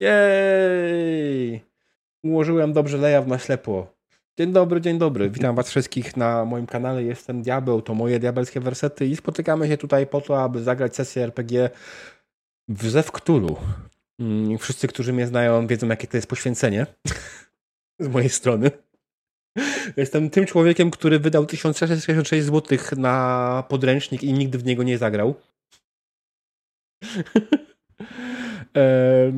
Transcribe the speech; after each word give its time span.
Jej! 0.00 1.64
Ułożyłem 2.22 2.72
dobrze 2.72 2.98
layout 2.98 3.26
na 3.26 3.38
ślepo. 3.38 4.00
Dzień 4.38 4.52
dobry, 4.52 4.80
dzień 4.80 4.98
dobry. 4.98 5.30
Witam 5.30 5.56
was 5.56 5.70
wszystkich 5.70 6.16
na 6.16 6.44
moim 6.44 6.66
kanale. 6.66 7.04
Jestem 7.04 7.42
Diabeł, 7.42 7.82
to 7.82 7.94
moje 7.94 8.18
diabelskie 8.18 8.60
wersety 8.60 9.06
i 9.06 9.16
spotykamy 9.16 9.68
się 9.68 9.76
tutaj 9.76 10.06
po 10.06 10.20
to, 10.20 10.42
aby 10.42 10.62
zagrać 10.62 10.96
sesję 10.96 11.24
RPG 11.24 11.70
w 12.68 12.88
Zew 12.88 13.12
Cthulhu. 13.12 13.56
Mm, 14.18 14.58
wszyscy, 14.58 14.88
którzy 14.88 15.12
mnie 15.12 15.26
znają, 15.26 15.66
wiedzą, 15.66 15.88
jakie 15.88 16.06
to 16.06 16.16
jest 16.16 16.28
poświęcenie 16.28 16.86
z 18.00 18.08
mojej 18.08 18.28
strony. 18.28 18.70
Jestem 19.96 20.30
tym 20.30 20.46
człowiekiem, 20.46 20.90
który 20.90 21.18
wydał 21.18 21.46
1666 21.46 22.46
zł 22.46 22.78
na 22.96 23.64
podręcznik 23.68 24.22
i 24.22 24.32
nigdy 24.32 24.58
w 24.58 24.64
niego 24.64 24.82
nie 24.82 24.98
zagrał. 24.98 25.34
e, 28.76 29.32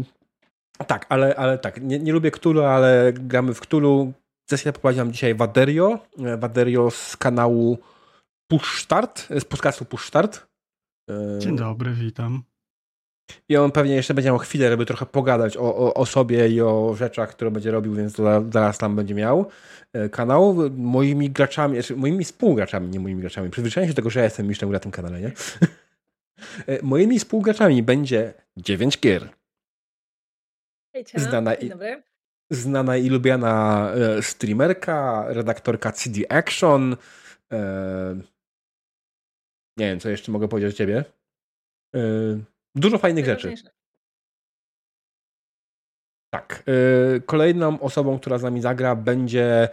tak, 0.85 1.07
ale, 1.09 1.37
ale 1.37 1.59
tak, 1.59 1.83
nie, 1.83 1.99
nie 1.99 2.13
lubię 2.13 2.31
Cthulhu, 2.31 2.63
ale 2.63 3.13
gramy 3.13 3.55
w 3.55 3.61
Cthulhu. 3.61 4.13
Sesję 4.51 4.73
poprowadziłam 4.73 5.13
dzisiaj 5.13 5.35
Waderio. 5.35 5.99
Waderio 6.39 6.91
z 6.91 7.17
kanału 7.17 7.79
Push 8.51 8.83
Start, 8.83 9.29
z 9.41 9.45
podcastu 9.45 9.85
Push 9.85 10.07
Start. 10.07 10.47
E, 11.11 11.39
Dzień 11.39 11.57
dobry, 11.57 11.93
witam. 11.93 12.43
I 13.49 13.57
on 13.57 13.71
pewnie 13.71 13.95
jeszcze 13.95 14.15
będzie 14.15 14.31
miał 14.31 14.39
chwilę, 14.39 14.71
żeby 14.71 14.87
trochę 14.87 15.07
pogadać 15.07 15.57
o, 15.57 15.77
o, 15.77 15.95
o 15.95 16.07
sobie 16.07 16.49
i 16.49 16.61
o 16.61 16.95
rzeczach, 16.99 17.31
które 17.31 17.51
będzie 17.51 17.71
robił, 17.71 17.95
więc 17.95 18.17
zaraz 18.53 18.79
tam 18.79 18.97
będzie 18.97 19.15
miał 19.15 19.47
e, 19.93 20.09
kanał. 20.09 20.57
Moimi 20.77 21.31
graczami, 21.31 21.75
znaczy 21.75 21.97
moimi 21.97 22.25
współgraczami, 22.25 22.89
nie 22.89 23.01
moimi 23.01 23.21
graczami. 23.21 23.51
Przyzwyczaiłem 23.51 23.89
się 23.89 23.95
do 23.95 23.97
tego, 23.97 24.11
że 24.11 24.21
ja 24.21 24.25
jestem 24.25 24.47
mistrzem 24.47 24.73
na 24.73 24.79
tym 24.79 24.93
kanale, 24.93 25.21
nie? 25.21 25.33
E, 26.67 26.83
moimi 26.83 27.19
współgraczami 27.19 27.83
będzie 27.83 28.35
9 28.57 28.99
gier. 28.99 29.29
Hejcia, 30.93 31.19
znana, 31.19 31.55
i, 31.55 31.71
znana 32.51 32.97
i 32.97 33.09
lubiana 33.09 33.89
e, 33.95 34.23
streamerka, 34.23 35.25
redaktorka 35.29 35.93
CD 35.93 36.33
Action. 36.33 36.97
nie 39.77 39.87
wiem, 39.87 40.01
co 40.01 40.11
jeszcze 40.11 40.33
mogę 40.33 40.49
powiedzieć 40.49 40.75
o 40.75 40.79
ciebie. 40.79 41.05
Dużo 42.75 42.99
fajnych 42.99 43.25
rzeczy. 43.25 43.55
Tak. 46.35 46.65
Kolejną 47.27 47.81
osobą, 47.81 48.19
która 48.19 48.39
z 48.39 48.43
nami 48.43 48.61
zagra, 48.61 48.97
będzie 48.97 49.69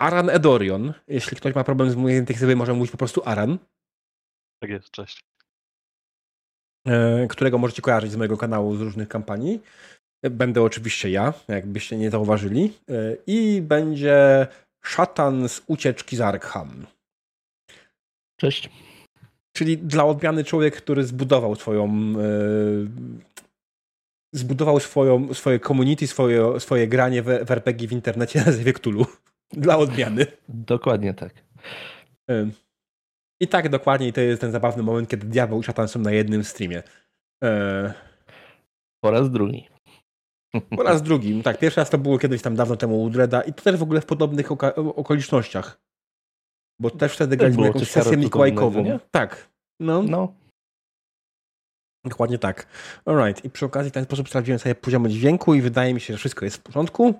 Aran 0.00 0.30
Edorion. 0.30 0.94
Jeśli 1.08 1.36
ktoś 1.36 1.54
ma 1.54 1.64
problem 1.64 1.90
z 1.90 1.96
moim 1.96 2.14
językiem, 2.14 2.58
może 2.58 2.74
mówić 2.74 2.90
po 2.90 2.98
prostu 2.98 3.22
Aran. 3.24 3.58
Tak 4.62 4.70
jest, 4.70 4.90
cześć. 4.90 5.24
Którego 7.28 7.58
możecie 7.58 7.82
kojarzyć 7.82 8.12
z 8.12 8.16
mojego 8.16 8.36
kanału 8.36 8.76
z 8.76 8.80
różnych 8.80 9.08
kampanii. 9.08 9.62
Będę 10.22 10.62
oczywiście 10.62 11.10
ja, 11.10 11.34
jakbyście 11.48 11.96
nie 11.96 12.10
zauważyli. 12.10 12.72
Y, 12.90 13.18
I 13.26 13.62
będzie 13.62 14.46
szatan 14.84 15.48
z 15.48 15.62
ucieczki 15.66 16.16
z 16.16 16.20
Arkham. 16.20 16.86
Cześć. 18.40 18.70
Czyli 19.52 19.78
dla 19.78 20.04
odmiany 20.04 20.44
człowiek, 20.44 20.76
który 20.76 21.04
zbudował 21.04 21.54
swoją. 21.54 22.12
Yy, 22.12 22.88
zbudował 24.32 24.80
swoją, 24.80 25.34
swoje 25.34 25.60
community, 25.60 26.06
swoje, 26.06 26.60
swoje 26.60 26.88
granie 26.88 27.22
w, 27.22 27.26
w 27.26 27.50
RPG 27.50 27.88
w 27.88 27.92
internecie 27.92 28.44
na 28.44 28.72
Cthulhu. 28.72 29.06
Dla 29.52 29.76
odmiany. 29.76 30.26
Dokładnie 30.48 31.14
tak. 31.14 31.34
Yy. 32.28 32.50
I 33.40 33.48
tak 33.48 33.68
dokładnie 33.68 34.12
to 34.12 34.20
jest 34.20 34.40
ten 34.40 34.52
zabawny 34.52 34.82
moment, 34.82 35.08
kiedy 35.08 35.26
diabeł 35.26 35.60
i 35.60 35.64
szatan 35.64 35.88
są 35.88 36.00
na 36.00 36.12
jednym 36.12 36.44
streamie. 36.44 36.82
Yy. 37.42 37.92
Po 39.00 39.10
raz 39.10 39.30
drugi. 39.30 39.68
Po 40.76 40.82
raz 40.82 41.02
drugi. 41.02 41.42
Tak, 41.42 41.58
pierwszy 41.58 41.80
raz 41.80 41.90
to 41.90 41.98
było 41.98 42.18
kiedyś 42.18 42.42
tam 42.42 42.56
dawno 42.56 42.76
temu 42.76 43.02
u 43.02 43.10
Dreda 43.10 43.42
i 43.42 43.52
to 43.52 43.62
też 43.62 43.76
w 43.76 43.82
ogóle 43.82 44.00
w 44.00 44.06
podobnych 44.06 44.52
okolicznościach. 44.76 45.80
Bo 46.80 46.90
też 46.90 47.14
wtedy 47.14 47.36
graliśmy 47.36 47.66
jakąś 47.66 47.90
sesję 47.90 48.16
mikołajkową. 48.16 48.98
Tak. 49.10 49.48
No. 49.80 50.02
no. 50.02 50.34
Dokładnie 52.04 52.38
tak. 52.38 52.66
Alright. 53.04 53.44
I 53.44 53.50
przy 53.50 53.66
okazji 53.66 53.90
w 53.90 53.94
ten 53.94 54.04
sposób 54.04 54.28
sprawdziłem 54.28 54.58
sobie 54.58 54.74
poziomy 54.74 55.08
dźwięku 55.08 55.54
i 55.54 55.60
wydaje 55.60 55.94
mi 55.94 56.00
się, 56.00 56.14
że 56.14 56.18
wszystko 56.18 56.44
jest 56.44 56.56
w 56.56 56.62
porządku. 56.62 57.14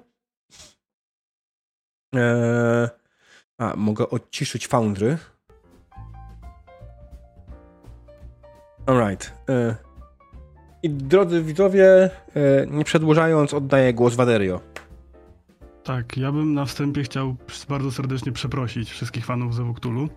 Eee, 2.15 2.89
a, 3.59 3.77
mogę 3.77 4.11
odciszyć 4.11 4.69
Foundry. 4.69 5.19
Alright. 8.87 9.33
Eee, 9.49 9.75
I 10.83 10.91
drodzy 10.91 11.43
widzowie, 11.43 12.11
e, 12.35 12.67
nie 12.71 12.85
przedłużając, 12.85 13.55
oddaję 13.55 13.95
głos 13.95 14.15
Waderio. 14.15 14.61
Tak, 15.85 16.17
ja 16.17 16.33
bym 16.33 16.55
na 16.55 16.65
wstępie 16.65 17.03
chciał 17.03 17.37
bardzo 17.69 17.91
serdecznie 17.91 18.33
przeprosić 18.33 18.91
wszystkich 18.91 19.27
fanów 19.27 19.55
Zewuktulu. 19.55 20.09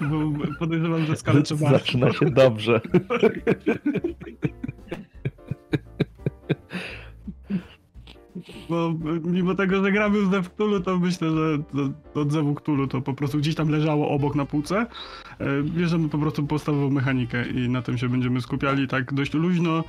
Bo 0.00 0.16
podejrzewam, 0.58 1.06
że 1.06 1.16
skalę 1.16 1.42
trzeba... 1.42 1.70
Zaczyna 1.70 2.12
się 2.12 2.30
dobrze. 2.30 2.80
Bo 8.68 8.94
mimo 9.24 9.54
tego, 9.54 9.84
że 9.84 9.92
gramy 9.92 10.26
z 10.26 10.30
Zewktulu, 10.30 10.80
to 10.80 10.98
myślę, 10.98 11.30
że 11.30 11.58
od 12.14 12.32
Zewktulu 12.32 12.86
to 12.86 13.00
po 13.00 13.14
prostu 13.14 13.38
gdzieś 13.38 13.54
tam 13.54 13.68
leżało 13.68 14.08
obok 14.08 14.34
na 14.34 14.44
półce. 14.44 14.86
E, 15.38 15.62
bierzemy 15.62 16.08
po 16.08 16.18
prostu 16.18 16.46
podstawową 16.46 16.90
mechanikę 16.90 17.48
i 17.48 17.68
na 17.68 17.82
tym 17.82 17.98
się 17.98 18.08
będziemy 18.08 18.40
skupiali 18.40 18.88
tak 18.88 19.14
dość 19.14 19.34
luźno. 19.34 19.84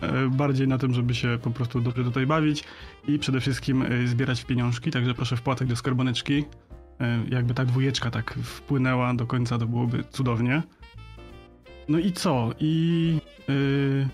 E, 0.00 0.28
bardziej 0.28 0.68
na 0.68 0.78
tym, 0.78 0.94
żeby 0.94 1.14
się 1.14 1.38
po 1.42 1.50
prostu 1.50 1.80
dobrze 1.80 2.04
tutaj 2.04 2.26
bawić 2.26 2.64
i 3.08 3.18
przede 3.18 3.40
wszystkim 3.40 3.82
e, 3.82 4.06
zbierać 4.06 4.44
pieniążki, 4.44 4.90
także 4.90 5.14
proszę 5.14 5.36
wpłatek 5.36 5.68
do 5.68 5.76
skarboneczki. 5.76 6.44
Jakby 7.30 7.54
ta 7.54 7.64
dwójeczka 7.64 8.10
tak 8.10 8.34
wpłynęła 8.34 9.14
do 9.14 9.26
końca, 9.26 9.58
to 9.58 9.66
byłoby 9.66 10.04
cudownie. 10.10 10.62
No 11.88 11.98
i 11.98 12.12
co? 12.12 12.50
I, 12.60 13.18
yy, 13.48 14.08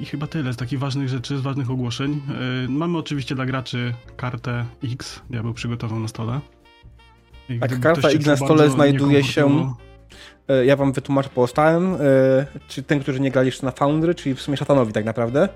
i 0.00 0.06
chyba 0.06 0.26
tyle 0.26 0.52
z 0.52 0.56
takich 0.56 0.78
ważnych 0.78 1.08
rzeczy, 1.08 1.38
z 1.38 1.40
ważnych 1.40 1.70
ogłoszeń. 1.70 2.20
Yy, 2.62 2.68
mamy 2.68 2.98
oczywiście 2.98 3.34
dla 3.34 3.46
graczy 3.46 3.94
kartę 4.16 4.64
X, 4.84 5.22
ja 5.30 5.42
bym 5.42 5.54
przygotował 5.54 6.00
na 6.00 6.08
stole. 6.08 6.40
I 7.48 7.58
tak, 7.58 7.80
karta 7.80 8.08
X 8.08 8.26
na 8.26 8.36
stole 8.36 8.70
znajduje 8.70 9.24
się 9.24 9.74
E, 10.48 10.66
ja 10.66 10.76
wam 10.76 10.92
wytłumaczę 10.92 11.28
pozostałym, 11.28 11.94
e, 11.94 11.98
czy 12.68 12.82
ten, 12.82 13.00
którzy 13.00 13.20
nie 13.20 13.30
grali 13.30 13.46
jeszcze 13.46 13.66
na 13.66 13.72
Foundry, 13.72 14.14
czyli 14.14 14.34
w 14.34 14.40
sumie 14.40 14.56
szatanowi 14.56 14.92
tak 14.92 15.04
naprawdę. 15.04 15.48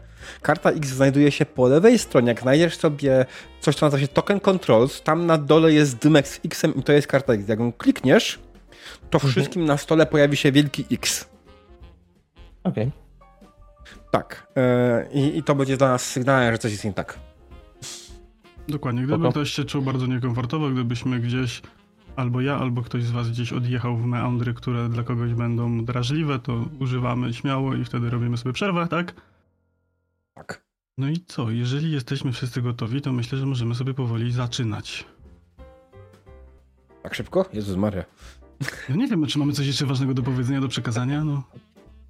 Karta 0.43 0.71
X 0.71 0.89
znajduje 0.89 1.31
się 1.31 1.47
po 1.47 1.69
lewej 1.69 1.99
stronie. 1.99 2.29
Jak 2.29 2.41
znajdziesz 2.41 2.77
sobie 2.77 3.27
coś, 3.61 3.77
co 3.77 3.87
nazywa 3.87 4.01
się 4.01 4.09
Token 4.09 4.41
Controls, 4.49 5.03
tam 5.03 5.27
na 5.27 5.39
dole 5.39 5.73
jest 5.73 5.99
dymek 5.99 6.29
z 6.29 6.41
X 6.45 6.63
i 6.77 6.83
to 6.83 6.93
jest 6.93 7.07
karta 7.07 7.33
X. 7.33 7.49
Jak 7.49 7.59
ją 7.59 7.73
klikniesz, 7.73 8.39
to 9.11 9.17
mhm. 9.17 9.33
wszystkim 9.33 9.65
na 9.65 9.77
stole 9.77 10.07
pojawi 10.07 10.37
się 10.37 10.53
wielki 10.53 10.85
X. 10.93 11.29
Okej. 12.65 12.85
Okay. 12.85 13.08
Tak. 14.11 14.53
E, 14.57 15.09
I, 15.13 15.39
I, 15.39 15.43
to 15.43 15.55
będzie 15.55 15.77
dla 15.77 15.89
nas 15.89 16.07
sygnałem, 16.07 16.53
że 16.53 16.59
coś 16.59 16.73
jest 16.73 16.85
nie 16.85 16.93
tak. 16.93 17.19
Dokładnie. 18.69 19.03
Gdyby 19.03 19.31
ktoś 19.31 19.53
się 19.53 19.65
czuł 19.65 19.83
bardzo 19.83 20.07
niekomfortowo, 20.07 20.71
gdybyśmy 20.71 21.21
gdzieś 21.21 21.63
albo 22.17 22.41
ja, 22.41 22.59
albo 22.59 22.83
ktoś 22.83 23.05
z 23.05 23.11
was 23.11 23.31
gdzieś 23.31 23.53
odjechał 23.53 23.97
w 23.97 24.07
meandry, 24.07 24.55
które 24.55 24.89
dla 24.89 25.03
kogoś 25.03 25.35
będą 25.35 25.85
drażliwe, 25.85 26.39
to 26.39 26.65
używamy 26.81 27.35
śmiało 27.35 27.75
i 27.75 27.85
wtedy 27.85 28.11
robimy 28.11 28.37
sobie 28.37 28.53
przerwę, 28.53 28.87
tak? 28.89 29.15
Tak. 30.35 30.63
No 30.99 31.09
i 31.09 31.17
co? 31.27 31.51
Jeżeli 31.51 31.93
jesteśmy 31.93 32.33
wszyscy 32.33 32.63
gotowi, 32.63 33.01
to 33.01 33.13
myślę, 33.13 33.39
że 33.39 33.47
możemy 33.47 33.75
sobie 33.75 33.95
powoli 33.95 34.33
zaczynać. 34.33 35.05
Tak 37.03 37.15
szybko? 37.15 37.45
Jezus 37.53 37.77
Maria. 37.77 38.05
No 38.89 38.97
nie 38.97 39.09
wiem, 39.09 39.27
czy 39.27 39.39
mamy 39.39 39.53
coś 39.53 39.67
jeszcze 39.67 39.87
ważnego 39.87 40.15
do 40.15 40.23
powiedzenia, 40.23 40.61
do 40.61 40.69
przekazania, 40.69 41.25
no. 41.25 41.43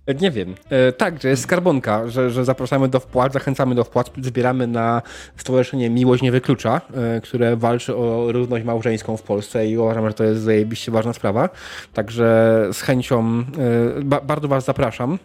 E, 0.08 0.14
nie 0.14 0.30
wiem. 0.30 0.54
E, 0.70 0.92
tak, 0.92 1.22
że 1.22 1.28
jest 1.28 1.42
skarbonka, 1.42 2.08
że, 2.08 2.30
że 2.30 2.44
zapraszamy 2.44 2.88
do 2.88 3.00
wpłat, 3.00 3.32
zachęcamy 3.32 3.75
do 3.75 3.84
wpłat, 3.84 4.10
zbieramy 4.22 4.66
na 4.66 5.02
Stowarzyszenie 5.37 5.90
Miłość 5.90 6.22
Nie 6.22 6.32
Wyklucza, 6.32 6.81
e, 6.94 7.20
które 7.20 7.56
walczy 7.56 7.96
o 7.96 8.32
równość 8.32 8.64
małżeńską 8.64 9.16
w 9.16 9.22
Polsce 9.22 9.66
i 9.66 9.78
uważam, 9.78 10.08
że 10.08 10.14
to 10.14 10.25
jest 10.25 10.40
zajebiście 10.40 10.93
ważna 10.93 11.12
sprawa. 11.12 11.49
Także 11.93 12.69
z 12.72 12.81
chęcią 12.81 13.44
ba 14.02 14.20
bardzo 14.20 14.49
Was 14.49 14.64
zapraszam 14.64 15.19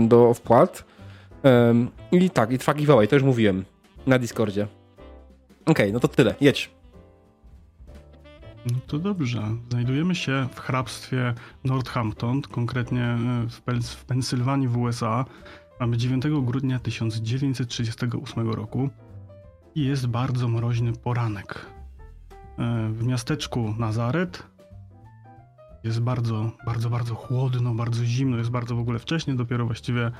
do 0.00 0.34
wpłat. 0.34 0.84
I 2.12 2.30
tak, 2.30 2.52
i 2.52 2.58
trwa 2.58 2.74
giveaway, 2.74 3.08
to 3.08 3.16
już 3.16 3.22
mówiłem 3.22 3.64
na 4.06 4.18
Discordzie. 4.18 4.66
Okej, 5.66 5.86
okay, 5.86 5.92
no 5.92 6.00
to 6.00 6.08
tyle, 6.08 6.34
jedź. 6.40 6.70
No 8.66 8.78
to 8.86 8.98
dobrze. 8.98 9.42
Znajdujemy 9.70 10.14
się 10.14 10.48
w 10.54 10.60
hrabstwie 10.60 11.34
Northampton, 11.64 12.42
konkretnie 12.42 13.04
e, 13.04 13.46
w, 13.50 13.62
Pens 13.62 13.94
w 13.94 14.04
Pensylwanii 14.04 14.68
w 14.68 14.76
USA. 14.76 15.24
Mamy 15.80 15.96
9 15.96 16.24
grudnia 16.42 16.78
1938 16.78 18.50
roku 18.50 18.90
i 19.74 19.84
jest 19.84 20.06
bardzo 20.06 20.48
mroźny 20.48 20.92
poranek. 20.92 21.66
E, 22.58 22.88
w 22.92 23.06
miasteczku 23.06 23.74
Nazaret 23.78 24.42
jest 25.84 26.00
bardzo, 26.00 26.52
bardzo, 26.66 26.90
bardzo 26.90 27.14
chłodno, 27.14 27.74
bardzo 27.74 28.04
zimno, 28.04 28.36
jest 28.36 28.50
bardzo 28.50 28.76
w 28.76 28.80
ogóle 28.80 28.98
wcześnie, 28.98 29.34
dopiero 29.34 29.66
właściwie 29.66 30.12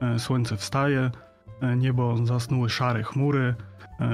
E, 0.00 0.18
słońce 0.18 0.56
wstaje, 0.56 1.10
niebo 1.76 2.26
zasnuły 2.26 2.70
szare 2.70 3.02
chmury, 3.02 3.54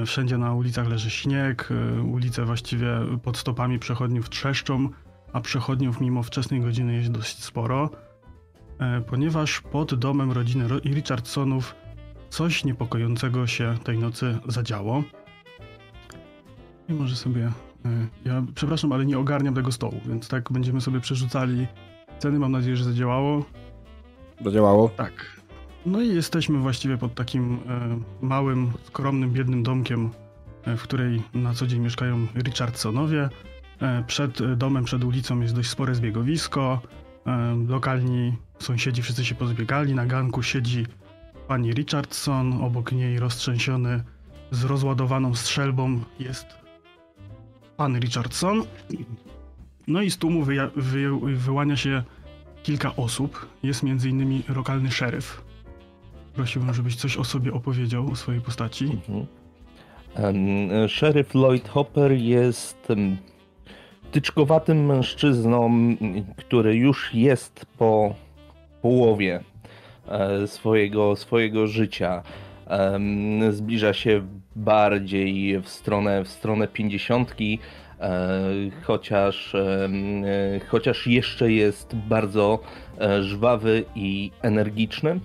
wszędzie 0.05 0.37
na 0.37 0.53
ulicach 0.53 0.87
leży 0.87 1.09
śnieg, 1.09 1.69
ulice 2.11 2.45
właściwie 2.45 2.87
pod 3.23 3.37
stopami 3.37 3.79
przechodniów 3.79 4.29
trzeszczą, 4.29 4.89
a 5.33 5.41
przechodniów 5.41 6.01
mimo 6.01 6.23
wczesnej 6.23 6.61
godziny 6.61 6.93
jest 6.93 7.11
dość 7.11 7.43
sporo, 7.43 7.89
ponieważ 9.07 9.61
pod 9.61 9.95
domem 9.95 10.31
rodziny 10.31 10.67
Richardsonów 10.85 11.75
coś 12.29 12.63
niepokojącego 12.63 13.47
się 13.47 13.75
tej 13.83 13.97
nocy 13.99 14.37
zadziało. 14.47 15.03
I 16.89 16.93
może 16.93 17.15
sobie. 17.15 17.51
Ja 18.25 18.43
przepraszam, 18.55 18.91
ale 18.91 19.05
nie 19.05 19.19
ogarniam 19.19 19.55
tego 19.55 19.71
stołu, 19.71 20.01
więc 20.05 20.27
tak 20.27 20.51
będziemy 20.51 20.81
sobie 20.81 20.99
przerzucali 20.99 21.67
ceny. 22.19 22.39
Mam 22.39 22.51
nadzieję, 22.51 22.75
że 22.75 22.83
zadziałało. 22.83 23.45
Zadziałało? 24.41 24.89
Tak. 24.89 25.41
No 25.85 26.01
i 26.01 26.15
jesteśmy 26.15 26.59
właściwie 26.59 26.97
pod 26.97 27.15
takim 27.15 27.53
e, 27.53 27.99
małym, 28.21 28.71
skromnym, 28.83 29.31
biednym 29.31 29.63
domkiem, 29.63 30.09
e, 30.65 30.77
w 30.77 30.83
której 30.83 31.21
na 31.33 31.53
co 31.53 31.67
dzień 31.67 31.79
mieszkają 31.79 32.27
Richardsonowie. 32.35 33.29
E, 33.81 34.03
przed 34.07 34.55
domem, 34.55 34.83
przed 34.83 35.03
ulicą 35.03 35.39
jest 35.41 35.55
dość 35.55 35.69
spore 35.69 35.95
zbiegowisko. 35.95 36.81
Lokalni 37.67 38.33
sąsiedzi 38.59 39.01
wszyscy 39.01 39.25
się 39.25 39.35
pozbiegali. 39.35 39.95
Na 39.95 40.05
ganku 40.05 40.43
siedzi 40.43 40.85
pani 41.47 41.73
Richardson, 41.73 42.53
obok 42.63 42.91
niej 42.91 43.19
roztrzęsiony 43.19 44.03
z 44.51 44.63
rozładowaną 44.63 45.35
strzelbą 45.35 45.99
jest 46.19 46.45
pan 47.77 47.99
Richardson. 47.99 48.63
No 49.87 50.01
i 50.01 50.11
z 50.11 50.17
tłumu 50.17 50.43
wy- 50.43 50.69
wyłania 51.35 51.77
się 51.77 52.03
kilka 52.63 52.95
osób. 52.95 53.45
Jest 53.63 53.83
między 53.83 54.09
innymi 54.09 54.43
lokalny 54.55 54.91
szeryf, 54.91 55.41
Prosiłbym, 56.35 56.73
żebyś 56.73 56.95
coś 56.95 57.17
o 57.17 57.23
sobie 57.23 57.53
opowiedział, 57.53 58.11
o 58.11 58.15
swojej 58.15 58.41
postaci. 58.41 58.85
Mhm. 58.85 59.25
Um, 60.23 61.23
Lloyd 61.33 61.69
Hopper 61.69 62.11
jest 62.11 62.87
tyczkowatym 64.11 64.85
mężczyzną, 64.85 65.71
który 66.35 66.75
już 66.75 67.13
jest 67.13 67.65
po 67.77 68.15
połowie 68.81 69.43
e, 70.07 70.47
swojego, 70.47 71.15
swojego 71.15 71.67
życia. 71.67 72.23
Um, 72.69 73.51
zbliża 73.51 73.93
się 73.93 74.27
bardziej 74.55 75.61
w 75.61 75.69
stronę, 75.69 76.23
w 76.23 76.27
stronę 76.27 76.67
pięćdziesiątki, 76.67 77.59
e, 77.99 78.41
chociaż, 78.83 79.55
e, 79.55 79.89
chociaż 80.67 81.07
jeszcze 81.07 81.51
jest 81.51 81.95
bardzo 81.95 82.59
e, 83.01 83.23
żwawy 83.23 83.85
i 83.95 84.31
energiczny. 84.41 85.19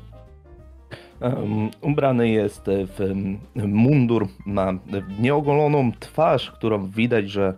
Ubrany 1.80 2.28
jest 2.28 2.66
w 2.66 3.14
mundur, 3.54 4.28
ma 4.46 4.72
nieogoloną 5.18 5.92
twarz, 6.00 6.50
którą 6.50 6.86
widać, 6.86 7.30
że, 7.30 7.54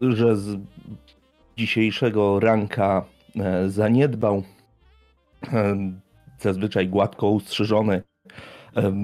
że 0.00 0.36
z 0.36 0.58
dzisiejszego 1.56 2.40
ranka 2.40 3.04
e, 3.36 3.68
zaniedbał. 3.68 4.42
Zazwyczaj 6.38 6.88
gładko 6.88 7.28
ustrzyżony, 7.28 8.02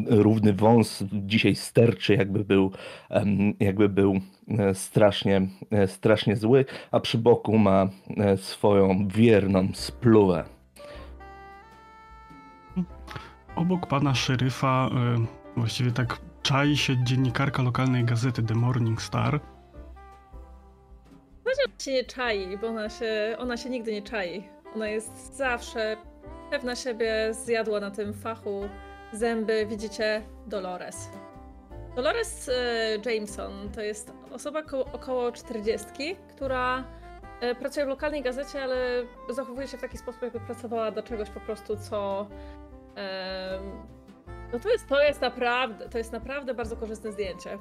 równy 0.06 0.52
wąs 0.52 1.04
dzisiaj 1.12 1.54
sterczy, 1.54 2.14
jakby 2.14 2.44
był, 2.44 2.70
jakby 3.60 3.88
był 3.88 4.20
e, 4.58 4.74
strasznie, 4.74 5.48
e, 5.70 5.86
strasznie 5.86 6.36
zły, 6.36 6.64
a 6.90 7.00
przy 7.00 7.18
boku 7.18 7.58
ma 7.58 7.88
swoją 8.36 9.08
wierną 9.08 9.68
spluwę. 9.72 10.53
Obok 13.56 13.86
pana 13.86 14.14
szeryfa 14.14 14.88
y, 15.56 15.60
właściwie 15.60 15.92
tak 15.92 16.18
czai 16.42 16.76
się 16.76 17.04
dziennikarka 17.04 17.62
lokalnej 17.62 18.04
gazety 18.04 18.42
The 18.42 18.54
Morning 18.54 19.02
Star. 19.02 19.40
Powiedział, 21.44 21.66
się 21.78 21.92
nie 21.92 22.04
czai, 22.04 22.58
bo 22.58 22.66
ona 22.66 22.88
się, 22.88 23.36
ona 23.38 23.56
się 23.56 23.70
nigdy 23.70 23.92
nie 23.92 24.02
czai. 24.02 24.48
Ona 24.74 24.88
jest 24.88 25.36
zawsze 25.36 25.96
pewna 26.50 26.76
siebie, 26.76 27.34
zjadła 27.34 27.80
na 27.80 27.90
tym 27.90 28.14
fachu 28.14 28.68
zęby. 29.12 29.66
Widzicie 29.66 30.22
Dolores. 30.46 31.10
Dolores 31.96 32.48
y, 32.48 32.52
Jameson 33.12 33.70
to 33.74 33.80
jest 33.80 34.12
osoba 34.32 34.62
około 34.92 35.32
40, 35.32 35.86
która 36.28 36.84
y, 37.42 37.54
pracuje 37.54 37.86
w 37.86 37.88
lokalnej 37.88 38.22
gazecie, 38.22 38.62
ale 38.62 38.76
zachowuje 39.30 39.68
się 39.68 39.78
w 39.78 39.80
taki 39.80 39.98
sposób, 39.98 40.22
jakby 40.22 40.40
pracowała 40.40 40.90
do 40.90 41.02
czegoś 41.02 41.30
po 41.30 41.40
prostu, 41.40 41.76
co 41.76 42.26
no 44.52 44.58
to 44.58 44.68
jest, 44.68 44.88
to 44.88 45.02
jest 45.02 45.20
naprawdę, 45.20 45.88
to 45.88 45.98
jest 45.98 46.12
naprawdę 46.12 46.54
bardzo 46.54 46.76
korzystne 46.76 47.12
zdjęcie. 47.12 47.58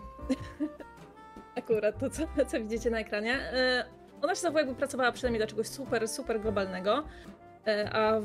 Akurat 1.57 2.00
to, 2.00 2.09
co, 2.09 2.24
co 2.47 2.59
widzicie 2.59 2.89
na 2.89 3.00
ekranie. 3.00 3.33
E, 3.33 3.85
ona 4.21 4.35
się 4.35 4.41
zachowuje, 4.41 4.65
jakby 4.65 4.80
pracowała 4.80 5.12
przynajmniej 5.12 5.39
dla 5.39 5.47
czegoś 5.47 5.68
super, 5.68 6.07
super 6.07 6.41
globalnego, 6.41 7.03
e, 7.68 7.89
a 7.94 8.21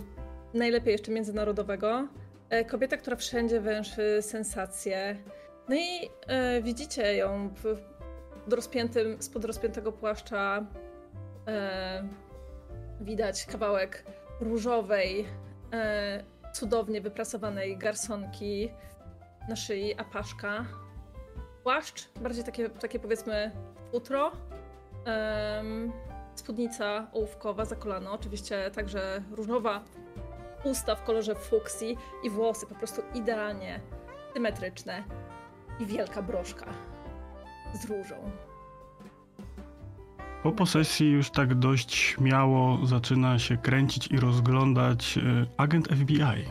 najlepiej 0.54 0.92
jeszcze 0.92 1.12
międzynarodowego. 1.12 2.08
E, 2.50 2.64
kobieta, 2.64 2.96
która 2.96 3.16
wszędzie 3.16 3.60
węszy 3.60 4.22
sensacje. 4.22 5.16
No 5.68 5.76
i 5.76 6.10
widzicie 6.62 7.16
ją 7.16 7.48
w, 7.48 7.76
rozpiętym, 8.52 9.22
spod 9.22 9.44
rozpiętego 9.44 9.92
płaszcza. 9.92 10.66
Widać 13.00 13.46
kawałek 13.46 14.04
różowej, 14.40 15.26
cudownie 16.52 17.00
wyprasowanej 17.00 17.78
garsonki 17.78 18.70
na 19.48 19.56
szyi, 19.56 19.94
apaszka. 19.94 20.64
Płaszcz, 21.62 22.08
bardziej 22.20 22.44
takie, 22.44 22.70
takie 22.70 22.98
powiedzmy 22.98 23.50
futro. 23.92 24.32
Um, 25.06 25.92
spódnica 26.34 27.06
ołówkowa 27.12 27.64
za 27.64 27.76
kolano, 27.76 28.12
oczywiście 28.12 28.70
także 28.70 29.22
różowa 29.30 29.84
usta 30.64 30.94
w 30.94 31.04
kolorze 31.04 31.34
fuksji 31.34 31.98
i 32.24 32.30
włosy 32.30 32.66
po 32.66 32.74
prostu 32.74 33.02
idealnie 33.14 33.80
symetryczne 34.34 35.04
i 35.80 35.86
wielka 35.86 36.22
broszka 36.22 36.66
z 37.74 37.84
różą. 37.84 38.30
Po 40.42 40.52
posesji 40.52 41.10
już 41.10 41.30
tak 41.30 41.54
dość 41.54 41.94
śmiało 41.94 42.86
zaczyna 42.86 43.38
się 43.38 43.56
kręcić 43.56 44.06
i 44.06 44.20
rozglądać 44.20 45.18
y, 45.18 45.46
agent 45.56 45.88
FBI. 45.88 46.44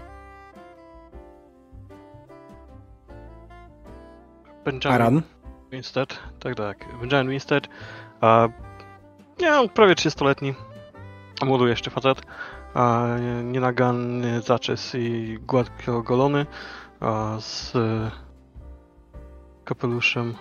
Benjamin 4.66 5.02
Aran. 5.02 5.22
Winstead, 5.72 6.20
tak, 6.40 6.56
tak. 6.56 6.86
Benjamin 7.00 7.30
Winstead. 7.30 7.68
A, 8.22 8.48
nie, 9.40 9.70
prawie 9.70 9.96
30-letni. 9.96 10.54
Młody 11.46 11.70
jeszcze 11.70 11.92
facet. 11.92 12.22
A, 12.74 13.08
nienaganny 13.44 14.42
zaczes 14.42 14.96
i 14.96 15.38
gładko 15.42 15.98
ogolony. 15.98 16.46
A, 17.00 17.38
z 17.40 17.74
kapeluszem 19.66 20.34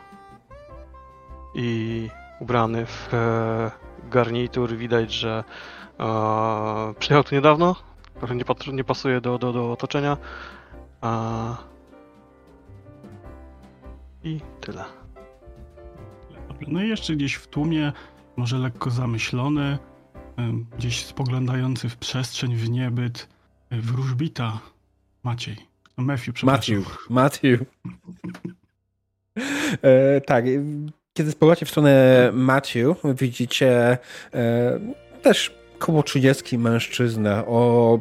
i 1.55 2.09
ubrany 2.41 2.87
w 2.87 3.15
e, 3.15 3.71
garnitur. 4.11 4.77
Widać, 4.77 5.13
że 5.13 5.45
e, 6.01 6.95
przyjechał 6.99 7.25
tu 7.25 7.35
niedawno. 7.35 7.77
Trochę 8.19 8.35
nie, 8.35 8.45
nie 8.73 8.85
pasuje 8.85 9.21
do, 9.21 9.39
do, 9.39 9.53
do 9.53 9.73
otoczenia. 9.73 10.17
A... 11.01 11.57
I 14.25 14.41
tyle. 14.61 14.85
No 16.69 16.83
i 16.83 16.89
jeszcze 16.89 17.17
gdzieś 17.17 17.35
w 17.35 17.47
tłumie, 17.47 17.93
może 18.37 18.59
lekko 18.59 18.91
zamyślony, 18.91 19.79
gdzieś 20.79 21.05
spoglądający 21.05 21.89
w 21.89 21.97
przestrzeń, 21.97 22.57
w 22.57 22.71
niebyt, 22.71 23.29
e, 23.71 23.81
wróżbita 23.81 24.59
Maciej. 25.27 25.57
No 25.99 26.05
Matthew, 26.05 26.35
przepraszam. 26.35 26.77
Matthew. 26.77 27.11
Matthew. 27.11 27.61
e, 29.83 30.21
tak, 30.21 30.45
kiedy 31.17 31.31
spojrzycie 31.31 31.67
w 31.67 31.71
stronę 31.71 32.31
Matthew, 32.33 32.97
widzicie 33.05 33.99
e, 34.35 34.79
też 35.23 35.55
koło 35.79 36.03
30 36.03 36.59
mężczyznę 36.59 37.47
o 37.47 37.99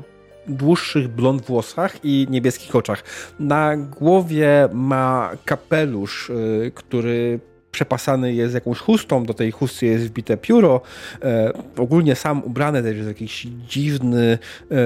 dłuższych 0.48 1.08
blond 1.08 1.46
włosach 1.46 1.96
i 2.04 2.28
niebieskich 2.30 2.76
oczach. 2.76 3.04
Na 3.40 3.78
głowie 3.78 4.70
ma 4.74 5.32
kapelusz, 5.46 6.30
e, 6.30 6.72
który 6.72 7.40
przepasany 7.72 8.34
jest 8.34 8.54
jakąś 8.54 8.78
chustą, 8.80 9.26
do 9.26 9.34
tej 9.34 9.52
chusty 9.52 9.86
jest 9.86 10.08
wbite 10.08 10.38
pióro. 10.38 10.82
E, 11.24 11.52
ogólnie 11.78 12.16
sam 12.16 12.44
ubrany 12.44 12.84
też 12.84 12.96
jest 12.96 13.08
jakiś 13.08 13.48
dziwny, 13.68 14.38
e, 14.72 14.78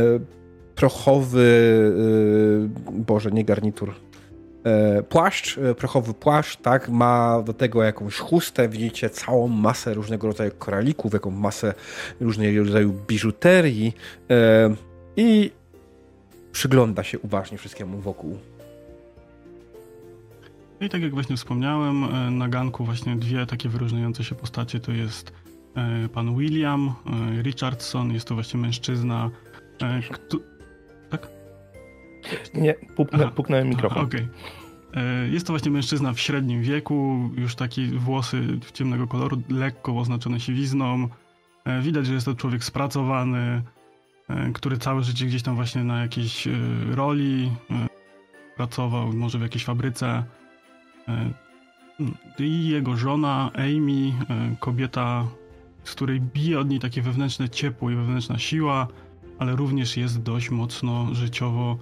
prochowy, 0.75 1.49
e, 2.89 2.91
boże, 2.91 3.31
nie 3.31 3.45
garnitur, 3.45 3.95
płaszcz, 5.09 5.57
e, 5.57 5.75
prochowy 5.75 6.13
płaszcz, 6.13 6.57
tak, 6.57 6.89
ma 6.89 7.41
do 7.45 7.53
tego 7.53 7.83
jakąś 7.83 8.17
chustę, 8.17 8.69
widzicie 8.69 9.09
całą 9.09 9.47
masę 9.47 9.93
różnego 9.93 10.27
rodzaju 10.27 10.51
koralików, 10.59 11.13
jaką 11.13 11.31
masę 11.31 11.73
różnego 12.19 12.63
rodzaju 12.63 12.93
biżuterii 13.07 13.93
e, 14.29 14.75
i 15.17 15.51
przygląda 16.51 17.03
się 17.03 17.19
uważnie 17.19 17.57
wszystkiemu 17.57 17.97
wokół. 17.97 18.37
I 20.81 20.89
tak 20.89 21.01
jak 21.01 21.13
właśnie 21.13 21.37
wspomniałem, 21.37 22.03
e, 22.03 22.31
na 22.31 22.49
ganku 22.49 22.85
właśnie 22.85 23.15
dwie 23.15 23.45
takie 23.45 23.69
wyróżniające 23.69 24.23
się 24.23 24.35
postacie 24.35 24.79
to 24.79 24.91
jest 24.91 25.33
e, 25.75 26.09
pan 26.09 26.37
William 26.37 26.93
e, 27.39 27.41
Richardson, 27.41 28.13
jest 28.13 28.27
to 28.27 28.33
właśnie 28.35 28.59
mężczyzna, 28.59 29.29
e. 29.81 30.01
Nie, 32.53 32.73
puknę, 32.73 33.19
Aha. 33.21 33.31
puknąłem 33.35 33.69
mikrofon. 33.69 34.05
Okej. 34.05 34.27
E, 34.93 35.27
Jest 35.27 35.47
to 35.47 35.53
właśnie 35.53 35.71
mężczyzna 35.71 36.13
w 36.13 36.19
średnim 36.19 36.61
wieku, 36.61 37.29
już 37.37 37.55
taki 37.55 37.85
włosy 37.87 38.59
ciemnego 38.73 39.07
koloru, 39.07 39.41
lekko 39.49 39.97
oznaczone 39.97 40.39
siwizną. 40.39 41.07
E, 41.65 41.81
Widać, 41.81 42.05
że 42.05 42.13
jest 42.13 42.25
to 42.25 42.35
człowiek 42.35 42.63
spracowany, 42.63 43.61
e, 44.29 44.51
który 44.53 44.77
całe 44.77 45.03
życie 45.03 45.25
gdzieś 45.25 45.43
tam 45.43 45.55
właśnie 45.55 45.83
na 45.83 46.01
jakiejś 46.01 46.47
roli 46.91 47.51
pracował, 48.55 49.13
może 49.13 49.39
w 49.39 49.41
jakiejś 49.41 49.65
fabryce. 49.65 50.23
E, 51.07 51.29
I 52.39 52.67
jego 52.67 52.97
żona 52.97 53.51
Amy, 53.53 54.13
kobieta, 54.59 55.27
z 55.83 55.91
której 55.95 56.21
bije 56.21 56.59
od 56.59 56.69
niej 56.69 56.79
takie 56.79 57.01
wewnętrzne 57.01 57.49
ciepło 57.49 57.89
i 57.91 57.95
wewnętrzna 57.95 58.37
siła, 58.37 58.87
ale 59.39 59.55
również 59.55 59.97
jest 59.97 60.21
dość 60.21 60.49
mocno 60.49 61.07
życiowo 61.15 61.77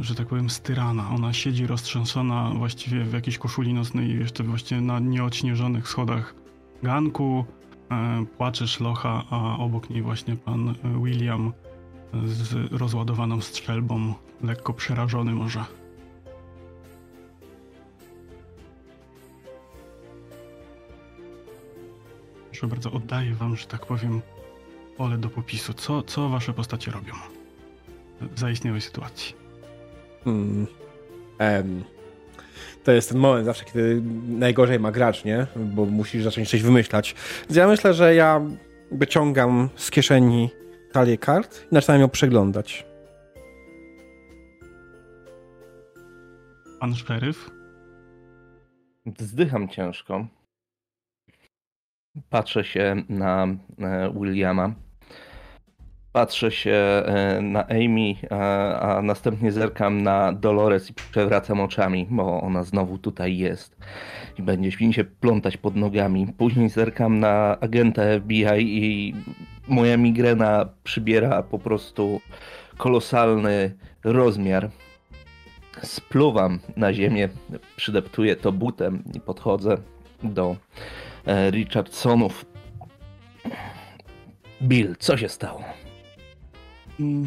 że 0.00 0.14
tak 0.14 0.26
powiem, 0.26 0.50
styrana. 0.50 1.10
Ona 1.10 1.32
siedzi 1.32 1.66
roztrzęsona 1.66 2.50
właściwie 2.50 3.04
w 3.04 3.12
jakiejś 3.12 3.38
koszuli 3.38 3.74
nocnej, 3.74 4.18
jeszcze 4.18 4.44
właśnie 4.44 4.80
na 4.80 4.98
nieodśnieżonych 4.98 5.88
schodach 5.88 6.34
ganku. 6.82 7.44
E, 7.90 8.24
Płacze 8.38 8.68
szlocha, 8.68 9.24
a 9.30 9.58
obok 9.58 9.90
niej 9.90 10.02
właśnie 10.02 10.36
pan 10.36 10.68
e, 10.68 10.74
William 11.04 11.52
z 12.24 12.72
rozładowaną 12.72 13.40
strzelbą, 13.40 14.14
lekko 14.42 14.72
przerażony 14.74 15.32
może. 15.32 15.64
Proszę 22.50 22.66
bardzo, 22.66 22.92
oddaję 22.92 23.34
wam, 23.34 23.56
że 23.56 23.66
tak 23.66 23.86
powiem, 23.86 24.22
pole 24.96 25.18
do 25.18 25.28
popisu. 25.28 25.74
Co, 25.74 26.02
co 26.02 26.28
wasze 26.28 26.52
postacie 26.52 26.90
robią 26.90 27.12
w 28.20 28.38
zaistniałej 28.38 28.80
sytuacji? 28.80 29.45
Hmm. 30.26 30.66
Em. 31.38 31.84
To 32.84 32.92
jest 32.92 33.08
ten 33.08 33.18
moment 33.18 33.46
zawsze, 33.46 33.64
kiedy 33.64 34.02
najgorzej 34.28 34.80
ma 34.80 34.92
gracz, 34.92 35.24
nie? 35.24 35.46
Bo 35.56 35.84
musisz 35.84 36.24
zacząć 36.24 36.50
coś 36.50 36.62
wymyślać. 36.62 37.14
Więc 37.40 37.56
ja 37.56 37.68
myślę, 37.68 37.94
że 37.94 38.14
ja 38.14 38.40
wyciągam 38.90 39.68
z 39.76 39.90
kieszeni 39.90 40.50
talię 40.92 41.18
kart 41.18 41.66
i 41.72 41.74
zaczynam 41.74 42.00
ją 42.00 42.08
przeglądać. 42.08 42.86
Pan 46.80 46.94
szeryf? 46.94 47.50
Zdycham 49.18 49.68
ciężko. 49.68 50.26
Patrzę 52.30 52.64
się 52.64 53.02
na 53.08 53.46
e, 53.78 54.12
Williama. 54.20 54.74
Patrzę 56.16 56.50
się 56.50 56.72
e, 56.72 57.40
na 57.42 57.66
Amy, 57.66 58.14
a, 58.30 59.00
następnie 59.02 59.52
zerkam 59.52 60.02
na 60.02 60.32
Dolores 60.32 60.90
i 60.90 60.94
przewracam 60.94 61.60
oczami, 61.60 62.06
bo 62.10 62.40
ona 62.40 62.62
znowu 62.64 62.98
tutaj 62.98 63.38
jest 63.38 63.76
i 64.38 64.42
będzie 64.42 64.70
mi 64.80 64.94
się 64.94 65.04
plątać 65.04 65.56
pod 65.56 65.76
nogami. 65.76 66.26
Później 66.38 66.68
zerkam 66.68 67.20
na 67.20 67.60
agenta 67.60 68.02
FBI 68.20 68.84
i 68.84 69.14
moja 69.68 69.96
migrena 69.96 70.68
przybiera 70.84 71.42
po 71.42 71.58
prostu 71.58 72.20
kolosalny 72.76 73.74
rozmiar. 74.04 74.70
Spluwam 75.82 76.58
na 76.76 76.94
ziemię, 76.94 77.28
przydeptuję 77.76 78.36
to 78.36 78.52
butem 78.52 79.02
i 79.14 79.20
podchodzę 79.20 79.76
do 80.22 80.56
e, 81.26 81.50
Richardsonów. 81.50 82.44
Bill, 84.62 84.96
co 84.98 85.16
się 85.16 85.28
stało? 85.28 85.85
Mm, 87.00 87.26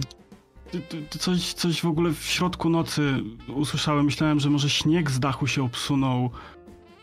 Coś, 1.19 1.53
coś 1.53 1.81
w 1.81 1.85
ogóle 1.85 2.13
w 2.13 2.23
środku 2.23 2.69
nocy 2.69 3.23
usłyszałem. 3.55 4.05
Myślałem, 4.05 4.39
że 4.39 4.49
może 4.49 4.69
śnieg 4.69 5.11
z 5.11 5.19
dachu 5.19 5.47
się 5.47 5.63
obsunął, 5.63 6.29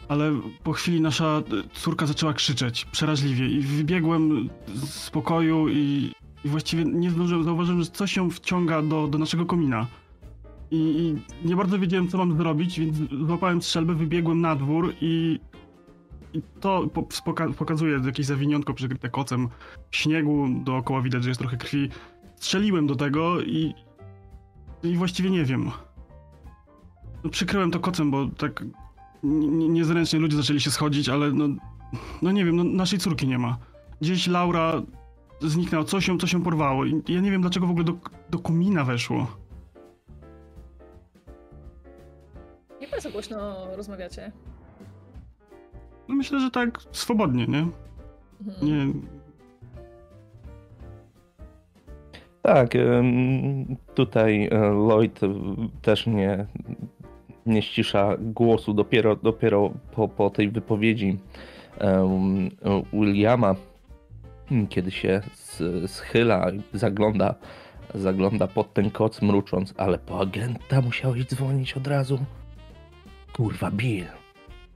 ale 0.08 0.40
po 0.62 0.73
chwili 0.73 1.00
nasza 1.00 1.42
y, 1.52 1.68
córka 1.78 2.06
zaczęła 2.06 2.32
krzyczeć 2.32 2.85
przeraźliwie 2.85 3.49
i 3.49 3.61
wybiegłem 3.61 4.49
z 4.75 5.11
pokoju 5.11 5.68
i, 5.68 6.12
i 6.44 6.49
właściwie 6.49 6.85
nie 6.85 7.11
zdążyłem, 7.11 7.44
zauważyłem, 7.44 7.82
że 7.82 7.90
coś 7.90 8.12
się 8.12 8.30
wciąga 8.30 8.82
do, 8.82 9.08
do 9.08 9.18
naszego 9.18 9.46
komina. 9.46 9.87
I, 10.70 10.76
I 10.76 11.49
nie 11.49 11.56
bardzo 11.56 11.78
wiedziałem, 11.78 12.08
co 12.08 12.18
mam 12.18 12.37
zrobić, 12.37 12.80
więc 12.80 12.96
złapałem 13.26 13.62
strzelbę, 13.62 13.94
wybiegłem 13.94 14.40
na 14.40 14.56
dwór 14.56 14.94
i, 15.00 15.40
i 16.35 16.42
to 16.61 16.88
po, 16.94 17.08
pokazuje 17.58 18.00
jakieś 18.06 18.26
zawiniątko 18.26 18.75
przykryte 18.75 19.08
kocem 19.08 19.49
śniegu, 19.90 20.49
dookoła 20.64 21.02
widać, 21.02 21.23
że 21.23 21.30
jest 21.30 21.40
trochę 21.40 21.56
krwi 21.56 21.88
strzeliłem 22.37 22.87
do 22.87 22.95
tego 22.97 23.40
i. 23.40 23.75
i 24.83 24.97
właściwie 24.97 25.31
nie 25.31 25.45
wiem. 25.45 25.71
No, 27.25 27.31
przykryłem 27.31 27.71
to 27.71 27.81
kocem, 27.81 28.11
bo 28.11 28.26
tak 28.26 28.64
niezręcznie 29.69 30.19
ludzie 30.19 30.37
zaczęli 30.37 30.61
się 30.61 30.71
schodzić, 30.71 31.09
ale 31.09 31.33
no. 31.33 31.49
No 32.23 32.33
nie 32.33 32.45
wiem, 32.45 32.57
no, 32.57 32.64
naszej 32.64 32.99
córki 32.99 33.28
nie 33.28 33.38
ma. 33.38 33.59
Gdzieś 34.00 34.26
Laura 34.26 34.83
zniknęła, 35.40 35.85
coś 35.85 36.09
ją, 36.09 36.19
coś 36.19 36.33
ją 36.33 36.43
porwało. 36.43 36.85
I 36.85 37.02
ja 37.09 37.21
nie 37.21 37.31
wiem, 37.31 37.40
dlaczego 37.40 37.66
w 37.66 37.71
ogóle 37.71 37.85
do, 37.85 37.93
do 38.31 38.38
komina 38.38 38.85
weszło. 38.85 39.26
Jak 42.81 42.90
bardzo 42.90 43.11
głośno 43.11 43.66
rozmawiacie? 43.76 44.33
No 46.09 46.14
myślę, 46.14 46.40
że 46.40 46.50
tak 46.50 46.81
swobodnie, 46.93 47.47
nie? 47.47 47.69
Mhm. 48.47 48.66
Nie. 48.66 48.93
Tak, 52.47 52.75
tutaj 53.95 54.49
e, 54.53 54.59
Lloyd 54.59 55.21
też 55.83 56.07
nie, 56.07 56.47
nie 57.47 57.62
ścisza 57.62 58.17
głosu 58.19 58.75
dopiero, 58.75 59.17
dopiero 59.17 59.71
po, 59.93 60.09
po 60.09 60.31
tej 60.31 60.49
wypowiedzi 60.50 61.19
Williama, 62.93 63.55
kiedy 64.69 64.91
się 64.91 65.21
schyla 65.87 66.50
i 66.50 66.79
zagląda, 66.79 67.35
zagląda 67.95 68.47
pod 68.47 68.75
ten 68.75 68.91
koc 68.91 69.23
mrucząc, 69.23 69.75
ale 69.76 69.99
po 69.99 70.21
agenta 70.21 70.83
musiałeś 70.83 71.26
dzwonić 71.26 71.76
od 71.76 71.87
razu. 71.87 72.19
Kurwa, 73.33 73.71
Bill. 73.71 74.07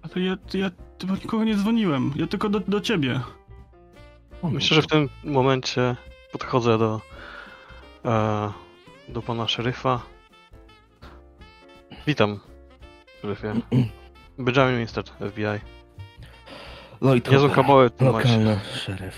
A 0.03 0.09
to 0.09 0.19
ja, 0.19 0.37
ja 0.55 0.71
do 0.99 1.15
nikogo 1.15 1.45
nie 1.45 1.57
dzwoniłem. 1.57 2.13
Ja 2.17 2.27
tylko 2.27 2.49
do, 2.49 2.61
do 2.61 2.81
ciebie. 2.81 3.21
Myślę, 4.43 4.75
że 4.75 4.83
w 4.83 4.87
tym 4.87 5.09
momencie 5.25 5.97
podchodzę 6.33 6.79
do, 6.79 7.01
e, 8.05 8.53
do 9.09 9.23
pana 9.23 9.49
szeryfa. 9.49 10.01
Witam, 12.07 12.41
szeryfie. 13.23 13.55
Benjamin 14.39 14.79
Winstead, 14.79 15.11
FBI. 15.31 15.61
Lloyd 17.01 17.31
Niezłe 17.31 17.49
Hopper, 17.49 17.65
kabały 17.65 17.91
tu 17.91 18.05
macie. 18.05 18.17
lokalny 18.19 18.61
szeryf. 18.75 19.15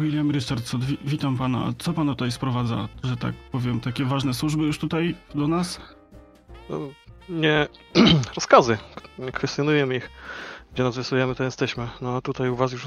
William 0.00 0.30
Richardson, 0.32 0.80
wi 0.80 0.98
witam 1.04 1.38
pana. 1.38 1.58
A 1.66 1.72
Co 1.78 1.92
pana 1.92 2.12
tutaj 2.12 2.32
sprowadza, 2.32 2.88
że 3.04 3.16
tak 3.16 3.34
powiem, 3.34 3.80
takie 3.80 4.04
ważne 4.04 4.34
służby 4.34 4.62
już 4.64 4.78
tutaj 4.78 5.14
do 5.34 5.48
nas? 5.48 5.80
No, 6.70 6.78
Nie, 7.28 7.66
rozkazy. 8.36 8.78
Nie 9.18 9.32
kwestionujemy 9.32 9.96
ich. 9.96 10.10
Gdzie 10.74 10.82
nas 10.82 10.96
wysłujemy, 10.96 11.34
to 11.34 11.44
jesteśmy. 11.44 11.88
No 12.00 12.16
a 12.16 12.20
tutaj 12.20 12.50
u 12.50 12.56
was 12.56 12.72
już 12.72 12.86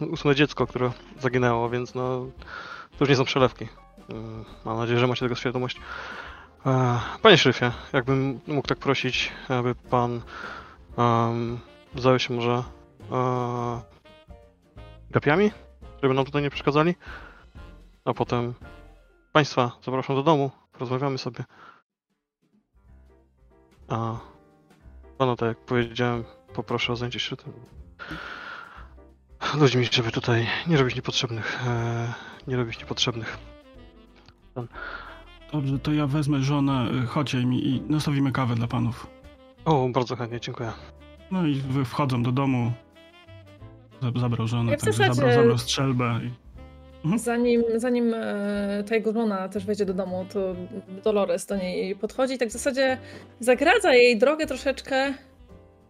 ósme 0.00 0.34
dziecko, 0.34 0.66
które 0.66 0.90
zaginęło, 1.20 1.70
więc 1.70 1.94
no... 1.94 2.26
To 2.98 3.04
już 3.04 3.08
nie 3.08 3.16
są 3.16 3.24
przelewki. 3.24 3.68
Mm, 4.08 4.44
Mam 4.64 4.76
nadzieję, 4.78 4.98
że 4.98 5.06
macie 5.06 5.20
tego 5.20 5.34
świadomość. 5.34 5.80
E, 6.66 7.00
Panie 7.22 7.38
szeryfie, 7.38 7.72
jakbym 7.92 8.40
mógł 8.46 8.68
tak 8.68 8.78
prosić, 8.78 9.32
aby 9.48 9.74
pan 9.74 10.20
um, 10.96 11.60
zajął 11.94 12.18
się 12.18 12.34
może 12.34 12.62
e, 13.12 13.82
gapiami, 15.10 15.50
żeby 16.02 16.14
nam 16.14 16.24
tutaj 16.24 16.42
nie 16.42 16.50
przeszkadzali. 16.50 16.94
A 18.04 18.14
potem 18.14 18.54
państwa 19.32 19.72
zapraszam 19.84 20.16
do 20.16 20.22
domu, 20.22 20.50
porozmawiamy 20.72 21.18
sobie. 21.18 21.44
A 23.88 24.16
pana, 25.18 25.36
tak 25.36 25.48
jak 25.48 25.58
powiedziałem, 25.58 26.24
poproszę 26.54 26.92
o 26.92 26.96
zajęcie 26.96 27.20
się 27.20 27.36
tym 27.36 27.52
ludźmi, 29.54 29.88
żeby 29.92 30.12
tutaj 30.12 30.46
nie 30.66 30.76
robić 30.76 30.96
niepotrzebnych, 30.96 31.66
e, 31.66 32.12
nie 32.48 32.56
robić 32.56 32.78
niepotrzebnych. 32.78 33.38
Dobrze, 35.52 35.78
to 35.78 35.92
ja 35.92 36.06
wezmę 36.06 36.38
żonę, 36.40 36.88
y, 37.04 37.06
chodźcie 37.06 37.44
mi 37.46 37.66
i 37.68 37.82
nastawimy 37.88 38.32
kawę 38.32 38.54
dla 38.54 38.66
panów. 38.66 39.06
O, 39.64 39.88
bardzo 39.88 40.16
chętnie, 40.16 40.40
dziękuję. 40.40 40.72
No 41.30 41.46
i 41.46 41.62
wchodzą 41.84 42.22
do 42.22 42.32
domu. 42.32 42.72
Za- 44.02 44.20
Zabrał 44.20 44.46
żonę, 44.48 44.72
Ja 44.72 44.78
zasadzie- 44.78 45.14
zabrał, 45.14 45.34
zabrał 45.34 45.58
strzelbę 45.58 46.20
i... 46.24 46.30
Mhm. 47.04 47.18
Zanim, 47.18 47.62
zanim 47.76 48.14
e, 48.14 48.84
ta 48.88 48.94
jego 48.94 49.12
żona 49.12 49.48
też 49.48 49.64
wejdzie 49.66 49.86
do 49.86 49.94
domu, 49.94 50.26
to 50.32 50.54
Dolores 51.04 51.46
do 51.46 51.56
niej 51.56 51.96
podchodzi 51.96 52.34
i 52.34 52.38
tak 52.38 52.48
w 52.48 52.52
zasadzie 52.52 52.98
zagradza 53.40 53.94
jej 53.94 54.18
drogę 54.18 54.46
troszeczkę. 54.46 55.14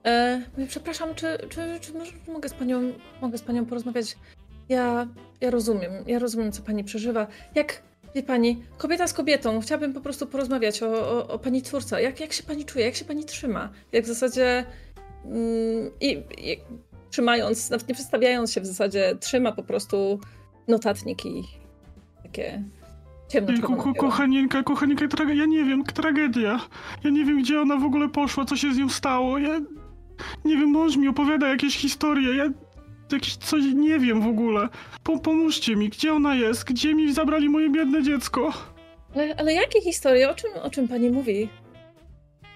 E, 0.07 0.43
przepraszam, 0.69 1.15
czy, 1.15 1.27
czy, 1.49 1.61
czy 1.81 1.93
może, 1.93 2.13
mogę, 2.33 2.49
z 2.49 2.55
panią, 2.55 2.93
mogę 3.23 3.39
z 3.39 3.43
panią 3.43 3.67
porozmawiać? 3.67 4.17
Ja, 4.69 5.07
ja 5.41 5.51
rozumiem, 5.51 5.93
ja 6.07 6.19
rozumiem, 6.19 6.53
co 6.53 6.63
pani 6.63 6.85
przeżywa. 6.85 7.27
Jak, 7.55 7.83
wie 8.15 8.23
pani, 8.23 8.63
kobieta 8.79 9.07
z 9.07 9.13
kobietą, 9.13 9.61
chciałabym 9.61 9.93
po 9.93 10.01
prostu 10.01 10.27
porozmawiać 10.27 10.83
o, 10.83 10.89
o, 10.89 11.29
o 11.29 11.39
pani 11.39 11.63
twórca. 11.63 12.01
Jak, 12.01 12.21
jak 12.21 12.33
się 12.33 12.43
pani 12.43 12.65
czuje, 12.65 12.85
jak 12.85 12.95
się 12.95 13.05
pani 13.05 13.25
trzyma? 13.25 13.69
Jak 13.93 14.05
w 14.05 14.09
zasadzie 14.09 14.65
mm, 15.25 15.91
i, 16.01 16.23
i 16.39 16.61
trzymając, 17.11 17.71
nawet 17.71 17.89
nie 17.89 17.95
przedstawiając 17.95 18.53
się 18.53 18.61
w 18.61 18.67
zasadzie, 18.67 19.17
trzyma 19.21 19.53
po 19.53 19.63
prostu 19.63 20.21
notatniki 20.69 21.45
takie 22.23 22.63
ciemno 23.29 23.53
Ej, 23.53 23.61
ko 23.61 23.77
ko 23.77 23.95
kochanieńka, 23.95 24.63
kochanieńka, 24.63 25.07
ja 25.35 25.47
nie 25.47 25.65
wiem, 25.65 25.85
tragedia. 25.85 26.61
Ja 27.05 27.11
nie 27.11 27.25
wiem, 27.25 27.43
gdzie 27.43 27.61
ona 27.61 27.77
w 27.77 27.85
ogóle 27.85 28.09
poszła, 28.09 28.45
co 28.45 28.57
się 28.57 28.75
z 28.75 28.79
nią 28.79 28.89
stało. 28.89 29.39
Ja 29.39 29.61
nie 30.45 30.57
wiem, 30.57 30.71
mąż 30.71 30.97
mi 30.97 31.09
opowiada 31.09 31.49
jakieś 31.49 31.77
historie. 31.77 32.37
Ja 32.37 32.45
jakieś 33.13 33.37
coś 33.37 33.65
nie 33.75 33.99
wiem 33.99 34.21
w 34.21 34.27
ogóle. 34.27 34.69
Po 35.03 35.19
pomóżcie 35.19 35.77
mi, 35.77 35.89
gdzie 35.89 36.15
ona 36.15 36.35
jest? 36.35 36.65
Gdzie 36.65 36.95
mi 36.95 37.13
zabrali 37.13 37.49
moje 37.49 37.71
biedne 37.71 38.03
dziecko? 38.03 38.53
Ale, 39.15 39.35
ale 39.37 39.53
jakie 39.53 39.81
historie? 39.81 40.31
O 40.31 40.35
czym, 40.35 40.51
o 40.63 40.71
czym 40.71 40.89
pani 40.89 41.11
mówi? 41.11 41.49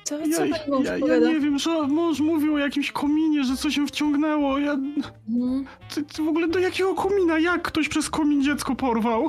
Co, 0.04 0.18
co 0.36 0.44
Ja, 0.44 0.56
pani 0.56 0.70
mąż 0.70 0.86
ja, 0.86 0.96
ja 0.96 1.18
nie 1.18 1.40
wiem, 1.40 1.58
że 1.58 1.86
mąż 1.86 2.20
mówił 2.20 2.54
o 2.54 2.58
jakimś 2.58 2.92
kominie, 2.92 3.44
że 3.44 3.56
coś 3.56 3.74
się 3.74 3.86
wciągnęło. 3.86 4.58
Ja... 4.58 4.72
Mhm. 4.72 5.66
Ty, 5.94 6.02
ty 6.02 6.22
w 6.22 6.28
ogóle 6.28 6.48
do 6.48 6.58
jakiego 6.58 6.94
komina? 6.94 7.38
Jak 7.38 7.62
ktoś 7.62 7.88
przez 7.88 8.10
komin 8.10 8.42
dziecko 8.42 8.74
porwał? 8.74 9.28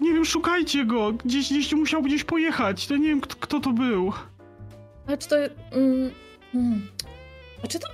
Nie 0.00 0.12
wiem, 0.12 0.24
szukajcie 0.24 0.84
go. 0.84 1.12
Gdzieś, 1.12 1.50
gdzieś 1.50 1.72
musiał 1.72 2.02
gdzieś 2.02 2.24
pojechać. 2.24 2.90
Ja 2.90 2.96
nie 2.96 3.08
wiem, 3.08 3.20
kto, 3.20 3.36
kto 3.40 3.60
to 3.60 3.70
był. 3.72 4.12
A 5.06 5.16
czy 5.16 5.28
to... 5.28 5.36
Mm, 5.72 6.10
mm. 6.54 6.88
A 7.64 7.66
czy 7.66 7.78
to 7.78 7.88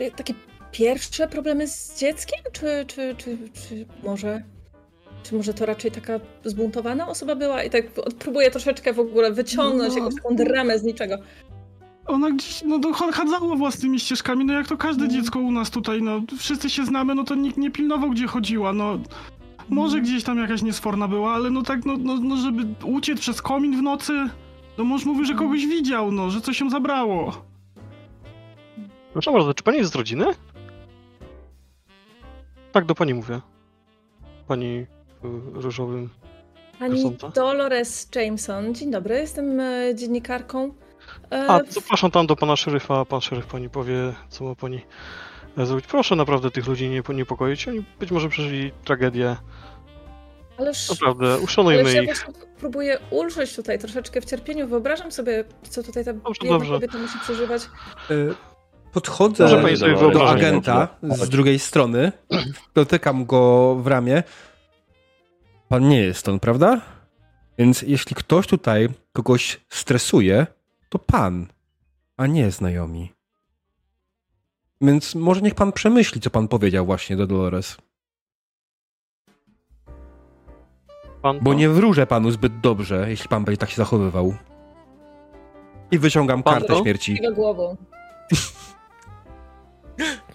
y, 0.00 0.10
takie 0.10 0.34
pierwsze 0.72 1.28
problemy 1.28 1.68
z 1.68 1.98
dzieckiem? 2.00 2.38
Czy, 2.52 2.66
czy, 2.86 3.14
czy, 3.18 3.38
czy 3.68 3.86
może... 4.04 4.42
Czy 5.22 5.34
może 5.34 5.54
to 5.54 5.66
raczej 5.66 5.90
taka 5.90 6.20
zbuntowana 6.44 7.08
osoba 7.08 7.34
była 7.36 7.62
i 7.62 7.70
tak 7.70 7.84
próbuje 8.18 8.50
troszeczkę 8.50 8.92
w 8.92 9.00
ogóle 9.00 9.32
wyciągnąć 9.32 9.94
No. 9.94 9.98
jakąś 9.98 10.14
taką 10.22 10.36
dramę 10.36 10.78
z 10.78 10.82
niczego. 10.82 11.16
Ona 12.06 12.30
gdzieś, 12.30 12.62
no 12.64 12.78
to 12.78 12.92
chadzała 12.92 13.56
własnymi 13.56 14.00
ścieżkami, 14.00 14.44
no 14.44 14.52
jak 14.52 14.68
to 14.68 14.76
każde 14.76 15.04
Mhm. 15.04 15.20
dziecko 15.22 15.38
u 15.38 15.50
nas 15.52 15.70
tutaj, 15.70 16.02
no 16.02 16.20
wszyscy 16.38 16.70
się 16.70 16.84
znamy, 16.84 17.14
no 17.14 17.24
to 17.24 17.34
nikt 17.34 17.56
nie 17.56 17.70
pilnował, 17.70 18.10
gdzie 18.10 18.26
chodziła, 18.26 18.72
no. 18.72 18.98
Może 19.68 19.96
Mhm. 19.96 20.04
gdzieś 20.04 20.24
tam 20.24 20.38
jakaś 20.38 20.62
niesforna 20.62 21.08
była, 21.08 21.34
ale 21.34 21.50
no 21.50 21.62
tak, 21.62 21.84
no, 21.84 21.96
no, 21.96 22.16
no 22.16 22.36
żeby 22.36 22.62
uciec 22.84 23.20
przez 23.20 23.42
komin 23.42 23.78
w 23.78 23.82
nocy, 23.82 24.12
no 24.78 24.84
mąż 24.84 25.04
mówił, 25.04 25.24
że 25.24 25.32
Mhm. 25.32 25.48
kogoś 25.50 25.66
widział, 25.66 26.12
no, 26.12 26.30
że 26.30 26.40
coś 26.40 26.56
się 26.58 26.70
zabrało. 26.70 27.42
Proszę 29.12 29.32
bardzo, 29.32 29.54
czy 29.54 29.62
pani 29.62 29.78
jest 29.78 29.92
z 29.92 29.94
rodziny? 29.96 30.24
Tak, 32.76 32.84
do 32.84 32.94
pani 32.94 33.14
mówię. 33.14 33.40
Pani 34.48 34.86
w 35.22 35.64
różowym. 35.64 36.10
Pani? 36.78 37.16
Dolores 37.34 38.08
Jameson. 38.14 38.74
Dzień 38.74 38.90
dobry, 38.90 39.18
jestem 39.18 39.60
e, 39.60 39.94
dziennikarką. 39.94 40.74
E, 41.32 41.50
A, 41.50 41.60
zapraszam 41.68 42.10
tam 42.10 42.26
do 42.26 42.36
pana 42.36 42.56
szeryfa, 42.56 43.00
a 43.00 43.04
pan 43.04 43.20
szeryf 43.20 43.46
pani 43.46 43.70
powie, 43.70 43.94
co 44.28 44.44
ma 44.44 44.54
pani 44.54 44.80
e, 45.58 45.66
zrobić. 45.66 45.86
Proszę 45.86 46.16
naprawdę 46.16 46.50
tych 46.50 46.66
ludzi 46.66 46.88
nie 46.88 47.02
niepokoić. 47.14 47.68
Oni 47.68 47.84
być 48.00 48.10
może 48.10 48.28
przeżyli 48.28 48.72
tragedię. 48.84 49.36
Ależ, 50.58 50.90
Naprawdę, 50.90 51.38
uszanujmy 51.38 51.80
ależ 51.80 51.94
ja 51.94 52.02
ich. 52.02 52.26
próbuję 52.58 52.98
ulżyć 53.10 53.56
tutaj 53.56 53.78
troszeczkę 53.78 54.20
w 54.20 54.24
cierpieniu. 54.24 54.68
Wyobrażam 54.68 55.12
sobie, 55.12 55.44
co 55.70 55.82
tutaj 55.82 56.04
ta 56.04 56.12
Dobrze, 56.12 56.40
biedna 56.42 56.58
dobrze. 56.58 56.72
kobieta 56.74 56.98
musi 56.98 57.18
przeżywać. 57.18 57.62
Podchodzę 58.96 59.62
do 60.12 60.28
agenta 60.28 60.88
z 61.02 61.28
drugiej 61.28 61.58
strony, 61.58 62.12
dotykam 62.74 63.26
go 63.26 63.74
w 63.74 63.86
ramię. 63.86 64.22
Pan 65.68 65.88
nie 65.88 66.00
jest 66.00 66.20
stąd, 66.20 66.42
prawda? 66.42 66.80
Więc 67.58 67.82
jeśli 67.82 68.16
ktoś 68.16 68.46
tutaj 68.46 68.88
kogoś 69.12 69.60
stresuje, 69.68 70.46
to 70.88 70.98
pan, 70.98 71.46
a 72.16 72.26
nie 72.26 72.50
znajomi. 72.50 73.12
Więc 74.80 75.14
może 75.14 75.40
niech 75.40 75.54
pan 75.54 75.72
przemyśli, 75.72 76.20
co 76.20 76.30
pan 76.30 76.48
powiedział 76.48 76.86
właśnie 76.86 77.16
do 77.16 77.26
Dolores. 77.26 77.76
Pan 81.22 81.38
Bo 81.42 81.54
nie 81.54 81.68
wróżę 81.68 82.06
panu 82.06 82.30
zbyt 82.30 82.60
dobrze, 82.60 83.06
jeśli 83.08 83.28
pan 83.28 83.44
będzie 83.44 83.58
tak 83.58 83.70
się 83.70 83.76
zachowywał. 83.76 84.34
I 85.90 85.98
wyciągam 85.98 86.42
Pan 86.42 86.54
kartę 86.54 86.68
to? 86.68 86.82
śmierci. 86.82 87.18
Jego 87.22 87.34
głową. 87.34 87.76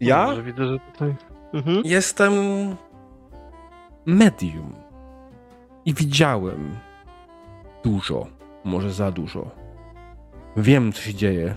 Ja 0.00 0.26
Dobrze, 0.26 0.42
widzę, 0.42 0.66
że 0.66 0.78
tutaj. 0.78 1.14
Mhm. 1.52 1.82
Jestem 1.84 2.32
medium. 4.06 4.74
I 5.84 5.94
widziałem 5.94 6.78
dużo, 7.84 8.26
może 8.64 8.92
za 8.92 9.10
dużo. 9.10 9.50
Wiem, 10.56 10.92
co 10.92 11.00
się 11.02 11.14
dzieje. 11.14 11.56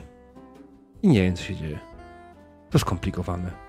I 1.03 1.07
nie 1.07 1.21
wiem, 1.21 1.35
co 1.35 1.43
się 1.43 1.55
dzieje. 1.55 1.79
To 2.69 2.79
skomplikowane. 2.79 3.64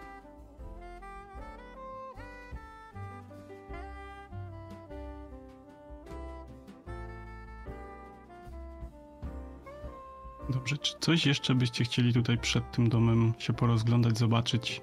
Dobrze, 10.51 10.79
czy 10.79 10.95
coś 11.01 11.27
jeszcze 11.27 11.55
byście 11.55 11.85
chcieli 11.85 12.13
tutaj 12.13 12.39
przed 12.39 12.71
tym 12.71 12.89
domem 12.89 13.33
się 13.39 13.53
porozglądać, 13.53 14.19
zobaczyć? 14.19 14.83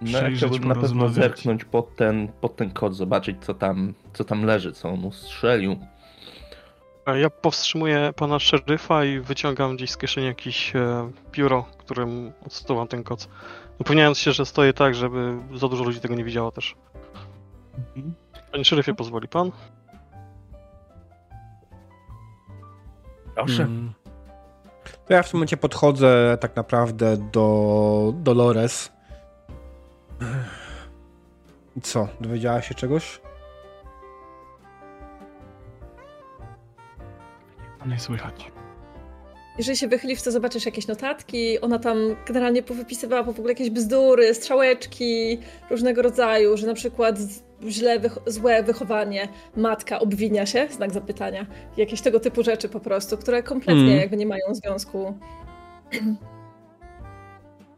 No 0.00 0.10
ja 0.10 0.18
Przejrzeć, 0.18 0.38
chciałbym 0.38 0.68
na 0.68 0.74
pewno 0.74 1.08
zerknąć 1.08 1.64
pod 1.64 1.96
ten, 1.96 2.28
pod 2.40 2.56
ten 2.56 2.70
kod, 2.70 2.94
zobaczyć 2.94 3.36
co 3.40 3.54
tam, 3.54 3.94
co 4.12 4.24
tam 4.24 4.44
leży, 4.44 4.72
co 4.72 4.88
on 4.88 5.04
ustrzelił. 5.04 5.76
A 7.04 7.16
Ja 7.16 7.30
powstrzymuję 7.30 8.12
pana 8.16 8.38
szeryfa 8.38 9.04
i 9.04 9.20
wyciągam 9.20 9.76
gdzieś 9.76 9.90
z 9.90 9.96
kieszeni 9.96 10.26
jakieś 10.26 10.76
e, 10.76 11.10
pióro, 11.32 11.64
którym 11.78 12.32
odsuwam 12.46 12.88
ten 12.88 13.02
koc. 13.02 13.28
Upewniając 13.78 14.18
się, 14.18 14.32
że 14.32 14.46
stoję 14.46 14.72
tak, 14.72 14.94
żeby 14.94 15.38
za 15.54 15.68
dużo 15.68 15.84
ludzi 15.84 16.00
tego 16.00 16.14
nie 16.14 16.24
widziało 16.24 16.52
też. 16.52 16.74
Mhm. 17.96 18.14
Panie 18.52 18.64
szeryfie, 18.64 18.94
pozwoli 18.94 19.28
pan? 19.28 19.50
Proszę. 23.44 23.62
Mm. 23.62 23.92
To 25.06 25.14
ja 25.14 25.22
w 25.22 25.30
tym 25.30 25.38
momencie 25.38 25.56
podchodzę 25.56 26.38
tak 26.40 26.56
naprawdę 26.56 27.16
do 27.32 28.12
Dolores. 28.16 28.92
I 31.76 31.80
co? 31.80 32.08
Dowiedziałaś 32.20 32.68
się 32.68 32.74
czegoś? 32.74 33.20
Nie 37.86 37.98
słychać. 37.98 38.52
Jeżeli 39.58 39.76
się 39.78 39.88
wychylisz, 39.88 40.22
to 40.22 40.30
zobaczysz 40.30 40.66
jakieś 40.66 40.86
notatki. 40.86 41.60
Ona 41.60 41.78
tam 41.78 41.98
generalnie 42.26 42.62
powypisywała 42.62 43.24
po 43.24 43.32
w 43.32 43.38
ogóle 43.38 43.52
jakieś 43.52 43.70
bzdury, 43.70 44.34
strzałeczki 44.34 45.38
różnego 45.70 46.02
rodzaju, 46.02 46.56
że 46.56 46.66
na 46.66 46.74
przykład 46.74 47.18
z- 47.18 47.42
źle, 47.68 48.00
wych- 48.00 48.18
złe 48.26 48.62
wychowanie, 48.62 49.28
matka 49.56 49.98
obwinia 49.98 50.46
się, 50.46 50.68
znak 50.70 50.90
zapytania. 50.92 51.46
Jakieś 51.76 52.00
tego 52.00 52.20
typu 52.20 52.42
rzeczy 52.42 52.68
po 52.68 52.80
prostu, 52.80 53.16
które 53.18 53.42
kompletnie 53.42 53.82
Mm. 53.82 53.98
jakby 53.98 54.16
nie 54.16 54.26
mają 54.26 54.54
związku. 54.54 55.14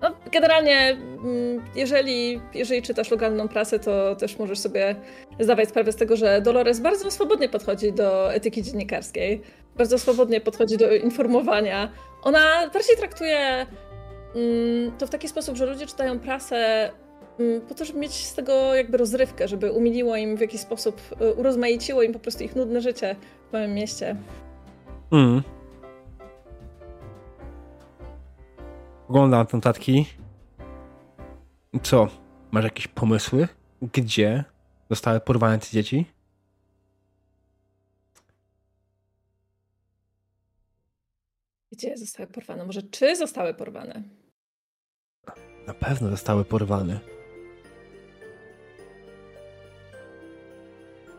No, 0.00 0.10
generalnie, 0.32 0.78
mm, 1.24 1.62
jeżeli, 1.74 2.40
jeżeli 2.54 2.82
czytasz 2.82 3.10
lokalną 3.10 3.48
prasę, 3.48 3.78
to 3.78 4.16
też 4.16 4.38
możesz 4.38 4.58
sobie 4.58 4.96
zdawać 5.40 5.68
sprawę 5.68 5.92
z 5.92 5.96
tego, 5.96 6.16
że 6.16 6.40
Dolores 6.40 6.80
bardzo 6.80 7.10
swobodnie 7.10 7.48
podchodzi 7.48 7.92
do 7.92 8.34
etyki 8.34 8.62
dziennikarskiej 8.62 9.42
bardzo 9.76 9.98
swobodnie 9.98 10.40
podchodzi 10.40 10.76
do 10.76 10.92
informowania. 10.94 11.92
Ona 12.22 12.70
bardziej 12.72 12.96
traktuje 12.96 13.66
mm, 14.34 14.92
to 14.98 15.06
w 15.06 15.10
taki 15.10 15.28
sposób, 15.28 15.56
że 15.56 15.66
ludzie 15.66 15.86
czytają 15.86 16.18
prasę 16.18 16.90
po 17.68 17.74
to, 17.74 17.84
żeby 17.84 17.98
mieć 17.98 18.12
z 18.12 18.34
tego 18.34 18.74
jakby 18.74 18.98
rozrywkę, 18.98 19.48
żeby 19.48 19.72
umiliło 19.72 20.16
im 20.16 20.36
w 20.36 20.40
jakiś 20.40 20.60
sposób, 20.60 21.00
y, 21.22 21.34
urozmaiciło 21.34 22.02
im 22.02 22.12
po 22.12 22.18
prostu 22.18 22.44
ich 22.44 22.56
nudne 22.56 22.80
życie 22.80 23.16
w 23.48 23.52
małym 23.52 23.74
mieście. 23.74 24.16
Mm. 25.12 25.42
Oglądam 29.08 29.46
te 29.46 29.56
notatki. 29.56 30.06
Co? 31.82 32.08
Masz 32.50 32.64
jakieś 32.64 32.88
pomysły? 32.88 33.48
Gdzie 33.82 34.44
zostały 34.90 35.20
porwane 35.20 35.58
te 35.58 35.66
dzieci? 35.70 36.06
Gdzie 41.72 41.96
zostały 41.96 42.28
porwane? 42.28 42.64
Może 42.66 42.82
czy 42.82 43.16
zostały 43.16 43.54
porwane? 43.54 44.02
Na 45.66 45.74
pewno 45.74 46.10
zostały 46.10 46.44
porwane. 46.44 47.00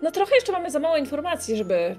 No 0.03 0.11
trochę 0.11 0.35
jeszcze 0.35 0.51
mamy 0.51 0.71
za 0.71 0.79
mało 0.79 0.97
informacji, 0.97 1.55
żeby, 1.57 1.95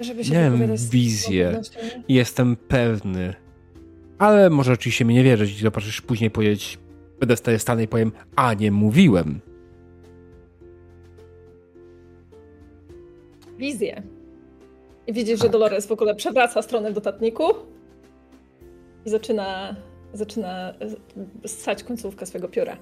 żeby 0.00 0.24
się 0.24 0.32
Miałem 0.32 0.76
wizję. 0.76 1.60
Jestem 2.08 2.56
pewny. 2.56 3.34
Ale 4.18 4.50
może 4.50 4.72
oczywiście 4.72 5.04
mi 5.04 5.14
nie 5.14 5.24
wierzyć 5.24 5.58
i 5.60 5.62
zobaczysz 5.62 6.00
później 6.00 6.30
powiedzieć, 6.30 6.78
będę 7.20 7.36
staję 7.36 7.58
stanę 7.58 7.82
i 7.82 7.88
powiem, 7.88 8.12
a 8.36 8.54
nie 8.54 8.70
mówiłem. 8.72 9.40
Wizję. 13.58 14.02
I 15.06 15.12
widzisz, 15.12 15.38
Tak. 15.38 15.46
że 15.46 15.52
Dolores 15.52 15.86
w 15.86 15.92
ogóle 15.92 16.14
przewraca 16.14 16.62
stronę 16.62 16.90
w 16.90 16.94
dotatniku 16.94 17.44
i 19.06 19.10
zaczyna, 19.10 19.76
zaczyna 20.12 20.74
e, 21.44 21.48
ssać 21.48 21.84
końcówkę 21.84 22.26
swojego 22.26 22.48
pióra. 22.48 22.76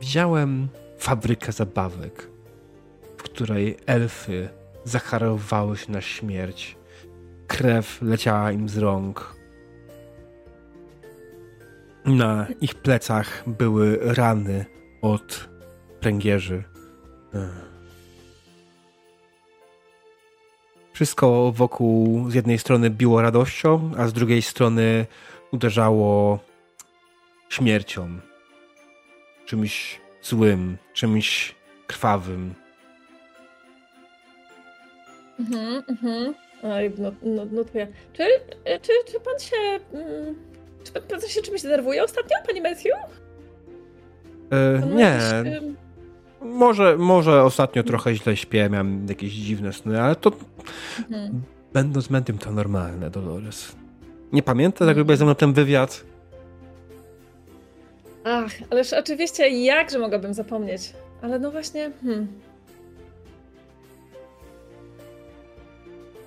Widziałem 0.00 0.68
fabrykę 0.98 1.52
zabawek, 1.52 2.28
w 3.18 3.22
której 3.22 3.76
elfy 3.86 4.48
zacharowały 4.84 5.76
się 5.76 5.92
na 5.92 6.00
śmierć. 6.00 6.76
Krew 7.46 8.02
leciała 8.02 8.52
im 8.52 8.68
z 8.68 8.78
rąk. 8.78 9.36
Na 12.04 12.46
ich 12.60 12.74
plecach 12.74 13.42
były 13.46 13.98
rany 14.02 14.64
od 15.02 15.48
pręgierzy. 16.00 16.64
Ech. 17.34 17.66
Wszystko 20.92 21.52
wokół 21.52 22.30
z 22.30 22.34
jednej 22.34 22.58
strony 22.58 22.90
biło 22.90 23.22
radością, 23.22 23.90
a 23.96 24.08
z 24.08 24.12
drugiej 24.12 24.42
strony 24.42 25.06
uderzało 25.52 26.38
śmiercią 27.48 28.20
czymś 29.46 30.00
złym, 30.22 30.76
czymś 30.92 31.54
krwawym. 31.86 32.54
Mhm, 35.40 35.82
mhm. 35.88 36.34
Oj, 36.62 36.92
no, 36.98 37.12
no, 37.22 37.44
notuję. 37.44 37.86
Czy, 38.12 38.22
czy, 38.82 38.92
czy 39.12 39.20
pan 39.20 39.38
się... 39.38 39.56
mm, 39.92 40.34
Czy 40.84 40.92
pan, 40.92 41.02
pan 41.02 41.20
się 41.20 41.42
czymś 41.42 41.62
denerwuje 41.62 42.04
ostatnio, 42.04 42.36
panie 42.46 42.62
Matthew? 42.62 42.92
E, 44.50 44.86
nie, 44.86 45.18
może, 46.40 46.96
może 46.96 47.42
ostatnio 47.42 47.82
trochę 47.82 48.14
źle 48.14 48.36
śpię, 48.36 48.68
miałem 48.70 49.06
jakieś 49.08 49.32
dziwne 49.32 49.72
sny, 49.72 50.02
ale 50.02 50.16
to 50.16 50.32
mhm. 50.98 51.42
będąc 51.72 52.10
medyum 52.10 52.38
to 52.38 52.52
normalne, 52.52 53.10
Dolores. 53.10 53.76
Nie 54.32 54.42
pamiętasz, 54.42 54.88
jak 54.88 54.96
robię 54.96 55.16
ze 55.16 55.24
mną 55.24 55.34
ten 55.34 55.52
wywiad? 55.52 56.04
Ach, 58.28 58.52
ależ 58.70 58.92
oczywiście 58.92 59.48
jakże 59.48 59.98
mogłabym 59.98 60.34
zapomnieć. 60.34 60.92
Ale 61.22 61.38
no 61.38 61.50
właśnie, 61.50 61.90
hmm. 62.02 62.26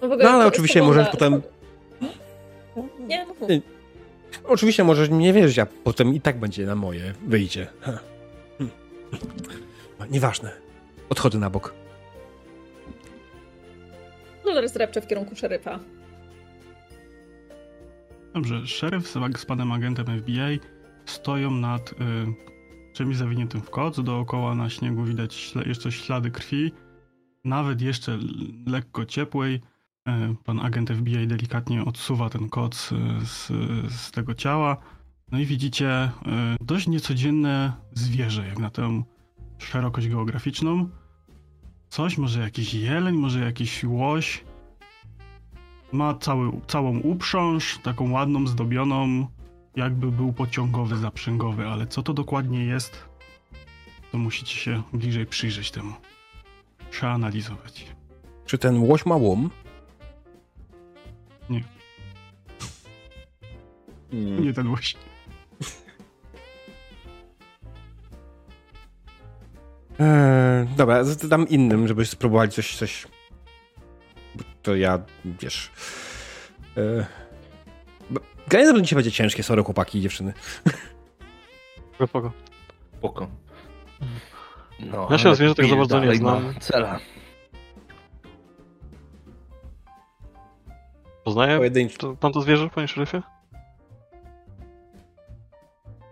No, 0.01 0.07
w 0.07 0.11
ogóle 0.11 0.23
No 0.23 0.29
ale 0.29 0.45
oczywiście 0.45 0.83
możesz 0.83 1.09
potem... 1.09 1.41
Nie, 3.07 3.25
no. 3.25 3.47
Nie. 3.47 3.61
Oczywiście 4.43 4.83
możesz 4.83 5.09
mi 5.09 5.17
nie 5.17 5.33
wierzyć, 5.33 5.59
a 5.59 5.65
potem 5.65 6.13
i 6.13 6.21
tak 6.21 6.39
będzie 6.39 6.65
na 6.65 6.75
moje, 6.75 7.13
wyjdzie. 7.27 7.67
Ha. 7.81 7.99
Hm. 8.57 8.69
No, 9.99 10.05
Nieważne. 10.05 10.51
Odchodzę 11.09 11.37
na 11.37 11.49
bok. 11.49 11.73
Dolores 14.45 14.71
drepcze 14.71 15.01
w 15.01 15.07
kierunku 15.07 15.35
szeryfa. 15.35 15.79
Dobrze, 18.33 18.67
szeryf 18.67 19.07
z 19.37 19.45
panem 19.45 19.71
agentem 19.71 20.05
FBI 20.19 20.59
stoją 21.09 21.51
nad 21.51 21.91
y, 21.91 21.95
czymś 22.93 23.15
zawiniętym 23.15 23.61
w 23.61 23.69
koc. 23.69 24.03
Dookoła 24.03 24.55
na 24.55 24.69
śniegu 24.69 25.03
widać 25.03 25.53
jeszcze 25.65 25.91
ślady 25.91 26.31
krwi, 26.31 26.71
nawet 27.45 27.81
jeszcze 27.81 28.19
lekko 28.67 29.05
ciepłej. 29.05 29.55
Y, 30.09 30.35
pan 30.43 30.59
agent 30.59 30.89
FBI 30.89 31.27
delikatnie 31.27 31.85
odsuwa 31.85 32.29
ten 32.29 32.49
koc 32.49 32.91
y, 32.91 32.95
z, 33.25 33.47
z 33.93 34.11
tego 34.11 34.33
ciała. 34.33 34.77
No 35.31 35.39
i 35.39 35.45
widzicie 35.45 36.05
y, 36.05 36.09
dość 36.65 36.87
niecodzienne 36.87 37.73
zwierzę, 37.93 38.47
jak 38.47 38.59
na 38.59 38.69
tę 38.69 39.03
szerokość 39.57 40.07
geograficzną. 40.07 40.89
Coś, 41.89 42.17
może 42.17 42.39
jakiś 42.39 42.73
jeleń, 42.73 43.15
może 43.15 43.39
jakiś 43.39 43.83
łoś. 43.83 44.43
Ma 45.91 46.13
cały, 46.13 46.51
całą 46.67 46.99
uprząż, 46.99 47.77
taką 47.83 48.11
ładną, 48.11 48.47
zdobioną, 48.47 49.27
jakby 49.79 50.11
był 50.11 50.33
pociągowy, 50.33 50.97
zaprzęgowy, 50.97 51.67
ale 51.67 51.87
co 51.87 52.03
to 52.03 52.13
dokładnie 52.13 52.65
jest, 52.65 53.05
to 54.11 54.17
musicie 54.17 54.55
się 54.55 54.83
bliżej 54.93 55.25
przyjrzeć 55.25 55.71
temu. 55.71 55.93
Przeanalizować. 56.91 57.85
Czy 58.45 58.57
ten 58.57 58.77
łoś 58.77 59.05
ma 59.05 59.15
łom? 59.15 59.49
Nie. 61.49 61.63
Hmm. 64.11 64.43
Nie 64.43 64.53
ten 64.53 64.67
łoś. 64.67 64.95
Eee, 69.99 70.67
dobra, 70.77 71.03
dam 71.27 71.47
innym, 71.47 71.87
żebyś 71.87 72.09
spróbowali 72.09 72.51
coś, 72.51 72.75
coś... 72.75 73.07
Bo 74.35 74.43
To 74.61 74.75
ja, 74.75 74.99
wiesz... 75.25 75.71
Eee, 76.77 77.05
Granie 78.49 78.73
to 78.73 78.81
dzisiaj 78.81 78.95
będzie 78.97 79.11
ciężkie, 79.11 79.43
sorry 79.43 79.63
chłopaki 79.63 79.97
i 79.97 80.01
dziewczyny. 80.01 80.33
Spoko, 81.95 82.07
spoko. 82.07 82.31
Spoko. 82.97 83.27
No, 84.79 85.07
Ja 85.11 85.17
się 85.17 85.23
ale 85.23 85.31
o 85.31 85.35
zwierzętach 85.35 85.65
za 85.69 85.75
bardzo 85.75 85.99
nie 85.99 86.15
znam. 86.15 86.47
na 86.47 86.53
Cela. 86.59 86.99
Poznaję 91.23 91.57
Pojedynczy. 91.57 91.97
to, 91.97 92.15
pan 92.15 92.31
to 92.33 92.41
zwierzę, 92.41 92.69
panie 92.69 92.87
szeryfie? 92.87 93.21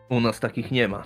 U 0.09 0.19
nas 0.19 0.39
takich 0.39 0.71
nie 0.71 0.87
ma. 0.87 1.03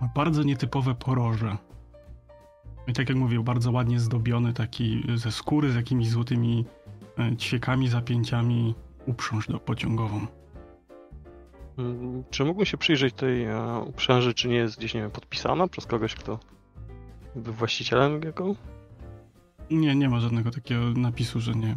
Ma 0.00 0.08
bardzo 0.14 0.42
nietypowe 0.42 0.94
poroże. 0.94 1.56
I 2.88 2.92
tak 2.92 3.08
jak 3.08 3.18
mówię, 3.18 3.40
bardzo 3.40 3.72
ładnie 3.72 4.00
zdobiony, 4.00 4.52
taki 4.52 5.04
ze 5.14 5.32
skóry 5.32 5.72
z 5.72 5.74
jakimiś 5.74 6.08
złotymi 6.10 6.64
e, 7.18 7.36
ćwiekami, 7.36 7.88
zapięciami, 7.88 8.74
uprząż 9.06 9.46
do 9.48 9.58
pociągową. 9.58 10.26
Mm, 11.78 12.24
Czy 12.30 12.44
mógłbym 12.44 12.66
się 12.66 12.76
przyjrzeć 12.78 13.14
tej 13.14 13.44
e, 13.44 13.78
uprzęży, 13.86 14.34
czy 14.34 14.48
nie 14.48 14.56
jest 14.56 14.78
gdzieś, 14.78 14.94
nie 14.94 15.00
wiem, 15.00 15.10
podpisana 15.10 15.68
przez 15.68 15.86
kogoś, 15.86 16.14
kto 16.14 16.38
był 17.36 17.52
właścicielem 17.52 18.22
jego? 18.22 18.54
Nie, 19.70 19.94
nie 19.94 20.08
ma 20.08 20.20
żadnego 20.20 20.50
takiego 20.50 20.80
napisu, 20.90 21.40
że 21.40 21.52
nie 21.54 21.76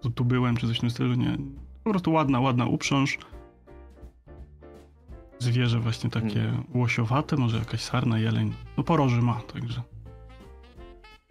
tu, 0.00 0.10
tu 0.10 0.24
byłem, 0.24 0.56
czy 0.56 0.66
coś 0.66 0.76
w 0.76 0.80
tym 0.80 0.90
stylu, 0.90 1.14
nie. 1.14 1.36
Po 1.84 1.90
prostu 1.90 2.12
ładna, 2.12 2.40
ładna 2.40 2.66
uprząż. 2.66 3.18
Zwierzę 5.38 5.80
właśnie 5.80 6.10
takie 6.10 6.42
Mhm. 6.42 6.64
łosiowate, 6.74 7.36
może 7.36 7.58
jakaś 7.58 7.80
sarna, 7.80 8.18
jeleń. 8.18 8.52
No 8.76 8.84
poroży 8.84 9.22
ma, 9.22 9.34
także. 9.34 9.82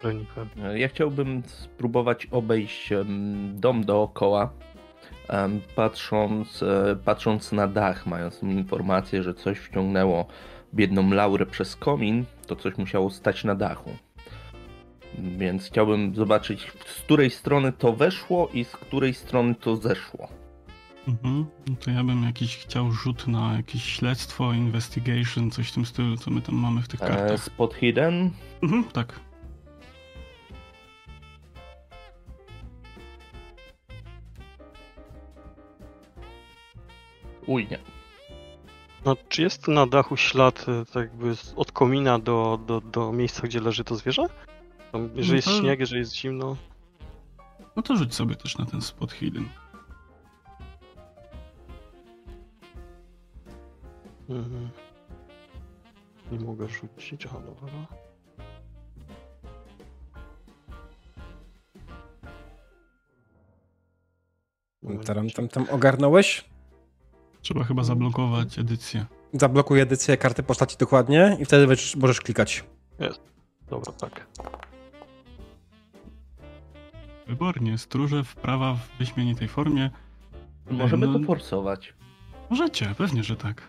Renifer. 0.02 0.46
Ja 0.74 0.88
chciałbym 0.88 1.42
spróbować 1.46 2.26
obejść 2.26 2.90
dom 3.54 3.84
dookoła, 3.84 4.52
patrząc, 5.74 6.62
e, 6.62 6.96
patrząc 7.04 7.52
na 7.52 7.66
dach, 7.68 8.06
mając 8.06 8.42
informację, 8.42 9.22
że 9.22 9.34
coś 9.34 9.58
wciągnęło 9.58 10.26
biedną 10.74 11.10
Laurę 11.10 11.46
przez 11.46 11.76
komin, 11.76 12.24
to 12.46 12.56
coś 12.56 12.76
musiało 12.78 13.10
stać 13.10 13.44
na 13.44 13.54
dachu. 13.54 13.90
Więc 15.18 15.66
chciałbym 15.66 16.14
zobaczyć, 16.14 16.72
z 16.86 17.02
której 17.02 17.30
strony 17.30 17.72
to 17.72 17.92
weszło 17.92 18.48
i 18.52 18.64
z 18.64 18.72
której 18.72 19.14
strony 19.14 19.54
to 19.54 19.76
zeszło. 19.76 20.28
Mhm. 21.08 21.46
No 21.68 21.76
to 21.80 21.90
ja 21.90 22.04
bym 22.04 22.24
jakiś 22.24 22.56
chciał 22.56 22.92
rzut 22.92 23.26
na 23.28 23.54
jakieś 23.56 23.84
śledztwo, 23.84 24.52
investigation, 24.52 25.50
coś 25.50 25.68
w 25.68 25.74
tym 25.74 25.86
stylu, 25.86 26.16
co 26.16 26.30
my 26.30 26.40
tam 26.42 26.54
mamy 26.54 26.82
w 26.82 26.88
tych 26.88 27.02
E, 27.02 27.06
kartach. 27.06 27.40
spot 27.40 27.74
hidden. 27.74 28.30
Mhm, 28.62 28.84
tak. 28.84 29.20
Uj, 37.46 37.66
nie. 37.70 37.78
No, 39.04 39.16
czy 39.28 39.42
jest 39.42 39.68
na 39.68 39.86
dachu 39.86 40.16
ślad 40.16 40.66
e, 40.68 40.84
tak 40.84 40.96
jakby 40.96 41.34
od 41.56 41.72
komina 41.72 42.18
do, 42.18 42.58
do, 42.66 42.80
do 42.80 43.12
miejsca, 43.12 43.42
gdzie 43.42 43.60
leży 43.60 43.84
to 43.84 43.96
zwierzę? 43.96 44.26
Tam, 44.92 45.10
jeżeli 45.14 45.36
jest 45.36 45.48
No 45.48 45.54
to- 45.54 45.60
śnieg, 45.60 45.80
jeżeli 45.80 46.00
jest 46.00 46.14
zimno. 46.16 46.56
No 47.76 47.82
to 47.82 47.96
rzuć 47.96 48.14
sobie 48.14 48.34
też 48.34 48.58
na 48.58 48.66
ten 48.66 48.80
spot 48.80 49.12
hidden. 49.12 49.48
Mhm. 54.28 54.70
Nie 56.32 56.38
mogę 56.40 56.68
rzucić, 56.68 57.26
aha, 57.26 57.40
dobra. 57.46 57.86
Tam, 65.04 65.30
tam, 65.30 65.48
tam 65.48 65.66
ogarnąłeś? 65.70 66.44
Trzeba 67.42 67.64
chyba 67.64 67.82
zablokować 67.84 68.58
edycję. 68.58 69.06
Zablokuj 69.32 69.80
edycję 69.80 70.16
karty 70.16 70.42
postaci 70.42 70.76
dokładnie 70.78 71.36
i 71.40 71.44
wtedy 71.44 71.76
możesz 71.96 72.20
klikać. 72.20 72.64
Dobra, 73.70 73.92
tak. 73.92 74.26
Wybornie, 77.26 77.78
stróże 77.78 78.24
wprawa 78.24 78.74
w 78.74 78.98
wyśmienitej 78.98 79.48
formie. 79.48 79.90
Możemy 80.70 81.06
No, 81.06 81.18
to 81.18 81.24
forsować. 81.24 81.94
Możecie, 82.50 82.94
pewnie, 82.98 83.24
że 83.24 83.36
tak. 83.36 83.62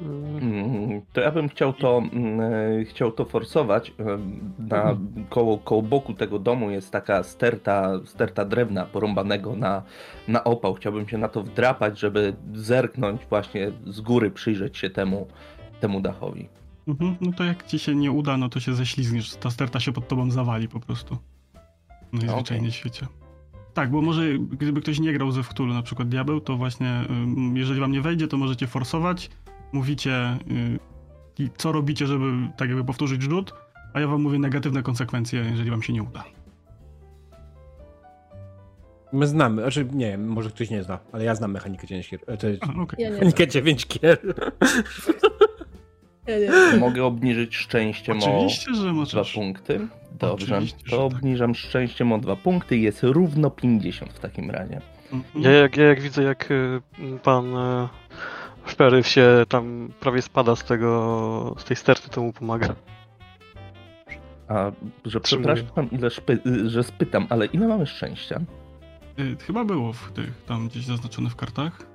Mm, 0.00 0.38
Mm, 0.42 1.00
To 1.12 1.20
ja 1.20 1.30
bym 1.30 1.48
chciał 1.48 1.72
to, 1.72 1.98
mm, 2.12 2.40
e, 2.80 2.84
chciał 2.84 3.12
to 3.12 3.24
forsować. 3.24 3.92
Em, 3.98 4.40
Na 4.58 4.96
koło, 5.30 5.58
koło 5.58 5.82
boku 5.82 6.14
tego 6.14 6.38
domu 6.38 6.70
jest 6.70 6.90
taka 6.92 7.22
sterta, 7.22 7.90
sterta 8.04 8.44
drewna 8.44 8.84
porąbanego 8.86 9.56
na, 9.56 9.82
na 10.28 10.44
opał. 10.44 10.74
Chciałbym 10.74 11.08
się 11.08 11.18
na 11.18 11.28
to 11.28 11.42
wdrapać, 11.42 11.98
żeby 12.00 12.36
zerknąć 12.54 13.20
właśnie 13.30 13.72
z 13.86 14.00
góry, 14.00 14.30
przyjrzeć 14.30 14.78
się 14.78 14.90
temu, 14.90 15.26
temu 15.80 16.00
dachowi. 16.00 16.48
Mhm, 16.88 17.16
no 17.20 17.32
to 17.32 17.44
jak 17.44 17.66
ci 17.66 17.78
się 17.78 17.94
nie 17.94 18.12
uda, 18.12 18.36
no 18.36 18.48
to 18.48 18.60
się 18.60 18.74
ześlizgniesz. 18.74 19.34
Ta 19.34 19.50
sterta 19.50 19.80
się 19.80 19.92
pod 19.92 20.08
tobą 20.08 20.30
zawali 20.30 20.68
po 20.68 20.80
prostu. 20.80 21.16
Najzwyczajniej 22.12 22.70
w 22.70 22.74
świecie. 22.74 23.06
Tak, 23.74 23.90
bo 23.90 24.02
może 24.02 24.38
gdyby 24.38 24.80
ktoś 24.80 25.00
nie 25.00 25.12
grał 25.12 25.30
ze 25.32 25.42
Wktulu, 25.42 25.74
na 25.74 25.82
przykład 25.82 26.08
Diabeł, 26.08 26.40
to 26.40 26.56
właśnie 26.56 27.00
jeżeli 27.54 27.80
wam 27.80 27.92
nie 27.92 28.00
wejdzie, 28.00 28.28
to 28.28 28.36
możecie 28.36 28.66
forsować. 28.66 29.30
Mówicie, 29.72 30.38
y, 30.50 30.78
i 31.42 31.50
co 31.56 31.72
robicie, 31.72 32.06
żeby 32.06 32.24
tak 32.56 32.68
jakby 32.68 32.84
powtórzyć 32.84 33.22
rzut, 33.22 33.54
a 33.94 34.00
ja 34.00 34.06
wam 34.08 34.22
mówię 34.22 34.38
negatywne 34.38 34.82
konsekwencje, 34.82 35.40
jeżeli 35.50 35.70
wam 35.70 35.82
się 35.82 35.92
nie 35.92 36.02
uda. 36.02 36.24
My 39.12 39.26
znamy, 39.26 39.62
znaczy 39.62 39.86
nie 39.92 40.06
wiem, 40.10 40.28
może 40.28 40.50
ktoś 40.50 40.70
nie 40.70 40.82
zna, 40.82 40.98
ale 41.12 41.24
ja 41.24 41.34
znam 41.34 41.52
mechanikę 41.52 41.86
9 41.86 42.10
gier. 42.10 42.20
e, 42.26 42.36
To 42.36 42.48
jest 42.48 42.62
A, 42.64 42.82
okej. 42.82 43.04
Ja 43.04 43.10
mechanikę 43.10 43.48
9 43.48 43.86
gier. 43.86 44.18
Ja 46.26 46.38
nie. 46.72 46.78
Mogę 46.80 47.04
obniżyć 47.04 47.56
szczęściem 47.56 48.18
o 48.22 48.26
Oczywiście, 48.26 48.74
że 48.74 48.92
dwa 49.10 49.22
punkty. 49.34 49.88
Dobrze, 50.18 50.54
Oczywiście, 50.54 50.78
że 50.84 50.96
to 50.96 51.08
tak. 51.08 51.16
obniżam 51.18 51.54
szczęściem 51.54 52.12
o 52.12 52.18
dwa 52.18 52.36
punkty 52.36 52.76
i 52.76 52.82
jest 52.82 53.02
równo 53.02 53.50
50 53.50 54.12
w 54.12 54.18
takim 54.18 54.50
razie. 54.50 54.80
Mhm. 55.12 55.44
Ja 55.44 55.50
jak, 55.50 55.76
ja 55.76 55.84
jak 55.84 56.00
widzę, 56.00 56.22
jak 56.22 56.50
y, 56.50 56.80
pan 57.22 57.56
y, 57.56 57.88
Szperyw 58.68 59.06
się 59.08 59.44
tam 59.48 59.88
prawie 60.00 60.22
spada 60.22 60.56
z 60.56 60.64
tego, 60.64 61.54
z 61.58 61.64
tej 61.64 61.76
sterty, 61.76 62.08
to 62.10 62.22
mu 62.22 62.32
pomaga. 62.32 62.74
A 64.48 64.70
że 65.04 65.20
przepraszam, 65.20 65.90
ile 65.90 66.10
szpy, 66.10 66.38
że 66.66 66.84
spytam, 66.84 67.26
ale 67.30 67.46
ile 67.46 67.68
mamy 67.68 67.86
szczęścia? 67.86 68.40
Y, 69.18 69.36
Chyba 69.46 69.64
było 69.64 69.92
w 69.92 70.12
tych, 70.12 70.42
tam 70.46 70.68
gdzieś 70.68 70.84
zaznaczone 70.86 71.30
w 71.30 71.36
kartach. 71.36 71.86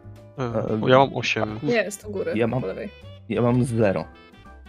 Bo 0.80 0.88
ja 0.90 0.98
mam 0.98 1.16
8. 1.16 1.60
Jest, 1.64 2.06
u 2.06 2.12
góry, 2.12 2.32
Ja 2.36 2.48
mam- 2.48 2.62
po 2.62 2.68
lewej. 2.68 2.90
Ja 3.30 3.42
mam 3.42 3.64
zero. 3.64 4.06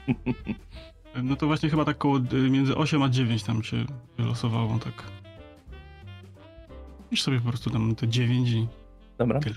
Y, 0.09 1.23
No 1.23 1.37
to 1.37 1.47
właśnie 1.47 1.71
chyba 1.71 1.85
tak 1.85 1.99
koło 1.99 2.17
y, 2.19 2.51
między 2.51 2.77
8 2.77 3.03
a 3.03 3.09
9 3.09 3.43
tam 3.43 3.63
się 3.63 3.77
wylosowało, 4.19 4.79
tak. 4.85 5.03
Pisz 7.11 7.23
sobie 7.23 7.41
po 7.41 7.49
prostu 7.49 7.71
tam 7.71 7.95
te 7.95 8.09
9 8.09 8.51
i 8.51 8.67
Dobra, 9.19 9.41
tyle. 9.41 9.57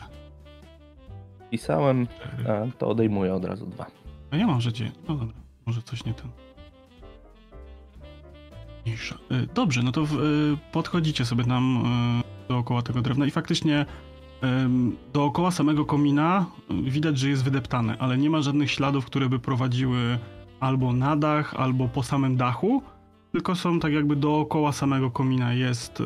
Pisałem, 1.51 2.07
Cztery. 2.07 2.51
a 2.51 2.77
to 2.77 2.87
odejmuję 2.87 3.33
od 3.33 3.45
razu 3.45 3.65
dwa. 3.65 3.85
A 4.31 4.37
ja 4.37 4.47
mam, 4.47 4.61
że 4.61 4.73
9. 4.73 4.95
No 5.07 5.15
dobra, 5.15 5.35
może 5.65 5.81
coś 5.81 6.05
nie 6.05 6.13
ten. 6.13 6.29
Mniejsza. 8.85 9.15
Y, 9.31 9.47
Dobrze, 9.53 9.83
no 9.83 9.91
to 9.91 10.05
w, 10.05 10.13
y, 10.13 10.57
podchodzicie 10.71 11.25
sobie 11.25 11.43
tam 11.43 11.83
y, 12.47 12.47
dookoła 12.47 12.81
tego 12.81 13.01
drewna 13.01 13.25
i 13.25 13.31
faktycznie 13.31 13.85
dookoła 15.13 15.51
samego 15.51 15.85
komina 15.85 16.45
widać, 16.83 17.17
że 17.17 17.29
jest 17.29 17.43
wydeptane, 17.43 17.97
ale 17.99 18.17
nie 18.17 18.29
ma 18.29 18.41
żadnych 18.41 18.71
śladów, 18.71 19.05
które 19.05 19.29
by 19.29 19.39
prowadziły 19.39 20.19
albo 20.59 20.93
na 20.93 21.15
dach, 21.15 21.53
albo 21.53 21.87
po 21.87 22.03
samym 22.03 22.37
dachu, 22.37 22.81
tylko 23.31 23.55
są 23.55 23.79
tak 23.79 23.93
jakby 23.93 24.15
dookoła 24.15 24.71
samego 24.71 25.11
komina 25.11 25.53
jest 25.53 26.03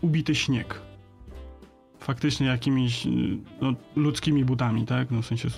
ubity 0.00 0.34
śnieg. 0.34 0.82
Faktycznie 2.00 2.46
jakimiś 2.46 3.06
y, 3.06 3.10
no, 3.60 3.74
ludzkimi 3.96 4.44
butami, 4.44 4.86
tak? 4.86 5.10
No 5.10 5.22
w 5.22 5.26
sensie 5.26 5.48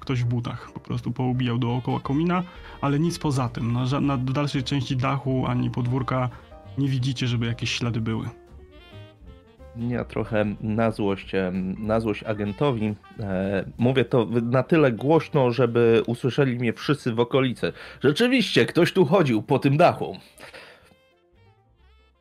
ktoś 0.00 0.22
w 0.22 0.26
butach 0.26 0.72
po 0.72 0.80
prostu 0.80 1.12
poubijał 1.12 1.58
dookoła 1.58 2.00
komina, 2.00 2.42
ale 2.80 2.98
nic 2.98 3.18
poza 3.18 3.48
tym. 3.48 3.72
Na, 3.72 3.84
ża- 3.84 4.02
na 4.02 4.16
dalszej 4.16 4.62
części 4.62 4.96
dachu 4.96 5.46
ani 5.46 5.70
podwórka 5.70 6.28
nie 6.78 6.88
widzicie, 6.88 7.26
żeby 7.26 7.46
jakieś 7.46 7.70
ślady 7.70 8.00
były. 8.00 8.28
Ja 9.76 10.04
trochę 10.04 10.54
na 10.60 10.90
złość, 10.90 11.32
na 11.78 12.00
złość 12.00 12.22
agentowi 12.22 12.94
e, 13.20 13.64
mówię 13.78 14.04
to 14.04 14.26
na 14.42 14.62
tyle 14.62 14.92
głośno, 14.92 15.50
żeby 15.50 16.02
usłyszeli 16.06 16.56
mnie 16.56 16.72
wszyscy 16.72 17.12
w 17.12 17.20
okolicy. 17.20 17.72
Rzeczywiście, 18.04 18.66
ktoś 18.66 18.92
tu 18.92 19.06
chodził 19.06 19.42
po 19.42 19.58
tym 19.58 19.76
dachu. 19.76 20.16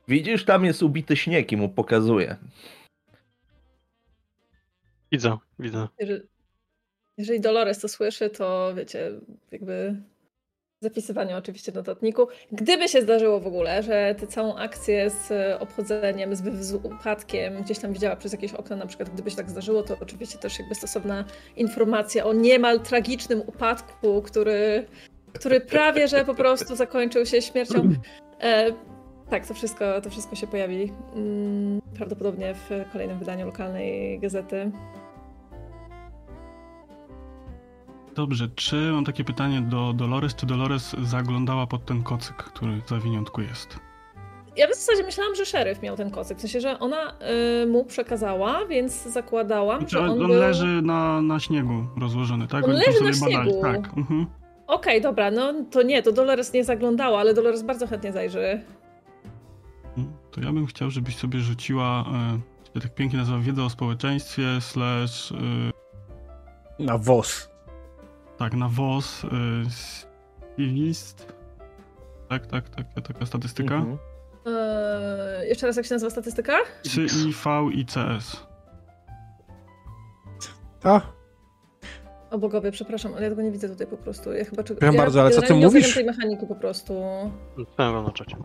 Widzisz, 0.08 0.46
tam 0.46 0.66
jest 0.66 0.84
ubity 0.84 1.16
śnieg 1.16 1.52
i 1.52 1.58
mu 1.58 1.70
pokazuje. 1.70 2.36
Widzę, 5.12 5.38
widzę. 5.60 5.88
Jeżeli, 6.00 6.22
jeżeli 7.18 7.42
Dolores 7.42 7.80
to 7.80 7.88
słyszy, 7.88 8.30
to 8.30 8.74
wiecie, 8.76 9.12
jakby 9.52 9.96
zapisywanie 10.82 11.38
oczywiście 11.38 11.72
w 11.72 11.76
notatniku. 11.76 12.28
Gdyby 12.52 12.88
się 12.88 13.02
zdarzyło 13.02 13.40
w 13.40 13.48
ogóle, 13.48 13.84
że 13.84 14.16
tę 14.20 14.28
całą 14.28 14.56
akcję 14.56 15.10
z 15.10 15.32
e, 15.32 15.60
obchodzeniem, 15.60 16.36
z, 16.36 16.66
z 16.66 16.74
upadkiem 16.74 17.64
gdzieś 17.64 17.80
tam 17.80 17.94
widziała 17.94 18.16
przez 18.16 18.32
jakieś 18.32 18.54
okno, 18.54 18.76
na 18.76 18.86
przykład 18.86 19.10
gdyby 19.10 19.32
się 19.32 19.38
tak 19.38 19.50
zdarzyło, 19.50 19.84
to 19.84 19.98
oczywiście 20.02 20.38
też 20.38 20.60
jakby 20.60 20.76
stosowna 20.76 21.26
informacja 21.56 22.26
o 22.26 22.34
niemal 22.34 22.80
tragicznym 22.80 23.42
upadku, 23.42 24.22
który, 24.22 24.88
który 25.34 25.62
prawie, 25.62 26.08
że 26.08 26.26
po 26.26 26.36
prostu 26.36 26.76
zakończył 26.76 27.26
się 27.26 27.42
śmiercią. 27.42 27.94
Tak, 29.30 29.48
to 29.48 29.54
wszystko, 29.54 30.02
to 30.02 30.10
wszystko 30.10 30.36
się 30.36 30.48
pojawi 30.48 30.92
mm, 31.16 31.82
prawdopodobnie 31.96 32.54
w 32.54 32.70
kolejnym 32.92 33.20
wydaniu 33.20 33.46
lokalnej 33.46 34.20
gazety. 34.20 34.72
Dobrze, 38.16 38.48
czy 38.56 38.92
mam 38.92 39.06
takie 39.06 39.24
pytanie 39.24 39.62
do 39.62 39.94
Dolores, 39.94 40.36
czy 40.36 40.46
Dolores 40.46 40.96
zaglądała 41.04 41.68
pod 41.68 41.86
ten 41.86 42.04
kocyk, 42.04 42.36
który 42.36 42.82
w 42.82 42.90
zawiniątku 42.90 43.42
jest? 43.42 43.80
Ja 44.58 44.68
w 44.68 44.76
zasadzie 44.76 45.04
myślałam, 45.04 45.36
że 45.36 45.46
szeryf 45.46 45.82
miał 45.82 45.96
ten 45.96 46.12
kocyk, 46.12 46.38
w 46.38 46.42
sensie, 46.42 46.62
że 46.62 46.80
ona 46.80 47.14
y, 47.64 47.68
mu 47.68 47.86
przekazała, 47.86 48.66
więc 48.66 49.04
zakładałam, 49.04 49.80
Znaczy, 49.80 49.92
że 49.98 50.00
on 50.00 50.10
on, 50.10 50.18
był... 50.18 50.28
leży 50.28 50.82
na, 50.82 51.22
na 51.22 51.40
śniegu 51.40 51.84
rozłożony, 52.02 52.48
tak? 52.48 52.66
On 52.66 52.72
Oni 52.72 52.80
leży 52.80 53.04
na 53.04 53.28
badali, 53.28 53.50
śniegu. 53.50 53.62
Tak. 53.62 53.98
Mhm. 53.98 54.26
Okej, 54.68 55.02
dobra, 55.02 55.32
no 55.32 55.54
to 55.72 55.82
nie, 55.82 56.04
to 56.04 56.12
Dolores 56.12 56.54
nie 56.54 56.64
zaglądała, 56.64 57.20
ale 57.20 57.34
Dolores 57.34 57.64
bardzo 57.64 57.88
chętnie 57.88 58.12
zajrzy. 58.12 58.62
To 60.40 60.46
ja 60.46 60.54
bym 60.54 60.66
chciał, 60.66 60.90
żebyś 60.92 61.18
sobie 61.18 61.40
rzuciła, 61.40 62.06
e, 62.76 62.80
tak 62.82 62.94
pięknie 62.96 63.20
nazywa, 63.20 63.40
wiedzę 63.40 63.64
o 63.64 63.70
społeczeństwie, 63.70 64.44
slash, 64.62 65.32
e, 65.32 66.84
Na 66.84 66.98
WOS. 66.98 67.50
tak, 68.38 68.54
na 68.54 68.70
WOS, 68.70 69.26
e, 69.26 69.28
Civist. 70.56 71.34
Tak, 72.30 72.48
tak, 72.48 72.70
tak, 72.70 72.86
taka 73.08 73.26
statystyka. 73.26 73.76
Mhm. 73.76 73.98
Eee, 74.46 75.50
jeszcze 75.50 75.68
raz, 75.68 75.76
jak 75.78 75.86
się 75.86 75.96
nazywa 75.96 76.10
statystyka? 76.10 76.54
3 76.84 77.06
IV 77.06 77.72
i 77.74 77.86
CS. 77.86 78.48
A, 80.84 81.02
O 82.32 82.38
bogowie, 82.38 82.72
przepraszam, 82.72 83.14
ale 83.14 83.24
ja 83.24 83.30
tego 83.30 83.42
nie 83.42 83.52
widzę 83.52 83.70
tutaj 83.70 83.88
po 83.88 83.98
prostu. 83.98 84.34
Ja 84.34 84.46
chyba 84.46 84.64
czego. 84.64 84.80
Przepraszam 84.80 84.98
bardzo, 84.98 85.22
ale 85.22 85.32
co 85.32 85.42
ty 85.42 85.54
mówisz? 85.54 85.70
oceniam 85.70 85.94
tej 85.94 86.06
mechaniki 86.06 86.48
po 86.48 86.56
prostu. 86.56 86.94
Chciałem 87.74 87.94
wam 87.94 88.04
na 88.06 88.12
czacie. 88.12 88.38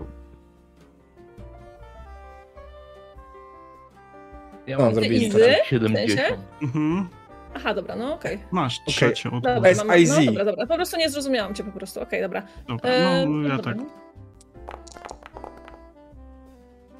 Ja 4.66 4.77
mam 4.79 4.87
mam 4.87 4.94
zrobić 4.94 5.22
Easy? 5.35 5.55
70. 5.64 6.20
Mhm. 6.62 7.09
Aha, 7.57 7.74
dobra, 7.74 7.96
no 7.96 8.14
okej. 8.14 8.38
Masz 8.53 8.79
trzecie 8.87 9.31
od 9.31 9.44
Dobra, 9.44 9.74
SIZ. 9.74 9.85
mam, 9.85 10.24
no 10.24 10.24
dobra, 10.24 10.44
dobra. 10.44 10.66
Po 10.66 10.74
prostu 10.74 10.96
nie 10.96 11.11
zrozumiałam 11.11 11.55
cię 11.55 11.64
po 11.64 11.72
prostu. 11.72 12.00
Okej, 12.03 12.22
dobra. 12.22 12.42
Dobra, 12.68 12.90
Eee, 12.90 13.27
no 13.29 13.48
ja 13.48 13.57
dobra, 13.57 13.64
tak. 13.74 13.77
no. 13.77 13.85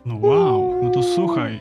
No 0.07 0.17
wow, 0.21 0.81
no 0.85 0.91
to 0.91 1.03
słuchaj, 1.03 1.61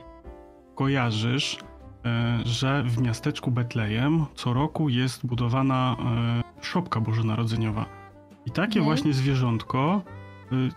kojarzysz, 0.76 1.58
e, 2.06 2.40
że 2.46 2.84
w 2.84 3.02
miasteczku 3.02 3.52
Betlejem 3.52 4.26
co 4.36 4.54
roku 4.54 4.90
jest 4.90 5.26
budowana 5.26 5.96
e, 6.60 6.64
szopka 6.64 7.00
bożonarodzeniowa. 7.00 7.86
I 8.46 8.52
takie 8.52 8.80
Mhm. 8.80 8.86
właśnie 8.86 9.14
zwierzątko 9.14 10.02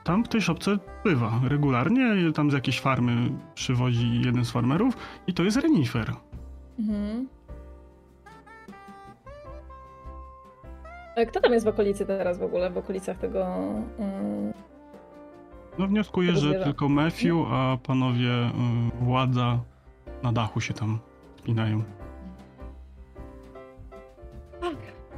tam 0.05 0.24
w 0.24 0.29
tej 0.29 0.40
szopce 0.40 0.79
bywa 1.05 1.40
regularnie, 1.48 2.33
tam 2.33 2.50
z 2.50 2.55
jakiejś 2.55 2.81
farmy 2.81 3.31
przywozi 3.55 4.20
jeden 4.24 4.44
z 4.44 4.50
farmerów 4.50 4.96
i 5.26 5.35
to 5.35 5.42
jest 5.42 5.57
renifer. 5.57 6.12
Mhm. 6.79 7.29
Kto 11.29 11.40
tam 11.40 11.52
jest 11.52 11.66
w 11.66 11.68
okolicy 11.68 12.07
teraz 12.07 12.38
w 12.38 12.42
ogóle, 12.42 12.70
w 12.70 12.79
okolicach 12.79 13.18
tego... 13.18 13.46
mm, 13.98 14.52
No 15.79 15.87
wnioskuję, 15.87 16.29
Tego 16.29 16.40
że 16.40 16.64
tylko 16.64 16.88
Matthew, 16.88 17.33
a 17.52 17.76
panowie 17.83 18.31
y, 18.31 19.05
władza 19.05 19.59
na 20.22 20.33
dachu 20.33 20.61
się 20.61 20.74
tam 20.74 20.98
spinają. 21.38 21.83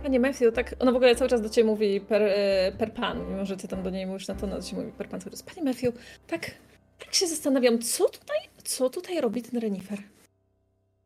Panie 0.03 0.21
Matthew, 0.21 0.55
tak, 0.55 0.75
ona 0.79 0.93
w 0.93 0.97
ogóle 0.97 1.17
cały 1.17 1.31
czas 1.31 1.43
do 1.43 1.49
ciebie 1.49 1.67
mówi 1.67 2.01
per, 2.01 2.23
e, 2.23 2.73
per 2.79 2.93
pan, 2.93 3.29
mimo 3.31 3.45
że 3.45 3.57
ty 3.57 3.69
tam 3.69 3.83
do 3.83 3.91
niej 3.91 4.07
mówisz 4.07 4.29
na 4.29 4.35
to, 4.35 4.47
ona 4.47 4.57
do 4.57 4.63
ciebie 4.63 4.83
mówi 4.83 4.93
per 4.99 5.09
pan 5.09 5.21
cały 5.21 5.31
czas. 5.31 5.43
Panie 5.43 5.63
Matthew, 5.63 5.95
tak, 6.27 6.51
tak 6.99 7.15
się 7.15 7.27
zastanawiam, 7.27 7.79
co 7.79 8.09
tutaj, 8.09 8.37
co 8.65 8.91
tutaj 8.91 9.21
robi 9.21 9.43
ten 9.43 9.61
renifer? 9.61 9.99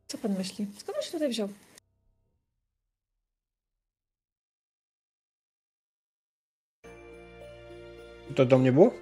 Co 0.06 0.18
pan 0.18 0.32
myśli? 0.38 0.66
Skąd 0.78 0.98
on 0.98 1.04
się 1.04 1.12
tutaj 1.12 1.28
wziął? 1.28 1.48
To 8.34 8.44
do 8.46 8.58
mnie 8.58 8.72
było? 8.72 8.92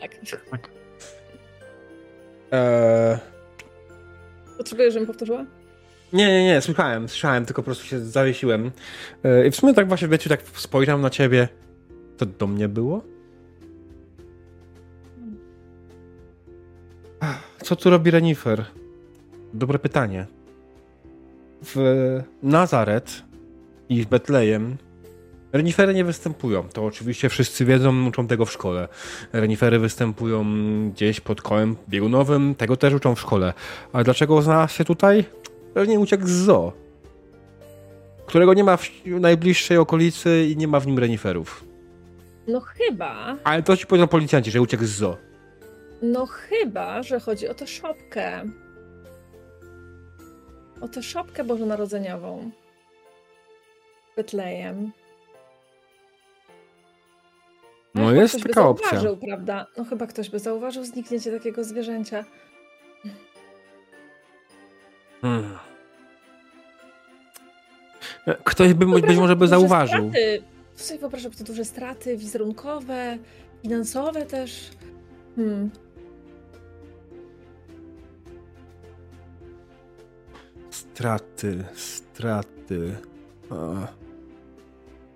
Tak. 0.00 0.16
Tak. 0.50 0.70
Eee, 2.52 3.18
Potrzebujesz, 4.58 4.92
żebym 4.94 5.06
powtórzyła? 5.06 5.46
Nie, 6.12 6.26
nie, 6.26 6.44
nie, 6.44 6.60
słyszałem, 6.60 7.08
słyszałem, 7.08 7.46
tylko 7.46 7.62
po 7.62 7.66
prostu 7.66 7.84
się 7.84 8.00
zawiesiłem. 8.00 8.70
Eee, 9.24 9.48
I 9.48 9.50
w 9.50 9.56
sumie 9.56 9.74
tak 9.74 9.88
właśnie, 9.88 10.08
wiecie, 10.08 10.30
tak 10.30 10.40
spojrzałem 10.54 11.00
na 11.02 11.10
ciebie. 11.10 11.48
To 12.16 12.26
do 12.26 12.46
mnie 12.46 12.68
było? 12.68 13.04
Co 17.62 17.76
tu 17.76 17.90
robi 17.90 18.10
Renifer? 18.10 18.64
Dobre 19.54 19.78
pytanie. 19.78 20.26
W 21.62 21.76
Nazaret 22.42 23.22
i 23.88 24.02
w 24.02 24.06
Betlejem 24.06 24.76
renifery 25.52 25.94
nie 25.94 26.04
występują. 26.04 26.68
To 26.68 26.84
oczywiście 26.84 27.28
wszyscy 27.28 27.64
wiedzą, 27.64 28.06
uczą 28.06 28.26
tego 28.26 28.46
w 28.46 28.52
szkole. 28.52 28.88
Renifery 29.32 29.78
występują 29.78 30.44
gdzieś 30.90 31.20
pod 31.20 31.42
kołem 31.42 31.76
biegunowym, 31.88 32.54
tego 32.54 32.76
też 32.76 32.94
uczą 32.94 33.14
w 33.14 33.20
szkole. 33.20 33.52
Ale 33.92 34.04
dlaczego 34.04 34.42
znalazł 34.42 34.74
się 34.74 34.84
tutaj? 34.84 35.24
Pewnie 35.74 36.00
uciekł 36.00 36.26
z 36.26 36.30
zoo, 36.30 36.72
którego 38.26 38.54
nie 38.54 38.64
ma 38.64 38.76
w 38.76 38.90
najbliższej 39.06 39.76
okolicy 39.78 40.46
i 40.50 40.56
nie 40.56 40.68
ma 40.68 40.80
w 40.80 40.86
nim 40.86 40.98
reniferów. 40.98 41.64
No 42.48 42.60
chyba, 42.60 43.36
Ale 43.44 43.62
to 43.62 43.76
ci 43.76 43.86
powiedzą 43.86 44.08
policjanci, 44.08 44.50
że 44.50 44.60
uciekł 44.60 44.84
z 44.84 44.88
zoo. 44.90 45.16
no 46.02 46.26
chyba, 46.26 47.02
że 47.02 47.20
chodzi 47.20 47.48
o 47.48 47.54
tę 47.54 47.66
szopkę. 47.66 48.42
O 50.80 50.88
tę 50.88 51.02
szopkę 51.02 51.44
bożonarodzeniową. 51.44 52.50
Betlejem. 54.16 54.92
No 57.94 58.06
chyba 58.08 58.20
jest 58.22 58.34
ktoś 58.34 58.42
by 58.42 58.48
taka 58.48 58.68
opcja. 58.68 58.88
zauważył, 58.90 59.16
prawda? 59.16 59.66
No 59.76 59.84
chyba 59.84 60.06
ktoś 60.06 60.30
by 60.30 60.38
zauważył 60.38 60.84
zniknięcie 60.84 61.32
takiego 61.32 61.64
zwierzęcia. 61.64 62.24
Hmm. 65.22 65.58
Ktoś 68.44 68.74
by 68.74 68.86
być 68.86 69.16
może 69.16 69.36
by 69.36 69.48
zauważył. 69.48 70.10
Straty. 70.10 70.42
Sobie 70.74 71.00
wyobrażam 71.00 71.32
te 71.32 71.44
duże 71.44 71.64
straty 71.64 72.16
wizerunkowe, 72.16 73.18
finansowe 73.62 74.26
też. 74.26 74.70
Hmm. 75.36 75.70
Straty, 80.70 81.64
straty. 81.74 82.96
A. 83.50 83.86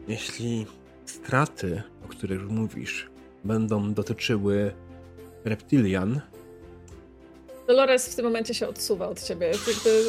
Jeśli 0.08 0.66
straty, 1.04 1.82
o 2.04 2.08
których 2.08 2.50
mówisz, 2.50 3.10
będą 3.44 3.94
dotyczyły 3.94 4.72
reptilian, 5.44 6.20
Dolores 7.66 8.08
w 8.08 8.14
tym 8.16 8.24
momencie 8.24 8.54
się 8.54 8.68
odsuwa 8.68 9.08
od 9.08 9.22
ciebie. 9.22 9.52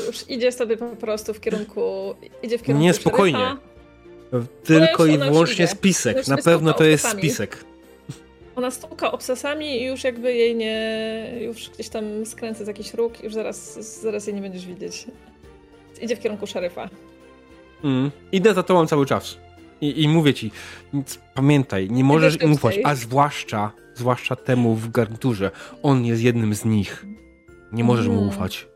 Już 0.07 0.29
idzie 0.29 0.51
sobie 0.51 0.77
po 0.77 0.85
prostu 0.95 1.33
w 1.33 1.39
kierunku. 1.39 2.15
Idzie 2.43 2.57
w 2.57 2.61
kierunku. 2.61 2.83
Nie, 2.83 2.93
spokojnie. 2.93 3.37
szeryfa. 4.31 4.47
tylko 4.63 5.05
i 5.05 5.17
wyłącznie 5.17 5.67
spisek. 5.67 6.17
Już 6.17 6.27
Na 6.27 6.37
pewno 6.37 6.73
to 6.73 6.83
jest 6.83 7.05
obcasami. 7.05 7.23
spisek. 7.23 7.63
Ona 8.55 8.71
stuka 8.71 9.11
obsesami 9.11 9.81
i 9.81 9.85
już 9.85 10.03
jakby 10.03 10.33
jej 10.33 10.55
nie. 10.55 11.31
Już 11.41 11.69
gdzieś 11.69 11.89
tam 11.89 12.25
skręca 12.25 12.63
z 12.65 12.67
jakiś 12.67 12.93
róg, 12.93 13.23
już 13.23 13.33
zaraz, 13.33 13.79
zaraz 14.01 14.27
jej 14.27 14.35
nie 14.35 14.41
będziesz 14.41 14.65
widzieć. 14.65 15.05
Idzie 16.01 16.15
w 16.15 16.19
kierunku 16.19 16.47
szeryfa. 16.47 16.89
Mm. 17.83 18.11
Idę 18.31 18.53
za 18.53 18.63
tobą 18.63 18.87
cały 18.87 19.05
czas. 19.05 19.37
I, 19.81 20.03
I 20.03 20.07
mówię 20.07 20.33
ci, 20.33 20.51
pamiętaj, 21.33 21.89
nie 21.89 22.03
możesz 22.03 22.41
im 22.41 22.53
ufać, 22.53 22.79
a 22.83 22.95
zwłaszcza, 22.95 23.71
zwłaszcza 23.95 24.35
temu 24.35 24.75
w 24.75 24.91
garniturze. 24.91 25.51
On 25.83 26.05
jest 26.05 26.21
jednym 26.21 26.55
z 26.55 26.65
nich. 26.65 27.05
Nie 27.71 27.83
możesz 27.83 28.07
mu 28.07 28.13
Mhm. 28.13 28.29
ufać. 28.29 28.67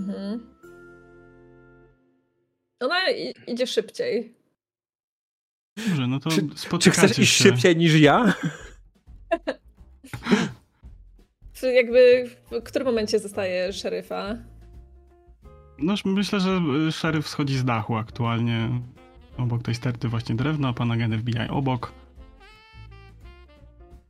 Mhm. 0.00 0.46
Ona 2.80 3.10
i, 3.10 3.34
idzie 3.46 3.66
szybciej. 3.66 4.34
Dobrze, 5.88 6.06
no 6.06 6.20
to 6.20 6.30
Czy- 6.30 6.78
Czy 6.78 6.90
chcesz 6.90 7.18
iść 7.18 7.36
się. 7.36 7.44
szybciej 7.44 7.76
niż 7.76 8.00
ja? 8.00 8.24
Czy 11.52 11.72
jakby 11.72 12.30
w 12.50 12.62
którym 12.62 12.86
momencie 12.88 13.18
zostaje 13.18 13.72
szeryfa? 13.72 14.36
No 15.78 15.94
myślę, 16.04 16.40
że 16.40 16.60
y, 16.88 16.92
szeryf 16.92 17.28
schodzi 17.28 17.58
z 17.58 17.64
dachu 17.64 17.96
aktualnie. 17.96 18.70
Obok 19.38 19.62
tej 19.62 19.74
sterty 19.74 20.08
właśnie 20.08 20.34
drewna, 20.34 20.72
pan 20.72 20.90
agent 20.92 21.14
FBI 21.14 21.48
obok. 21.50 21.92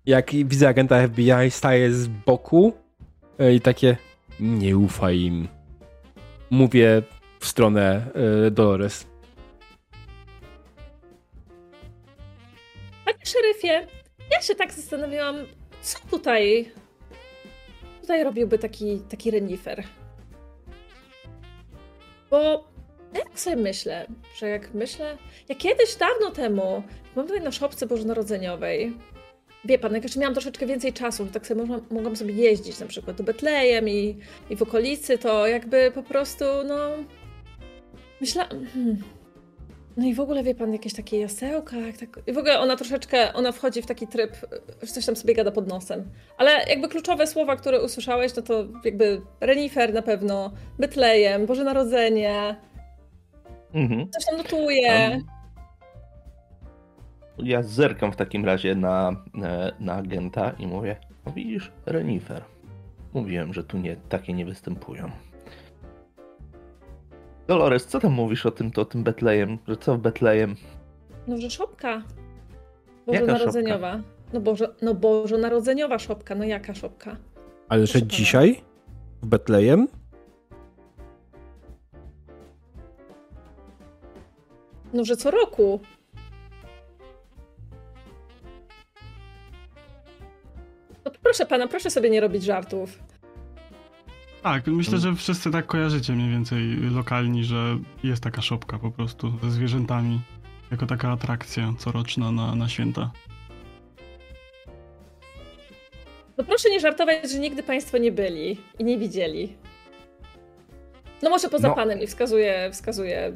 Jak 0.06 0.30
widzę 0.30 0.68
agenta 0.68 1.08
FBI, 1.08 1.50
staje 1.50 1.92
z 1.92 2.06
boku 2.08 2.72
i 3.38 3.60
takie 3.60 3.96
nie 4.40 4.78
ufaj 4.78 5.20
im. 5.20 5.48
Mówię 6.50 7.02
w 7.40 7.46
stronę 7.46 8.10
e, 8.46 8.50
Dolores. 8.50 9.06
Panie 13.04 13.26
szeryfie, 13.26 13.86
ja 14.30 14.42
się 14.42 14.54
tak 14.54 14.72
zastanawiałam, 14.72 15.36
co 15.82 15.98
tutaj. 16.10 16.72
Tutaj 18.00 18.24
robiłby 18.24 18.58
taki, 18.58 19.00
taki 19.00 19.30
renifer. 19.30 19.84
Bo 22.30 22.64
ja 23.14 23.20
sobie 23.34 23.56
myślę, 23.56 24.06
że 24.36 24.48
jak 24.48 24.74
myślę. 24.74 25.18
Ja 25.48 25.54
kiedyś 25.54 25.96
dawno 25.96 26.30
temu 26.30 26.82
byłam 27.14 27.28
tutaj 27.28 27.44
na 27.44 27.52
szopce 27.52 27.86
bożonarodzeniowej. 27.86 28.96
Wie 29.64 29.78
pan, 29.78 29.94
jak 29.94 30.02
jeszcze 30.02 30.20
miałam 30.20 30.34
troszeczkę 30.34 30.66
więcej 30.66 30.92
czasu, 30.92 31.24
że 31.24 31.30
tak 31.30 31.46
sobie 31.46 31.60
mogłam, 31.60 31.80
mogłam 31.90 32.16
sobie 32.16 32.34
jeździć 32.34 32.80
na 32.80 32.86
przykład 32.86 33.16
do 33.16 33.24
Betlejem 33.24 33.88
i, 33.88 34.16
i 34.50 34.56
w 34.56 34.62
okolicy, 34.62 35.18
to 35.18 35.46
jakby 35.46 35.90
po 35.94 36.02
prostu, 36.02 36.44
no. 36.66 36.90
Myślałam. 38.20 38.66
Hmm. 38.74 38.96
No 39.96 40.06
i 40.06 40.14
w 40.14 40.20
ogóle 40.20 40.42
wie 40.42 40.54
pan, 40.54 40.72
jakieś 40.72 40.94
takie 40.94 41.18
jasełka, 41.18 41.76
tak... 42.00 42.20
I 42.26 42.32
w 42.32 42.38
ogóle 42.38 42.60
ona 42.60 42.76
troszeczkę, 42.76 43.32
ona 43.32 43.52
wchodzi 43.52 43.82
w 43.82 43.86
taki 43.86 44.06
tryb, 44.06 44.32
że 44.82 44.92
coś 44.92 45.06
tam 45.06 45.16
sobie 45.16 45.34
gada 45.34 45.50
pod 45.50 45.68
nosem. 45.68 46.04
Ale 46.36 46.50
jakby 46.68 46.88
kluczowe 46.88 47.26
słowa, 47.26 47.56
które 47.56 47.82
usłyszałeś, 47.82 48.36
no 48.36 48.42
to 48.42 48.66
jakby 48.84 49.20
renifer 49.40 49.94
na 49.94 50.02
pewno, 50.02 50.52
Betlejem, 50.78 51.46
Boże 51.46 51.64
Narodzenie, 51.64 52.56
Mhm. 53.74 54.10
coś 54.10 54.24
tam 54.24 54.36
notuje. 54.36 54.88
Em, 54.92 55.24
Ja 57.38 57.62
zerkam 57.62 58.12
w 58.12 58.16
takim 58.16 58.44
razie 58.44 58.74
na, 58.74 59.24
e, 59.42 59.72
na 59.80 59.94
agenta 59.94 60.50
i 60.50 60.66
mówię, 60.66 60.96
no 61.26 61.32
widzisz, 61.32 61.72
renifer. 61.86 62.42
Mówiłem, 63.14 63.54
że 63.54 63.64
tu 63.64 63.78
nie, 63.78 63.96
takie 64.08 64.32
nie 64.32 64.44
występują. 64.44 65.10
Dolores, 67.46 67.86
co 67.86 68.00
tam 68.00 68.12
mówisz 68.12 68.46
o 68.46 68.50
tym, 68.50 68.70
to, 68.70 68.82
o 68.82 68.84
tym 68.84 69.02
Betlejem? 69.02 69.58
Że 69.68 69.76
co 69.76 69.94
w 69.94 69.98
Betlejem? 69.98 70.56
No, 71.26 71.38
że 71.38 71.50
szopka. 71.50 72.02
Jaka 73.06 73.26
Bożonarodzeniowa. 73.26 74.00
No 74.32 74.40
Boże, 74.40 74.68
no 74.82 74.94
Bożonarodzeniowa 74.94 75.98
szopka, 75.98 76.34
no 76.34 76.44
jaka 76.44 76.74
szopka? 76.74 77.16
Ale 77.68 77.86
że 77.86 78.02
dzisiaj 78.02 78.62
w 79.22 79.26
Betlejem? 79.26 79.88
No, 84.92 85.04
że 85.04 85.16
co 85.16 85.30
roku. 85.30 85.80
Proszę 91.28 91.46
pana, 91.46 91.66
proszę 91.68 91.90
sobie 91.90 92.10
nie 92.10 92.20
robić 92.20 92.44
żartów. 92.44 92.98
Tak, 94.42 94.66
myślę, 94.66 94.98
że 94.98 95.14
wszyscy 95.14 95.50
tak 95.50 95.66
kojarzycie 95.66 96.12
mniej 96.12 96.30
więcej 96.30 96.76
lokalni, 96.76 97.44
że 97.44 97.78
jest 98.04 98.22
taka 98.22 98.42
szopka 98.42 98.78
po 98.78 98.90
prostu 98.90 99.32
ze 99.42 99.50
zwierzętami. 99.50 100.20
Jako 100.70 100.86
taka 100.86 101.12
atrakcja 101.12 101.72
coroczna 101.78 102.32
na, 102.32 102.54
na 102.54 102.68
święta. 102.68 103.10
No 106.38 106.44
proszę 106.44 106.70
nie 106.70 106.80
żartować, 106.80 107.30
że 107.32 107.38
nigdy 107.38 107.62
państwo 107.62 107.98
nie 107.98 108.12
byli 108.12 108.60
i 108.78 108.84
nie 108.84 108.98
widzieli. 108.98 109.56
No 111.22 111.30
może 111.30 111.48
poza 111.48 111.68
No. 111.68 111.74
panem 111.74 112.00
i 112.00 112.06
wskazuje, 112.06 112.70
wskazuje 112.72 113.32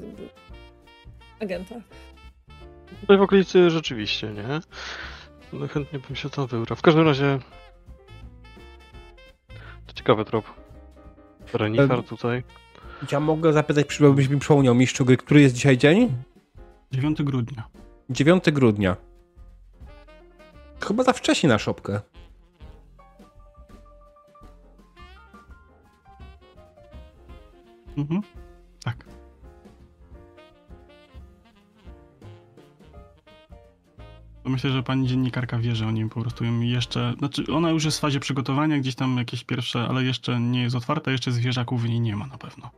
agenta. 1.40 1.74
Tutaj 3.00 3.18
w 3.18 3.22
okolicy 3.22 3.70
rzeczywiście, 3.70 4.26
nie? 4.26 4.60
No 5.52 5.68
chętnie 5.68 5.98
bym 5.98 6.16
się 6.16 6.30
tam 6.30 6.46
wybrał. 6.46 6.76
W 6.76 6.82
każdym 6.82 7.06
razie... 7.06 7.38
To 9.92 9.98
ciekawy 9.98 10.24
trop. 10.24 10.44
Renifer 11.52 12.02
tutaj. 12.04 12.42
Ja 13.12 13.20
mogę 13.20 13.52
zapytać, 13.52 13.98
byś 14.14 14.28
mi 14.28 14.38
przypomniał, 14.38 14.74
mistrzu 14.74 15.04
gry, 15.04 15.16
który 15.16 15.40
jest 15.40 15.54
dzisiaj 15.54 15.78
dzień? 15.78 16.08
9 16.92 17.22
grudnia. 17.22 17.68
9 18.10 18.44
grudnia. 18.52 18.96
Chyba 20.80 21.02
za 21.02 21.12
wcześnie 21.12 21.48
na 21.48 21.58
szopkę. 21.58 22.00
Mhm. 27.96 28.22
Myślę, 34.44 34.70
że 34.70 34.82
pani 34.82 35.06
dziennikarka 35.06 35.58
wie, 35.58 35.74
że 35.74 35.86
oni 35.86 36.08
po 36.08 36.20
prostu 36.20 36.44
jeszcze. 36.60 37.14
Znaczy, 37.18 37.44
ona 37.52 37.70
już 37.70 37.84
jest 37.84 37.98
w 37.98 38.00
fazie 38.00 38.20
przygotowania, 38.20 38.78
gdzieś 38.78 38.94
tam 38.94 39.18
jakieś 39.18 39.44
pierwsze, 39.44 39.80
ale 39.80 40.04
jeszcze 40.04 40.40
nie 40.40 40.62
jest 40.62 40.76
otwarta, 40.76 41.10
jeszcze 41.10 41.32
zwierzaków 41.32 41.82
w 41.82 41.88
niej 41.88 42.00
nie 42.00 42.16
ma 42.16 42.26
na 42.26 42.38
pewno. 42.38 42.70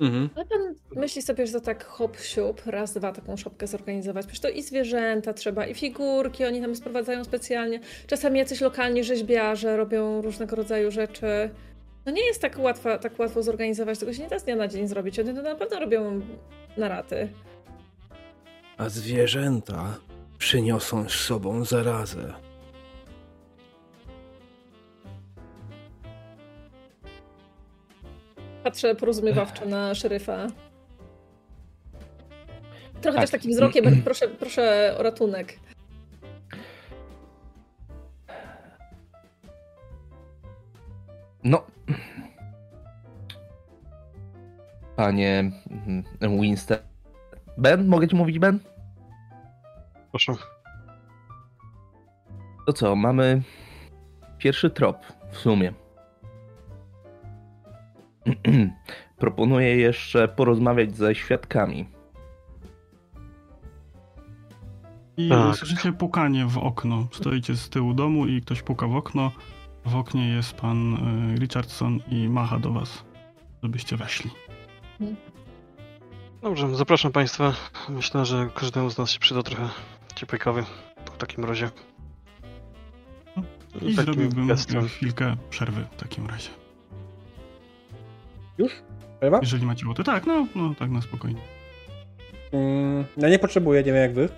Mhm. 0.00 0.30
Ale 0.34 0.44
pan 0.44 0.74
myśli 0.96 1.22
sobie, 1.22 1.46
że 1.46 1.52
to 1.52 1.60
tak 1.60 1.84
hop 1.84 2.16
siup, 2.20 2.62
raz, 2.66 2.94
dwa 2.94 3.12
taką 3.12 3.36
szopkę 3.36 3.66
zorganizować. 3.66 4.26
Przecież 4.26 4.40
to 4.40 4.48
i 4.48 4.62
zwierzęta 4.62 5.32
trzeba, 5.32 5.66
i 5.66 5.74
figurki, 5.74 6.44
oni 6.44 6.60
tam 6.60 6.76
sprowadzają 6.76 7.24
specjalnie. 7.24 7.80
Czasami 8.06 8.38
jacyś 8.38 8.60
lokalni 8.60 9.04
rzeźbiarze 9.04 9.76
robią 9.76 10.22
różnego 10.22 10.56
rodzaju 10.56 10.90
rzeczy. 10.90 11.50
No 12.06 12.12
nie 12.12 12.26
jest 12.26 12.42
tak 12.42 12.58
łatwo, 12.58 12.98
tak 12.98 13.18
łatwo 13.18 13.42
zorganizować, 13.42 13.98
tego 13.98 14.12
się 14.12 14.22
nie 14.22 14.28
da 14.28 14.38
z 14.38 14.44
dnia 14.44 14.56
na 14.56 14.68
dzień 14.68 14.88
zrobić. 14.88 15.18
Oni 15.18 15.34
to 15.34 15.42
naprawdę 15.42 15.80
robią 15.80 16.20
na 16.76 16.88
raty. 16.88 17.28
A 18.78 18.88
zwierzęta 18.88 19.96
przyniosą 20.40 21.08
z 21.08 21.12
sobą 21.12 21.64
zarazę. 21.64 22.32
Patrzę 28.64 28.94
porozumiewawczo 28.94 29.66
na 29.66 29.94
szeryfa. 29.94 30.46
Trochę 33.00 33.18
tak. 33.18 33.20
też 33.20 33.30
takim 33.30 33.50
wzrokiem, 33.50 34.02
proszę, 34.02 34.28
proszę 34.28 34.94
o 34.98 35.02
ratunek. 35.02 35.58
No. 41.44 41.66
Panie 44.96 45.50
Winston. 46.20 46.78
Ben, 47.58 47.86
mogę 47.86 48.08
ci 48.08 48.16
mówić 48.16 48.38
Ben? 48.38 48.69
Proszę. 50.10 50.32
To 52.66 52.72
co, 52.72 52.96
mamy 52.96 53.42
pierwszy 54.38 54.70
trop 54.70 54.96
w 55.30 55.38
sumie. 55.38 55.72
Proponuję 59.18 59.76
jeszcze 59.76 60.28
porozmawiać 60.28 60.96
ze 60.96 61.14
świadkami. 61.14 61.88
I 65.16 65.28
tak. 65.28 65.56
słyszycie 65.56 65.92
pukanie 65.92 66.46
w 66.46 66.58
okno. 66.58 67.08
Stoicie 67.12 67.56
z 67.56 67.68
tyłu 67.68 67.94
domu 67.94 68.26
i 68.26 68.40
ktoś 68.40 68.62
puka 68.62 68.86
w 68.86 68.96
okno. 68.96 69.32
W 69.84 69.96
oknie 69.96 70.28
jest 70.28 70.52
pan 70.52 70.94
y, 71.34 71.38
Richardson 71.38 71.98
i 72.08 72.28
macha 72.28 72.58
do 72.58 72.72
was, 72.72 73.04
żebyście 73.62 73.96
weszli. 73.96 74.30
Dobrze, 76.42 76.76
zapraszam 76.76 77.12
państwa. 77.12 77.54
Myślę, 77.88 78.26
że 78.26 78.50
każdemu 78.54 78.90
z 78.90 78.98
nas 78.98 79.10
się 79.10 79.18
przyda 79.18 79.42
trochę 79.42 79.68
ciepłej 80.20 80.40
kawy 80.40 80.64
w 81.14 81.16
takim 81.16 81.44
razie. 81.44 81.70
I 83.82 83.94
zrobiłbym 83.94 84.46
gestem. 84.46 84.88
chwilkę 84.88 85.36
przerwy 85.50 85.84
w 85.90 86.00
takim 86.00 86.26
razie. 86.26 86.50
Już? 88.58 88.72
Przerwa? 89.18 89.38
Jeżeli 89.42 89.66
macie 89.66 89.86
ochotę. 89.86 90.04
Tak, 90.04 90.26
no, 90.26 90.46
no 90.54 90.74
tak 90.78 90.90
na 90.90 91.02
spokojnie. 91.02 91.40
Mm, 92.52 93.04
ja 93.16 93.28
nie 93.28 93.38
potrzebuję, 93.38 93.82
nie 93.82 93.92
wiem 93.92 94.02
jak 94.02 94.14
wy. 94.14 94.28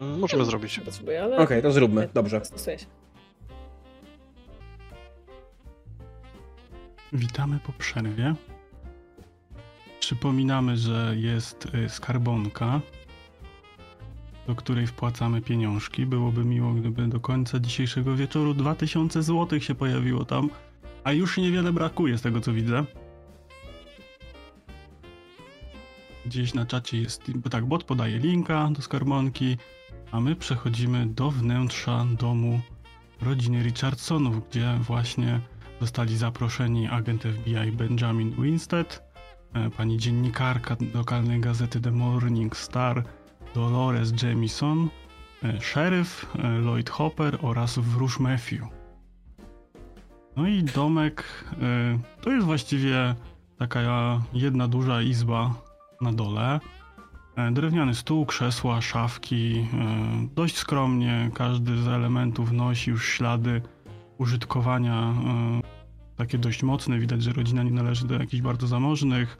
Mm, 0.00 0.18
możemy 0.18 0.44
zrobić. 0.44 0.80
Potrzebuję, 0.80 1.22
ale... 1.22 1.34
Okej, 1.34 1.44
okay, 1.44 1.62
to 1.62 1.72
zróbmy, 1.72 2.08
dobrze. 2.14 2.44
Stosuję 2.44 2.78
się. 2.78 2.86
Witamy 7.12 7.58
po 7.66 7.72
przerwie. 7.72 8.34
Przypominamy, 10.00 10.76
że 10.76 11.14
jest 11.16 11.68
y, 11.74 11.88
skarbonka, 11.88 12.80
do 14.46 14.54
której 14.54 14.86
wpłacamy 14.86 15.42
pieniążki. 15.42 16.06
Byłoby 16.06 16.44
miło, 16.44 16.72
gdyby 16.72 17.08
do 17.08 17.20
końca 17.20 17.60
dzisiejszego 17.60 18.16
wieczoru 18.16 18.54
2000 18.54 19.22
zł 19.22 19.60
się 19.60 19.74
pojawiło 19.74 20.24
tam, 20.24 20.50
a 21.04 21.12
już 21.12 21.36
niewiele 21.36 21.72
brakuje 21.72 22.18
z 22.18 22.22
tego 22.22 22.40
co 22.40 22.52
widzę. 22.52 22.84
Gdzieś 26.26 26.54
na 26.54 26.66
czacie 26.66 27.00
jest, 27.00 27.30
bo 27.30 27.50
tak, 27.50 27.66
bot 27.66 27.84
podaje 27.84 28.18
linka 28.18 28.70
do 28.72 28.82
skarbonki, 28.82 29.56
a 30.12 30.20
my 30.20 30.36
przechodzimy 30.36 31.06
do 31.06 31.30
wnętrza 31.30 32.06
domu 32.18 32.60
rodziny 33.22 33.62
Richardsonów, 33.62 34.48
gdzie 34.48 34.78
właśnie 34.80 35.40
zostali 35.80 36.16
zaproszeni 36.16 36.88
agent 36.88 37.22
FBI 37.22 37.72
Benjamin 37.72 38.42
Winstead, 38.42 39.07
pani 39.76 39.96
dziennikarka 39.96 40.76
lokalnej 40.94 41.40
gazety 41.40 41.80
The 41.80 41.90
Morning 41.90 42.56
Star 42.56 43.04
Dolores 43.54 44.22
Jamison, 44.22 44.88
e, 45.42 45.60
szeryf 45.60 46.26
e, 46.38 46.48
Lloyd 46.48 46.90
Hopper 46.90 47.38
oraz 47.42 47.78
wróż 47.78 48.20
Matthew. 48.20 48.62
No 50.36 50.48
i 50.48 50.62
domek 50.62 51.44
to 52.20 52.30
jest 52.30 52.46
właściwie 52.46 53.14
taka 53.58 54.20
jedna 54.32 54.68
duża 54.68 55.02
izba 55.02 55.54
na 56.00 56.12
dole. 56.12 56.60
Drewniany 57.52 57.94
stół, 57.94 58.26
krzesła, 58.26 58.80
szafki. 58.80 59.66
Dość 60.34 60.56
skromnie 60.56 61.30
każdy 61.34 61.82
z 61.82 61.88
elementów 61.88 62.52
nosi 62.52 62.90
już 62.90 63.08
ślady 63.08 63.62
użytkowania 64.18 65.14
takie 66.18 66.38
dość 66.38 66.62
mocne. 66.62 66.98
Widać, 66.98 67.22
że 67.22 67.32
rodzina 67.32 67.62
nie 67.62 67.70
należy 67.70 68.06
do 68.06 68.14
jakichś 68.14 68.42
bardzo 68.42 68.66
zamożnych. 68.66 69.38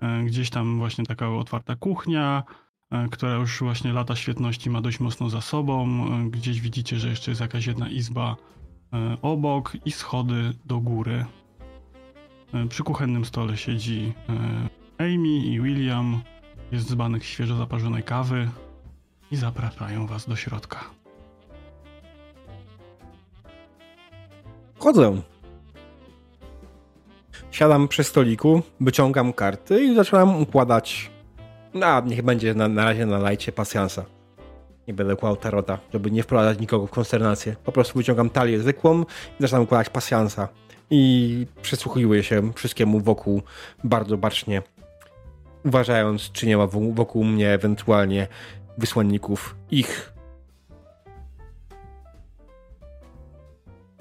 E, 0.00 0.24
gdzieś 0.24 0.50
tam 0.50 0.78
właśnie 0.78 1.04
taka 1.04 1.28
otwarta 1.28 1.76
kuchnia, 1.76 2.42
e, 2.90 3.08
która 3.08 3.34
już 3.34 3.60
właśnie 3.60 3.92
lata 3.92 4.16
świetności 4.16 4.70
ma 4.70 4.80
dość 4.80 5.00
mocno 5.00 5.30
za 5.30 5.40
sobą. 5.40 6.06
E, 6.06 6.30
gdzieś 6.30 6.60
widzicie, 6.60 6.98
że 6.98 7.08
jeszcze 7.08 7.30
jest 7.30 7.40
jakaś 7.40 7.66
jedna 7.66 7.88
izba 7.88 8.36
obok 9.22 9.72
i 9.84 9.92
schody 9.92 10.52
do 10.64 10.80
góry. 10.80 11.24
Przy 12.68 12.82
kuchennym 12.82 13.24
stole 13.24 13.56
siedzi 13.56 14.12
Amy 14.98 15.28
i 15.28 15.60
William. 15.60 16.20
Jest 16.72 16.88
dzbanek 16.88 17.24
świeżo 17.24 17.56
zaparzonej 17.56 18.02
kawy 18.02 18.50
i 19.30 19.36
zapraszają 19.36 20.06
was 20.06 20.28
do 20.28 20.36
środka. 20.36 20.84
Chodzę. 24.78 25.22
Siadam 27.56 27.88
przy 27.88 28.04
stoliku, 28.04 28.62
wyciągam 28.80 29.32
karty 29.32 29.84
i 29.84 29.94
zaczynam 29.94 30.42
układać. 30.42 31.10
No, 31.74 32.00
niech 32.00 32.22
będzie 32.22 32.54
na, 32.54 32.68
na 32.68 32.84
razie 32.84 33.06
na 33.06 33.18
lajcie 33.18 33.52
pasjansa. 33.52 34.04
Nie 34.88 34.94
będę 34.94 35.16
kłał 35.16 35.36
tarota, 35.36 35.78
żeby 35.92 36.10
nie 36.10 36.22
wprowadzać 36.22 36.60
nikogo 36.60 36.86
w 36.86 36.90
konsternację. 36.90 37.56
Po 37.64 37.72
prostu 37.72 37.98
wyciągam 37.98 38.30
talię 38.30 38.60
zwykłą 38.60 39.02
i 39.02 39.04
zaczynam 39.40 39.62
układać 39.62 39.90
pasjansa. 39.90 40.48
I 40.90 41.46
przysłuchuję 41.62 42.22
się 42.22 42.52
wszystkiemu 42.52 43.00
wokół 43.00 43.42
bardzo 43.84 44.16
bacznie, 44.18 44.62
uważając, 45.64 46.32
czy 46.32 46.46
nie 46.46 46.56
ma 46.56 46.66
wokół 46.92 47.24
mnie 47.24 47.50
ewentualnie 47.50 48.26
wysłanników 48.78 49.56
ich 49.70 50.15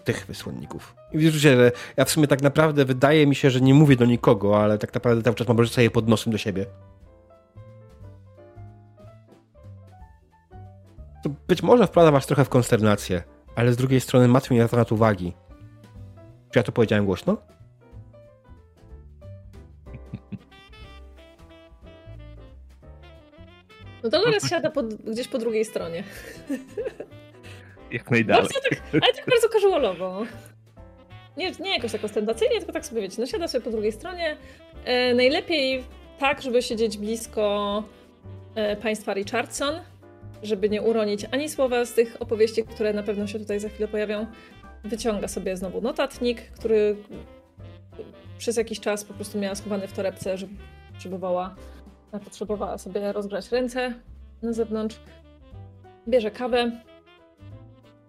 tych 0.06 0.26
wysłanników. 0.26 0.96
I 1.12 1.18
widzicie, 1.18 1.40
że 1.40 1.72
ja 1.98 2.06
w 2.06 2.12
sumie 2.12 2.28
tak 2.28 2.42
naprawdę 2.42 2.86
wydaje 2.86 3.28
mi 3.28 3.36
się, 3.36 3.50
że 3.50 3.62
nie 3.62 3.74
mówię 3.74 3.96
do 3.96 4.06
nikogo, 4.06 4.64
ale 4.64 4.78
tak 4.78 4.94
naprawdę 4.94 5.24
cały 5.24 5.36
czas 5.36 5.48
mam 5.48 5.68
sobie 5.68 5.92
pod 5.92 6.08
nosem 6.08 6.32
do 6.32 6.38
siebie. 6.38 6.66
To 11.24 11.30
być 11.48 11.64
może 11.64 11.88
wprowadza 11.88 12.12
was 12.12 12.26
trochę 12.26 12.46
w 12.46 12.50
konsternację, 12.50 13.24
ale 13.56 13.74
z 13.74 13.78
drugiej 13.78 14.02
strony 14.02 14.28
ma 14.28 14.40
mi 14.52 14.58
na 14.58 14.68
temat 14.68 14.92
uwagi. 14.92 15.34
Czy 16.52 16.60
ja 16.60 16.64
to 16.64 16.72
powiedziałem 16.72 17.06
głośno? 17.06 17.38
No 24.04 24.10
Dolores 24.10 24.50
siada 24.50 24.72
pod, 24.72 24.94
gdzieś 24.94 25.28
po 25.28 25.38
drugiej 25.38 25.66
stronie. 25.66 26.04
Jak 27.96 28.12
najdalej. 28.12 28.42
Bardzo 28.42 28.60
tak, 28.70 28.82
ale 28.92 29.14
tak 29.14 29.26
bardzo 29.26 29.50
casualowo. 29.50 30.26
Nie, 31.38 31.52
nie 31.52 31.74
jakoś 31.76 31.92
tak 31.92 32.04
ostentacyjnie, 32.04 32.58
tylko 32.58 32.74
tak 32.74 32.86
sobie 32.86 33.02
wiecie, 33.02 33.16
no 33.20 33.26
siada 33.26 33.48
sobie 33.48 33.64
po 33.64 33.72
drugiej 33.72 33.92
stronie. 33.92 34.38
E, 34.86 35.14
najlepiej 35.14 35.84
tak, 36.20 36.42
żeby 36.42 36.62
siedzieć 36.62 36.98
blisko 36.98 37.84
e, 38.56 38.76
państwa 38.76 39.14
Richardson, 39.14 39.74
żeby 40.44 40.70
nie 40.70 40.82
uronić 40.82 41.26
ani 41.32 41.50
słowa 41.50 41.86
z 41.86 41.94
tych 41.94 42.22
opowieści, 42.22 42.64
które 42.64 42.94
na 42.94 43.04
pewno 43.04 43.28
się 43.28 43.40
tutaj 43.40 43.60
za 43.60 43.70
chwilę 43.70 43.88
pojawią. 43.88 44.26
wyciąga 44.84 45.28
sobie 45.28 45.58
znowu 45.58 45.82
notatnik, 45.82 46.42
który 46.42 46.96
przez 48.38 48.58
jakiś 48.58 48.80
czas 48.80 49.06
po 49.06 49.14
prostu 49.14 49.40
miała 49.40 49.56
schowany 49.56 49.88
w 49.88 49.94
torebce, 49.94 50.38
żeby 50.38 50.54
potrzebowała, 50.94 51.56
potrzebowała 52.24 52.78
sobie 52.78 53.14
rozgrzać 53.14 53.52
ręce 53.52 53.94
na 54.42 54.54
zewnątrz. 54.54 55.00
Bierze 56.08 56.32
kawę, 56.32 56.72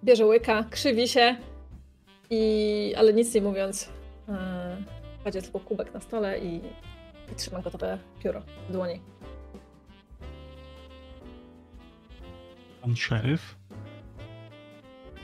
bierze 0.07 0.27
łyka, 0.27 0.65
krzywi 0.71 1.09
się, 1.09 1.37
i, 2.31 2.95
ale 2.97 3.13
nic 3.13 3.35
nie 3.35 3.41
mówiąc, 3.43 3.89
yy, 4.29 4.35
kładzie 5.23 5.43
tylko 5.43 5.61
kubek 5.61 5.95
na 5.95 6.01
stole 6.01 6.39
i, 6.39 6.57
i 7.33 7.35
trzyma 7.37 7.63
gotowe 7.63 7.99
pióro 8.23 8.43
w 8.69 8.73
dłoni. 8.73 9.01
Pan 12.83 12.97
szeryf? 12.97 13.57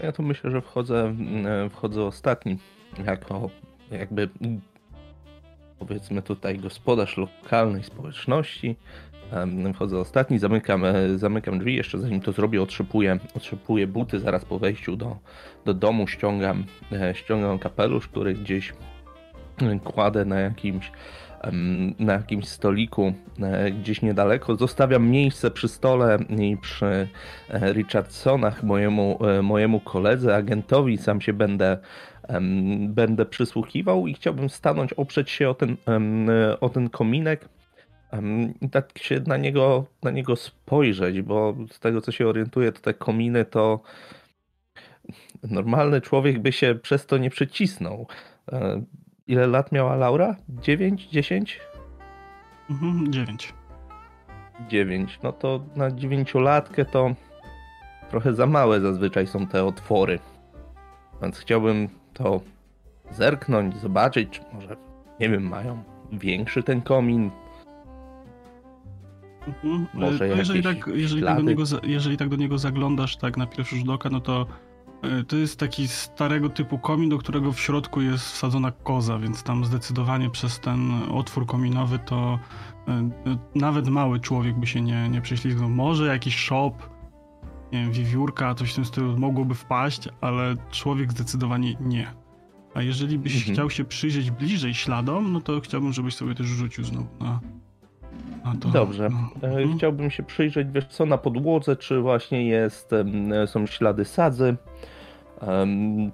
Ja 0.03 0.13
tu 0.13 0.23
myślę, 0.23 0.51
że 0.51 0.61
wchodzę, 0.61 1.15
e, 1.47 1.71
wchodzę 1.71 2.05
ostatni, 2.05 2.59
jako 3.07 3.51
jakby 3.91 4.29
powiedzmy 5.79 6.23
tutaj 6.23 6.59
gospodarz 6.59 7.17
lokalnej 7.17 7.85
społeczności. 7.85 8.77
Wchodzę 9.75 9.99
ostatni, 9.99 10.39
zamykam, 10.39 10.85
e, 10.85 11.19
zamykam 11.19 11.59
drzwi, 11.59 11.75
jeszcze 11.75 11.99
zanim 11.99 12.21
to 12.21 12.33
zrobię, 12.33 12.63
otrzypuję, 12.63 13.19
otrzypuję 13.35 13.87
buty, 13.87 14.21
zaraz 14.21 14.45
po 14.45 14.59
wejściu 14.59 14.97
do, 14.97 15.17
do 15.65 15.75
domu 15.75 16.07
ściągam, 16.07 16.65
e, 16.93 17.15
ściągam 17.15 17.59
kapelusz, 17.59 18.09
który 18.09 18.35
gdzieś 18.35 18.73
kładę 19.85 20.25
na 20.25 20.41
jakimś, 20.41 20.93
na 21.99 22.13
jakimś 22.13 22.49
stoliku 22.49 23.13
e, 23.43 23.71
gdzieś 23.71 24.03
niedaleko. 24.03 24.57
Zostawiam 24.57 25.09
miejsce 25.09 25.51
przy 25.51 25.69
stole 25.69 26.19
i 26.39 26.57
przy 26.57 27.09
Richardsonach, 27.51 28.63
mojemu, 28.63 29.19
mojemu 29.43 29.81
koledze, 29.81 30.37
agentowi. 30.37 30.99
Sam 30.99 31.21
się 31.21 31.33
będę, 31.33 31.79
będę 32.89 33.27
przysłuchiwał 33.27 34.07
i 34.07 34.15
chciałbym 34.15 34.51
stanąć, 34.51 34.93
oprzeć 34.93 35.31
się 35.31 35.49
o 35.49 35.55
ten, 35.55 35.77
o 36.61 36.69
ten 36.69 36.91
kominek 36.91 37.49
tak 38.73 38.99
się 38.99 39.21
na 39.27 39.37
niego, 39.37 39.87
na 40.03 40.11
niego 40.11 40.37
spojrzeć, 40.37 41.23
bo 41.23 41.57
z 41.71 41.81
tego 41.81 42.01
co 42.01 42.13
się 42.13 42.27
orientuję, 42.27 42.73
to 42.73 42.81
te 42.81 42.95
kominy 42.95 43.45
to 43.45 43.81
normalny 45.43 46.01
człowiek 46.01 46.39
by 46.39 46.53
się 46.53 46.75
przez 46.75 47.07
to 47.07 47.19
nie 47.19 47.31
przycisnął. 47.31 48.07
E, 48.53 48.83
ile 49.27 49.47
lat 49.47 49.73
miała 49.73 49.97
Laura? 49.97 50.37
9, 50.49 51.09
10? 51.09 51.61
Mhm, 52.71 53.13
9. 53.13 53.55
9. 54.69 55.19
No 55.23 55.33
to 55.33 55.65
na 55.77 55.91
dziewięciolatkę 55.91 56.85
to 56.85 57.15
trochę 58.11 58.35
za 58.35 58.47
małe 58.47 58.81
zazwyczaj 58.81 59.27
są 59.27 59.47
te 59.47 59.65
otwory. 59.65 60.19
Więc 61.23 61.39
chciałbym 61.39 61.89
to 62.15 62.41
zerknąć, 63.11 63.77
zobaczyć, 63.77 64.29
czy 64.31 64.41
może, 64.53 64.77
nie 65.21 65.29
wiem, 65.29 65.49
mają 65.49 65.83
większy 66.13 66.63
ten 66.63 66.83
komin, 66.83 67.31
Mhm. 69.47 69.87
Może 69.95 70.29
jeżeli, 70.29 70.63
tak, 70.63 70.91
jeżeli, 70.95 71.23
tak 71.23 71.37
do 71.37 71.43
niego, 71.43 71.63
jeżeli 71.83 72.17
tak 72.17 72.29
do 72.29 72.37
niego 72.37 72.59
zaglądasz 72.59 73.17
tak 73.17 73.37
na 73.37 73.47
pierwszy 73.47 73.77
rzut 73.77 73.89
oka, 73.89 74.11
no 74.11 74.21
to 74.21 74.47
e, 75.03 75.25
to 75.25 75.37
jest 75.37 75.59
taki 75.59 75.89
starego 75.89 76.49
typu 76.49 76.79
komin, 76.79 77.09
do 77.09 77.19
którego 77.19 77.53
w 77.53 77.61
środku 77.61 78.01
jest 78.01 78.25
wsadzona 78.25 78.73
koza, 78.73 79.19
więc 79.19 79.43
tam 79.43 79.65
zdecydowanie 79.65 80.31
przez 80.31 80.61
ten 80.61 80.93
otwór 81.11 81.47
kominowy 81.47 81.99
to 81.99 82.39
e, 82.89 82.91
e, 82.93 83.11
nawet 83.55 83.89
mały 83.89 84.21
człowiek 84.21 84.59
by 84.59 84.67
się 84.67 84.81
nie, 84.81 85.09
nie 85.09 85.21
prześlizgnął. 85.21 85.71
Może 85.71 86.07
jakiś 86.07 86.37
shop, 86.37 86.73
nie 87.73 87.83
wiem, 87.83 87.93
wiewiórka, 87.93 88.55
coś 88.55 88.73
w 88.73 88.75
tym 88.75 88.85
stylu 88.85 89.19
mogłoby 89.19 89.55
wpaść, 89.55 90.09
ale 90.21 90.57
człowiek 90.71 91.13
zdecydowanie 91.13 91.75
nie. 91.81 92.15
A 92.75 92.83
jeżeli 92.83 93.19
byś 93.19 93.37
mhm. 93.37 93.55
chciał 93.55 93.71
się 93.71 93.85
przyjrzeć 93.85 94.31
bliżej 94.31 94.75
śladom, 94.75 95.33
no 95.33 95.41
to 95.41 95.61
chciałbym, 95.61 95.93
żebyś 95.93 96.15
sobie 96.15 96.35
też 96.35 96.47
rzucił 96.47 96.85
znowu 96.85 97.09
na 97.21 97.41
to... 98.61 98.69
Dobrze. 98.69 99.05
E, 99.43 99.47
mhm. 99.47 99.79
Chciałbym 99.79 100.11
się 100.11 100.23
przyjrzeć, 100.23 100.69
wiesz 100.71 100.87
co, 100.87 101.07
na 101.07 101.19
podłodze, 101.19 101.77
czy 101.77 102.01
właśnie 102.01 102.47
jest, 102.47 102.91
są 103.47 103.67
ślady 103.67 104.05
sadzy, 104.05 104.57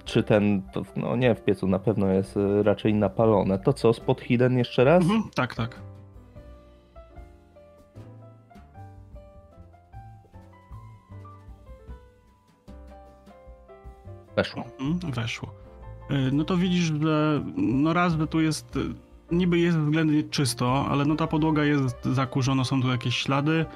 czy 0.05 0.22
ten, 0.22 0.62
no 0.97 1.16
nie, 1.16 1.35
w 1.35 1.45
piecu 1.45 1.66
na 1.66 1.79
pewno 1.79 2.07
jest 2.07 2.37
e, 2.37 2.62
raczej 2.62 2.95
napalone. 2.95 3.59
To 3.59 3.72
co, 3.72 3.93
spod 3.93 4.20
hidden 4.20 4.59
jeszcze 4.59 4.85
raz? 4.85 5.03
Mhm. 5.03 5.22
Tak, 5.35 5.55
tak. 5.55 5.81
Weszło. 14.37 14.64
Mhm, 14.81 15.12
weszło. 15.12 15.55
E, 16.11 16.31
no 16.33 16.45
to 16.45 16.57
widzisz, 16.57 16.93
że 17.03 17.43
no 17.57 17.93
raz, 17.93 18.12
że 18.12 18.26
tu 18.26 18.41
jest 18.41 18.79
niby 19.33 19.59
jest 19.59 19.79
względnie 19.79 20.22
czysto, 20.22 20.87
ale 20.91 21.05
no 21.05 21.16
ta 21.16 21.26
podłoga 21.26 21.64
jest 21.64 22.05
zakurzona, 22.05 22.64
są 22.64 22.83
tu 22.83 22.89
jakieś 22.89 23.16
ślady. 23.16 23.66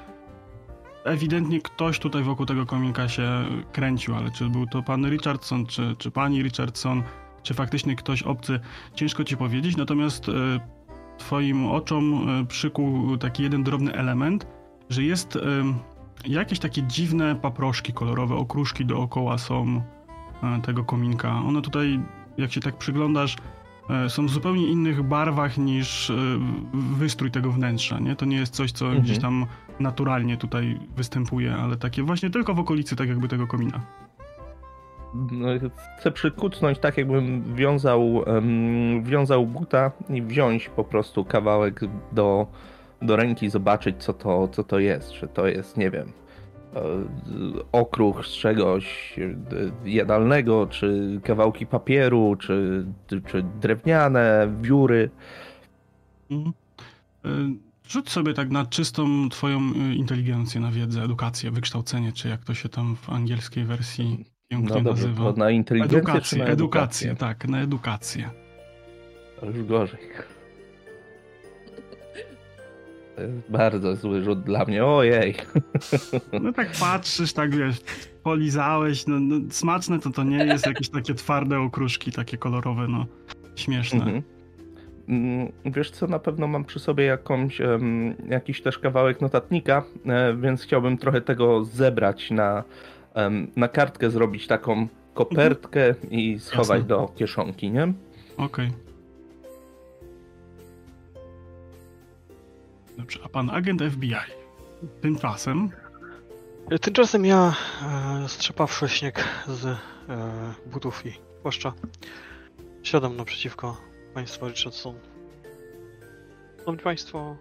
Ewidentnie 1.03 1.61
ktoś 1.61 1.99
tutaj 1.99 2.23
wokół 2.23 2.45
tego 2.45 2.65
kominka 2.65 3.09
się 3.09 3.45
kręcił, 3.71 4.15
ale 4.15 4.31
czy 4.31 4.49
był 4.49 4.67
to 4.67 4.83
pan 4.83 5.09
Richardson, 5.09 5.65
czy, 5.65 5.95
czy 5.97 6.11
pani 6.11 6.43
Richardson, 6.43 7.03
czy 7.43 7.53
faktycznie 7.53 7.95
ktoś 7.95 8.23
obcy, 8.23 8.59
ciężko 8.95 9.23
ci 9.23 9.37
powiedzieć, 9.37 9.77
natomiast 9.77 10.29
e, 10.29 10.31
twoim 11.17 11.65
oczom 11.65 12.29
e, 12.29 12.45
przykuł 12.45 13.17
taki 13.17 13.43
jeden 13.43 13.63
drobny 13.63 13.93
element, 13.93 14.47
że 14.89 15.03
jest 15.03 15.35
e, 15.35 15.39
jakieś 16.25 16.59
takie 16.59 16.83
dziwne 16.83 17.35
paproszki 17.35 17.93
kolorowe, 17.93 18.35
okruszki 18.35 18.85
dookoła 18.85 19.37
są 19.37 19.81
tego 20.63 20.83
kominka. 20.83 21.29
One 21.29 21.61
tutaj, 21.61 21.99
jak 22.37 22.51
się 22.51 22.61
tak 22.61 22.77
przyglądasz, 22.77 23.35
są 24.09 24.25
w 24.25 24.29
zupełnie 24.29 24.67
innych 24.67 25.03
barwach 25.03 25.57
niż 25.57 26.09
e, 26.09 26.13
wystrój 26.73 27.31
tego 27.31 27.51
wnętrza, 27.51 27.99
nie? 27.99 28.15
To 28.15 28.25
nie 28.25 28.37
jest 28.37 28.53
coś, 28.53 28.71
co 28.71 28.85
mhm. 28.85 29.03
gdzieś 29.03 29.19
tam 29.19 29.45
naturalnie 29.79 30.37
tutaj 30.37 30.79
występuje, 30.95 31.55
ale 31.55 31.77
takie 31.77 32.03
właśnie 32.03 32.29
tylko 32.29 32.53
w 32.53 32.59
okolicy 32.59 32.95
tak 32.95 33.09
jakby 33.09 33.27
tego 33.27 33.47
komina. 33.47 33.81
No, 35.31 35.47
chcę 35.99 36.11
przykucnąć 36.11 36.79
tak, 36.79 36.97
jakbym 36.97 37.55
wiązał, 37.55 38.13
um, 38.13 39.03
wiązał 39.03 39.45
buta 39.45 39.91
i 40.09 40.21
wziąć 40.21 40.69
po 40.69 40.83
prostu 40.83 41.25
kawałek 41.25 41.79
do, 42.11 42.47
do 43.01 43.15
ręki, 43.15 43.49
zobaczyć 43.49 44.03
co 44.03 44.13
to, 44.13 44.47
co 44.47 44.63
to 44.63 44.79
jest. 44.79 45.11
Czy 45.11 45.27
to 45.27 45.47
jest, 45.47 45.77
nie 45.77 45.91
wiem, 45.91 46.11
E, 46.22 46.22
okruch 47.71 48.25
z 48.25 48.29
czegoś 48.29 49.15
e, 49.19 49.89
jadalnego, 49.89 50.67
czy 50.67 51.19
kawałki 51.23 51.65
papieru, 51.65 52.35
czy, 52.35 52.85
czy 53.27 53.43
drewniane 53.61 54.53
wióry. 54.61 55.09
Mhm. 56.31 56.53
E, 57.25 57.29
rzuć 57.87 58.09
sobie 58.09 58.33
tak 58.33 58.49
na 58.49 58.65
czystą 58.65 59.29
twoją 59.29 59.59
inteligencję, 59.95 60.61
na 60.61 60.71
wiedzę, 60.71 61.03
edukację, 61.03 61.51
wykształcenie, 61.51 62.11
czy 62.11 62.29
jak 62.29 62.43
to 62.43 62.53
się 62.53 62.69
tam 62.69 62.95
w 62.95 63.09
angielskiej 63.09 63.65
wersji 63.65 64.25
pięknie 64.47 64.75
no 64.75 64.81
dobrze, 64.81 65.07
nazywa. 65.07 65.33
na 65.37 65.51
inteligencję 65.51 65.97
edukację, 65.97 66.37
na 66.37 66.45
edukację? 66.45 67.11
edukację, 67.11 67.15
tak, 67.15 67.47
na 67.47 67.61
edukację. 67.61 68.29
To 69.39 69.45
już 69.45 69.63
gorzej. 69.63 69.99
To 73.15 73.21
jest 73.21 73.33
bardzo 73.49 73.95
zły 73.95 74.23
rzut 74.23 74.43
dla 74.43 74.65
mnie, 74.65 74.85
ojej. 74.85 75.35
No 76.41 76.53
tak 76.53 76.71
patrzysz, 76.79 77.33
tak 77.33 77.55
wiesz, 77.55 77.81
polizałeś, 78.23 79.07
no, 79.07 79.19
no 79.19 79.35
smaczne 79.49 79.99
to 79.99 80.09
to 80.09 80.23
nie 80.23 80.45
jest, 80.45 80.65
jakieś 80.65 80.89
takie 80.89 81.13
twarde 81.13 81.59
okruszki, 81.59 82.11
takie 82.11 82.37
kolorowe, 82.37 82.87
no 82.87 83.05
śmieszne. 83.55 84.03
Mhm. 84.03 84.23
Mm, 85.09 85.51
wiesz 85.65 85.91
co, 85.91 86.07
na 86.07 86.19
pewno 86.19 86.47
mam 86.47 86.65
przy 86.65 86.79
sobie 86.79 87.03
jakąś, 87.03 87.61
jakiś 88.29 88.61
też 88.61 88.79
kawałek 88.79 89.21
notatnika, 89.21 89.83
e, 90.05 90.35
więc 90.35 90.61
chciałbym 90.63 90.97
trochę 90.97 91.21
tego 91.21 91.65
zebrać 91.65 92.31
na, 92.31 92.63
na 93.55 93.67
kartkę, 93.67 94.09
zrobić 94.09 94.47
taką 94.47 94.87
kopertkę 95.13 95.95
i 96.11 96.39
schować 96.39 96.69
Jasne. 96.69 96.87
do 96.87 97.11
kieszonki, 97.15 97.71
nie? 97.71 97.83
Okej. 98.37 98.67
Okay. 98.67 98.82
Dobrze, 102.97 103.19
a 103.23 103.29
pan 103.29 103.49
agent 103.49 103.81
FBI 103.81 104.15
tymczasem? 105.01 105.71
Tymczasem 106.81 107.25
ja, 107.25 107.53
e, 108.23 108.29
strzepawszy 108.29 108.89
śnieg 108.89 109.27
z 109.47 109.65
e, 109.65 109.77
butów 110.65 111.05
i 111.05 111.13
płaszcza, 111.41 111.73
siadam 112.83 113.15
naprzeciwko 113.15 113.77
państwa 114.13 114.47
Richardson. 114.47 114.99
Szanowni 116.57 116.83
Państwo, 116.83 117.37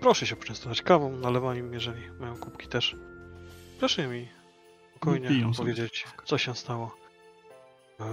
proszę 0.00 0.26
się 0.26 0.36
poczęstować 0.36 0.82
kawą, 0.82 1.16
nalewam 1.16 1.56
im, 1.56 1.74
jeżeli 1.74 2.10
mają 2.20 2.36
kubki 2.36 2.68
też. 2.68 2.96
Proszę 3.78 4.08
mi 4.08 4.28
spokojnie 4.90 5.28
Piją 5.28 5.52
powiedzieć, 5.52 6.04
co 6.24 6.38
się 6.38 6.54
stało 6.54 6.96
e, 8.00 8.04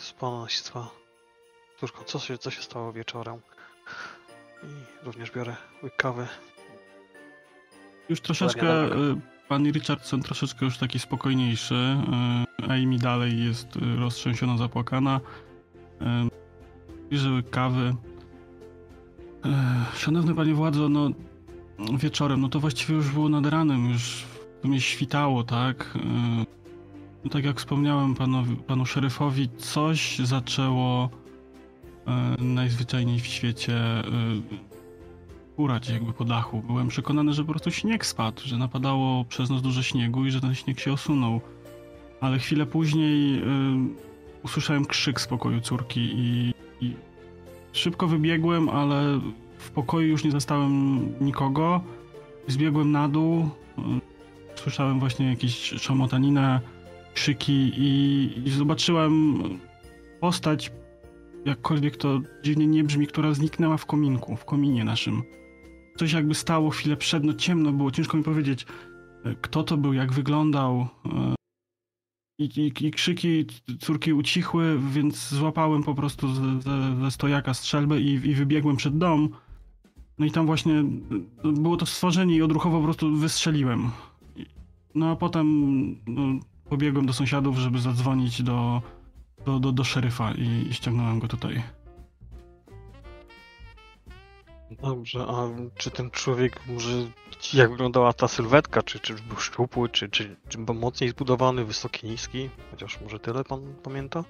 z 0.00 0.12
pana 0.12 0.40
nasictwa. 0.40 0.90
Córką, 1.80 2.04
co 2.04 2.18
się, 2.18 2.38
co 2.38 2.50
się 2.50 2.62
stało 2.62 2.92
wieczorem? 2.92 3.40
I 4.62 5.04
również 5.06 5.30
biorę 5.30 5.56
kawy. 5.96 6.26
Już 8.08 8.20
troszeczkę, 8.20 8.86
y, 8.86 9.20
pan 9.48 9.70
Richardson 9.72 10.22
troszeczkę 10.22 10.64
już 10.64 10.78
taki 10.78 10.98
spokojniejszy. 10.98 11.96
Y, 12.60 12.72
Amy 12.72 12.98
dalej 12.98 13.44
jest 13.44 13.76
y, 13.76 13.96
roztrzęsiona, 13.96 14.56
zapłakana. 14.56 15.20
Bierze 17.10 17.42
kawy. 17.50 17.94
Szanowny 19.94 20.34
panie 20.34 20.54
władzo, 20.54 20.88
no 20.88 21.10
wieczorem, 21.98 22.40
no 22.40 22.48
to 22.48 22.60
właściwie 22.60 22.94
już 22.94 23.10
było 23.10 23.28
nad 23.28 23.46
ranem, 23.46 23.90
już 23.90 24.02
w 24.02 24.62
sumie 24.62 24.80
świtało, 24.80 25.44
tak? 25.44 25.98
No 27.24 27.30
tak 27.30 27.44
jak 27.44 27.58
wspomniałem 27.58 28.14
panowi, 28.14 28.56
panu 28.56 28.86
szeryfowi, 28.86 29.48
coś 29.58 30.18
zaczęło 30.18 31.10
najzwyczajniej 32.38 33.20
w 33.20 33.26
świecie 33.26 33.74
e, 33.74 34.02
urać 35.58 35.88
jakby 35.88 36.12
po 36.12 36.24
dachu. 36.24 36.62
Byłem 36.66 36.88
przekonany, 36.88 37.32
że 37.32 37.44
po 37.44 37.50
prostu 37.50 37.70
śnieg 37.70 38.06
spadł, 38.06 38.42
że 38.44 38.56
napadało 38.56 39.24
przez 39.24 39.50
noc 39.50 39.62
dużo 39.62 39.82
śniegu 39.82 40.26
i 40.26 40.30
że 40.30 40.40
ten 40.40 40.54
śnieg 40.54 40.80
się 40.80 40.92
osunął. 40.92 41.40
Ale 42.20 42.38
chwilę 42.38 42.66
później 42.66 43.38
y, 43.38 43.42
usłyszałem 44.42 44.84
krzyk 44.84 45.20
z 45.20 45.26
pokoju 45.26 45.60
córki 45.60 46.00
i, 46.00 46.54
i 46.80 46.96
szybko 47.72 48.06
wybiegłem, 48.06 48.68
ale 48.68 49.20
w 49.58 49.70
pokoju 49.70 50.08
już 50.08 50.24
nie 50.24 50.30
zastałem 50.30 51.00
nikogo. 51.20 51.80
Zbiegłem 52.46 52.92
na 52.92 53.08
dół. 53.08 53.48
y, 53.78 53.82
Słyszałem 54.54 55.00
właśnie 55.00 55.30
jakieś 55.30 55.54
szamotaninę, 55.58 56.60
krzyki 57.14 57.72
i, 57.76 58.32
i 58.44 58.50
zobaczyłem 58.50 59.42
postać, 60.20 60.70
jakkolwiek 61.44 61.96
to 61.96 62.20
dziwnie 62.42 62.66
nie 62.66 62.84
brzmi, 62.84 63.06
która 63.06 63.34
zniknęła 63.34 63.76
w 63.76 63.86
kominku, 63.86 64.36
w 64.36 64.44
kominie 64.44 64.84
naszym. 64.84 65.22
Coś 65.96 66.12
jakby 66.12 66.34
stało 66.34 66.70
chwilę 66.70 66.96
przed, 66.96 67.24
no 67.24 67.34
ciemno 67.34 67.72
było, 67.72 67.90
ciężko 67.90 68.16
mi 68.16 68.22
powiedzieć, 68.22 68.66
e, 69.24 69.34
kto 69.34 69.62
to 69.62 69.76
był, 69.76 69.92
jak 69.92 70.12
wyglądał. 70.12 70.88
e, 71.06 71.34
I, 72.38 72.44
i, 72.44 72.86
i 72.86 72.90
krzyki 72.90 73.46
córki 73.80 74.12
ucichły, 74.12 74.78
więc 74.90 75.28
złapałem 75.28 75.82
po 75.82 75.94
prostu 75.94 76.34
ze, 76.34 76.60
ze, 77.00 77.10
stojaka 77.10 77.54
strzelbę 77.54 78.00
i, 78.00 78.12
i 78.12 78.34
wybiegłem 78.34 78.76
przed 78.76 78.98
dom. 78.98 79.28
No 80.18 80.26
i 80.26 80.30
tam 80.30 80.46
właśnie 80.46 80.74
e, 81.44 81.52
było 81.52 81.76
to 81.76 81.86
stworzenie 81.86 82.36
i 82.36 82.42
odruchowo 82.42 82.78
po 82.78 82.84
prostu 82.84 83.16
wystrzeliłem. 83.16 83.90
No 84.94 85.10
a 85.10 85.16
potem 85.16 85.46
no, 86.06 86.40
pobiegłem 86.68 87.06
do 87.06 87.12
sąsiadów, 87.12 87.56
żeby 87.56 87.78
zadzwonić 87.78 88.42
do, 88.42 88.82
do, 89.44 89.58
do, 89.60 89.72
do 89.72 89.84
szeryfa 89.84 90.32
i, 90.32 90.66
i 90.70 90.74
ściągnąłem 90.74 91.18
go 91.18 91.28
tutaj. 91.28 91.62
Dobrze, 94.82 95.26
a 95.28 95.48
czy 95.76 95.90
ten 95.90 96.10
człowiek 96.10 96.60
może. 96.66 96.92
Jak 97.54 97.70
wyglądała 97.70 98.12
ta 98.12 98.28
sylwetka? 98.28 98.82
Czy, 98.82 99.00
czy 99.00 99.14
był 99.14 99.36
szczupły, 99.36 99.88
czy, 99.88 100.08
czy, 100.08 100.36
czy 100.48 100.58
był 100.58 100.74
mocniej 100.74 101.10
zbudowany, 101.10 101.64
wysoki, 101.64 102.06
niski? 102.06 102.48
Chociaż 102.70 103.00
może 103.00 103.18
tyle 103.18 103.44
pan 103.44 103.74
pamięta? 103.82 104.24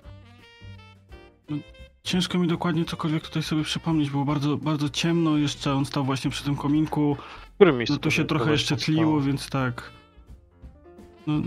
Ciężko 2.02 2.38
mi 2.38 2.48
dokładnie 2.48 2.84
cokolwiek 2.84 3.22
tutaj 3.22 3.42
sobie 3.42 3.64
przypomnieć, 3.64 4.10
było 4.10 4.24
bardzo, 4.24 4.56
bardzo 4.56 4.88
ciemno, 4.88 5.36
jeszcze 5.36 5.74
on 5.74 5.84
stał 5.86 6.04
właśnie 6.04 6.30
przy 6.30 6.44
tym 6.44 6.56
kominku, 6.56 7.16
W 7.50 7.54
którym 7.54 7.76
miejscu? 7.78 7.94
no 7.94 7.98
to 8.00 8.10
się 8.10 8.24
trochę 8.24 8.50
jeszcze 8.50 8.76
tliło, 8.76 9.20
więc 9.20 9.50
tak. 9.50 9.90
No, 11.26 11.42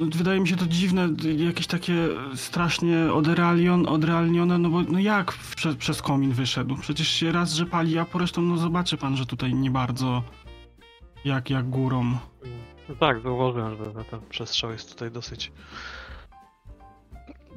wydaje 0.00 0.40
mi 0.40 0.48
się 0.48 0.56
to 0.56 0.66
dziwne, 0.66 1.08
jakieś 1.36 1.66
takie 1.66 1.94
strasznie 2.34 3.12
odrealion, 3.12 3.88
odrealnione, 3.88 4.58
no 4.58 4.70
bo 4.70 4.82
no 4.82 4.98
jak 4.98 5.32
prze, 5.56 5.74
przez 5.74 6.02
komin 6.02 6.32
wyszedł? 6.32 6.76
Przecież 6.76 7.08
się 7.08 7.32
raz, 7.32 7.52
że 7.52 7.66
pali, 7.66 7.98
a 7.98 8.04
po 8.04 8.18
resztą 8.18 8.42
no 8.42 8.56
zobaczy 8.56 8.96
pan, 8.96 9.16
że 9.16 9.26
tutaj 9.26 9.54
nie 9.54 9.70
bardzo 9.70 10.22
jak, 11.24 11.50
jak 11.50 11.68
górą. 11.68 12.04
No 12.88 12.94
tak, 13.00 13.20
zauważyłem, 13.20 13.76
że 13.76 14.04
ten 14.04 14.20
przestrzał 14.30 14.70
jest 14.70 14.92
tutaj 14.92 15.10
dosyć. 15.10 15.52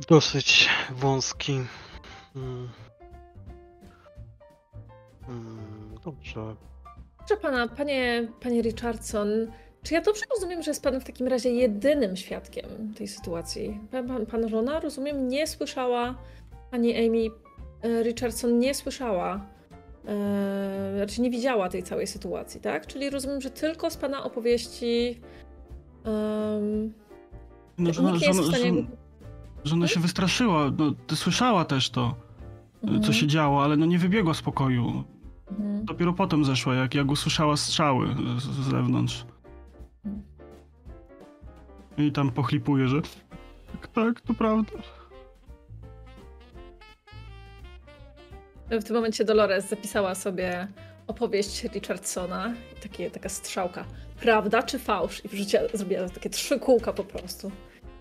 dosyć 0.10 0.70
wąski. 0.92 1.60
Hmm. 2.34 2.70
Hmm, 5.26 5.96
dobrze. 6.06 6.56
Proszę 7.18 7.38
pana, 7.42 7.68
panie, 7.68 8.28
panie 8.42 8.62
Richardson, 8.62 9.28
czy 9.84 9.94
ja 9.94 10.02
dobrze 10.02 10.22
rozumiem, 10.36 10.64
że 10.64 10.72
jest 10.72 10.84
pan 10.84 11.00
w 11.02 11.04
takim 11.04 11.28
razie 11.28 11.50
jedynym 11.50 12.16
świadkiem 12.16 12.66
tej 12.98 13.08
sytuacji? 13.08 13.80
Pan, 13.92 14.08
pan, 14.08 14.26
pana 14.26 14.48
żona, 14.48 14.80
rozumiem, 14.80 15.28
nie 15.28 15.48
słyszała, 15.48 16.16
pani 16.72 17.08
Amy 17.08 17.26
e, 17.82 18.04
Richardson 18.04 18.60
nie 18.60 18.74
słyszała, 18.74 19.46
e, 20.08 20.94
znaczy 20.98 21.22
nie 21.22 21.30
widziała 21.30 21.70
tej 21.70 21.84
całej 21.84 22.08
sytuacji, 22.08 22.62
tak? 22.62 22.88
Czyli 22.88 23.10
rozumiem, 23.10 23.42
że 23.42 23.50
tylko 23.50 23.90
z 23.90 23.98
pana 23.98 24.24
opowieści 24.24 25.20
em, 26.06 26.94
No, 27.78 27.94
żona, 27.94 28.12
nikt 28.12 28.22
nie 28.22 28.28
jest 28.28 28.40
w 28.42 28.48
stanie... 28.48 28.66
żona, 28.74 28.88
żona 29.64 29.88
się 29.88 30.00
wystraszyła, 30.00 30.72
no, 30.78 30.92
ty 31.08 31.16
słyszała 31.16 31.66
też 31.66 31.90
to, 31.90 32.16
Mhm, 32.84 33.04
co 33.04 33.14
się 33.14 33.28
działo, 33.28 33.64
ale 33.64 33.78
no 33.78 33.86
nie 33.86 34.00
wybiegła 34.00 34.34
z 34.34 34.42
pokoju. 34.42 35.04
mhm. 35.52 35.86
Dopiero 35.86 36.14
potem 36.14 36.46
zeszła, 36.46 36.76
jak, 36.76 36.96
jak 36.96 37.12
usłyszała 37.12 37.58
strzały 37.58 38.08
z, 38.38 38.44
z 38.44 38.70
zewnątrz. 38.70 39.26
I 41.98 42.12
tam 42.12 42.32
pochlipuje, 42.32 42.88
że 42.88 43.02
tak, 43.72 43.88
tak, 43.88 44.22
to 44.22 44.34
prawda. 44.34 44.72
W 48.70 48.84
tym 48.84 48.96
momencie 48.96 49.26
Dolores 49.26 49.70
zapisała 49.70 50.16
sobie 50.16 50.68
opowieść 51.08 51.64
Richardsona 51.64 52.54
i 52.78 52.82
takie, 52.82 53.12
taka 53.12 53.30
strzałka. 53.30 53.86
Prawda 54.20 54.64
czy 54.64 54.80
fałsz? 54.80 55.26
I 55.26 55.28
wrzuciła, 55.28 55.62
zrobiła 55.74 56.10
takie 56.10 56.30
trzy 56.30 56.60
kółka 56.60 56.94
po 56.94 57.04
prostu. 57.04 57.52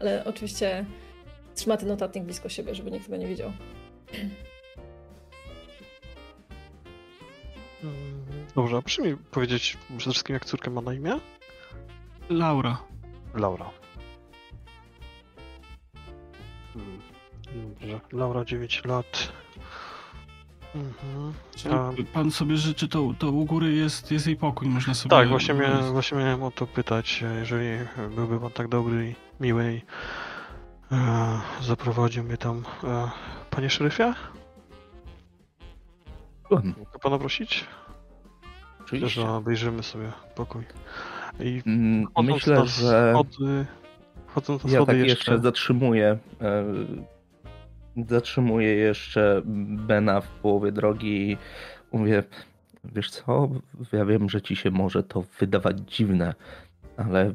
Ale 0.01 0.24
oczywiście 0.24 0.84
trzyma 1.55 1.76
ten 1.76 1.88
notatnik 1.88 2.24
blisko 2.24 2.49
siebie, 2.49 2.74
żeby 2.74 2.90
nikt 2.90 3.05
tego 3.05 3.16
nie 3.16 3.26
widział. 3.26 3.53
Dobrze, 8.55 8.76
a 8.76 8.82
proszę 8.82 9.03
mi 9.03 9.16
powiedzieć 9.16 9.78
przede 9.99 10.12
wszystkim, 10.12 10.34
jak 10.34 10.45
córka 10.45 10.70
ma 10.70 10.80
na 10.80 10.95
imię? 10.95 11.20
Laura. 12.30 12.78
Laura. 13.34 13.81
Dobrze, 17.54 18.00
Laura 18.12 18.44
9 18.44 18.84
lat. 18.84 19.32
Mhm. 20.74 21.32
A, 21.70 21.90
Pan 22.12 22.30
sobie 22.30 22.56
życzy, 22.56 22.88
to, 22.88 23.14
to 23.18 23.30
u 23.30 23.44
góry 23.44 23.72
jest, 23.72 24.10
jest 24.10 24.26
jej 24.26 24.36
pokój, 24.36 24.68
można 24.68 24.94
sobie... 24.94 25.10
tak, 25.10 25.28
właśnie, 25.28 25.54
miałem, 25.54 25.92
właśnie 25.92 26.18
miałem 26.18 26.42
o 26.42 26.50
to 26.50 26.66
pytać, 26.66 27.24
jeżeli 27.38 27.68
byłby 28.16 28.40
pan 28.40 28.50
tak 28.50 28.68
dobry 28.68 29.08
i 29.10 29.14
miły 29.42 29.74
i 29.74 29.82
e, 30.94 31.40
zaprowadził 31.62 32.24
mnie 32.24 32.36
tam. 32.36 32.64
E, 32.84 33.10
panie 33.50 33.70
szeryfie? 33.70 34.14
Mogę 36.50 36.98
pana 37.02 37.18
prosić? 37.18 37.64
Oczywiście. 38.80 39.20
że 39.20 39.30
obejrzymy 39.30 39.82
sobie 39.82 40.12
pokój. 40.34 40.64
I 41.40 41.62
Mm, 41.66 42.06
Myślę, 42.22 42.66
że 42.66 43.12
Schody, 43.14 43.66
wchodząc 44.32 44.64
na 44.64 44.70
ja 44.70 44.76
schody 44.76 44.92
tak 44.92 45.08
jeszcze... 45.08 45.32
jeszcze 45.32 45.38
zatrzymuję. 45.42 46.18
e, 46.40 46.64
Zatrzymuję 48.08 48.74
jeszcze 48.74 49.42
Bena 49.86 50.20
w 50.20 50.28
połowie 50.28 50.72
drogi 50.72 51.30
i 51.30 51.36
mówię, 51.92 52.22
wiesz 52.84 53.10
co, 53.10 53.48
ja 53.92 54.04
wiem, 54.04 54.28
że 54.28 54.42
ci 54.42 54.56
się 54.56 54.70
może 54.70 55.02
to 55.02 55.24
wydawać 55.38 55.78
dziwne, 55.80 56.34
ale 56.96 57.34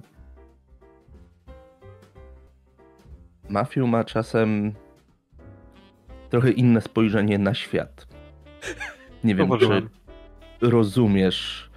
Mafiu 3.50 3.88
ma 3.88 4.04
czasem 4.04 4.74
trochę 6.30 6.52
inne 6.52 6.82
spojrzenie 6.82 7.38
na 7.38 7.54
świat. 7.54 8.08
Nie 9.24 9.36
wiem, 9.36 9.50
czy 9.60 9.88
rozumiesz, 10.62 11.70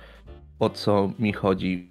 o 0.59 0.71
co 0.71 1.13
mi 1.19 1.33
chodzi. 1.33 1.91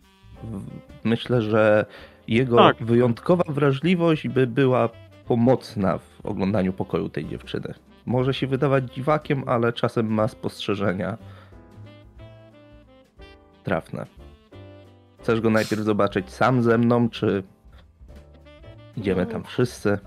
Myślę, 1.03 1.41
że 1.41 1.86
jego 2.30 2.57
Tak. 2.57 2.84
wyjątkowa 2.84 3.43
wrażliwość 3.47 4.27
by 4.27 4.47
była 4.47 4.89
pomocna 5.25 5.97
w 5.97 6.25
oglądaniu 6.25 6.73
pokoju 6.73 7.09
tej 7.09 7.27
dziewczyny. 7.27 7.73
Może 8.05 8.34
się 8.34 8.47
wydawać 8.47 8.93
dziwakiem, 8.93 9.43
ale 9.47 9.73
czasem 9.73 10.13
ma 10.13 10.27
spostrzeżenia 10.27 11.17
trafne. 13.63 14.05
Chcesz 15.19 15.41
go 15.41 15.49
najpierw 15.49 15.82
zobaczyć 15.82 16.30
sam 16.30 16.63
ze 16.63 16.77
mną, 16.77 17.09
czy 17.09 17.43
idziemy 18.97 19.25
tam 19.25 19.43
wszyscy? 19.43 19.99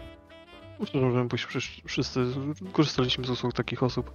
Myślę, 0.81 1.01
że 1.01 1.07
możemy 1.07 1.29
pójść 1.29 1.47
wszyscy, 1.87 2.25
korzystaliśmy 2.73 3.25
z 3.27 3.31
usług 3.31 3.53
takich 3.53 3.83
osób 3.83 4.13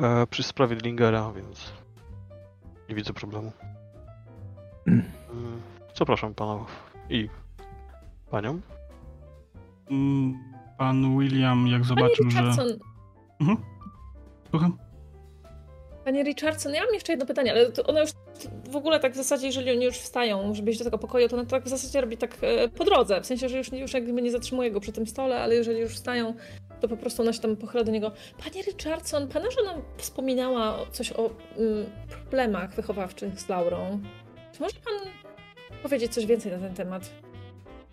e, 0.00 0.26
przy 0.26 0.42
sprawie 0.42 0.76
Dlingera, 0.76 1.32
więc 1.36 1.72
nie 2.88 2.94
widzę 2.94 3.12
problemu. 3.12 3.52
Mm, 4.86 5.02
Zapraszam 5.94 6.34
pana 6.34 6.58
i 7.10 7.28
panią. 8.30 8.60
Mm, 9.90 10.38
Pan 10.78 11.18
William, 11.18 11.66
jak 11.66 11.82
Panie 11.82 11.94
zobaczył, 11.94 12.30
że... 12.30 12.38
Richardson, 12.38 12.68
Mhm. 13.40 13.58
Słucham? 14.50 14.78
Panie 16.04 16.22
Richardson, 16.22 16.74
ja 16.74 16.84
mam 16.84 16.94
jeszcze 16.94 17.12
jedno 17.12 17.26
pytanie, 17.26 17.52
ale 17.52 17.72
to 17.72 17.82
ono 17.82 18.00
już 18.00 18.10
w 18.70 18.76
ogóle 18.76 19.00
tak 19.00 19.12
w 19.12 19.16
zasadzie, 19.16 19.46
jeżeli 19.46 19.70
oni 19.70 19.84
już 19.84 19.96
wstają, 19.96 20.54
żeby 20.54 20.70
iść 20.70 20.78
do 20.78 20.84
tego 20.84 20.98
pokoju, 20.98 21.28
to 21.28 21.36
ona 21.36 21.44
tak 21.44 21.64
w 21.64 21.68
zasadzie 21.68 22.00
robi 22.00 22.16
tak 22.16 22.36
e, 22.40 22.68
po 22.68 22.84
drodze. 22.84 23.20
W 23.20 23.26
sensie, 23.26 23.48
że 23.48 23.58
już, 23.58 23.72
już 23.72 23.92
jakby 23.94 24.22
nie 24.22 24.30
zatrzymuje 24.30 24.70
go 24.70 24.80
przy 24.80 24.92
tym 24.92 25.06
stole, 25.06 25.40
ale 25.40 25.54
jeżeli 25.54 25.80
już 25.80 25.94
wstają, 25.94 26.34
to 26.80 26.88
po 26.88 26.96
prostu 26.96 27.22
ona 27.22 27.32
się 27.32 27.40
tam 27.40 27.56
pochyla 27.56 27.84
do 27.84 27.92
niego. 27.92 28.12
Panie 28.44 28.62
Richardson, 28.62 29.28
pana 29.28 29.50
żona 29.50 29.74
wspominała 29.96 30.78
coś 30.92 31.12
o 31.12 31.30
mm, 31.56 31.86
problemach 32.08 32.74
wychowawczych 32.74 33.40
z 33.40 33.48
Laurą. 33.48 34.00
Czy 34.52 34.60
może 34.62 34.74
pan 34.84 35.10
powiedzieć 35.82 36.14
coś 36.14 36.26
więcej 36.26 36.52
na 36.52 36.58
ten 36.58 36.74
temat? 36.74 37.10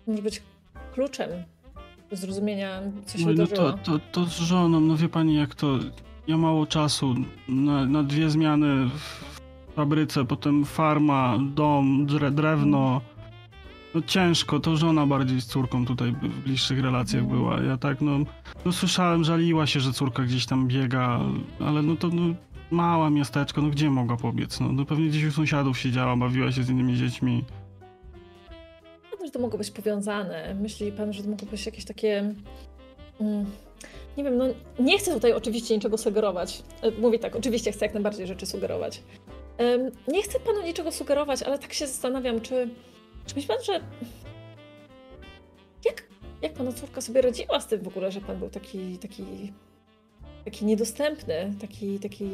Może 0.06 0.22
być 0.22 0.42
kluczem 0.94 1.30
do 2.10 2.16
zrozumienia, 2.16 2.82
co 3.06 3.18
się 3.18 3.26
No, 3.26 3.32
no 3.36 3.46
to, 3.46 3.72
to, 3.72 3.98
to 4.12 4.24
z 4.24 4.38
żoną, 4.38 4.80
no 4.80 4.96
wie 4.96 5.08
pani 5.08 5.34
jak 5.34 5.54
to, 5.54 5.78
ja 6.26 6.36
mało 6.36 6.66
czasu 6.66 7.14
na, 7.48 7.86
na 7.86 8.02
dwie 8.02 8.30
zmiany 8.30 8.88
w 8.88 9.24
fabryce, 9.74 10.24
potem 10.24 10.64
farma, 10.64 11.38
dom, 11.54 12.06
dre, 12.06 12.30
drewno. 12.30 13.00
No 13.94 14.02
ciężko, 14.02 14.60
to 14.60 14.76
żona 14.76 15.06
bardziej 15.06 15.40
z 15.40 15.46
córką 15.46 15.86
tutaj 15.86 16.12
w 16.12 16.42
bliższych 16.44 16.80
relacjach 16.80 17.26
była. 17.26 17.60
Ja 17.60 17.76
tak 17.76 18.00
no, 18.00 18.18
no 18.64 18.72
słyszałem, 18.72 19.24
żaliła 19.24 19.66
się, 19.66 19.80
że 19.80 19.92
córka 19.92 20.22
gdzieś 20.22 20.46
tam 20.46 20.68
biega, 20.68 21.20
ale 21.60 21.82
no 21.82 21.96
to 21.96 22.08
no, 22.08 22.34
małe 22.70 23.10
miasteczko, 23.10 23.62
no 23.62 23.68
gdzie 23.68 23.90
mogła 23.90 24.16
pobiec? 24.16 24.60
No, 24.60 24.72
no 24.72 24.84
pewnie 24.84 25.08
gdzieś 25.08 25.24
u 25.24 25.32
sąsiadów 25.32 25.78
siedziała, 25.78 26.16
bawiła 26.16 26.52
się 26.52 26.62
z 26.62 26.70
innymi 26.70 26.96
dziećmi. 26.96 27.44
Że 29.24 29.30
to 29.30 29.38
mogło 29.38 29.58
być 29.58 29.70
powiązane. 29.70 30.54
Myśli 30.54 30.92
pan, 30.92 31.12
że 31.12 31.22
to 31.22 31.28
mogło 31.28 31.48
być 31.48 31.66
jakieś 31.66 31.84
takie. 31.84 32.34
Mm, 33.20 33.46
nie 34.16 34.24
wiem, 34.24 34.36
no 34.36 34.44
nie 34.78 34.98
chcę 34.98 35.14
tutaj 35.14 35.32
oczywiście 35.32 35.74
niczego 35.74 35.98
sugerować. 35.98 36.62
E, 36.82 36.90
Mówię 36.90 37.18
tak, 37.18 37.36
oczywiście 37.36 37.72
chcę 37.72 37.84
jak 37.84 37.94
najbardziej 37.94 38.26
rzeczy 38.26 38.46
sugerować. 38.46 39.02
Nie 40.08 40.22
chcę 40.22 40.40
panu 40.40 40.62
niczego 40.62 40.92
sugerować, 40.92 41.42
ale 41.42 41.58
tak 41.58 41.72
się 41.72 41.86
zastanawiam, 41.86 42.40
czy. 42.40 42.68
Czy 43.26 43.34
myśli 43.34 43.48
pan, 43.48 43.64
że. 43.64 43.80
Jak, 45.84 46.02
jak 46.42 46.52
pana 46.52 46.72
córka 46.72 47.00
sobie 47.00 47.22
radziła 47.22 47.60
z 47.60 47.66
tym 47.66 47.82
w 47.82 47.88
ogóle, 47.88 48.12
że 48.12 48.20
pan 48.20 48.38
był 48.38 48.50
taki. 48.50 48.98
taki. 48.98 49.52
taki 50.44 50.64
niedostępny, 50.64 51.54
taki. 51.60 51.98
taki. 51.98 52.24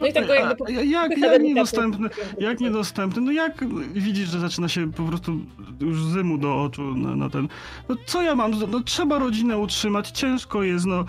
No 0.00 0.06
i 0.06 0.12
tak 0.12 0.26
go 0.26 0.34
jakby. 0.34 0.64
a 0.66 0.70
jak, 0.70 1.18
jak 1.18 1.42
niedostępny? 1.42 2.08
Jak 2.38 2.60
niedostępny? 2.60 3.22
No 3.22 3.32
jak 3.32 3.64
widzisz, 3.92 4.28
że 4.28 4.40
zaczyna 4.40 4.68
się 4.68 4.92
po 4.92 5.02
prostu 5.02 5.32
już 5.80 6.04
zymu 6.04 6.38
do 6.38 6.62
oczu 6.62 6.82
na, 6.94 7.16
na 7.16 7.30
ten... 7.30 7.48
No 7.88 7.96
co 8.06 8.22
ja 8.22 8.34
mam? 8.34 8.52
No 8.70 8.80
trzeba 8.80 9.18
rodzinę 9.18 9.58
utrzymać, 9.58 10.10
ciężko 10.10 10.62
jest, 10.62 10.86
no. 10.86 11.04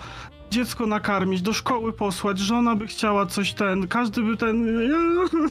Dziecko 0.50 0.86
nakarmić, 0.86 1.42
do 1.42 1.52
szkoły 1.52 1.92
posłać, 1.92 2.38
żona 2.38 2.76
by 2.76 2.86
chciała 2.86 3.26
coś 3.26 3.52
ten, 3.52 3.88
każdy 3.88 4.22
by 4.22 4.36
ten... 4.36 4.66
Ja, 4.66 4.98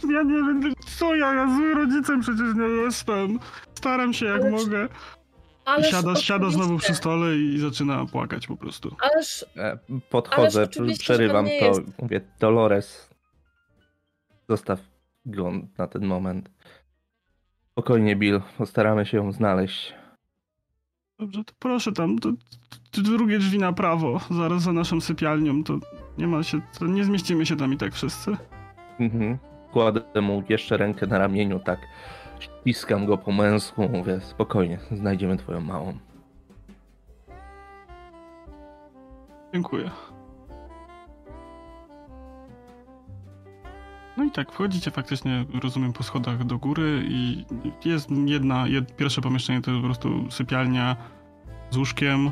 ja 0.18 0.24
nie 0.24 0.34
wiem, 0.36 0.74
co 0.98 1.16
ja, 1.16 1.34
ja 1.34 1.48
złym 1.56 1.78
rodzicem 1.78 2.22
przecież 2.22 2.56
nie 2.56 2.68
jestem. 2.68 3.40
Staram 3.74 4.14
się 4.14 4.26
jak 4.26 4.42
Ależ- 4.42 4.52
mogę. 4.52 4.86
I 4.88 5.70
Ależ 5.70 5.92
siada, 5.92 6.16
siada 6.16 6.50
znowu 6.50 6.78
przy 6.78 6.96
stole 6.96 7.36
i 7.36 7.60
zaczyna 7.60 8.06
płakać 8.06 8.48
po 8.48 8.58
prostu. 8.58 8.96
Ależ 9.02 9.46
Ależ 9.58 9.74
E, 9.74 9.78
Podchodzę, 10.10 10.68
że 10.72 10.94
przerywam 11.00 11.46
to, 11.46 11.66
jest- 11.66 11.82
mówię, 12.02 12.22
Dolores, 12.40 13.07
zostaw 14.50 14.80
go 15.26 15.52
na 15.78 15.88
ten 15.88 16.06
moment. 16.06 16.50
Spokojnie, 17.72 18.16
Bill, 18.16 18.42
postaramy 18.58 19.06
się 19.06 19.18
ją 19.18 19.32
znaleźć. 19.32 19.94
Dobrze, 21.20 21.44
to 21.44 21.54
proszę 21.60 21.92
tam, 21.92 22.20
to, 22.20 22.32
to 22.92 23.02
drugie 23.02 23.40
drzwi 23.40 23.60
na 23.60 23.74
prawo, 23.74 24.20
zaraz 24.32 24.62
za 24.64 24.74
naszą 24.74 25.02
sypialnią, 25.02 25.64
to 25.64 25.80
nie 26.18 26.28
ma 26.28 26.44
się, 26.44 26.62
to 26.80 26.86
nie 26.86 27.04
zmieścimy 27.04 27.46
się 27.46 27.56
tam 27.58 27.74
i 27.74 27.78
tak 27.78 27.94
wszyscy. 27.94 28.38
Mhm. 29.00 29.38
Kładę 29.72 30.22
mu 30.22 30.44
jeszcze 30.50 30.78
rękę 30.78 31.08
na 31.08 31.18
ramieniu, 31.18 31.60
tak 31.60 31.80
ściskam 32.40 33.06
go 33.06 33.18
po 33.18 33.32
męsku, 33.32 33.90
mówię, 33.90 34.20
spokojnie, 34.22 34.80
znajdziemy 34.92 35.38
twoją 35.38 35.62
małą. 35.62 35.98
Dziękuję. 39.54 39.92
No 44.18 44.24
i 44.24 44.32
tak, 44.32 44.52
wchodzicie 44.52 44.92
faktycznie, 44.92 45.46
rozumiem, 45.64 45.94
po 45.94 46.04
schodach 46.04 46.44
do 46.44 46.58
góry 46.58 47.06
i 47.10 47.46
jest 47.86 48.10
jedna, 48.26 48.68
jed, 48.68 48.96
pierwsze 48.96 49.22
pomieszczenie 49.22 49.62
to 49.62 49.72
po 49.72 49.82
prostu 49.82 50.32
sypialnia 50.32 50.96
z 51.70 51.78
łóżkiem, 51.78 52.32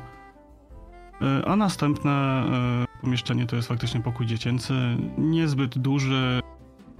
e, 1.22 1.46
a 1.48 1.56
następne 1.56 2.12
e, 2.12 2.86
pomieszczenie 3.02 3.46
to 3.46 3.56
jest 3.56 3.68
faktycznie 3.68 4.02
pokój 4.02 4.26
dziecięcy, 4.26 4.74
niezbyt 5.18 5.78
duży, 5.78 6.42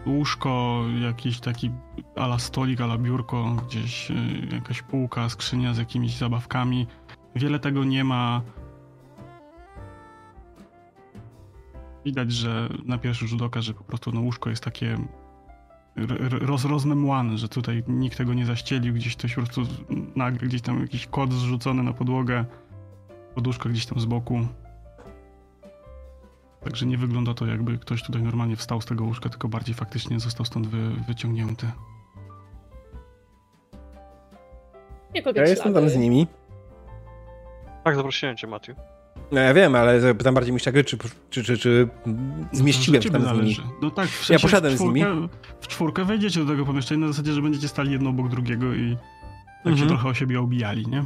łóżko, 0.06 0.84
jakiś 1.02 1.40
taki 1.40 1.72
ala 2.16 2.40
stolik, 2.40 2.82
ala 2.82 2.98
biurko, 2.98 3.56
gdzieś 3.68 4.12
e, 4.12 4.16
jakaś 4.56 4.82
półka, 4.82 5.30
skrzynia 5.30 5.74
z 5.74 5.78
jakimiś 5.78 6.18
zabawkami. 6.18 6.88
Wiele 7.36 7.60
tego 7.60 7.84
nie 7.84 8.04
ma, 8.04 8.42
Widać, 12.06 12.32
że 12.32 12.70
na 12.86 12.98
pierwszy 12.98 13.28
rzut 13.28 13.42
oka, 13.42 13.62
że 13.62 13.74
po 13.74 13.84
prostu 13.84 14.12
no, 14.12 14.22
łóżko 14.22 14.50
jest 14.50 14.64
takie 14.64 14.98
roz, 16.42 16.66
rozmemłane, 16.66 17.38
że 17.38 17.50
tutaj 17.50 17.84
nikt 17.88 18.18
tego 18.18 18.34
nie 18.34 18.46
zaścielił, 18.46 18.94
gdzieś 18.94 19.16
ktoś 19.16 19.36
po 19.36 19.42
prostu 19.42 19.62
nagle 20.16 20.48
gdzieś 20.48 20.62
tam 20.62 20.82
jakiś 20.82 21.08
kod 21.08 21.34
zrzucony 21.34 21.84
na 21.84 21.94
podłogę, 21.94 22.46
poduszka 23.36 23.70
gdzieś 23.70 23.86
tam 23.86 24.00
z 24.00 24.06
boku. 24.06 24.48
Także 26.64 26.86
nie 26.86 26.98
wygląda 26.98 27.34
to 27.34 27.46
jakby 27.46 27.78
ktoś 27.78 28.04
tutaj 28.04 28.22
normalnie 28.22 28.56
wstał 28.56 28.82
z 28.82 28.86
tego 28.86 29.04
łóżka, 29.04 29.30
tylko 29.30 29.48
bardziej 29.48 29.76
faktycznie 29.76 30.20
został 30.20 30.46
stąd 30.46 30.68
wy, 30.68 30.90
wyciągnięty. 31.08 31.72
Ja 35.36 35.44
jestem 35.44 35.74
tam 35.74 35.90
z 35.90 35.96
nimi. 35.96 36.28
Tak, 37.84 37.96
zaprosiłem 37.96 38.38
cię, 38.38 38.48
Matthew. 38.48 38.95
No 39.32 39.40
ja 39.42 39.54
wiem, 39.54 39.76
ale 39.76 40.16
pytam 40.16 40.34
bardziej 40.36 40.54
mistrza 40.54 40.72
gry, 40.72 40.84
czy, 40.84 40.98
czy, 41.30 41.44
czy, 41.44 41.58
czy 41.58 41.88
zmieściłem 42.52 43.02
To 43.02 43.08
się 43.08 43.14
ciebie 43.14 43.26
tam 43.26 43.36
z 43.38 43.42
nimi. 43.42 43.58
No 43.82 43.92
tak, 43.92 44.08
w 44.08 44.20
Ja 44.22 44.26
sensie 44.26 44.42
poszedłem 44.42 44.74
w 44.74 44.78
z 44.78 44.82
nimi. 44.82 45.02
czwórkę, 45.02 45.28
W 45.62 45.68
czwórkę 45.68 46.04
wejdziecie 46.06 46.40
do 46.40 46.52
tego 46.52 46.66
pomieszczenia 46.66 47.02
na 47.02 47.08
zasadzie, 47.08 47.34
że 47.34 47.42
będziecie 47.42 47.68
stali 47.68 47.92
jedno 47.92 48.10
obok 48.10 48.30
drugiego 48.30 48.74
i 48.74 48.98
tak 49.64 49.64
się 49.64 49.70
Mhm. 49.84 49.88
trochę 49.90 50.10
o 50.10 50.14
siebie 50.14 50.40
obijali, 50.40 50.88
nie? 50.88 51.04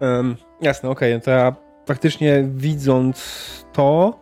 Em, 0.00 0.36
jasne, 0.60 0.90
okej, 0.90 1.14
no 1.14 1.20
to 1.20 1.30
ja 1.30 1.54
faktycznie 1.86 2.44
widząc 2.54 3.16
to, 3.72 4.18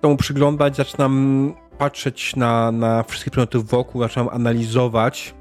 temu 0.00 0.16
przyglądać, 0.16 0.76
zaczynam 0.76 1.54
patrzeć 1.78 2.36
na, 2.36 2.72
na 2.72 3.02
wszystkie 3.02 3.30
przedmioty 3.30 3.58
wokół, 3.58 4.02
zaczynam 4.02 4.28
analizować. 4.28 5.34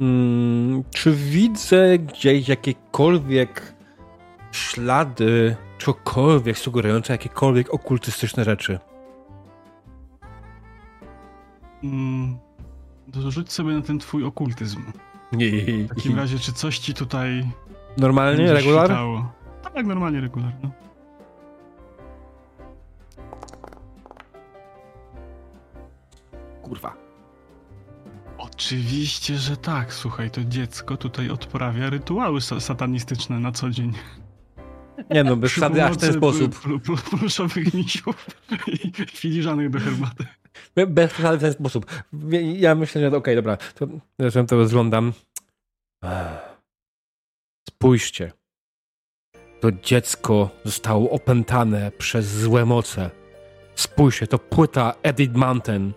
Mm, 0.00 0.84
czy 0.94 1.12
widzę 1.12 1.98
gdzieś 1.98 2.48
jakiekolwiek 2.48 3.74
ślady, 4.58 5.56
czegokolwiek 5.78 6.58
sugerujące 6.58 7.12
jakiekolwiek 7.12 7.74
okultystyczne 7.74 8.44
rzeczy? 8.44 8.78
Mm, 11.84 12.38
to 13.12 13.30
rzuć 13.30 13.52
sobie 13.52 13.72
na 13.74 13.82
ten 13.82 13.98
twój 13.98 14.24
okultyzm. 14.24 14.82
Nie. 15.32 15.50
W 15.84 15.88
takim 15.88 16.16
razie, 16.16 16.38
czy 16.38 16.52
coś 16.52 16.78
ci 16.78 16.94
tutaj 16.94 17.44
Normalnie, 17.98 18.52
regular? 18.52 18.86
świtało? 18.86 19.32
Tak, 19.74 19.86
normalnie, 19.86 20.20
regular, 20.20 20.52
no. 20.62 20.70
Kurwa. 26.62 26.94
Oczywiście, 28.38 29.34
że 29.34 29.56
tak. 29.56 29.94
Słuchaj, 29.94 30.30
to 30.30 30.44
dziecko 30.44 30.96
tutaj 30.96 31.30
odprawia 31.30 31.90
rytuały 31.90 32.40
sa- 32.40 32.60
satanistyczne 32.60 33.40
na 33.40 33.52
co 33.52 33.70
dzień. 33.70 33.92
Nie 35.10 35.24
no, 35.24 35.36
bez 35.36 35.50
Przy 35.50 35.60
szady 35.60 35.84
aż 35.84 35.92
w 35.96 35.96
ten 35.96 36.12
sposób. 36.12 36.60
pl- 36.60 36.80
pl- 36.80 37.18
Pluszowych 37.18 37.74
misiów 37.74 38.26
i 38.66 38.92
filiżanek 39.06 39.70
do 39.70 39.80
herbaty. 39.80 40.26
Be- 40.74 40.86
Bez 40.86 41.12
przesady 41.12 41.38
w 41.38 41.40
ten 41.40 41.52
sposób. 41.52 41.86
Ja 42.56 42.74
myślę, 42.74 43.10
że 43.10 43.16
okej, 43.16 43.36
dobra, 43.36 43.56
to 43.56 43.88
zacząłem 44.18 44.46
to 44.46 44.56
rozglądam. 44.56 45.12
Spójrzcie. 47.70 48.32
To 49.60 49.72
dziecko 49.72 50.50
zostało 50.64 51.10
opętane 51.10 51.92
przez 51.98 52.26
złe 52.26 52.64
moce. 52.64 53.10
Spójrzcie, 53.74 54.26
to 54.26 54.38
płyta 54.38 54.94
Edith 55.02 55.34
Mountain. 55.34 55.92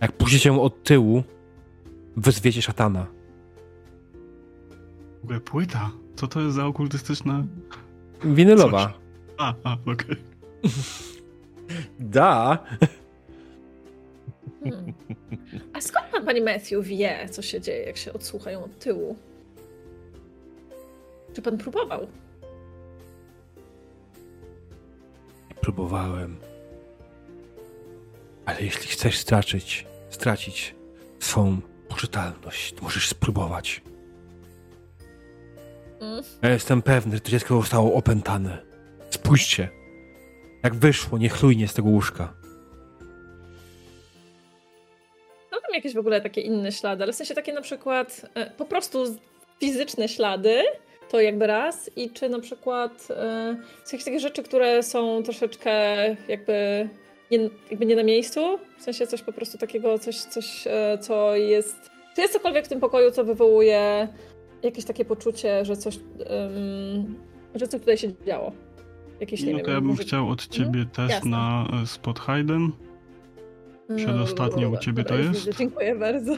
Jak 0.00 0.44
ją 0.44 0.62
od 0.62 0.82
tyłu, 0.84 1.22
wezwiecie 2.16 2.62
szatana. 2.62 3.06
W 5.22 5.24
ogóle 5.24 5.40
płyta? 5.40 5.90
Co 6.16 6.26
to 6.26 6.40
jest 6.40 6.54
za 6.56 6.66
okultystyczna... 6.66 7.44
Winylowa. 8.24 8.86
Coś. 8.86 8.94
A, 9.38 9.54
a, 9.64 9.76
okej. 9.86 10.16
Da. 12.00 12.58
Hmm. 14.64 14.92
A 15.72 15.80
skąd 15.80 16.06
pan, 16.06 16.24
pani 16.24 16.40
Matthew, 16.40 16.86
wie, 16.86 17.28
co 17.30 17.42
się 17.42 17.60
dzieje, 17.60 17.84
jak 17.84 17.96
się 17.96 18.12
odsłuchają 18.12 18.64
od 18.64 18.78
tyłu? 18.78 19.16
Czy 21.32 21.42
pan 21.42 21.58
próbował? 21.58 22.06
próbowałem. 25.62 26.36
Ale 28.46 28.62
jeśli 28.62 28.86
chcesz 28.86 29.18
stracić, 29.18 29.86
stracić 30.10 30.74
swą 31.20 31.60
poczytalność, 31.88 32.72
to 32.72 32.82
możesz 32.82 33.08
spróbować. 33.08 33.82
Ja 36.42 36.48
jestem 36.48 36.82
pewny, 36.82 37.14
że 37.14 37.20
to 37.20 37.30
dziecko 37.30 37.60
zostało 37.60 37.94
opętane. 37.94 38.58
Spójrzcie, 39.10 39.68
jak 40.64 40.74
wyszło 40.74 41.18
niechlujnie 41.18 41.68
z 41.68 41.74
tego 41.74 41.88
łóżka. 41.88 42.34
No 45.52 45.60
tam 45.60 45.74
jakieś 45.74 45.94
w 45.94 45.98
ogóle 45.98 46.20
takie 46.20 46.40
inne 46.40 46.72
ślady, 46.72 47.02
ale 47.02 47.12
w 47.12 47.16
sensie 47.16 47.34
takie 47.34 47.52
na 47.52 47.60
przykład 47.60 48.26
e, 48.34 48.50
po 48.50 48.64
prostu 48.64 49.04
fizyczne 49.60 50.08
ślady, 50.08 50.62
to 51.10 51.20
jakby 51.20 51.46
raz, 51.46 51.90
i 51.96 52.10
czy 52.10 52.28
na 52.28 52.40
przykład 52.40 53.08
e, 53.10 53.56
są 53.84 53.96
jakieś 53.96 54.04
takie 54.04 54.20
rzeczy, 54.20 54.42
które 54.42 54.82
są 54.82 55.22
troszeczkę 55.22 55.72
jakby 56.28 56.88
nie, 57.30 57.50
jakby 57.70 57.86
nie 57.86 57.96
na 57.96 58.02
miejscu, 58.02 58.58
w 58.78 58.82
sensie 58.82 59.06
coś 59.06 59.22
po 59.22 59.32
prostu 59.32 59.58
takiego, 59.58 59.98
coś, 59.98 60.16
coś 60.16 60.66
e, 60.66 60.98
co 60.98 61.36
jest... 61.36 61.90
Czy 62.14 62.20
jest 62.20 62.32
cokolwiek 62.32 62.64
w 62.64 62.68
tym 62.68 62.80
pokoju, 62.80 63.10
co 63.10 63.24
wywołuje 63.24 64.08
jakieś 64.62 64.84
takie 64.84 65.04
poczucie, 65.04 65.64
że 65.64 65.76
coś, 65.76 65.96
em, 65.96 67.14
że 67.54 67.68
coś 67.68 67.80
tutaj 67.80 67.98
się 67.98 68.08
działo? 68.26 68.52
Jakiś, 69.20 69.42
nie 69.42 69.50
No 69.52 69.56
wiem, 69.58 69.64
to 69.66 69.70
ja 69.72 69.80
bym 69.80 69.88
może- 69.90 70.02
chciał 70.02 70.28
od 70.28 70.46
ciebie 70.46 70.84
test 70.92 71.10
Jasne. 71.10 71.30
na 71.30 71.66
e, 71.82 71.86
spot 71.86 72.20
hidden. 72.20 72.72
Przedostatnie 73.96 74.62
u 74.62 74.70
Dobra, 74.70 74.80
ciebie 74.80 75.02
dobra, 75.02 75.16
to 75.18 75.22
jest? 75.22 75.40
widzę, 75.46 75.58
Dziękuję 75.58 75.94
bardzo. 75.96 76.36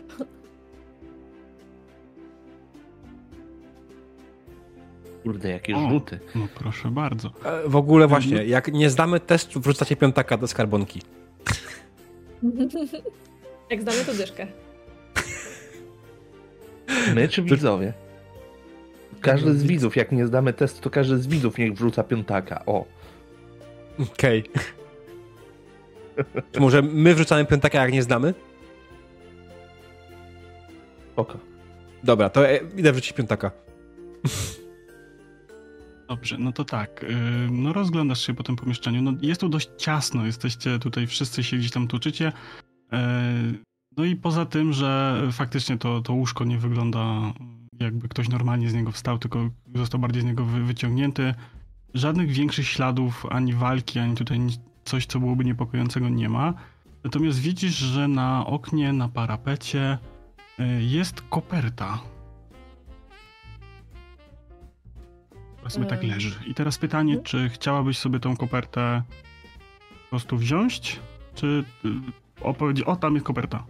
Kurde, 5.22 5.48
jakie 5.50 5.76
O. 5.76 5.90
rzuty. 5.90 6.18
No 6.34 6.48
proszę 6.54 6.88
bardzo. 6.90 7.30
E, 7.44 7.68
W 7.68 7.76
ogóle 7.76 8.06
właśnie, 8.06 8.44
jak 8.44 8.72
nie 8.72 8.90
zdamy 8.90 9.20
testu, 9.20 9.60
wrzucacie 9.60 9.96
piątaka 9.96 10.36
do 10.36 10.46
skarbonki. 10.46 11.02
Jak 13.70 13.82
znamy 13.82 13.98
to 14.06 14.14
dyszkę. 14.14 14.46
My 17.14 17.28
czy 17.28 17.42
widzowie? 17.42 17.92
Każdy 19.24 19.54
z 19.54 19.62
widzów, 19.64 19.96
jak 19.96 20.12
nie 20.12 20.26
zdamy 20.26 20.52
testu, 20.52 20.80
to 20.82 20.90
każdy 20.90 21.18
z 21.18 21.26
widzów 21.26 21.58
niech 21.58 21.74
wrzuca 21.74 22.02
piątaka. 22.02 22.62
O. 22.66 22.84
Okej. 24.12 24.44
Czy 26.52 26.60
może 26.60 26.82
my 26.82 27.14
wrzucamy 27.14 27.44
piątaka, 27.46 27.82
jak 27.82 27.92
nie 27.92 28.02
znamy? 28.02 28.34
Spoko. 31.12 31.38
Dobra, 32.04 32.28
to 32.30 32.40
idę 32.76 32.92
wrzucić 32.92 33.12
piątaka. 33.12 33.50
Dobrze, 36.08 36.36
no 36.38 36.52
to 36.52 36.64
tak. 36.64 37.02
y, 37.04 37.16
No 37.50 37.72
rozglądasz 37.72 38.26
się 38.26 38.34
po 38.34 38.42
tym 38.42 38.56
pomieszczeniu. 38.56 39.02
No 39.02 39.12
jest 39.22 39.40
tu 39.40 39.48
dość 39.48 39.70
ciasno, 39.76 40.26
jesteście 40.26 40.78
tutaj, 40.78 41.06
wszyscy 41.06 41.44
się 41.44 41.56
gdzieś 41.56 41.70
tam 41.70 41.88
tuczycie. 41.88 42.32
E, 42.92 43.32
No 43.96 44.04
i 44.04 44.16
poza 44.16 44.46
tym, 44.46 44.72
że 44.72 45.20
faktycznie 45.32 45.78
to, 45.78 46.00
to 46.00 46.12
łóżko 46.12 46.44
nie 46.44 46.58
wygląda 46.58 47.32
jakby 47.80 48.08
ktoś 48.08 48.28
normalnie 48.28 48.70
z 48.70 48.74
niego 48.74 48.92
wstał, 48.92 49.18
tylko 49.18 49.50
został 49.74 50.00
bardziej 50.00 50.22
z 50.22 50.24
niego 50.24 50.44
wy, 50.44 50.64
wyciągnięty. 50.64 51.34
Żadnych 51.94 52.30
większych 52.30 52.68
śladów 52.68 53.26
ani 53.30 53.52
walki, 53.52 53.98
ani 53.98 54.14
tutaj 54.14 54.38
coś, 54.84 55.06
co 55.06 55.20
byłoby 55.20 55.44
niepokojącego 55.44 56.08
nie 56.08 56.28
ma. 56.28 56.54
Natomiast 57.04 57.38
widzisz, 57.38 57.74
że 57.76 58.08
na 58.08 58.46
oknie, 58.46 58.92
na 58.92 59.08
parapecie 59.08 59.98
y, 60.60 60.82
jest 60.82 61.22
koperta. 61.30 61.98
Powiedzmy 65.56 65.86
tak 65.86 66.02
Ym. 66.04 66.10
leży. 66.10 66.34
I 66.46 66.54
teraz 66.54 66.78
pytanie, 66.78 67.12
Mhm. 67.12 67.24
czy 67.24 67.48
chciałabyś 67.48 67.98
sobie 67.98 68.20
tą 68.20 68.36
kopertę 68.36 69.02
po 70.04 70.10
prostu 70.10 70.36
wziąć, 70.36 71.00
czy 71.34 71.64
y, 71.84 71.88
opowiedzieć, 72.40 72.84
o 72.84 72.96
tam 72.96 73.14
jest 73.14 73.26
koperta. 73.26 73.64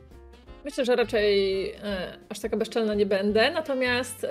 Myślę, 0.64 0.84
że 0.84 0.96
raczej 0.96 1.70
e, 1.70 2.18
aż 2.28 2.40
taka 2.40 2.56
bezczelna 2.56 2.94
nie 2.94 3.06
będę, 3.06 3.50
natomiast 3.50 4.24
e, 4.24 4.28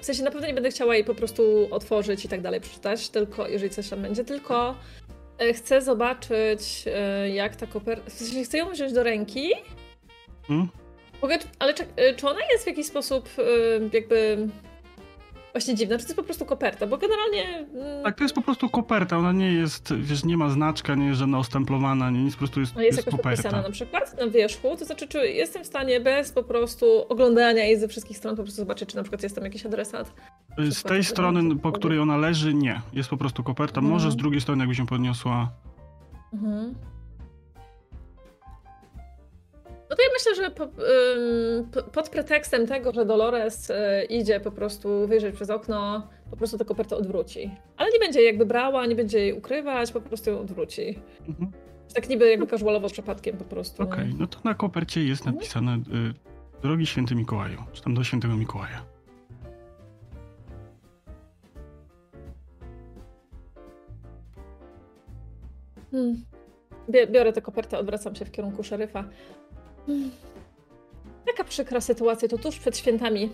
w 0.00 0.04
sensie 0.04 0.22
na 0.22 0.30
pewno 0.30 0.46
nie 0.46 0.54
będę 0.54 0.70
chciała 0.70 0.94
jej 0.94 1.04
po 1.04 1.14
prostu 1.14 1.68
otworzyć 1.70 2.24
i 2.24 2.28
tak 2.28 2.40
dalej 2.40 2.60
przeczytać, 2.60 3.08
tylko 3.08 3.48
jeżeli 3.48 3.70
coś 3.70 3.88
tam 3.88 4.02
będzie, 4.02 4.24
tylko 4.24 4.74
e, 5.38 5.52
chcę 5.52 5.82
zobaczyć 5.82 6.84
e, 6.86 7.30
jak 7.30 7.56
ta 7.56 7.66
koperta, 7.66 8.10
w 8.10 8.12
sensie 8.12 8.44
chcę 8.44 8.58
ją 8.58 8.70
wziąć 8.70 8.92
do 8.92 9.02
ręki, 9.02 9.50
Hmm? 10.48 10.68
Mogę, 11.22 11.38
ale 11.58 11.74
czy, 11.74 11.84
e, 11.96 12.14
czy 12.14 12.28
ona 12.28 12.40
jest 12.52 12.64
w 12.64 12.66
jakiś 12.66 12.86
sposób 12.86 13.28
e, 13.38 13.42
jakby 13.96 14.48
właśnie 15.54 15.74
dziwna, 15.74 15.96
czy 15.98 16.02
to 16.04 16.08
jest 16.08 16.16
po 16.16 16.22
prostu 16.22 16.44
koperta, 16.44 16.86
bo 16.86 16.98
generalnie... 16.98 17.58
mm, 17.58 18.04
Tak, 18.04 18.16
to 18.16 18.22
jest 18.24 18.34
po 18.34 18.42
prostu 18.42 18.68
koperta, 18.70 19.18
ona 19.18 19.32
nie 19.32 19.52
jest, 19.52 19.94
wiesz, 19.94 20.24
nie 20.24 20.36
ma 20.36 20.48
znaczka, 20.48 20.94
nie 20.94 21.06
jest 21.06 21.18
żadna 21.18 21.38
ostemplowana, 21.38 22.10
nie 22.10 22.24
nic, 22.24 22.34
po 22.34 22.38
prostu 22.38 22.60
jest, 22.60 22.74
No, 22.74 22.82
jest 22.82 22.96
jest 22.96 23.06
jakoś 23.06 23.20
koperta. 23.20 23.42
podpisana 23.42 23.62
na 23.68 23.70
przykład 23.72 24.20
na 24.20 24.26
wierzchu, 24.26 24.76
to 24.78 24.84
znaczy, 24.84 25.08
czy 25.08 25.18
jestem 25.28 25.64
w 25.64 25.66
stanie 25.66 26.00
bez 26.00 26.32
po 26.32 26.42
prostu 26.42 26.86
oglądania 27.08 27.64
jej 27.64 27.78
ze 27.78 27.88
wszystkich 27.88 28.16
stron 28.18 28.36
po 28.36 28.42
prostu 28.42 28.56
zobaczyć, 28.62 28.88
czy 28.88 28.96
na 28.96 29.02
przykład 29.02 29.22
jest 29.22 29.34
tam 29.34 29.44
jakiś 29.44 29.66
adresat. 29.66 30.12
Z 30.70 30.82
tej 30.82 31.04
strony, 31.04 31.56
po 31.56 31.72
której 31.72 31.98
ona 31.98 32.16
leży, 32.16 32.54
nie. 32.54 32.80
Jest 32.92 33.10
po 33.10 33.16
prostu 33.16 33.42
koperta. 33.42 33.78
Mhm. 33.78 33.92
Może 33.92 34.10
z 34.10 34.16
drugiej 34.16 34.40
strony, 34.40 34.62
jakby 34.62 34.74
się 34.74 34.86
podniosła. 34.86 35.48
Mhm. 36.32 36.74
No 39.94 39.98
to 39.98 40.02
ja 40.02 40.08
myślę, 40.12 40.44
że 40.44 40.50
po, 40.50 40.64
ym, 40.64 41.90
pod 41.92 42.08
pretekstem 42.08 42.66
tego, 42.66 42.92
że 42.92 43.04
Dolores 43.04 43.70
y, 43.70 43.74
idzie 44.08 44.40
po 44.40 44.50
prostu 44.52 45.08
wyjrzeć 45.08 45.34
przez 45.34 45.50
okno, 45.50 46.08
po 46.30 46.36
prostu 46.36 46.58
tę 46.58 46.64
kopertę 46.64 46.96
odwróci. 46.96 47.50
Ale 47.76 47.90
nie 47.90 47.98
będzie 47.98 48.20
jej 48.20 48.26
jakby 48.26 48.46
brała, 48.46 48.86
nie 48.86 48.94
będzie 48.96 49.18
jej 49.18 49.32
ukrywać, 49.32 49.92
po 49.92 50.00
prostu 50.00 50.30
ją 50.30 50.40
odwróci. 50.40 50.98
Mhm. 51.28 51.52
Tak 51.94 52.08
niby 52.08 52.30
jakby 52.30 52.46
casualowo 52.46 52.88
przypadkiem 52.88 53.36
po 53.36 53.44
prostu. 53.44 53.82
Okej, 53.82 54.14
no 54.18 54.26
to 54.26 54.38
na 54.44 54.54
kopercie 54.54 55.04
jest 55.04 55.22
Mhm. 55.22 55.36
napisane 55.36 55.74
y, 55.76 56.60
Drogi 56.62 56.86
Święty 56.86 57.14
Mikołaju, 57.14 57.58
czy 57.72 57.82
tam 57.82 57.94
do 57.94 58.04
Świętego 58.04 58.34
Mikołaja. 58.34 58.84
Hmm. 65.90 66.24
Biorę 67.10 67.32
tę 67.32 67.42
kopertę, 67.42 67.78
odwracam 67.78 68.14
się 68.14 68.24
w 68.24 68.30
kierunku 68.30 68.62
szeryfa. 68.62 69.04
Hmm. 69.86 70.10
Taka 71.26 71.44
przykra 71.44 71.80
sytuacja, 71.80 72.28
to 72.28 72.38
tuż 72.38 72.58
przed 72.58 72.78
świętami. 72.78 73.30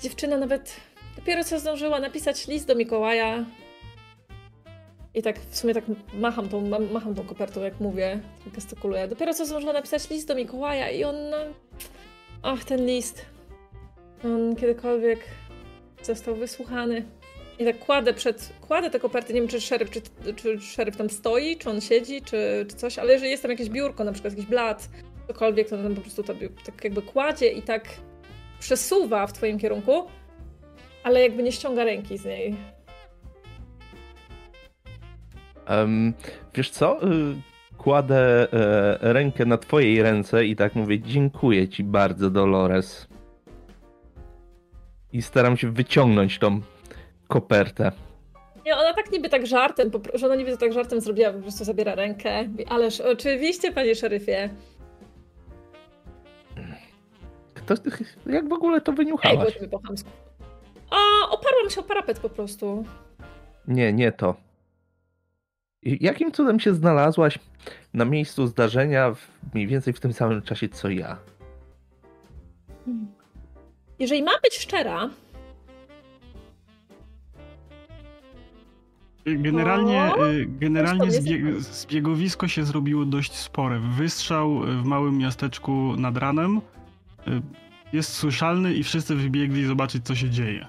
Dziewczyna 0.00 0.36
nawet 0.36 0.76
dopiero 1.16 1.44
co 1.44 1.60
zdążyła 1.60 2.00
napisać 2.00 2.48
list 2.48 2.66
do 2.66 2.74
Mikołaja. 2.74 3.44
I 5.14 5.22
tak 5.22 5.40
w 5.40 5.56
sumie 5.56 5.74
tak 5.74 5.84
macham 6.14 6.48
tą, 6.48 6.68
ma- 6.68 6.78
macham 6.78 7.14
tą 7.14 7.24
kopertą, 7.24 7.62
jak 7.62 7.80
mówię, 7.80 8.20
gestykuluję. 8.54 9.08
Dopiero 9.08 9.34
co 9.34 9.46
zdążyła 9.46 9.72
napisać 9.72 10.10
list 10.10 10.28
do 10.28 10.34
Mikołaja 10.34 10.90
i 10.90 11.04
on... 11.04 11.30
no, 11.30 11.36
Ach, 12.42 12.64
ten 12.64 12.86
list. 12.86 13.24
On 14.24 14.56
kiedykolwiek 14.56 15.20
został 16.02 16.36
wysłuchany. 16.36 17.04
I 17.58 17.64
tak 17.64 17.78
kładę 17.78 18.14
przed, 18.14 18.52
kładę 18.60 18.90
te 18.90 19.00
koperty, 19.00 19.34
nie 19.34 19.40
wiem 19.40 19.48
czy 19.48 19.60
szeryf, 19.60 19.90
czy, 19.90 20.00
czy 20.36 20.60
szeryf 20.60 20.96
tam 20.96 21.10
stoi, 21.10 21.56
czy 21.56 21.70
on 21.70 21.80
siedzi, 21.80 22.22
czy, 22.22 22.66
czy 22.68 22.76
coś, 22.76 22.98
ale 22.98 23.12
jeżeli 23.12 23.30
jest 23.30 23.42
tam 23.42 23.50
jakieś 23.50 23.68
biurko, 23.68 24.04
na 24.04 24.12
przykład 24.12 24.32
jakiś 24.32 24.46
blat, 24.46 24.88
cokolwiek, 25.26 25.68
to 25.68 25.76
tam 25.82 25.94
po 25.94 26.00
prostu 26.00 26.22
to 26.22 26.34
biu- 26.34 26.64
tak 26.66 26.84
jakby 26.84 27.02
kładzie 27.02 27.48
i 27.48 27.62
tak 27.62 27.88
przesuwa 28.60 29.26
w 29.26 29.32
twoim 29.32 29.58
kierunku, 29.58 30.04
ale 31.02 31.22
jakby 31.22 31.42
nie 31.42 31.52
ściąga 31.52 31.84
ręki 31.84 32.18
z 32.18 32.24
niej. 32.24 32.56
Em, 35.66 36.14
wiesz 36.54 36.70
co? 36.70 37.02
Y, 37.08 37.34
Kładę 37.78 38.52
e, 38.52 39.12
rękę 39.12 39.44
na 39.44 39.58
twojej 39.58 40.02
ręce 40.02 40.44
i 40.44 40.56
tak 40.56 40.74
mówię, 40.74 41.00
dziękuję 41.00 41.68
ci 41.68 41.84
bardzo, 41.84 42.30
Dolores. 42.30 43.06
I 45.12 45.22
staram 45.22 45.56
się 45.56 45.70
wyciągnąć 45.72 46.38
tą 46.38 46.60
kopertę. 47.28 47.92
Nie, 48.66 48.76
ona 48.76 48.94
tak 48.94 49.12
niby 49.12 49.28
tak 49.28 49.46
żartem, 49.46 49.90
że 50.14 50.26
ona 50.26 50.34
niby 50.34 50.56
tak 50.56 50.72
żartem 50.72 51.00
zrobiła, 51.00 51.32
po 51.32 51.38
prostu 51.38 51.64
zabiera 51.64 51.94
rękę. 51.94 52.48
Ależ 52.68 53.00
oczywiście, 53.00 53.72
panie 53.72 53.94
szeryfie. 53.94 54.50
Kto, 57.64 57.74
jak 58.26 58.48
w 58.48 58.52
ogóle 58.52 58.80
to 58.80 58.92
Ej, 58.92 58.96
wyniuchałaś? 58.96 59.54
ciebie 59.54 59.68
po 59.68 59.78
chamsku. 59.78 60.10
A, 60.90 61.30
oparłam 61.30 61.70
się 61.70 61.80
o 61.80 61.84
parapet 61.84 62.18
po 62.18 62.28
prostu. 62.28 62.84
Nie, 63.68 63.92
nie 63.92 64.12
to. 64.12 64.34
I 65.82 66.04
Jakim 66.04 66.32
cudem 66.32 66.60
się 66.60 66.74
znalazłaś 66.74 67.38
na 67.94 68.04
miejscu 68.04 68.46
zdarzenia 68.46 69.14
w, 69.14 69.28
mniej 69.54 69.66
więcej 69.66 69.92
w 69.92 70.00
tym 70.00 70.12
samym 70.12 70.42
czasie 70.42 70.68
co 70.68 70.88
ja? 70.88 71.16
Jeżeli 73.98 74.22
mam 74.22 74.34
być 74.42 74.58
szczera, 74.58 75.10
Generalnie, 79.26 80.12
y, 80.24 80.46
generalnie 80.46 81.10
zbiegowisko 81.60 82.48
się 82.48 82.64
zrobiło 82.64 83.04
dość 83.04 83.32
spore. 83.32 83.80
Wystrzał 83.80 84.60
w 84.60 84.84
małym 84.84 85.18
miasteczku 85.18 85.72
nad 85.96 86.16
ranem 86.16 86.60
jest 87.92 88.12
słyszalny 88.12 88.74
i 88.74 88.82
wszyscy 88.82 89.14
wybiegli 89.14 89.64
zobaczyć, 89.64 90.06
co 90.06 90.14
się 90.14 90.30
dzieje. 90.30 90.66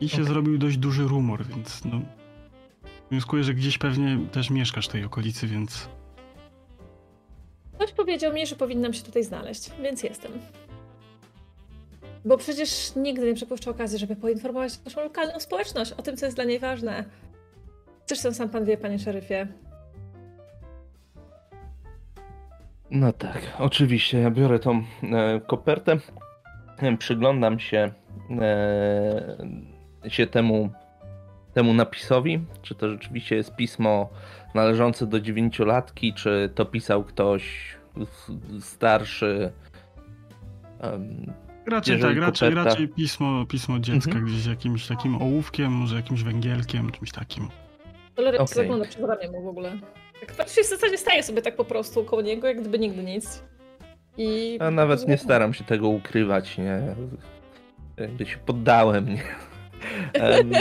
I 0.00 0.08
się 0.08 0.16
Okej. 0.16 0.26
zrobił 0.26 0.58
dość 0.58 0.76
duży 0.76 1.02
rumor, 1.02 1.46
więc 1.46 1.84
no, 1.84 2.00
Wnioskuję, 3.10 3.44
że 3.44 3.54
gdzieś 3.54 3.78
pewnie 3.78 4.18
też 4.32 4.50
mieszkasz 4.50 4.88
w 4.88 4.92
tej 4.92 5.04
okolicy, 5.04 5.46
więc 5.46 5.88
Ktoś 7.74 7.92
powiedział 7.92 8.32
mi, 8.32 8.46
że 8.46 8.56
powinnam 8.56 8.94
się 8.94 9.02
tutaj 9.02 9.24
znaleźć, 9.24 9.70
więc 9.82 10.02
jestem. 10.02 10.32
Bo 12.24 12.36
przecież 12.38 12.94
nigdy 12.96 13.26
nie 13.26 13.34
przepuszczę 13.34 13.70
okazji, 13.70 13.98
żeby 13.98 14.16
poinformować 14.16 14.84
naszą 14.84 15.00
lokalną 15.00 15.40
społeczność 15.40 15.92
o 15.92 16.02
tym, 16.02 16.16
co 16.16 16.26
jest 16.26 16.36
dla 16.36 16.44
niej 16.44 16.58
ważne. 16.58 17.04
Zresztą 18.06 18.34
sam 18.34 18.48
pan 18.48 18.64
wie, 18.64 18.76
panie 18.76 18.98
szeryfie. 18.98 19.46
No 22.90 23.12
tak, 23.12 23.52
oczywiście. 23.58 24.18
Ja 24.18 24.30
biorę 24.30 24.58
tą 24.58 24.82
e, 25.02 25.40
kopertę, 25.46 25.98
e, 26.78 26.96
przyglądam 26.96 27.58
się, 27.58 27.92
e, 28.40 30.10
się 30.10 30.26
temu, 30.26 30.70
temu 31.54 31.74
napisowi, 31.74 32.40
czy 32.62 32.74
to 32.74 32.90
rzeczywiście 32.90 33.36
jest 33.36 33.56
pismo 33.56 34.08
należące 34.54 35.06
do 35.06 35.20
dziewięciolatki, 35.20 36.14
czy 36.14 36.50
to 36.54 36.64
pisał 36.64 37.04
ktoś 37.04 37.76
starszy. 38.60 39.52
em, 40.80 41.32
raczej 41.66 42.00
tak, 42.00 42.16
raczej, 42.16 42.50
koperta- 42.50 42.64
raczej 42.64 42.88
pismo, 42.88 43.46
pismo 43.46 43.78
dziecka 43.78 44.10
Mhm. 44.10 44.26
gdzieś 44.26 44.46
jakimś 44.46 44.86
takim 44.86 45.22
ołówkiem, 45.22 45.72
może 45.72 45.96
jakimś 45.96 46.22
węgielkiem, 46.22 46.90
czymś 46.92 47.12
takim. 47.12 47.48
Okej. 48.16 48.34
okay. 48.34 48.46
zagląda 48.46 48.84
przed 48.84 49.04
ramię 49.04 49.30
mu 49.30 49.42
w 49.42 49.48
ogóle. 49.48 49.72
Tak 50.20 50.32
patrzę, 50.32 50.62
w 50.62 50.66
zasadzie 50.66 50.98
staje 50.98 51.22
sobie 51.22 51.42
tak 51.42 51.56
po 51.56 51.64
prostu 51.64 52.04
koło 52.04 52.22
niego, 52.22 52.48
jak 52.48 52.60
gdyby 52.60 52.78
nigdy 52.78 53.02
nic. 53.02 53.42
I... 54.18 54.58
A 54.60 54.70
nawet 54.70 55.08
nie 55.08 55.18
staram 55.18 55.54
się 55.54 55.64
tego 55.64 55.88
ukrywać, 55.88 56.58
nie. 56.58 56.82
Jakby 57.96 58.26
się 58.26 58.36
poddałem, 58.38 59.14
nie. 59.14 59.22
Em, 60.12 60.52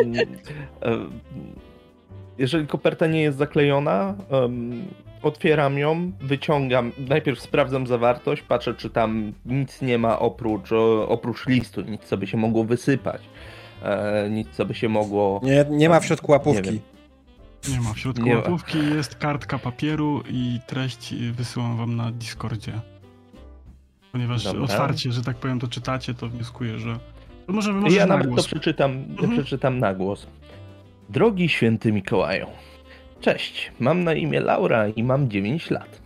Jeżeli 2.37 2.67
koperta 2.67 3.07
nie 3.07 3.21
jest 3.21 3.37
zaklejona, 3.37 4.15
em, 4.31 4.85
otwieram 5.21 5.77
ją, 5.77 6.11
wyciągam, 6.21 6.91
najpierw 7.09 7.41
sprawdzam 7.41 7.87
zawartość, 7.87 8.41
patrzę 8.41 8.73
czy 8.73 8.89
tam 8.89 9.33
nic 9.45 9.81
nie 9.81 9.97
ma 9.97 10.19
oprócz, 10.19 10.71
oprócz 11.07 11.47
listu, 11.47 11.81
nic 11.81 12.03
co 12.03 12.17
by 12.17 12.27
się 12.27 12.37
mogło 12.37 12.63
wysypać, 12.63 13.21
e, 13.83 14.29
nic 14.29 14.47
co 14.51 14.65
by 14.65 14.73
się 14.73 14.89
mogło... 14.89 15.41
Nie, 15.43 15.65
nie 15.69 15.89
ma 15.89 15.99
w 15.99 16.05
środku 16.05 16.27
Nie 16.27 16.33
łapówki. 16.33 16.81
Nie 17.71 17.81
ma, 17.81 17.93
w 17.93 17.99
środku 17.99 18.23
Nie 18.25 18.33
ma. 18.33 18.39
łapówki 18.39 18.77
jest 18.77 19.15
kartka 19.15 19.59
papieru 19.59 20.23
i 20.29 20.59
treść 20.67 21.15
wysyłam 21.15 21.77
wam 21.77 21.95
na 21.95 22.11
Discordzie. 22.11 22.73
Ponieważ 24.11 24.43
Dobra. 24.43 24.61
otwarcie, 24.61 25.11
że 25.11 25.21
tak 25.21 25.37
powiem, 25.37 25.59
to 25.59 25.67
czytacie, 25.67 26.13
to 26.13 26.29
wnioskuję, 26.29 26.77
że... 26.79 26.99
To 27.47 27.53
może 27.53 27.73
wy 27.73 27.89
Ja 27.89 28.05
na 28.05 28.17
nawet 28.17 28.35
to 28.35 28.43
przeczytam, 28.43 28.91
Mhm. 28.91 29.31
przeczytam 29.31 29.79
na 29.79 29.93
głos. 29.93 30.27
Drogi 31.09 31.49
święty 31.49 31.91
Mikołaju, 31.91 32.47
cześć, 33.21 33.71
mam 33.79 34.03
na 34.03 34.13
imię 34.13 34.39
Laura 34.39 34.87
i 34.87 35.03
mam 35.03 35.29
9 35.29 35.69
lat. 35.69 36.01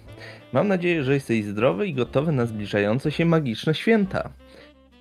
Mam 0.54 0.68
nadzieję, 0.68 1.04
że 1.04 1.14
jesteś 1.14 1.46
zdrowy 1.46 1.88
i 1.88 1.94
gotowy 1.94 2.32
na 2.32 2.46
zbliżające 2.46 3.12
się 3.12 3.26
magiczne 3.26 3.76
święta. 3.76 4.30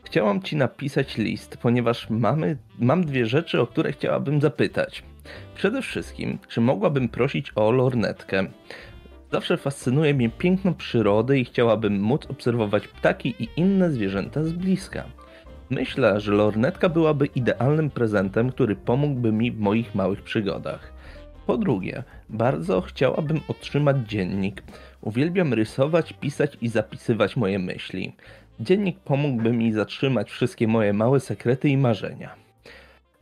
Chciałam 0.05 0.43
ci 0.43 0.57
napisać 0.57 1.17
list, 1.17 1.57
ponieważ 1.63 2.11
mamy, 2.11 2.57
mam 2.79 3.05
dwie 3.05 3.27
rzeczy, 3.27 3.61
o 3.61 3.67
które 3.67 3.93
chciałabym 3.93 4.41
zapytać. 4.41 5.03
Przede 5.55 5.83
wszystkim, 5.83 6.39
czy 6.49 6.61
mogłabym 6.61 7.09
prosić 7.09 7.53
o 7.55 7.71
lornetkę? 7.71 8.47
Zawsze 9.33 9.57
fascynuje 9.57 10.15
mnie 10.15 10.29
piękno 10.29 10.75
przyrody 10.75 11.39
i 11.39 11.45
chciałabym 11.45 12.01
móc 12.01 12.27
obserwować 12.27 12.89
ptaki 12.89 13.35
i 13.39 13.49
inne 13.57 13.91
zwierzęta 13.91 14.45
z 14.45 14.53
bliska. 14.53 15.05
Myślę, 15.71 16.21
że 16.21 16.33
lornetka 16.33 16.89
byłaby 16.89 17.27
idealnym 17.27 17.91
prezentem, 17.91 18.53
który 18.53 18.77
pomógłby 18.77 19.33
mi 19.33 19.53
w 19.53 19.61
moich 19.61 19.95
małych 19.95 20.23
przygodach. 20.23 20.93
Po 21.47 21.59
drugie, 21.59 22.03
bardzo 22.29 22.81
chciałabym 22.81 23.41
otrzymać 23.49 23.97
dziennik. 23.97 24.63
Uwielbiam 25.01 25.55
rysować, 25.55 26.13
pisać 26.13 26.57
i 26.61 26.69
zapisywać 26.69 27.37
moje 27.37 27.59
myśli. 27.59 28.17
Dziennik 28.61 28.99
pomógłby 28.99 29.53
mi 29.53 29.73
zatrzymać 29.73 30.31
wszystkie 30.31 30.69
moje 30.69 30.93
małe 30.93 31.21
sekrety 31.21 31.69
i 31.69 31.77
marzenia. 31.77 32.48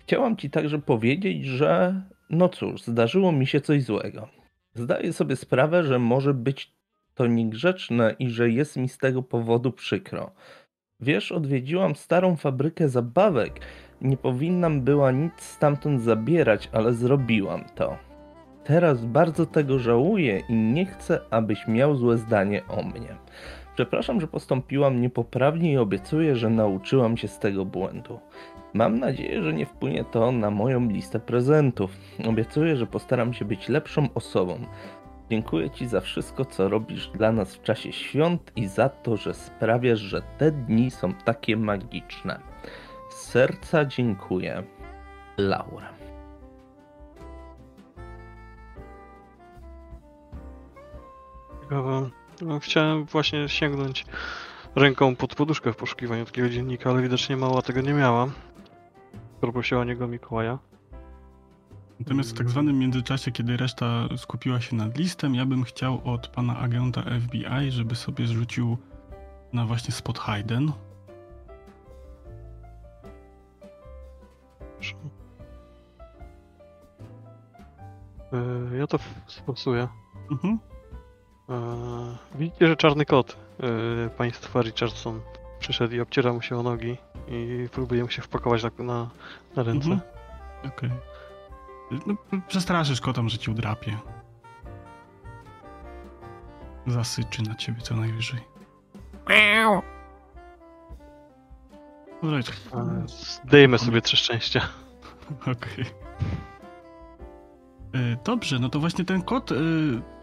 Chciałam 0.06 0.36
ci 0.36 0.50
także 0.50 0.78
powiedzieć, 0.78 1.44
że 1.44 2.02
no 2.30 2.48
cóż, 2.48 2.82
zdarzyło 2.82 3.32
mi 3.32 3.46
się 3.46 3.60
coś 3.60 3.82
złego. 3.82 4.28
Zdaję 4.74 5.12
sobie 5.12 5.36
sprawę, 5.36 5.84
że 5.84 5.98
może 5.98 6.34
być 6.34 6.72
to 7.14 7.26
niegrzeczne 7.26 8.16
i 8.18 8.30
że 8.30 8.50
jest 8.50 8.76
mi 8.76 8.88
z 8.88 8.98
tego 8.98 9.22
powodu 9.22 9.72
przykro. 9.72 10.30
Wiesz, 11.00 11.32
odwiedziłam 11.32 11.94
starą 11.94 12.36
fabrykę 12.36 12.88
zabawek. 12.88 13.60
Nie 14.00 14.16
powinnam 14.16 14.80
była 14.80 15.10
nic 15.10 15.32
stamtąd 15.40 16.02
zabierać, 16.02 16.68
ale 16.72 16.94
zrobiłam 16.94 17.64
to. 17.74 17.98
Teraz 18.64 19.04
bardzo 19.04 19.46
tego 19.46 19.78
żałuję 19.78 20.42
i 20.48 20.54
nie 20.54 20.86
chcę, 20.86 21.20
abyś 21.30 21.66
miał 21.68 21.96
złe 21.96 22.18
zdanie 22.18 22.62
o 22.68 22.82
mnie. 22.82 23.16
Przepraszam, 23.74 24.20
że 24.20 24.26
postąpiłam 24.26 25.00
niepoprawnie 25.00 25.72
i 25.72 25.78
obiecuję, 25.78 26.36
że 26.36 26.50
nauczyłam 26.50 27.16
się 27.16 27.28
z 27.28 27.38
tego 27.38 27.64
błędu. 27.64 28.20
Mam 28.76 28.98
nadzieję, 28.98 29.42
że 29.42 29.52
nie 29.52 29.66
wpłynie 29.66 30.04
to 30.04 30.32
na 30.32 30.50
moją 30.50 30.88
listę 30.88 31.20
prezentów. 31.20 31.96
Obiecuję, 32.28 32.76
że 32.76 32.86
postaram 32.86 33.34
się 33.34 33.44
być 33.44 33.68
lepszą 33.68 34.08
osobą. 34.14 34.58
Dziękuję 35.30 35.70
Ci 35.70 35.88
za 35.88 36.00
wszystko, 36.00 36.44
co 36.44 36.68
robisz 36.68 37.08
dla 37.08 37.32
nas 37.32 37.54
w 37.54 37.62
czasie 37.62 37.92
świąt 37.92 38.52
i 38.56 38.66
za 38.66 38.88
to, 38.88 39.16
że 39.16 39.34
sprawiasz, 39.34 39.98
że 39.98 40.22
te 40.38 40.52
dni 40.52 40.90
są 40.90 41.14
takie 41.14 41.56
magiczne. 41.56 42.40
Z 43.10 43.14
serca 43.14 43.84
dziękuję. 43.84 44.62
Laura. 45.38 45.88
Ciekawe. 51.62 52.10
No, 52.42 52.58
chciałem 52.58 53.04
właśnie 53.04 53.48
sięgnąć 53.48 54.04
ręką 54.74 55.16
pod 55.16 55.34
poduszkę 55.34 55.72
w 55.72 55.76
poszukiwaniu 55.76 56.24
takiego 56.24 56.48
dziennika, 56.48 56.90
ale 56.90 57.02
widocznie 57.02 57.36
mała 57.36 57.62
tego 57.62 57.80
nie 57.80 57.94
miała. 57.94 58.28
Poprosiła 59.40 59.80
o 59.80 59.84
niego 59.84 60.08
Mikołaja. 60.08 60.58
Natomiast 62.00 62.30
w 62.30 62.38
tak 62.38 62.50
zwanym 62.50 62.78
międzyczasie, 62.78 63.32
kiedy 63.32 63.56
reszta 63.56 64.08
skupiła 64.16 64.60
się 64.60 64.76
nad 64.76 64.98
listem, 64.98 65.34
ja 65.34 65.46
bym 65.46 65.64
chciał 65.64 66.00
od 66.04 66.28
pana 66.28 66.58
agenta 66.58 67.02
FBI, 67.20 67.70
żeby 67.70 67.94
sobie 67.94 68.26
zrzucił 68.26 68.78
na 69.52 69.66
właśnie 69.66 69.92
spot 69.94 70.18
Hayden. 70.18 70.72
Yy, 78.32 78.78
Ja 78.78 78.86
to 78.86 78.98
sforsuję. 79.26 79.88
Mhm. 80.30 80.58
Yy, 81.48 81.54
Widzicie, 82.34 82.66
że 82.66 82.76
czarny 82.76 83.04
kot 83.06 83.36
yy, 83.58 84.10
państwa 84.16 84.62
Richardson 84.62 85.20
przyszedł 85.58 85.94
i 85.94 86.00
obciera 86.00 86.32
mu 86.32 86.42
się 86.42 86.56
o 86.58 86.62
nogi 86.62 86.96
i 87.28 87.68
próbuje 87.72 88.02
mu 88.02 88.10
się 88.10 88.22
wpakować 88.22 88.62
na, 88.62 88.70
na, 88.78 89.10
na 89.56 89.62
ręce. 89.62 89.90
Mhm. 89.90 90.00
Okej. 90.66 90.90
No, 92.06 92.14
p- 92.30 92.40
przestraszysz 92.48 93.00
kotom, 93.00 93.28
że 93.28 93.38
ci 93.38 93.50
udrapie. 93.50 93.96
Zasyczy 96.86 97.42
na 97.42 97.54
ciebie 97.54 97.80
co 97.82 97.96
najwyżej. 97.96 98.40
Dobra, 102.22 102.38
Yy, 102.38 102.44
Zdejmę 103.44 103.78
sobie 103.78 104.00
trzy 104.02 104.16
szczęścia. 104.16 104.60
Okej. 105.52 105.84
E, 107.94 108.16
Dobrze, 108.24 108.58
no 108.58 108.68
to 108.68 108.80
właśnie 108.80 109.04
ten 109.04 109.22
kot, 109.22 109.52
y, 109.52 109.54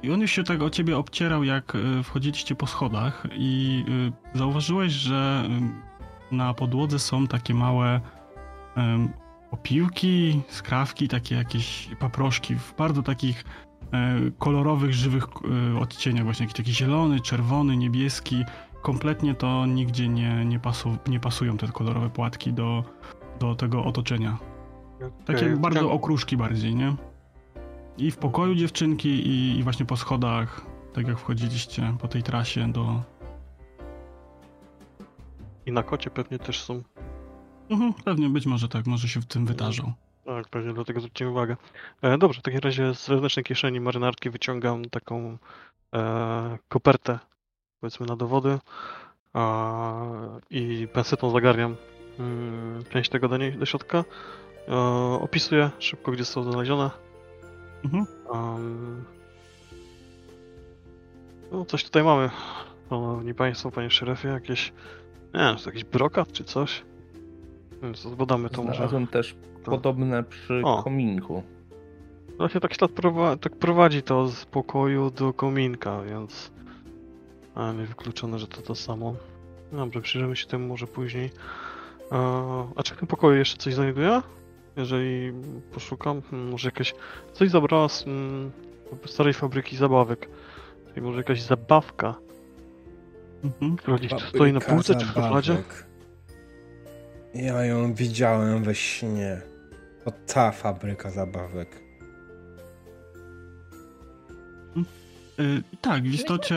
i 0.03 0.11
on 0.11 0.21
już 0.21 0.31
się 0.31 0.43
tak 0.43 0.61
o 0.61 0.69
ciebie 0.69 0.97
obcierał, 0.97 1.43
jak 1.43 1.75
y, 1.75 2.03
wchodziliście 2.03 2.55
po 2.55 2.67
schodach 2.67 3.23
i 3.31 3.85
zauważyłeś, 4.33 4.91
że 4.93 5.49
na 6.33 6.53
podłodze 6.53 6.99
są 6.99 7.27
takie 7.27 7.53
małe 7.53 8.01
em, 8.75 9.09
opiłki, 9.51 10.41
skrawki, 10.47 11.07
takie 11.07 11.35
jakieś 11.35 11.89
paproszki 11.99 12.55
w 12.55 12.73
bardzo 12.77 13.03
takich 13.03 13.43
e, 13.93 14.15
kolorowych, 14.39 14.93
żywych 14.93 15.23
e, 15.73 15.79
odcieniach, 15.79 16.23
właśnie 16.23 16.43
jakiś 16.43 16.57
taki 16.57 16.73
zielony, 16.73 17.19
czerwony, 17.19 17.77
niebieski. 17.77 18.45
Kompletnie 18.81 19.35
to 19.35 19.65
nigdzie 19.65 20.07
nie, 20.07 20.45
nie, 20.45 20.59
pasu, 20.59 20.97
nie 21.07 21.19
pasują 21.19 21.57
te 21.57 21.67
kolorowe 21.67 22.09
płatki 22.09 22.53
do, 22.53 22.83
do 23.39 23.55
tego 23.55 23.85
otoczenia. 23.85 24.37
Takie 25.25 25.45
Okej, 25.45 25.57
bardzo 25.57 25.91
okruszki 25.91 26.37
bardziej, 26.37 26.75
nie? 26.75 26.95
I 27.97 28.11
w 28.11 28.17
pokoju 28.17 28.55
dziewczynki 28.55 29.09
i, 29.09 29.59
i 29.59 29.63
właśnie 29.63 29.85
po 29.85 29.97
schodach, 29.97 30.65
tak 30.93 31.07
jak 31.07 31.19
wchodziliście 31.19 31.95
po 32.01 32.07
tej 32.07 32.23
trasie 32.23 32.71
do... 32.71 33.01
I 35.65 35.71
na 35.71 35.83
kocie 35.83 36.09
pewnie 36.09 36.39
też 36.39 36.61
są. 36.61 36.83
Mhm, 37.69 37.93
pewnie, 37.93 38.29
być 38.29 38.45
może 38.45 38.67
tak, 38.67 38.87
może 38.87 39.07
się 39.07 39.21
w 39.21 39.25
tym 39.25 39.45
wydarzą. 39.45 39.93
Tak, 40.25 40.49
pewnie 40.49 40.73
dlatego 40.73 40.99
zwróciłem 40.99 41.33
uwagę. 41.33 41.57
E, 42.01 42.17
dobrze, 42.17 42.39
w 42.39 42.43
takim 42.43 42.59
razie 42.59 42.95
z 42.95 43.07
wewnętrznej 43.07 43.43
kieszeni 43.43 43.79
marynarki 43.79 44.29
wyciągam 44.29 44.85
taką 44.85 45.37
e, 45.95 46.57
kopertę, 46.67 47.19
powiedzmy 47.79 48.05
na 48.05 48.15
dowody 48.15 48.59
a, 49.33 50.03
i 50.49 50.87
pensetą 50.93 51.29
zagarniam 51.29 51.75
mm, 52.19 52.83
część 52.89 53.09
tego 53.09 53.27
do, 53.27 53.37
niej, 53.37 53.57
do 53.57 53.65
środka. 53.65 54.03
E, 54.67 54.75
opisuję 55.21 55.71
szybko, 55.79 56.11
gdzie 56.11 56.25
są 56.25 56.43
znalezione 56.43 57.03
Mhm. 57.83 58.05
Um, 58.29 59.05
no, 61.51 61.65
coś 61.65 61.83
tutaj 61.83 62.03
mamy. 62.03 62.29
Szanowni 62.89 63.33
Państwo, 63.33 63.71
Panie 63.71 63.89
Szerefie, 63.89 64.27
jakieś. 64.27 64.73
Nie 65.33 65.39
wiem, 65.39 65.55
to 65.55 65.69
jakiś 65.69 65.83
brokat 65.83 66.31
czy 66.31 66.43
coś? 66.43 66.83
Więc 67.83 67.99
zbadamy 68.01 68.49
to 68.49 68.63
może. 68.63 68.75
Znalazłem 68.75 69.07
też 69.07 69.35
podobne 69.65 70.23
przy 70.23 70.61
O. 70.63 70.83
kominku. 70.83 71.43
Właśnie 72.37 72.61
tak 72.61 72.73
ślad 72.73 72.91
prowa- 72.91 73.37
tak 73.37 73.55
prowadzi 73.55 74.01
to 74.01 74.27
z 74.27 74.45
pokoju 74.45 75.11
do 75.11 75.33
kominka, 75.33 76.01
więc. 76.01 76.51
A 77.55 77.71
nie 77.71 77.85
wykluczone, 77.85 78.39
że 78.39 78.47
to 78.47 78.61
to 78.61 78.75
samo. 78.75 79.15
Dobrze, 79.71 80.01
przyjrzymy 80.01 80.35
się 80.35 80.47
temu 80.47 80.67
może 80.67 80.87
później. 80.87 81.29
A, 82.11 82.43
a 82.75 82.83
czy 82.83 82.95
w 82.95 82.97
tym 82.97 83.07
pokoju 83.07 83.37
jeszcze 83.37 83.57
coś 83.57 83.73
znajduję? 83.73 84.21
Jeżeli 84.77 85.33
poszukam, 85.73 86.21
hmm, 86.21 86.49
może 86.51 86.67
jakieś. 86.67 86.95
Coś 87.33 87.49
zabrała 87.49 87.89
z 87.89 88.07
mm, 88.07 88.51
starej 89.05 89.33
fabryki 89.33 89.77
zabawek. 89.77 90.29
Czyli 90.87 91.01
może 91.01 91.17
jakaś 91.17 91.41
zabawka, 91.41 92.15
Mhm. 93.43 93.75
która 93.75 93.97
gdzieś 93.97 94.11
tu 94.11 94.19
stoi 94.19 94.53
na 94.53 94.59
półce 94.59 94.95
czy 94.95 95.05
w 95.05 95.07
szufladzie? 95.07 95.53
Zabawek. 95.53 95.85
Ja 97.35 97.65
ją 97.65 97.93
widziałem 97.93 98.63
we 98.63 98.75
śnie. 98.75 99.41
To 100.05 100.11
ta 100.11 100.51
fabryka 100.51 101.09
zabawek. 101.11 101.83
Y, 105.39 105.63
tak, 105.81 106.03
w 106.03 106.13
istocie, 106.13 106.55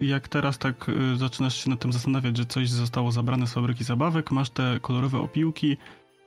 jak 0.00 0.28
teraz 0.28 0.58
tak 0.58 0.88
y, 0.88 1.16
zaczynasz 1.16 1.64
się 1.64 1.70
nad 1.70 1.80
tym 1.80 1.92
zastanawiać, 1.92 2.36
że 2.36 2.46
coś 2.46 2.70
zostało 2.70 3.12
zabrane 3.12 3.46
z 3.46 3.52
fabryki 3.52 3.84
zabawek, 3.84 4.30
masz 4.30 4.50
te 4.50 4.78
kolorowe 4.82 5.18
opiłki, 5.18 5.76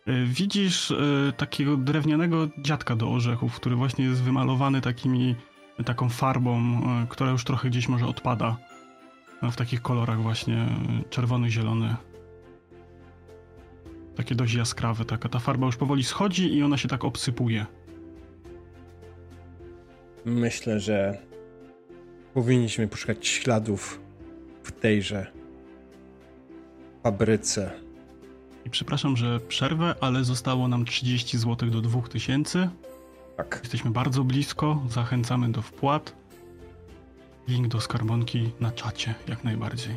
y, 0.07 0.25
widzisz 0.25 0.93
takiego 1.37 1.77
drewnianego 1.77 2.47
dziadka 2.57 2.95
do 2.95 3.09
orzechów, 3.09 3.55
który 3.55 3.75
właśnie 3.75 4.05
jest 4.05 4.23
wymalowany 4.23 4.81
takimi, 4.81 5.35
taką 5.85 6.09
farbą, 6.09 6.81
która 7.09 7.31
już 7.31 7.43
trochę 7.43 7.69
gdzieś 7.69 7.87
może 7.87 8.07
odpada. 8.07 8.57
Y, 9.43 9.51
W 9.51 9.55
takich 9.55 9.81
kolorach 9.81 10.21
właśnie 10.21 10.67
y, 11.05 11.09
czerwony, 11.09 11.49
zielony. 11.49 11.95
Takie 14.15 14.35
dość 14.35 14.53
jaskrawe, 14.53 15.05
taka 15.05 15.29
ta 15.29 15.39
farba 15.39 15.65
już 15.65 15.77
powoli 15.77 16.03
schodzi 16.03 16.53
i 16.53 16.63
ona 16.63 16.77
się 16.77 16.87
tak 16.87 17.03
obsypuje. 17.03 17.65
Myślę, 20.25 20.79
że 20.79 21.17
powinniśmy 22.33 22.87
poszukać 22.87 23.27
śladów 23.27 24.01
w 24.63 24.71
tejże 24.71 25.31
fabryce. 27.03 27.71
I 28.65 28.69
przepraszam, 28.69 29.17
że 29.17 29.39
przerwę, 29.39 29.95
ale 30.01 30.23
zostało 30.23 30.67
nam 30.67 30.85
30 30.85 31.37
zł 31.37 31.69
do 31.69 31.81
2000. 31.81 32.69
Tak. 33.37 33.59
Jesteśmy 33.63 33.91
bardzo 33.91 34.23
blisko, 34.23 34.83
zachęcamy 34.89 35.51
do 35.51 35.61
wpłat. 35.61 36.18
Link 37.49 37.67
do 37.67 37.81
skarbonki 37.81 38.51
na 38.59 38.71
czacie, 38.71 39.13
jak 39.27 39.43
najbardziej. 39.43 39.95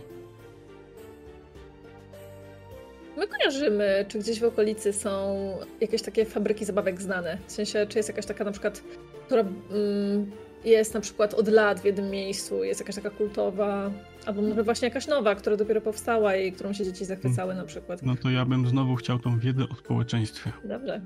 My 3.16 3.26
kojarzymy, 3.28 4.04
czy 4.08 4.18
gdzieś 4.18 4.40
w 4.40 4.44
okolicy 4.44 4.92
są 4.92 5.36
jakieś 5.80 6.02
takie 6.02 6.24
fabryki 6.24 6.64
zabawek 6.64 7.02
znane. 7.02 7.38
W 7.46 7.52
sensie, 7.52 7.86
czy 7.88 7.98
jest 7.98 8.08
jakaś 8.08 8.26
taka 8.26 8.44
na 8.44 8.52
przykład, 8.52 8.82
która 9.26 9.40
mm, 9.40 10.30
jest 10.64 10.94
na 10.94 11.00
przykład 11.00 11.34
od 11.34 11.48
lat 11.48 11.80
w 11.80 11.84
jednym 11.84 12.10
miejscu, 12.10 12.64
jest 12.64 12.80
jakaś 12.80 12.94
taka 12.94 13.10
kultowa, 13.10 13.90
albo 14.26 14.42
może 14.42 14.62
właśnie 14.62 14.88
jakaś 14.88 15.06
nowa, 15.06 15.34
która 15.34 15.56
dopiero 15.56 15.80
powstała 15.80 16.36
i 16.36 16.52
którą 16.52 16.72
się 16.72 16.84
dzieci 16.84 17.04
zachwycały 17.04 17.54
na 17.54 17.64
przykład. 17.64 18.02
No 18.02 18.16
to 18.16 18.30
ja 18.30 18.44
bym 18.44 18.68
znowu 18.68 18.96
chciał 18.96 19.18
tą 19.18 19.38
wiedzę 19.38 19.64
o 19.72 19.74
społeczeństwie. 19.74 20.52
Dobrze. 20.64 21.00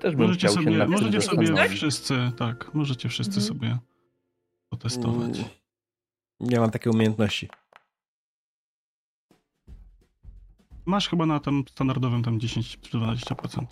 Też 0.00 0.16
bym 0.16 0.26
Możecie 0.26 0.48
chciał 0.48 0.62
sobie, 0.62 0.86
możecie 0.86 1.20
sobie 1.22 1.46
zastanowić. 1.46 1.76
wszyscy, 1.78 2.14
tak, 2.38 2.70
możecie 2.74 3.08
wszyscy 3.08 3.40
Mhm. 3.40 3.46
sobie 3.46 3.78
potestować. 4.70 5.44
Nie 6.40 6.60
mam 6.60 6.70
takiej 6.70 6.92
umiejętności. 6.92 7.48
Masz 10.86 11.08
chyba 11.08 11.26
na 11.26 11.40
tym 11.40 11.64
standardowym 11.70 12.22
tam 12.22 12.38
10-20%. 12.38 13.64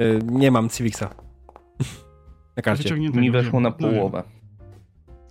Y, 0.00 0.20
Nie 0.24 0.50
mam 0.50 0.68
Civixa. 0.68 1.14
Na 2.56 2.62
karcie. 2.62 2.96
Mi 2.96 3.30
weszło 3.30 3.52
wiem. 3.52 3.62
na 3.62 3.68
No 3.70 3.76
połowę. 3.76 4.22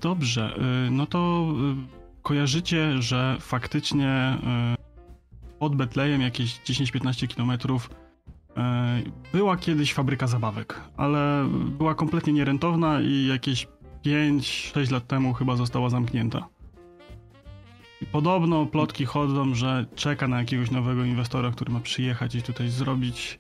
Dobrze, 0.02 0.58
y, 0.88 0.92
no 0.92 1.06
to 1.06 1.48
y, 2.20 2.22
kojarzycie, 2.22 3.02
że 3.02 3.38
faktycznie 3.40 4.38
pod 5.60 5.76
Betlejem 5.76 6.22
jakieś 6.22 6.60
10-15 6.62 7.28
kilometrów 7.28 7.90
była 9.34 9.58
kiedyś 9.58 9.94
fabryka 9.94 10.28
zabawek, 10.28 10.82
ale 10.98 11.50
była 11.78 11.96
kompletnie 11.96 12.34
nierentowna 12.34 13.02
i 13.02 13.26
jakieś 13.28 13.68
5-6 14.06 14.92
lat 14.92 15.08
temu 15.08 15.34
chyba 15.34 15.56
została 15.56 15.90
zamknięta. 15.90 16.48
I 18.02 18.06
podobno 18.06 18.66
plotki 18.66 19.06
chodzą, 19.06 19.56
że 19.56 19.86
czeka 19.96 20.28
na 20.28 20.40
jakiegoś 20.40 20.72
nowego 20.72 21.04
inwestora, 21.04 21.52
który 21.52 21.72
ma 21.72 21.80
przyjechać 21.80 22.36
i 22.36 22.42
tutaj 22.42 22.70
zrobić 22.70 23.40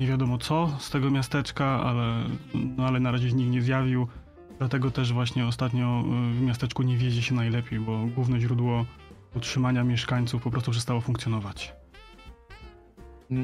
nie 0.00 0.06
wiadomo 0.06 0.38
co 0.38 0.76
z 0.78 0.90
tego 0.90 1.10
miasteczka, 1.10 1.66
ale, 1.66 2.24
no 2.54 2.86
ale 2.86 3.00
na 3.00 3.10
razie 3.10 3.32
nikt 3.32 3.50
nie 3.50 3.62
zjawił. 3.62 4.06
Dlatego 4.58 4.90
też 4.90 5.12
właśnie 5.12 5.46
ostatnio 5.46 6.04
y, 6.30 6.34
w 6.34 6.42
miasteczku 6.42 6.82
nie 6.82 6.96
wiedzie 6.96 7.22
się 7.22 7.34
najlepiej, 7.34 7.80
bo 7.80 8.06
główne 8.06 8.40
źródło 8.40 8.86
utrzymania 9.36 9.84
mieszkańców 9.84 10.42
po 10.42 10.50
prostu 10.50 10.70
przestało 10.70 11.00
funkcjonować. 11.00 11.72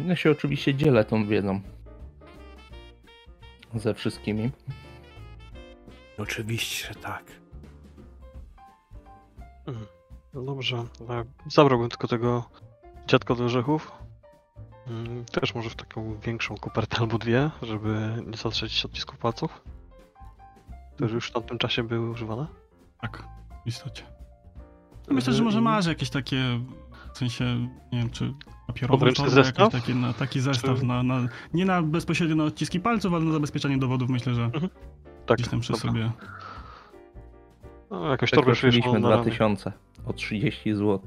Ja 0.07 0.17
się 0.17 0.31
oczywiście 0.31 0.75
dzielę 0.75 1.05
tą 1.05 1.27
wiedzą. 1.27 1.61
Ze 3.75 3.95
wszystkimi. 3.95 4.51
Oczywiście, 6.23 6.89
że 6.89 6.95
tak. 6.95 7.25
Mhm. 9.67 9.87
No 10.35 10.43
dobrze. 10.43 10.85
Zabrałbym 11.47 11.89
tylko 11.89 12.09
tego 12.09 12.51
dziadka 13.07 13.35
do 13.35 13.45
orzechów. 13.45 13.93
Mm, 14.87 15.25
Też 15.25 15.55
może 15.55 15.71
w 15.71 15.75
taką 15.75 16.19
większą 16.21 16.55
kopertę 16.57 16.99
albo 16.99 17.19
dwie, 17.19 17.51
żeby 17.63 18.23
nie 18.27 18.37
zatrzeć 18.37 18.85
odcisków 18.85 19.19
palców. 19.19 19.63
Które 20.95 21.15
już 21.15 21.29
w 21.29 21.33
tamtym 21.33 21.59
czasie 21.59 21.83
były 21.83 22.11
używane. 22.11 22.47
Tak, 23.01 23.25
w 23.65 23.69
istocie. 23.69 24.03
No 25.09 25.15
Myślę, 25.15 25.33
że 25.33 25.43
może 25.43 25.61
masz 25.61 25.87
jakieś 25.87 26.11
takie, 26.11 26.61
w 27.15 27.19
sensie, 27.19 27.45
nie 27.93 27.99
wiem, 27.99 28.11
czy 28.11 28.35
papierowe 28.67 28.99
Podręczny 28.99 29.25
torbę, 29.25 29.45
zestaw? 29.45 29.73
jakieś 29.73 29.81
takie, 29.81 29.95
na, 29.95 30.13
taki 30.13 30.41
zestaw, 30.41 30.79
Czy- 30.81 30.87
na, 30.87 31.03
na, 31.03 31.21
nie 31.55 31.65
na 31.65 31.83
bezpośrednio 31.83 32.37
na 32.37 32.45
odciski 32.45 32.81
palców, 32.81 33.15
ale 33.15 33.25
na 33.25 33.33
zabezpieczanie 33.33 33.79
dowodów, 33.79 34.11
myślę, 34.11 34.35
że 34.35 34.51
Tak, 35.31 35.39
gdzieś 35.39 35.49
tam 35.49 35.61
przy 35.61 35.73
dobra. 35.73 35.89
sobie. 35.89 36.11
No, 37.91 38.17
wiesz, 38.21 38.33
na 39.01 39.11
ramię. 39.11 39.23
2000 39.23 39.73
o 40.07 40.13
30 40.13 40.75
zł. 40.75 41.01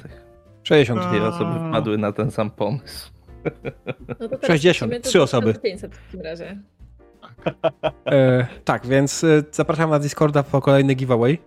60. 0.63 1.01
A. 1.01 1.09
Dwie 1.09 1.23
osoby 1.23 1.69
wpadły 1.69 1.97
na 1.97 2.11
ten 2.11 2.31
sam 2.31 2.51
pomysł. 2.51 3.11
No 4.19 4.29
to 4.29 4.37
teraz 4.37 4.47
60, 4.47 4.91
musimy 4.91 5.03
to 5.03 5.09
trzy 5.09 5.21
osoby. 5.21 5.53
500 5.53 5.95
w 5.95 6.05
takim 6.05 6.21
razie. 6.21 6.57
E, 8.05 8.47
tak, 8.65 8.87
więc 8.87 9.23
e, 9.23 9.43
zapraszam 9.51 9.89
na 9.89 9.99
Discorda 9.99 10.43
po 10.43 10.61
kolejny 10.61 10.95
giveaway. 10.95 11.39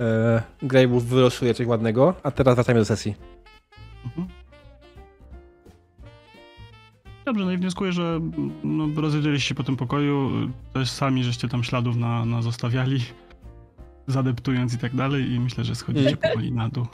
E, 0.00 0.42
Greywolf 0.62 1.04
wylosuje 1.04 1.54
coś 1.54 1.66
ładnego, 1.66 2.14
a 2.22 2.30
teraz 2.30 2.54
wracamy 2.54 2.78
do 2.78 2.84
sesji. 2.84 3.14
Mhm. 4.04 4.41
Dobrze, 7.32 7.44
no 7.44 7.52
i 7.52 7.56
wnioskuję, 7.56 7.92
że 7.92 8.20
no, 8.64 9.00
rozwiedzieliście 9.00 9.48
się 9.48 9.54
po 9.54 9.62
tym 9.62 9.76
pokoju, 9.76 10.30
też 10.72 10.90
sami 10.90 11.24
żeście 11.24 11.48
tam 11.48 11.64
śladów 11.64 11.96
na, 11.96 12.24
na 12.24 12.42
zostawiali, 12.42 13.00
zadeptując 14.06 14.74
i 14.74 14.78
tak 14.78 14.94
dalej 14.94 15.30
i 15.30 15.40
myślę, 15.40 15.64
że 15.64 15.74
schodzicie 15.74 16.16
powoli 16.16 16.52
na 16.52 16.68
dół. 16.68 16.86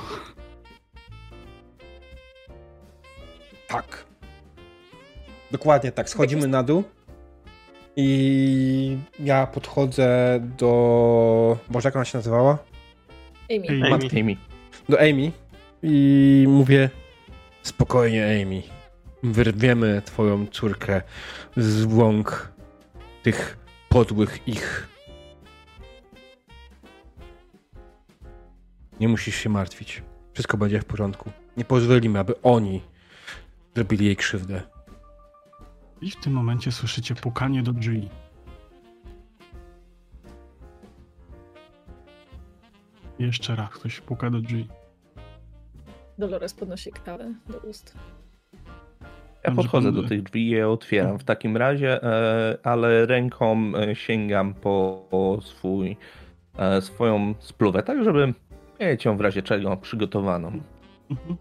Tak. 3.68 4.04
Dokładnie 5.50 5.92
tak. 5.92 6.10
Schodzimy 6.10 6.48
na 6.48 6.62
dół. 6.62 6.84
I 7.96 8.98
ja 9.20 9.46
podchodzę 9.46 10.40
do. 10.58 11.58
Boże, 11.70 11.88
jak 11.88 11.96
ona 11.96 12.04
się 12.04 12.18
nazywała? 12.18 12.58
Amy. 13.50 13.96
Amy. 14.20 14.36
Do 14.88 15.00
Amy. 15.00 15.32
I 15.82 16.44
mówię: 16.48 16.90
Spokojnie, 17.62 18.42
Amy. 18.42 18.77
Wyrwiemy 19.22 20.02
twoją 20.04 20.46
córkę 20.46 21.02
z 21.56 21.84
łąk 21.84 22.52
tych 23.22 23.58
podłych 23.88 24.48
ich. 24.48 24.88
Nie 29.00 29.08
musisz 29.08 29.34
się 29.34 29.48
martwić. 29.48 30.02
Wszystko 30.32 30.56
będzie 30.56 30.80
w 30.80 30.84
porządku. 30.84 31.30
Nie 31.56 31.64
pozwolimy, 31.64 32.18
aby 32.18 32.42
oni 32.42 32.82
zrobili 33.74 34.06
jej 34.06 34.16
krzywdę. 34.16 34.62
I 36.00 36.10
w 36.10 36.16
tym 36.16 36.32
momencie 36.32 36.72
słyszycie 36.72 37.14
pukanie 37.14 37.62
do 37.62 37.72
drzwi. 37.72 38.08
Jeszcze 43.18 43.56
raz 43.56 43.70
ktoś 43.70 44.00
puka 44.00 44.30
do 44.30 44.40
drzwi. 44.40 44.68
Dolores 46.18 46.54
podnosi 46.54 46.92
kawę 46.92 47.34
do 47.46 47.58
ust. 47.58 47.94
Ja 49.48 49.56
podchodzę 49.56 49.92
do 49.92 50.02
tych 50.02 50.22
drzwi 50.22 50.46
i 50.46 50.50
je 50.50 50.68
otwieram 50.68 51.18
w 51.18 51.24
takim 51.24 51.56
razie, 51.56 52.02
e, 52.02 52.58
ale 52.62 53.06
ręką 53.06 53.72
e, 53.76 53.94
sięgam 53.94 54.54
po, 54.54 55.38
swój, 55.42 55.96
e, 56.56 56.80
swoją 56.80 57.34
spluwę, 57.38 57.82
tak 57.82 58.04
żeby 58.04 58.34
mieć 58.80 59.04
ją 59.04 59.16
w 59.16 59.20
razie 59.20 59.42
czego 59.42 59.76
przygotowaną. 59.76 60.60
Mhm. 61.10 61.36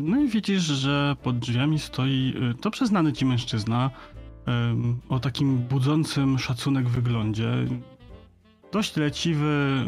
No 0.00 0.20
i 0.20 0.28
widzisz, 0.28 0.62
że 0.62 1.16
pod 1.22 1.38
drzwiami 1.38 1.78
stoi 1.78 2.34
e, 2.36 2.54
dobrze 2.62 2.86
znany 2.86 3.12
ci 3.12 3.26
mężczyzna 3.26 3.90
o 5.08 5.20
takim 5.20 5.58
budzącym 5.58 6.38
szacunek 6.38 6.88
wyglądzie. 6.88 7.52
Dość 8.72 8.96
leciwy, 8.96 9.84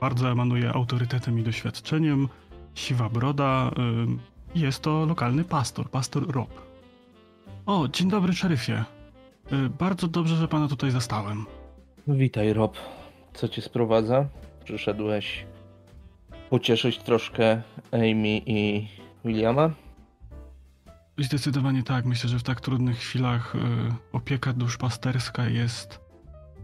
bardzo 0.00 0.30
emanuje 0.30 0.72
autorytetem 0.72 1.38
i 1.38 1.42
doświadczeniem, 1.42 2.28
siwa 2.74 3.08
broda. 3.08 3.70
Jest 4.54 4.82
to 4.82 5.06
lokalny 5.06 5.44
pastor, 5.44 5.90
pastor 5.90 6.30
Rob. 6.34 6.69
O, 7.70 7.88
dzień 7.88 8.08
dobry, 8.10 8.32
szeryfie. 8.32 8.84
E, 9.52 9.68
Bardzo 9.78 10.08
dobrze, 10.08 10.36
że 10.36 10.48
pana 10.48 10.68
tutaj 10.68 10.90
zastałem. 10.90 11.46
Witaj 12.08 12.52
Rob, 12.52 12.76
co 13.34 13.48
cię 13.48 13.62
sprowadza? 13.62 14.26
Przyszedłeś 14.64 15.46
pocieszyć 16.50 16.98
troszkę 16.98 17.62
Amy 17.92 18.40
i 18.46 18.88
Williama? 19.24 19.70
Zdecydowanie 21.18 21.82
tak. 21.82 22.04
Myślę, 22.04 22.30
że 22.30 22.38
w 22.38 22.42
tak 22.42 22.60
trudnych 22.60 22.98
chwilach 22.98 23.56
e, 23.56 23.58
opieka 24.12 24.52
duszpasterska 24.52 25.48
jest 25.48 26.00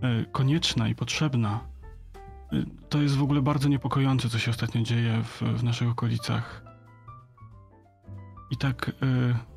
e, 0.03 0.25
konieczna 0.33 0.89
i 0.89 0.95
potrzebna. 0.95 1.61
E, 2.53 2.57
To 2.89 3.03
jest 3.03 3.17
w 3.17 3.23
ogóle 3.23 3.43
bardzo 3.43 3.69
niepokojące, 3.69 4.29
co 4.29 4.39
się 4.39 4.51
ostatnio 4.51 4.83
dzieje 4.83 5.23
w, 5.23 5.43
w 5.43 5.65
naszych 5.65 5.89
okolicach. 5.91 6.63
I 8.51 8.57
tak, 8.57 8.93
e, 9.03 9.56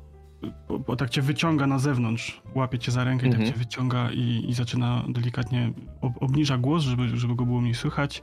bo, 0.68 0.78
bo 0.78 0.96
tak 0.96 1.10
cię 1.10 1.22
wyciąga 1.22 1.66
na 1.66 1.78
zewnątrz, 1.78 2.42
łapie 2.54 2.78
cię 2.78 2.92
za 2.92 3.04
rękę 3.04 3.26
i 3.26 3.28
Mhm. 3.28 3.46
tak 3.46 3.54
cię 3.54 3.58
wyciąga 3.58 4.10
i, 4.10 4.44
i 4.48 4.54
zaczyna 4.54 5.04
delikatnie, 5.08 5.72
ob, 6.00 6.12
obniża 6.22 6.58
głos, 6.58 6.82
żeby, 6.82 7.08
żeby 7.18 7.34
go 7.34 7.46
było 7.46 7.60
mniej 7.60 7.74
słychać, 7.74 8.22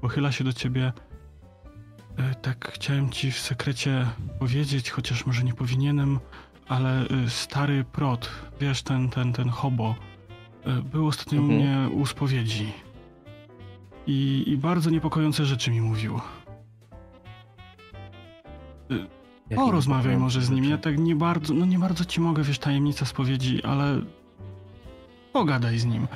pochyla 0.00 0.32
się 0.32 0.44
do 0.44 0.52
ciebie. 0.52 0.92
E, 2.18 2.34
Tak 2.34 2.72
chciałem 2.74 3.10
ci 3.10 3.32
w 3.32 3.38
sekrecie 3.38 4.06
powiedzieć, 4.38 4.90
chociaż 4.90 5.26
może 5.26 5.44
nie 5.44 5.54
powinienem, 5.54 6.18
ale 6.68 7.04
y, 7.04 7.30
stary 7.30 7.84
prot, 7.84 8.30
wiesz, 8.60 8.82
ten, 8.82 9.08
ten, 9.08 9.32
ten 9.32 9.48
hobo, 9.48 9.94
y, 10.66 10.82
był 10.82 11.06
ostatnio 11.06 11.40
u 11.40 11.44
Mhm. 11.44 11.60
mnie 11.60 11.88
u 11.96 12.06
spowiedzi. 12.06 12.72
I, 14.06 14.44
I 14.46 14.56
bardzo 14.56 14.90
niepokojące 14.90 15.44
rzeczy 15.44 15.70
mi 15.70 15.80
mówił. 15.80 16.20
O, 19.56 19.70
rozmawiaj 19.70 20.16
może 20.16 20.40
z 20.42 20.50
nim. 20.50 20.64
Ja 20.64 20.78
tak 20.78 20.98
nie 20.98 21.16
bardzo, 21.16 21.54
no 21.54 21.66
nie 21.66 21.78
bardzo 21.78 22.04
ci 22.04 22.20
mogę, 22.20 22.42
wiesz, 22.42 22.58
tajemnica 22.58 23.06
spowiedzi, 23.06 23.62
ale 23.62 24.00
pogadaj 25.32 25.78
z 25.78 25.84
nim. 25.84 26.08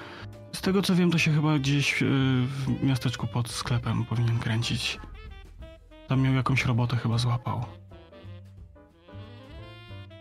Z 0.53 0.61
tego 0.61 0.83
co 0.83 0.95
wiem, 0.95 1.11
to 1.11 1.19
się 1.19 1.33
chyba 1.33 1.59
gdzieś 1.59 2.03
y, 2.03 2.07
w 2.47 2.83
miasteczku 2.83 3.27
pod 3.27 3.49
sklepem 3.51 4.05
powinien 4.05 4.39
kręcić. 4.39 4.99
Tam 6.09 6.21
miał 6.23 6.35
jakąś 6.35 6.65
robotę 6.65 6.97
chyba 6.97 7.19
złapał. 7.19 7.65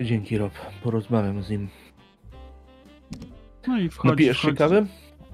Dzięki 0.01 0.37
Rob, 0.37 0.53
porozmawiam 0.83 1.43
z 1.43 1.49
nim. 1.49 1.69
No 3.67 3.79
i 3.79 3.89
wchodzi. 3.89 4.09
Napijesz 4.11 4.37
się 4.37 4.47
wchodzi- 4.47 4.57
kawy? 4.57 4.87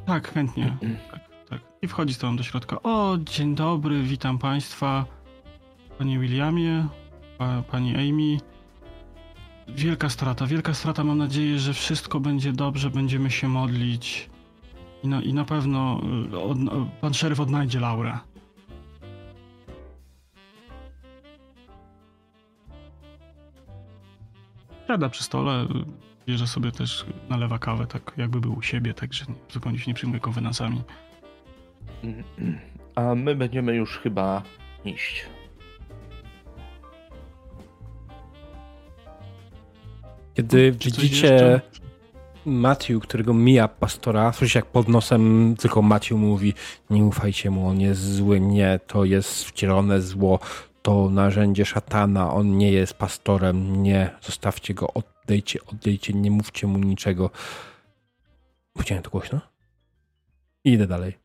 Tak, 0.05 0.31
chętnie. 0.33 0.77
Tak, 1.11 1.19
tak. 1.49 1.61
I 1.81 1.87
wchodzi 1.87 2.13
z 2.13 2.17
tobą 2.17 2.35
do 2.37 2.43
środka. 2.43 2.83
O, 2.83 3.17
dzień 3.17 3.55
dobry, 3.55 4.03
witam 4.03 4.37
państwa. 4.37 5.05
Panie 5.97 6.19
Williamie, 6.19 6.87
pa, 7.37 7.63
pani 7.71 7.95
Amy. 7.95 8.37
Wielka 9.67 10.09
strata, 10.09 10.47
wielka 10.47 10.73
strata. 10.73 11.03
Mam 11.03 11.17
nadzieję, 11.17 11.59
że 11.59 11.73
wszystko 11.73 12.19
będzie 12.19 12.53
dobrze, 12.53 12.89
będziemy 12.89 13.31
się 13.31 13.47
modlić. 13.47 14.29
I 15.03 15.07
na, 15.07 15.21
i 15.21 15.33
na 15.33 15.45
pewno 15.45 16.01
y, 16.33 16.39
od, 16.39 16.57
pan 17.01 17.13
szeryf 17.13 17.39
odnajdzie 17.39 17.79
Laurę. 17.79 18.17
Siada 24.87 25.09
przy 25.09 25.23
stole, 25.23 25.67
bierze 26.27 26.47
sobie 26.47 26.71
też, 26.71 27.05
nalewa 27.29 27.59
kawę, 27.59 27.87
tak 27.87 28.13
jakby 28.17 28.39
był 28.41 28.57
u 28.57 28.61
siebie, 28.61 28.93
także 28.93 29.25
nie, 29.29 29.35
zupełnie 29.49 29.79
się 29.79 29.91
nie 29.91 29.95
przyjmuje 29.95 30.19
konwenansami. 30.19 30.81
A 32.95 33.15
my 33.15 33.35
będziemy 33.35 33.75
już 33.75 33.97
chyba 33.97 34.43
iść. 34.85 35.25
Kiedy 40.35 40.71
widzicie? 40.71 41.61
Matthew, 42.45 43.01
którego 43.01 43.33
mija 43.33 43.67
pastora, 43.67 44.33
słyszycie 44.33 44.59
jak 44.59 44.65
pod 44.65 44.87
nosem 44.87 45.55
tylko 45.59 45.81
Matthew 45.81 46.17
mówi 46.17 46.53
nie 46.89 47.03
ufajcie 47.03 47.51
mu, 47.51 47.67
on 47.67 47.79
jest 47.79 48.15
zły, 48.15 48.39
nie, 48.39 48.79
to 48.87 49.05
jest 49.05 49.43
wcielone 49.43 50.01
zło, 50.01 50.39
to 50.81 51.09
narzędzie 51.09 51.65
szatana, 51.65 52.33
on 52.33 52.57
nie 52.57 52.71
jest 52.71 52.93
pastorem, 52.93 53.83
nie, 53.83 54.09
zostawcie 54.21 54.73
go, 54.73 54.93
oddejcie, 54.93 55.59
oddejcie, 55.65 56.13
nie 56.13 56.31
mówcie 56.31 56.67
mu 56.67 56.77
niczego. 56.77 57.29
Powiedziałem 58.73 59.03
to 59.03 59.09
głośno? 59.09 59.41
I 60.63 60.71
idę 60.71 60.87
dalej. 60.87 61.17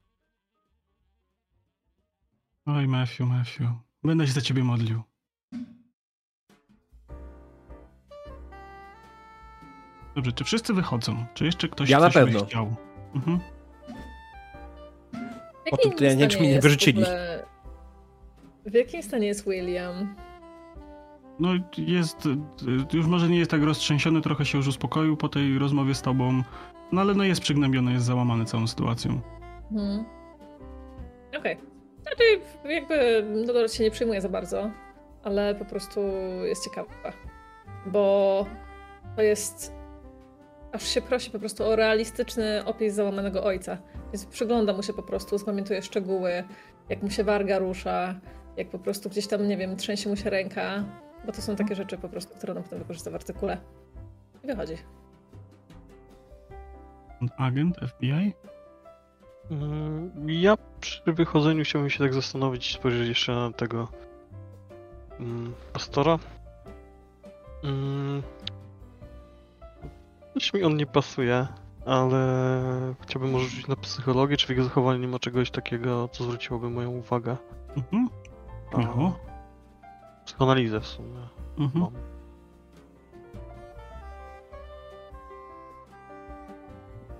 Oj, 2.66 2.88
Matthew, 2.88 3.20
Matthew. 3.20 3.70
Będę 4.04 4.26
się 4.26 4.32
za 4.32 4.40
ciebie 4.40 4.64
modlił. 4.64 5.02
Dobrze, 10.20 10.32
czy 10.32 10.44
wszyscy 10.44 10.74
wychodzą? 10.74 11.24
Czy 11.34 11.44
jeszcze 11.44 11.68
ktoś 11.68 11.90
Ja 11.90 11.98
na 12.00 12.06
coś 12.10 12.14
by 12.14 12.20
pewno. 12.30 12.44
chciał? 12.46 12.74
Mhm. 13.14 13.38
W 15.70 15.72
O, 15.72 15.76
to 15.76 15.90
ty- 15.90 16.16
nie 16.16 16.28
wiem, 16.28 16.42
nie 16.42 16.48
jest 16.50 16.62
wyrzucili. 16.62 17.00
w 17.00 17.04
ogóle- 17.04 17.44
W 18.66 18.74
jakim 18.74 19.02
stanie 19.02 19.26
jest 19.26 19.44
William? 19.48 20.14
No 21.38 21.48
jest, 21.78 22.28
już 22.92 23.06
może 23.06 23.28
nie 23.28 23.38
jest 23.38 23.50
tak 23.50 23.62
roztrzęsiony, 23.62 24.20
trochę 24.20 24.44
się 24.44 24.58
już 24.58 24.66
uspokoił 24.68 25.16
po 25.16 25.28
tej 25.28 25.58
rozmowie 25.58 25.94
z 25.94 26.02
tobą, 26.02 26.42
no 26.92 27.00
ale 27.00 27.14
no 27.14 27.24
jest 27.24 27.40
przygnębiony, 27.40 27.92
jest 27.92 28.04
załamany 28.06 28.44
całą 28.44 28.66
sytuacją. 28.66 29.20
Mhm. 29.72 30.04
Okej. 31.38 31.56
Znaczy, 32.02 32.22
jakby 32.64 33.24
Dolores 33.46 33.74
się 33.74 33.84
nie 33.84 33.90
przyjmuje 33.90 34.20
za 34.20 34.28
bardzo, 34.28 34.70
ale 35.24 35.54
po 35.54 35.64
prostu 35.64 36.00
jest 36.44 36.64
ciekawa. 36.64 36.90
Bo 37.86 38.46
to 39.16 39.22
jest. 39.22 39.79
Aż 40.72 40.82
się 40.88 41.02
prosi 41.02 41.30
po 41.30 41.38
prostu 41.38 41.64
o 41.64 41.76
realistyczny 41.76 42.64
opis 42.64 42.94
załamanego 42.94 43.44
ojca. 43.44 43.78
Więc 44.12 44.26
przygląda 44.26 44.72
mu 44.72 44.82
się 44.82 44.92
po 44.92 45.02
prostu, 45.02 45.38
zapamiętuje 45.38 45.82
szczegóły, 45.82 46.44
jak 46.88 47.02
mu 47.02 47.10
się 47.10 47.24
warga 47.24 47.58
rusza, 47.58 48.14
jak 48.56 48.68
po 48.68 48.78
prostu 48.78 49.10
gdzieś 49.10 49.26
tam, 49.26 49.48
nie 49.48 49.56
wiem, 49.56 49.76
trzęsie 49.76 50.08
mu 50.10 50.16
się 50.16 50.30
ręka. 50.30 50.84
Bo 51.26 51.32
to 51.32 51.42
są 51.42 51.56
takie 51.56 51.74
rzeczy 51.74 51.98
po 51.98 52.08
prostu, 52.08 52.34
które 52.34 52.54
on 52.54 52.62
potem 52.62 52.78
wykorzysta 52.78 53.10
w 53.10 53.14
artykule. 53.14 53.58
I 54.44 54.46
wychodzi. 54.46 54.76
Agent 57.36 57.76
FBI? 57.88 58.32
Mm, 59.50 60.12
Ja 60.28 60.56
przy 60.80 61.12
wychodzeniu 61.12 61.64
chciałbym 61.64 61.90
się 61.90 61.98
tak 61.98 62.14
zastanowić, 62.14 62.74
spojrzeć 62.74 63.08
jeszcze 63.08 63.32
na 63.32 63.52
tego 63.52 63.88
mm, 65.20 65.54
pastora. 65.72 66.18
Coś 70.34 70.52
mi 70.54 70.62
on 70.64 70.76
nie 70.76 70.86
pasuje, 70.86 71.46
ale 71.86 72.94
chciałbym 73.00 73.30
może 73.30 73.44
rzucić 73.48 73.66
na 73.68 73.76
psychologię, 73.76 74.36
czy 74.36 74.46
w 74.46 74.50
jego 74.50 74.64
zachowaniu 74.64 74.98
nie 75.00 75.08
ma 75.08 75.18
czegoś 75.18 75.50
takiego, 75.50 76.08
co 76.08 76.24
zwróciłoby 76.24 76.70
moją 76.70 76.90
uwagę. 76.90 77.36
Mhm. 77.76 78.08
Miało. 78.78 79.18
Psychoanalizę 80.24 80.80
w 80.80 80.86
sumie 80.86 81.20
Mhm. 81.58 81.80
mam. 81.84 81.92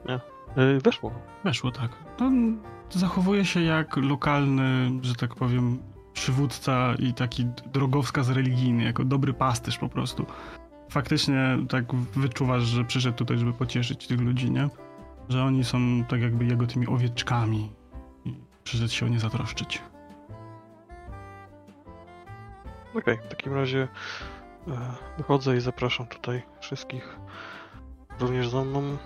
Nie. 0.09 0.21
Y, 0.63 0.81
Weszło. 0.81 1.13
Weszło 1.45 1.71
tak. 1.71 1.91
On 2.21 2.59
zachowuje 2.91 3.45
się 3.45 3.61
jak 3.63 3.97
lokalny, 3.97 4.91
że 5.03 5.15
tak 5.15 5.35
powiem, 5.35 5.79
przywódca 6.13 6.95
i 6.99 7.15
taki 7.15 7.45
drogowskaz 7.73 8.29
religijny, 8.29 8.85
jako 8.85 9.05
dobry 9.05 9.33
pasterz 9.35 9.79
po 9.79 9.89
prostu. 9.89 10.27
Faktycznie 10.91 11.59
tak 11.69 11.95
wyczuwasz, 11.95 12.63
że 12.63 12.85
przyszedł 12.85 13.17
tutaj, 13.17 13.39
żeby 13.39 13.53
pocieszyć 13.53 14.07
tych 14.07 14.21
ludzi, 14.21 14.51
nie? 14.51 14.69
Że 15.29 15.45
oni 15.45 15.65
są 15.65 16.05
tak 16.09 16.21
jakby 16.21 16.45
jego 16.45 16.67
tymi 16.67 16.87
owieczkami 16.87 17.73
i 18.25 18.35
przyszedł 18.65 18.93
się 18.93 19.07
o 19.07 19.09
nie 19.09 19.21
zatroszczyć. 19.21 19.83
Okej, 22.95 23.19
w 23.25 23.29
takim 23.29 23.55
razie 23.55 23.89
e, 24.69 24.71
wychodzę 25.17 25.57
i 25.57 25.61
zapraszam 25.61 26.07
tutaj 26.07 26.43
wszystkich 26.61 27.19
również 28.21 28.49
za 28.49 28.65
mną. 28.65 28.79
Mm. 28.79 28.99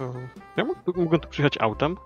E, 0.00 0.28
Ja 0.56 0.64
mógłbym 0.86 1.20
tu 1.20 1.28
przyjechać 1.28 1.58
autem. 1.60 1.96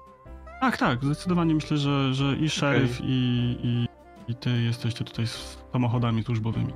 Tak, 0.60 0.76
tak, 0.76 1.04
zdecydowanie 1.04 1.54
myślę, 1.54 1.76
że, 1.76 2.14
że 2.14 2.36
i 2.36 2.50
szeryf, 2.50 3.00
i, 3.00 3.56
i, 3.62 3.88
i 4.28 4.34
ty 4.34 4.62
jesteście 4.62 5.04
tutaj 5.04 5.26
z 5.26 5.58
samochodami 5.72 6.24
służbowymi. 6.24 6.72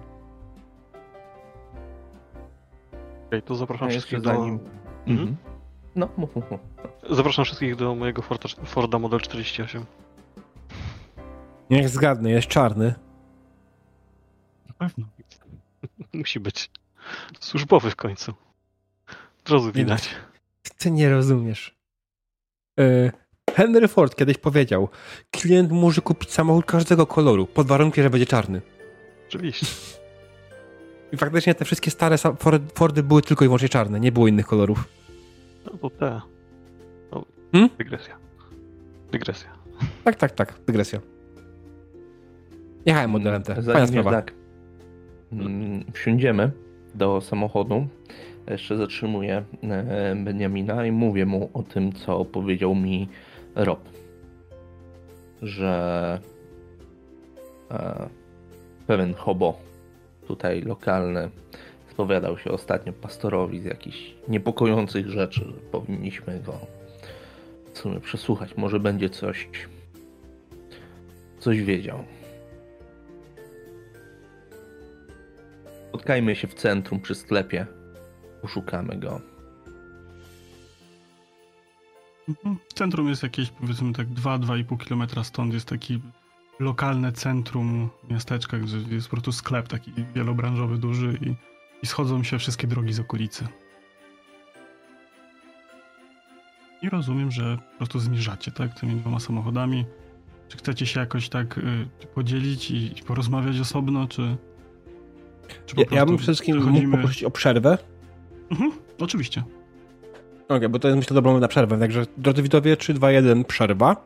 Okej, 3.26 3.42
to 3.42 3.54
zapraszam 3.54 3.88
ja 3.88 3.92
wszystkich 3.92 4.20
do... 4.20 4.44
Nim. 4.44 4.58
Mhm. 5.06 5.36
No, 5.96 6.08
mów, 6.16 6.36
mów, 6.36 6.50
mów. 6.50 6.60
Zapraszam 7.10 7.44
wszystkich 7.44 7.76
do 7.76 7.94
mojego 7.94 8.22
Forda, 8.22 8.48
Forda 8.64 8.98
Model 8.98 9.20
48. 9.20 9.86
Niech 11.70 11.88
zgadnę, 11.88 12.30
jest 12.30 12.48
czarny. 12.48 12.94
Na 14.68 14.74
pewno. 14.74 15.06
Musi 16.14 16.40
być. 16.40 16.70
Służbowy 17.40 17.90
w 17.90 17.96
końcu. 17.96 18.34
Od 19.44 19.50
no. 19.50 19.72
widać. 19.72 20.14
Ty 20.78 20.90
nie 20.90 21.10
rozumiesz. 21.10 21.76
Yy, 22.76 23.12
Henry 23.54 23.88
Ford 23.88 24.16
kiedyś 24.16 24.38
powiedział, 24.38 24.88
klient 25.30 25.72
może 25.72 26.00
kupić 26.00 26.30
samochód 26.30 26.64
każdego 26.66 27.06
koloru, 27.06 27.46
pod 27.46 27.66
warunkiem, 27.66 28.04
że 28.04 28.10
będzie 28.10 28.26
czarny. 28.26 28.60
Oczywiście. 29.28 29.66
I 31.12 31.16
faktycznie 31.16 31.54
te 31.54 31.64
wszystkie 31.64 31.90
stare 31.90 32.16
Fordy 32.74 33.02
były 33.02 33.22
tylko 33.22 33.44
i 33.44 33.48
wyłącznie 33.48 33.68
czarne, 33.68 34.00
nie 34.00 34.12
było 34.12 34.28
innych 34.28 34.46
kolorów. 34.46 34.88
No 35.66 35.72
to 35.78 35.90
te. 35.90 36.20
No, 37.12 37.24
Hmm? 37.52 37.70
Dygresja. 37.78 38.16
Dygresja. 39.12 39.50
Tak, 40.04 40.16
tak, 40.16 40.32
tak, 40.32 40.54
dygresja. 40.66 41.00
Jechałem 42.86 43.10
modelem 43.10 43.42
T. 43.42 43.54
Fajna 43.54 43.86
sprawa. 43.86 44.10
jednak 44.10 44.32
mm, 45.32 45.84
wsiądziemy 45.92 46.50
do 46.94 47.20
samochodu, 47.20 47.86
jeszcze 48.50 48.76
zatrzymuję 48.76 49.44
e, 49.62 50.16
Beniamina 50.16 50.86
i 50.86 50.92
mówię 50.92 51.26
mu 51.26 51.50
o 51.54 51.62
tym, 51.62 51.92
co 51.92 52.24
powiedział 52.24 52.74
mi 52.74 53.08
Rob. 53.54 53.88
Że 55.42 56.18
e, 57.70 58.08
pewien 58.86 59.14
hobo, 59.14 59.58
tutaj 60.26 60.62
lokalny, 60.62 61.30
spowiadał 61.90 62.38
się 62.38 62.50
ostatnio 62.50 62.92
pastorowi 62.92 63.60
z 63.60 63.64
jakichś 63.64 64.14
niepokojących 64.28 65.08
rzeczy, 65.08 65.44
że 65.44 65.52
powinniśmy 65.52 66.40
go 66.40 66.58
w 67.72 67.78
sumie 67.78 68.00
przesłuchać. 68.00 68.56
Może 68.56 68.80
będzie 68.80 69.10
coś, 69.10 69.48
coś 71.38 71.62
wiedział. 71.62 72.04
Spotkajmy 75.88 76.36
się 76.36 76.48
w 76.48 76.54
centrum 76.54 77.00
przy 77.00 77.14
sklepie. 77.14 77.66
Poszukamy 78.42 78.96
go. 78.96 79.31
Mhm. 82.28 82.56
Centrum 82.74 83.08
jest 83.08 83.22
jakieś 83.22 83.50
powiedzmy 83.50 83.92
tak 83.92 84.08
2-2,5 84.08 84.76
km 84.88 85.24
stąd 85.24 85.54
jest 85.54 85.66
taki 85.66 86.00
lokalne 86.60 87.12
centrum 87.12 87.90
miasteczka, 88.10 88.58
gdzie 88.58 88.76
jest 88.76 89.06
po 89.06 89.10
prostu 89.10 89.32
sklep 89.32 89.68
taki 89.68 89.92
wielobranżowy, 90.14 90.78
duży 90.78 91.18
i, 91.20 91.34
i 91.82 91.86
schodzą 91.86 92.22
się 92.22 92.38
wszystkie 92.38 92.66
drogi 92.66 92.92
z 92.92 93.00
okolicy. 93.00 93.48
I 96.82 96.88
rozumiem, 96.88 97.30
że 97.30 97.58
po 97.72 97.76
prostu 97.76 98.00
zmierzacie, 98.00 98.50
tak, 98.50 98.80
tymi 98.80 98.96
dwoma 98.96 99.20
samochodami. 99.20 99.84
Czy 100.48 100.56
chcecie 100.56 100.86
się 100.86 101.00
jakoś 101.00 101.28
tak 101.28 101.58
y, 101.58 101.86
podzielić 102.14 102.70
i, 102.70 102.98
i 102.98 103.02
porozmawiać 103.02 103.60
osobno, 103.60 104.08
czy... 104.08 104.36
czy 105.66 105.76
Ja, 105.76 105.84
ja 105.90 106.06
bym 106.06 106.18
wszystkim 106.18 106.64
mógł 106.64 106.90
poprosić 106.90 107.24
o 107.24 107.30
przerwę. 107.30 107.78
Mhm, 108.50 108.72
oczywiście. 109.00 109.42
Okej, 110.56 110.68
bo 110.68 110.78
to 110.78 110.88
jest 110.88 110.96
myślę 110.96 111.20
moment 111.20 111.42
na 111.42 111.48
przerwę. 111.48 111.78
Także 111.78 112.06
drodzy 112.16 112.42
widzowie, 112.42 112.76
3, 112.76 112.94
2, 112.94 113.10
1, 113.10 113.44
przerwa. 113.44 114.04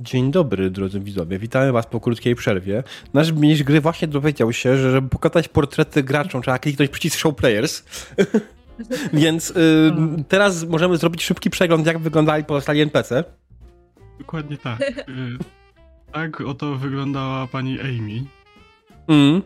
Dzień 0.00 0.30
dobry, 0.30 0.70
drodzy 0.70 1.00
widzowie. 1.00 1.38
Witamy 1.38 1.72
Was 1.72 1.86
po 1.86 2.00
krótkiej 2.00 2.34
przerwie. 2.34 2.82
Nasz 3.14 3.32
mistrz 3.32 3.64
gry 3.64 3.80
właśnie 3.80 4.08
dowiedział 4.08 4.52
się, 4.52 4.76
że 4.76 4.90
żeby 4.90 5.08
pokazać 5.08 5.48
portrety 5.48 6.02
graczom, 6.02 6.42
trzeba 6.42 6.58
kliknąć 6.58 6.90
przycisk 6.90 7.18
Show 7.18 7.34
Players. 7.34 7.82
Więc 9.12 9.50
y, 9.50 9.54
teraz 10.28 10.64
możemy 10.64 10.96
zrobić 10.96 11.24
szybki 11.24 11.50
przegląd, 11.50 11.86
jak 11.86 11.98
wyglądali 11.98 12.44
pozostali 12.44 12.80
NPC. 12.80 13.24
Dokładnie 14.18 14.56
tak. 14.56 14.80
Y, 14.80 15.04
tak 16.12 16.40
oto 16.40 16.74
wyglądała 16.76 17.46
pani 17.46 17.80
Amy. 17.80 18.41
Mm. 19.08 19.42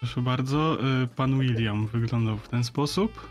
Proszę 0.00 0.20
bardzo, 0.20 0.78
y, 1.04 1.06
pan 1.06 1.40
William 1.40 1.86
wyglądał 1.86 2.36
w 2.36 2.48
ten 2.48 2.64
sposób. 2.64 3.28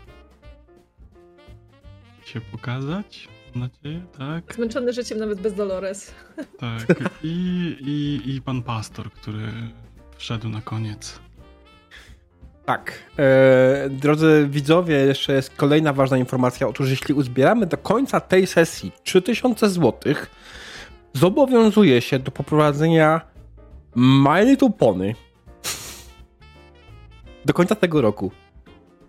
Się 2.24 2.40
pokazać, 2.40 3.28
mam 3.54 3.62
nadzieję, 3.62 4.02
tak. 4.18 4.54
Zmęczony 4.54 4.92
życiem 4.92 5.18
nawet 5.18 5.40
bez 5.40 5.54
Dolores. 5.54 6.14
Tak. 6.58 7.10
I, 7.22 7.76
i, 7.80 8.30
i 8.34 8.42
pan 8.42 8.62
pastor, 8.62 9.12
który 9.12 9.48
wszedł 10.16 10.48
na 10.48 10.60
koniec. 10.60 11.20
Tak. 12.64 12.92
E, 13.18 13.88
drodzy 13.90 14.46
widzowie, 14.50 14.96
jeszcze 14.96 15.32
jest 15.32 15.56
kolejna 15.56 15.92
ważna 15.92 16.16
informacja. 16.16 16.68
Otóż 16.68 16.90
jeśli 16.90 17.14
uzbieramy 17.14 17.66
do 17.66 17.76
końca 17.76 18.20
tej 18.20 18.46
sesji 18.46 18.92
3000 19.04 19.70
zł, 19.70 20.14
zobowiązuje 21.12 22.00
się 22.00 22.18
do 22.18 22.30
poprowadzenia 22.30 23.31
My 23.94 24.44
Little 24.44 24.70
Pony 24.78 25.14
do 27.44 27.52
końca 27.54 27.74
tego 27.74 28.00
roku. 28.02 28.30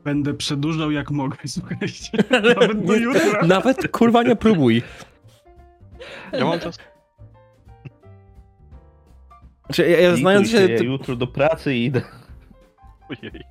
Będę 0.03 0.33
przedłużał 0.33 0.91
jak 0.91 1.11
mogę, 1.11 1.37
słuchajcie. 1.47 2.17
Nawet 2.57 2.85
do 2.85 2.95
jutra. 2.95 3.41
Nawet 3.47 3.87
kurwa 3.91 4.23
nie 4.23 4.35
próbuj. 4.35 4.81
Ja 6.31 6.45
mam 6.45 6.59
czas. 6.59 6.77
Znaczy, 9.65 9.89
ja, 9.89 9.99
ja 9.99 10.15
znając 10.15 10.49
się, 10.49 10.67
ty- 10.67 10.85
jutro 10.85 11.15
do 11.15 11.27
pracy 11.27 11.75
i 11.75 11.85
idę. 11.85 12.01
Ojej. 13.09 13.43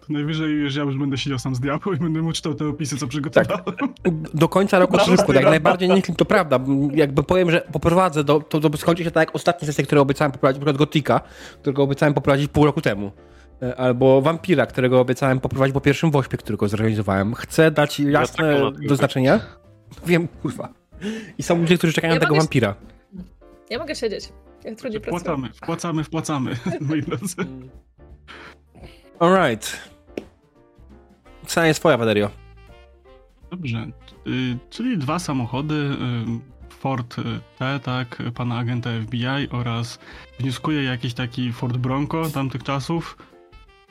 To 0.00 0.12
najwyżej 0.12 0.52
już 0.52 0.76
ja 0.76 0.82
już 0.82 0.98
będę 0.98 1.18
siedział 1.18 1.38
sam 1.38 1.54
z 1.54 1.60
diabłem 1.60 1.96
i 1.96 2.00
będę 2.00 2.22
mu 2.22 2.32
czytał 2.32 2.54
te 2.54 2.68
opisy, 2.68 2.96
co 2.96 3.06
przygotowałem. 3.06 3.64
do 4.34 4.48
końca 4.48 4.78
roku 4.78 4.98
szybko, 4.98 5.32
jak 5.32 5.44
najbardziej 5.44 5.88
nie 5.88 6.02
to 6.02 6.24
prawda. 6.24 6.60
Jakby 6.94 7.22
powiem, 7.22 7.50
że 7.50 7.60
poprowadzę, 7.72 8.24
do, 8.24 8.40
to, 8.40 8.60
to 8.60 8.76
skończy 8.76 9.04
się 9.04 9.10
tak 9.10 9.28
jak 9.28 9.36
ostatnie 9.36 9.66
sesje, 9.66 9.84
które 9.84 10.00
obiecałem 10.00 10.32
poprowadzić, 10.32 10.60
na 10.60 10.64
przykład 10.64 10.76
Gotika, 10.76 11.20
którego 11.60 11.82
obiecałem 11.82 12.14
poprowadzić 12.14 12.50
pół 12.50 12.64
roku 12.64 12.80
temu. 12.80 13.12
E, 13.62 13.76
Albo 13.76 14.22
Vampira, 14.22 14.66
którego 14.66 15.00
obiecałem 15.00 15.40
poprowadzić 15.40 15.74
po 15.74 15.80
pierwszym 15.80 16.10
wośpie, 16.10 16.36
którego 16.36 16.68
zorganizowałem. 16.68 17.34
Chcę 17.34 17.70
dać 17.70 18.00
jasne 18.00 18.44
tak 18.44 18.62
ponad- 18.62 18.86
do 18.88 18.96
znaczenia. 18.96 19.40
Wiem, 20.06 20.28
kurwa. 20.28 20.68
I 21.38 21.42
są 21.42 21.58
ludzie, 21.58 21.78
którzy 21.78 21.92
czekają 21.92 22.14
Ja 22.14 22.20
na 22.20 22.26
tego 22.26 22.36
Vampira. 22.36 22.74
Ja 23.70 23.78
mogę 23.78 23.94
siedzieć. 23.94 24.32
Jak 24.64 24.74
trudniej 24.78 25.00
pracuję. 25.00 25.20
Wpłacamy, 25.20 25.48
wpłacamy, 25.54 26.04
wpłacamy, 26.04 26.56
moi 26.88 27.02
drodzy. 27.02 27.36
Alright. 29.18 29.90
Cena 31.46 31.66
jest 31.66 31.80
twoja, 31.80 31.96
Valerio. 31.96 32.30
Dobrze, 33.50 33.86
y, 34.26 34.58
czyli 34.70 34.98
dwa 34.98 35.18
samochody, 35.18 35.74
y, 35.74 35.92
Ford 36.68 37.18
y, 37.18 37.22
T, 37.58 37.80
tak, 37.82 38.22
pana 38.34 38.58
agenta 38.58 38.90
FBI 39.04 39.48
oraz 39.50 39.98
wnioskuję 40.40 40.84
jakiś 40.84 41.14
taki 41.14 41.52
Ford 41.52 41.76
Bronco 41.76 42.30
tamtych 42.30 42.62
czasów, 42.62 43.16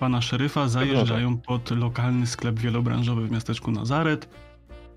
pana 0.01 0.21
szeryfa 0.21 0.67
zajeżdżają 0.67 1.37
pod 1.37 1.71
lokalny 1.71 2.27
sklep 2.27 2.59
wielobranżowy 2.59 3.27
w 3.27 3.31
miasteczku 3.31 3.71
Nazaret 3.71 4.29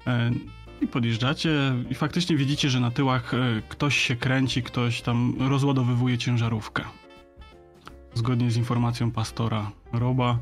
e, 0.07 0.31
i 0.81 0.87
podjeżdżacie 0.87 1.51
i 1.91 1.95
faktycznie 1.95 2.37
widzicie, 2.37 2.71
że 2.71 2.81
na 2.81 2.91
tyłach 2.91 3.35
e, 3.35 3.63
ktoś 3.69 3.99
się 3.99 4.17
kręci, 4.17 4.63
ktoś 4.63 5.03
tam 5.03 5.35
rozładowywuje 5.41 6.19
ciężarówkę. 6.19 6.85
Zgodnie 8.15 8.51
z 8.51 8.57
informacją 8.57 9.11
pastora 9.11 9.71
Roba. 9.93 10.39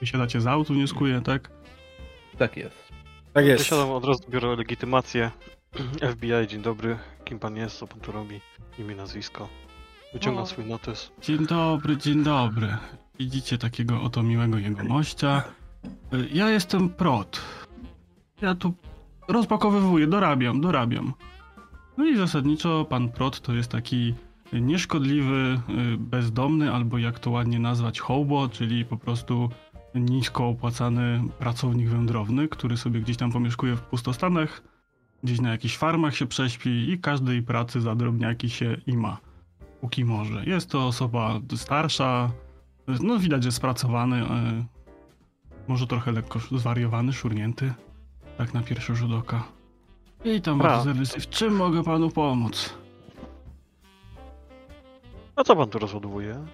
Wysiadacie 0.00 0.40
z 0.40 0.46
autu, 0.46 0.74
wnioskuję, 0.74 1.20
tak? 1.20 1.50
Tak 2.38 2.56
jest. 2.56 2.76
Tak 3.32 3.46
jest. 3.46 3.64
Wysiadam 3.64 3.90
od 3.90 4.04
razu, 4.04 4.22
biorę 4.30 4.56
legitymację. 4.56 5.30
FBI, 6.12 6.46
dzień 6.48 6.62
dobry. 6.62 6.98
Kim 7.24 7.38
pan 7.38 7.56
jest, 7.56 7.78
co 7.78 7.86
pan 7.86 8.00
tu 8.00 8.12
robi? 8.12 8.40
Imię, 8.78 8.94
nazwisko. 8.94 9.48
Wyciągam 10.12 10.42
O. 10.42 10.46
swój 10.46 10.64
notes. 10.64 11.12
Dzień 11.22 11.46
dobry, 11.46 11.96
dzień 11.96 12.22
dobry. 12.22 12.76
Widzicie 13.18 13.58
takiego 13.58 14.02
oto 14.02 14.22
miłego 14.22 14.58
jegomościa. 14.58 15.42
Ja 16.32 16.50
jestem 16.50 16.88
Prot. 16.88 17.40
Ja 18.40 18.54
tu 18.54 18.74
rozpakowywuję, 19.28 20.06
dorabiam, 20.06 20.60
dorabiam. 20.60 21.12
No 21.96 22.06
i 22.06 22.16
zasadniczo 22.16 22.84
pan 22.84 23.08
Prot 23.08 23.40
to 23.40 23.54
jest 23.54 23.70
taki 23.70 24.14
nieszkodliwy, 24.52 25.60
y, 25.94 25.98
bezdomny, 25.98 26.72
albo 26.72 26.98
jak 26.98 27.18
to 27.18 27.30
ładnie 27.30 27.58
nazwać, 27.58 28.00
hobo, 28.00 28.48
czyli 28.48 28.84
po 28.84 28.96
prostu 28.96 29.50
nisko 29.94 30.48
opłacany 30.48 31.22
pracownik 31.38 31.88
wędrowny, 31.88 32.48
który 32.48 32.76
sobie 32.76 33.00
gdzieś 33.00 33.16
tam 33.16 33.32
pomieszkuje 33.32 33.76
w 33.76 33.80
pustostanach, 33.80 34.62
gdzieś 35.22 35.40
na 35.40 35.50
jakichś 35.50 35.76
farmach 35.76 36.16
się 36.16 36.26
prześpi 36.26 36.90
i 36.90 36.98
każdej 36.98 37.42
pracy 37.42 37.80
za 37.80 37.94
drobniaki 37.94 38.50
się 38.50 38.76
ima 38.86 39.18
póki 39.80 40.04
może. 40.04 40.44
Jest 40.44 40.70
to 40.70 40.86
osoba 40.86 41.40
starsza, 41.56 42.30
no 43.00 43.18
widać, 43.18 43.42
że 43.44 43.52
spracowany, 43.52 44.16
e, 44.16 44.64
może 45.68 45.86
trochę 45.86 46.12
lekko 46.12 46.38
zwariowany, 46.38 47.12
szurnięty, 47.12 47.74
tak 48.38 48.54
na 48.54 48.62
pierwszy 48.62 48.96
rzut 48.96 49.12
oka. 49.12 49.44
Witam 50.24 50.58
Bra. 50.58 50.68
bardzo 50.68 50.84
serdecznie. 50.84 51.20
W 51.20 51.28
czym 51.28 51.56
mogę 51.56 51.84
panu 51.84 52.10
pomóc? 52.10 52.74
A 55.36 55.44
co 55.44 55.56
pan 55.56 55.68
tu 55.68 55.78
rozładowuje? 55.78 56.44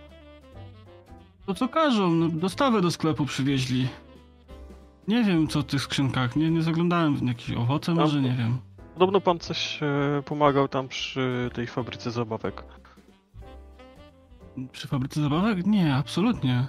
To 1.46 1.54
co 1.54 1.68
każą, 1.68 2.10
no, 2.10 2.28
dostawę 2.28 2.80
do 2.80 2.90
sklepu 2.90 3.26
przywieźli. 3.26 3.88
Nie 5.08 5.24
wiem 5.24 5.48
co 5.48 5.60
w 5.60 5.64
tych 5.64 5.82
skrzynkach, 5.82 6.36
nie, 6.36 6.50
nie 6.50 6.62
zaglądałem 6.62 7.16
w 7.16 7.26
jakieś 7.26 7.56
owoce, 7.56 7.94
może 7.94 8.20
nie 8.20 8.32
wiem. 8.32 8.58
Podobno 8.94 9.20
pan 9.20 9.38
coś 9.38 9.82
e, 9.82 10.22
pomagał 10.24 10.68
tam 10.68 10.88
przy 10.88 11.50
tej 11.54 11.66
fabryce 11.66 12.10
zabawek. 12.10 12.64
Przy 14.72 14.88
fabryce 14.88 15.20
zabawek? 15.22 15.66
Nie, 15.66 15.94
absolutnie. 15.94 16.66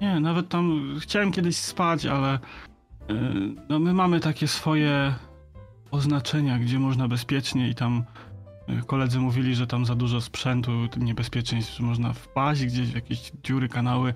Nie, 0.00 0.20
nawet 0.20 0.48
tam 0.48 0.94
chciałem 1.00 1.32
kiedyś 1.32 1.56
spać, 1.56 2.06
ale 2.06 2.38
yy, 3.08 3.16
no 3.68 3.78
my 3.78 3.92
mamy 3.92 4.20
takie 4.20 4.48
swoje 4.48 5.14
oznaczenia, 5.90 6.58
gdzie 6.58 6.78
można 6.78 7.08
bezpiecznie 7.08 7.68
i 7.68 7.74
tam 7.74 8.04
yy, 8.68 8.82
koledzy 8.82 9.18
mówili, 9.18 9.54
że 9.54 9.66
tam 9.66 9.86
za 9.86 9.94
dużo 9.94 10.20
sprzętu, 10.20 10.72
niebezpieczeństw, 10.96 11.76
że 11.76 11.82
można 11.82 12.12
wpaść 12.12 12.64
gdzieś 12.64 12.90
w 12.90 12.94
jakieś 12.94 13.32
dziury, 13.44 13.68
kanały. 13.68 14.14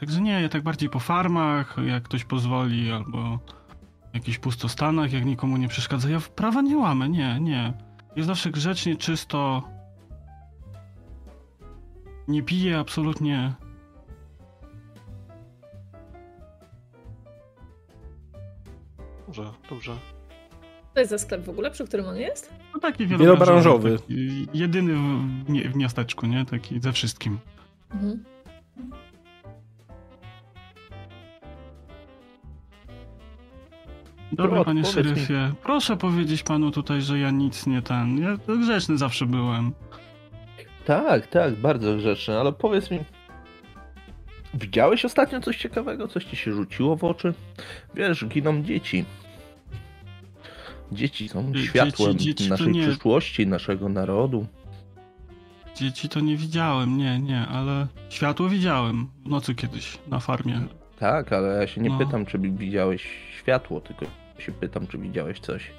Także 0.00 0.20
nie, 0.20 0.42
ja 0.42 0.48
tak 0.48 0.62
bardziej 0.62 0.90
po 0.90 1.00
farmach, 1.00 1.76
jak 1.86 2.02
ktoś 2.02 2.24
pozwoli, 2.24 2.92
albo 2.92 3.38
w 4.10 4.14
jakichś 4.14 4.38
pustostanach, 4.38 5.12
jak 5.12 5.24
nikomu 5.24 5.56
nie 5.56 5.68
przeszkadza. 5.68 6.08
Ja 6.10 6.20
prawa 6.20 6.62
nie 6.62 6.76
łamę, 6.76 7.08
nie, 7.08 7.40
nie. 7.40 7.72
Jest 8.16 8.26
zawsze 8.26 8.50
grzecznie, 8.50 8.96
czysto, 8.96 9.62
nie 12.28 12.42
piję 12.42 12.78
absolutnie. 12.78 13.54
Dobrze, 19.26 19.52
dobrze. 19.70 20.13
To 20.94 21.00
jest 21.00 21.10
za 21.10 21.18
sklep 21.18 21.44
w 21.44 21.48
ogóle, 21.48 21.70
przy 21.70 21.84
którym 21.86 22.06
on 22.06 22.16
jest? 22.16 22.52
No 22.74 22.80
taki 22.80 23.06
Wielobranżowy. 23.06 23.98
Taki 23.98 24.46
jedyny 24.54 24.94
w, 24.94 25.50
nie, 25.50 25.68
w 25.68 25.76
miasteczku, 25.76 26.26
nie? 26.26 26.44
Taki 26.44 26.80
ze 26.80 26.92
wszystkim. 26.92 27.38
Mhm. 27.94 28.24
Dobry 34.32 34.64
panie 34.64 34.82
powiedz 34.82 34.96
mi. 34.96 35.04
szeryfie, 35.04 35.52
proszę 35.62 35.96
powiedzieć 35.96 36.42
panu 36.42 36.70
tutaj, 36.70 37.02
że 37.02 37.18
ja 37.18 37.30
nic 37.30 37.66
nie 37.66 37.82
ten. 37.82 38.18
Ja 38.18 38.38
to 38.38 38.56
grzeczny 38.56 38.98
zawsze 38.98 39.26
byłem. 39.26 39.72
Tak, 40.84 41.26
tak, 41.26 41.54
bardzo 41.54 41.96
grzeczny, 41.96 42.38
ale 42.38 42.52
powiedz 42.52 42.90
mi. 42.90 42.98
Widziałeś 44.54 45.04
ostatnio 45.04 45.40
coś 45.40 45.56
ciekawego? 45.56 46.08
Coś 46.08 46.24
ci 46.24 46.36
się 46.36 46.52
rzuciło 46.52 46.96
w 46.96 47.04
oczy? 47.04 47.34
Wiesz, 47.94 48.24
giną 48.26 48.62
dzieci. 48.62 49.04
Dzieci 50.94 51.28
są 51.28 51.52
Dzieci- 51.52 51.66
światłem 51.66 52.18
dzieci 52.18 52.48
naszej 52.48 52.72
nie. 52.72 52.82
przyszłości, 52.82 53.46
naszego 53.46 53.88
narodu. 53.88 54.46
Dzieci 55.76 56.08
to 56.08 56.20
nie 56.20 56.36
widziałem, 56.36 56.96
nie, 56.98 57.20
nie, 57.20 57.46
ale 57.46 57.86
światło 58.08 58.48
widziałem 58.48 59.06
w 59.24 59.28
nocy 59.28 59.54
kiedyś 59.54 59.98
na 60.08 60.20
farmie. 60.20 60.60
Tak, 60.98 61.32
ale 61.32 61.48
ja 61.60 61.66
się 61.66 61.80
nie 61.80 61.90
No. 61.90 61.98
pytam, 61.98 62.26
czy 62.26 62.38
widziałeś 62.38 63.06
światło, 63.38 63.80
tylko 63.80 64.06
się 64.38 64.52
pytam, 64.52 64.86
czy 64.86 64.98
widziałeś 64.98 65.40
coś 65.40 65.70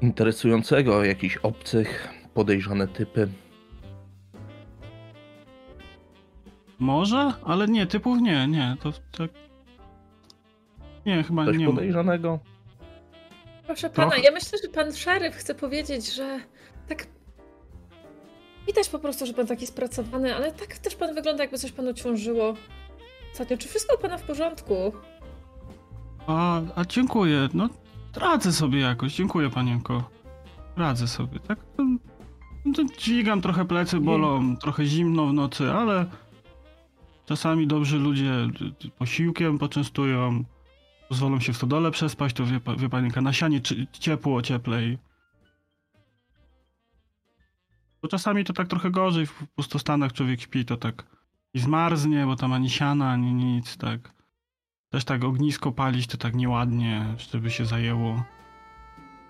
interesującego, 0.00 1.04
jakichś 1.04 1.36
obcych, 1.36 2.08
podejrzane 2.34 2.88
typy. 2.88 3.28
Może? 6.78 7.32
Ale 7.44 7.68
nie, 7.68 7.86
typów 7.86 8.18
nie, 8.20 8.46
nie, 8.48 8.76
to 8.82 8.92
tak... 9.18 9.30
Nie, 11.06 11.22
chyba 11.22 11.44
Coś 11.44 11.56
nie 11.58 11.66
ma. 11.66 11.72
podejrzanego? 11.72 12.38
Proszę 13.66 13.90
pana, 13.90 14.10
Trochę- 14.10 14.24
ja 14.24 14.30
myślę, 14.30 14.58
że 14.64 14.68
pan 14.68 14.94
szeryf 14.94 15.34
chce 15.36 15.54
powiedzieć, 15.54 16.14
że 16.14 16.38
tak. 16.88 17.06
Widać 18.66 18.88
po 18.88 18.98
prostu, 18.98 19.26
że 19.26 19.32
pan 19.34 19.46
taki 19.46 19.66
spracowany, 19.66 20.34
ale 20.36 20.52
tak 20.52 20.78
też 20.78 20.94
pan 20.96 21.14
wygląda, 21.14 21.42
jakby 21.42 21.58
coś 21.58 21.72
panu 21.72 21.94
ciążyło. 21.94 22.54
Ostatnio, 23.32 23.56
czy 23.58 23.68
wszystko 23.68 23.96
u 23.96 23.98
pana 24.02 24.18
w 24.18 24.22
porządku? 24.22 24.74
A, 26.26 26.60
a 26.76 26.84
dziękuję, 26.84 27.48
no 27.54 27.68
radzę 28.16 28.52
sobie 28.52 28.80
jakoś, 28.80 29.14
dziękuję 29.14 29.50
panienko. 29.50 30.10
Radzę 30.76 31.08
sobie, 31.08 31.38
tak? 31.40 31.58
To 32.74 32.84
dźwigam 32.98 33.40
trochę 33.42 33.64
plecy, 33.64 34.00
bolą, 34.00 34.56
trochę 34.56 34.84
zimno 34.86 35.26
w 35.26 35.32
nocy, 35.32 35.70
ale 35.70 36.06
czasami 37.26 37.66
dobrzy 37.66 37.98
ludzie 37.98 38.30
d- 38.30 38.64
d- 38.82 38.88
posiłkiem 38.98 39.58
poczęstują, 39.58 40.44
pozwolą 41.08 41.40
się 41.40 41.52
w 41.52 41.56
stodole 41.56 41.90
przespać, 41.90 42.32
to 42.32 42.44
wie, 42.44 42.60
wie 42.78 42.88
panienka, 42.88 43.20
na 43.20 43.32
sianie 43.32 43.60
czy- 43.60 43.86
ciepło, 43.92 44.42
cieplej. 44.42 44.98
Bo 48.02 48.08
czasami 48.08 48.44
to 48.44 48.52
tak 48.52 48.68
trochę 48.68 48.90
gorzej, 48.90 49.26
w 49.26 49.46
pustostanach 49.54 50.12
człowiek 50.12 50.40
śpi, 50.40 50.64
to 50.64 50.76
tak 50.76 51.06
i 51.54 51.58
zmarznie, 51.58 52.26
bo 52.26 52.36
tam 52.36 52.52
ani 52.52 52.70
siana, 52.70 53.10
ani 53.10 53.34
nic, 53.34 53.76
tak. 53.76 54.12
Też 54.90 55.04
tak 55.04 55.24
ognisko 55.24 55.72
palić 55.72 56.06
to 56.06 56.16
tak 56.16 56.34
nieładnie, 56.34 57.06
żeby 57.32 57.50
się 57.50 57.64
zajęło. 57.64 58.24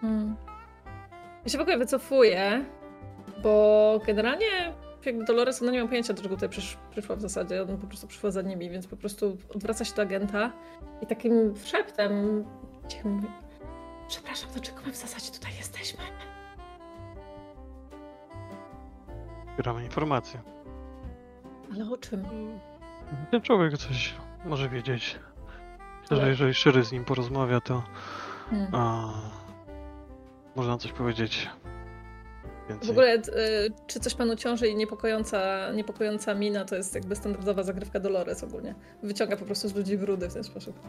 Hmm. 0.01 0.37
Ja 1.45 1.51
się 1.51 1.59
w 1.59 1.61
ogóle 1.61 1.79
wycofuję, 1.79 2.65
bo 3.43 4.01
generalnie 4.07 4.75
jakby 5.07 5.25
Dolores, 5.25 5.63
ona 5.63 5.73
nie 5.73 5.83
ma 5.83 5.89
pojęcia, 5.89 6.13
dlaczego 6.13 6.35
tutaj 6.35 6.49
przysz, 6.49 6.77
przyszła 6.91 7.17
w 7.17 7.21
zasadzie. 7.21 7.63
Ona 7.63 7.77
po 7.77 7.87
prostu 7.87 8.07
przyszła 8.07 8.31
za 8.31 8.43
nimi, 8.43 8.71
więc 8.71 8.87
po 8.87 8.97
prostu 8.97 9.37
odwraca 9.55 9.85
się 9.85 9.95
do 9.95 10.03
agenta 10.03 10.53
i 11.03 11.07
takim 11.07 11.55
szeptem 11.65 12.45
cicho 12.89 13.09
mówi 13.09 13.29
Przepraszam, 14.09 14.51
dlaczego 14.53 14.79
my 14.87 14.93
w 14.93 14.97
zasadzie 14.97 15.33
tutaj 15.33 15.53
jesteśmy? 15.57 16.05
Zbieramy 19.55 19.85
informacje. 19.85 20.41
Ale 21.75 21.91
o 21.91 21.97
czym? 21.97 22.25
Ten 23.31 23.41
człowiek 23.41 23.79
coś 23.79 24.15
może 24.45 24.69
wiedzieć. 24.69 25.19
Myślę, 26.01 26.17
że 26.17 26.29
jeżeli 26.29 26.55
Szyry 26.55 26.85
z 26.85 26.93
nim 26.93 27.05
porozmawia, 27.05 27.61
to 27.61 27.83
Hmm. 28.51 28.75
a, 28.75 29.09
można 30.57 30.79
coś 30.79 30.93
powiedzieć 30.93 31.49
W 32.83 32.91
ogóle, 32.91 33.15
y, 33.15 33.23
czy 33.87 34.01
coś 34.01 34.15
panu 34.15 34.37
ciąży 34.37 34.69
i 34.69 34.77
niepokojąca, 34.77 35.73
niepokojąca 35.73 36.35
mina 36.35 36.65
to 36.65 36.77
jest 36.77 36.95
jakby 36.95 37.17
standardowa 37.17 37.63
zagrywka 37.63 38.01
Dolores 38.01 38.45
ogólnie. 38.45 38.75
Wyciąga 39.03 39.37
po 39.37 39.45
prostu 39.45 39.69
z 39.69 39.75
ludzi 39.75 39.99
brudy 39.99 40.29
w 40.29 40.35
ten 40.35 40.45
sposób. 40.45 40.81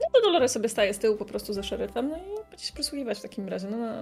No 0.00 0.06
to 0.14 0.20
Dolores 0.20 0.52
sobie 0.52 0.68
staje 0.68 0.94
z 0.94 0.98
tyłu 0.98 1.16
po 1.16 1.24
prostu 1.24 1.52
za 1.52 1.62
szeryfem, 1.62 2.08
no 2.08 2.16
i 2.16 2.50
będzie 2.50 2.64
się 2.66 2.72
przysłuchiwać 2.74 3.18
w 3.18 3.22
takim 3.22 3.48
razie. 3.48 3.68
No, 3.70 3.76
no. 3.76 3.92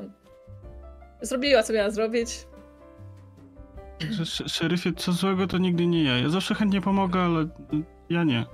Zrobiła, 1.23 1.63
co 1.63 1.73
miała 1.73 1.91
zrobić. 1.91 2.47
Sz- 4.21 4.53
szeryfie, 4.53 4.93
co 4.93 5.13
złego 5.13 5.47
to 5.47 5.59
nigdy 5.59 5.87
nie 5.87 6.05
ja. 6.05 6.19
Ja 6.19 6.29
zawsze 6.29 6.55
chętnie 6.55 6.81
pomogę, 6.81 7.21
ale 7.21 7.47
ja 8.11 8.25
nie. 8.25 8.47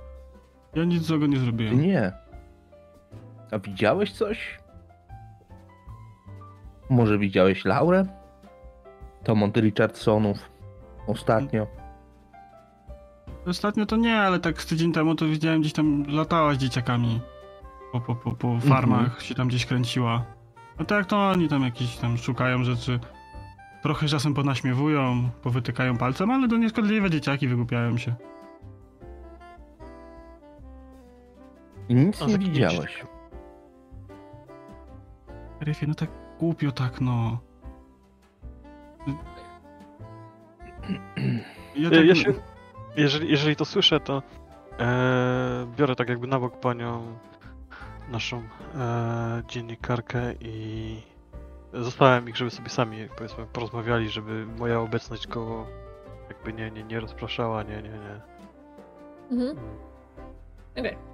Ja 0.75 0.83
nic 0.83 1.03
złego 1.03 1.27
nie 1.27 1.37
zrobiłem. 1.37 1.81
nie. 1.81 2.11
A 3.51 3.59
widziałeś 3.59 4.11
coś? 4.11 4.59
Może 6.91 7.17
widziałeś 7.17 7.65
Laurę? 7.65 8.05
Tom 9.23 9.43
od 9.43 9.57
Richardsonów. 9.57 10.37
Ostatnio. 11.07 11.67
Ostatnio 13.47 13.85
to 13.85 13.95
nie, 13.95 14.17
ale 14.19 14.39
tak 14.39 14.61
z 14.61 14.65
tydzień 14.65 14.91
temu 14.93 15.15
to 15.15 15.25
widziałem 15.25 15.61
gdzieś 15.61 15.73
tam 15.73 16.03
latała 16.07 16.53
z 16.53 16.57
dzieciakami. 16.57 17.21
Po, 17.91 18.01
po, 18.01 18.15
po, 18.15 18.31
po 18.31 18.59
farmach 18.59 19.21
się 19.21 19.35
tam 19.35 19.47
gdzieś 19.47 19.65
kręciła. 19.65 20.25
No 20.79 20.85
tak 20.85 21.05
to 21.05 21.29
oni 21.29 21.47
tam 21.47 21.63
jakieś 21.63 21.97
tam 21.97 22.17
szukają 22.17 22.63
rzeczy. 22.63 22.99
Trochę 23.83 24.07
czasem 24.07 24.33
ponaśmiewują, 24.33 25.29
powytykają 25.41 25.97
palcem, 25.97 26.31
ale 26.31 26.47
to 26.47 26.57
nieszkodliwe 26.57 27.09
dzieciaki 27.09 27.47
wygłupiają 27.47 27.97
się. 27.97 28.13
I 31.89 31.95
nic 31.95 32.21
A 32.21 32.25
nie 32.25 32.33
kimś? 32.37 32.45
widziałeś. 32.49 33.05
Ryfie, 35.61 35.87
no 35.87 35.93
tak 35.95 36.20
głupio 36.41 36.71
tak, 36.71 37.01
no. 37.01 37.39
Ja 41.75 41.89
tak, 41.89 42.05
ja 42.05 42.15
się, 42.15 42.33
jeżeli, 42.97 43.31
jeżeli 43.31 43.55
to 43.55 43.65
słyszę, 43.65 43.99
to 43.99 44.23
e, 44.79 45.67
biorę 45.77 45.95
tak 45.95 46.09
jakby 46.09 46.27
na 46.27 46.39
bok 46.39 46.59
panią 46.59 47.17
naszą 48.11 48.43
e, 48.75 49.43
dziennikarkę 49.47 50.33
i 50.39 51.01
zostawiam 51.73 52.29
ich, 52.29 52.37
żeby 52.37 52.51
sobie 52.51 52.69
sami 52.69 53.07
powiedzmy 53.17 53.45
porozmawiali, 53.45 54.09
żeby 54.09 54.45
moja 54.45 54.79
obecność 54.79 55.27
go 55.27 55.67
jakby 56.29 56.53
nie, 56.53 56.71
nie, 56.71 56.83
nie 56.83 56.99
rozpraszała, 56.99 57.63
nie, 57.63 57.81
nie, 57.81 57.89
nie. 57.89 58.21
Mhm. 59.31 59.57
Okej. 60.77 61.10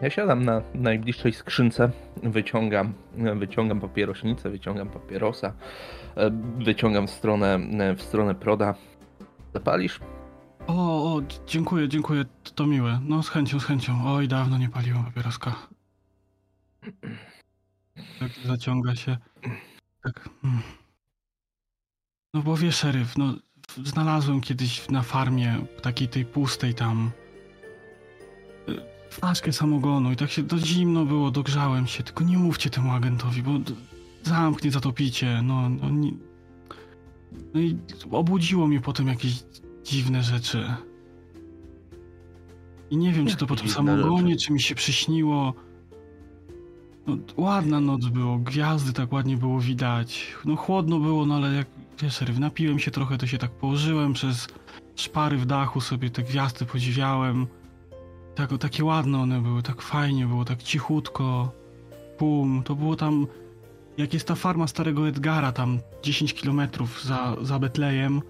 Ja 0.00 0.10
siadam 0.10 0.44
na 0.44 0.62
najbliższej 0.74 1.32
skrzynce, 1.32 1.90
wyciągam, 2.22 2.94
wyciągam 3.36 3.80
papierośnicę, 3.80 4.50
wyciągam 4.50 4.88
papierosa, 4.88 5.52
e, 6.16 6.30
wyciągam 6.58 7.06
w 7.06 7.10
stronę, 7.10 7.58
w 7.96 8.02
stronę 8.02 8.34
proda. 8.34 8.74
Zapalisz? 9.54 10.00
O, 10.66 10.96
O, 11.16 11.22
dziękuję, 11.46 11.88
dziękuję, 11.88 12.24
to, 12.42 12.50
to 12.50 12.66
miłe. 12.66 13.00
No, 13.02 13.22
z 13.22 13.28
chęcią, 13.28 13.60
z 13.60 13.64
chęcią. 13.64 14.02
Oj, 14.04 14.28
dawno 14.28 14.58
nie 14.58 14.68
paliłem 14.68 15.04
papieroska. 15.04 15.54
Tak 18.20 18.30
zaciąga 18.44 18.94
się. 18.94 19.16
Tak. 20.02 20.28
mm. 20.44 20.62
No 22.34 22.42
bo 22.42 22.56
wiesz, 22.56 22.76
szeryf, 22.76 23.18
no 23.18 23.34
znalazłem 23.84 24.40
kiedyś 24.40 24.88
na 24.90 25.02
farmie, 25.02 25.56
takiej 25.82 26.08
tej 26.08 26.24
pustej 26.24 26.74
tam, 26.74 27.10
flaszkę 29.16 29.52
samogonu 29.52 30.12
i 30.12 30.16
tak 30.16 30.30
się 30.30 30.42
do 30.42 30.58
zimno 30.58 31.04
było, 31.04 31.30
dogrzałem 31.30 31.86
się, 31.86 32.02
tylko 32.02 32.24
nie 32.24 32.38
mówcie 32.38 32.70
temu 32.70 32.92
agentowi, 32.92 33.42
bo 33.42 33.50
zamknie, 34.22 34.70
zatopicie, 34.70 35.40
no, 35.42 35.68
no, 35.68 35.90
nie... 35.90 36.12
no 37.54 37.60
i 37.60 37.78
obudziło 38.10 38.66
mnie 38.66 38.80
potem 38.80 39.08
jakieś 39.08 39.44
dziwne 39.84 40.22
rzeczy. 40.22 40.74
I 42.90 42.96
nie 42.96 43.12
wiem, 43.12 43.26
czy 43.26 43.36
to 43.36 43.46
po 43.46 43.56
tym 43.56 43.68
samogonie, 43.68 44.32
rzeczy? 44.32 44.46
czy 44.46 44.52
mi 44.52 44.60
się 44.60 44.74
przyśniło. 44.74 45.54
No, 47.06 47.16
ładna 47.36 47.80
noc 47.80 48.06
było, 48.06 48.38
gwiazdy 48.38 48.92
tak 48.92 49.12
ładnie 49.12 49.36
było 49.36 49.60
widać. 49.60 50.34
No 50.44 50.56
chłodno 50.56 50.98
było, 50.98 51.26
no 51.26 51.34
ale 51.34 51.54
jak 51.54 51.66
wiesz, 52.02 52.20
napiłem 52.38 52.78
się 52.78 52.90
trochę, 52.90 53.18
to 53.18 53.26
się 53.26 53.38
tak 53.38 53.50
położyłem 53.50 54.12
przez 54.12 54.48
szpary 54.96 55.36
w 55.36 55.46
dachu 55.46 55.80
sobie 55.80 56.10
te 56.10 56.22
gwiazdy 56.22 56.66
podziwiałem. 56.66 57.46
Tak, 58.36 58.50
takie 58.60 58.84
ładne 58.84 59.18
one 59.18 59.40
były, 59.40 59.62
tak 59.62 59.82
fajnie 59.82 60.26
było, 60.26 60.44
tak 60.44 60.62
cichutko. 60.62 61.52
Pum, 62.18 62.62
to 62.64 62.74
było 62.74 62.96
tam, 62.96 63.26
jak 63.98 64.14
jest 64.14 64.28
ta 64.28 64.34
farma 64.34 64.66
starego 64.66 65.08
Edgara, 65.08 65.52
tam 65.52 65.78
10 66.02 66.34
kilometrów 66.34 67.04
za, 67.04 67.36
za 67.42 67.58
Betlejem, 67.58 68.22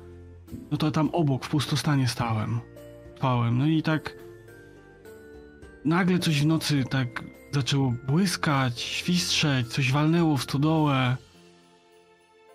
no 0.71 0.77
to 0.77 0.91
tam 0.91 1.11
obok 1.13 1.45
w 1.45 1.49
pustostanie 1.49 2.09
stałem. 2.09 2.61
Spałem, 3.17 3.59
no 3.59 3.67
i 3.67 3.83
tak 3.83 4.17
nagle 5.85 6.19
coś 6.19 6.43
w 6.43 6.47
nocy 6.47 6.85
tak 6.91 7.25
zaczęło 7.53 7.95
błyskać, 8.07 8.81
świstrzeć, 8.81 9.69
coś 9.69 9.93
walnęło 9.93 10.37
w 10.37 10.43
stodołę. 10.43 11.17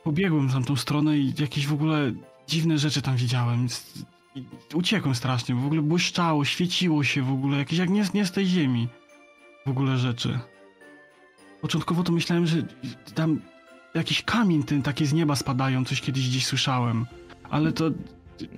Pobiegłem 0.03 0.47
w 0.49 0.53
tamtą 0.53 0.75
stronę 0.75 1.17
i 1.17 1.33
jakieś 1.39 1.67
w 1.67 1.73
ogóle 1.73 2.11
dziwne 2.47 2.77
rzeczy 2.77 3.01
tam 3.01 3.15
widziałem. 3.15 3.67
I 4.35 4.43
Uciekłem 4.75 5.15
strasznie, 5.15 5.55
bo 5.55 5.61
w 5.61 5.65
ogóle 5.65 5.81
błyszczało, 5.81 6.45
świeciło 6.45 7.03
się 7.03 7.21
w 7.21 7.31
ogóle, 7.31 7.57
jakieś 7.57 7.79
jak 7.79 7.89
nie, 7.89 8.03
nie 8.13 8.25
z 8.25 8.31
tej 8.31 8.45
ziemi. 8.45 8.87
W 9.65 9.69
ogóle 9.69 9.97
rzeczy. 9.97 10.39
Początkowo 11.61 12.03
to 12.03 12.11
myślałem, 12.11 12.45
że 12.45 12.57
tam 13.15 13.41
jakiś 13.93 14.23
kamień 14.23 14.63
ten 14.63 14.81
takie 14.81 15.05
z 15.05 15.13
nieba 15.13 15.35
spadają, 15.35 15.85
coś 15.85 16.01
kiedyś 16.01 16.29
gdzieś 16.29 16.45
słyszałem. 16.45 17.05
Ale 17.49 17.71
to 17.71 17.85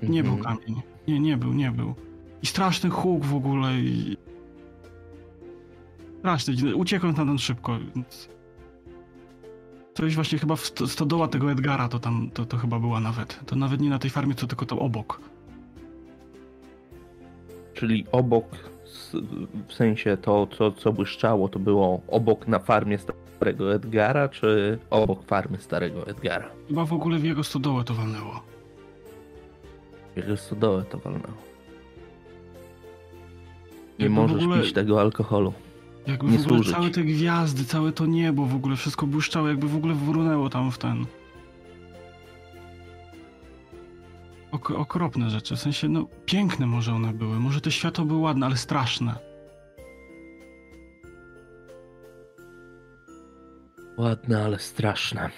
nie 0.03 0.23
był 0.23 0.33
Mhm. 0.33 0.57
kamień. 0.57 0.81
Nie, 1.07 1.19
nie 1.19 1.37
był, 1.37 1.53
nie 1.53 1.71
był. 1.71 1.95
I 2.41 2.45
straszny 2.47 2.89
huk 2.89 3.25
w 3.25 3.35
ogóle 3.35 3.79
i... 3.79 4.17
Straszny, 6.19 6.75
uciekłem 6.75 7.13
tam 7.13 7.39
szybko, 7.39 7.79
więc... 7.95 8.29
Coś 9.93 10.15
właśnie 10.15 10.39
chyba 10.39 10.55
w 10.55 10.65
sto- 10.65 10.87
stodoła 10.87 11.27
tego 11.27 11.51
Edgara 11.51 11.89
to 11.89 11.99
tam, 11.99 12.29
to, 12.33 12.45
to 12.45 12.57
chyba 12.57 12.79
była 12.79 12.99
nawet. 12.99 13.39
To 13.45 13.55
nawet 13.55 13.81
nie 13.81 13.89
na 13.89 13.99
tej 13.99 14.09
farmie, 14.09 14.35
co 14.35 14.47
tylko 14.47 14.65
to 14.65 14.79
obok. 14.79 15.21
Czyli 17.73 18.05
obok, 18.11 18.45
w 19.67 19.73
sensie 19.73 20.17
to, 20.17 20.47
co, 20.57 20.71
co 20.71 20.93
błyszczało, 20.93 21.49
to 21.49 21.59
było 21.59 22.01
obok 22.07 22.47
na 22.47 22.59
farmie 22.59 22.97
starego 23.37 23.73
Edgara, 23.75 24.29
czy 24.29 24.79
obok 24.89 25.23
farmy 25.25 25.57
starego 25.57 26.07
Edgara? 26.07 26.49
Chyba 26.67 26.85
w 26.85 26.93
ogóle 26.93 27.19
w 27.19 27.23
jego 27.23 27.43
stodołę 27.43 27.83
to 27.83 27.93
walnęło. 27.93 28.41
Jego 30.15 30.37
stodołę 30.37 30.83
to 30.89 30.97
walnęło. 30.97 31.33
Nie 33.99 34.05
Jakby 34.05 34.09
w 34.09 34.21
możesz 34.21 34.43
ogóle- 34.43 34.61
pić 34.61 34.73
tego 34.73 35.01
alkoholu. 35.01 35.53
Jakby 36.07 36.31
Nie 36.31 36.37
w 36.37 36.41
ogóle 36.41 36.55
służyć. 36.57 36.73
całe 36.75 36.89
te 36.89 37.01
gwiazdy, 37.03 37.65
całe 37.65 37.91
to 37.91 38.05
niebo, 38.05 38.45
w 38.45 38.55
ogóle 38.55 38.75
wszystko 38.75 39.07
błyszczało, 39.07 39.47
jakby 39.47 39.67
w 39.67 39.75
ogóle 39.75 39.93
wrunęło 39.93 40.49
tam 40.49 40.71
w 40.71 40.77
ten... 40.77 41.05
Ok 44.53 44.71
okropne 44.71 45.29
rzeczy, 45.29 45.55
w 45.55 45.59
sensie, 45.59 45.89
no 45.89 46.07
piękne 46.25 46.65
może 46.65 46.93
one 46.93 47.13
były, 47.13 47.39
może 47.39 47.61
te 47.61 47.71
światło 47.71 48.05
były 48.05 48.19
ładne, 48.19 48.45
ale 48.45 48.57
straszne. 48.57 49.15
Ładne, 53.97 54.43
ale 54.43 54.59
straszne. 54.59 55.29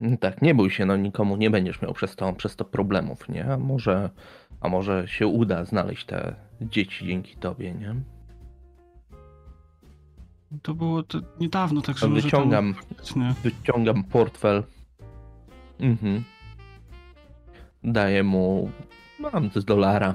No 0.00 0.16
Tak, 0.16 0.42
nie 0.42 0.54
bój 0.54 0.70
się, 0.70 0.86
no 0.86 0.96
nikomu 0.96 1.36
nie 1.36 1.50
będziesz 1.50 1.82
miał 1.82 1.92
przez 1.92 2.16
to, 2.16 2.32
przez 2.32 2.56
to 2.56 2.64
problemów, 2.64 3.28
nie? 3.28 3.44
A 3.52 3.58
może, 3.58 4.10
a 4.60 4.68
może 4.68 5.08
się 5.08 5.26
uda 5.26 5.64
znaleźć 5.64 6.04
te 6.06 6.34
dzieci 6.60 7.06
dzięki 7.06 7.36
tobie, 7.36 7.74
nie? 7.74 7.94
To 10.62 10.74
było 10.74 11.02
to 11.02 11.18
niedawno, 11.40 11.80
tak 11.82 11.98
że 11.98 12.08
wyciągam, 12.08 12.74
Tam, 13.14 13.34
wyciągam 13.42 14.04
portfel. 14.04 14.62
Mhm. 15.80 16.24
Daję 17.84 18.22
mu, 18.22 18.70
mam 19.18 19.50
z 19.54 19.64
dolara. 19.64 20.14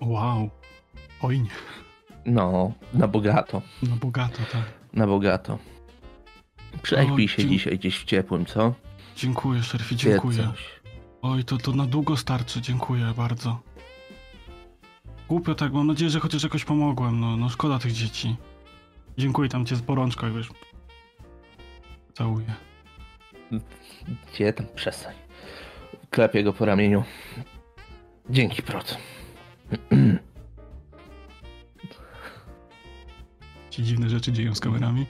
Wow. 0.00 0.50
Oj 1.22 1.40
nie, 1.40 1.50
No, 2.26 2.72
na 2.92 3.08
bogato, 3.08 3.62
no 3.82 3.96
bogato, 3.96 4.38
tak. 4.52 4.62
na 4.92 5.06
bogato. 5.06 5.58
Prześpij 6.82 7.28
się 7.28 7.48
dzisiaj 7.48 7.78
gdzieś 7.78 7.98
w 7.98 8.04
ciepłym, 8.04 8.46
co? 8.46 8.74
Dziękuję, 9.16 9.62
szerfie, 9.62 9.96
dziękuję. 9.96 10.52
Oj, 11.22 11.44
to, 11.44 11.58
to 11.58 11.72
na 11.72 11.86
długo 11.86 12.16
starczy, 12.16 12.60
dziękuję 12.60 13.12
bardzo. 13.16 13.60
Głupio 15.28 15.54
tak, 15.54 15.72
mam 15.72 15.86
nadzieję, 15.86 16.10
że 16.10 16.20
chociaż 16.20 16.42
jakoś 16.42 16.64
pomogłem, 16.64 17.20
no, 17.20 17.36
no 17.36 17.48
szkoda 17.48 17.78
tych 17.78 17.92
dzieci. 17.92 18.36
Dziękuję, 19.18 19.48
tam 19.48 19.66
cię 19.66 19.76
z 19.76 19.82
porączką, 19.82 20.26
jak 20.26 20.36
wiesz. 20.36 20.48
Całuję. 22.14 22.54
Gdzie 24.32 24.52
tam 24.52 24.66
przestań. 24.74 25.14
Klepię 26.10 26.42
go 26.42 26.52
po 26.52 26.64
ramieniu. 26.64 27.04
Dzięki, 28.30 28.62
Prot. 28.62 28.98
Ci 33.70 33.82
dziwne 33.82 34.08
rzeczy 34.08 34.32
dzieją 34.32 34.54
z 34.54 34.60
kamerami. 34.60 35.06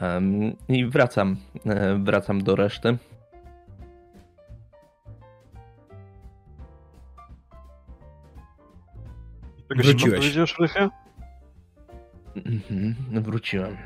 Em, 0.00 0.56
I 0.68 0.86
wracam, 0.86 1.36
e, 1.66 1.98
wracam 1.98 2.42
do 2.42 2.56
reszty. 2.56 2.98
Się 9.72 9.82
Wróciłeś. 9.82 10.36
Rychie? 10.60 10.88
Mhm, 12.36 13.22
wróciłem. 13.22 13.76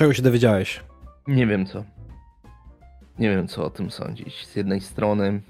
Czego 0.00 0.14
się 0.14 0.22
dowiedziałeś? 0.22 0.80
Nie 1.28 1.46
wiem 1.46 1.66
co. 1.66 1.84
Nie 3.18 3.30
wiem 3.30 3.48
co 3.48 3.64
o 3.64 3.70
tym 3.70 3.90
sądzić. 3.90 4.46
Z 4.46 4.56
jednej 4.56 4.80
strony. 4.80 5.40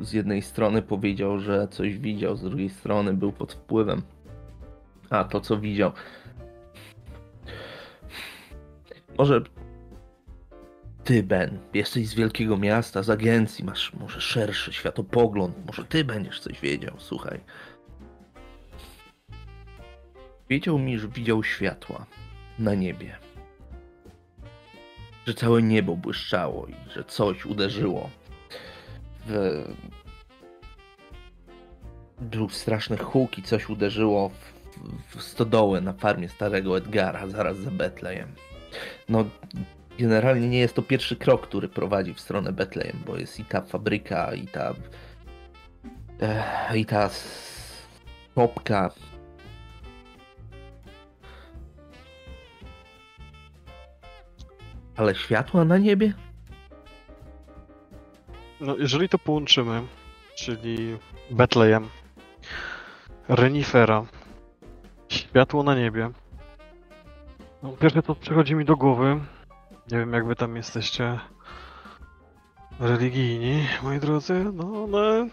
Z 0.00 0.12
jednej 0.12 0.42
strony 0.42 0.82
powiedział, 0.82 1.38
że 1.38 1.68
coś 1.68 1.98
widział, 1.98 2.36
z 2.36 2.42
drugiej 2.42 2.70
strony 2.70 3.14
był 3.14 3.32
pod 3.32 3.52
wpływem. 3.52 4.02
A 5.10 5.24
to 5.24 5.40
co 5.40 5.58
widział. 5.58 5.92
Może. 9.18 9.40
Ty, 11.04 11.22
Ben, 11.22 11.58
jesteś 11.74 12.08
z 12.08 12.14
wielkiego 12.14 12.56
miasta, 12.56 13.02
z 13.02 13.10
agencji, 13.10 13.64
masz 13.64 13.92
może 13.94 14.20
szerszy 14.20 14.72
światopogląd, 14.72 15.66
może 15.66 15.84
ty 15.84 16.04
będziesz 16.04 16.40
coś 16.40 16.60
wiedział, 16.60 16.94
słuchaj. 16.98 17.40
Wiedział 20.48 20.78
mi, 20.78 20.98
że 20.98 21.08
widział 21.08 21.44
światła 21.44 22.06
na 22.58 22.74
niebie. 22.74 23.16
Że 25.26 25.34
całe 25.34 25.62
niebo 25.62 25.96
błyszczało 25.96 26.66
i 26.66 26.74
że 26.90 27.04
coś 27.04 27.46
uderzyło 27.46 28.10
w... 29.26 29.64
Był 32.20 32.48
straszny 32.48 32.96
huk 32.96 33.38
i 33.38 33.42
coś 33.42 33.68
uderzyło 33.68 34.28
w, 34.28 35.16
w 35.16 35.22
stodołę 35.22 35.80
na 35.80 35.92
farmie 35.92 36.28
starego 36.28 36.78
Edgara, 36.78 37.28
zaraz 37.28 37.56
za 37.56 37.70
Betlejem. 37.70 38.28
No, 39.08 39.24
generalnie 39.98 40.48
nie 40.48 40.58
jest 40.58 40.74
to 40.74 40.82
pierwszy 40.82 41.16
krok, 41.16 41.46
który 41.46 41.68
prowadzi 41.68 42.14
w 42.14 42.20
stronę 42.20 42.52
Betlejem, 42.52 42.98
bo 43.06 43.16
jest 43.16 43.40
i 43.40 43.44
ta 43.44 43.60
fabryka, 43.60 44.34
i 44.34 44.46
ta... 44.46 44.74
E, 46.20 46.78
i 46.78 46.86
ta 46.86 47.10
topka, 48.34 48.90
Ale 54.96 55.14
światła 55.14 55.64
na 55.64 55.78
niebie? 55.78 56.14
No, 58.60 58.76
jeżeli 58.76 59.08
to 59.08 59.18
połączymy, 59.18 59.82
czyli 60.36 60.98
Betlejem, 61.30 61.88
Renifera, 63.28 64.04
światło 65.08 65.62
na 65.62 65.74
niebie, 65.74 66.10
No, 67.62 67.72
pierwsze 67.72 68.02
co 68.02 68.14
przychodzi 68.14 68.54
mi 68.54 68.64
do 68.64 68.76
głowy, 68.76 69.20
nie 69.92 69.98
wiem 69.98 70.12
jak 70.12 70.26
wy 70.26 70.36
tam 70.36 70.56
jesteście 70.56 71.18
religijni, 72.80 73.66
moi 73.82 73.98
drodzy, 74.00 74.44
no 74.54 74.86
ale 74.88 75.28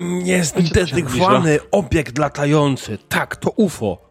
Niezdetectowany 0.00 1.58
obiekt 1.70 2.18
latający. 2.18 2.98
Tak, 2.98 3.36
to 3.36 3.50
UFO. 3.50 4.10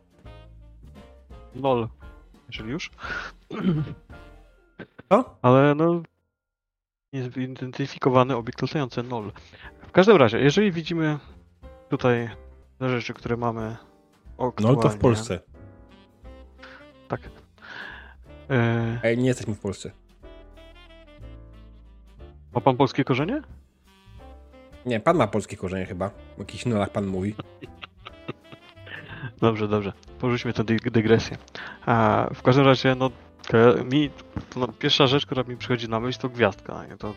lol, 1.55 1.87
jeżeli 2.47 2.69
już. 2.71 2.91
Co? 5.09 5.35
Ale 5.41 5.75
no, 5.75 6.01
niezidentyfikowany 7.13 8.35
obiekt 8.35 8.61
latający, 8.61 9.03
lol. 9.03 9.31
W 9.87 9.91
każdym 9.91 10.17
razie, 10.17 10.39
jeżeli 10.39 10.71
widzimy 10.71 11.17
tutaj 11.89 12.29
te 12.79 12.89
rzeczy, 12.89 13.13
które 13.13 13.37
mamy 13.37 13.77
No 14.39 14.47
aktualnie... 14.47 14.81
to 14.81 14.89
w 14.89 14.97
Polsce. 14.97 15.39
Tak. 17.07 17.21
E, 18.49 18.99
Ej, 19.03 19.17
nie 19.17 19.27
jesteśmy 19.27 19.55
w 19.55 19.59
Polsce. 19.59 19.91
ma 22.55 22.61
pan 22.61 22.77
polskie 22.77 23.03
korzenie? 23.03 23.41
Nie, 24.85 24.99
pan 24.99 25.17
ma 25.17 25.27
polskie 25.27 25.57
korzenie 25.57 25.85
chyba. 25.85 26.05
O 26.07 26.11
jakichś 26.39 26.65
nolach 26.65 26.89
pan 26.89 27.05
mówi. 27.07 27.35
Dobrze, 29.41 29.67
dobrze. 29.67 29.93
Porzućmy 30.19 30.53
tę 30.53 30.63
dy- 30.63 30.77
dygresję. 30.91 31.37
A, 31.85 32.27
w 32.33 32.41
każdym 32.41 32.65
razie, 32.65 32.95
no, 32.95 33.09
mi, 33.85 34.09
no, 34.55 34.67
pierwsza 34.67 35.07
rzecz, 35.07 35.25
która 35.25 35.43
mi 35.43 35.57
przychodzi 35.57 35.89
na 35.89 35.99
myśl, 35.99 36.19
to 36.19 36.29
gwiazdka. 36.29 36.85
nie? 36.85 36.97
To, 36.97 37.13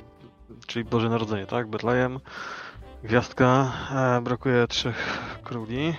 czyli 0.66 0.84
Boże 0.84 1.08
Narodzenie, 1.08 1.46
tak? 1.46 1.68
Betlejem, 1.68 2.20
gwiazdka, 3.04 3.72
e, 3.94 4.20
brakuje 4.20 4.66
trzech 4.66 5.18
króli. 5.44 5.94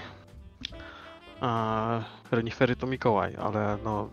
A, 1.41 2.01
renifery 2.31 2.75
to 2.75 2.87
Mikołaj, 2.87 3.35
ale 3.35 3.77
no... 3.83 4.09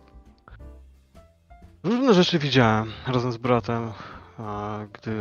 Różne 1.83 2.13
rzeczy 2.13 2.39
widziałem 2.39 2.91
razem 3.07 3.31
z 3.31 3.37
bratem, 3.37 3.91
a, 4.37 4.79
gdy 4.93 5.13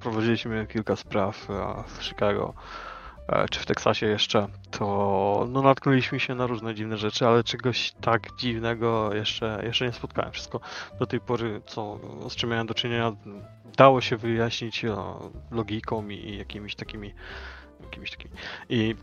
prowadziliśmy 0.00 0.66
kilka 0.66 0.96
spraw 0.96 1.50
a, 1.50 1.82
w 1.82 2.04
Chicago 2.04 2.54
e, 2.56 2.89
czy 3.50 3.60
w 3.60 3.66
Teksasie 3.66 4.06
jeszcze, 4.06 4.48
to 4.70 5.46
no, 5.50 5.62
natknęliśmy 5.62 6.20
się 6.20 6.34
na 6.34 6.46
różne 6.46 6.74
dziwne 6.74 6.96
rzeczy, 6.96 7.26
ale 7.26 7.44
czegoś 7.44 7.92
tak 8.00 8.36
dziwnego 8.36 9.14
jeszcze, 9.14 9.60
jeszcze 9.64 9.86
nie 9.86 9.92
spotkałem. 9.92 10.32
Wszystko 10.32 10.60
do 10.98 11.06
tej 11.06 11.20
pory, 11.20 11.60
co, 11.66 11.98
z 12.28 12.36
czym 12.36 12.50
miałem 12.50 12.66
do 12.66 12.74
czynienia, 12.74 13.12
dało 13.76 14.00
się 14.00 14.16
wyjaśnić 14.16 14.84
o, 14.84 15.30
logiką 15.50 16.08
i 16.08 16.36
jakimiś 16.36 16.74
takimi, 16.74 17.14
jakimiś 17.80 18.10
takimi. 18.10 18.34
I 18.68 18.94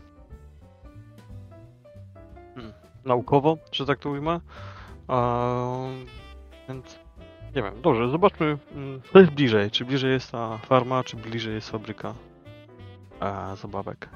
hmm, 2.54 2.72
naukowo, 3.04 3.58
że 3.72 3.86
tak 3.86 3.98
to 3.98 4.10
ujmę. 4.10 4.40
A, 5.08 5.66
więc 6.68 6.98
nie 7.56 7.62
wiem, 7.62 7.82
dobrze, 7.82 8.08
zobaczmy, 8.08 8.58
co 9.12 9.18
jest 9.18 9.32
bliżej. 9.32 9.70
Czy 9.70 9.84
bliżej 9.84 10.12
jest 10.12 10.32
ta 10.32 10.58
farma, 10.58 11.04
czy 11.04 11.16
bliżej 11.16 11.54
jest 11.54 11.70
fabryka 11.70 12.14
a, 13.20 13.56
zabawek. 13.56 14.08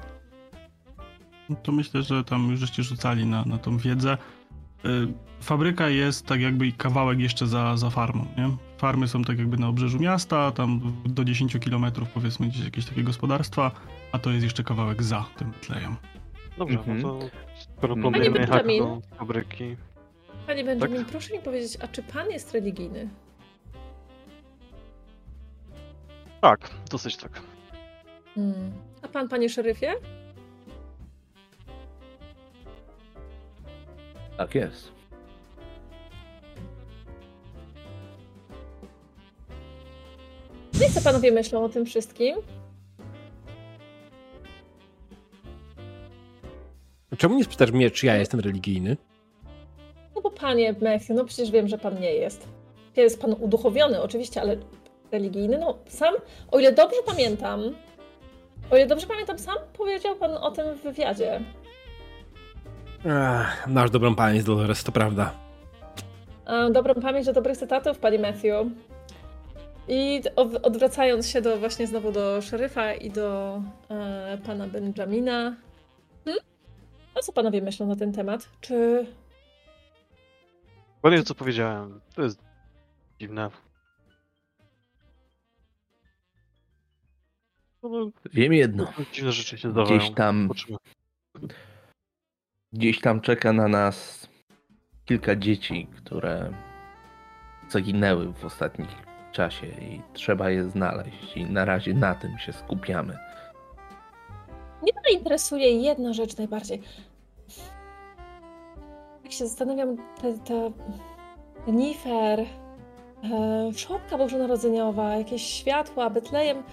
No 1.49 1.55
To 1.55 1.71
myślę, 1.71 2.03
że 2.03 2.23
tam 2.23 2.49
już 2.51 2.59
żeście 2.59 2.83
rzucali 2.83 3.25
na, 3.25 3.45
na 3.45 3.57
tą 3.57 3.77
wiedzę. 3.77 4.17
Y, 4.85 5.07
Fabryka 5.41 5.89
jest 5.89 6.25
tak 6.25 6.41
jakby 6.41 6.67
i 6.67 6.73
kawałek 6.73 7.19
jeszcze 7.19 7.47
za, 7.47 7.77
za 7.77 7.89
farmą, 7.89 8.25
nie? 8.37 8.49
Farmy 8.77 9.07
są 9.07 9.23
tak 9.23 9.37
jakby 9.37 9.57
na 9.57 9.67
obrzeżu 9.67 9.99
miasta, 9.99 10.51
tam 10.51 10.81
do 11.05 11.23
10 11.25 11.57
km 11.65 11.85
powiedzmy 12.13 12.47
gdzieś 12.47 12.65
jakieś 12.65 12.85
takie 12.85 13.03
gospodarstwa, 13.03 13.71
a 14.11 14.19
to 14.19 14.29
jest 14.31 14.43
jeszcze 14.43 14.63
kawałek 14.63 15.03
za 15.03 15.25
tym 15.37 15.51
Betlejem. 15.51 15.95
Dobrze, 16.57 16.77
Mhm. 16.79 17.01
no 17.01 17.19
to 17.19 17.29
skoro 17.77 17.95
planujemy 17.95 18.39
jechać 18.39 18.65
do 18.79 19.01
fabryki... 19.17 19.75
Panie 20.47 20.63
Benjamin, 20.63 20.97
Tak? 20.97 21.07
proszę 21.07 21.33
mi 21.33 21.39
powiedzieć, 21.39 21.77
a 21.81 21.87
czy 21.87 22.03
pan 22.03 22.31
jest 22.31 22.51
religijny? 22.53 23.09
Tak, 26.41 26.69
dosyć 26.91 27.17
tak. 27.17 27.41
Hmm. 28.35 28.71
A 29.03 29.07
pan, 29.07 29.29
panie 29.29 29.49
szeryfie? 29.49 29.93
Tak 34.37 34.55
jest. 34.55 34.91
Nie 40.81 40.89
co 40.89 41.01
panowie 41.01 41.31
myślą 41.31 41.63
o 41.63 41.69
tym 41.69 41.85
wszystkim? 41.85 42.35
Czemu 47.17 47.35
nie 47.37 47.43
spytasz 47.43 47.71
mnie, 47.71 47.91
czy 47.91 48.05
ja 48.05 48.15
jestem 48.15 48.39
religijny? 48.39 48.97
No 50.15 50.21
bo 50.21 50.31
panie 50.31 50.73
Matthew, 50.81 51.09
no 51.09 51.25
przecież 51.25 51.51
wiem, 51.51 51.67
że 51.67 51.77
pan 51.77 51.99
nie 51.99 52.13
jest. 52.13 52.47
Jest 52.95 53.21
pan 53.21 53.33
uduchowiony 53.39 54.01
oczywiście, 54.01 54.41
ale 54.41 54.57
religijny, 55.11 55.57
no 55.57 55.77
sam, 55.87 56.15
o 56.51 56.59
ile 56.59 56.71
dobrze 56.71 56.97
pamiętam, 57.05 57.75
o 58.73 58.77
ile 58.77 58.87
dobrze 58.87 59.07
pamiętam, 59.07 59.39
sam 59.39 59.57
powiedział 59.77 60.15
pan 60.15 60.31
o 60.31 60.51
tym 60.51 60.75
w 60.75 60.81
wywiadzie. 60.83 61.39
Ach, 63.11 63.67
masz 63.67 63.91
dobrą 63.91 64.15
pamięć, 64.15 64.43
Dolores, 64.43 64.83
to 64.83 64.91
prawda. 64.91 65.33
A, 66.45 66.69
dobrą 66.69 66.93
pamięć 66.93 67.25
do 67.25 67.33
dobrych 67.33 67.57
cytatów, 67.57 67.97
panie 67.99 68.19
Matthew. 68.19 68.67
I 69.87 70.21
od- 70.35 70.65
odwracając 70.65 71.27
się 71.27 71.41
do 71.41 71.57
właśnie 71.57 71.87
znowu 71.87 72.11
do 72.11 72.41
szeryfa 72.41 72.93
i 72.93 73.09
do 73.11 73.61
e, 73.89 74.37
pana 74.45 74.67
Benjamina. 74.67 75.55
Hmm? 76.25 76.43
A 77.15 77.19
co 77.19 77.33
panowie 77.33 77.61
myślą 77.61 77.87
na 77.87 77.95
ten 77.95 78.13
temat? 78.13 78.49
Czy 78.61 79.05
Dokładnie 80.95 81.23
co 81.23 81.35
powiedziałem, 81.35 82.01
to 82.15 82.21
jest 82.21 82.39
dziwne. 83.19 83.49
No, 87.83 87.89
no, 87.89 88.11
Wiem 88.33 88.53
jedno. 88.53 88.87
dziwne 89.13 89.31
rzeczy 89.31 89.57
się 89.57 89.71
zdarzają. 89.71 89.99
Gdzieś 89.99 90.11
tam, 90.11 90.49
gdzieś 92.73 93.01
tam 93.01 93.21
czeka 93.21 93.53
na 93.53 93.67
nas 93.67 94.27
kilka 95.05 95.35
dzieci, 95.35 95.87
które 95.95 96.53
zaginęły 97.69 98.33
w 98.33 98.45
ostatnim 98.45 98.87
czasie 99.31 99.67
i 99.67 100.01
trzeba 100.13 100.49
je 100.49 100.69
znaleźć. 100.69 101.37
I 101.37 101.45
na 101.45 101.65
razie 101.65 101.93
na 101.93 102.15
tym 102.15 102.37
się 102.37 102.53
skupiamy. 102.53 103.17
Mnie 104.81 104.91
to 104.93 105.13
interesuje 105.13 105.81
jedna 105.81 106.13
rzecz 106.13 106.37
najbardziej. 106.37 106.81
Jak 109.23 109.31
się 109.31 109.47
zastanawiam, 109.47 109.97
te, 110.21 110.33
te 110.37 110.71
renifer, 111.67 112.39
e, 112.39 112.45
szopka 113.75 114.17
bożonarodzeniowa, 114.17 115.15
jakieś 115.15 115.41
światła, 115.43 116.09
Betlejem. 116.09 116.63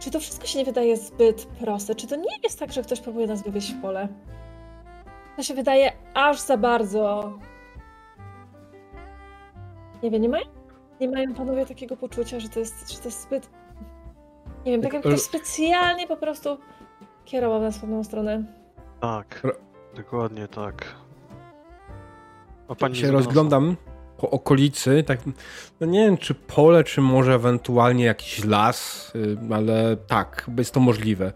Czy 0.00 0.10
to 0.10 0.20
wszystko 0.20 0.46
się 0.46 0.58
nie 0.58 0.64
wydaje 0.64 0.96
zbyt 0.96 1.46
proste? 1.46 1.94
Czy 1.94 2.06
to 2.06 2.16
nie 2.16 2.36
jest 2.42 2.58
tak, 2.58 2.72
że 2.72 2.82
ktoś 2.82 3.00
próbuje 3.00 3.26
nas 3.26 3.42
wywieźć 3.42 3.72
w 3.72 3.80
pole? 3.82 4.08
To 5.36 5.42
się 5.42 5.54
wydaje 5.54 5.92
aż 6.14 6.40
za 6.40 6.56
bardzo. 6.56 7.32
Nie 10.02 10.10
wiem, 10.10 10.22
nie 10.22 10.28
mają, 10.28 10.44
nie 11.00 11.08
mają 11.08 11.34
panowie 11.34 11.66
takiego 11.66 11.96
poczucia, 11.96 12.40
że 12.40 12.48
to 12.48 12.58
jest, 12.58 12.92
że 12.92 12.98
to 12.98 13.04
jest 13.04 13.22
zbyt. 13.22 13.50
Nie 14.66 14.72
wiem, 14.72 14.82
tak 14.82 14.92
jakby 14.92 15.08
ktoś 15.08 15.20
specjalnie 15.20 16.06
po 16.06 16.16
prostu 16.16 16.58
kierował 17.24 17.60
nas 17.60 17.76
w 17.76 17.80
pewną 17.80 18.04
stronę. 18.04 18.44
Tak, 19.00 19.46
dokładnie 19.96 20.48
tak. 20.48 20.84
A 22.64 22.68
Tak 22.68 22.78
pani 22.78 22.96
się 22.96 23.10
rozglądam 23.10 23.76
po 23.76 23.93
okolicy, 24.30 25.02
tak, 25.02 25.18
no 25.80 25.86
nie 25.86 26.04
wiem, 26.04 26.16
czy 26.16 26.34
pole, 26.34 26.84
czy 26.84 27.00
może 27.00 27.34
ewentualnie 27.34 28.04
jakiś 28.04 28.44
las, 28.44 29.12
y, 29.14 29.36
ale 29.54 29.96
tak, 29.96 30.50
jest 30.58 30.74
to 30.74 30.80
możliwe. 30.80 31.32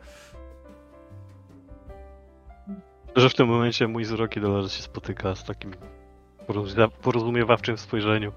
Że 3.16 3.28
w 3.30 3.34
tym 3.34 3.48
momencie 3.48 3.88
mój 3.88 4.04
wzrok 4.04 4.36
i 4.36 4.40
dolar 4.40 4.70
się 4.70 4.82
spotyka 4.82 5.34
z 5.34 5.44
takim 5.44 5.70
porozumiewawczym 7.02 7.78
spojrzeniu. 7.78 8.32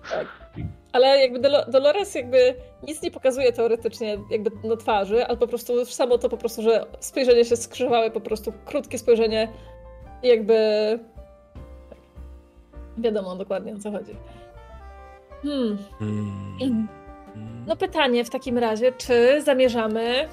Ale 0.93 1.07
jakby 1.19 1.39
Dolo- 1.39 1.69
Dolores 1.69 2.15
jakby 2.15 2.55
nic 2.87 3.01
nie 3.01 3.11
pokazuje 3.11 3.53
teoretycznie 3.53 4.17
jakby 4.29 4.67
na 4.67 4.75
twarzy, 4.75 5.25
ale 5.27 5.37
po 5.37 5.47
prostu 5.47 5.85
samo 5.85 6.17
to 6.17 6.29
po 6.29 6.37
prostu, 6.37 6.61
że 6.61 6.85
spojrzenie 6.99 7.45
się 7.45 7.55
skrzyżowały, 7.55 8.11
po 8.11 8.21
prostu 8.21 8.53
krótkie 8.65 8.97
spojrzenie 8.97 9.47
i 10.23 10.27
jakby 10.27 10.55
wiadomo 12.97 13.35
dokładnie 13.35 13.73
o 13.73 13.79
co 13.79 13.91
chodzi. 13.91 14.15
Hmm. 15.43 15.77
Hmm. 15.99 16.87
No 17.67 17.75
pytanie 17.75 18.25
w 18.25 18.29
takim 18.29 18.57
razie, 18.57 18.91
czy 18.91 19.41
zamierzamy 19.41 20.27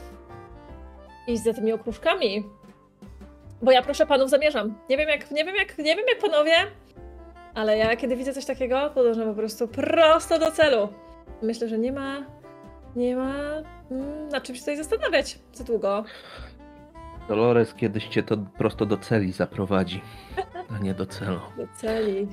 iść 1.26 1.42
za 1.42 1.52
tymi 1.54 1.72
okruszkami? 1.72 2.44
Bo 3.62 3.72
ja 3.72 3.82
proszę 3.82 4.06
panów 4.06 4.30
zamierzam. 4.30 4.74
Nie 4.90 4.96
wiem 4.96 5.08
jak, 5.08 5.30
nie 5.30 5.44
wiem 5.44 5.56
jak, 5.56 5.78
nie 5.78 5.96
wiem 5.96 6.04
jak 6.08 6.18
panowie, 6.18 6.54
ale 7.54 7.78
ja 7.78 7.96
kiedy 7.96 8.16
widzę 8.16 8.32
coś 8.32 8.44
takiego, 8.44 8.90
podążam 8.94 9.28
po 9.28 9.34
prostu 9.34 9.68
prosto 9.68 10.38
do 10.38 10.50
celu. 10.50 10.88
Myślę, 11.42 11.68
że 11.68 11.78
nie 11.78 11.92
ma, 11.92 12.26
nie 12.96 13.16
ma 13.16 13.34
mm, 13.90 14.28
nad 14.28 14.42
czym 14.42 14.54
się 14.54 14.60
tutaj 14.60 14.76
zastanawiać 14.76 15.38
za 15.52 15.64
długo. 15.64 16.04
Dolores 17.28 17.74
kiedyś 17.74 18.08
cię 18.08 18.22
to 18.22 18.36
prosto 18.58 18.86
do 18.86 18.96
celi 18.96 19.32
zaprowadzi. 19.32 20.00
a 20.76 20.78
nie 20.78 20.94
do 20.94 21.06
celu. 21.06 21.40
Do 21.56 21.66
celi. 21.76 22.28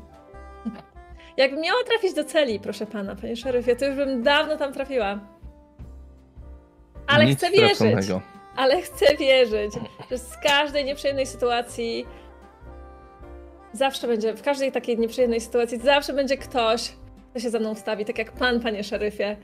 Jakbym 1.37 1.61
miała 1.61 1.83
trafić 1.83 2.13
do 2.13 2.23
celi, 2.23 2.59
proszę 2.59 2.85
pana, 2.85 3.15
panie 3.15 3.35
szeryfie, 3.35 3.75
to 3.75 3.85
już 3.85 3.95
bym 3.95 4.23
dawno 4.23 4.57
tam 4.57 4.73
trafiła. 4.73 5.19
Ale 7.07 7.25
Nic 7.25 7.37
chcę 7.37 7.51
wierzyć. 7.51 7.75
straconego. 7.75 8.21
Ale 8.55 8.81
chcę 8.81 9.15
wierzyć, 9.17 9.73
że 10.11 10.17
z 10.17 10.37
każdej 10.37 10.85
nieprzyjemnej 10.85 11.25
sytuacji 11.25 12.05
zawsze 13.73 14.07
będzie, 14.07 14.33
w 14.33 14.41
każdej 14.41 14.71
takiej 14.71 14.97
nieprzyjemnej 14.97 15.41
sytuacji 15.41 15.79
zawsze 15.79 16.13
będzie 16.13 16.37
ktoś, 16.37 16.91
kto 17.31 17.39
się 17.39 17.49
za 17.49 17.59
mną 17.59 17.75
wstawi, 17.75 18.05
tak 18.05 18.17
jak 18.17 18.31
pan, 18.31 18.59
panie 18.59 18.83
szeryfie. 18.83 19.37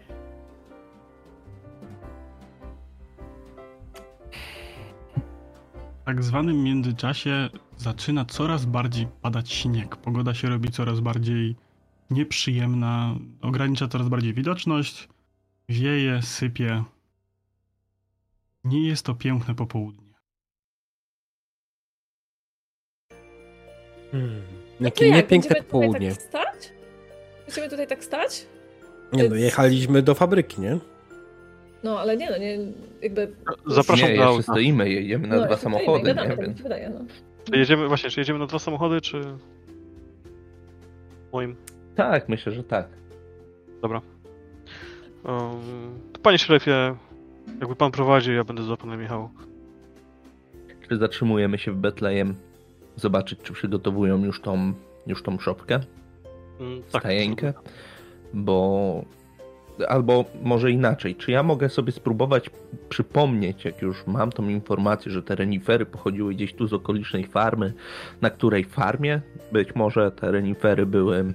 W 6.02 6.06
tak 6.06 6.24
zwanym 6.24 6.64
międzyczasie 6.64 7.50
zaczyna 7.78 8.26
coraz 8.26 8.66
bardziej 8.66 9.08
padać 9.22 9.52
śnieg. 9.52 9.96
Pogoda 9.96 10.34
się 10.34 10.50
robi 10.50 10.72
coraz 10.72 11.00
bardziej 11.00 11.56
nieprzyjemna, 12.12 13.16
ogranicza 13.42 13.88
coraz 13.88 14.10
bardziej 14.10 14.34
widoczność, 14.34 15.08
wieje, 15.70 16.22
sypie. 16.22 16.84
Nie 18.64 18.88
jest 18.88 19.06
to 19.06 19.16
piękne 19.16 19.56
popołudnie. 19.56 20.12
Hmm. 24.12 24.42
Jakie 24.80 25.08
jak, 25.08 25.16
niepiękne 25.16 25.50
będziemy 25.50 25.68
popołudnie. 25.68 26.12
Tak 26.12 26.22
stać? 26.22 26.74
Będziemy 27.46 27.70
tutaj 27.70 27.88
tak 27.88 28.04
stać? 28.04 28.48
Nie 29.14 29.30
no, 29.30 29.36
jechaliśmy 29.36 30.02
do 30.02 30.16
fabryki, 30.16 30.62
nie? 30.62 30.80
No, 31.84 32.00
ale 32.00 32.18
nie, 32.18 32.30
no 32.30 32.38
nie, 32.38 32.58
jakby... 33.02 33.34
Zapraszam 33.66 34.10
nie, 34.10 34.18
do 34.18 34.26
auta. 34.26 34.44
stoimy, 34.44 34.90
jedziemy 34.90 35.28
na 35.28 35.36
no, 35.36 35.46
dwa 35.46 35.50
jeszcze 35.50 35.70
stoimy 35.70 35.80
samochody, 35.80 36.04
gadamy, 36.04 36.30
nie? 36.30 36.36
tak 36.38 36.64
wydaje, 36.64 36.90
no. 36.90 37.06
Jedziemy, 37.58 37.88
właśnie, 37.88 38.10
czy 38.10 38.20
jedziemy 38.20 38.40
na 38.40 38.46
dwa 38.46 38.60
samochody, 38.60 39.02
czy 39.02 39.22
moim? 41.34 41.56
Tak, 41.96 42.30
myślę, 42.30 42.52
że 42.52 42.64
tak. 42.64 42.88
Dobra. 43.82 44.02
Um, 45.24 45.62
to 46.14 46.22
panie 46.22 46.38
szeryfie, 46.38 46.96
jakby 47.60 47.76
pan 47.76 47.92
prowadzi, 47.92 48.36
ja 48.36 48.44
będę 48.44 48.64
za 48.64 48.78
panem 48.78 49.02
jechał. 49.02 49.30
Czy 50.90 50.98
zatrzymujemy 50.98 51.58
się 51.58 51.72
w 51.72 51.76
Betlejem, 51.76 52.36
zobaczyć, 52.96 53.40
czy 53.44 53.54
przygotowują 53.54 54.26
już 54.26 54.42
tą, 54.42 54.74
już 55.08 55.24
tą 55.24 55.40
szopkę, 55.40 55.80
Mm, 56.62 56.84
tak. 56.92 57.02
stajenkę? 57.02 57.54
Bo... 58.34 59.06
Albo 59.88 60.26
może 60.44 60.72
inaczej, 60.72 61.16
czy 61.16 61.32
ja 61.32 61.44
mogę 61.44 61.70
sobie 61.70 61.92
spróbować 61.92 62.50
przypomnieć, 62.90 63.66
jak 63.66 63.82
już 63.82 64.08
mam 64.08 64.32
tą 64.32 64.48
informację, 64.50 65.12
że 65.12 65.24
te 65.24 65.36
renifery 65.36 65.86
pochodziły 65.86 66.34
gdzieś 66.34 66.54
tu 66.54 66.68
z 66.68 66.74
okolicznej 66.74 67.26
farmy, 67.26 67.74
na 68.22 68.30
której 68.30 68.64
farmie 68.64 69.22
być 69.52 69.76
może 69.76 70.12
te 70.12 70.32
renifery 70.32 70.86
były, 70.86 71.34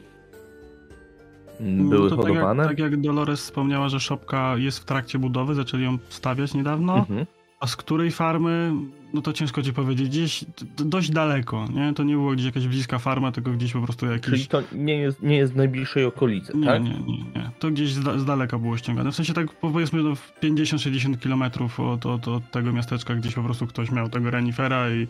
były 1.61 2.11
No 2.11 2.17
to 2.17 2.17
tak 2.17 2.27
jak, 2.27 2.35
hodowane? 2.35 2.65
tak 2.69 2.79
jak 2.79 3.01
Dolores 3.01 3.41
wspomniała, 3.41 3.89
że 3.89 4.01
szopka 4.01 4.57
jest 4.57 4.79
w 4.79 4.85
trakcie 4.85 5.19
budowy, 5.19 5.55
zaczęli 5.55 5.85
ją 5.85 5.99
stawiać 6.09 6.55
niedawno. 6.55 6.97
Mhm. 6.99 7.27
A 7.61 7.67
z 7.67 7.77
której 7.77 8.11
farmy, 8.11 8.73
no 9.15 9.23
to 9.23 9.33
ciężko 9.33 9.63
ci 9.63 9.73
powiedzieć. 9.73 10.09
Gdzieś 10.09 10.45
dość 10.77 11.11
daleko, 11.11 11.65
nie? 11.75 11.95
To 11.95 12.03
nie 12.05 12.15
było 12.15 12.33
gdzieś 12.33 12.47
jakaś 12.47 12.67
bliska 12.69 12.99
farma, 12.99 13.33
tylko 13.33 13.51
gdzieś 13.51 13.73
po 13.73 13.81
prostu 13.81 14.07
jakiś... 14.07 14.25
Czyli 14.31 14.47
to 14.47 14.63
nie 14.73 14.97
jest, 14.99 15.23
nie 15.23 15.37
jest 15.37 15.53
w 15.53 15.57
najbliższej 15.57 16.05
okolicy, 16.05 16.53
Nie, 16.57 16.67
tak? 16.67 16.83
nie, 16.85 16.91
nie, 16.91 17.19
nie. 17.19 17.51
To 17.59 17.71
gdzieś 17.71 17.93
z, 17.93 18.03
da- 18.03 18.19
z 18.19 18.25
daleka 18.25 18.59
było 18.59 18.77
ściągane. 18.77 19.13
W 19.13 19.15
sensie 19.15 19.35
tak 19.35 19.53
powiedzmy 19.61 20.03
no, 20.03 20.15
w 20.15 20.33
50-60 20.43 21.19
kilometrów 21.19 21.81
od, 21.81 22.07
od, 22.07 22.29
od 22.29 22.51
tego 22.51 22.73
miasteczka, 22.73 23.15
gdzieś 23.15 23.35
po 23.35 23.43
prostu 23.43 23.67
ktoś 23.67 23.91
miał 23.91 24.09
tego 24.09 24.31
renifera 24.31 24.91
i 24.91 25.07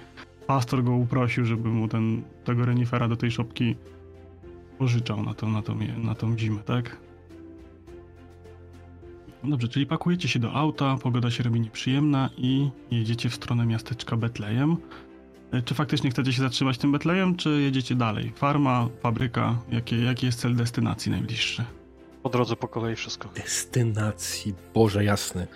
pastor 0.46 0.84
go 0.84 0.92
uprosił, 0.92 1.44
żeby 1.44 1.68
mu 1.68 1.88
ten, 1.88 2.22
tego 2.44 2.64
renifera 2.66 3.08
do 3.08 3.16
tej 3.16 3.30
szopki 3.30 3.76
pożyczał 4.78 5.22
na 5.22 5.34
tą, 5.34 5.48
na 5.50 5.62
tą, 5.62 5.78
na 5.98 6.14
tą 6.14 6.38
zimę, 6.38 6.60
tak? 6.62 6.96
No 9.44 9.50
Dobrze, 9.50 9.68
czyli 9.68 9.86
pakujecie 9.86 10.28
się 10.28 10.38
do 10.38 10.52
auta, 10.52 10.96
pogoda 11.02 11.30
się 11.30 11.42
robi 11.42 11.60
nieprzyjemna 11.60 12.30
i 12.36 12.70
jedziecie 12.90 13.28
w 13.28 13.34
stronę 13.34 13.66
miasteczka 13.66 14.16
Betlejem. 14.16 14.76
E, 15.52 15.62
Czy 15.62 15.74
faktycznie 15.74 16.10
chcecie 16.10 16.32
się 16.32 16.42
zatrzymać 16.42 16.78
tym 16.78 16.92
Betlejem, 16.92 17.36
czy 17.36 17.50
jedziecie 17.60 17.94
dalej? 17.94 18.32
Farma, 18.36 18.88
fabryka, 19.00 19.58
jakie, 19.70 20.02
jaki 20.02 20.26
jest 20.26 20.40
cel 20.40 20.56
destynacji 20.56 21.12
najbliższy? 21.12 21.64
Po 22.22 22.28
drodze 22.28 22.56
po 22.56 22.68
kolei 22.68 22.96
wszystko. 22.96 23.28
Destynacji, 23.34 24.54
Boże 24.74 25.04
jasny. 25.04 25.46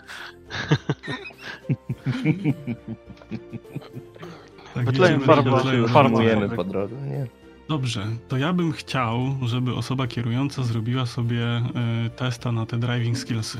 Tak, 4.74 4.84
Betlejem, 4.84 5.20
farma, 5.20 5.58
fabryka. 5.88 6.56
po 6.56 6.64
drodze, 6.64 6.96
nie? 6.96 7.26
Dobrze, 7.70 8.06
to 8.28 8.36
ja 8.36 8.52
bym 8.52 8.72
chciał, 8.72 9.18
żeby 9.42 9.74
osoba 9.74 10.06
kierująca 10.06 10.62
zrobiła 10.62 11.06
sobie 11.06 11.62
y, 12.06 12.10
testa 12.10 12.52
na 12.52 12.66
te 12.66 12.78
driving 12.78 13.18
skillsy. 13.18 13.58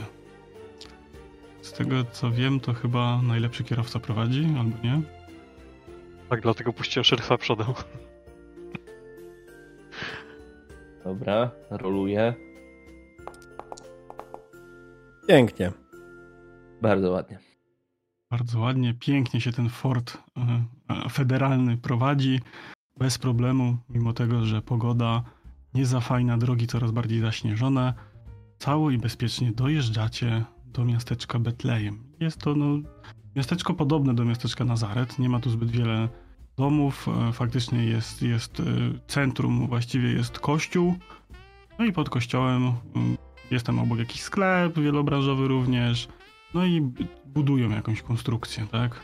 Z 1.62 1.72
tego 1.72 2.04
co 2.04 2.30
wiem, 2.30 2.60
to 2.60 2.74
chyba 2.74 3.22
najlepszy 3.22 3.64
kierowca 3.64 4.00
prowadzi, 4.00 4.46
albo 4.58 4.76
nie? 4.84 5.02
Tak, 6.28 6.40
dlatego 6.40 6.72
puściłem 6.72 7.04
szeryfa 7.04 7.38
przodem. 7.38 7.66
Dobra, 11.04 11.50
roluję. 11.70 12.34
Pięknie. 15.28 15.72
Bardzo 16.82 17.10
ładnie. 17.10 17.38
Bardzo 18.30 18.60
ładnie, 18.60 18.94
pięknie 18.94 19.40
się 19.40 19.52
ten 19.52 19.68
Ford 19.68 20.14
y, 20.14 20.40
y, 21.06 21.10
federalny 21.10 21.76
prowadzi, 21.76 22.40
bez 23.00 23.18
problemu, 23.18 23.76
mimo 23.88 24.12
tego, 24.12 24.44
że 24.44 24.62
pogoda 24.62 25.22
nie 25.74 25.86
za 25.86 26.00
fajna, 26.00 26.38
drogi 26.38 26.66
coraz 26.66 26.90
bardziej 26.90 27.20
zaśnieżone. 27.20 27.94
Cało 28.58 28.90
i 28.90 28.98
bezpiecznie 28.98 29.52
dojeżdżacie 29.52 30.44
do 30.64 30.84
miasteczka 30.84 31.38
Betlejem. 31.38 32.04
Jest 32.20 32.38
to 32.38 32.54
no, 32.54 32.78
miasteczko 33.36 33.74
podobne 33.74 34.14
do 34.14 34.24
miasteczka 34.24 34.64
Nazaret, 34.64 35.18
nie 35.18 35.28
ma 35.28 35.40
tu 35.40 35.50
zbyt 35.50 35.70
wiele 35.70 36.08
domów, 36.56 37.08
e, 37.08 37.32
faktycznie 37.32 37.84
jest, 37.84 38.22
jest 38.22 38.60
e, 38.60 38.64
centrum, 39.06 39.66
właściwie 39.68 40.12
jest 40.12 40.38
kościół, 40.38 40.94
no 41.78 41.84
i 41.84 41.92
pod 41.92 42.10
kościołem 42.10 42.72
mm, 42.94 43.16
jest 43.50 43.66
tam 43.66 43.78
obok 43.78 43.98
jakiś 43.98 44.22
sklep 44.22 44.78
wielobranżowy 44.78 45.48
również, 45.48 46.08
no 46.54 46.66
i 46.66 46.92
budują 47.26 47.70
jakąś 47.70 48.02
konstrukcję, 48.02 48.66
tak? 48.70 49.00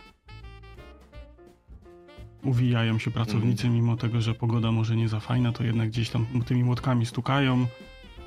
Uwijają 2.46 2.98
się 2.98 3.10
pracownicy, 3.10 3.68
mimo 3.68 3.96
tego, 3.96 4.20
że 4.20 4.34
pogoda 4.34 4.72
może 4.72 4.96
nie 4.96 5.08
za 5.08 5.20
fajna, 5.20 5.52
to 5.52 5.64
jednak 5.64 5.88
gdzieś 5.88 6.10
tam 6.10 6.26
tymi 6.46 6.64
młotkami 6.64 7.06
stukają, 7.06 7.66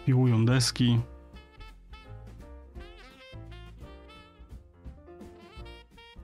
piłują 0.05 0.45
deski. 0.45 0.99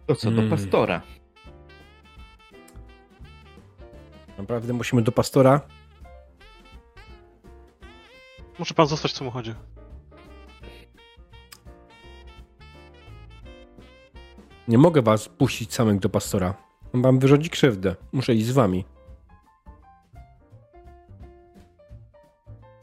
To 0.08 0.16
co, 0.16 0.32
do 0.32 0.38
Mm. 0.42 0.50
pastora. 0.50 1.02
Naprawdę 4.38 4.74
musimy 4.74 5.02
do 5.02 5.12
pastora. 5.12 5.62
Może 8.60 8.74
pan 8.74 8.88
zostać 8.88 9.12
w 9.12 9.16
samochodzie. 9.16 9.56
Nie 14.68 14.78
mogę 14.78 15.02
was 15.02 15.30
puścić 15.30 15.74
samych 15.74 16.00
do 16.00 16.10
pastora. 16.10 16.54
On 16.96 17.02
wam 17.02 17.20
wyrządzi 17.20 17.50
krzywdę. 17.50 17.96
Muszę 18.12 18.34
iść 18.34 18.46
z 18.46 18.52
wami. 18.52 18.86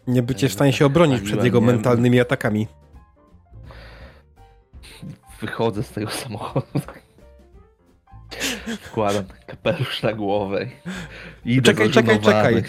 Nie 0.07 0.23
bycie 0.23 0.49
w 0.49 0.53
stanie 0.53 0.73
się 0.73 0.87
obronić 0.87 1.21
przed 1.21 1.45
jego 1.45 1.61
mentalnymi 1.61 2.21
atakami. 2.21 2.69
Wychodzę 5.41 5.83
z 5.83 5.91
tego 5.91 6.11
samochodu. 6.11 6.81
Wkładam 8.81 9.25
kapelusz 9.47 10.03
na 10.03 10.13
głowę. 10.13 10.67
Idę 11.45 11.63
Czekaj, 11.63 11.91
czekaj, 11.91 12.21
czekaj. 12.21 12.63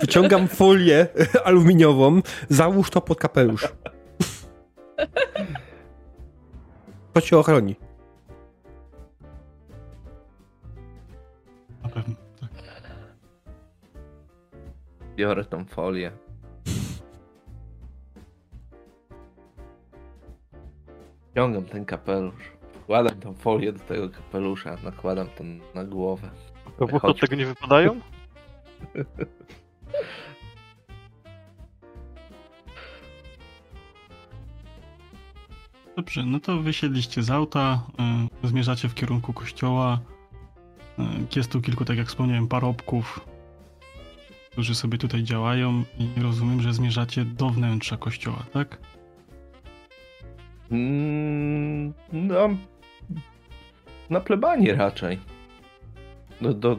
Wyciągam 0.00 0.48
folię 0.48 1.06
aluminiową. 1.44 2.20
Załóż 2.48 2.90
to 2.90 3.00
pod 3.00 3.18
kapelusz. 3.18 3.68
To 7.12 7.20
cię 7.20 7.38
ochroni. 7.38 7.89
Biorę 15.20 15.44
tą 15.44 15.64
folię. 15.64 16.12
Ciągam 21.34 21.64
ten 21.64 21.84
kapelusz. 21.84 22.52
Wkładam 22.82 23.20
tą 23.20 23.34
folię 23.34 23.72
do 23.72 23.78
tego 23.78 24.08
kapelusza, 24.08 24.76
nakładam 24.84 25.26
to 25.26 25.44
na 25.74 25.84
głowę. 25.84 26.30
To 26.78 26.86
buchy 26.86 27.06
od 27.06 27.20
tego 27.20 27.36
nie 27.36 27.46
wypadają? 27.46 28.00
Dobrze, 35.96 36.24
no 36.26 36.40
to 36.40 36.58
wysiedliście 36.58 37.22
z 37.22 37.30
auta, 37.30 37.82
y, 38.44 38.48
zmierzacie 38.48 38.88
w 38.88 38.94
kierunku 38.94 39.32
kościoła. 39.32 40.00
Jest 41.36 41.52
tu 41.52 41.60
kilku, 41.60 41.84
tak 41.84 41.96
jak 41.96 42.06
wspomniałem, 42.06 42.48
parobków, 42.48 43.29
którzy 44.50 44.74
sobie 44.74 44.98
tutaj 44.98 45.22
działają 45.22 45.84
i 45.98 46.22
rozumiem, 46.22 46.60
że 46.62 46.74
zmierzacie 46.74 47.24
do 47.24 47.50
wnętrza 47.50 47.96
kościoła, 47.96 48.44
tak? 48.52 48.78
Mm, 50.70 51.92
No, 52.12 52.48
na 54.10 54.20
plebanie 54.20 54.74
raczej. 54.74 55.18
Do, 56.40 56.54
do, 56.54 56.76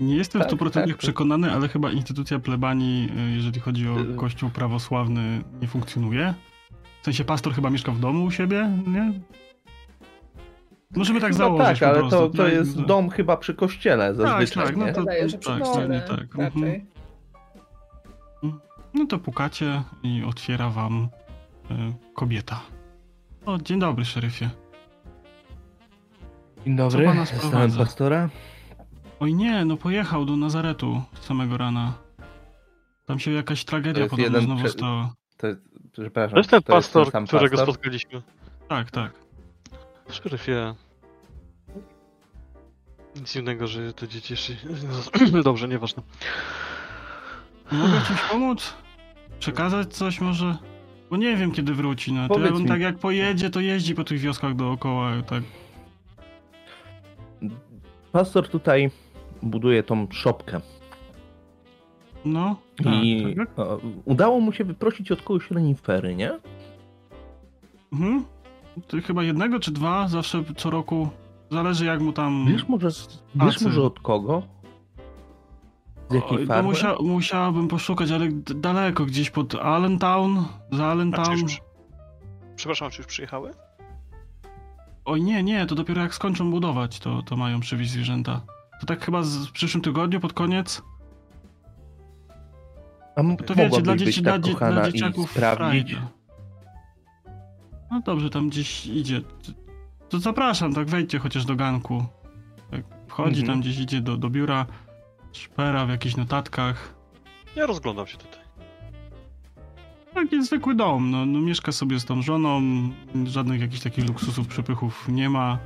Nie 0.00 0.16
jestem 0.16 0.42
w 0.42 0.44
Tak, 0.44 0.52
100% 0.58 0.70
tak. 0.88 0.96
przekonany, 0.96 1.52
ale 1.52 1.68
chyba 1.68 1.90
instytucja 1.92 2.38
plebanii, 2.38 3.08
y, 3.32 3.36
jeżeli 3.36 3.60
chodzi 3.60 3.88
o 3.88 4.00
Y- 4.00 4.14
kościół 4.16 4.50
prawosławny, 4.50 5.42
nie 5.62 5.68
funkcjonuje. 5.68 6.34
W 7.02 7.04
sensie 7.04 7.24
pastor 7.24 7.54
chyba 7.54 7.70
mieszka 7.70 7.92
w 7.92 8.00
domu 8.00 8.24
u 8.24 8.30
siebie, 8.30 8.70
nie? 8.86 9.12
Możemy 10.96 11.20
tak 11.20 11.32
Chyba 11.32 11.44
założyć 11.44 11.66
tak, 11.66 11.78
po 11.78 11.86
ale 11.88 11.98
prostu. 11.98 12.18
to, 12.18 12.28
to 12.36 12.42
tak? 12.44 12.52
jest 12.52 12.80
dom 12.82 13.10
chyba 13.10 13.36
przy 13.36 13.54
kościele 13.54 14.14
zazwyczaj, 14.14 14.66
tak, 14.66 14.76
no 14.76 14.86
nie? 14.86 14.92
to- 14.92 15.00
Wydaje, 15.00 15.28
że 15.28 15.38
tak, 15.38 15.40
przedszkole 15.62 16.00
tak, 16.00 16.18
tak. 16.18 16.34
raczej. 16.38 16.86
No 18.94 19.06
to 19.06 19.18
pukacie 19.18 19.82
i 20.02 20.24
otwiera 20.24 20.68
wam 20.70 21.08
y, 21.70 21.74
kobieta. 22.14 22.60
O, 23.46 23.58
dzień 23.58 23.80
dobry, 23.80 24.04
szeryfie. 24.04 24.50
Dzień 26.66 26.76
Co 26.76 26.88
dobry, 26.88 27.04
pana 27.06 27.26
stałem 27.26 27.42
sprowadza? 27.46 27.78
pastora. 27.78 28.28
Oj 29.20 29.34
nie, 29.34 29.64
no 29.64 29.76
pojechał 29.76 30.24
do 30.24 30.36
Nazaretu 30.36 31.02
z 31.14 31.24
samego 31.26 31.56
rana. 31.58 31.92
Tam 33.06 33.18
się 33.18 33.30
jakaś 33.32 33.64
tragedia 33.64 34.02
podobno 34.04 34.24
jeden 34.24 34.42
znowu 34.42 34.60
prze- 34.60 34.68
stała. 34.72 35.12
To 35.36 35.46
jest, 35.46 35.60
przepraszam, 35.92 36.30
To 36.34 36.38
jest 36.38 36.50
ten 36.50 36.62
to 36.62 36.76
jest 36.76 36.92
ten 36.92 37.02
pastor, 37.02 37.10
sam 37.12 37.26
którego 37.26 37.56
pastor? 37.56 37.74
spotkaliśmy. 37.74 38.22
Tak, 38.68 38.90
tak. 38.90 39.12
Szeryfie. 40.10 40.74
Nic 43.16 43.36
innego, 43.36 43.66
że 43.66 43.92
te 43.92 44.08
dzieci 44.08 44.32
jeszcze... 44.32 44.52
Dobrze, 45.42 45.68
nieważne. 45.68 46.02
Mogę 47.72 48.00
czymś 48.06 48.20
pomóc? 48.20 48.74
Przekazać 49.38 49.94
coś 49.94 50.20
może? 50.20 50.56
Bo 51.10 51.16
nie 51.16 51.36
wiem 51.36 51.52
kiedy 51.52 51.74
wróci, 51.74 52.12
no. 52.12 52.28
To 52.28 52.34
Powiedz 52.34 52.58
mi. 52.58 52.66
tak 52.68 52.80
jak 52.80 52.98
pojedzie, 52.98 53.50
to 53.50 53.60
jeździ 53.60 53.94
po 53.94 54.04
tych 54.04 54.18
wioskach 54.20 54.54
dookoła, 54.54 55.12
tak. 55.26 55.42
Pastor 58.12 58.48
tutaj 58.48 58.90
buduje 59.42 59.82
tą 59.82 60.06
szopkę 60.10 60.60
No, 62.24 62.56
tak, 62.84 62.94
i 63.02 63.34
tak. 63.36 63.58
o, 63.58 63.80
udało 64.04 64.40
mu 64.40 64.52
się 64.52 64.64
wyprosić 64.64 65.12
od 65.12 65.22
kogoś 65.22 65.50
renifery, 65.50 66.14
nie? 66.14 66.30
Mhm. 67.92 68.24
To 68.88 68.96
chyba 69.06 69.22
jednego 69.22 69.60
czy 69.60 69.70
dwa, 69.70 70.08
zawsze 70.08 70.44
co 70.56 70.70
roku. 70.70 71.08
Zależy 71.50 71.84
jak 71.84 72.00
mu 72.00 72.12
tam... 72.12 72.46
Wiesz 72.48 72.68
może, 72.68 72.88
wiesz 73.34 73.60
może 73.60 73.82
od 73.82 74.00
kogo? 74.00 74.42
Z 76.10 76.14
jakiej 76.14 76.46
farmy? 76.46 76.68
musia, 76.68 76.94
musiałabym 77.00 77.68
poszukać, 77.68 78.10
ale 78.10 78.28
daleko, 78.54 79.04
gdzieś 79.04 79.30
pod 79.30 79.54
Allentown, 79.54 80.36
za 80.36 80.44
A 80.74 80.76
czy 80.76 80.84
Allentown. 80.84 81.38
już... 81.38 81.60
Przepraszam, 82.56 82.90
czy 82.90 82.98
już 82.98 83.06
przyjechały? 83.06 83.50
Oj 85.04 85.22
nie, 85.22 85.42
nie, 85.42 85.66
to 85.66 85.74
dopiero 85.74 86.02
jak 86.02 86.14
skończą 86.14 86.50
budować, 86.50 86.98
to, 86.98 87.22
to 87.22 87.36
mają 87.36 87.60
przywieźć 87.60 87.90
zwierzęta. 87.90 88.40
To 88.80 88.86
tak 88.86 89.04
chyba 89.04 89.22
z, 89.22 89.46
w 89.46 89.52
przyszłym 89.52 89.82
tygodniu, 89.82 90.20
pod 90.20 90.32
koniec. 90.32 90.82
A 93.16 93.22
To 93.46 93.54
wiecie, 93.54 93.82
dla 93.82 93.96
dzieci, 93.96 94.22
tak 94.22 94.40
dla, 94.40 94.70
dla 94.72 94.88
i 94.88 94.92
dzieciaków 94.92 95.30
sprawdzić? 95.30 95.90
frajda. 95.92 96.08
No 97.90 98.00
dobrze, 98.00 98.30
tam 98.30 98.48
gdzieś 98.48 98.86
idzie. 98.86 99.20
To- 100.08 100.18
zapraszam, 100.18 100.74
tak 100.74 100.86
wejdźcie 100.88 101.18
chociaż 101.18 101.44
do 101.44 101.56
ganku. 101.56 102.04
Tak 102.70 102.80
wchodzi 103.08 103.40
Mhm. 103.40 103.46
tam 103.46 103.60
gdzieś, 103.60 103.78
idzie 103.78 104.00
do, 104.00 104.16
do 104.16 104.30
biura, 104.30 104.66
szpera 105.32 105.86
w 105.86 105.90
jakichś 105.90 106.16
notatkach. 106.16 106.94
Ja 107.56 107.66
rozglądam 107.66 108.06
się 108.06 108.18
tutaj. 108.18 108.40
Taki 110.14 110.44
zwykły 110.44 110.74
dom, 110.74 111.10
no, 111.10 111.26
no 111.26 111.40
mieszka 111.40 111.72
sobie 111.72 112.00
z 112.00 112.04
tą 112.04 112.22
żoną, 112.22 112.60
żadnych 113.24 113.60
jakichś 113.60 113.82
takich 113.82 114.08
luksusów, 114.08 114.46
przepychów 114.48 115.08
nie 115.08 115.30
ma. 115.30 115.58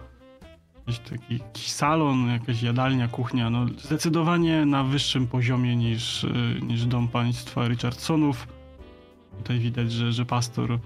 Jakiś 0.87 0.99
taki 0.99 1.35
jakiś 1.39 1.71
salon, 1.73 2.29
jakaś 2.29 2.63
jadalnia, 2.63 3.09
kuchnia, 3.09 3.51
no 3.51 3.67
zdecydowanie 3.79 4.67
na 4.67 4.85
wyższym 4.85 5.27
poziomie 5.27 5.77
niż, 5.77 6.27
niż 6.63 6.87
dom 6.87 7.09
państwa 7.09 7.69
Richardsonów. 7.69 8.49
Tutaj 9.39 9.59
widać, 9.59 9.93
że, 9.93 10.13
że 10.13 10.25
pastor 10.25 10.73
y, 10.73 10.79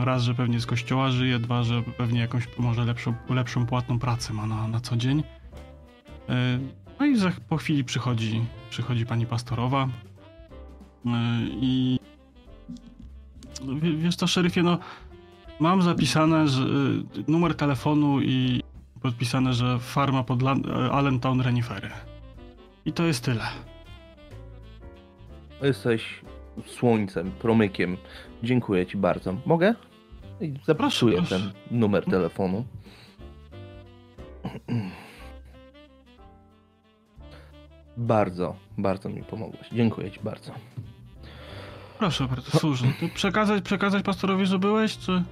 no 0.00 0.04
raz, 0.04 0.22
że 0.22 0.34
pewnie 0.34 0.60
z 0.60 0.66
kościoła 0.66 1.10
żyje, 1.10 1.38
dwa, 1.38 1.62
że 1.62 1.82
pewnie 1.82 2.20
jakąś 2.20 2.48
może 2.58 2.84
lepszą, 2.84 3.14
lepszą 3.28 3.66
płatną 3.66 3.98
pracę 3.98 4.32
ma 4.32 4.46
na, 4.46 4.68
na 4.68 4.80
co 4.80 4.96
dzień. 4.96 5.18
Y, 5.20 6.32
No 7.00 7.06
i 7.06 7.16
za, 7.16 7.32
po 7.48 7.56
chwili 7.56 7.84
przychodzi, 7.84 8.44
przychodzi 8.70 9.06
pani 9.06 9.26
pastorowa 9.26 9.88
y, 11.06 11.08
i 11.50 11.98
wiesz 13.98 14.16
co, 14.16 14.26
szeryfie, 14.26 14.62
no 14.62 14.78
mam 15.60 15.82
zapisane, 15.82 16.48
że 16.48 16.62
y, 16.62 16.66
numer 17.28 17.54
telefonu 17.54 18.20
i 18.20 18.62
podpisane, 19.02 19.52
że 19.52 19.78
farma 19.78 20.24
pod 20.24 20.42
e, 20.42 20.46
Allentown 20.92 21.40
Renifery. 21.40 21.90
I 22.84 22.92
to 22.92 23.04
jest 23.04 23.24
tyle. 23.24 23.44
Jesteś 25.62 26.20
słońcem, 26.66 27.30
promykiem. 27.30 27.96
Dziękuję 28.42 28.86
ci 28.86 28.96
bardzo. 28.96 29.34
Mogę? 29.46 29.74
Proszę. 30.76 31.06
ten 31.28 31.52
numer 31.70 32.04
telefonu. 32.04 32.64
Bardzo, 37.96 38.56
bardzo 38.78 39.08
mi 39.08 39.22
pomogłeś. 39.22 39.68
Dziękuję 39.72 40.10
ci 40.10 40.20
bardzo. 40.22 40.52
Proszę 41.98 42.26
bardzo, 42.26 42.58
służę. 42.58 42.86
Przekazać, 43.14 43.64
przekazać 43.64 44.02
pastorowi, 44.04 44.46
że 44.46 44.58
byłeś, 44.58 44.98
czy... 44.98 45.22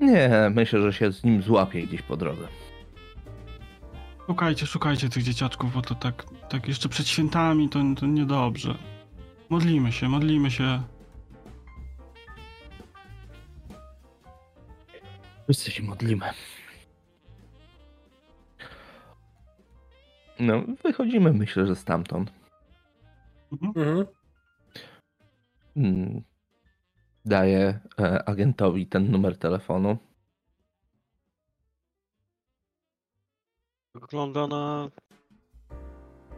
Nie, 0.00 0.30
myślę, 0.54 0.82
że 0.82 0.92
się 0.92 1.12
z 1.12 1.24
nim 1.24 1.42
złapię 1.42 1.82
gdzieś 1.86 2.02
po 2.02 2.16
drodze. 2.16 2.48
Szukajcie, 4.26 4.66
szukajcie 4.66 5.08
tych 5.08 5.22
dzieciaczków, 5.22 5.74
bo 5.74 5.82
to 5.82 5.94
tak, 5.94 6.24
tak 6.48 6.68
jeszcze 6.68 6.88
przed 6.88 7.08
świętami 7.08 7.68
to, 7.68 7.80
to 8.00 8.06
niedobrze. 8.06 8.74
Modlimy 9.50 9.92
się, 9.92 10.08
modlimy 10.08 10.50
się. 10.50 10.82
Wszyscy 15.46 15.70
się 15.70 15.82
modlimy. 15.82 16.30
No, 20.38 20.62
wychodzimy, 20.84 21.32
myślę, 21.32 21.66
że 21.66 21.76
stamtąd. 21.76 22.32
Mhm. 23.52 23.72
Mhm. 23.76 24.06
Mm. 25.76 26.22
Daję 27.24 27.80
e, 28.00 28.28
agentowi 28.28 28.86
ten 28.86 29.10
numer 29.10 29.38
telefonu. 29.38 29.98
Wygląda 33.94 34.46
na 34.46 34.90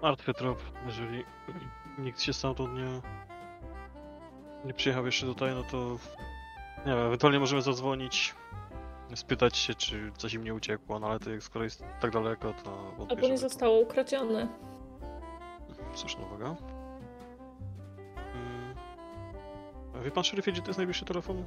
martwy 0.02 0.35
trop. 0.35 0.62
Jeżeli 0.86 1.24
nikt 1.98 2.20
się 2.20 2.32
stamtąd 2.32 2.74
nie, 2.74 3.01
nie 4.64 4.74
przyjechał 4.74 5.06
jeszcze 5.06 5.26
tutaj, 5.26 5.55
no 5.55 5.62
to 5.62 5.98
nie 6.78 6.93
wiem, 6.93 7.06
ewentualnie 7.06 7.40
możemy 7.40 7.62
zadzwonić, 7.62 8.35
spytać 9.14 9.56
się, 9.56 9.74
czy 9.74 10.12
coś 10.16 10.35
im 10.35 10.44
nie 10.44 10.55
uciekło, 10.55 10.98
no 10.98 11.06
ale 11.06 11.20
to 11.20 11.30
jak 11.30 11.43
skoro 11.43 11.64
jest 11.64 11.85
tak 12.01 12.10
daleko, 12.10 12.55
to 12.64 12.94
Albo 13.10 13.28
nie 13.28 13.39
zostało 13.39 13.80
ukradzione. 13.80 14.48
Słuszna 15.94 16.26
uwaga. 16.26 16.56
Mm. 18.35 18.74
A 19.94 19.98
wie 19.98 20.10
pan, 20.10 20.24
szeryfie, 20.24 20.52
gdzie 20.52 20.62
to 20.62 20.68
jest 20.68 20.78
najbliższy 20.78 21.05
telefon? 21.05 21.44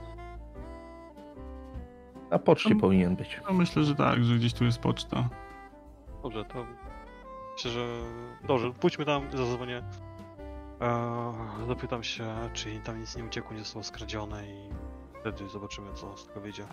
Na 2.31 2.39
poczcie 2.39 2.69
Tam- 2.69 2.79
powinien 2.79 3.15
być. 3.15 3.41
No 3.47 3.53
myślę, 3.53 3.83
że 3.83 3.95
tak, 3.95 4.23
że 4.23 4.35
gdzieś 4.35 4.53
tu 4.53 4.65
jest 4.65 4.79
poczta. 4.79 5.29
Dobrze, 6.23 6.45
to 6.45 6.65
myślę, 7.53 7.71
że... 7.71 7.88
Dobrze, 8.47 8.71
pójdźmy 8.71 9.05
tam, 9.05 9.38
zadzwonię. 9.38 9.83
Eee, 10.81 11.67
zapytam 11.67 12.03
się, 12.03 12.35
czy 12.53 12.79
tam 12.79 12.99
nic 12.99 13.17
nie 13.17 13.23
uciekło, 13.23 13.53
nie 13.53 13.59
zostało 13.59 13.83
skradzione 13.83 14.47
i 14.47 14.69
wtedy 15.21 15.49
zobaczymy, 15.49 15.93
co 15.93 16.17
z 16.17 16.27
tego 16.27 16.41
wyjdzie. 16.41 16.63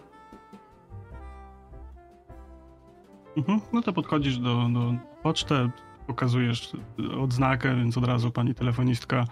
Mhm. 3.37 3.61
No 3.73 3.83
to 3.83 3.93
podchodzisz 3.93 4.39
do, 4.39 4.69
do 4.75 4.95
pocztę, 5.23 5.71
pokazujesz 6.07 6.73
odznakę, 7.21 7.77
więc 7.77 7.99
od 7.99 8.05
razu 8.05 8.31
pani 8.31 8.55
telefonistka 8.55 9.25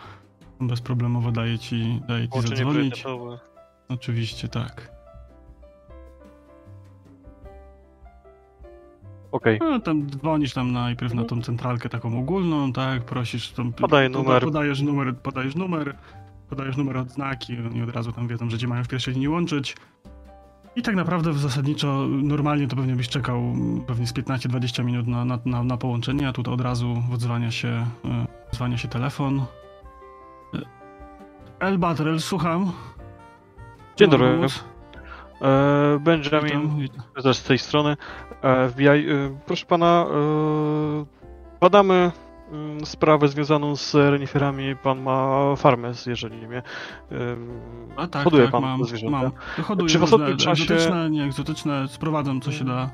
bezproblemowo 0.61 1.33
daje 1.33 1.59
ci, 1.59 2.01
daje 2.09 2.29
ci 2.29 2.41
zadzwonić. 2.41 2.63
priorytetowe. 3.03 3.39
Oczywiście 3.89 4.49
tak. 4.49 4.97
Okej, 9.33 9.59
No 9.61 9.81
tam 9.81 10.11
dzwonisz 10.11 10.53
tam 10.55 10.73
najpierw 10.73 11.15
na 11.15 11.25
tą 11.25 11.43
centralkę 11.43 11.89
taką 11.89 12.19
ogólną, 12.19 12.73
tak, 12.73 13.05
prosisz 13.05 13.51
tam... 13.51 13.73
Podaję 13.73 14.11
poda- 14.11 14.19
numer. 14.23 14.43
Podajesz 14.45 14.81
numer, 14.83 15.17
podajesz 15.17 15.55
numer, 15.55 15.97
podajesz 16.49 16.77
numer 16.77 16.97
odznaki, 16.97 17.57
oni 17.71 17.83
od 17.83 17.91
razu 17.91 18.13
tam 18.13 18.29
wiedzą, 18.29 18.51
że 18.51 18.59
cię 18.59 18.67
mają 18.69 18.85
w 18.85 18.89
pierwszej 18.89 19.15
linii 19.15 19.29
łączyć. 19.29 19.77
I 20.77 20.83
tak 20.83 20.97
naprawdę 20.97 21.33
w 21.33 21.39
zasadniczo 21.39 22.07
normalnie 22.09 22.69
to 22.69 22.77
pewnie 22.77 22.97
byś 22.97 23.09
czekał 23.09 23.39
mm, 23.39 23.81
pewnie 23.81 24.07
z 24.07 24.13
15-20 24.13 24.85
minut 24.85 25.07
na, 25.07 25.25
na, 25.25 25.39
na, 25.45 25.63
na 25.63 25.77
połączenie, 25.77 26.29
a 26.29 26.33
tutaj 26.33 26.55
od 26.55 26.61
razu 26.61 27.03
odzwania 27.13 27.51
się, 27.51 27.87
e, 28.05 28.27
odzwania 28.53 28.79
się 28.79 28.89
telefon. 28.89 29.45
E, 30.55 30.59
El 31.61 31.79
Batrel, 31.79 32.21
słucham. 32.21 32.73
Dzień 33.97 34.11
dobry. 34.11 34.39
E, 35.43 35.99
Benjamin, 36.01 36.79
Witam, 36.79 37.35
z 37.35 37.43
tej 37.43 37.59
strony. 37.59 37.97
E, 38.45 38.49
e, 38.49 38.71
proszę 39.47 39.67
pana, 39.67 40.07
e, 40.11 41.05
badamy 41.61 42.13
sprawę 42.85 43.29
związaną 43.29 43.77
z 43.77 43.95
reniferami. 43.95 44.77
Pan 44.77 45.03
ma 45.03 45.57
farmę, 45.57 45.93
jeżeli 46.07 46.49
nie. 46.49 46.63
A 47.97 48.07
tak, 48.07 48.25
hoduje 48.25 48.43
tak, 48.43 48.53
pan 48.53 48.63
mam, 48.63 48.85
zwierzęta. 48.85 49.19
mam. 49.23 49.31
Hoduję 49.65 49.89
Czy 49.89 49.99
w 49.99 50.03
ostatnim 50.03 50.37
czasie- 50.37 50.63
egzotyczne, 50.63 51.11
nie 51.11 51.25
egzotyczne, 51.25 51.89
sprowadzam 51.89 52.41
co 52.41 52.53
się 52.53 52.65
da. 52.65 52.91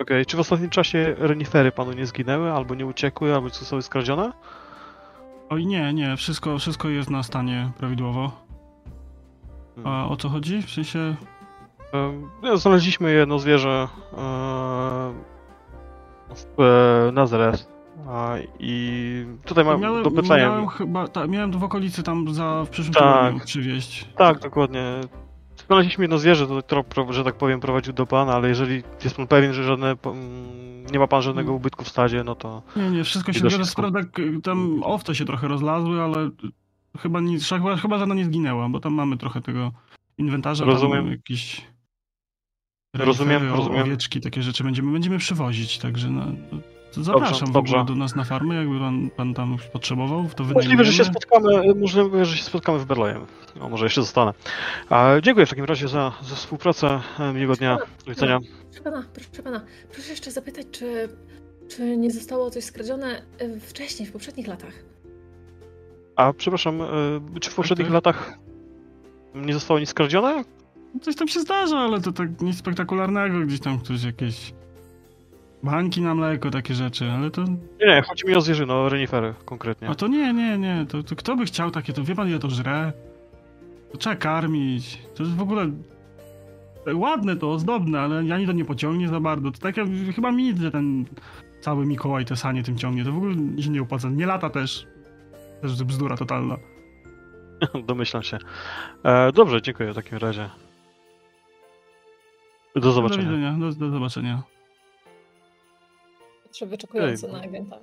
Okej, 0.00 0.26
czy 0.26 0.36
w 0.36 0.40
ostatnim 0.40 0.70
czasie 0.70 1.14
renifery 1.18 1.72
panu 1.72 1.92
nie 1.92 2.06
zginęły, 2.06 2.52
albo 2.52 2.74
nie 2.74 2.86
uciekły, 2.86 3.34
albo 3.34 3.48
zostały 3.48 3.82
skradzione? 3.82 4.32
Oj 5.50 5.66
nie, 5.66 5.92
nie, 5.92 6.16
wszystko, 6.16 6.58
wszystko 6.58 6.88
jest 6.88 7.10
na 7.10 7.22
stanie 7.22 7.70
prawidłowo. 7.78 8.32
Hmm. 9.74 9.92
A 9.92 10.08
o 10.08 10.16
co 10.16 10.28
chodzi? 10.28 10.62
W 10.62 10.70
sensie... 10.70 11.14
No, 12.42 12.56
Znaleźliśmy 12.56 13.12
jedno 13.12 13.38
zwierzę 13.38 13.88
e, 14.12 14.16
w 16.56 16.60
e, 16.60 17.12
Nazareth. 17.12 17.68
A, 17.68 17.73
I 18.58 19.26
tutaj 19.44 19.64
mam 19.64 19.80
miałem, 19.80 20.02
do 20.04 20.10
pytania. 20.10 20.44
miałem 20.48 20.66
chyba, 20.68 21.08
ta, 21.08 21.26
miałem 21.26 21.50
w 21.52 21.64
okolicy 21.64 22.02
tam 22.02 22.34
za 22.34 22.64
w 22.64 22.68
przyszłym 22.68 22.94
Tak. 22.94 23.44
przywieźć. 23.44 24.08
Tak, 24.16 24.38
dokładnie. 24.38 24.82
Znaleźliśmy 25.66 26.04
jedno 26.04 26.18
zwierzę, 26.18 26.46
to, 26.46 26.84
które, 26.84 27.12
że 27.12 27.24
tak 27.24 27.34
powiem, 27.34 27.60
prowadził 27.60 27.92
do 27.92 28.06
pana, 28.06 28.32
ale 28.34 28.48
jeżeli 28.48 28.82
jest 29.04 29.16
pan 29.16 29.26
pewien, 29.26 29.52
że 29.52 29.64
żadne, 29.64 29.90
mm, 30.04 30.86
nie 30.92 30.98
ma 30.98 31.06
pan 31.06 31.22
żadnego 31.22 31.46
Hmm. 31.46 31.56
ubytku 31.60 31.84
w 31.84 31.88
stadzie, 31.88 32.24
no 32.24 32.34
to 32.34 32.62
Nie, 32.76 32.90
nie, 32.90 33.04
wszystko 33.04 33.32
się 33.32 33.38
zgadza. 33.38 33.56
wszystko. 33.56 33.82
Prawda, 33.82 34.02
k- 34.02 34.22
tam 34.42 34.82
owce 34.84 35.14
się 35.14 35.24
trochę 35.24 35.48
rozlazły, 35.48 36.02
ale 36.02 36.30
chyba, 36.98 37.20
nic, 37.20 37.48
chyba, 37.48 37.76
chyba 37.76 37.98
żadna 37.98 38.14
nie 38.14 38.24
zginęła, 38.24 38.68
bo 38.68 38.80
tam 38.80 38.94
mamy 38.94 39.16
trochę 39.16 39.40
tego 39.42 39.72
inwentarza. 40.18 40.64
Rozumiem. 40.64 41.10
Jakieś 41.10 41.60
Rozumiem, 42.96 43.32
renifery, 43.42 43.56
rozumiem. 43.56 43.82
Owieczki, 43.82 44.20
takie 44.20 44.42
rzeczy 44.42 44.64
będziemy, 44.64 44.92
będziemy 44.92 45.18
przywozić, 45.18 45.78
także 45.78 46.10
no, 46.10 46.24
to 46.94 47.02
zapraszam 47.02 47.48
w 47.48 47.52
dobrze. 47.52 47.76
ogóle 47.76 47.94
do 47.94 47.94
nas 47.94 48.16
na 48.16 48.24
farmę, 48.24 48.54
jakby 48.54 48.78
pan, 48.78 49.10
pan 49.10 49.34
tam 49.34 49.56
potrzebował, 49.72 50.28
to 50.36 50.44
możliwe, 50.44 50.84
że 50.84 50.92
się 50.92 51.04
spotkamy, 51.04 51.74
możliwe, 51.74 52.24
że 52.24 52.36
się 52.36 52.44
spotkamy 52.44 52.78
w 52.78 52.84
Berlojem. 52.84 53.26
No, 53.56 53.68
może 53.68 53.86
jeszcze 53.86 54.02
zostanę. 54.02 54.32
A, 54.90 55.20
dziękuję 55.22 55.46
w 55.46 55.50
takim 55.50 55.64
razie 55.64 55.88
za, 55.88 56.12
za 56.22 56.34
współpracę. 56.34 57.00
E, 57.18 57.32
Miłego 57.32 57.56
dnia. 57.56 57.78
Do 58.06 58.10
widzenia. 58.12 58.40
Proszę 58.70 58.82
pana, 58.82 59.04
proszę 59.14 59.42
pana, 59.42 59.60
proszę 59.92 60.10
jeszcze 60.10 60.30
zapytać, 60.30 60.66
czy, 60.70 61.08
czy 61.68 61.96
nie 61.96 62.10
zostało 62.10 62.50
coś 62.50 62.64
skradzione 62.64 63.22
e, 63.38 63.60
wcześniej, 63.60 64.08
w 64.08 64.12
poprzednich 64.12 64.46
latach? 64.46 64.72
A 66.16 66.32
przepraszam, 66.32 66.82
e, 66.82 66.86
czy 67.40 67.50
w 67.50 67.54
poprzednich 67.54 67.86
tak. 67.86 67.94
latach 67.94 68.38
nie 69.34 69.54
zostało 69.54 69.80
nic 69.80 69.88
skradzione? 69.88 70.44
Coś 71.02 71.16
tam 71.16 71.28
się 71.28 71.40
zdarza, 71.40 71.76
ale 71.76 72.00
to 72.00 72.12
tak 72.12 72.40
nic 72.40 72.58
spektakularnego, 72.58 73.40
gdzieś 73.40 73.60
tam 73.60 73.78
ktoś 73.78 74.04
jakieś 74.04 74.52
bańki 75.64 76.00
na 76.02 76.14
mleko, 76.14 76.50
takie 76.50 76.74
rzeczy, 76.74 77.10
ale 77.10 77.30
to... 77.30 77.42
Nie, 77.80 77.86
nie, 77.86 78.02
chodzi 78.02 78.26
mi 78.26 78.34
o 78.34 78.40
zwierzyno, 78.40 78.74
o 78.74 78.88
renifery 78.88 79.34
konkretnie. 79.44 79.88
A 79.88 79.94
to 79.94 80.08
nie, 80.08 80.32
nie, 80.32 80.58
nie, 80.58 80.86
to, 80.88 81.02
to 81.02 81.16
kto 81.16 81.36
by 81.36 81.44
chciał 81.44 81.70
takie, 81.70 81.92
to 81.92 82.04
wie 82.04 82.14
pan 82.14 82.28
ile 82.28 82.38
to 82.38 82.50
żre? 82.50 82.92
To 83.92 83.98
trzeba 83.98 84.16
karmić, 84.16 85.02
to 85.14 85.22
jest 85.22 85.34
w 85.34 85.42
ogóle... 85.42 85.70
Ładne 86.94 87.36
to, 87.36 87.52
ozdobne, 87.52 88.00
ale 88.00 88.34
ani 88.34 88.46
to 88.46 88.52
nie 88.52 88.64
pociągnie 88.64 89.08
za 89.08 89.20
bardzo. 89.20 89.50
To 89.50 89.58
tak 89.58 89.76
jak 89.76 89.86
chyba 90.14 90.32
mi 90.32 90.42
nic, 90.42 90.60
że 90.60 90.70
ten 90.70 91.04
cały 91.60 91.86
Mikołaj 91.86 92.24
te 92.24 92.36
sanie 92.36 92.62
tym 92.62 92.78
ciągnie, 92.78 93.04
to 93.04 93.12
w 93.12 93.16
ogóle 93.16 93.34
się 93.62 93.70
nie 93.70 93.82
opłaca. 93.82 94.08
Nie 94.08 94.26
lata 94.26 94.50
też. 94.50 94.86
Też 95.62 95.84
bzdura 95.84 96.16
totalna. 96.16 96.56
Domyślam 97.88 98.22
się. 98.22 98.38
E, 99.04 99.32
dobrze, 99.32 99.62
dziękuję 99.62 99.92
w 99.92 99.94
takim 99.94 100.18
razie. 100.18 100.50
Do 102.74 102.80
Do 102.80 102.92
zobaczenia. 102.92 103.22
widzenia, 103.22 103.52
do, 103.52 103.72
do 103.72 103.90
zobaczenia. 103.90 104.42
Czy 106.54 106.66
wyczekujący 106.66 107.26
Ej. 107.26 107.32
na 107.32 107.40
agenta? 107.40 107.76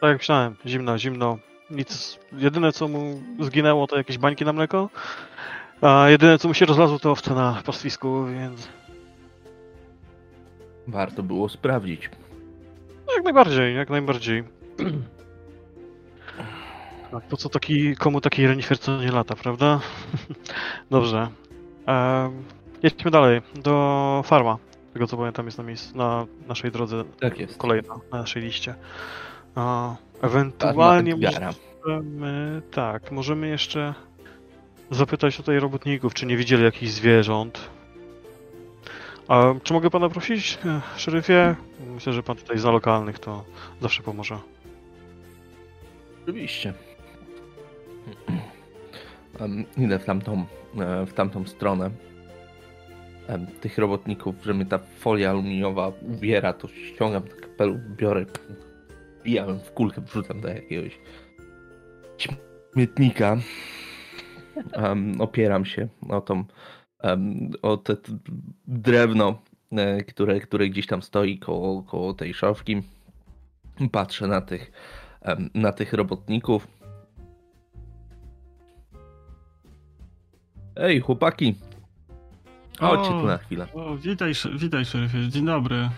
Tak 0.00 0.08
jak 0.08 0.18
myślałem, 0.18 0.56
zimno, 0.66 0.98
zimno. 0.98 1.38
Nic. 1.70 2.18
Jedyne 2.32 2.72
co 2.72 2.88
mu 2.88 3.22
zginęło 3.40 3.86
to 3.86 3.96
jakieś 3.96 4.18
bańki 4.18 4.44
na 4.44 4.52
mleko. 4.52 4.90
A 5.80 6.08
jedyne 6.08 6.38
co 6.38 6.48
mu 6.48 6.54
się 6.54 6.66
rozlazło 6.66 6.98
to 6.98 7.10
owce 7.10 7.34
na 7.34 7.62
pastwisku, 7.66 8.26
więc 8.26 8.68
Warto 10.86 11.22
było 11.22 11.48
sprawdzić. 11.48 12.10
jak 13.16 13.24
najbardziej, 13.24 13.76
jak 13.76 13.90
najbardziej. 13.90 14.44
Tak, 17.12 17.24
po 17.24 17.36
co 17.36 17.48
taki, 17.48 17.96
komu 17.96 18.20
taki 18.20 18.46
renifer 18.46 18.78
co 18.78 19.02
nie 19.02 19.10
lata, 19.10 19.34
prawda? 19.34 19.80
Dobrze. 20.90 21.28
Ehm, 21.86 22.42
jedźmy 22.82 23.10
dalej, 23.10 23.42
do 23.54 24.22
farma. 24.24 24.58
Tego 24.92 25.06
co 25.06 25.16
pamiętam 25.16 25.46
jest 25.46 25.58
na, 25.58 25.64
miejscu, 25.64 25.98
na 25.98 26.26
naszej 26.48 26.70
drodze 26.70 27.04
Tak 27.20 27.38
jest. 27.38 27.58
kolejna 27.58 27.94
na 28.12 28.18
naszej 28.18 28.42
liście. 28.42 28.74
A, 29.54 29.94
ewentualnie 30.22 31.16
możemy, 31.16 32.62
tak, 32.70 33.12
możemy 33.12 33.48
jeszcze 33.48 33.94
zapytać 34.90 35.36
tutaj 35.36 35.58
robotników, 35.60 36.14
czy 36.14 36.26
nie 36.26 36.36
widzieli 36.36 36.64
jakichś 36.64 36.92
zwierząt. 36.92 37.70
A 39.28 39.54
czy 39.62 39.72
mogę 39.72 39.90
pana 39.90 40.08
prosić, 40.08 40.58
e, 40.66 40.80
szeryfie? 40.96 41.56
Myślę, 41.94 42.12
że 42.12 42.22
pan 42.22 42.36
tutaj 42.36 42.58
zna 42.58 42.70
lokalnych, 42.70 43.18
to 43.18 43.44
zawsze 43.80 44.02
pomoże. 44.02 44.38
Oczywiście. 46.22 46.74
Idę 49.76 49.98
w 49.98 50.04
tamtą, 50.04 50.44
e, 50.78 51.06
w 51.06 51.12
tamtą 51.12 51.46
stronę. 51.46 51.90
Tych 53.60 53.78
robotników, 53.78 54.34
że 54.44 54.54
mnie 54.54 54.66
ta 54.66 54.78
folia 54.78 55.30
aluminiowa 55.30 55.88
uwiera, 55.88 56.52
to 56.52 56.68
ściągam 56.68 57.22
ten 57.22 57.40
kapelusz, 57.40 57.80
biorę, 57.96 58.26
wbijam 59.20 59.58
w 59.58 59.72
kulkę, 59.72 60.00
wrzucam 60.00 60.40
do 60.40 60.48
jakiegoś 60.48 60.98
śmietnika. 62.18 63.36
Opieram 65.18 65.64
się 65.64 65.88
o 66.08 66.20
tą, 66.20 66.44
o 67.62 67.76
te 67.76 67.96
drewno, 68.66 69.42
e, 69.72 70.04
które, 70.04 70.40
które 70.40 70.68
gdzieś 70.68 70.86
tam 70.86 71.02
stoi 71.02 71.38
koło, 71.38 71.82
koło 71.82 72.14
tej 72.14 72.34
szafki. 72.34 72.82
Patrzę 73.92 74.26
na 74.26 74.40
tych 74.40 74.72
na 75.54 75.72
tych 75.72 75.92
robotników. 75.92 76.68
Ej, 80.76 81.00
chłopaki! 81.00 81.54
Chodźcie 82.82 83.14
O. 83.14 83.20
tu 83.20 83.26
na 83.26 83.38
chwilę. 83.38 83.66
O, 83.74 83.96
witaj, 83.96 84.32
witaj 84.54 84.84
szeryfie, 84.84 85.28
dzień 85.28 85.46
dobry. 85.46 85.88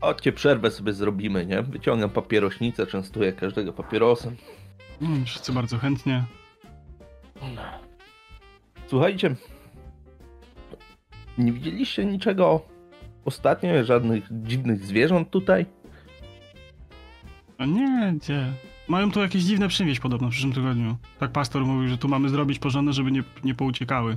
Chodźcie, 0.00 0.32
przerwę 0.32 0.70
sobie 0.70 0.92
zrobimy, 0.92 1.46
nie? 1.46 1.62
Wyciągam 1.62 2.10
papierośnicę, 2.10 2.86
częstuję 2.86 3.32
każdego 3.32 3.72
papierosem. 3.72 4.36
Mm, 5.02 5.24
wszyscy 5.24 5.52
bardzo 5.52 5.78
chętnie. 5.78 6.24
Słuchajcie, 8.86 9.36
nie 11.38 11.52
widzieliście 11.52 12.04
niczego 12.04 12.60
ostatnio? 13.24 13.84
Żadnych 13.84 14.24
dziwnych 14.30 14.84
zwierząt 14.86 15.30
tutaj? 15.30 15.66
A 17.58 17.66
nie, 17.66 18.14
gdzie? 18.16 18.52
Mają 18.88 19.10
tu 19.12 19.20
jakieś 19.20 19.42
dziwne 19.42 19.68
przywieźć 19.68 20.00
podobno 20.00 20.28
w 20.28 20.30
przyszłym 20.30 20.52
tygodniu. 20.52 20.96
Tak 21.18 21.32
pastor 21.32 21.64
mówił, 21.64 21.88
że 21.88 21.98
tu 21.98 22.08
mamy 22.08 22.28
zrobić 22.28 22.58
porządne, 22.58 22.92
żeby 22.92 23.12
nie, 23.12 23.22
nie 23.44 23.54
pouciekały. 23.54 24.16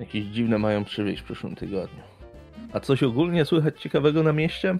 Jakieś 0.00 0.24
dziwne 0.24 0.58
mają 0.58 0.84
przywieźć 0.84 1.22
w 1.22 1.24
przyszłym 1.24 1.56
tygodniu. 1.56 2.02
A 2.72 2.80
coś 2.80 3.02
ogólnie 3.02 3.44
słychać 3.44 3.80
ciekawego 3.80 4.22
na 4.22 4.32
mieście? 4.32 4.78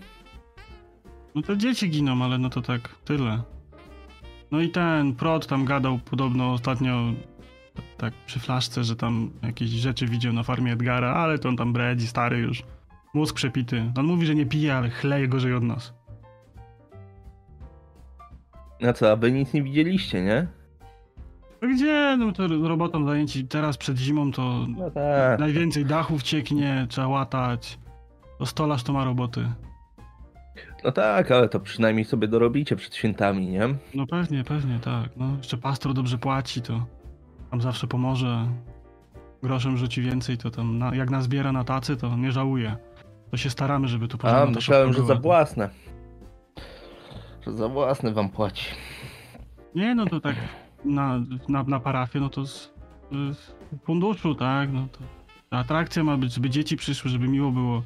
No 1.35 1.43
te 1.43 1.57
dzieci 1.57 1.91
giną, 1.91 2.25
ale 2.25 2.39
no 2.39 2.51
to 2.51 2.63
tak, 2.63 2.89
tyle. 3.05 3.43
No 4.51 4.61
i 4.61 4.69
ten 4.69 5.15
Prot 5.15 5.47
tam 5.47 5.65
gadał 5.65 5.99
podobno 5.99 6.53
ostatnio 6.53 7.13
tak 7.97 8.15
przy 8.27 8.41
flaszce, 8.41 8.85
że 8.85 8.97
tam 8.97 9.31
jakieś 9.43 9.69
rzeczy 9.69 10.07
widział 10.07 10.33
na 10.33 10.43
farmie 10.43 10.73
Edgara, 10.73 11.15
ale 11.15 11.39
to 11.39 11.49
on 11.49 11.57
tam 11.57 11.73
bredzi, 11.73 12.07
stary 12.07 12.39
już. 12.39 12.63
Mózg 13.15 13.37
przepity. 13.37 13.93
On 13.99 14.07
mówi, 14.07 14.27
że 14.27 14.35
nie 14.35 14.47
pije, 14.47 14.75
ale 14.75 14.91
chleje 14.91 15.29
gorzej 15.29 15.55
od 15.55 15.63
nas. 15.63 15.95
A 18.89 18.93
co, 18.93 19.13
a 19.13 19.17
wy 19.17 19.33
nic 19.33 19.53
nie 19.53 19.63
widzieliście, 19.63 20.23
nie? 20.23 20.47
No 21.63 21.69
gdzie? 21.69 22.17
No 22.19 22.33
to 22.33 22.47
robotą 22.69 23.05
zajęci 23.05 23.45
teraz 23.49 23.77
przed 23.77 23.97
zimą 23.99 24.33
to 24.33 24.65
No 24.69 24.91
tak. 24.91 25.41
najwięcej 25.41 25.85
dachów 25.85 26.23
cieknie, 26.23 26.87
trzeba 26.89 27.09
łatać. 27.09 27.79
To 28.39 28.47
stolarz 28.47 28.83
to 28.83 28.93
ma 28.93 29.05
roboty. 29.05 29.53
No 30.85 30.93
tak, 30.93 31.31
ale 31.31 31.49
to 31.49 31.61
przynajmniej 31.61 32.05
sobie 32.05 32.29
dorobicie 32.29 32.77
przed 32.77 32.95
świętami, 32.95 33.47
nie? 33.47 33.69
No 33.95 34.07
pewnie, 34.07 34.45
pewnie, 34.45 34.79
tak. 34.79 35.09
No 35.17 35.37
jeszcze 35.37 35.57
pastor 35.57 35.95
dobrze 35.95 36.19
płaci, 36.19 36.63
to 36.63 36.87
tam 37.51 37.61
zawsze 37.61 37.87
pomoże. 37.87 38.47
groszem 39.43 39.77
rzuci 39.77 40.03
więcej, 40.03 40.39
to 40.39 40.51
tam 40.51 40.79
na, 40.79 40.95
jak 40.95 41.11
nazbiera 41.11 41.53
na 41.53 41.65
tacy, 41.65 41.97
to 41.97 42.17
nie 42.17 42.33
żałuje. 42.33 42.77
To 43.31 43.37
się 43.37 43.51
staramy, 43.51 43.89
żeby 43.89 44.09
tu 44.09 44.17
A, 44.17 44.21
porządna 44.21 44.55
myślałem, 44.57 44.93
że 44.93 45.03
za 45.03 45.15
własne. 45.15 45.71
Że 47.47 47.53
za 47.53 47.69
własne 47.69 48.13
wam 48.13 48.29
płaci. 48.29 48.67
Nie, 49.75 49.95
no 49.95 50.07
to 50.07 50.21
tak 50.21 50.35
na, 50.85 51.21
na, 51.49 51.63
na 51.63 51.81
parafię, 51.81 52.21
no 52.21 52.29
to 52.29 52.47
z, 52.47 52.71
z 53.13 53.55
funduszu, 53.85 54.35
tak, 54.35 54.73
no 54.73 54.89
to 54.93 54.99
atrakcja 55.51 56.05
ma 56.05 56.17
być, 56.17 56.33
żeby 56.35 56.51
dzieci 56.51 56.77
przyszły, 56.77 57.11
żeby 57.11 57.29
miło 57.29 57.51
było. 57.51 57.83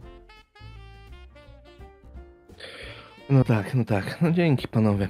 No 3.31 3.45
tak, 3.45 3.75
no 3.75 3.85
tak. 3.85 4.23
No 4.23 4.31
dzięki 4.31 4.69
panowie. 4.69 5.09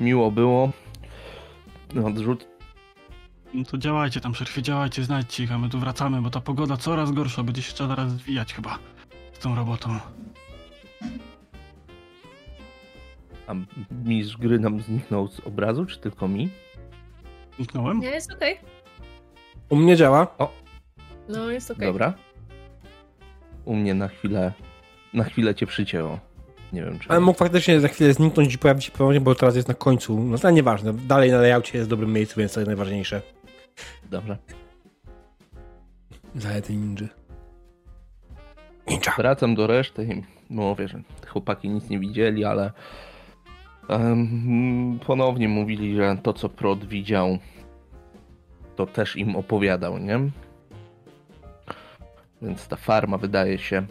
Miło 0.00 0.30
było. 0.30 0.70
No, 1.94 2.06
Odrzut. 2.06 2.48
No 3.54 3.64
to 3.64 3.78
działajcie 3.78 4.20
tam, 4.20 4.34
szerfie, 4.34 4.62
działajcie, 4.62 5.04
znajdźcie 5.04 5.44
ich, 5.44 5.52
a 5.52 5.58
my 5.58 5.68
tu 5.68 5.78
wracamy, 5.78 6.22
bo 6.22 6.30
ta 6.30 6.40
pogoda 6.40 6.76
coraz 6.76 7.12
gorsza, 7.12 7.42
będzie 7.42 7.62
się 7.62 7.72
trzeba 7.72 7.88
zaraz 7.88 8.12
zwijać 8.12 8.54
chyba 8.54 8.78
z 9.32 9.38
tą 9.38 9.54
robotą. 9.54 9.98
A 13.46 13.54
mistrz 14.04 14.36
gry 14.36 14.58
nam 14.58 14.80
zniknął 14.80 15.28
z 15.28 15.40
obrazu, 15.40 15.86
czy 15.86 15.98
tylko 15.98 16.28
mi? 16.28 16.48
Zniknąłem? 17.56 18.00
Nie, 18.00 18.08
jest 18.08 18.32
okej. 18.32 18.58
U 19.68 19.76
mnie 19.76 19.96
działa. 19.96 20.36
No, 21.28 21.50
jest 21.50 21.70
okej. 21.70 21.86
Dobra. 21.86 22.14
U 23.64 23.74
mnie 23.74 23.94
na 23.94 24.08
chwilę. 24.08 24.52
Na 25.14 25.24
chwilę 25.24 25.54
cię 25.54 25.66
przycięło. 25.66 26.18
Nie 26.72 26.82
wiem 26.84 26.98
czy. 26.98 27.10
Ale 27.10 27.20
mógł 27.20 27.38
faktycznie 27.38 27.80
za 27.80 27.88
chwilę 27.88 28.12
zniknąć 28.12 28.54
i 28.54 28.58
pojawić 28.58 28.84
się 28.84 28.92
ponownie, 28.92 29.20
bo 29.20 29.34
teraz 29.34 29.56
jest 29.56 29.68
na 29.68 29.74
końcu. 29.74 30.20
No 30.20 30.38
to 30.38 30.50
nieważne. 30.50 30.92
Dalej 30.92 31.30
na 31.30 31.40
layoutie 31.40 31.78
jest 31.78 31.88
w 31.88 31.90
dobrym 31.90 32.12
miejscu, 32.12 32.40
więc 32.40 32.52
to 32.52 32.60
jest 32.60 32.66
najważniejsze. 32.66 33.22
Dobrze. 34.10 34.38
Zalety 36.34 36.72
ninja. 36.72 37.08
Ninja. 38.88 39.12
Wracam 39.18 39.54
do 39.54 39.66
reszty 39.66 40.04
i 40.04 40.22
mówię, 40.54 40.88
że 40.88 41.00
chłopaki 41.28 41.68
nic 41.68 41.88
nie 41.88 41.98
widzieli, 41.98 42.44
ale 42.44 42.72
ponownie 45.06 45.48
mówili, 45.48 45.96
że 45.96 46.16
to 46.22 46.32
co 46.32 46.48
Prod 46.48 46.84
widział, 46.84 47.38
to 48.76 48.86
też 48.86 49.16
im 49.16 49.36
opowiadał, 49.36 49.98
nie? 49.98 50.20
Więc 52.42 52.68
ta 52.68 52.76
farma 52.76 53.18
wydaje 53.18 53.58
się 53.58 53.86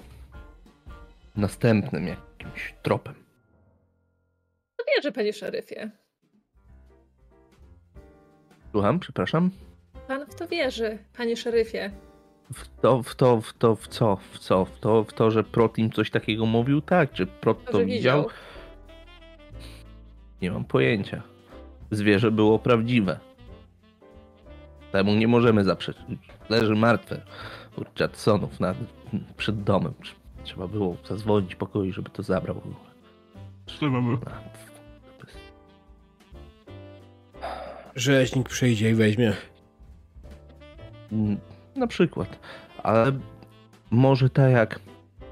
następnym 1.35 2.07
jakimś 2.07 2.73
tropem. 2.81 3.15
To 4.77 4.83
wierzę, 4.95 5.11
panie 5.11 5.33
szeryfie. 5.33 5.91
Słucham, 8.71 8.99
przepraszam? 8.99 9.51
Pan 10.07 10.25
w 10.25 10.35
to 10.35 10.47
wierzy, 10.47 10.97
panie 11.17 11.37
szeryfie. 11.37 11.91
W 12.53 12.67
to, 12.81 13.03
w 13.03 13.15
to, 13.15 13.41
w 13.41 13.53
to, 13.53 13.75
w 13.75 13.87
co? 13.87 14.15
W 14.15 14.39
co? 14.39 14.65
W 14.65 14.79
to, 14.79 15.03
w 15.03 15.13
to 15.13 15.31
że 15.31 15.43
Prot 15.43 15.77
im 15.77 15.91
coś 15.91 16.11
takiego 16.11 16.45
mówił? 16.45 16.81
Tak, 16.81 17.11
czy 17.11 17.25
Prot 17.25 17.65
To, 17.65 17.71
to 17.71 17.79
widział? 17.85 18.23
widział. 18.23 18.29
Nie 20.45 20.51
mam 20.51 20.65
pojęcia. 20.65 21.21
Zwierzę 21.91 22.31
było 22.31 22.59
prawdziwe. 22.59 23.19
Temu 24.91 25.15
nie 25.15 25.27
możemy 25.27 25.63
zaprzeczyć. 25.63 26.05
Leży 26.49 26.75
martwe 26.75 27.21
u 27.77 27.81
Jacksonów 27.99 28.59
nad, 28.59 28.77
przed 29.37 29.63
domem. 29.63 29.93
Trzeba 30.43 30.67
było 30.67 30.97
zadzwonić 31.09 31.55
pokoi, 31.55 31.91
żeby 31.91 32.09
to 32.09 32.23
zabrał. 32.23 32.61
Trzeba 33.65 34.01
było. 34.01 34.17
Rzeźnik 37.95 38.49
przyjdzie 38.49 38.89
i 38.89 38.95
weźmie. 38.95 39.33
Mm, 41.11 41.37
Na 41.75 41.87
przykład. 41.87 42.39
Ale 42.83 43.11
może 43.91 44.29
tak 44.29 44.51
jak 44.51 44.79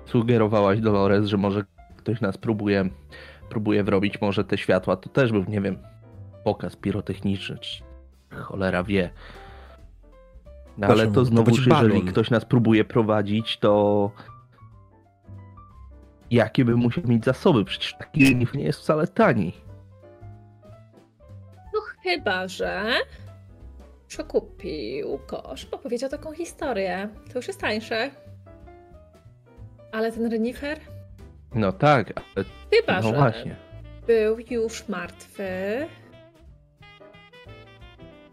sugerowałaś 0.06 0.80
Dolores, 0.80 1.26
że 1.28 1.38
może 1.38 1.64
ktoś 1.98 2.22
nas 2.22 2.38
próbuje, 2.38 2.90
próbuje 3.54 3.84
wrobić, 3.84 4.22
może 4.22 4.44
te 4.44 4.58
światła 4.58 4.96
to 4.96 5.10
też 5.10 5.32
był, 5.32 5.44
nie 5.48 5.62
wiem, 5.62 5.78
pokaz 6.44 6.76
pirotechniczny, 6.76 7.58
czy 7.58 7.84
cholera 8.32 8.84
wie. 8.84 9.10
No, 10.78 10.88
ale 10.88 11.08
to 11.08 11.26
znowu, 11.26 11.52
jeżeli 11.52 12.02
ktoś 12.02 12.30
nas 12.30 12.46
próbuje 12.46 12.86
prowadzić, 12.86 13.58
to 13.58 14.12
jakie 16.32 16.66
by 16.66 16.76
musiał 16.76 17.04
mieć 17.08 17.26
zasoby? 17.26 17.66
Przecież 17.66 17.96
taki 18.00 18.26
renif 18.26 18.54
nie 18.54 18.64
jest 18.64 18.80
wcale 18.80 19.08
tani. 19.08 19.54
No 21.74 21.80
chyba, 22.04 22.48
że 22.48 22.84
przekupił 24.08 25.20
kosz, 25.28 25.66
opowiedział 25.72 26.10
taką 26.10 26.34
historię. 26.34 27.10
To 27.32 27.40
już 27.40 27.48
jest 27.48 27.62
tańsze. 27.62 28.12
Ale 29.92 30.12
ten 30.12 30.32
renifer? 30.32 30.80
No 31.56 31.72
tak, 31.72 32.14
ale 32.36 32.46
Chyba, 32.74 33.02
no 33.02 33.10
że 33.10 33.16
właśnie. 33.16 33.56
był 34.08 34.38
już 34.50 34.88
martwy. 34.88 35.88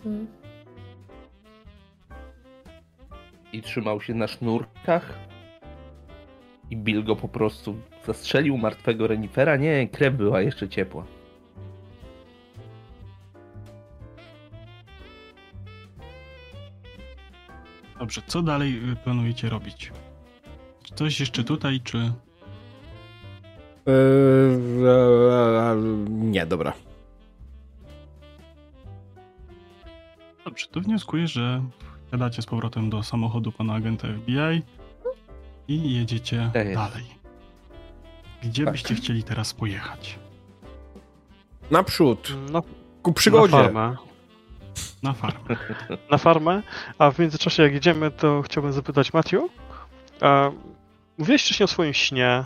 Hmm. 0.02 0.40
i 3.52 3.62
trzymał 3.62 4.00
się 4.00 4.14
na 4.14 4.26
sznurkach. 4.26 5.18
I 6.70 6.76
Bill 6.76 7.04
go 7.04 7.16
po 7.16 7.28
prostu 7.28 7.76
zastrzelił 8.06 8.58
martwego 8.58 9.06
renifera. 9.06 9.56
Nie, 9.56 9.88
krew 9.88 10.14
była 10.14 10.40
jeszcze 10.40 10.68
ciepła. 10.68 11.04
Dobrze, 17.98 18.22
co 18.26 18.42
dalej 18.42 18.80
planujecie 19.04 19.48
robić? 19.48 19.92
Czy 20.82 20.94
Coś 20.94 21.20
jeszcze 21.20 21.44
tutaj, 21.44 21.80
czy... 21.80 22.12
E, 23.90 25.76
nie, 26.08 26.46
dobra. 26.46 26.72
Dobrze, 30.44 30.66
to 30.66 30.80
wnioskuję, 30.80 31.26
że 31.28 31.62
wsiadacie 32.08 32.42
z 32.42 32.46
powrotem 32.46 32.90
do 32.90 33.02
samochodu 33.02 33.52
pana 33.52 33.74
agenta 33.74 34.08
FBI 34.08 34.62
i 35.68 35.94
jedziecie 35.94 36.50
Tak 36.54 36.74
dalej. 36.74 37.04
Gdzie 38.42 38.64
Tak. 38.64 38.72
byście 38.72 38.94
chcieli 38.94 39.22
teraz 39.22 39.54
pojechać? 39.54 40.18
Naprzód. 41.70 42.32
Na, 42.52 42.62
Ku 43.02 43.10
na 43.10 43.14
przygodzie. 43.14 43.52
farmę. 43.52 43.96
Na 45.02 45.12
farmę. 45.12 45.56
Na 46.10 46.18
farmę. 46.18 46.62
A 46.98 47.10
w 47.10 47.18
międzyczasie 47.18 47.62
jak 47.62 47.74
idziemy, 47.74 48.10
to 48.10 48.42
chciałbym 48.42 48.72
zapytać 48.72 49.12
Matthew. 49.12 49.42
A, 50.20 50.50
mówiłeś 51.18 51.42
wcześniej 51.44 51.64
o 51.64 51.68
swoim 51.68 51.94
śnie. 51.94 52.44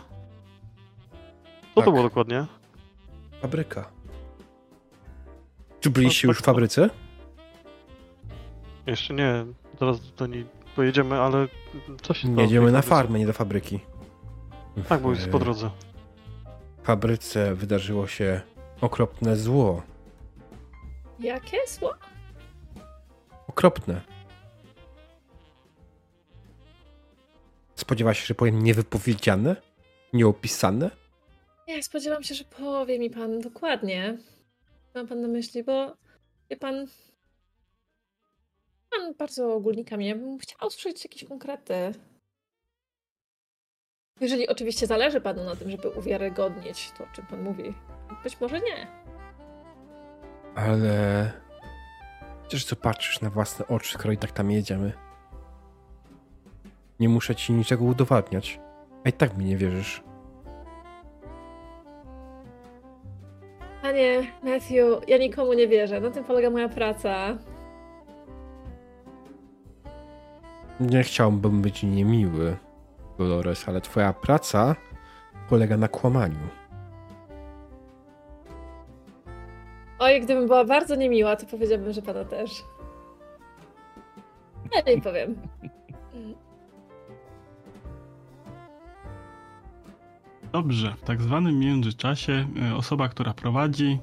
Co 1.74 1.80
Tak. 1.80 1.84
to 1.84 1.90
było 1.90 2.02
dokładnie? 2.02 2.46
Fabryka. 3.42 3.90
Czy 5.80 5.90
byliście 5.90 6.28
już 6.28 6.36
w 6.38 6.40
tak. 6.40 6.46
fabryce? 6.46 6.90
Jeszcze 8.86 9.14
nie, 9.14 9.44
zaraz 9.80 10.12
do 10.14 10.26
niej 10.26 10.46
pojedziemy, 10.76 11.20
ale 11.20 11.48
co 12.02 12.14
się 12.14 12.40
jedziemy 12.40 12.68
w 12.68 12.72
na 12.72 12.82
farmę, 12.82 13.18
nie 13.18 13.26
do 13.26 13.32
fabryki. 13.32 13.80
Tak, 14.88 15.00
bo 15.02 15.10
jest 15.10 15.28
po 15.28 15.38
W 15.38 15.42
drodze. 15.42 15.70
fabryce 16.82 17.54
wydarzyło 17.54 18.06
się 18.06 18.40
okropne 18.80 19.36
zło. 19.36 19.82
Jakie 21.20 21.58
zło? 21.68 21.94
Okropne. 23.48 24.00
Spodziewa 27.74 28.14
się, 28.14 28.26
że 28.26 28.34
powiem 28.34 28.62
niewypowiedziane? 28.62 29.56
Nieopisane? 30.12 30.90
Nie, 31.68 31.82
spodziewam 31.82 32.22
się, 32.22 32.34
że 32.34 32.44
powie 32.44 32.98
mi 32.98 33.10
pan 33.10 33.40
dokładnie. 33.40 34.18
Ma 34.94 35.04
pan 35.04 35.20
na 35.20 35.28
myśli, 35.28 35.64
bo 35.64 35.96
wie 36.50 36.56
pan. 36.56 36.86
Pan 38.90 39.14
bardzo 39.14 39.54
ogólnikami. 39.54 40.06
Ja 40.06 40.14
bym 40.14 40.38
chciała 40.38 40.66
usłyszeć 40.66 41.04
jakieś 41.04 41.24
konkrety. 41.24 41.74
Jeżeli 44.20 44.48
oczywiście 44.48 44.86
zależy 44.86 45.20
panu 45.20 45.44
na 45.44 45.56
tym, 45.56 45.70
żeby 45.70 45.88
uwiarygodnić 45.88 46.90
to, 46.98 47.04
o 47.04 47.06
czym 47.14 47.26
pan 47.26 47.42
mówi. 47.42 47.74
Być 48.24 48.40
może 48.40 48.60
nie. 48.60 48.86
Ale... 50.54 51.32
Przecież 52.42 52.64
co 52.64 52.76
patrzysz 52.76 53.20
na 53.20 53.30
własne 53.30 53.66
oczy, 53.66 53.92
skoro 53.92 54.12
i 54.12 54.18
tak 54.18 54.32
tam 54.32 54.50
jedziemy? 54.50 54.92
Nie 57.00 57.08
muszę 57.08 57.34
ci 57.34 57.52
niczego 57.52 57.84
udowadniać. 57.84 58.60
A 59.04 59.08
i 59.08 59.12
tak 59.12 59.36
mi 59.36 59.44
nie 59.44 59.56
wierzysz. 59.56 60.02
Panie 63.84 64.26
Matthew, 64.42 65.08
ja 65.08 65.18
nikomu 65.18 65.52
nie 65.52 65.68
wierzę. 65.68 66.00
Na 66.00 66.10
tym 66.10 66.24
polega 66.24 66.50
moja 66.50 66.68
praca. 66.68 67.38
Nie 70.80 71.02
chciałbym 71.02 71.62
być 71.62 71.82
niemiły, 71.82 72.56
Dolores, 73.18 73.68
ale 73.68 73.80
twoja 73.80 74.12
praca 74.12 74.76
polega 75.48 75.76
na 75.76 75.88
kłamaniu. 75.88 76.48
Oj, 79.98 80.20
gdybym 80.20 80.46
była 80.46 80.64
bardzo 80.64 80.94
niemiła, 80.94 81.36
to 81.36 81.46
powiedziałbym, 81.46 81.92
że 81.92 82.02
pana 82.02 82.24
też. 82.24 82.64
Ja 84.74 84.94
nie 84.94 85.02
powiem. 85.02 85.36
Dobrze, 90.54 90.94
w 90.98 91.02
tak 91.02 91.22
zwanym 91.22 91.58
międzyczasie 91.58 92.46
y, 92.72 92.76
osoba, 92.76 93.08
która 93.08 93.34
prowadzi, 93.34 93.98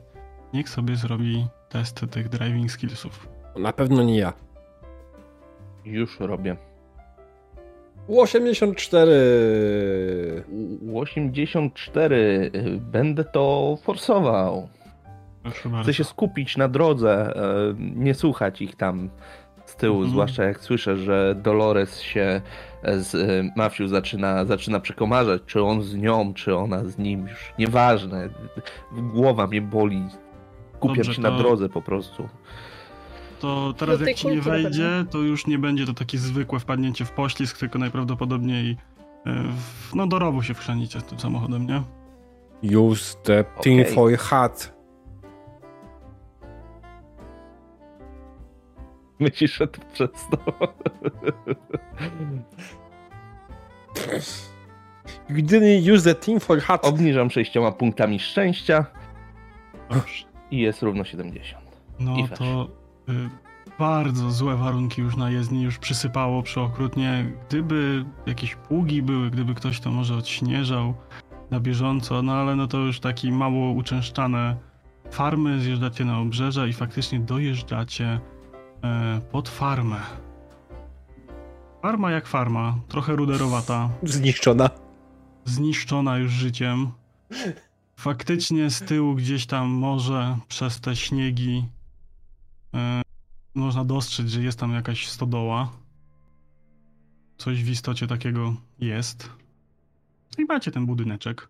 niech 0.53 0.69
sobie 0.69 0.95
zrobi 0.95 1.48
test 1.69 2.06
tych 2.11 2.30
driving 2.30 2.72
skillsów. 2.72 3.28
Na 3.56 3.73
pewno 3.73 4.03
nie 4.03 4.18
ja. 4.18 4.34
Już 5.86 6.19
robię. 6.19 6.56
84. 8.07 9.11
U 10.82 10.99
84. 10.99 12.52
y, 12.56 12.80
Będę 12.91 13.23
to 13.23 13.78
forsował. 13.84 14.69
Proszę 15.44 15.69
bardzo. 15.69 15.84
Chcę 15.84 15.94
się 15.94 16.03
skupić 16.03 16.57
na 16.57 16.68
drodze, 16.68 17.36
e, 17.36 17.73
nie 17.80 18.14
słuchać 18.14 18.61
ich 18.61 18.76
tam 18.76 19.10
tyłu, 19.81 19.95
Mhm. 19.97 20.11
zwłaszcza 20.11 20.43
jak 20.43 20.59
słyszę, 20.59 20.97
że 20.97 21.35
Dolores 21.43 21.99
się 22.01 22.41
e, 22.83 22.99
z 22.99 23.15
e, 23.15 23.17
Mafiu 23.55 23.87
zaczyna, 23.87 24.45
zaczyna 24.45 24.79
przekomarzać, 24.79 25.41
czy 25.45 25.63
on 25.63 25.81
z 25.83 25.95
nią, 25.95 26.33
czy 26.33 26.55
ona 26.55 26.85
z 26.85 26.97
nim, 26.97 27.27
już 27.27 27.53
nieważne. 27.59 28.29
Głowa 28.91 29.47
mnie 29.47 29.61
boli. 29.61 30.03
Kupiam 30.79 30.95
Dobrze, 30.95 31.13
się 31.13 31.21
to- 31.21 31.31
na 31.31 31.37
drodze 31.37 31.69
po 31.69 31.81
prostu. 31.81 32.29
To 33.39 33.73
teraz 33.77 34.01
jak 34.01 34.15
ci 34.15 34.27
nie 34.27 34.41
wejdzie, 34.41 35.05
to 35.09 35.17
już 35.17 35.47
nie 35.47 35.57
będzie 35.57 35.85
to 35.85 35.93
takie 35.93 36.17
zwykłe 36.17 36.59
wpadnięcie 36.59 37.05
w 37.05 37.11
poślizg, 37.11 37.57
tylko 37.57 37.79
najprawdopodobniej 37.79 38.71
y, 38.71 38.77
w, 39.89 39.95
no 39.95 40.07
do 40.07 40.19
rowu 40.19 40.43
się 40.43 40.53
wchrzanicie 40.53 41.01
tym 41.01 41.19
samochodem, 41.19 41.67
nie? 41.67 41.83
Use 42.77 43.15
the 43.23 43.39
Okej. 43.39 43.63
tinfoil 43.85 44.17
hat. 44.17 44.80
Myślisz, 49.22 49.57
że 49.57 49.68
to 49.68 49.81
przez 49.93 50.10
to? 50.31 50.38
You 55.30 55.43
didn't 55.45 55.93
use 55.93 56.14
the 56.14 56.15
tinfoil 56.15 56.61
hat. 56.61 56.85
Obniżam 56.85 57.30
sześcioma 57.30 57.72
punktami 57.72 58.19
szczęścia 58.19 58.85
i 60.52 60.57
jest 60.57 60.81
równo 60.81 61.03
70. 61.03 61.61
No 61.99 62.15
to 62.38 62.69
y, 63.10 63.30
bardzo 63.80 64.31
złe 64.31 64.56
warunki 64.56 65.02
już 65.02 65.15
na 65.15 65.31
jezdni, 65.31 65.64
już 65.64 65.77
przysypało 65.77 66.43
przeokrutnie. 66.43 67.26
Gdyby 67.48 68.06
jakieś 68.26 68.56
pługi 68.56 69.02
były, 69.02 69.30
gdyby 69.30 69.56
ktoś 69.56 69.80
to 69.80 69.91
może 69.91 70.15
odśnieżał 70.15 70.93
na 71.52 71.60
bieżąco, 71.60 72.22
no 72.22 72.34
ale 72.34 72.56
no 72.56 72.68
to 72.68 72.77
już 72.77 72.99
taki 72.99 73.31
mało 73.31 73.72
uczęszczane 73.72 74.57
farmy, 75.11 75.60
zjeżdżacie 75.60 76.06
na 76.06 76.19
obrzeża 76.19 76.68
i 76.68 76.73
faktycznie 76.73 77.19
dojeżdżacie 77.19 78.19
pod 79.31 79.49
farmę. 79.49 80.01
Farma 81.81 82.11
jak 82.11 82.27
farma, 82.27 82.79
trochę 82.87 83.15
ruderowata, 83.15 83.89
Zniszczona. 84.03 84.69
zniszczona 85.45 86.17
już 86.17 86.31
życiem. 86.31 86.91
Faktycznie 87.95 88.69
z 88.69 88.79
tyłu 88.79 89.15
gdzieś 89.15 89.45
tam 89.45 89.67
może 89.67 90.37
przez 90.47 90.79
te 90.81 90.95
śniegi 90.95 91.65
e, 92.73 93.01
można 93.55 93.85
dostrzec, 93.85 94.27
że 94.27 94.41
jest 94.43 94.59
tam 94.59 94.73
jakaś 94.73 95.07
stodoła. 95.07 95.69
Coś 97.37 97.63
w 97.63 97.69
istocie 97.69 98.07
takiego 98.07 98.53
jest. 98.79 99.29
I 100.37 100.45
macie 100.45 100.71
ten 100.71 100.85
budyneczek. 100.85 101.47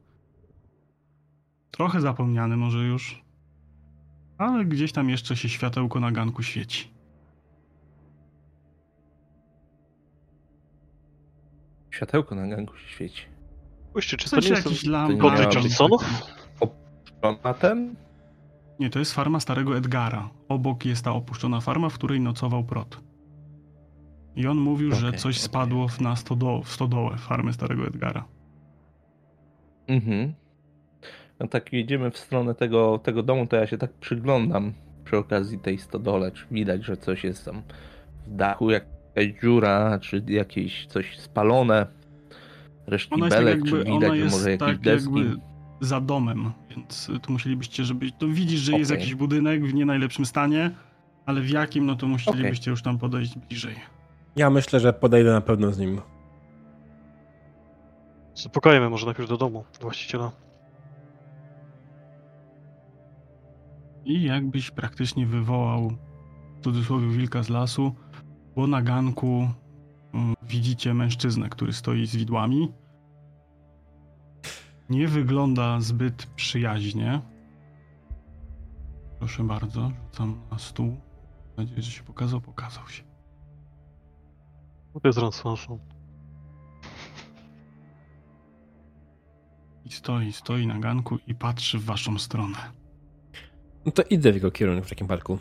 Trochę 1.71 2.01
zapomniany 2.01 2.57
może 2.57 2.79
już. 2.85 3.21
Ale 4.37 4.65
gdzieś 4.65 4.91
tam 4.91 5.09
jeszcze 5.09 5.37
się 5.37 5.49
światełko 5.49 5.99
na 5.99 6.11
ganku 6.11 6.43
świeci. 6.43 6.91
Światełko 11.91 12.35
na 12.35 12.47
ganku 12.47 12.77
się 12.77 12.88
świeci. 12.88 13.26
Spójrzcie, 13.89 14.18
czy 14.18 14.30
to 14.30 14.39
nie 14.39 14.47
jest 14.49 14.65
jakiś 14.65 14.88
miała- 14.88 15.53
Johnsonów? 15.53 16.03
Ten? 17.59 17.95
Nie, 18.80 18.89
to 18.89 18.99
jest 18.99 19.13
farma 19.13 19.39
starego 19.39 19.77
Edgara. 19.77 20.30
Obok 20.47 20.85
jest 20.85 21.05
ta 21.05 21.11
opuszczona 21.11 21.59
farma, 21.61 21.89
w 21.89 21.93
której 21.93 22.19
nocował 22.22 22.63
Prot. 22.63 22.99
I 24.35 24.47
on 24.47 24.57
mówił, 24.57 24.91
że 24.95 25.07
Okej, 25.07 25.19
coś 25.19 25.35
okej. 25.35 25.45
spadło 25.45 25.88
w, 25.88 26.01
na 26.01 26.13
stodo- 26.15 26.63
w 26.63 26.69
stodołę 26.72 27.18
farmy 27.18 27.53
starego 27.53 27.88
Edgara. 27.88 28.26
Mhm. 29.88 30.34
No 31.39 31.47
tak 31.47 31.73
jedziemy 31.73 32.11
w 32.11 32.18
stronę 32.18 32.55
tego, 32.55 32.99
tego 32.99 33.23
domu, 33.23 33.47
to 33.47 33.55
ja 33.55 33.68
się 33.68 33.77
tak 33.77 33.93
przyglądam 33.93 34.73
przy 35.03 35.18
okazji 35.18 35.59
tej 35.59 35.77
stodole, 35.77 36.31
czy 36.31 36.45
widać, 36.51 36.85
że 36.85 36.97
coś 36.97 37.23
jest 37.23 37.45
tam 37.45 37.61
w 38.27 38.35
dachu, 38.35 38.69
jakaś 39.15 39.41
dziura, 39.41 39.99
czy 39.99 40.23
jakieś 40.27 40.85
coś 40.85 41.19
spalone, 41.19 41.88
resztki 42.88 43.13
Ona 43.13 43.25
jest 43.25 43.38
tak 43.38 43.45
belek, 43.45 43.63
czy 43.65 43.75
jakby, 43.77 43.91
widać, 43.91 44.09
ona 44.09 44.15
że 44.15 44.17
jest 44.17 44.38
może 44.38 44.51
jakieś 44.51 44.67
tak 44.67 44.79
deski. 44.79 45.13
jakby 45.15 45.41
za 45.81 46.01
domem, 46.01 46.51
więc 46.69 47.11
tu 47.21 47.31
musielibyście, 47.31 47.85
żeby... 47.85 48.11
To 48.11 48.27
widzisz, 48.27 48.59
że 48.59 48.71
jest 48.77 48.91
Okej. 48.91 48.99
jakiś 49.01 49.15
budynek 49.15 49.65
w 49.65 49.73
nie 49.73 49.85
najlepszym 49.85 50.25
stanie, 50.25 50.71
ale 51.25 51.41
w 51.41 51.49
jakim, 51.49 51.85
no 51.85 51.95
to 51.95 52.07
musielibyście 52.07 52.71
już 52.71 52.81
tam 52.81 52.97
podejść 52.97 53.38
bliżej. 53.38 53.75
Ja 54.35 54.49
myślę, 54.49 54.79
że 54.79 54.93
podejdę 54.93 55.31
na 55.31 55.41
pewno 55.41 55.71
z 55.71 55.79
nim. 55.79 56.01
Spokojmy 58.33 58.89
może 58.89 59.05
najpierw 59.05 59.29
do 59.29 59.38
domu 59.38 59.63
właściciela. 59.81 60.31
I 64.05 64.23
jakbyś 64.23 64.71
praktycznie 64.71 65.25
wywołał 65.25 65.91
w 66.59 66.63
cudzysłowie 66.63 67.07
wilka 67.07 67.43
z 67.43 67.49
lasu, 67.49 67.95
bo 68.56 68.68
na 68.68 68.82
ganku 68.82 69.49
mm, 70.14 70.36
widzicie 70.44 70.94
mężczyznę, 70.94 71.49
który 71.49 71.73
stoi 71.73 72.06
z 72.06 72.15
widłami. 72.15 72.72
Nie 74.90 75.07
wygląda 75.07 75.82
zbyt 75.82 76.26
przyjaźnie. 76.26 77.22
Proszę 79.19 79.44
bardzo, 79.44 79.91
rzucam 80.06 80.41
na 80.52 80.60
stół. 80.60 80.88
Mam 80.88 80.98
nadzieję, 81.57 81.82
że 81.82 81.91
się 81.91 82.03
pokazał. 82.03 82.41
Pokazał 82.41 82.90
się. 82.90 83.03
To 84.94 85.07
jest 85.07 85.19
Ransonson. 85.19 85.80
I 89.86 89.91
stoi, 89.91 90.34
stoi 90.34 90.68
na 90.68 90.80
ganku 90.80 91.18
i 91.28 91.36
patrzy 91.36 91.80
w 91.80 91.86
waszą 91.86 92.19
stronę. 92.19 92.57
No 93.86 93.91
to 93.91 94.03
idę 94.03 94.32
w 94.32 94.36
jego 94.36 94.52
kierunku 94.52 94.86
w 94.86 94.90
takim 94.90 95.07
parku. 95.07 95.40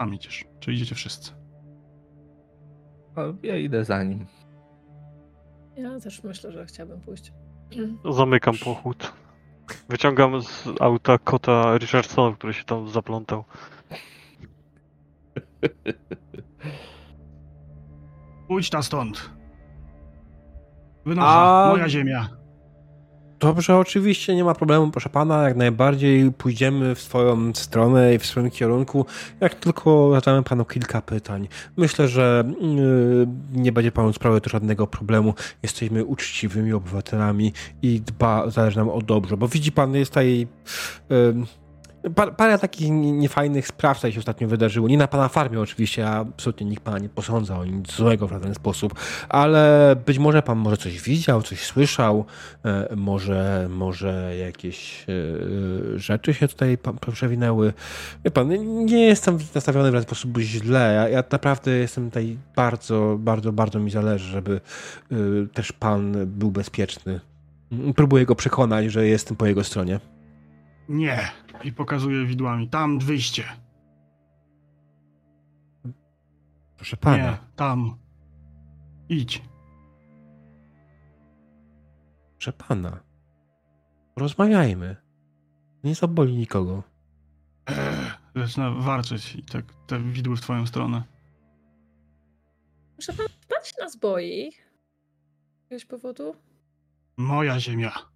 Tam 0.00 0.14
idziesz. 0.14 0.44
Czy 0.60 0.72
idziecie 0.72 0.94
wszyscy? 0.94 1.32
A 3.16 3.20
ja 3.42 3.56
idę 3.56 3.84
za 3.84 4.02
nim. 4.02 4.26
Ja 5.76 6.00
też 6.00 6.22
myślę, 6.22 6.52
że 6.52 6.66
chciałabym 6.66 7.00
pójść. 7.00 7.32
Zamykam 8.10 8.54
pochód. 8.64 9.12
Wyciągam 9.88 10.42
z 10.42 10.68
auta 10.80 11.18
kota 11.18 11.78
Richardsona, 11.78 12.36
który 12.36 12.52
się 12.54 12.64
tam 12.64 12.88
zaplątał. 12.88 13.44
Pójdź 18.48 18.70
ta 18.70 18.82
stąd! 18.82 19.30
Wynocha, 21.06 21.64
A- 21.64 21.70
moja 21.70 21.88
ziemia. 21.88 22.28
Dobrze, 23.40 23.76
oczywiście, 23.76 24.34
nie 24.34 24.44
ma 24.44 24.54
problemu, 24.54 24.90
proszę 24.90 25.08
pana, 25.08 25.42
jak 25.42 25.56
najbardziej 25.56 26.32
pójdziemy 26.32 26.94
w 26.94 27.00
swoją 27.00 27.54
stronę 27.54 28.14
i 28.14 28.18
w 28.18 28.26
swoim 28.26 28.50
kierunku, 28.50 29.06
jak 29.40 29.54
tylko 29.54 30.10
zadamy 30.14 30.42
panu 30.42 30.64
kilka 30.64 31.02
pytań. 31.02 31.48
Myślę, 31.76 32.08
że 32.08 32.44
yy, 32.60 33.26
nie 33.52 33.72
będzie 33.72 33.92
panu 33.92 34.12
sprawiał 34.12 34.40
to 34.40 34.50
żadnego 34.50 34.86
problemu. 34.86 35.34
Jesteśmy 35.62 36.04
uczciwymi 36.04 36.72
obywatelami 36.72 37.52
i 37.82 38.00
dba, 38.00 38.50
zależy 38.50 38.76
nam 38.76 38.88
o 38.88 39.02
dobrze, 39.02 39.36
bo 39.36 39.48
widzi 39.48 39.72
pan, 39.72 39.94
jest 39.94 40.10
tutaj 40.10 40.46
yy, 41.10 41.34
pa- 42.14 42.30
parę 42.30 42.58
takich 42.58 42.90
nie- 42.90 43.12
niefajnych 43.12 43.66
spraw 43.66 43.96
tutaj 43.98 44.12
się 44.12 44.18
ostatnio 44.18 44.48
wydarzyło. 44.48 44.88
Nie 44.88 44.98
na 44.98 45.06
pana 45.08 45.28
farmie 45.28 45.60
oczywiście, 45.60 46.08
absolutnie 46.08 46.66
nikt 46.66 46.82
pana 46.82 46.98
nie 46.98 47.08
posądza 47.08 47.58
o 47.58 47.64
nic 47.64 47.92
złego 47.92 48.28
w 48.28 48.30
żaden 48.30 48.54
sposób, 48.54 48.94
ale 49.28 49.96
być 50.06 50.18
może 50.18 50.42
pan 50.42 50.58
może 50.58 50.76
coś 50.76 51.02
widział, 51.02 51.42
coś 51.42 51.60
słyszał, 51.62 52.24
E, 52.64 52.96
może, 52.96 53.68
może 53.70 54.36
jakieś 54.36 55.06
e, 55.08 55.98
rzeczy 55.98 56.34
się 56.34 56.48
tutaj 56.48 56.78
przewinęły. 57.12 57.72
Wie 58.24 58.30
pan, 58.30 58.48
nie 58.86 59.06
jestem 59.06 59.38
nastawiony 59.54 59.90
w 59.90 59.92
ten 59.94 60.02
sposób 60.02 60.38
źle. 60.38 60.92
Ja, 60.94 61.08
ja 61.08 61.24
naprawdę 61.32 61.70
jestem 61.70 62.04
tutaj 62.10 62.38
bardzo, 62.56 63.16
bardzo, 63.20 63.52
bardzo 63.52 63.78
mi 63.78 63.90
zależy, 63.90 64.30
żeby 64.30 64.60
e, 65.12 65.16
też 65.54 65.72
pan 65.72 66.26
był 66.26 66.50
bezpieczny. 66.50 67.20
Próbuję 67.96 68.26
go 68.26 68.34
przekonać, 68.34 68.92
że 68.92 69.06
jestem 69.06 69.36
po 69.36 69.46
jego 69.46 69.64
stronie. 69.64 70.00
Nie. 70.88 71.18
I 71.64 71.72
pokazuje 71.72 72.26
widłami. 72.26 72.68
Tam 72.68 72.98
wyjście. 72.98 73.44
Proszę 76.76 76.96
pana. 76.96 77.16
Nie, 77.16 77.38
tam. 77.56 77.98
Idź. 79.08 79.42
Proszę 82.38 82.52
pana. 82.52 83.00
Rozmawiajmy. 84.16 84.96
Nie 85.84 85.94
zaboli 85.94 86.36
nikogo. 86.36 86.82
Eee, 87.66 88.10
zaczyna 88.36 88.70
warczeć 88.70 89.34
i 89.34 89.42
tak 89.42 89.64
te 89.86 90.00
widły 90.00 90.36
w 90.36 90.40
twoją 90.40 90.66
stronę. 90.66 91.02
Muszę 92.96 93.12
pan 93.12 93.26
wpaść 93.28 93.74
na 93.80 93.88
zboi. 93.88 94.52
Z 94.52 95.62
jakiegoś 95.62 95.84
powodu? 95.84 96.34
Moja 97.16 97.60
ziemia. 97.60 98.09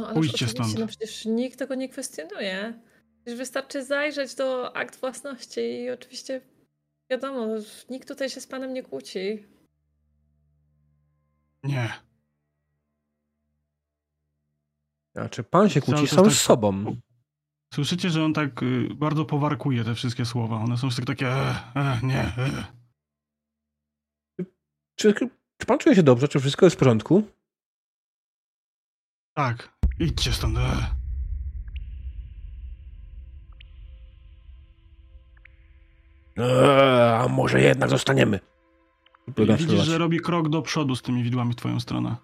No 0.00 0.06
ale 0.06 0.14
Pójdźcie 0.14 0.46
oczywiście, 0.46 0.64
stąd. 0.64 0.78
No 0.78 0.86
przecież 0.86 1.24
nikt 1.24 1.58
tego 1.58 1.74
nie 1.74 1.88
kwestionuje. 1.88 2.80
Przecież 3.16 3.38
wystarczy 3.38 3.84
zajrzeć 3.84 4.34
do 4.34 4.76
akt 4.76 5.00
własności 5.00 5.60
i 5.60 5.90
oczywiście 5.90 6.40
wiadomo, 7.10 7.46
nikt 7.90 8.08
tutaj 8.08 8.30
się 8.30 8.40
z 8.40 8.46
panem 8.46 8.74
nie 8.74 8.82
kłóci. 8.82 9.46
Nie. 11.64 11.92
Znaczy, 15.14 15.42
pan 15.42 15.68
się 15.68 15.80
kłóci 15.80 16.08
sam 16.08 16.24
tak- 16.24 16.34
z 16.34 16.40
sobą. 16.40 16.96
Słyszycie, 17.74 18.10
że 18.10 18.24
on 18.24 18.34
tak 18.34 18.62
y, 18.62 18.88
bardzo 18.94 19.24
powarkuje 19.24 19.84
te 19.84 19.94
wszystkie 19.94 20.24
słowa. 20.24 20.56
One 20.56 20.78
są 20.78 20.90
wszystkie 20.90 21.06
takie 21.06 21.28
e, 21.28 21.54
e, 21.74 22.00
nie, 22.02 22.20
e. 22.20 22.64
Czy, 24.94 25.14
czy 25.58 25.66
pan 25.66 25.78
czuje 25.78 25.96
się 25.96 26.02
dobrze? 26.02 26.28
Czy 26.28 26.40
wszystko 26.40 26.66
jest 26.66 26.76
w 26.76 26.78
porządku? 26.78 27.22
Tak, 29.34 29.79
idźcie 30.00 30.32
stąd. 30.32 30.58
Eee, 36.36 37.24
a 37.24 37.28
może 37.28 37.60
jednak 37.60 37.90
zostaniemy? 37.90 38.40
Widzisz, 39.58 39.80
że 39.80 39.98
robi 39.98 40.20
krok 40.20 40.48
do 40.48 40.62
przodu 40.62 40.96
z 40.96 41.02
tymi 41.02 41.22
widłami 41.22 41.52
w 41.52 41.56
twoją 41.56 41.80
stronę. 41.80 42.16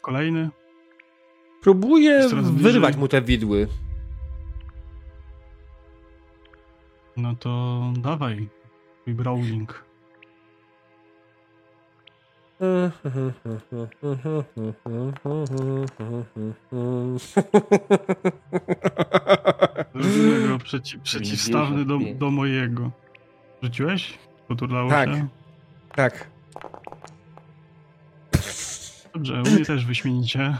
Kolejny. 0.00 0.50
Próbuję 1.60 2.28
wyrwać 2.52 2.96
mu 2.96 3.08
te 3.08 3.22
widły. 3.22 3.68
No 7.16 7.36
to 7.36 7.80
dawaj. 7.96 8.48
Twój 9.00 9.14
brawling. 9.14 9.84
Zrobimy 19.94 20.48
go 20.48 20.58
przeci 20.58 20.98
przeciwstawny 20.98 21.84
do, 21.84 21.98
95. 21.98 22.18
do 22.18 22.30
mojego. 22.30 22.90
Rzuciłeś? 23.62 24.18
Poturlało 24.48 24.90
Tak. 24.90 25.10
się? 25.10 25.28
tak. 25.94 26.26
Dobrze, 29.14 29.42
u 29.42 29.50
mnie 29.50 29.64
też 29.64 29.86
wyśmienicie. 29.86 30.56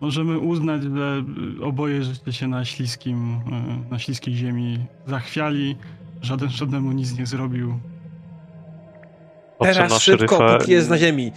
Możemy 0.00 0.38
uznać, 0.38 0.82
że 0.82 1.24
oboje 1.62 2.02
żeście 2.04 2.32
się 2.32 2.48
na 2.48 2.64
śliskim, 2.64 3.34
y, 3.86 3.90
na 3.90 3.98
śliskiej 3.98 4.34
ziemi 4.34 4.78
zachwiali. 5.06 5.76
Żaden 6.22 6.48
żadnemu 6.50 6.92
nic 6.92 7.18
nie 7.18 7.26
zrobił. 7.26 7.80
Patrzę 9.58 9.74
Teraz 9.74 10.02
szybko, 10.02 10.36
szeryfa. 10.36 10.58
póki 10.58 10.72
jest 10.72 10.90
na 10.90 10.98
ziemi. 10.98 11.32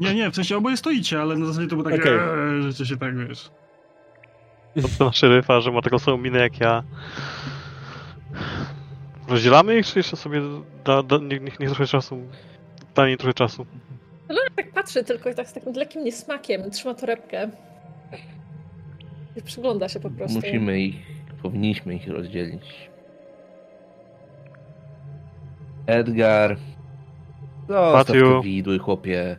Nie, 0.00 0.14
nie, 0.14 0.30
w 0.30 0.34
sensie 0.34 0.56
oboje 0.56 0.76
stoicie, 0.76 1.20
ale 1.20 1.36
na 1.36 1.46
zasadzie 1.46 1.68
to 1.68 1.76
było 1.76 1.90
takie, 1.90 2.14
okay. 2.14 2.72
że 2.72 2.86
się 2.86 2.96
tak 2.96 3.28
wiesz. 3.28 3.50
Patrzę 4.82 5.04
na 5.04 5.12
szeryfa, 5.12 5.60
że 5.60 5.72
ma 5.72 5.82
taką 5.82 5.98
samą 5.98 6.16
minę 6.16 6.38
jak 6.38 6.60
ja. 6.60 6.82
Rozdzielamy 9.28 9.78
ich, 9.78 9.86
czy 9.86 9.98
jeszcze 9.98 10.16
sobie 10.16 10.42
da, 10.84 11.02
da, 11.02 11.18
niech, 11.18 11.42
niech, 11.42 11.60
niech 11.60 11.68
trochę 11.68 11.86
czasu. 11.86 12.18
Da 12.94 13.06
mi 13.06 13.16
trochę 13.16 13.34
czasu. 13.34 13.66
Tak 14.56 14.72
patrzy 14.72 15.04
tylko 15.04 15.30
i 15.30 15.34
tak 15.34 15.48
z 15.48 15.52
takim 15.52 15.72
lekkim 15.72 16.04
niesmakiem, 16.04 16.70
trzyma 16.70 16.94
torebkę. 16.94 17.50
I 19.36 19.42
przygląda 19.42 19.88
się 19.88 20.00
po 20.00 20.10
prostu. 20.10 20.38
Musimy 20.38 20.80
ich, 20.80 20.96
powinniśmy 21.42 21.94
ich 21.94 22.08
rozdzielić. 22.08 22.90
Edgar. 25.86 26.56
Zostaw 27.68 28.06
te 28.06 28.42
widły, 28.42 28.78
chłopie. 28.78 29.36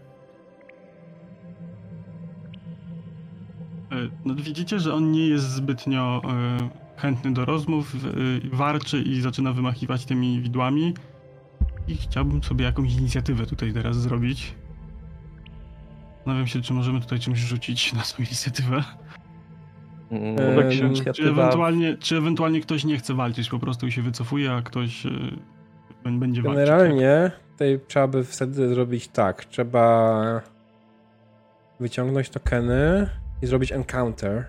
Y, 3.91 4.09
No, 4.25 4.35
widzicie, 4.35 4.79
że 4.79 4.93
on 4.93 5.11
nie 5.11 5.27
jest 5.27 5.49
zbytnio 5.49 6.21
y, 6.97 6.99
chętny 7.01 7.33
do 7.33 7.45
rozmów, 7.45 7.95
y, 7.95 8.49
warczy 8.53 9.01
i 9.01 9.21
zaczyna 9.21 9.53
wymachiwać 9.53 10.05
tymi 10.05 10.41
widłami. 10.41 10.93
I 11.87 11.95
chciałbym 11.95 12.43
sobie 12.43 12.65
jakąś 12.65 12.93
inicjatywę 12.93 13.45
tutaj 13.45 13.73
teraz 13.73 13.97
zrobić. 13.97 14.55
Zastanawiam 16.15 16.47
się, 16.47 16.61
czy 16.61 16.73
możemy 16.73 17.01
tutaj 17.01 17.19
czymś 17.19 17.39
rzucić 17.39 17.93
na 17.93 18.01
tą 18.01 18.17
inicjatywę. 18.17 18.83
Się- 20.71 20.89
Czy 21.13 21.21
ewentualnie, 21.29 21.97
czy 21.97 22.17
ewentualnie 22.17 22.61
ktoś 22.61 22.83
nie 22.85 22.97
chce 22.97 23.13
walczyć, 23.13 23.49
po 23.49 23.59
prostu 23.59 23.91
się 23.91 24.01
wycofuje, 24.01 24.51
a 24.53 24.61
ktoś 24.61 25.03
bę- 26.05 26.19
będzie 26.19 26.41
walczyć. 26.41 26.67
tak? 26.67 26.67
Generalnie 26.77 27.31
tutaj 27.51 27.79
trzeba 27.87 28.07
by 28.07 28.23
wtedy 28.23 28.69
zrobić 28.69 29.07
tak. 29.07 29.45
Trzeba 29.45 30.41
wyciągnąć 31.79 32.29
tokeny 32.29 33.09
i 33.41 33.47
zrobić 33.47 33.71
encounter. 33.71 34.45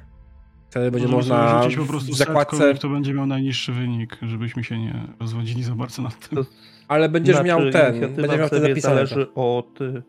Wtedy 0.70 0.90
będzie 0.90 1.08
można 1.08 1.62
po 1.78 1.84
prostu 1.84 2.12
w 2.12 2.16
zakładce... 2.16 2.74
kto 2.74 2.88
będzie 2.88 3.14
miał 3.14 3.26
najniższy 3.26 3.72
wynik, 3.72 4.18
żebyśmy 4.22 4.64
się 4.64 4.78
nie 4.78 4.94
rozwodzili 5.20 5.62
za 5.62 5.74
bardzo 5.74 6.02
nad 6.02 6.28
tym. 6.28 6.44
To 6.44 6.50
ale 6.88 7.08
będziesz 7.08 7.36
Znaczy, 7.36 7.48
miał 7.48 7.70
ten, 7.70 8.00
będziesz 8.00 8.38
miał 8.38 8.46
wtedy 8.46 8.68
zapisane. 8.68 8.94
zależy 8.94 9.34
od, 9.34 9.80
y, 9.80 10.02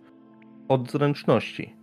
od 0.67 0.91
zręczności. 0.91 1.73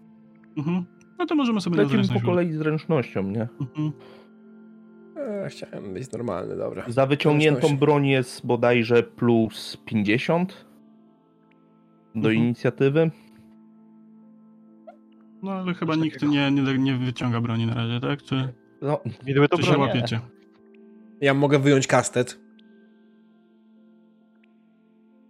Mhm. 0.56 0.84
No 1.18 1.26
to 1.26 1.34
możemy 1.34 1.60
sobie 1.60 1.76
Lecimy 1.76 2.02
po 2.14 2.20
kolei 2.20 2.52
zręcznością, 2.52 3.22
nie? 3.22 3.48
Mhm. 3.60 3.92
E, 5.26 5.48
chciałem 5.48 5.94
być 5.94 6.12
normalny, 6.12 6.56
dobra. 6.56 6.84
Za 6.88 7.06
wyciągniętą 7.06 7.76
broń 7.76 8.06
jest 8.06 8.46
bodajże 8.46 9.02
plus 9.02 9.76
50 9.84 10.64
do 12.14 12.28
Mhm. 12.28 12.34
inicjatywy. 12.36 13.10
No 15.42 15.52
ale 15.52 15.74
chyba 15.74 15.94
Coś 15.94 16.02
nikt 16.02 16.22
nie, 16.22 16.50
nie, 16.50 16.78
nie 16.78 16.94
wyciąga 16.94 17.40
broni 17.40 17.66
na 17.66 17.74
razie, 17.74 18.00
tak? 18.00 18.22
Czy, 18.22 18.48
No, 18.82 19.00
Widły 19.24 19.48
to 19.48 19.56
czy 19.56 19.62
się 19.62 19.70
broń. 19.72 19.80
łapiecie? 19.88 20.20
Ja 21.20 21.34
mogę 21.34 21.58
wyjąć 21.58 21.86
kastet. 21.86 22.38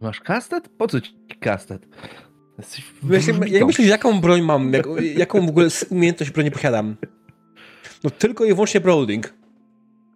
masz 0.01 0.20
kastet? 0.20 0.68
Po 0.68 0.86
co 0.89 1.01
ci 1.01 1.12
kastet? 1.40 1.89
Jesteś 2.59 2.85
jak 3.51 3.66
myślisz, 3.66 3.89
jaką 3.89 4.20
broń 4.20 4.43
mam? 4.43 4.73
Jak, 4.73 4.86
jaką 5.16 5.47
w 5.47 5.48
ogóle 5.48 5.68
umiejętność 5.90 6.32
broni 6.32 6.51
posiadam? 6.51 6.97
No 8.05 8.10
tylko 8.10 8.44
i 8.44 8.48
wyłącznie 8.55 8.81
Brawling. 8.81 9.35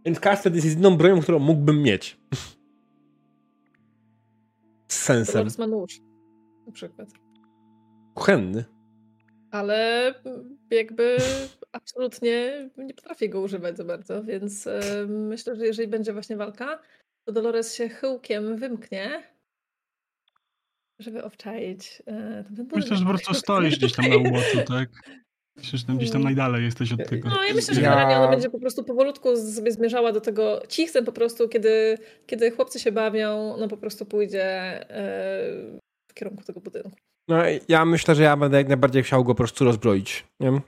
Więc 0.05 0.21
kastet 0.21 0.55
jest 0.55 0.67
jedyną 0.67 0.97
bronią, 0.97 1.21
którą 1.21 1.39
mógłbym 1.39 1.83
mieć. 1.83 2.21
Z 4.89 4.95
sensem. 4.97 5.33
Dolores 5.35 5.59
ma 5.59 5.67
nóż. 5.67 6.01
Na 6.67 6.73
przykład. 6.73 7.09
Kuchenny. 8.15 8.65
Ale 9.51 10.15
jakby 10.71 11.17
absolutnie 11.73 12.69
nie 12.77 12.95
potrafię 12.95 13.29
go 13.29 13.41
używać 13.41 13.77
za 13.77 13.85
bardzo, 13.85 14.25
więc 14.25 14.67
e, 14.67 14.81
myślę, 15.09 15.57
że 15.57 15.67
jeżeli 15.67 15.89
będzie 15.89 16.13
właśnie 16.13 16.37
walka, 16.37 16.83
to 17.25 17.33
Dolores 17.33 17.75
się 17.75 17.89
chyłkiem 17.89 18.57
wymknie, 18.57 19.23
żeby 20.99 21.25
obczaić 21.25 22.03
e. 22.07 22.45
Myślę, 22.77 22.97
że 22.97 23.05
po 23.05 23.11
prostu 23.11 23.35
stoisz 23.35 23.79
gdzieś 23.79 23.93
tam 23.93 24.09
na 24.09 24.17
uboczu, 24.17 24.59
tak? 24.67 24.89
Myślę, 25.61 25.78
że 25.78 25.85
tam 25.85 25.97
gdzieś 25.99 26.11
tam 26.11 26.23
najdalej 26.23 26.65
jesteś 26.65 26.93
od 26.93 27.09
tego. 27.09 27.28
No 27.28 27.45
ja 27.45 27.55
myślę, 27.55 27.74
że 27.74 27.81
Ja- 27.81 27.91
generalnie 27.91 28.16
ona 28.16 28.28
będzie 28.28 28.51
po 28.51 28.59
prostu 28.61 28.85
powolutku 28.85 29.37
sobie 29.37 29.73
zmierzała 29.73 30.12
do 30.12 30.20
tego 30.20 30.62
cichcem 30.69 31.05
po 31.05 31.12
prostu, 31.12 31.49
kiedy, 31.49 31.99
kiedy 32.27 32.51
chłopcy 32.51 32.81
się 32.81 32.93
bawią, 32.93 33.57
no 33.59 33.69
po 33.69 33.77
prostu 33.77 34.07
pójdzie 34.07 34.45
e, 34.91 35.81
w 36.11 36.15
kierunku 36.15 36.45
tego 36.45 36.61
budynku. 36.61 36.91
No 37.28 37.37
ja 37.69 37.85
myślę, 37.85 38.15
że 38.15 38.23
ja 38.23 38.37
będę 38.37 38.57
jak 38.59 38.69
najbardziej 38.69 39.03
chciał 39.03 39.24
go 39.24 39.32
po 39.35 39.39
prostu 39.39 39.65
rozbroić. 39.65 40.24
Nie 40.41 40.51
wiem? 40.51 40.61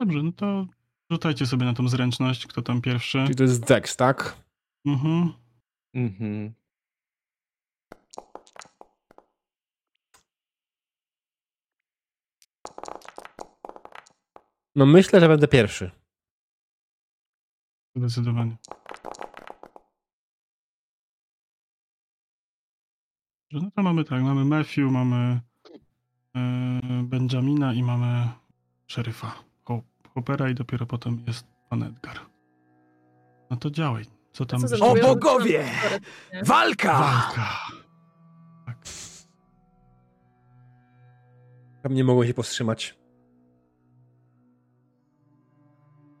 Dobrze, 0.00 0.22
no 0.22 0.32
to 0.32 0.66
rzucajcie 1.10 1.46
sobie 1.46 1.64
na 1.64 1.74
tą 1.74 1.88
zręczność, 1.88 2.46
kto 2.46 2.62
tam 2.62 2.80
pierwszy. 2.82 3.18
Czyli 3.24 3.34
to 3.34 3.42
jest 3.42 3.64
Dex, 3.64 3.96
tak? 3.96 4.36
Mhm. 4.86 5.32
Mhm. 5.94 6.52
No 14.76 14.86
myślę, 14.86 15.20
że 15.20 15.28
będę 15.28 15.48
pierwszy. 15.48 15.90
Zdecydowanie. 17.96 18.56
No 23.52 23.70
to 23.70 23.82
mamy 23.82 24.04
tak, 24.04 24.22
mamy 24.22 24.44
Matthew, 24.44 24.90
mamy 24.90 25.40
e, 26.36 26.80
Benjamina 27.02 27.74
i 27.74 27.82
mamy 27.82 28.28
szeryfa 28.86 29.34
Hop- 29.64 30.08
Hoppera 30.14 30.50
i 30.50 30.54
dopiero 30.54 30.86
potem 30.86 31.24
jest 31.26 31.46
pan 31.68 31.82
Edgar. 31.82 32.16
No 33.50 33.56
to 33.56 33.70
działaj. 33.70 34.04
Co 34.32 34.46
tam 34.46 34.60
Co 34.60 34.76
chciał? 34.76 34.94
bogowie! 35.02 35.64
Walka! 36.44 36.98
Walka! 36.98 37.48
Tam 41.82 41.94
nie 41.94 42.04
mogłem 42.04 42.28
się 42.28 42.34
powstrzymać. 42.34 42.98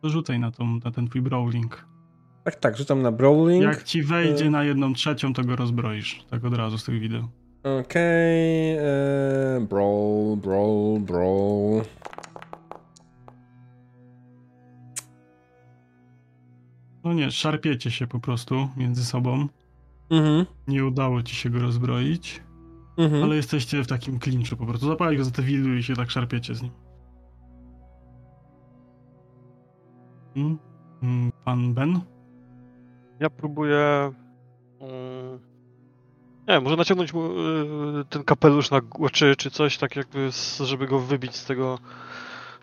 To 0.02 0.08
rzucaj 0.08 0.38
na, 0.38 0.50
tą, 0.50 0.80
na 0.84 0.90
ten 0.90 1.08
twój 1.08 1.22
brawling. 1.22 1.86
Tak, 2.44 2.56
tak, 2.56 2.76
rzucam 2.76 3.02
na 3.02 3.12
brawling. 3.12 3.62
Jak 3.62 3.82
ci 3.82 4.02
wejdzie 4.02 4.46
E. 4.46 4.50
na 4.50 4.64
jedną 4.64 4.92
trzecią, 4.94 5.32
to 5.32 5.44
go 5.44 5.56
rozbroisz. 5.56 6.24
Tak 6.30 6.44
od 6.44 6.54
razu 6.54 6.78
z 6.78 6.84
tych 6.84 7.00
wideo. 7.00 7.28
Okej, 7.80 8.78
okay, 8.78 9.66
brawl, 9.68 10.36
brawl, 10.36 11.00
brawl. 11.00 11.82
No 17.04 17.12
nie, 17.12 17.30
szarpiecie 17.30 17.90
się 17.90 18.06
po 18.06 18.20
prostu 18.20 18.68
między 18.76 19.04
sobą. 19.04 19.48
Mhm, 20.10 20.46
Nie 20.68 20.84
udało 20.84 21.22
ci 21.22 21.36
się 21.36 21.50
go 21.50 21.58
rozbroić, 21.58 22.40
mhm. 22.98 23.22
ale 23.22 23.36
jesteście 23.36 23.82
w 23.82 23.86
takim 23.86 24.18
klinczu 24.18 24.56
po 24.56 24.66
prostu. 24.66 24.86
Zapałeś 24.86 25.18
go 25.18 25.24
za 25.24 25.30
te 25.30 25.42
widły 25.42 25.78
i 25.78 25.82
się 25.82 25.94
tak 25.94 26.10
szarpiecie 26.10 26.54
z 26.54 26.62
nim. 26.62 26.72
Mm, 30.36 30.58
mm, 31.02 31.32
Pan 31.44 31.74
Ben? 31.74 32.00
Ja 33.20 33.30
próbuję. 33.30 34.12
mm, 34.80 35.40
Nie 36.48 36.54
wiem, 36.54 36.62
może 36.62 36.76
naciągnąć 36.76 37.12
mu 37.14 37.26
y, 38.00 38.04
ten 38.10 38.24
kapelusz 38.24 38.70
na 38.70 38.80
głowę, 38.80 39.10
czy, 39.10 39.36
czy 39.36 39.50
coś 39.50 39.78
tak 39.78 39.96
jakby, 39.96 40.30
żeby 40.64 40.86
go 40.86 40.98
wybić 41.00 41.36
z 41.36 41.46
tego. 41.46 41.78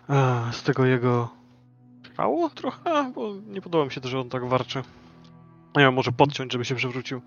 e, 0.08 0.42
z 0.52 0.62
tego 0.62 0.86
jego. 0.86 1.28
szału 2.16 2.50
trochę? 2.50 3.12
Bo 3.14 3.34
nie 3.46 3.60
podoba 3.60 3.84
mi 3.84 3.90
się 3.90 4.00
to, 4.00 4.08
że 4.08 4.20
on 4.20 4.28
tak 4.28 4.48
warczy. 4.48 4.82
Nie 5.76 5.82
wiem, 5.84 5.94
może 5.94 6.12
podciąć, 6.12 6.52
żeby 6.52 6.64
się 6.64 6.74
przewrócił. 6.74 7.20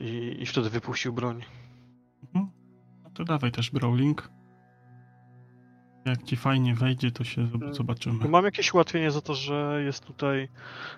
I, 0.00 0.36
i 0.40 0.46
wtedy 0.46 0.70
wypuścił 0.70 1.12
broń. 1.12 1.42
Mhm. 2.22 2.50
No 3.04 3.10
to 3.14 3.24
dawaj 3.24 3.52
też 3.52 3.70
brawling. 3.70 4.30
Jak 6.04 6.22
ci 6.22 6.36
fajnie 6.36 6.74
wejdzie, 6.74 7.10
to 7.10 7.24
się 7.24 7.42
zob- 7.42 7.74
zobaczymy. 7.74 8.28
Mam 8.28 8.44
jakieś 8.44 8.74
ułatwienie 8.74 9.10
za 9.10 9.20
to, 9.20 9.34
że 9.34 9.82
jest 9.84 10.04
tutaj. 10.06 10.48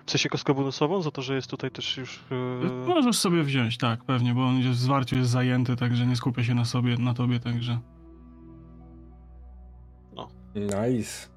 W 0.05 0.11
sensie 0.11 0.29
kostkę 0.29 0.53
bonusową, 0.53 1.01
za 1.01 1.11
to, 1.11 1.21
że 1.21 1.35
jest 1.35 1.49
tutaj 1.49 1.71
też 1.71 1.97
już. 1.97 2.17
y, 2.31 2.87
Możesz 2.87 3.17
sobie 3.17 3.43
wziąć, 3.43 3.77
tak, 3.77 4.03
pewnie, 4.03 4.33
bo 4.33 4.45
on 4.45 4.57
jest 4.57 4.69
w 4.79 4.81
zwarciu 4.81 5.15
jest 5.15 5.29
zajęty, 5.31 5.75
także 5.75 6.05
nie 6.05 6.15
skupia 6.15 6.43
się 6.43 6.55
na 6.55 6.65
sobie, 6.65 6.97
na 6.97 7.13
tobie, 7.13 7.39
także. 7.39 7.79
Nice. 10.55 11.27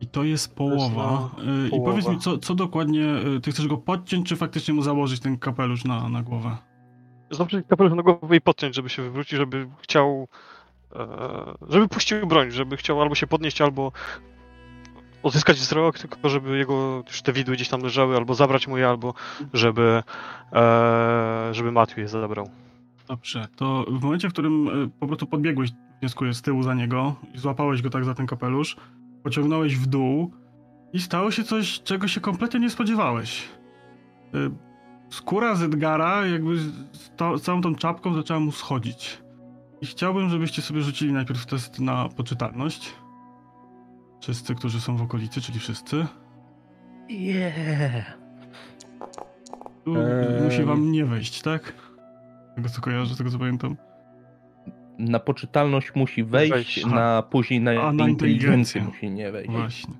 I 0.00 0.06
to 0.06 0.24
jest 0.24 0.54
połowa. 0.54 1.30
I 1.66 1.70
połowa. 1.70 1.90
powiedz 1.90 2.08
mi, 2.08 2.18
co, 2.18 2.38
co 2.38 2.54
dokładnie, 2.54 3.04
y, 3.36 3.40
ty 3.40 3.50
chcesz 3.52 3.66
go 3.66 3.76
podciąć, 3.76 4.28
czy 4.28 4.36
faktycznie 4.36 4.74
mu 4.74 4.82
założyć 4.82 5.20
ten 5.20 5.38
kapelusz 5.38 5.84
na, 5.84 6.08
na 6.08 6.22
głowę? 6.22 6.56
Zobaczyć 7.30 7.66
kapelusz 7.68 7.92
na 7.94 8.02
głowę 8.02 8.36
i 8.36 8.40
podciąć, 8.40 8.74
żeby 8.74 8.88
się 8.88 9.02
wywrócić, 9.02 9.32
żeby 9.38 9.68
chciał. 9.82 10.28
E, 10.94 11.06
Żeby 11.68 11.88
puścił 11.88 12.26
broń, 12.26 12.50
żeby 12.50 12.76
chciał 12.76 13.02
albo 13.02 13.14
się 13.14 13.26
podnieść, 13.26 13.60
albo 13.60 13.92
odzyskać 15.22 15.56
wzrok, 15.56 15.98
tylko 15.98 16.28
żeby 16.28 16.58
jego 16.58 17.02
już 17.06 17.22
te 17.22 17.32
widły 17.32 17.54
gdzieś 17.54 17.68
tam 17.68 17.80
leżały, 17.82 18.16
albo 18.16 18.34
zabrać 18.34 18.68
mu 18.68 18.78
je, 18.78 18.88
albo 18.88 19.14
żeby. 19.52 20.02
e, 20.52 21.48
żeby 21.52 21.72
Matthew 21.72 21.98
je 21.98 22.08
zabrał. 22.08 22.50
Dobrze, 23.08 23.46
to 23.56 23.84
w 23.88 24.02
momencie, 24.02 24.28
w 24.28 24.32
którym 24.32 24.68
y, 24.84 24.90
po 25.00 25.06
prostu 25.06 25.26
podbiegłeś, 25.26 25.70
wnioskuję, 26.00 26.34
z 26.34 26.42
tyłu 26.42 26.62
za 26.62 26.74
niego 26.74 27.14
i 27.34 27.38
złapałeś 27.38 27.82
go 27.82 27.90
tak 27.90 28.04
za 28.04 28.14
ten 28.14 28.26
kapelusz, 28.26 28.76
pociągnąłeś 29.22 29.76
w 29.76 29.86
dół 29.86 30.30
i 30.92 31.00
stało 31.00 31.30
się 31.30 31.44
coś, 31.44 31.82
czego 31.82 32.08
się 32.08 32.20
kompletnie 32.20 32.60
nie 32.60 32.70
spodziewałeś. 32.70 33.48
Skóra 35.10 35.54
z 35.54 35.62
Edgara 35.62 36.26
jakby 36.26 36.58
z 36.58 37.10
ta- 37.16 37.36
z 37.36 37.42
całą 37.42 37.60
tą 37.60 37.74
czapką 37.74 38.14
zaczęła 38.14 38.40
mu 38.40 38.52
schodzić. 38.52 39.18
I 39.80 39.86
chciałbym, 39.86 40.28
żebyście 40.28 40.62
sobie 40.62 40.80
rzucili 40.82 41.12
najpierw 41.12 41.46
test 41.46 41.80
na 41.80 42.08
poczytalność. 42.08 42.92
Wszyscy, 44.20 44.54
którzy 44.54 44.80
są 44.80 44.96
w 44.96 45.02
okolicy, 45.02 45.40
czyli 45.40 45.58
wszyscy. 45.58 46.06
Yeah. 47.08 48.18
Tu 49.84 49.96
Eee. 49.96 50.42
musi 50.44 50.62
wam 50.64 50.92
nie 50.92 51.04
wejść, 51.04 51.42
tak? 51.42 51.72
Tego 52.56 52.68
co 52.68 52.80
kojarzę, 52.80 53.14
z 53.14 53.18
tego 53.18 53.30
co 53.30 53.38
pamiętam. 53.38 53.76
Na 54.98 55.18
poczytalność 55.20 55.94
musi 55.94 56.24
wejść, 56.24 56.52
Wejść. 56.52 56.86
na 56.86 57.22
później 57.22 57.60
na, 57.60 57.70
A, 57.82 57.92
na 57.92 58.08
inteligencję. 58.08 58.82
musi 58.84 59.10
nie 59.10 59.32
wejść. 59.32 59.50
Właśnie. 59.50 59.94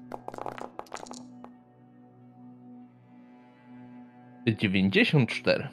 94. 4.47 5.69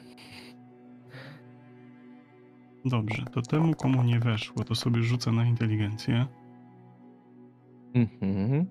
Dobrze, 2.84 3.24
to 3.32 3.42
temu, 3.42 3.74
komu 3.74 4.02
nie 4.02 4.18
weszło, 4.20 4.64
to 4.64 4.74
sobie 4.74 5.02
rzucę 5.02 5.32
na 5.32 5.44
inteligencję. 5.44 6.26
Mhm. 7.94 8.66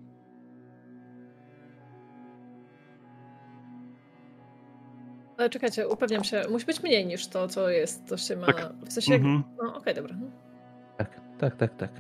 Ale 5.37 5.49
czekajcie, 5.49 5.87
upewniam 5.87 6.23
się, 6.23 6.41
musi 6.51 6.65
być 6.65 6.83
mniej 6.83 7.05
niż 7.05 7.27
to, 7.27 7.47
co 7.47 7.69
jest, 7.69 8.07
to 8.07 8.17
się 8.17 8.35
ma... 8.35 8.45
Tak. 8.47 8.73
W 8.85 8.93
sensie, 8.93 9.13
Mhm. 9.15 9.43
no 9.63 9.75
okej, 9.77 9.95
dobra. 9.95 10.15
Tak, 10.97 11.21
tak, 11.39 11.55
tak, 11.55 11.75
tak. 11.75 11.91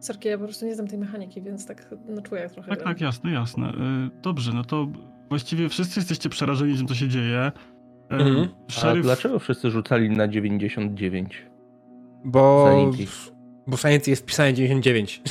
Sorki, 0.00 0.28
ja 0.28 0.38
po 0.38 0.44
prostu 0.44 0.66
nie 0.66 0.74
znam 0.74 0.86
tej 0.88 0.98
mechaniki, 0.98 1.42
więc 1.42 1.66
tak 1.66 1.94
no, 2.08 2.22
czuję 2.22 2.40
jak 2.42 2.52
trochę 2.52 2.68
Tak, 2.68 2.78
gram. 2.78 2.88
tak, 2.94 3.00
jasne, 3.00 3.30
jasne. 3.32 3.68
Y, 3.68 4.20
Dobrze, 4.22 4.52
no 4.54 4.64
to 4.64 4.86
właściwie 5.28 5.68
wszyscy 5.68 6.00
jesteście 6.00 6.28
przerażeni 6.28 6.76
tym, 6.76 6.86
co 6.86 6.94
się 6.94 7.08
dzieje. 7.08 7.52
Mhm. 8.10 8.48
A 8.68 8.72
Szeryf... 8.72 9.04
dlaczego 9.04 9.38
wszyscy 9.38 9.70
rzucali 9.70 10.10
na 10.10 10.28
99? 10.28 11.46
Bo... 12.24 12.64
Sanity. 12.68 13.12
Bo 13.66 13.76
Sanity 13.76 14.10
jest 14.10 14.26
pisane 14.26 14.54
99. 14.54 15.22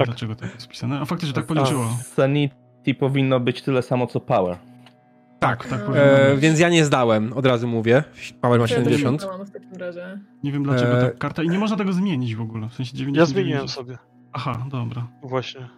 A 0.00 0.04
Dlaczego 0.04 0.34
tak 0.34 0.54
jest 0.54 0.68
pisane? 0.68 1.00
A 1.00 1.04
faktycznie 1.04 1.34
tak 1.34 1.46
policzyło. 1.46 1.88
Sanity 2.02 2.94
powinno 2.98 3.40
być 3.40 3.62
tyle 3.62 3.82
samo 3.82 4.06
co 4.06 4.20
Power. 4.20 4.56
Tak, 5.38 5.66
tak 5.68 5.80
powinno 5.80 6.02
E, 6.04 6.30
być. 6.32 6.40
więc 6.40 6.60
ja 6.60 6.68
nie 6.68 6.84
zdałem, 6.84 7.32
od 7.32 7.46
razu 7.46 7.68
mówię. 7.68 8.04
Power 8.40 8.60
ma 8.60 8.66
To 8.66 8.74
ja 8.74 8.82
też 8.82 9.00
70. 9.00 9.22
nie 9.38 9.44
w 9.44 9.50
takim 9.50 9.72
razie. 9.76 10.20
Nie 10.44 10.52
wiem 10.52 10.62
dlaczego 10.62 10.98
E, 10.98 11.10
ta 11.10 11.18
karta... 11.18 11.42
I 11.42 11.48
nie 11.48 11.58
można 11.58 11.76
tego 11.76 11.92
zmienić 11.92 12.36
w 12.36 12.40
ogóle. 12.40 12.68
W 12.68 12.74
sensie 12.74 12.96
99... 12.96 13.16
Ja 13.16 13.26
zmieniłem 13.26 13.68
sobie. 13.68 13.98
Aha, 14.32 14.66
dobra. 14.70 15.06
Właśnie. 15.22 15.68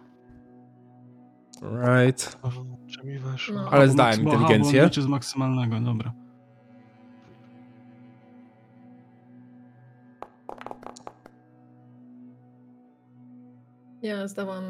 Right. 1.61 2.37
Czy 2.87 3.05
mi 3.07 3.19
weszło? 3.19 3.55
No. 3.55 3.69
Ale 3.71 3.89
zdałem 3.89 4.21
inteligencję. 4.21 4.83
Liczy 4.83 5.01
z 5.01 5.07
maksymalnego, 5.07 5.79
dobra. 5.79 6.13
Ja 14.01 14.27
zdałam... 14.27 14.63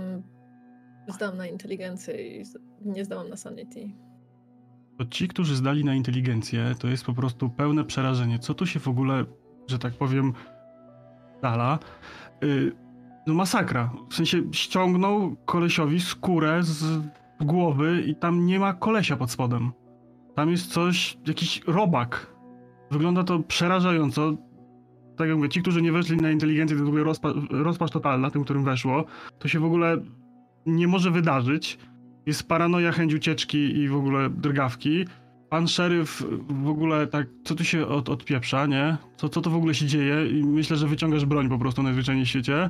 Zdałam 1.08 1.38
na 1.38 1.48
inteligencję 1.48 2.40
i 2.40 2.46
nie 2.86 3.06
zdałam 3.06 3.30
na 3.30 3.38
sanity. 3.38 3.92
To 4.98 5.06
ci, 5.06 5.28
którzy 5.28 5.56
zdali 5.56 5.86
na 5.86 5.96
inteligencję, 5.96 6.76
to 6.80 6.88
jest 6.88 7.06
po 7.06 7.14
prostu 7.14 7.50
pełne 7.50 7.84
przerażenie. 7.84 8.40
Co 8.40 8.54
tu 8.54 8.66
się 8.66 8.80
w 8.80 8.88
ogóle, 8.88 9.26
że 9.68 9.80
tak 9.80 9.94
powiem, 9.94 10.34
dala? 11.42 11.80
Y, 12.44 12.72
no 13.28 13.34
masakra. 13.34 13.92
W 14.10 14.16
sensie 14.16 14.42
ściągnął 14.52 15.36
kolesiowi 15.46 16.00
skórę 16.00 16.64
z 16.64 17.02
głowy 17.42 18.04
i 18.08 18.16
tam 18.16 18.46
nie 18.46 18.60
ma 18.60 18.74
kolesia 18.74 19.18
pod 19.18 19.32
spodem. 19.32 19.72
Tam 20.36 20.50
jest 20.50 20.72
coś, 20.72 21.18
jakiś 21.28 21.62
robak. 21.68 22.34
Wygląda 22.92 23.24
to 23.24 23.40
przerażająco. 23.40 24.34
Tak 25.18 25.28
jak 25.28 25.38
mówię, 25.38 25.50
ci, 25.50 25.62
którzy 25.62 25.82
nie 25.82 25.92
weszli 25.92 26.18
na 26.18 26.32
inteligencję, 26.32 26.78
to 26.78 26.84
w 26.84 26.88
ogóle 26.88 27.04
rozpa 27.04 27.34
rozpacz 27.50 27.92
totalna, 27.92 28.32
tym, 28.32 28.44
którym 28.44 28.64
weszło. 28.64 29.06
To 29.40 29.48
się 29.48 29.60
w 29.60 29.66
ogóle 29.66 29.98
nie 30.66 30.88
może 30.88 31.12
wydarzyć. 31.12 31.78
Jest 32.26 32.48
paranoja, 32.48 32.92
chęć 32.92 33.14
ucieczki 33.14 33.58
i 33.58 33.88
w 33.88 33.96
ogóle 33.96 34.30
drgawki. 34.30 35.06
Pan 35.50 35.68
szeryf 35.68 36.24
w 36.50 36.70
ogóle 36.70 37.08
tak, 37.08 37.28
co 37.44 37.56
tu 37.56 37.64
się 37.64 37.88
od, 37.88 38.10
odpieprza, 38.10 38.66
nie? 38.66 38.98
Co, 39.18 39.30
co 39.30 39.42
to 39.42 39.50
w 39.50 39.56
ogóle 39.56 39.74
się 39.74 39.86
dzieje? 39.86 40.28
I 40.40 40.44
myślę, 40.44 40.78
że 40.78 40.88
wyciągasz 40.88 41.26
broń 41.26 41.50
po 41.50 41.58
prostu 41.60 41.84
najzwyczajniej 41.84 42.26
w 42.26 42.30
świecie. 42.30 42.70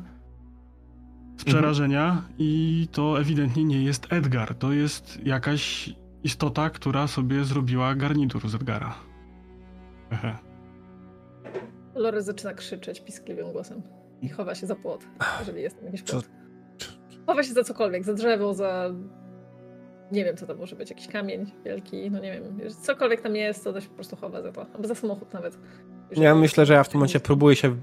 Z 1.39 1.43
przerażenia. 1.43 2.21
I 2.37 2.87
to 2.91 3.19
ewidentnie 3.19 3.63
nie 3.63 3.83
jest 3.83 4.13
Edgar. 4.13 4.55
To 4.55 4.73
jest 4.73 5.19
jakaś 5.25 5.89
istota, 6.23 6.69
która 6.69 7.07
sobie 7.07 7.43
zrobiła 7.43 7.95
garnitur 7.95 8.49
z 8.49 8.55
Edgara. 8.55 8.95
Hehe. 10.09 10.37
Lory 11.95 12.21
zaczyna 12.21 12.53
krzyczeć 12.53 13.01
piskliwym 13.01 13.51
głosem 13.51 13.81
i 14.21 14.29
chowa 14.29 14.55
się 14.55 14.67
za 14.67 14.75
płot, 14.75 15.05
jeżeli 15.39 15.61
jest 15.61 15.75
tam 15.75 15.85
jakiś 15.85 16.03
płot. 16.03 16.29
Chowa 17.27 17.43
się 17.43 17.53
za 17.53 17.63
cokolwiek, 17.63 18.03
za 18.03 18.13
drzewo, 18.13 18.53
za... 18.53 18.89
Nie 20.11 20.25
wiem, 20.25 20.37
co 20.37 20.47
to 20.47 20.55
może 20.55 20.75
być, 20.75 20.89
jakiś 20.89 21.07
kamień 21.07 21.51
wielki, 21.65 22.11
no 22.11 22.19
nie 22.19 22.31
wiem. 22.31 22.69
Cokolwiek 22.81 23.21
tam 23.21 23.35
jest, 23.35 23.63
to 23.63 23.73
to 23.73 23.81
się 23.81 23.89
po 23.89 23.95
prostu 23.95 24.15
chowa 24.15 24.41
za 24.41 24.51
to. 24.51 24.65
Albo 24.73 24.87
za 24.87 24.95
samochód 24.95 25.33
nawet. 25.33 25.59
Ja 26.11 26.35
myślę, 26.35 26.65
że 26.65 26.73
ja 26.73 26.83
w 26.83 26.89
tym 26.89 26.99
momencie 26.99 27.19
próbuję 27.19 27.55
się 27.55 27.75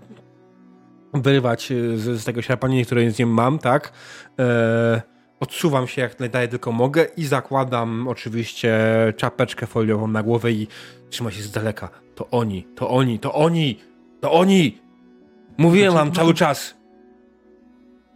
wyrywać 1.22 1.72
y, 1.72 1.98
z, 1.98 2.20
z 2.20 2.24
tego 2.24 2.42
sierpaniny, 2.42 2.84
które 2.84 3.10
z 3.10 3.18
nim 3.18 3.28
mam, 3.28 3.58
tak? 3.58 3.92
E, 4.38 5.02
odsuwam 5.40 5.86
się 5.86 6.02
jak 6.02 6.20
najdalej 6.20 6.48
tylko 6.48 6.72
mogę 6.72 7.06
i 7.16 7.24
zakładam 7.24 8.08
oczywiście 8.08 8.78
czapeczkę 9.16 9.66
foliową 9.66 10.08
na 10.08 10.22
głowę 10.22 10.52
i 10.52 10.66
trzymam 11.10 11.32
się 11.32 11.42
z 11.42 11.50
daleka. 11.50 11.88
To 12.14 12.30
oni, 12.30 12.66
to 12.74 12.90
oni, 12.90 13.18
to 13.18 13.34
oni, 13.34 13.78
to 14.20 14.32
oni! 14.32 14.78
Mówiłem 15.58 15.90
Znaczy, 15.90 16.04
wam 16.04 16.14
cały 16.14 16.34
czas. 16.34 16.76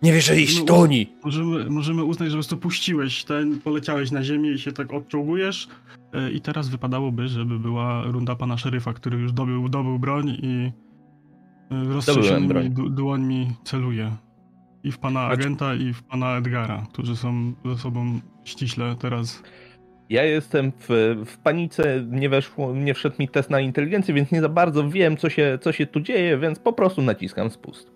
Nie 0.03 0.13
No, 0.59 0.65
to 0.67 0.77
oni. 0.77 1.13
Możemy, 1.25 1.71
możemy 1.71 2.05
uznać, 2.05 2.29
że 2.29 2.33
po 2.33 2.37
prostu 2.37 2.57
puściłeś 2.57 3.25
ten, 3.25 3.61
poleciałeś 3.61 4.11
na 4.11 4.25
ziemię 4.25 4.53
i 4.53 4.59
się 4.59 4.73
tak 4.73 4.93
odczołgujesz. 4.93 5.69
E, 6.13 6.31
I 6.31 6.41
teraz 6.41 6.69
wypadałoby, 6.69 7.29
żeby 7.29 7.59
była 7.59 8.03
runda 8.03 8.35
pana 8.35 8.57
szeryfa, 8.57 8.93
który 8.93 9.19
już 9.19 9.33
dobył, 9.33 9.69
dobył 9.69 9.99
broń 9.99 10.29
i 10.43 10.73
roztrzęsionymi 11.71 12.49
broń. 12.49 12.71
du- 12.71 12.91
dłońmi 12.91 13.53
celuje. 13.65 14.11
I 14.85 14.93
w 14.93 14.99
pana 14.99 15.21
agenta, 15.21 15.75
i 15.75 15.93
w 15.93 16.03
pana 16.03 16.37
Edgara, 16.37 16.87
którzy 16.93 17.17
są 17.17 17.53
ze 17.65 17.77
sobą 17.79 18.21
ściśle 18.45 18.97
teraz. 18.99 19.43
Ja 20.09 20.25
jestem 20.25 20.73
w, 20.79 21.17
w 21.27 21.39
panice, 21.39 22.05
nie 22.11 22.29
weszło, 22.29 22.75
nie 22.75 22.95
wszedł 22.95 23.17
mi 23.19 23.29
test 23.29 23.51
na 23.51 23.61
inteligencję, 23.61 24.15
więc 24.15 24.31
nie 24.33 24.41
za 24.41 24.49
bardzo 24.49 24.89
wiem, 24.91 25.17
co 25.17 25.31
się, 25.31 25.59
co 25.63 25.73
się 25.73 25.87
tu 25.87 26.01
dzieje, 26.01 26.39
więc 26.39 26.59
po 26.59 26.73
prostu 26.73 27.03
naciskam 27.03 27.51
spust. 27.51 27.91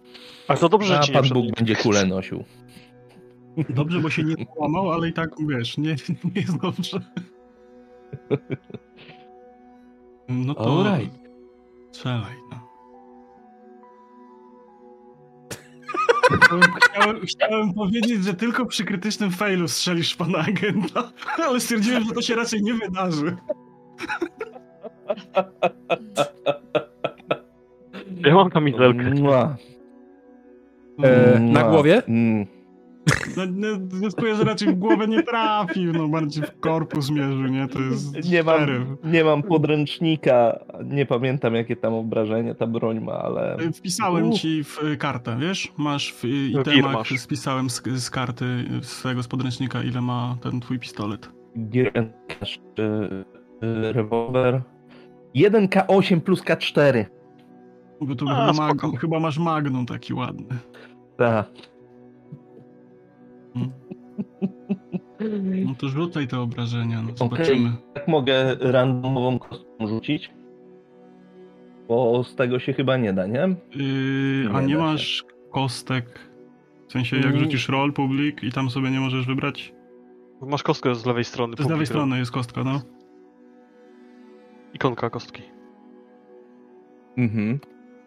A 0.49 0.57
to 0.57 0.69
dobrze, 0.69 0.89
że 0.89 0.99
A 0.99 1.03
ci 1.03 1.13
nie 1.13 1.21
Pan 1.21 1.29
Bóg 1.29 1.47
będzie 1.57 1.77
kulę 1.77 2.07
nosił. 2.07 2.45
Dobrze, 3.71 4.01
bo 4.01 4.11
się 4.11 4.23
nie 4.23 4.35
złamał, 4.57 4.93
ale 4.93 5.09
i 5.09 5.13
tak 5.13 5.31
wiesz, 5.49 5.79
nie, 5.79 5.97
nie 6.35 6.41
jest 6.41 6.61
dobrze. 6.61 7.01
No 10.29 10.55
to. 10.55 10.87
Alright. 10.91 11.19
Strzelaj, 11.93 12.35
no. 12.51 12.64
Chciałem, 16.31 17.21
chciałem, 17.27 17.75
powiedzieć, 17.75 18.25
że 18.25 18.35
tylko 18.35 18.67
przy 18.67 18.85
krytycznym 18.85 19.31
failu 19.31 19.69
strzelisz 19.69 20.17
pana 20.17 20.39
agenta, 20.39 21.13
ale 21.37 21.61
stwierdziłem, 21.61 22.05
że 22.05 22.15
to 22.15 22.23
się 22.23 22.35
raczej 22.35 22.63
nie 22.63 22.75
wydarzy. 22.75 23.37
Ja 28.27 28.35
mam 28.35 28.51
kamizelkę. 28.51 29.11
Mua. 29.11 29.57
E, 31.03 31.39
na 31.41 31.63
głowie? 31.63 32.03
Mm. 32.09 32.54
No, 33.37 33.43
no, 33.53 33.69
wnioskuję, 33.81 34.35
że 34.35 34.45
raczej 34.45 34.69
w 34.69 34.79
głowę 34.79 35.07
nie 35.09 35.23
trafił, 35.23 35.93
no 35.93 36.09
bardziej 36.09 36.45
w 36.45 36.61
korpus 36.61 37.11
mierzył, 37.11 37.47
nie? 37.47 37.69
To 37.69 37.81
jest 37.81 38.15
Nie 38.15 38.43
szeryf. 38.43 38.45
mam, 39.03 39.13
nie 39.13 39.25
mam 39.25 39.43
podręcznika, 39.43 40.59
nie 40.85 41.07
pamiętam 41.07 41.55
jakie 41.55 41.77
tam 41.77 41.95
obrażenia 41.95 42.55
ta 42.55 42.67
broń 42.67 43.01
ma, 43.01 43.13
ale 43.13 43.57
Wpisałem 43.75 44.29
Uff. 44.29 44.41
ci 44.41 44.65
w 44.65 44.79
kartę, 44.99 45.37
wiesz? 45.41 45.73
Masz 45.77 46.13
w 46.15 46.25
itemach, 46.25 46.93
masz. 46.93 47.21
spisałem 47.21 47.71
z, 47.71 47.83
z 47.87 48.11
karty 48.11 48.45
y, 48.45 48.85
z 48.85 48.89
swojego 48.89 49.23
spodręcznika, 49.23 49.83
ile 49.83 50.01
ma 50.01 50.37
ten 50.43 50.61
twój 50.61 50.79
pistolet. 50.79 51.29
Gierentaż, 51.69 52.61
y, 52.79 52.83
y, 53.67 53.93
rewolwer 53.93 54.63
1K8 55.35 56.21
plus 56.21 56.43
K4. 56.43 57.05
Bo 58.01 58.15
tu 58.15 58.29
A, 58.29 58.53
chyba, 58.53 58.53
mag, 58.53 59.01
chyba 59.01 59.21
masz 59.21 59.39
magnum 59.39 59.87
taki 59.87 60.15
ładny. 60.15 60.47
Tak. 61.17 61.47
No 65.67 65.75
to 65.79 65.89
rzucaj 65.89 66.29
te 66.29 66.41
obrażenia, 66.41 67.03
no 67.03 67.17
zobaczymy. 67.17 67.73
Jak 67.95 68.09
mogę 68.09 68.57
randomową 68.61 69.39
kostką 69.39 69.87
rzucić? 69.87 70.31
Bo 71.89 72.25
z 72.25 72.35
tego 72.37 72.59
się 72.59 72.73
chyba 72.73 72.97
nie 72.97 73.13
da, 73.13 73.27
nie? 73.27 73.41
Yy, 73.41 74.51
a 74.55 74.61
Nie 74.61 74.67
nie 74.67 74.75
da 74.75 74.81
się. 74.81 74.87
masz 74.87 75.25
kostek? 75.51 76.21
W 76.89 76.93
sensie 76.93 77.17
jak 77.17 77.27
Mm. 77.27 77.39
rzucisz 77.39 77.69
roll 77.69 77.93
public 77.93 78.43
i 78.43 78.53
tam 78.53 78.71
sobie 78.71 78.91
nie 78.91 79.01
możesz 79.01 79.27
wybrać? 79.27 79.75
Masz 80.43 80.63
kostkę 80.63 80.95
z 80.95 81.07
lewej 81.07 81.25
strony. 81.25 81.57
Z 81.59 81.69
lewej 81.69 81.87
strony 81.87 82.19
jest 82.19 82.31
kostka, 82.31 82.65
no. 82.65 82.81
Ikonka 84.75 85.11
kostki. 85.11 85.43
Mhm. 87.19 87.59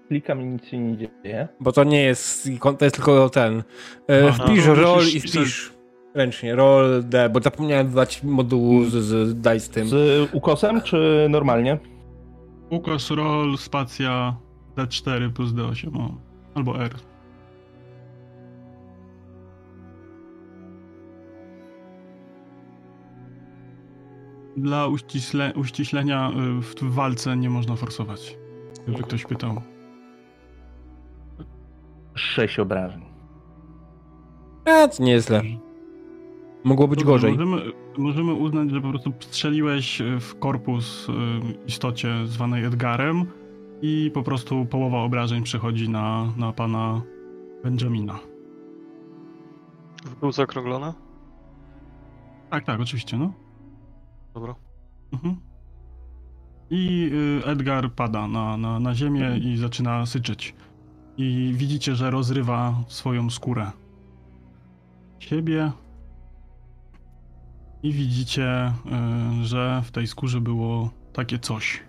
Klikam 0.08 0.42
i 0.42 0.46
nic 0.46 0.66
się 0.66 0.78
nie 0.78 0.98
dzieje. 0.98 1.48
Bo 1.60 1.72
to 1.72 1.84
nie 1.84 2.04
jest, 2.04 2.50
to 2.80 2.86
jest 2.86 2.96
tylko 2.96 3.30
ten. 3.30 3.64
E, 4.10 4.28
Aha. 4.30 4.46
wpisz 4.46 4.68
No, 4.68 4.76
roll 4.76 5.04
i 5.16 5.20
wpisz 5.20 5.74
ręcznie. 6.14 6.56
Roll 6.56 7.04
D, 7.04 7.30
bo 7.30 7.40
zapomniałem 7.40 7.90
dodać 7.90 8.24
modułu 8.24 8.86
z, 8.86 8.90
z 8.90 9.36
dice 9.36 9.74
tym. 9.74 9.88
Z 9.88 10.30
ukosem 10.34 10.82
czy 10.82 11.28
normalnie? 11.30 11.78
Ukos, 12.70 13.12
roll, 13.12 13.58
spacja, 13.58 14.36
D4 14.76 15.34
plus 15.34 15.52
D8, 15.52 15.98
o. 15.98 16.12
Albo 16.56 16.84
R. 16.84 16.96
Dla 24.58 24.88
uścisle, 24.88 25.54
uściślenia 25.56 26.30
y, 26.30 26.62
w, 26.62 26.76
w 26.76 26.94
walce 26.94 27.38
nie 27.38 27.50
można 27.50 27.76
forsować. 27.76 28.38
Gdyby 28.88 29.04
ktoś 29.04 29.26
pytał. 29.26 29.62
Sześć 32.18 32.60
obrażeń. 32.60 33.02
A, 34.66 34.88
to 34.88 35.04
nie 35.04 35.12
jest 35.12 35.28
źle. 35.28 35.42
Mogło 36.64 36.88
być 36.88 37.00
Dobrze, 37.00 37.12
gorzej. 37.14 37.32
Możemy, 37.32 37.72
możemy 37.98 38.34
uznać, 38.34 38.72
że 38.72 38.82
po 38.82 38.90
prostu 38.90 39.14
strzeliłeś 39.20 40.02
w 40.20 40.40
korpus 40.40 41.10
y, 41.10 41.14
istocie 41.68 42.28
zwanej 42.28 42.66
Edgarem 42.66 43.26
i 43.82 44.12
po 44.14 44.24
prostu 44.24 44.66
połowa 44.66 44.98
obrażeń 44.98 45.44
przechodzi 45.44 45.90
na, 45.90 46.34
na 46.38 46.54
pana 46.54 47.02
Benjamina. 47.64 48.20
Był 50.20 50.32
zaokrąglona? 50.32 50.94
Tak, 52.50 52.66
tak, 52.66 52.80
oczywiście, 52.80 53.18
no. 53.18 53.34
Dobra. 54.34 54.56
Mhm. 55.14 55.36
I 56.70 57.12
y, 57.44 57.46
Edgar 57.46 57.92
pada 57.92 58.28
na, 58.28 58.58
na, 58.58 58.80
na 58.80 58.96
ziemię 58.96 59.38
i 59.38 59.58
zaczyna 59.58 60.06
syczeć. 60.06 60.56
I 61.18 61.54
widzicie, 61.56 61.96
że 61.96 62.12
rozrywa 62.12 62.84
swoją 62.88 63.30
skórę. 63.30 63.72
Siebie. 65.20 65.72
I 67.84 67.92
widzicie, 67.92 68.74
y, 69.42 69.46
że 69.46 69.82
w 69.86 69.92
tej 69.92 70.08
skórze 70.08 70.42
było 70.42 70.90
takie 71.14 71.40
coś. 71.40 71.84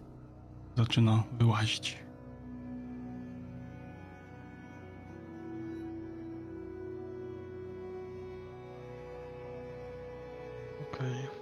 Zaczyna 0.76 1.22
wyłazić. 1.38 1.98
Okej. 10.92 11.38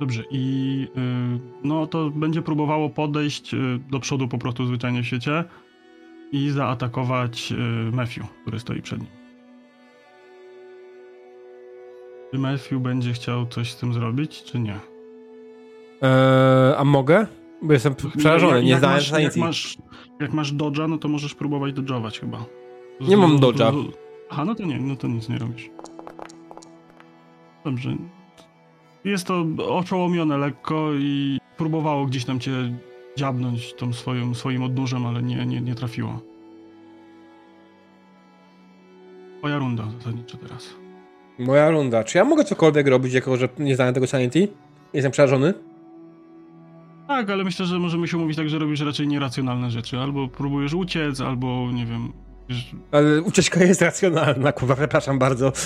Dobrze, 0.00 0.22
i 0.30 0.88
y, 0.96 1.40
no 1.62 1.86
to 1.86 2.10
będzie 2.10 2.42
próbowało 2.42 2.90
podejść 2.90 3.54
y, 3.54 3.80
do 3.90 4.00
przodu 4.00 4.28
po 4.28 4.38
prostu 4.38 4.66
zwyczajnie 4.66 5.02
w 5.02 5.06
świecie 5.06 5.44
i 6.32 6.50
zaatakować 6.50 7.52
y, 7.52 7.56
Matthew, 7.92 8.24
który 8.42 8.60
stoi 8.60 8.82
przed 8.82 8.98
nim. 9.00 9.08
Czy 12.32 12.38
Matthew 12.38 12.78
będzie 12.82 13.12
chciał 13.12 13.46
coś 13.46 13.70
z 13.72 13.76
tym 13.76 13.94
zrobić, 13.94 14.42
czy 14.42 14.58
nie? 14.58 14.78
E, 16.02 16.74
a 16.78 16.84
mogę? 16.84 17.26
Bo 17.62 17.72
jestem 17.72 17.94
przerażony, 18.16 18.54
Jak- 18.56 18.64
nie 18.64 18.70
jak 18.70 18.80
znałem 18.80 18.96
masz, 18.96 19.10
jak 19.10 19.36
masz, 19.36 19.76
jak 20.20 20.32
masz 20.32 20.52
dodge'a, 20.54 20.88
no 20.88 20.98
to 20.98 21.08
możesz 21.08 21.34
próbować 21.34 21.74
dodge'ować 21.74 22.20
chyba. 22.20 22.44
Z- 23.00 23.08
Nie 23.08 23.16
mam 23.16 23.38
z- 23.38 23.40
Aha, 24.30 24.44
no 24.44 24.54
to 24.54 24.64
nie, 24.64 24.78
no 24.80 24.96
to 24.96 25.08
nic 25.08 25.28
nie 25.28 25.38
robisz. 25.38 25.70
Dobrze. 27.64 27.96
Jest 29.04 29.26
to 29.26 29.44
oszołomione 29.68 30.38
lekko 30.38 30.90
i 30.94 31.38
próbowało 31.56 32.06
gdzieś 32.06 32.24
tam 32.24 32.40
cię 32.40 32.50
dziabnąć 33.16 33.74
tą 33.74 33.92
swoją, 33.92 34.34
swoim 34.34 34.62
odnóżem, 34.62 35.06
ale 35.06 35.22
nie, 35.22 35.46
nie, 35.46 35.60
nie 35.60 35.74
trafiło. 35.74 36.20
Twoja 39.38 39.58
runda 39.58 39.84
zasadniczo 39.98 40.36
teraz. 40.36 40.74
Moja 41.38 41.70
runda. 41.70 42.04
Czy 42.04 42.18
ja 42.18 42.24
mogę 42.24 42.44
cokolwiek 42.44 42.86
robić, 42.86 43.14
jako 43.14 43.36
że 43.36 43.48
nie 43.58 43.76
znałem 43.76 43.94
tego 43.94 44.06
sanity? 44.06 44.48
Jestem 44.92 45.12
przerażony? 45.12 45.54
Tak, 47.08 47.30
ale 47.30 47.44
myślę, 47.44 47.66
że 47.66 47.78
możemy 47.78 48.08
się 48.08 48.16
umówić 48.16 48.36
tak, 48.36 48.48
że 48.48 48.58
robisz 48.58 48.80
raczej 48.80 49.08
nieracjonalne 49.08 49.70
rzeczy. 49.70 49.98
Albo 49.98 50.28
próbujesz 50.28 50.74
uciec, 50.74 51.20
albo 51.20 51.70
nie 51.72 51.86
wiem. 51.86 52.12
Wiesz, 52.48 52.70
Ale 52.92 53.22
ucieczka 53.22 53.64
jest 53.64 53.82
racjonalna, 53.82 54.52
kurwa, 54.52 54.76
przepraszam 54.76 55.18
bardzo. 55.18 55.52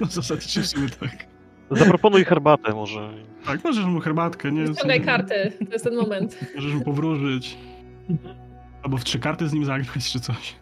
no 0.00 0.06
zasadniczo 0.06 0.60
tak. 1.00 1.35
Zaproponuj 1.70 2.24
herbatę 2.24 2.72
może. 2.74 3.10
Tak, 3.46 3.64
możesz 3.64 3.84
mu 3.84 4.00
herbatkę, 4.00 4.52
nie? 4.52 4.66
Ściągaj 4.74 5.00
karty, 5.00 5.52
to 5.66 5.72
jest 5.72 5.84
ten 5.84 5.94
moment. 5.96 6.38
Możesz 6.54 6.74
mu 6.74 6.80
powróżyć. 6.80 7.58
Albo 8.82 8.96
w 8.96 9.04
trzy 9.04 9.18
karty 9.18 9.48
z 9.48 9.52
nim 9.52 9.64
zagrać, 9.64 10.12
czy 10.12 10.20
coś. 10.20 10.54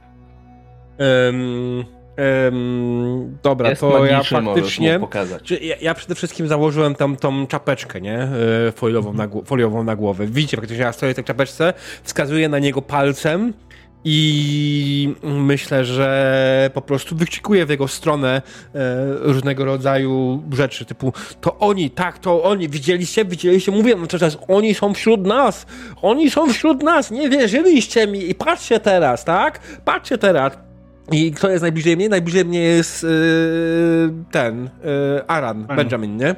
Em, 0.98 1.84
em, 2.16 3.38
dobra, 3.42 3.68
Jest 3.68 3.80
to 3.80 4.06
ja 4.06 4.22
faktycznie... 4.22 5.00
pokazać. 5.00 5.42
Czy 5.42 5.56
ja, 5.56 5.76
ja 5.80 5.94
przede 5.94 6.14
wszystkim 6.14 6.48
założyłem 6.48 6.94
tam 6.94 7.16
tą 7.16 7.46
czapeczkę, 7.46 8.00
nie? 8.00 8.18
E, 8.68 8.72
Foliową 8.72 9.12
na, 9.12 9.28
foliową 9.44 9.84
na 9.84 9.96
głowę. 9.96 10.26
Widzicie, 10.26 10.56
faktycznie 10.56 10.84
ja 10.84 10.92
stoję 10.92 11.12
w 11.12 11.16
tej 11.16 11.24
czapeczce, 11.24 11.72
wskazuję 12.02 12.48
na 12.48 12.58
niego 12.58 12.82
palcem 12.82 13.52
I 14.04 15.14
myślę, 15.22 15.84
że 15.84 16.70
po 16.74 16.82
prostu 16.82 17.16
wykrzykuje 17.16 17.66
w 17.66 17.70
jego 17.70 17.88
stronę 17.88 18.42
e, 18.74 18.80
różnego 19.14 19.64
rodzaju 19.64 20.42
rzeczy, 20.52 20.84
typu 20.84 21.12
to 21.40 21.58
oni, 21.58 21.90
tak, 21.90 22.18
to 22.18 22.42
oni, 22.42 22.68
widzieliście, 22.68 23.24
widzieliście, 23.24 23.72
mówię 23.72 23.96
no 23.96 24.06
czas, 24.06 24.38
oni 24.48 24.74
są 24.74 24.94
wśród 24.94 25.26
nas, 25.26 25.66
oni 26.02 26.30
są 26.30 26.52
wśród 26.52 26.82
nas, 26.82 27.10
nie 27.10 27.30
wierzyliście 27.30 28.06
mi 28.06 28.30
i 28.30 28.34
patrzcie 28.34 28.80
teraz, 28.80 29.24
tak? 29.24 29.60
Patrzcie 29.84 30.18
teraz. 30.18 30.52
I 31.12 31.32
kto 31.32 31.50
jest 31.50 31.62
najbliżej 31.62 31.96
mnie? 31.96 32.08
Najbliżej 32.08 32.44
mnie 32.44 32.60
jest 32.60 33.04
e, 33.04 33.08
ten, 34.30 34.66
e, 34.66 35.30
Aran, 35.30 35.66
Benjamin, 35.66 36.16
nie? 36.16 36.34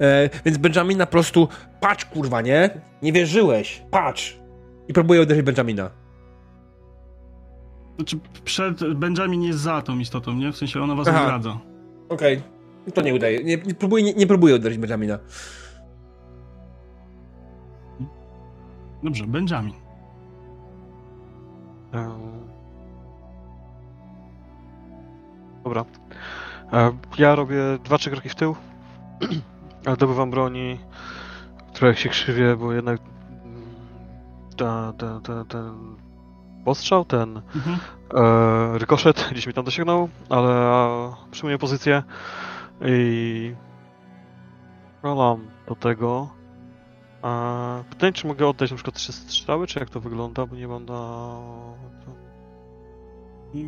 E, 0.00 0.30
więc 0.44 0.58
Benjamin 0.58 0.98
na 0.98 1.06
prostu, 1.06 1.48
patrz 1.80 2.04
kurwa, 2.04 2.40
nie? 2.40 2.70
Nie 3.02 3.12
wierzyłeś, 3.12 3.82
patrz. 3.90 4.38
I 4.88 4.92
próbuje 4.92 5.22
uderzyć 5.22 5.42
Benjamina. 5.42 5.90
Znaczy, 8.00 8.18
przed 8.44 8.94
Benjamin 8.94 9.42
jest 9.42 9.58
za 9.58 9.82
tą 9.82 9.98
istotą, 9.98 10.34
nie? 10.34 10.52
W 10.52 10.56
sensie 10.56 10.82
ona 10.82 10.94
was 10.94 11.08
Aha. 11.08 11.20
nagradza. 11.20 11.58
Okej. 12.08 12.36
Okay. 12.36 12.92
To 12.92 13.02
nie 13.02 13.14
udaje. 13.14 13.44
Nie, 13.44 13.56
nie, 13.56 13.74
próbuję, 13.74 14.04
nie, 14.04 14.14
nie 14.14 14.26
próbuję 14.26 14.54
uderzyć 14.54 14.78
Benjamina. 14.78 15.18
Dobrze, 19.02 19.26
Benjamin. 19.26 19.74
Dobra. 25.64 25.84
Ja 27.18 27.34
robię 27.34 27.62
dwa, 27.84 27.98
trzy 27.98 28.10
kroki 28.10 28.28
w 28.28 28.34
tył. 28.34 28.56
Ale 29.86 29.96
dobywam 29.96 30.30
broni, 30.30 30.78
która 31.72 31.94
się 31.94 32.08
krzywie, 32.08 32.56
bo 32.56 32.72
jednak 32.72 33.00
ta, 34.56 34.92
ta, 34.98 35.20
ta, 35.20 35.44
ten 35.44 35.99
postrzał, 36.64 37.04
ten 37.04 37.42
Mhm. 37.54 37.76
e, 38.74 38.78
rykoszet 38.78 39.26
gdzieś 39.32 39.46
mi 39.46 39.52
tam 39.52 39.64
dosięgnął, 39.64 40.08
ale 40.28 40.70
przyjmuję 41.30 41.58
pozycję 41.58 42.02
i 42.86 43.54
rolam 45.02 45.46
do 45.68 45.74
tego. 45.74 46.28
E, 47.24 47.84
pytanie, 47.90 48.12
czy 48.12 48.26
mogę 48.26 48.48
oddać 48.48 48.70
na 48.70 48.76
przykład 48.76 48.96
trzy 48.96 49.12
strzały, 49.12 49.66
czy 49.66 49.78
jak 49.78 49.90
to 49.90 50.00
wygląda, 50.00 50.46
bo 50.46 50.56
nie 50.56 50.68
mam 50.68 50.84
na... 50.84 51.36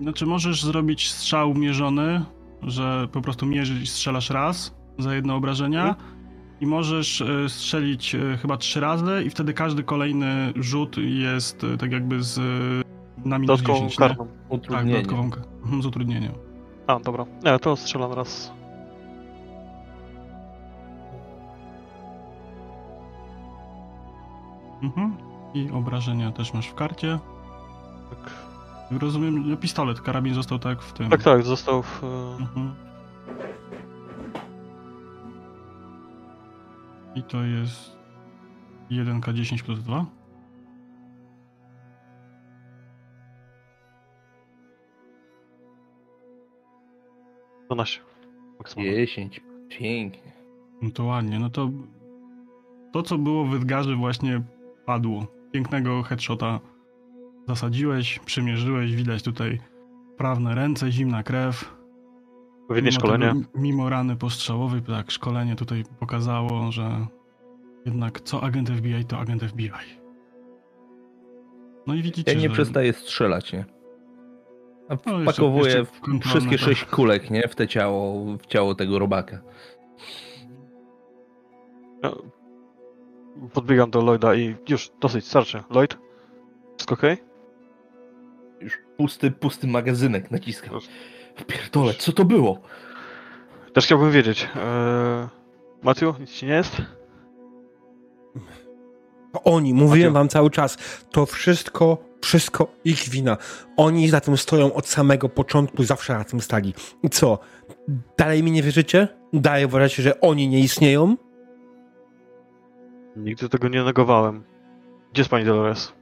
Znaczy, 0.03 0.27
możesz 0.27 0.65
zrobić 0.65 1.11
strzał 1.11 1.55
mierzony, 1.55 2.25
że 2.63 3.09
po 3.13 3.21
prostu 3.21 3.47
mierzysz 3.47 3.83
i 3.83 3.87
strzelasz 3.87 4.31
raz 4.31 4.75
za 4.99 5.15
jedno 5.15 5.37
obrażenia. 5.37 5.97
I 6.61 6.67
możesz 6.67 7.21
e, 7.21 7.49
strzelić 7.49 8.15
e, 8.15 8.37
chyba 8.37 8.57
trzy 8.57 8.81
razy 8.81 9.23
i 9.27 9.31
wtedy 9.31 9.55
każdy 9.55 9.83
kolejny 9.83 10.53
rzut 10.57 10.97
jest 10.99 11.65
e, 11.65 11.77
tak 11.77 11.93
jakby 11.93 12.23
z 12.23 12.41
na 13.25 13.39
minus 13.39 13.61
Dodatkową 13.61 13.79
10, 13.89 13.99
nie? 13.99 14.09
kartą. 14.09 14.27
Tak, 14.27 14.35
Utrudnienie. 14.53 14.93
dodatkową 15.03 15.31
z 15.83 15.87
utrudnieniem. 15.87 16.33
A, 16.87 17.01
dobra. 17.01 17.27
Nie, 17.45 17.59
to 17.59 17.77
strzelam 17.77 18.13
raz. 18.13 18.53
Mhm. 24.83 25.17
I 25.55 25.71
obrażenia 25.71 26.33
też 26.33 26.55
masz 26.55 26.67
w 26.69 26.75
karcie. 26.75 27.19
Tak, 28.11 28.31
Rozumiem, 29.01 29.49
że 29.51 29.57
pistolet, 29.57 30.01
karabin 30.01 30.35
został 30.35 30.59
tak 30.59 30.83
w 30.83 30.93
tym. 30.93 31.11
tak, 31.11 31.23
tak 31.23 31.43
został 31.43 31.83
w... 31.83 32.05
e, 32.05 32.37
Mhm. 32.43 32.75
I 37.15 37.23
to 37.23 37.43
jest 37.43 37.97
1K10 38.91 39.63
plus 39.63 39.79
2. 39.83 40.05
12. 47.75 48.01
Maksymalnie. 48.59 48.93
10. 48.97 49.41
Pięknie. 49.69 50.33
No 50.83 50.91
to 50.91 51.05
ładnie. 51.05 51.39
No 51.39 51.51
to 51.51 51.71
to, 52.93 53.03
co 53.03 53.19
było 53.19 53.45
w 53.45 53.55
Edgarze 53.55 53.97
właśnie 53.97 54.43
padło. 54.87 55.27
Pięknego 55.53 56.03
headshota 56.03 56.61
zasadziłeś, 57.49 58.19
przymierzyłeś, 58.19 58.95
widać 58.95 59.23
tutaj 59.23 59.61
prawne 60.17 60.55
ręce, 60.55 60.93
zimna 60.93 61.23
krew. 61.23 61.75
Odpowiednie 62.63 62.91
Mimo 62.91 63.01
szkolenie. 63.01 63.29
tego- 63.29 63.41
Mimo 63.63 63.89
rany 63.89 64.17
postrzałowej, 64.17 64.83
tak, 64.83 65.11
szkolenie 65.11 65.57
tutaj 65.57 65.85
pokazało, 66.01 66.73
że 66.73 67.07
jednak 67.87 68.21
co 68.21 68.43
agent 68.43 68.71
FBI, 68.71 69.05
to 69.05 69.19
agent 69.19 69.43
FBI. 69.43 69.71
No 71.87 71.95
i 71.95 72.03
widzicie, 72.03 72.33
Ja 72.33 72.39
nie 72.41 72.49
że... 72.49 72.55
przestaję 72.55 72.93
strzelać, 72.93 73.53
nie? 73.53 73.65
No, 74.93 75.33
kontrolne, 76.01 76.21
wszystkie 76.21 76.59
tak. 76.59 76.59
sześć 76.59 76.85
kulek, 76.85 77.31
nie? 77.31 77.49
W 77.49 77.55
te 77.55 77.69
ciało, 77.69 78.25
w 78.37 78.47
ciało 78.47 78.75
tego 78.75 78.99
robaka. 78.99 79.41
Ja 82.03 82.13
Podbiegam 83.53 83.91
do 83.91 84.01
Lloyda 84.01 84.35
i 84.35 84.57
już, 84.69 84.91
dosyć, 85.01 85.27
starczy. 85.27 85.63
Lloyd? 85.71 85.99
Wszystko 86.77 86.95
okej? 86.95 87.17
Już 88.61 88.79
pusty, 88.97 89.31
pusty 89.31 89.67
magazynek 89.67 90.31
naciskam. 90.31 90.79
Pierdolę, 91.47 91.95
co 91.95 92.13
to 92.13 92.25
było? 92.25 92.61
Też 93.73 93.85
chciałbym 93.85 94.11
wiedzieć. 94.11 94.49
Eee... 94.57 95.29
Matthew, 95.83 96.21
nic 96.21 96.31
ci 96.31 96.47
nie 96.47 96.53
jest? 96.53 96.83
To 99.33 99.43
oni, 99.43 99.75
mówiłem 99.75 100.13
Maciu. 100.13 100.21
wam 100.21 100.29
cały 100.29 100.51
czas, 100.51 101.05
to 101.11 101.27
wszystko, 101.27 101.99
wszystko 102.23 102.73
ich 102.85 103.09
wina. 103.09 103.37
Oni 103.77 104.09
za 104.09 104.21
tym 104.21 104.37
stoją 104.37 104.75
od 104.75 104.87
samego 104.87 105.29
początku, 105.29 105.85
zawsze 105.85 106.15
na 106.15 106.25
tym 106.25 106.41
stali. 106.41 106.75
I 107.03 107.11
co? 107.11 107.39
Dalej 108.19 108.43
mi 108.43 108.51
nie 108.53 108.63
wierzycie? 108.63 109.09
Dalej 109.33 109.65
uważacie, 109.65 110.03
że 110.03 110.21
oni 110.21 110.49
nie 110.49 110.61
istnieją? 110.61 111.17
Nigdy 113.17 113.49
tego 113.49 113.69
nie 113.69 113.83
negowałem. 113.85 114.45
Gdzie 115.13 115.21
jest 115.21 115.31
pani 115.31 115.45
Dolores? 115.45 115.93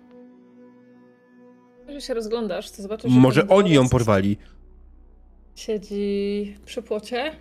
Jeżeli 1.81 2.03
się 2.03 2.15
rozglądasz, 2.15 2.71
to 2.71 2.83
zobaczysz, 2.83 3.13
że 3.13 3.21
Może 3.21 3.49
oni 3.49 3.71
ją 3.71 3.89
porwali. 3.89 4.37
Siedzi 5.55 6.57
przy 6.65 6.83
płocie 6.83 7.33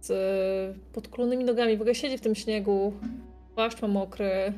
z 0.00 0.78
podkulonymi 0.92 1.44
nogami. 1.44 1.76
W 1.76 1.80
ogóle 1.80 1.94
siedzi 1.94 2.18
w 2.18 2.20
tym 2.20 2.34
śniegu. 2.34 2.92
Płaszcz 3.54 3.82
ma 3.82 3.88
mokry 3.88 4.52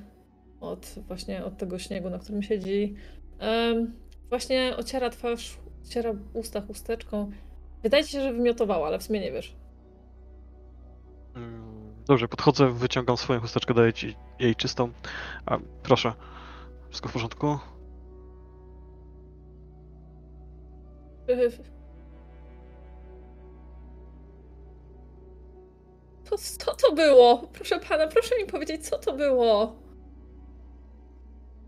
od 0.60 0.94
właśnie 1.08 1.44
od 1.44 1.56
tego 1.56 1.78
śniegu, 1.78 2.10
na 2.10 2.18
którym 2.18 2.42
siedzi. 2.42 2.94
Em, 3.38 3.92
właśnie 4.28 4.74
ociera 4.76 5.10
twarz, 5.10 5.58
ociera 5.84 6.12
usta 6.34 6.60
chusteczką. 6.60 7.30
Wydaje 7.82 8.04
ci 8.04 8.10
się, 8.10 8.20
że 8.22 8.32
wymiotowała, 8.32 8.86
ale 8.86 8.98
w 8.98 9.02
sumie 9.02 9.20
nie 9.20 9.32
wiesz. 9.32 9.56
Mm, 11.36 11.94
Dobrze, 12.06 12.28
podchodzę, 12.28 12.72
wyciągam 12.72 13.16
swoją 13.16 13.40
chusteczkę, 13.40 13.74
daję 13.74 13.92
ci 13.92 14.16
jej 14.38 14.56
czystą. 14.56 14.90
A, 15.46 15.58
proszę. 15.82 16.12
Wszystko 16.88 17.08
w 17.08 17.12
porządku? 17.12 17.58
To, 26.30 26.38
co 26.38 26.74
to 26.74 26.94
było? 26.94 27.48
Proszę 27.52 27.80
pana, 27.80 28.06
proszę 28.06 28.34
mi 28.38 28.46
powiedzieć, 28.46 28.88
co 28.88 28.98
to 28.98 29.12
było? 29.12 29.76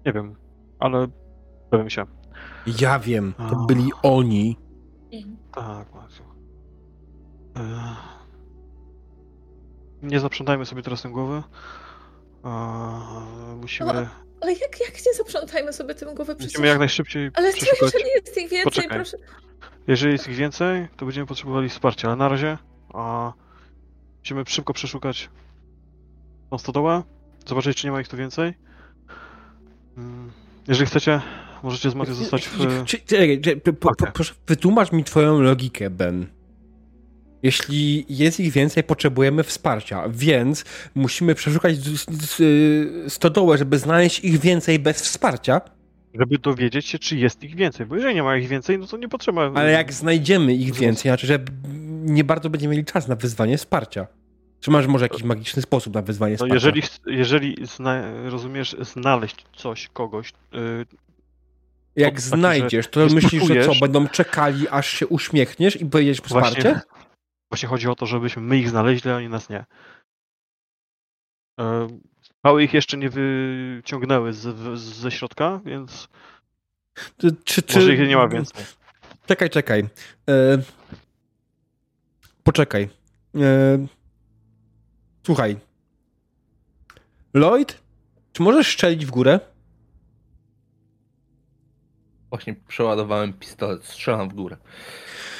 Nie 0.07 0.13
wiem, 0.13 0.37
ale 0.79 1.07
dowiem 1.71 1.91
się. 1.91 2.05
Ja 2.81 2.99
wiem, 2.99 3.35
to 3.37 3.57
A. 3.63 3.67
byli 3.67 3.91
oni. 4.03 4.57
Tak, 5.53 5.95
Matthew. 5.95 6.27
Eee... 7.57 7.97
Nie 10.03 10.21
zaprzątajmy 10.21 10.67
sobie 10.67 10.83
teraz 10.83 11.03
tym 11.03 11.13
głowy. 11.13 11.43
Eee, 12.45 13.57
musimy, 13.61 13.91
Ale 14.41 14.53
jak, 14.53 14.81
jak 14.81 15.07
nie 15.07 15.15
zaprzątajmy 15.17 15.73
sobie 15.73 15.95
tym 15.95 16.15
głowy 16.15 16.35
przecież... 16.35 16.53
musimy 16.55 16.69
jak 16.69 16.79
najszybciej 16.79 17.31
Ale 17.35 17.53
przeszukać. 17.53 17.81
jeżeli 17.83 18.11
jest 18.15 18.29
ich 18.39 18.49
więcej, 18.49 18.65
Poczekaj. 18.65 18.99
proszę... 18.99 19.17
Jeżeli 19.87 20.13
jest 20.13 20.29
ich 20.29 20.37
więcej, 20.37 20.89
to 20.97 21.05
będziemy 21.07 21.27
potrzebowali 21.27 21.69
wsparcia, 21.69 22.09
ale 22.09 22.17
na 22.17 22.29
razie 22.29 22.59
a, 22.95 23.33
musimy 24.21 24.43
szybko 24.47 24.73
przeszukać 24.73 25.31
tą 26.51 26.59
stodołę, 26.59 27.03
zobaczyć 27.47 27.77
czy 27.79 27.87
nie 27.87 27.93
ma 27.93 28.01
ich 28.01 28.09
tu 28.09 28.17
więcej. 28.17 28.55
Mm, 29.97 30.33
Jeżeli 30.69 30.87
chcecie, 30.87 31.21
możecie 31.63 31.91
z 31.91 31.95
Matthew 31.95 32.17
zostać 32.17 32.49
w... 32.49 32.85
Czy, 32.85 32.99
czekaj, 32.99 33.41
proszę, 34.15 34.35
wytłumacz 34.47 34.93
mi 34.93 35.05
twoją 35.05 35.41
logikę, 35.41 35.91
Ben. 35.91 36.27
Jeśli 37.43 38.07
jest 38.09 38.41
ich 38.41 38.53
więcej, 38.53 38.85
potrzebujemy 38.85 39.43
wsparcia, 39.43 40.05
więc 40.09 40.65
musimy 40.95 41.35
przeszukać 41.35 41.75
y, 42.41 43.05
stodołę, 43.09 43.59
żeby 43.59 43.79
znaleźć 43.79 44.21
ich 44.25 44.39
więcej 44.41 44.79
bez 44.79 45.03
wsparcia, 45.03 45.61
żeby 46.15 46.39
dowiedzieć 46.39 46.87
się, 46.87 46.99
czy 46.99 47.17
jest 47.17 47.45
ich 47.45 47.57
więcej, 47.57 47.87
bo 47.87 47.97
jeżeli 47.97 48.15
nie 48.15 48.23
ma 48.23 48.37
ich 48.37 48.49
więcej, 48.49 48.79
no 48.79 48.87
to 48.87 48.97
nie 48.97 49.09
potrzeba... 49.09 49.53
ale 49.55 49.71
jak 49.71 49.93
znajdziemy 49.93 50.55
ich 50.55 50.75
więcej, 50.75 51.03
znaczy, 51.11 51.27
że 51.27 51.39
nie 52.03 52.25
bardzo 52.25 52.51
będziemy 52.51 52.73
mieli 52.75 52.85
czas 52.85 53.09
na 53.09 53.17
wyzwanie 53.17 53.59
wsparcia. 53.59 54.07
Czy 54.61 54.71
masz 54.71 54.87
może 54.87 55.05
jakiś 55.05 55.23
magiczny 55.23 55.63
sposób 55.63 55.95
na 55.95 56.03
wyzwanie 56.03 56.33
No 56.33 56.37
wsparcia? 56.37 56.55
jeżeli, 56.55 56.83
ch- 56.83 57.01
jeżeli 57.07 57.57
zna, 57.67 58.03
rozumiesz 58.31 58.77
znaleźć 58.81 59.47
coś, 59.57 59.89
kogoś, 59.89 60.33
Jak 62.01 62.15
taki, 62.15 62.27
znajdziesz, 62.27 62.89
to 62.89 63.07
myślisz, 63.07 63.45
że 63.45 63.67
co, 63.67 63.73
będą 63.81 64.09
czekali, 64.09 64.69
aż 64.69 64.87
się 64.91 65.07
uśmiechniesz 65.07 65.81
i 65.81 65.87
pojedziesz 65.87 66.21
po 66.21 66.29
Właśnie, 66.29 66.57
wsparcie? 66.57 66.81
właśnie 67.51 67.69
chodzi 67.69 67.89
o 67.89 67.95
to, 67.95 68.07
żebyśmy 68.07 68.43
my 68.43 68.59
ich 68.59 68.69
znaleźli, 68.69 69.11
a 69.11 69.17
oni 69.17 69.29
nas 69.29 69.49
nie. 69.49 69.65
E, 71.61 71.89
Skały 72.23 72.65
ich 72.65 72.75
jeszcze 72.75 72.97
nie 72.97 73.11
wyciągnęły 73.11 74.33
z, 74.33 74.79
ze 74.79 75.11
środka, 75.11 75.61
więc 75.65 76.09
Czy, 77.19 77.37
czy, 77.45 77.63
czy... 77.63 77.79
może 77.79 77.95
ich 77.95 78.09
nie 78.09 78.17
ma 78.17 78.29
więcej. 78.29 78.65
Czekaj, 79.27 79.51
czekaj. 79.51 79.81
E... 80.31 80.59
Poczekaj. 82.43 82.89
E... 83.37 83.87
Słuchaj. 85.27 85.57
Lloyd, 87.35 87.79
czy 88.33 88.43
możesz 88.43 88.73
strzelić 88.73 89.07
w 89.07 89.11
górę? 89.11 89.41
Właśnie 92.31 92.55
przeładowałem 92.69 93.33
pistolet, 93.33 93.85
strzelam 93.85 94.29
w 94.29 94.35
górę. 94.35 94.57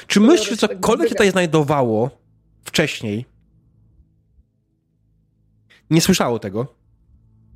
Czy 0.07 0.19
myślisz, 0.19 0.49
że 0.49 0.57
cokolwiek 0.57 1.09
się 1.09 1.15
tutaj 1.15 1.31
znajdowało 1.31 2.09
wcześniej, 2.63 3.25
nie 5.89 6.01
słyszało 6.01 6.39
tego? 6.39 6.75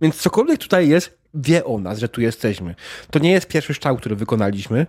Więc 0.02 0.16
cokolwiek 0.16 0.60
tutaj 0.60 0.90
jest, 0.90 1.18
wie 1.34 1.66
o 1.66 1.80
nas, 1.80 2.00
że 2.00 2.10
tu 2.10 2.22
jesteśmy. 2.22 2.76
To 3.12 3.20
nie 3.20 3.32
jest 3.32 3.48
pierwszy 3.48 3.74
strzał, 3.74 3.98
który 3.98 4.16
wykonaliśmy. 4.16 4.88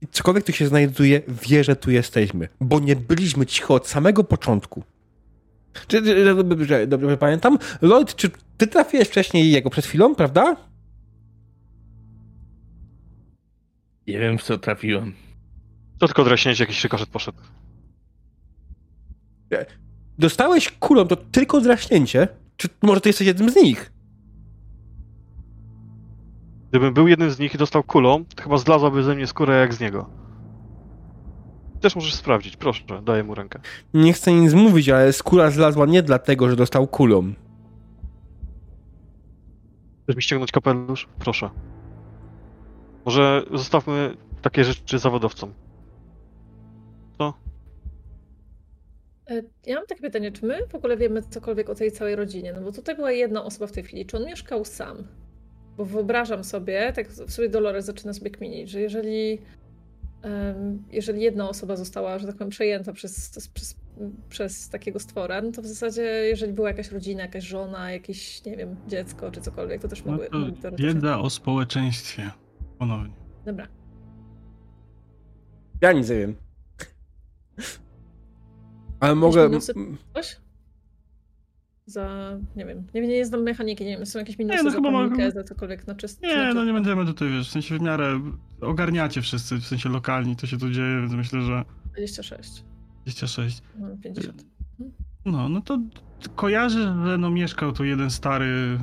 I 0.00 0.06
cokolwiek 0.06 0.44
tu 0.44 0.52
się 0.52 0.66
znajduje, 0.66 1.22
wie, 1.48 1.64
że 1.64 1.76
tu 1.76 1.90
jesteśmy. 1.90 2.48
Bo 2.60 2.80
nie 2.80 2.96
byliśmy 2.96 3.46
cicho 3.46 3.74
od 3.74 3.88
samego 3.88 4.24
początku. 4.24 4.82
Czy- 5.86 6.24
dobrze, 6.44 6.86
dobrze 6.86 7.16
pamiętam? 7.16 7.58
Lloyd, 7.82 8.14
czy 8.14 8.30
ty 8.56 8.66
trafiłeś 8.66 9.08
wcześniej 9.08 9.52
jego 9.52 9.70
przed 9.70 9.86
chwilą, 9.86 10.14
prawda? 10.14 10.56
Nie 14.06 14.18
wiem, 14.18 14.38
w 14.38 14.42
co 14.42 14.58
trafiłem. 14.58 15.14
To 15.98 16.06
tylko 16.06 16.24
draśnięcie, 16.24 16.62
jakiś 16.64 16.84
rykoszet 16.84 17.08
poszedł. 17.08 17.38
Dostałeś 20.18 20.70
kulą 20.70 21.06
to 21.08 21.16
tylko 21.16 21.60
draśnięcie? 21.60 22.28
Czy 22.56 22.68
może 22.82 23.00
ty 23.00 23.08
jesteś 23.08 23.26
jednym 23.26 23.50
z 23.50 23.56
nich? 23.56 23.92
Gdybym 26.70 26.94
był 26.94 27.08
jednym 27.08 27.30
z 27.30 27.38
nich 27.38 27.54
i 27.54 27.58
dostał 27.58 27.82
kulą, 27.82 28.24
to 28.24 28.42
chyba 28.42 28.58
zlazłaby 28.58 29.02
ze 29.02 29.14
mnie 29.14 29.26
skóra 29.26 29.54
jak 29.54 29.74
z 29.74 29.80
niego. 29.80 30.10
Też 31.80 31.96
możesz 31.96 32.14
sprawdzić, 32.14 32.56
proszę, 32.56 32.84
daję 33.02 33.24
mu 33.24 33.34
rękę. 33.34 33.60
Nie 33.94 34.12
chcę 34.12 34.32
nic 34.32 34.54
mówić, 34.54 34.88
ale 34.88 35.12
skóra 35.12 35.50
zlazła 35.50 35.86
nie 35.86 36.02
dlatego, 36.02 36.50
że 36.50 36.56
dostał 36.56 36.86
kulą. 36.86 37.32
Chcesz 40.02 40.16
mi 40.16 40.22
ściągnąć 40.22 40.52
kapelusz? 40.52 41.08
Proszę. 41.18 41.50
Może 43.04 43.42
zostawmy 43.54 44.16
takie 44.42 44.64
rzeczy 44.64 44.98
zawodowcom. 44.98 45.52
E, 49.30 49.42
Ja 49.66 49.76
mam 49.76 49.86
takie 49.86 50.00
pytanie, 50.00 50.32
czy 50.32 50.46
my 50.46 50.66
w 50.68 50.74
ogóle 50.74 50.96
wiemy 50.96 51.22
cokolwiek 51.22 51.70
o 51.70 51.74
tej 51.74 51.92
całej 51.92 52.16
rodzinie? 52.16 52.52
No 52.52 52.60
bo 52.60 52.72
tutaj 52.72 52.96
była 52.96 53.12
jedna 53.12 53.44
osoba 53.44 53.66
w 53.66 53.72
tej 53.72 53.82
chwili. 53.84 54.06
Czy 54.06 54.16
on 54.16 54.24
mieszkał 54.24 54.64
sam? 54.64 54.96
Bo 55.76 55.84
wyobrażam 55.84 56.44
sobie, 56.44 56.92
tak 56.92 57.08
w 57.08 57.32
sobie 57.32 57.48
Dolores 57.48 57.84
zaczyna 57.84 58.12
sobie 58.12 58.30
kminić, 58.30 58.70
że 58.70 58.80
jeżeli, 58.80 59.38
jeżeli 60.92 61.22
jedna 61.22 61.48
osoba 61.48 61.76
została, 61.76 62.18
że 62.18 62.26
tak 62.26 62.36
powiem, 62.36 62.50
przejęta 62.50 62.92
przez, 62.92 63.30
przez, 63.54 63.76
przez 64.28 64.68
takiego 64.68 64.98
stwora, 64.98 65.42
no 65.42 65.52
to 65.52 65.62
w 65.62 65.66
zasadzie, 65.66 66.02
jeżeli 66.02 66.52
była 66.52 66.68
jakaś 66.68 66.90
rodzina, 66.92 67.22
jakaś 67.22 67.44
żona, 67.44 67.90
jakieś, 67.92 68.44
nie 68.44 68.56
wiem, 68.56 68.76
dziecko 68.88 69.30
czy 69.30 69.40
cokolwiek, 69.40 69.82
to 69.82 69.88
też 69.88 70.04
No 70.04 70.12
mogły... 70.12 70.28
to 70.28 70.38
mogły 70.38 70.52
teoretycznie- 70.62 70.94
wiedza 70.94 71.18
o 71.20 71.30
społeczeństwie. 71.30 72.30
Ponownie. 72.84 73.14
Dobra. 73.46 73.66
Ja 75.80 75.92
nic 75.92 76.08
nie 76.08 76.16
wiem. 76.16 76.34
Ale 79.00 79.14
mogę. 79.14 79.50
Coś? 80.14 80.36
Za, 81.86 82.08
nie 82.56 82.64
wiem, 82.64 82.86
nie, 82.94 83.00
nie 83.00 83.26
znam 83.26 83.42
mechaniki, 83.42 83.84
nie 83.84 83.96
wiem, 83.96 84.06
są 84.06 84.18
jakieś 84.18 84.38
minusy 84.38 84.64
no 84.64 84.70
za 84.70 84.76
chyba 84.76 84.92
panikę, 84.92 85.30
za 85.30 85.44
cokolwiek 85.44 85.86
na 85.86 85.94
czysto. 85.94 86.26
Nie, 86.26 86.54
no 86.54 86.64
nie 86.64 86.72
będziemy 86.72 87.06
tutaj, 87.06 87.30
wiesz, 87.30 87.48
w 87.48 87.52
sensie 87.52 87.78
w 87.78 87.82
miarę 87.82 88.20
ogarniacie 88.60 89.22
wszyscy, 89.22 89.56
w 89.56 89.66
sensie 89.66 89.88
lokalni 89.88 90.36
to 90.36 90.46
się 90.46 90.58
tu 90.58 90.70
dzieje, 90.70 91.00
więc 91.00 91.12
myślę, 91.12 91.42
że 91.42 91.64
26, 91.92 92.64
26. 93.02 93.62
no, 93.78 93.88
50. 94.02 94.44
No, 95.24 95.48
no 95.48 95.60
to 95.60 95.78
kojarzę, 96.36 96.96
że 97.06 97.18
no 97.18 97.30
mieszkał 97.30 97.72
tu 97.72 97.84
jeden 97.84 98.10
stary 98.10 98.78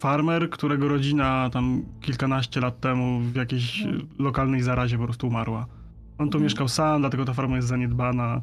farmer, 0.00 0.50
którego 0.50 0.88
rodzina 0.88 1.50
tam 1.50 1.84
kilkanaście 2.00 2.60
lat 2.60 2.80
temu 2.80 3.20
w 3.20 3.34
jakiejś 3.36 3.82
Mhm. 3.82 4.08
lokalnej 4.18 4.62
zarazie 4.62 4.98
po 4.98 5.04
prostu 5.04 5.26
umarła. 5.26 5.66
On 6.18 6.26
tu 6.30 6.38
Mhm. 6.38 6.42
mieszkał 6.42 6.68
sam, 6.68 7.00
dlatego 7.00 7.24
ta 7.24 7.34
farma 7.34 7.56
jest 7.56 7.68
zaniedbana. 7.68 8.42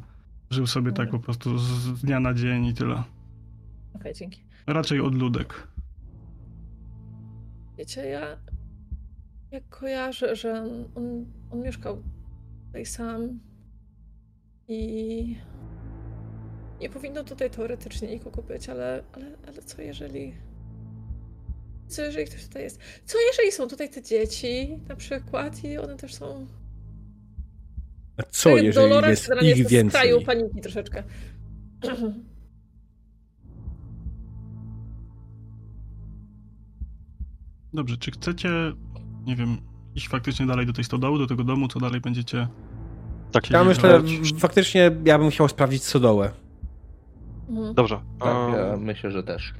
Żył 0.50 0.66
sobie 0.66 0.92
tak 0.92 1.06
Mhm. 1.06 1.18
po 1.20 1.24
prostu 1.24 1.58
z 1.58 2.00
dnia 2.02 2.20
na 2.20 2.34
dzień 2.34 2.66
i 2.66 2.74
tyle. 2.74 3.02
Okej, 3.94 4.14
dzięki. 4.14 4.40
Raczej 4.66 5.00
odludek. 5.00 5.68
Wiecie, 7.78 8.06
ja, 8.06 8.20
ja 9.50 9.60
kojarzę, 9.70 10.36
że 10.36 10.62
on, 10.62 10.68
on, 10.94 11.24
on 11.50 11.62
mieszkał 11.62 12.02
tutaj 12.66 12.86
sam 12.86 13.38
i 14.68 15.36
nie 16.80 16.90
powinno 16.90 17.24
tutaj 17.24 17.50
teoretycznie 17.50 18.08
nikogo 18.08 18.42
być, 18.42 18.68
ale, 18.68 19.04
ale, 19.12 19.26
ale 19.48 19.62
co 19.62 19.82
jeżeli... 19.82 20.32
Co 21.88 22.02
jeżeli 22.02 22.26
ktoś 22.26 22.44
tutaj 22.44 22.62
jest? 22.62 22.80
Co 23.04 23.18
jeżeli 23.32 23.52
są 23.52 23.68
tutaj 23.68 23.90
te 23.90 24.02
dzieci 24.02 24.78
na 24.88 24.96
przykład 24.96 25.64
i 25.64 25.78
one 25.78 25.96
też 25.96 26.14
są... 26.14 26.46
A 28.16 28.22
co, 28.22 28.50
Tak, 28.54 28.62
jeżeli 28.62 28.88
Dolores 28.88 29.28
jest 29.28 29.42
ich 29.42 29.70
jest 29.72 29.88
w 29.88 29.90
kraju 29.92 30.18
więcej? 30.18 30.26
paniki 30.26 30.60
troszeczkę. 30.60 31.02
Dobrze, 37.72 37.96
czy 37.96 38.10
chcecie, 38.10 38.48
nie 39.24 39.36
wiem, 39.36 39.56
iść 39.94 40.08
faktycznie 40.08 40.46
dalej 40.46 40.66
do 40.66 40.72
tej 40.72 40.84
stodoły, 40.84 41.18
do 41.18 41.26
tego 41.26 41.44
domu, 41.44 41.68
co 41.68 41.80
dalej 41.80 42.00
będziecie... 42.00 42.48
Tak, 43.32 43.50
Ja 43.50 43.64
myślę, 43.64 43.90
że- 43.90 44.34
w- 44.34 44.38
faktycznie 44.40 44.90
ja 45.04 45.18
bym 45.18 45.30
chciał 45.30 45.48
sprawdzić 45.48 45.84
stodołę. 45.84 46.30
Mhm. 47.48 47.74
Dobrze. 47.74 48.00
Tak, 48.20 48.52
ja 48.56 48.76
myślę, 48.76 49.10
że 49.10 49.22
też. 49.22 49.54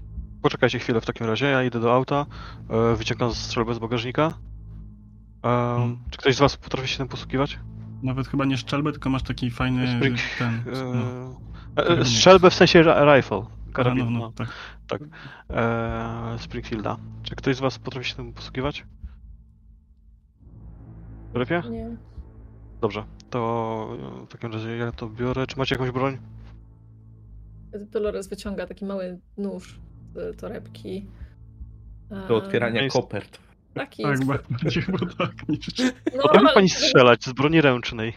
Poczekajcie 0.47 0.79
chwilę 0.79 1.01
w 1.01 1.07
takim 1.07 1.27
razie, 1.27 1.47
ja 1.47 1.63
idę 1.65 1.81
do 1.81 1.95
auta, 1.95 2.27
e, 2.71 2.97
wyciągam 2.97 3.35
strzelbę 3.35 3.75
z 3.75 3.79
bagażnika. 3.79 4.33
Em, 5.43 5.99
Czy 6.11 6.19
ktoś 6.19 6.35
z 6.37 6.39
was 6.39 6.57
potrafi 6.57 6.89
się 6.89 6.99
tym 6.99 7.09
posługiwać? 7.09 7.59
Nawet 8.03 8.29
chyba 8.29 8.45
nie 8.45 8.57
szczelbę, 8.57 8.93
tylko 8.93 9.11
masz 9.11 9.23
taki 9.23 9.51
fajny 9.51 9.87
Spring- 9.87 10.19
ten... 10.39 10.55
E, 10.75 10.85
No, 11.77 11.87
e, 12.01 12.05
strzelbę 12.05 12.51
w 12.51 12.55
sensie 12.55 12.83
rifle. 12.83 13.37
no, 13.39 13.47
Karabin, 13.73 14.13
no, 14.13 14.19
no. 14.19 14.33
tak. 14.89 15.01
E, 15.51 16.37
Springfielda. 16.39 16.97
Czy 17.23 17.37
ktoś 17.37 17.57
z 17.57 17.61
was 17.61 17.79
potrafi 17.79 18.09
się 18.09 18.15
tym 18.17 18.33
posługiwać? 18.33 18.85
Lepiej? 21.35 21.71
Nie. 21.71 21.97
Dobrze. 22.81 23.05
To 23.31 23.89
e, 24.23 24.27
w 24.27 24.29
takim 24.29 24.53
razie 24.53 24.77
ja 24.77 24.93
to 24.93 25.09
biorę. 25.09 25.47
Czy 25.47 25.59
macie 25.59 25.75
jakąś 25.75 25.91
broń? 25.91 26.19
Dolores 27.93 28.29
wyciąga 28.29 28.67
taki 28.67 28.85
mały 28.85 29.21
nóż 29.39 29.81
torebki. 30.39 31.07
Do 32.29 32.37
otwierania 32.37 32.83
jest- 32.83 32.97
kopert. 32.97 33.39
Taki 33.75 34.03
Tak, 34.03 34.13
jest- 34.13 34.25
bardziej 34.25 34.83
chyba 34.83 34.99
tak 35.19 35.49
niż... 35.49 35.67
no, 36.17 36.23
ale- 36.31 36.55
pani 36.55 36.69
strzelać 36.69 37.25
z 37.25 37.33
broni 37.33 37.61
ręcznej. 37.61 38.13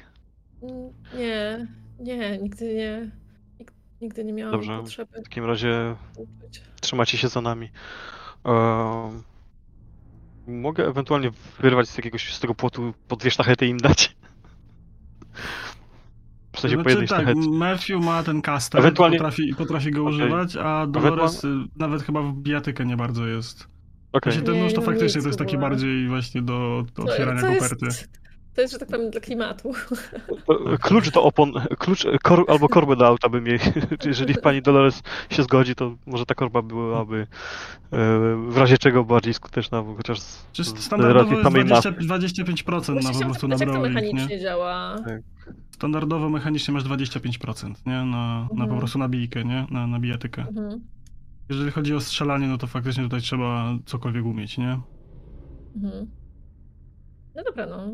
Nie, 1.18 1.68
nie, 2.00 2.38
nigdy 2.38 2.74
nie. 2.76 3.11
nig- 3.60 3.72
Nigdy 4.02 4.26
nie 4.26 4.34
miałam 4.34 4.52
Dobrze. 4.52 4.78
potrzeby 4.80 5.19
W 5.19 5.24
takim 5.24 5.45
razie 5.45 5.95
trzymacie 6.82 7.18
się 7.18 7.28
za 7.28 7.42
nami. 7.42 7.69
Em, 8.44 9.24
mogę 10.48 10.88
ewentualnie 10.88 11.32
wyrwać 11.60 11.90
z 11.90 11.98
jakiegoś 11.98 12.34
z 12.34 12.40
tego 12.40 12.56
płotu 12.56 12.94
po 13.08 13.16
dwie 13.16 13.32
sztachety 13.32 13.66
i 13.66 13.69
im 13.69 13.78
dać. 13.78 14.16
W 16.59 16.61
sensie 16.61 16.77
po 16.77 16.83
Znaczy, 16.89 17.01
jednej 17.13 17.25
tak. 17.25 17.35
Matthew 17.51 17.99
ma 18.05 18.23
ten 18.23 18.41
kaster, 18.41 18.79
Ewentualnie- 18.81 19.17
potrafi, 19.17 19.55
potrafi 19.55 19.91
go 19.91 20.01
Okej. 20.01 20.13
używać, 20.15 20.55
a 20.55 20.88
Dolores 20.88 21.43
y, 21.43 21.47
nawet 21.75 22.01
chyba 22.03 22.21
w 22.21 22.33
bijatykę 22.33 22.85
nie 22.85 22.97
bardzo 22.97 23.27
jest. 23.27 23.67
Okej. 24.13 24.33
Znaczy, 24.33 24.45
ten 24.47 24.59
nóż 24.63 24.73
to 24.73 24.81
faktycznie 24.81 25.21
to 25.21 25.27
jest 25.27 25.39
taki 25.39 25.57
bardziej 25.57 26.07
właśnie 26.07 26.41
do, 26.41 26.85
do 26.95 27.03
otwierania 27.03 27.41
koperty. 27.41 27.85
jest, 27.85 28.09
to 28.55 28.61
jest, 28.61 28.73
że 28.73 28.79
tak 28.79 28.89
powiem, 28.89 29.09
dla 29.11 29.21
klimatu. 29.21 29.71
E, 30.73 30.77
Klucz 30.77 31.09
do 31.11 31.23
opon, 31.23 31.53
klucz, 31.77 32.05
kor, 32.23 32.45
albo 32.47 32.69
korbę 32.69 32.95
do 32.95 33.07
auta 33.07 33.29
bym 33.29 33.47
jej, 33.47 33.59
jeżeli 34.05 34.35
pani 34.35 34.61
Dolores 34.61 35.01
się 35.29 35.43
zgodzi, 35.43 35.75
to 35.75 35.95
może 36.05 36.25
ta 36.25 36.35
korba 36.35 36.61
byłaby 36.61 37.17
e, 37.91 37.97
w 38.49 38.57
razie 38.57 38.77
czego 38.77 39.03
bardziej 39.03 39.33
skuteczna, 39.33 39.81
bo 39.81 39.95
chociaż 39.95 40.19
Czy 40.51 40.63
standardowo 40.63 41.31
jest 41.31 41.43
samej 41.43 41.65
20, 41.65 41.91
masy. 41.91 42.07
25% 42.07 43.03
na 43.03 43.11
po 43.11 43.25
prostu 43.25 43.47
na 43.47 43.57
zapytać, 43.57 43.59
jak 43.59 43.69
to 43.71 43.79
mechanicznie 43.79 44.39
działa. 44.39 44.95
Standardowo 45.83 46.30
mechanicznie 46.30 46.74
masz 46.74 46.83
25%, 46.83 47.74
nie? 47.85 47.93
Na, 47.93 48.41
na 48.41 48.48
po 48.49 48.53
Mhm. 48.64 48.80
prostu 48.80 48.99
nabijkę, 48.99 49.43
nie? 49.45 49.67
Na, 49.72 49.88
na 49.88 49.99
bijatykę. 49.99 50.41
Mhm. 50.48 50.82
Jeżeli 51.49 51.72
chodzi 51.72 51.95
o 51.95 51.99
strzelanie, 52.01 52.48
no 52.48 52.58
to 52.58 52.67
faktycznie 52.67 53.03
tutaj 53.03 53.22
trzeba 53.22 53.74
cokolwiek 53.85 54.25
umieć, 54.25 54.58
nie? 54.58 54.80
Mhm. 55.75 56.08
No 57.35 57.43
dobra, 57.43 57.66
no. 57.66 57.88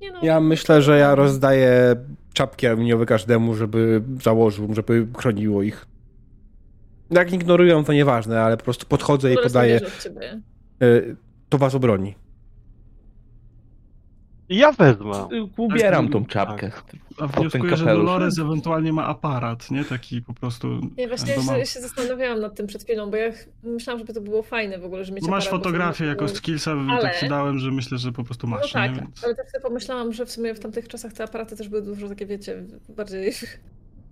Nie 0.00 0.12
no. 0.12 0.18
Ja 0.22 0.40
myślę, 0.40 0.82
że 0.82 0.98
ja 0.98 1.14
rozdaję 1.14 1.96
czapki 2.32 2.66
aluminiowe 2.66 3.06
każdemu, 3.06 3.54
żeby 3.54 4.02
założył, 4.22 4.74
żeby 4.74 5.06
chroniło 5.18 5.62
ich. 5.62 5.86
Jak 7.10 7.32
ignorują, 7.32 7.84
to 7.84 7.92
nieważne, 7.92 8.40
ale 8.42 8.56
po 8.56 8.64
prostu 8.64 8.86
podchodzę 8.86 9.32
i 9.32 9.36
podaję. 9.42 9.80
y, 10.82 11.16
To 11.48 11.58
was 11.58 11.74
obroni. 11.74 12.14
Ja 14.48 14.72
wezmę. 14.72 15.28
Ubieram 15.56 16.08
tą 16.08 16.24
czapkę. 16.26 16.70
A 17.18 17.26
wnioskuję, 17.26 17.76
że. 17.76 17.84
Dolores 17.84 18.38
ewentualnie 18.38 18.92
ma 18.92 19.06
aparat, 19.06 19.70
nie? 19.70 19.84
Taki 19.84 20.22
po 20.22 20.34
prostu... 20.34 20.80
Nie, 20.96 21.08
właśnie 21.08 21.30
ja 21.32 21.36
domowy. 21.36 21.58
się, 21.58 21.66
się 21.66 21.80
zastanawiałam 21.80 22.40
nad 22.40 22.54
tym 22.54 22.66
przed 22.66 22.82
chwilą, 22.84 23.10
bo 23.10 23.16
ja 23.16 23.32
myślałam, 23.62 23.98
żeby 23.98 24.12
to 24.14 24.20
było 24.20 24.42
fajne 24.42 24.78
w 24.78 24.84
ogóle, 24.84 25.04
że 25.04 25.12
mieć 25.12 25.24
Bo 25.24 25.30
masz 25.30 25.46
aparat, 25.46 25.64
fotografię 25.64 25.98
sobie- 25.98 26.08
jako 26.08 26.28
skillsa, 26.28 26.72
Ale- 26.90 27.02
tak 27.02 27.20
ci 27.20 27.28
dałem, 27.28 27.58
że 27.58 27.70
myślę, 27.70 27.98
że 27.98 28.12
po 28.12 28.24
prostu 28.24 28.46
No 28.46 28.56
masz, 28.56 28.72
tak, 28.72 28.90
nie? 28.94 29.00
Więc... 29.00 29.24
ale 29.24 29.34
tak 29.34 29.50
sobie 29.50 29.62
pomyślałam, 29.62 30.12
że 30.12 30.26
w 30.26 30.30
sumie 30.30 30.54
w 30.54 30.60
tamtych 30.60 30.88
czasach 30.88 31.12
te 31.12 31.24
aparaty 31.24 31.56
też 31.56 31.68
były 31.68 31.82
dużo 31.82 32.08
takie, 32.08 32.26
wiecie, 32.26 32.62
bardziej... 32.96 33.32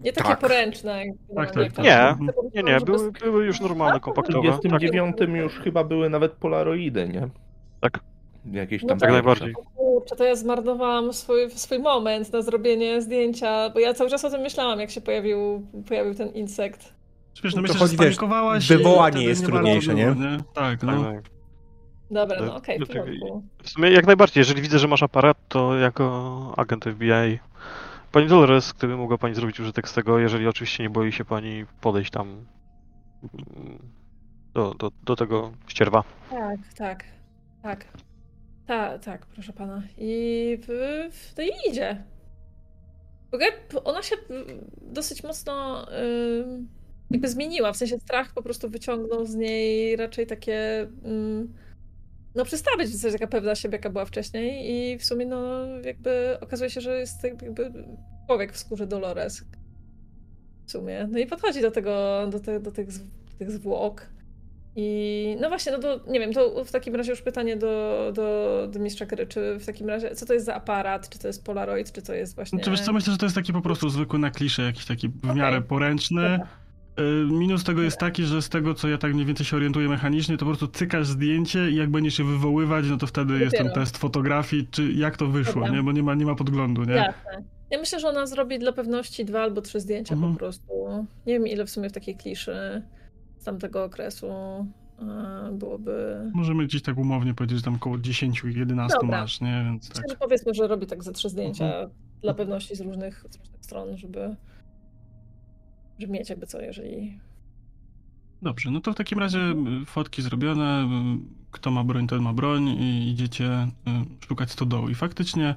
Nie 0.00 0.12
takie 0.12 0.28
Tak. 0.28 0.40
poręczne. 0.40 1.06
jak 1.06 1.16
Tak, 1.36 1.50
tak, 1.54 1.72
tak. 1.72 1.84
Nie, 1.84 2.16
Nie, 2.54 2.62
nie, 2.72 2.80
były, 2.80 3.12
były 3.12 3.44
już 3.46 3.60
normalne, 3.60 3.98
W 3.98 4.02
kompaktowe. 4.02 4.48
Tak, 4.48 4.60
29 4.60 5.16
już 5.34 5.52
chyba 5.58 5.84
były 5.84 6.10
nawet 6.10 6.32
polaroidy, 6.32 7.08
nie? 7.08 7.28
Tak. 7.80 8.00
Jakieś 8.52 8.82
No 8.82 8.88
tam 8.88 8.98
tak. 8.98 9.06
Jak 9.06 9.12
najbardziej. 9.12 9.54
Kurczę, 9.94 10.16
to 10.16 10.24
ja 10.24 10.36
zmarnowałam 10.36 11.12
swój, 11.12 11.50
swój 11.50 11.78
moment 11.78 12.32
na 12.32 12.42
zrobienie 12.42 13.02
zdjęcia, 13.02 13.70
bo 13.70 13.80
ja 13.80 13.94
cały 13.94 14.10
czas 14.10 14.24
o 14.24 14.30
tym 14.30 14.40
myślałam, 14.40 14.80
jak 14.80 14.90
się 14.90 15.00
pojawił, 15.00 15.66
pojawił 15.88 16.14
ten 16.14 16.28
insekt. 16.28 16.94
Wiesz, 17.44 17.54
no 17.54 17.62
myślę, 17.62 17.76
chodzi, 17.78 17.96
że 17.96 18.04
wiesz, 18.04 18.68
wywołanie 18.68 19.24
jest 19.24 19.42
nie 19.42 19.48
trudniejsze, 19.48 19.94
nie? 19.94 20.06
było, 20.06 20.36
Tak, 20.54 20.80
Tak, 20.80 20.82
no. 20.82 21.04
tak. 21.04 21.24
Dobra, 22.10 22.38
To- 22.38 22.44
no 22.44 22.56
okej, 22.56 22.78
w 22.78 22.80
to- 22.80 22.86
porządku. 22.86 23.42
W 23.62 23.70
sumie 23.70 23.90
jak 23.90 24.06
najbardziej, 24.06 24.40
jeżeli 24.40 24.62
widzę, 24.62 24.78
że 24.78 24.88
masz 24.88 25.02
aparat, 25.02 25.36
to 25.48 25.76
jako 25.76 26.54
agent 26.56 26.84
FBI. 26.84 27.38
Pani 28.12 28.26
Dolores, 28.26 28.72
gdyby 28.72 28.96
mogła 28.96 29.18
pani 29.18 29.34
zrobić 29.34 29.60
użytek 29.60 29.88
z 29.88 29.94
tego, 29.94 30.18
jeżeli 30.18 30.46
oczywiście 30.46 30.82
nie 30.82 30.90
boi 30.90 31.12
się 31.12 31.24
pani 31.24 31.64
podejść 31.80 32.10
tam 32.10 32.28
mm, 33.22 33.78
do, 34.54 34.74
do, 34.74 34.90
do 35.04 35.16
tego 35.16 35.52
ścierwa. 35.68 36.04
Tak, 36.30 36.58
tak, 36.78 37.04
tak. 37.62 37.86
Tak, 38.66 39.04
tak, 39.04 39.26
proszę 39.26 39.52
pana. 39.52 39.82
I, 39.98 40.58
w, 40.62 40.68
w, 41.12 41.36
no 41.36 41.44
idzie. 41.70 42.04
W 43.30 43.34
ogóle 43.34 43.46
ona 43.84 44.02
się 44.02 44.16
dosyć 44.82 45.22
mocno 45.22 45.86
jakby 47.10 47.28
zmieniła, 47.28 47.72
w 47.72 47.76
sensie 47.76 47.98
strach 47.98 48.34
po 48.34 48.42
prostu 48.42 48.70
wyciągnął 48.70 49.26
z 49.26 49.34
niej 49.34 49.96
raczej 49.96 50.26
takie 50.26 50.88
no 52.34 52.44
przestała 52.44 52.76
być 52.76 52.88
w 52.88 52.92
zasadzie 52.92 53.18
taka 53.18 53.26
pewna 53.26 53.54
siebie, 53.54 53.76
jaka 53.76 53.90
była 53.90 54.04
wcześniej 54.04 54.70
i 54.70 54.98
w 54.98 55.04
sumie 55.04 55.26
no 55.26 55.66
jakby 55.84 56.38
okazuje 56.40 56.70
się, 56.70 56.80
że 56.80 57.00
jest 57.00 57.24
jakby 57.24 57.72
człowiek 58.26 58.52
w 58.52 58.58
skórze 58.58 58.86
Dolores. 58.86 59.44
W 60.66 60.70
sumie. 60.70 61.08
No 61.10 61.18
i 61.18 61.26
podchodzi 61.26 61.60
do 61.60 61.70
tego, 61.70 62.26
do, 62.30 62.40
te, 62.40 62.60
do 62.60 62.72
tych, 62.72 62.88
tych 63.38 63.50
zwłok. 63.50 64.06
I 64.76 65.36
no 65.40 65.48
właśnie, 65.48 65.72
no 65.72 65.78
to 65.78 66.00
nie 66.10 66.20
wiem, 66.20 66.32
to 66.32 66.64
w 66.64 66.72
takim 66.72 66.94
razie 66.94 67.10
już 67.10 67.22
pytanie 67.22 67.56
do, 67.56 68.12
do, 68.14 68.68
do 68.72 68.78
mistrza 68.80 69.06
gry, 69.06 69.26
czy 69.26 69.58
w 69.58 69.66
takim 69.66 69.88
razie, 69.88 70.14
co 70.14 70.26
to 70.26 70.34
jest 70.34 70.46
za 70.46 70.54
aparat, 70.54 71.08
czy 71.08 71.18
to 71.18 71.26
jest 71.26 71.44
Polaroid, 71.44 71.92
czy 71.92 72.02
to 72.02 72.14
jest 72.14 72.34
właśnie... 72.34 72.58
To 72.60 72.70
wiesz 72.70 72.80
co, 72.80 72.92
myślę, 72.92 73.12
że 73.12 73.18
to 73.18 73.26
jest 73.26 73.36
taki 73.36 73.52
po 73.52 73.60
prostu 73.60 73.88
zwykły 73.88 74.18
na 74.18 74.30
klisze, 74.30 74.62
jakiś 74.62 74.86
taki 74.86 75.08
w 75.08 75.24
Okej. 75.24 75.36
miarę 75.36 75.62
poręczny. 75.62 76.22
Dobra. 76.22 76.46
Y, 77.00 77.32
Minus 77.32 77.64
tego 77.64 77.82
jest 77.82 77.98
taki, 77.98 78.24
że 78.24 78.42
z 78.42 78.48
tego, 78.48 78.74
co 78.74 78.88
ja 78.88 78.98
tak 78.98 79.14
mniej 79.14 79.26
więcej 79.26 79.46
się 79.46 79.56
orientuję 79.56 79.88
mechanicznie, 79.88 80.36
to 80.36 80.44
po 80.44 80.50
prostu 80.50 80.68
cykasz 80.68 81.06
zdjęcie 81.06 81.70
i 81.70 81.76
jak 81.76 81.90
będziesz 81.90 82.18
je 82.18 82.24
wywoływać, 82.24 82.84
no 82.88 82.96
to 82.96 83.06
wtedy 83.06 83.38
jest 83.38 83.56
ten 83.56 83.66
Dopiero. 83.66 83.84
test 83.84 83.98
fotografii, 83.98 84.68
czy 84.70 84.92
jak 84.92 85.16
to 85.16 85.26
wyszło, 85.26 85.54
Dobra. 85.62 85.76
nie? 85.76 85.82
Bo 85.82 85.92
nie 85.92 86.02
ma, 86.02 86.14
nie 86.14 86.26
ma 86.26 86.34
podglądu, 86.34 86.84
nie? 86.84 86.94
Jasne. 86.94 87.42
Ja 87.70 87.78
myślę, 87.78 88.00
że 88.00 88.08
ona 88.08 88.26
zrobi 88.26 88.58
dla 88.58 88.72
pewności 88.72 89.24
dwa 89.24 89.42
albo 89.42 89.60
trzy 89.60 89.80
zdjęcia 89.80 90.14
Mhm. 90.14 90.32
po 90.32 90.38
prostu. 90.38 90.72
Nie 91.26 91.32
wiem, 91.34 91.46
ile 91.46 91.66
w 91.66 91.70
sumie 91.70 91.88
w 91.88 91.92
takiej 91.92 92.16
kliszy 92.16 92.82
z 93.44 93.46
tamtego 93.46 93.84
okresu 93.84 94.26
e, 94.28 95.52
byłoby... 95.52 96.20
Możemy 96.34 96.64
gdzieś 96.66 96.82
tak 96.82 96.98
umownie 96.98 97.34
powiedzieć, 97.34 97.58
że 97.58 97.64
tam 97.64 97.74
około 97.74 97.96
10-11 97.96 98.88
Dobra. 98.88 99.20
masz, 99.20 99.40
nie? 99.40 99.62
Więc 99.64 99.88
tak. 99.88 100.18
powiedzmy, 100.20 100.54
że 100.54 100.66
robi 100.66 100.86
tak 100.86 101.04
ze 101.04 101.12
trzy 101.12 101.28
zdjęcia 101.28 101.64
Mhm. 101.64 101.90
dla 102.22 102.34
pewności 102.34 102.76
z 102.76 102.80
różnych, 102.80 103.24
z 103.30 103.36
różnych 103.38 103.60
stron, 103.60 103.96
żeby, 103.96 104.36
żeby 105.98 106.12
mieć 106.12 106.30
jakby 106.30 106.46
co, 106.46 106.60
jeżeli... 106.60 107.20
Dobrze, 108.42 108.70
no 108.70 108.80
to 108.80 108.92
w 108.92 108.96
takim 108.96 109.18
razie 109.18 109.38
y, 109.82 109.86
fotki 109.86 110.22
zrobione, 110.22 110.88
kto 111.50 111.70
ma 111.70 111.84
broń, 111.84 112.06
ten 112.06 112.22
ma 112.22 112.32
broń 112.32 112.68
i 112.68 113.10
idziecie 113.10 113.68
y, 114.22 114.26
szukać 114.26 114.50
stodoły. 114.50 114.90
I 114.90 114.94
faktycznie 114.94 115.54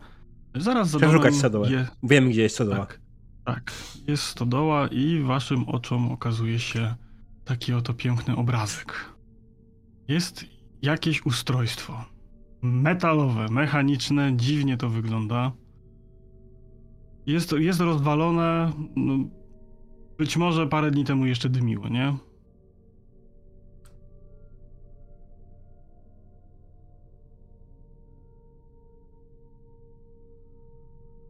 zaraz 0.55 0.89
za 0.89 0.99
domem 0.99 1.15
szukać 1.15 1.35
stodoły. 1.35 1.69
je, 1.71 1.87
Wiem, 2.03 2.29
gdzie 2.29 2.41
jest 2.41 2.55
stodoła. 2.55 2.77
Tak, 2.77 2.99
tak. 3.45 3.71
Jest 4.07 4.23
stodoła 4.23 4.87
i 4.87 5.19
waszym 5.19 5.69
oczom 5.69 6.11
okazuje 6.11 6.59
się 6.59 6.95
taki 7.47 7.73
oto 7.73 7.93
piękny 7.93 8.35
obrazek. 8.35 9.13
Jest 10.07 10.45
jakieś 10.81 11.25
ustrojstwo. 11.25 12.05
Metalowe, 12.61 13.47
mechaniczne, 13.49 14.31
dziwnie 14.35 14.77
to 14.77 14.89
wygląda. 14.89 15.51
Jest, 17.25 17.51
jest 17.51 17.79
rozwalone. 17.79 18.71
No, 18.95 19.17
być 20.17 20.37
może 20.37 20.67
parę 20.67 20.91
dni 20.91 21.05
temu 21.05 21.25
jeszcze 21.25 21.49
dymiło, 21.49 21.89
nie? 21.89 22.17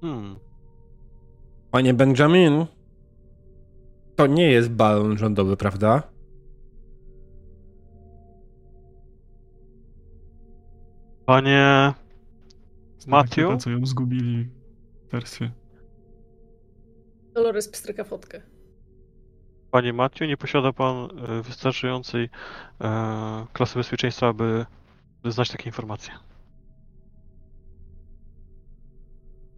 Hmm. 0.01 0.35
Panie 1.71 1.93
Benjamin, 1.93 2.65
to 4.17 4.27
nie 4.27 4.51
jest 4.51 4.69
balon 4.69 5.17
rządowy, 5.17 5.57
prawda? 5.57 6.03
Panie 11.25 11.93
Matthew? 13.07 13.57
Co 13.63 13.69
ją 13.69 13.85
zgubili 13.85 14.49
wersję. 15.11 15.51
Dolores 17.33 17.69
pstryka 17.69 18.03
fotkę. 18.03 18.41
Panie 19.71 19.93
Matthew, 19.93 20.27
nie 20.27 20.37
posiada 20.37 20.73
pan 20.73 20.95
e, 20.95 21.41
wystarczającej 21.41 22.29
e, 22.81 23.45
klasy 23.53 23.79
bezpieczeństwa, 23.79 24.27
aby 24.27 24.65
by 25.23 25.31
znać 25.31 25.51
takie 25.51 25.65
informacje. 25.65 26.13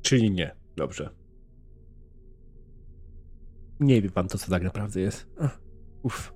Czyli 0.01 0.31
nie. 0.31 0.55
Dobrze. 0.75 1.18
Nie 3.79 4.01
wie 4.01 4.09
pan 4.09 4.27
to, 4.27 4.37
co 4.37 4.51
tak 4.51 4.63
naprawdę 4.63 5.01
jest. 5.01 5.27
Uff. 6.03 6.33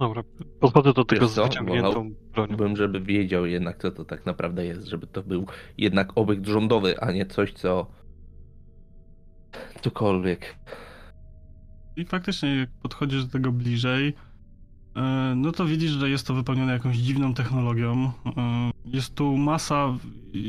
Dobra, 0.00 0.22
podchodzę 0.60 0.92
do 0.92 1.04
tego 1.04 1.26
Wiesz 1.26 1.30
z 1.30 1.38
wyciągniętą 1.38 2.10
bronią. 2.32 2.76
Żeby 2.76 3.00
wiedział 3.00 3.46
jednak, 3.46 3.82
co 3.82 3.90
to 3.90 4.04
tak 4.04 4.26
naprawdę 4.26 4.66
jest, 4.66 4.86
żeby 4.86 5.06
to 5.06 5.22
był 5.22 5.46
jednak 5.78 6.12
obiekt 6.14 6.46
rządowy, 6.46 7.00
a 7.00 7.12
nie 7.12 7.26
coś, 7.26 7.52
co 7.52 7.86
cokolwiek. 9.80 10.56
I 11.96 12.04
faktycznie, 12.04 12.56
jak 12.56 12.70
podchodzisz 12.82 13.24
do 13.24 13.32
tego 13.32 13.52
bliżej, 13.52 14.14
no 15.36 15.52
to 15.52 15.64
widzisz, 15.66 15.90
że 15.90 16.10
jest 16.10 16.26
to 16.26 16.34
wypełnione 16.34 16.72
jakąś 16.72 16.96
dziwną 16.96 17.34
technologią. 17.34 18.12
E, 18.36 18.70
Jest 18.84 19.14
tu 19.14 19.36
masa, 19.36 19.94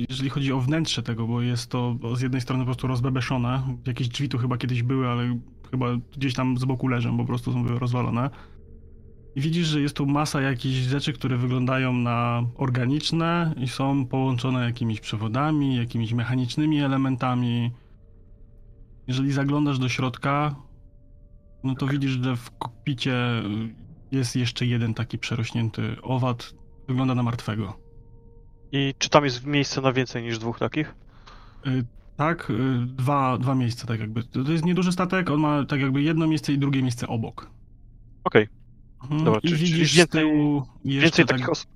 jeżeli 0.09 0.29
chodzi 0.29 0.53
o 0.53 0.59
wnętrze 0.59 1.03
tego, 1.03 1.27
bo 1.27 1.41
jest 1.41 1.69
to 1.71 1.95
z 2.15 2.21
jednej 2.21 2.41
strony 2.41 2.61
po 2.61 2.65
prostu 2.65 2.87
rozbebeszone. 2.87 3.61
Jakieś 3.87 4.07
drzwi 4.07 4.29
tu 4.29 4.37
chyba 4.37 4.57
kiedyś 4.57 4.83
były, 4.83 5.07
ale 5.07 5.39
chyba 5.71 5.87
gdzieś 6.17 6.33
tam 6.33 6.57
z 6.57 6.65
boku 6.65 6.87
leżą, 6.87 7.17
po 7.17 7.25
prostu 7.25 7.53
są 7.53 7.67
rozwalone. 7.67 8.29
I 9.35 9.41
widzisz, 9.41 9.67
że 9.67 9.81
jest 9.81 9.95
tu 9.95 10.05
masa 10.05 10.41
jakichś 10.41 10.75
rzeczy, 10.75 11.13
które 11.13 11.37
wyglądają 11.37 11.93
na 11.93 12.43
organiczne 12.55 13.53
i 13.57 13.67
są 13.67 14.05
połączone 14.05 14.63
jakimiś 14.65 14.99
przewodami, 14.99 15.75
jakimiś 15.75 16.13
mechanicznymi 16.13 16.79
elementami. 16.81 17.71
Jeżeli 19.07 19.31
zaglądasz 19.31 19.79
do 19.79 19.89
środka, 19.89 20.55
no 21.63 21.75
to 21.75 21.87
widzisz, 21.87 22.11
że 22.11 22.35
w 22.35 22.51
kokpicie 22.57 23.15
jest 24.11 24.35
jeszcze 24.35 24.65
jeden 24.65 24.93
taki 24.93 25.17
przerośnięty 25.17 25.95
owad. 26.01 26.53
Wygląda 26.87 27.15
na 27.15 27.23
martwego. 27.23 27.79
I 28.71 28.93
czy 28.97 29.09
tam 29.09 29.23
jest 29.25 29.45
miejsce 29.45 29.81
na 29.81 29.93
więcej 29.93 30.23
niż 30.23 30.39
dwóch 30.39 30.59
takich? 30.59 30.95
Y, 31.67 31.85
Tak, 32.17 32.49
y, 32.49 32.53
dwa, 32.85 33.37
dwa 33.37 33.55
miejsca 33.55 33.87
tak 33.87 33.99
jakby. 33.99 34.23
To 34.23 34.43
to 34.43 34.51
jest 34.51 34.65
nieduży 34.65 34.91
statek, 34.91 35.29
on 35.29 35.39
ma 35.39 35.65
tak 35.65 35.79
jakby 35.81 36.01
jedno 36.01 36.27
miejsce 36.27 36.53
i 36.53 36.57
drugie 36.57 36.81
miejsce 36.81 37.07
obok. 37.07 37.49
Okej, 38.23 38.47
Mhm. 39.03 39.23
Dobra, 39.23 39.39
I 39.43 39.47
czyli 39.47 39.61
widzisz 39.63 39.91
z 39.93 39.95
więcej- 39.97 40.21
tyłu 40.21 40.63
jeszcze 40.85 41.03
więcej 41.05 41.25
tak, 41.25 41.37
takich 41.37 41.49
osób. 41.49 41.69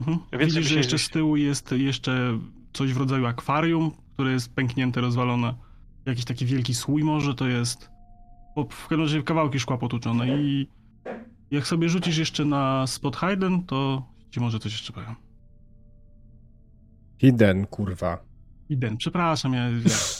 Mhm. 0.00 0.18
Więcej 0.32 0.48
Widzisz, 0.48 0.68
że 0.72 0.76
jeszcze 0.78 0.98
z 0.98 1.08
tyłu 1.08 1.36
jest 1.36 1.72
jeszcze 1.72 2.38
coś 2.72 2.92
w 2.92 2.96
rodzaju 2.96 3.26
akwarium, 3.26 3.90
które 4.14 4.32
jest 4.32 4.54
pęknięte, 4.54 5.00
rozwalone. 5.00 5.54
Jakiś 6.06 6.24
taki 6.24 6.46
wielki 6.46 6.74
słój 6.74 7.04
może 7.04 7.34
to 7.34 7.46
jest. 7.48 7.90
Po- 8.54 8.64
W 8.70 8.82
każdym 8.88 9.00
razie 9.00 9.22
kawałki 9.22 9.60
szkła 9.60 9.78
potłuczone 9.78 10.28
i 10.42 10.68
jak 11.50 11.66
sobie 11.66 11.88
rzucisz 11.88 12.18
jeszcze 12.18 12.44
na 12.44 12.86
spot 12.86 13.16
hidden, 13.16 13.64
to 13.64 14.08
ci 14.30 14.40
może 14.40 14.58
coś 14.58 14.72
jeszcze 14.72 14.92
powiem. 14.92 15.14
Hidden, 17.18 17.66
kurwa. 17.66 18.18
Iden, 18.68 18.96
przepraszam, 18.96 19.52
ja... 19.52 19.70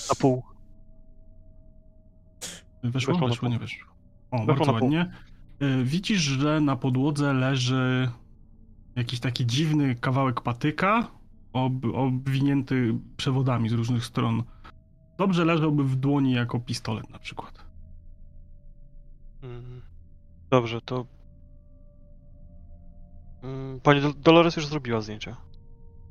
Na 0.08 0.14
pół. 0.20 0.42
Weszło? 2.84 3.14
Weszło 3.14 3.28
Weszło, 3.28 3.48
nie 3.48 3.58
weszło. 3.58 3.92
O, 4.30 4.38
Weszło 4.38 4.54
bardzo 4.54 4.72
ładnie. 4.72 5.12
Y, 5.62 5.84
Widzisz, 5.84 6.20
że 6.20 6.60
na 6.60 6.76
podłodze 6.76 7.32
leży 7.32 8.10
jakiś 8.96 9.20
taki 9.20 9.46
dziwny 9.46 9.94
kawałek 9.94 10.40
patyka 10.40 11.08
ob, 11.52 11.72
obwinięty 11.94 12.98
przewodami 13.16 13.68
z 13.68 13.72
różnych 13.72 14.04
stron. 14.04 14.42
Dobrze 15.18 15.44
leżałby 15.44 15.84
w 15.84 15.96
dłoni 15.96 16.32
jako 16.32 16.60
pistolet 16.60 17.10
na 17.10 17.18
przykład. 17.18 17.66
Mm. 19.42 19.82
Dobrze, 20.50 20.80
to... 20.80 21.06
Mm, 23.42 23.80
Pani 23.80 24.00
Dol- 24.00 24.14
Dolores 24.16 24.56
już 24.56 24.66
zrobiła 24.66 25.00
zdjęcia. 25.00 25.36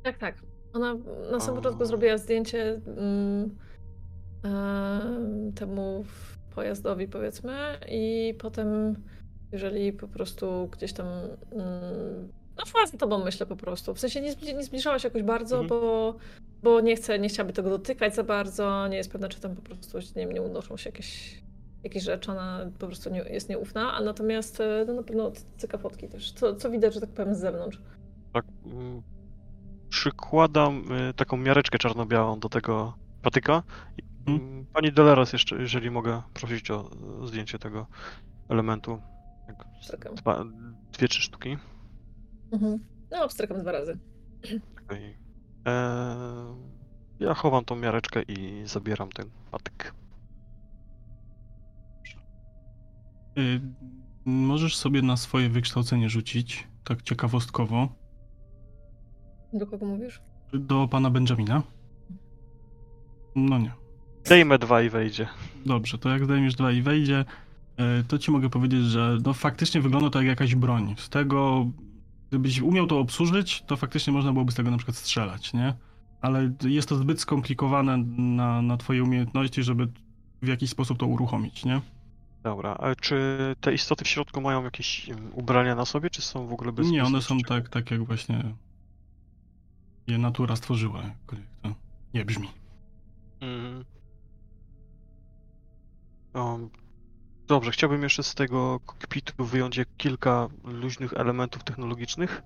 Tak, 0.03 0.17
tak. 0.17 0.35
Ona 0.73 0.95
na 1.31 1.39
samym 1.39 1.61
początku 1.61 1.85
zrobiła 1.85 2.17
zdjęcie 2.17 2.81
mm, 2.97 3.55
em, 4.43 5.53
temu 5.53 6.05
pojazdowi, 6.55 7.07
powiedzmy, 7.07 7.53
i 7.89 8.35
potem, 8.39 8.95
jeżeli 9.51 9.93
po 9.93 10.07
prostu 10.07 10.69
gdzieś 10.71 10.93
tam. 10.93 11.07
Mm, 11.51 12.31
no, 12.57 12.65
szła 12.65 12.85
za 12.87 12.97
tobą, 12.97 13.23
myślę 13.25 13.45
po 13.45 13.55
prostu. 13.55 13.93
W 13.93 13.99
sensie 13.99 14.21
nie, 14.21 14.35
nie 14.55 14.63
zbliżała 14.63 14.99
się 14.99 15.07
jakoś 15.07 15.23
bardzo, 15.23 15.55
Mhm. 15.59 15.67
bo, 15.69 16.15
bo 16.63 16.81
nie 16.81 16.95
chce, 16.95 17.19
nie 17.19 17.29
chciałaby 17.29 17.53
tego 17.53 17.69
dotykać 17.69 18.15
za 18.15 18.23
bardzo. 18.23 18.87
Nie 18.87 18.97
jest 18.97 19.11
pewna, 19.11 19.29
czy 19.29 19.39
tam 19.41 19.55
po 19.55 19.61
prostu 19.61 19.97
nie, 19.97 20.03
wiem, 20.15 20.31
nie 20.31 20.41
unoszą 20.41 20.77
się 20.77 20.89
jakieś, 20.89 21.41
jakieś 21.83 22.03
rzeczy. 22.03 22.31
Ona 22.31 22.65
po 22.79 22.87
prostu 22.87 23.09
nie, 23.09 23.19
jest 23.19 23.49
nieufna, 23.49 23.93
a 23.93 24.01
natomiast 24.01 24.61
e, 24.61 24.85
no, 24.87 24.93
na 24.93 25.03
pewno 25.03 25.31
cyka 25.57 25.77
fotki 25.77 26.07
też. 26.07 26.31
Co, 26.31 26.55
co 26.55 26.69
widać, 26.69 26.93
że 26.93 27.01
tak 27.01 27.09
powiem, 27.09 27.35
z 27.35 27.39
zewnątrz. 27.39 27.81
Tak. 28.33 28.45
Przykładam 29.89 30.91
y, 31.09 31.13
taką 31.13 31.37
miareczkę 31.37 31.77
czarno-białą 31.77 32.39
do 32.39 32.49
tego 32.49 32.93
patyka. 33.21 33.63
Mhm. 34.27 34.65
Pani 34.73 34.91
Dolores 34.91 35.33
jeszcze, 35.33 35.55
jeżeli 35.55 35.91
mogę 35.91 36.21
prosić 36.33 36.71
o 36.71 36.89
zdjęcie 37.25 37.59
tego 37.59 37.87
elementu. 38.49 39.01
Dwa, 40.15 40.45
dwie, 40.91 41.07
trzy 41.07 41.21
sztuki. 41.21 41.57
Mhm. 42.51 42.79
No, 43.11 43.27
pstrykam 43.27 43.61
dwa 43.61 43.71
razy. 43.71 43.97
Okej. 44.85 45.17
Eee, 45.65 46.55
ja 47.19 47.33
chowam 47.33 47.65
tą 47.65 47.75
miareczkę 47.75 48.21
i 48.21 48.63
zabieram 48.65 49.09
ten 49.09 49.29
patyk. 49.51 49.93
Y, 53.39 53.61
Możesz 54.25 54.75
sobie 54.77 55.01
na 55.01 55.17
swoje 55.17 55.49
wykształcenie 55.49 56.09
rzucić, 56.09 56.67
tak 56.83 57.01
ciekawostkowo, 57.01 57.89
Do 59.53 59.67
kogo 59.67 59.85
mówisz? 59.85 60.21
do 60.53 60.87
pana 60.87 61.09
Benjamina. 61.09 61.63
No 63.35 63.57
nie. 63.57 63.71
Dejmę 64.29 64.59
dwa 64.59 64.81
i 64.81 64.89
wejdzie. 64.89 65.27
Dobrze, 65.65 65.97
to 65.97 66.09
jak 66.09 66.25
zdejmiesz 66.25 66.55
dwa 66.55 66.71
i 66.71 66.81
wejdzie, 66.81 67.25
y, 67.99 68.03
to 68.03 68.17
ci 68.19 68.31
mogę 68.31 68.49
powiedzieć, 68.49 68.85
że 68.85 69.17
no 69.25 69.33
faktycznie 69.33 69.81
wygląda 69.81 70.09
to 70.09 70.19
jak 70.19 70.27
jakaś 70.27 70.55
broń. 70.55 70.95
Z 70.97 71.09
tego, 71.09 71.67
gdybyś 72.29 72.61
umiał 72.61 72.87
to 72.87 72.99
obsłużyć, 72.99 73.63
to 73.67 73.77
faktycznie 73.77 74.13
można 74.13 74.31
byłoby 74.33 74.51
z 74.51 74.55
tego 74.55 74.71
na 74.71 74.77
przykład 74.77 74.97
strzelać, 74.97 75.53
nie? 75.53 75.73
Ale 76.21 76.51
jest 76.63 76.89
to 76.89 76.95
zbyt 76.95 77.21
skomplikowane 77.21 77.97
na, 78.17 78.61
na 78.61 78.77
twoje 78.77 79.03
umiejętności, 79.03 79.63
żeby 79.63 79.87
w 80.41 80.47
jakiś 80.47 80.69
sposób 80.69 80.97
to 80.97 81.05
uruchomić, 81.07 81.65
nie? 81.65 81.81
Dobra, 82.43 82.73
ale 82.73 82.95
czy 82.95 83.19
te 83.61 83.73
istoty 83.73 84.05
w 84.05 84.07
środku 84.07 84.41
mają 84.41 84.63
jakieś 84.63 85.09
ubrania 85.33 85.75
na 85.75 85.85
sobie, 85.85 86.09
czy 86.09 86.21
są 86.21 86.47
w 86.47 86.53
ogóle 86.53 86.71
bez 86.71 86.87
Nie, 86.87 87.03
one 87.03 87.21
są 87.21 87.39
tak, 87.39 87.69
tak 87.69 87.91
jak 87.91 88.03
właśnie 88.03 88.43
je 90.07 90.17
natura 90.17 90.55
stworzyła, 90.55 91.01
jakkolwiek 91.03 91.47
to 91.61 91.73
nie 92.13 92.25
brzmi. 92.25 92.49
Um, 96.33 96.69
dobrze, 97.47 97.71
chciałbym 97.71 98.03
jeszcze 98.03 98.23
z 98.23 98.35
tego 98.35 98.79
kokpitu 98.85 99.45
wyjąć 99.45 99.79
kilka 99.97 100.47
luźnych 100.63 101.13
elementów 101.13 101.63
technologicznych. 101.63 102.41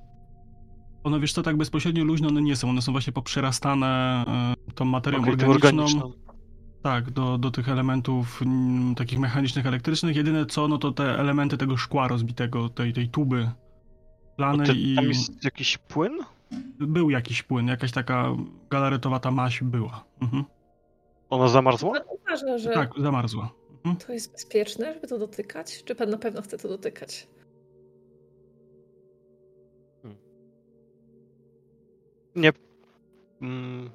One, 1.04 1.20
wiesz 1.20 1.34
co, 1.34 1.44
tak 1.44 1.58
bezpośrednio 1.58 2.04
luźne 2.04 2.28
one 2.28 2.42
nie 2.42 2.56
są, 2.56 2.70
one 2.70 2.82
są 2.82 2.92
właśnie 2.92 3.14
poprzerastane 3.14 4.24
e, 4.68 4.74
tą 4.74 4.86
materią 4.86 5.20
Okej, 5.20 5.38
to 5.38 5.48
organiczną. 5.48 6.14
Tak, 6.84 7.12
do, 7.12 7.38
do 7.38 7.52
tych 7.52 7.70
elementów 7.70 8.42
mm, 8.42 8.96
takich 8.96 9.20
mechanicznych, 9.20 9.66
elektrycznych. 9.66 10.16
Jedyne 10.16 10.46
co, 10.46 10.68
no 10.68 10.78
to 10.78 10.92
te 10.92 11.20
elementy 11.20 11.58
tego 11.58 11.78
szkła 11.78 12.08
rozbitego, 12.08 12.70
tej, 12.70 12.94
tej 12.94 13.10
tuby 13.10 13.44
Bo 13.44 14.36
planej 14.36 14.68
te, 14.68 14.74
i 14.74 14.96
tam 14.96 15.06
jest 15.06 15.44
jakiś 15.44 15.78
płyn? 15.78 16.20
był 16.80 17.10
jakiś 17.10 17.44
płyn, 17.44 17.68
jakaś 17.68 17.92
taka 17.92 18.36
galaretowa 18.70 19.32
maś 19.32 19.64
była. 19.64 20.04
Mhm. 20.22 20.44
Ona 21.30 21.48
zamarzła? 21.48 22.00
Uważa, 22.10 22.58
że 22.58 22.70
Tak, 22.70 22.92
zamarzła. 22.98 23.50
Mhm. 23.76 23.96
to 23.96 24.14
jest 24.14 24.32
bezpieczne, 24.32 24.94
żeby 24.94 25.08
to 25.08 25.20
dotykać? 25.20 25.84
Czy 25.84 25.96
pan 25.96 26.10
na 26.10 26.18
pewno 26.18 26.42
chce 26.42 26.58
to 26.58 26.68
dotykać? 26.68 27.28
Nie. 32.36 32.52
Mm. 33.42 33.90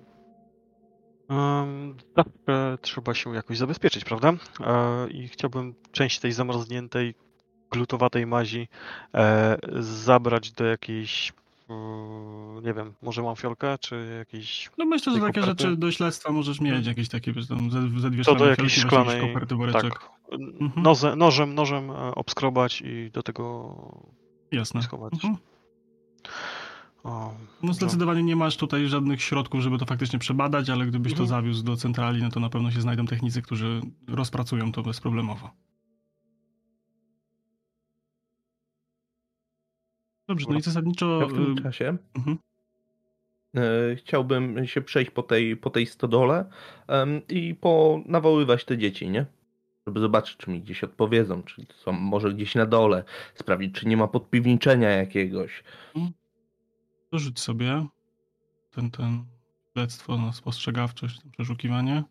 Zawsze 2.17 2.79
trzeba 2.83 3.15
się 3.15 3.35
jakoś 3.35 3.59
zabezpieczyć, 3.59 4.05
prawda? 4.05 4.33
E, 4.61 5.09
I 5.11 5.29
chciałbym 5.29 5.75
część 5.93 6.19
tej 6.21 6.33
zamarzniętej, 6.33 7.15
glutowatej 7.71 8.27
mazi 8.27 8.69
e, 9.15 9.59
zabrać 9.81 10.53
do 10.53 10.65
jakiejś, 10.65 11.33
mm, 11.69 12.65
nie 12.65 12.75
wiem, 12.75 12.95
może 13.03 13.23
mam 13.23 13.37
fiolkę, 13.37 13.79
czy 13.81 14.15
jakiejś... 14.19 14.71
No 14.79 14.85
myślę, 14.85 15.13
że 15.13 15.21
takie 15.21 15.41
koperty? 15.41 15.63
rzeczy 15.65 15.77
do 15.77 15.93
śledztwa 15.93 16.33
możesz 16.33 16.61
mieć, 16.61 16.69
Mhm. 16.73 16.89
jakieś 16.89 17.09
takie, 17.09 17.33
wiesz, 17.33 17.47
tam 17.49 17.71
ze, 17.71 18.01
ze 18.01 18.11
dwie 18.11 18.25
To 18.25 18.35
do 18.35 18.47
jakiejś 18.47 18.75
szklanej, 18.75 19.21
koperty, 19.21 19.55
tak, 19.73 20.11
Mhm. 20.61 20.83
noze, 20.83 21.17
nożem, 21.17 21.55
nożem 21.55 21.91
e, 21.91 21.95
obskrobać 22.15 22.83
i 22.87 23.11
do 23.11 23.23
tego 23.23 23.75
Jasne. 24.53 24.83
schować. 24.83 25.13
Mhm. 25.15 25.37
O, 27.05 27.35
No 27.63 27.73
zdecydowanie 27.75 28.23
nie 28.23 28.37
masz 28.37 28.57
tutaj 28.57 28.87
żadnych 28.89 29.23
środków, 29.23 29.61
żeby 29.61 29.79
to 29.79 29.87
faktycznie 29.87 30.19
przebadać, 30.19 30.71
ale 30.71 30.87
gdybyś 30.87 31.13
to 31.13 31.23
Mhm. 31.23 31.29
zawiózł 31.29 31.65
do 31.65 31.77
centrali, 31.77 32.23
no 32.23 32.31
to 32.31 32.41
na 32.41 32.49
pewno 32.49 32.71
się 32.71 32.81
znajdą 32.81 33.07
technicy, 33.07 33.43
którzy 33.43 33.81
rozpracują 34.09 34.73
to 34.73 34.83
bezproblemowo. 34.83 35.51
Dobrze, 40.29 40.47
no 40.51 40.59
i 40.59 40.63
zasadniczo... 40.63 41.21
Ja 41.21 41.27
w 41.27 41.33
tym 41.33 41.59
y, 41.59 41.63
czasie 41.63 41.97
mhm. 42.17 42.39
e, 43.57 43.97
chciałbym 43.97 44.67
się 44.67 44.81
przejść 44.83 45.11
po 45.11 45.23
tej, 45.23 45.57
po 45.57 45.71
tej 45.71 45.87
stodole 45.87 46.51
i 47.29 47.55
ponawoływać 47.55 48.65
te 48.65 48.79
dzieci, 48.79 49.11
nie? 49.11 49.27
Żeby 49.87 50.01
zobaczyć, 50.01 50.37
czy 50.37 50.51
mi 50.51 50.61
gdzieś 50.61 50.85
odpowiedzą, 50.85 51.43
czy 51.43 51.67
są 51.75 51.93
może 51.93 52.35
gdzieś 52.35 52.55
na 52.55 52.67
dole, 52.67 53.05
sprawdzić, 53.35 53.75
czy 53.75 53.89
nie 53.89 53.97
ma 53.97 54.09
podpiwniczenia 54.09 54.91
jakiegoś. 54.91 55.63
Dorzuć 57.13 57.41
sobie 57.41 57.87
ten, 58.71 58.91
ten 58.91 59.25
śledztwo 59.73 60.17
na 60.19 60.33
spostrzegawczość, 60.33 61.21
to 61.21 61.29
przeszukiwanie. 61.31 62.05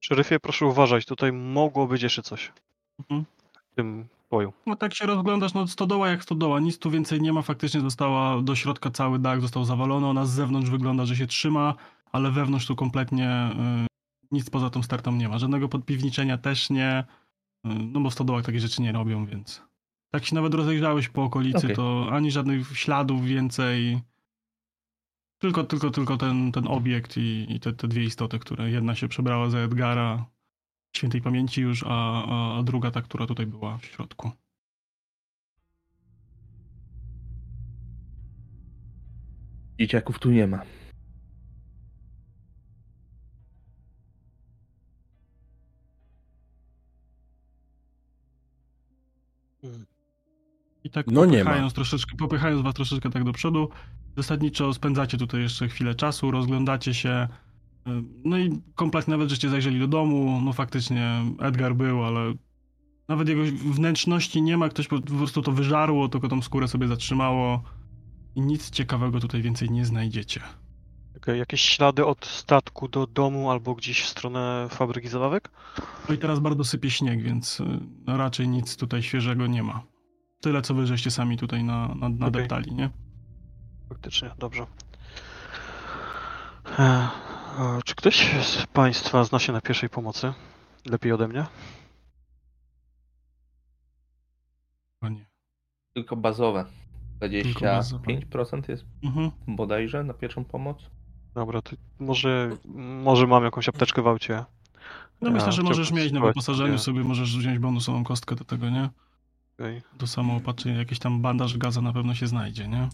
Szeryfie, 0.00 0.40
proszę 0.40 0.66
uważać, 0.66 1.04
tutaj 1.06 1.32
mogło 1.32 1.86
być 1.86 2.02
jeszcze 2.02 2.22
coś 2.22 2.52
Mhm. 2.98 3.24
w 3.72 3.74
tym 3.74 4.08
boju. 4.30 4.52
No 4.66 4.76
tak 4.76 4.94
się 4.94 5.06
rozglądasz, 5.06 5.54
no 5.54 5.66
stodoła 5.66 6.08
jak 6.08 6.22
stodoła, 6.22 6.60
nic 6.60 6.78
tu 6.78 6.90
więcej 6.90 7.20
nie 7.20 7.32
ma, 7.32 7.42
faktycznie 7.42 7.80
została 7.80 8.42
do 8.42 8.54
środka 8.56 8.90
cały 8.90 9.18
dach 9.18 9.40
został 9.40 9.64
zawalony, 9.64 10.06
ona 10.06 10.26
z 10.26 10.30
zewnątrz 10.30 10.70
wygląda, 10.70 11.06
że 11.06 11.16
się 11.16 11.26
trzyma, 11.26 11.74
ale 12.12 12.30
wewnątrz 12.30 12.66
tu 12.66 12.76
kompletnie 12.76 13.50
y, 13.84 13.86
nic 14.30 14.50
poza 14.50 14.70
tą 14.70 14.82
stertą 14.82 15.12
nie 15.12 15.28
ma, 15.28 15.38
żadnego 15.38 15.68
podpiwniczenia 15.68 16.38
też 16.38 16.70
nie, 16.70 17.04
y, 17.66 17.68
no 17.68 18.00
bo 18.00 18.10
w 18.10 18.14
stodołach 18.14 18.44
takie 18.44 18.60
rzeczy 18.60 18.82
nie 18.82 18.92
robią, 18.92 19.26
więc 19.26 19.62
tak 20.12 20.24
się 20.26 20.34
nawet 20.34 20.54
rozejrzałeś 20.54 21.08
po 21.08 21.22
okolicy, 21.24 21.58
Okej. 21.58 21.76
to 21.76 22.08
ani 22.10 22.30
żadnych 22.30 22.78
śladów 22.78 23.24
więcej, 23.24 24.00
tylko, 25.38 25.64
tylko, 25.64 25.90
tylko 25.90 26.16
ten, 26.16 26.52
ten 26.52 26.66
obiekt 26.66 27.16
i, 27.16 27.46
i 27.48 27.60
te, 27.60 27.72
te 27.72 27.88
dwie 27.88 28.04
istoty, 28.04 28.38
które 28.38 28.70
jedna 28.70 28.94
się 28.94 29.08
przebrała 29.08 29.50
za 29.50 29.58
Edgara, 29.58 30.26
świętej 30.96 31.22
pamięci 31.22 31.60
już, 31.60 31.84
a, 31.86 32.24
a, 32.24 32.58
a 32.58 32.62
druga 32.62 32.90
ta, 32.90 33.02
która 33.02 33.26
tutaj 33.26 33.46
była 33.46 33.78
w 33.78 33.84
środku. 33.84 34.30
Dzieciaków 39.78 40.18
tu 40.18 40.30
nie 40.30 40.46
ma. 40.46 40.62
I 50.84 50.90
tak 50.90 51.06
No 51.06 51.20
popychając 51.26 51.72
troszeczkę, 51.72 52.16
popychając 52.16 52.62
was 52.62 52.74
troszeczkę 52.74 53.10
tak 53.10 53.24
do 53.24 53.32
przodu, 53.32 53.68
zasadniczo 54.16 54.74
spędzacie 54.74 55.18
tutaj 55.18 55.40
jeszcze 55.40 55.68
chwilę 55.68 55.94
czasu, 55.94 56.30
rozglądacie 56.30 56.94
się, 56.94 57.28
y, 57.86 57.90
no 58.24 58.38
i 58.38 58.60
kompletnie 58.74 59.12
nawet 59.12 59.30
żeście 59.30 59.48
zajrzeli 59.48 59.80
do 59.80 59.88
domu, 59.88 60.40
no 60.44 60.52
faktycznie 60.52 61.22
Edgar 61.40 61.74
był, 61.74 62.04
ale 62.04 62.34
nawet 63.08 63.28
jego 63.28 63.42
wnętrzności 63.64 64.42
nie 64.42 64.56
ma, 64.56 64.68
ktoś 64.68 64.88
po 64.88 65.00
prostu 65.00 65.42
to 65.42 65.52
wyżarło, 65.52 66.08
tylko 66.08 66.28
tą 66.28 66.42
skórę 66.42 66.68
sobie 66.68 66.88
zatrzymało. 66.88 67.62
i 68.34 68.40
nic 68.40 68.70
ciekawego 68.70 69.20
tutaj 69.20 69.42
więcej 69.42 69.70
nie 69.70 69.86
znajdziecie. 69.86 70.40
Okej, 71.16 71.38
jakieś 71.38 71.60
ślady 71.60 72.06
od 72.06 72.26
statku 72.26 72.88
do 72.88 73.06
domu 73.06 73.50
albo 73.50 73.74
gdzieś 73.74 74.02
w 74.02 74.08
stronę 74.08 74.66
fabryki 74.70 75.08
zabawek? 75.08 75.50
No 76.08 76.14
i 76.14 76.18
teraz 76.18 76.40
bardzo 76.40 76.64
sypie 76.64 76.90
śnieg, 76.90 77.22
więc 77.22 77.60
y, 77.60 77.64
raczej 78.06 78.48
nic 78.48 78.76
tutaj 78.76 79.02
świeżego 79.02 79.46
nie 79.46 79.62
ma. 79.62 79.91
Tyle, 80.42 80.62
co 80.62 80.74
wy 80.74 80.86
żeście 80.86 81.10
sami 81.10 81.36
tutaj 81.36 81.64
na, 81.64 81.88
na, 81.94 82.08
nadeptali, 82.08 82.74
nie? 82.74 82.90
Faktycznie, 83.88 84.30
dobrze. 84.38 84.66
E, 86.78 86.82
e, 86.82 87.08
czy 87.84 87.94
ktoś 87.94 88.44
z 88.44 88.66
Państwa 88.66 89.24
zna 89.24 89.38
się 89.38 89.52
na 89.52 89.60
pierwszej 89.60 89.88
pomocy? 89.88 90.32
Lepiej 90.86 91.12
ode 91.12 91.28
mnie? 91.28 91.46
Chyba 95.00 95.10
nie. 95.12 95.26
Tylko 95.94 96.16
bazowe. 96.16 96.64
bazowe. 97.60 98.04
25% 98.04 98.68
jest 98.68 98.84
Mhm. 99.04 99.30
bodajże 99.46 100.04
na 100.04 100.14
pierwszą 100.14 100.44
pomoc. 100.44 100.90
Dobra, 101.34 101.62
to 101.62 101.76
może, 101.98 102.50
może 103.04 103.26
mam 103.26 103.44
jakąś 103.44 103.68
apteczkę 103.68 104.02
w 104.02 104.06
aucie. 104.08 104.44
No 105.20 105.30
myślę, 105.30 105.52
że 105.52 105.62
możesz 105.62 105.90
mieć 105.92 106.02
na 106.04 106.08
spróbować 106.08 106.34
wyposażeniu 106.34 106.78
sobie- 106.78 106.98
sobie, 106.98 107.08
możesz 107.08 107.36
wziąć 107.38 107.58
bonusową 107.58 108.04
kostkę 108.04 108.34
do 108.34 108.44
tego, 108.44 108.70
nie? 108.70 108.90
Okej. 109.54 109.82
Do 109.98 110.06
samoopatrzenia, 110.06 110.78
jakiś 110.78 110.98
tam 110.98 111.22
bandaż 111.22 111.58
gaza 111.58 111.80
na 111.80 111.92
pewno 111.92 112.14
się 112.14 112.26
znajdzie, 112.26 112.68
nie? 112.68 112.88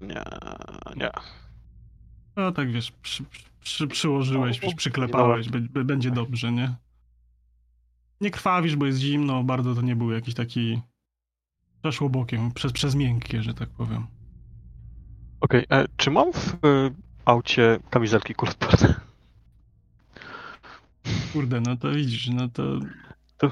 Nie, 0.00 0.22
nie. 0.96 1.10
No 2.36 2.52
tak 2.52 2.72
wiesz, 2.72 2.92
przy, 2.92 3.24
przy, 3.60 3.86
przyłożyłeś, 3.86 4.62
No, 4.62 4.68
przy, 4.68 4.76
przyklepałeś, 4.76 5.48
b, 5.48 5.60
b, 5.60 5.84
będzie 5.84 6.10
dobrze, 6.10 6.52
nie? 6.52 6.74
Nie 8.20 8.30
krwawisz, 8.30 8.76
bo 8.76 8.86
jest 8.86 8.98
zimno, 8.98 9.44
bardzo 9.44 9.74
to 9.74 9.82
nie 9.82 9.96
był 9.96 10.12
jakiś 10.12 10.34
taki... 10.34 10.82
Przeszło 11.82 12.08
bokiem, 12.08 12.52
przez, 12.52 12.72
przez 12.72 12.94
miękkie, 12.94 13.42
że 13.42 13.54
tak 13.54 13.68
powiem. 13.68 14.06
Okej, 15.40 15.66
e, 15.70 15.84
czy 15.96 16.10
mam 16.10 16.32
w 16.32 16.54
e, 16.54 16.58
aucie 17.24 17.78
kamizelki 17.90 18.34
kuloodporne? 18.34 18.94
Kurde, 21.32 21.60
no 21.60 21.76
to 21.76 21.90
widzisz, 21.90 22.28
no 22.28 22.48
to... 22.48 22.62
To- 23.42 23.50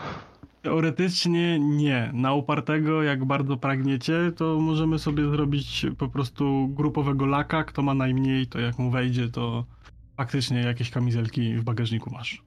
Teoretycznie 0.62 1.59
nie. 1.60 2.10
Na 2.15 2.35
upartego, 2.35 3.02
jak 3.02 3.25
bardzo 3.25 3.57
pragniecie, 3.57 4.33
to 4.36 4.59
możemy 4.60 4.99
sobie 4.99 5.31
zrobić 5.31 5.86
po 5.99 6.09
prostu 6.09 6.69
grupowego 6.69 7.27
laka. 7.27 7.65
Kto 7.65 7.83
ma 7.83 7.94
najmniej, 7.94 8.47
to 8.47 8.60
jak 8.60 8.78
mu 8.78 8.91
wejdzie, 8.91 9.28
to 9.28 9.65
faktycznie 10.17 10.60
jakieś 10.60 10.91
kamizelki 10.91 11.55
w 11.55 11.65
bagażniku 11.65 12.10
masz. 12.10 12.43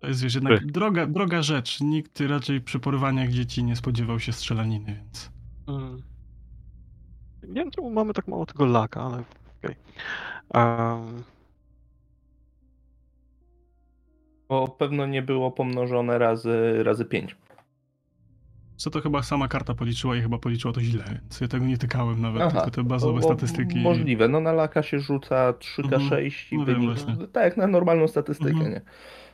To 0.00 0.06
jest 0.08 0.22
wiesz, 0.22 0.34
jednak 0.34 0.66
droga, 0.66 1.06
droga 1.06 1.42
rzecz. 1.42 1.80
Nikt 1.80 2.20
raczej 2.20 2.60
przy 2.60 2.80
porwaniach 2.80 3.30
dzieci 3.30 3.64
nie 3.64 3.76
spodziewał 3.76 4.20
się 4.20 4.32
strzelaniny, 4.32 4.94
więc... 4.94 5.30
Mm. 5.66 6.02
Nie 7.42 7.54
wiem, 7.54 7.70
czemu 7.70 7.90
mamy 7.90 8.14
tak 8.14 8.28
mało 8.28 8.46
tego 8.46 8.66
laka, 8.66 9.02
ale 9.02 9.22
okej. 9.58 9.76
Em, 10.54 11.22
Bo 14.48 14.68
pewno 14.68 15.06
nie 15.06 15.22
było 15.22 15.50
pomnożone 15.50 16.18
razy, 16.18 16.82
razy 16.84 17.04
5. 17.04 17.36
Co 18.76 18.90
to 18.90 19.00
chyba 19.00 19.22
sama 19.22 19.48
karta 19.48 19.74
policzyła 19.74 20.16
i 20.16 20.20
chyba 20.22 20.38
policzyła 20.38 20.74
to 20.74 20.80
źle, 20.80 21.04
więc 21.12 21.40
ja 21.40 21.48
tego 21.48 21.66
nie 21.66 21.78
tykałem 21.78 22.20
nawet, 22.22 22.42
Aha, 22.42 22.50
tylko 22.50 22.70
te 22.70 22.84
bazowe 22.84 23.20
Bo- 23.20 23.26
statystyki. 23.26 23.78
Możliwe. 23.78 24.28
No 24.28 24.40
na 24.40 24.52
laka 24.52 24.82
się 24.82 25.00
rzuca 25.00 25.52
3K6 25.52 26.52
i 26.54 26.58
No 26.58 26.64
wiem 26.64 26.74
wynik, 26.80 26.90
właśnie. 26.98 27.26
tak 27.26 27.44
jak 27.44 27.56
na 27.56 27.66
normalną 27.66 28.08
statystykę, 28.08 28.50
Mhm. 28.50 28.70
nie? 28.72 28.80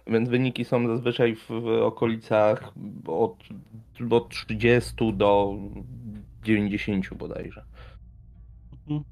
Więc 0.07 0.29
wyniki 0.29 0.65
są 0.65 0.87
zazwyczaj 0.89 1.37
w, 1.37 1.47
w 1.49 1.67
okolicach 1.83 2.73
od, 3.07 3.37
od 4.11 4.29
30 4.29 5.13
do 5.15 5.55
90 6.45 7.15
bodajże. 7.15 7.65
Mhm. 8.73 9.05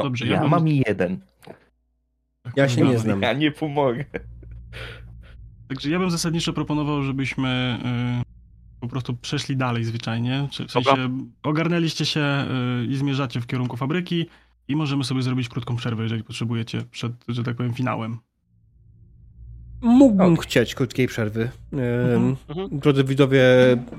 No, 0.00 0.04
Dobrze, 0.04 0.26
ja 0.26 0.42
ja 0.42 0.48
mam 0.48 0.68
jeden. 0.68 1.20
Ja 2.56 2.68
się 2.68 2.82
nie 2.82 2.98
znam. 2.98 3.22
Ja 3.22 3.32
nie 3.32 3.50
pomogę. 3.50 4.04
Także 5.68 5.90
ja 5.90 5.98
bym 5.98 6.10
zasadniczo 6.10 6.52
proponował, 6.52 7.02
żebyśmy 7.02 7.78
y, 8.22 8.80
po 8.80 8.88
prostu 8.88 9.16
przeszli 9.16 9.56
dalej 9.56 9.84
zwyczajnie. 9.84 10.48
Czy 10.50 10.68
w 10.68 10.72
Dobra. 10.72 10.94
sensie 10.94 11.18
ogarnęliście 11.42 12.06
się 12.06 12.46
y, 12.82 12.86
i 12.86 12.96
zmierzacie 12.96 13.40
w 13.40 13.46
kierunku 13.46 13.76
fabryki 13.76 14.26
i 14.68 14.76
możemy 14.76 15.04
sobie 15.04 15.22
zrobić 15.22 15.48
krótką 15.48 15.76
przerwę, 15.76 16.02
jeżeli 16.02 16.24
potrzebujecie, 16.24 16.82
przed, 16.90 17.12
że 17.28 17.44
tak 17.44 17.56
powiem, 17.56 17.74
finałem. 17.74 18.18
Mógłbym 19.82 20.34
Ok. 20.34 20.42
chcieć 20.42 20.74
krótkiej 20.74 21.06
przerwy. 21.06 21.50
Mhm. 21.72 22.36
Mhm. 22.48 22.78
Drodzy 22.78 23.04
widzowie, 23.04 23.42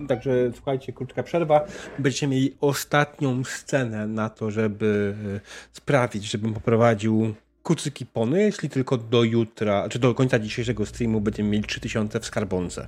także 0.07 0.51
słuchajcie, 0.55 0.93
krótka 0.93 1.23
przerwa. 1.23 1.65
Będziecie 1.99 2.27
mieli 2.27 2.55
ostatnią 2.61 3.43
scenę 3.43 4.07
na 4.07 4.29
to, 4.29 4.51
żeby 4.51 5.15
e, 5.35 5.39
sprawić, 5.71 6.31
żebym 6.31 6.53
poprowadził 6.53 7.33
kucyki 7.63 8.05
pony, 8.05 8.41
jeśli 8.41 8.69
tylko 8.69 8.97
do 8.97 9.23
jutra, 9.23 9.89
czy 9.89 9.99
do 9.99 10.15
końca 10.15 10.39
dzisiejszego 10.39 10.85
streamu 10.85 11.21
będziemy 11.21 11.49
mieli 11.49 11.63
3000 11.63 12.19
w 12.19 12.25
skarbonce. 12.25 12.87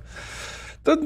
To 0.84 0.96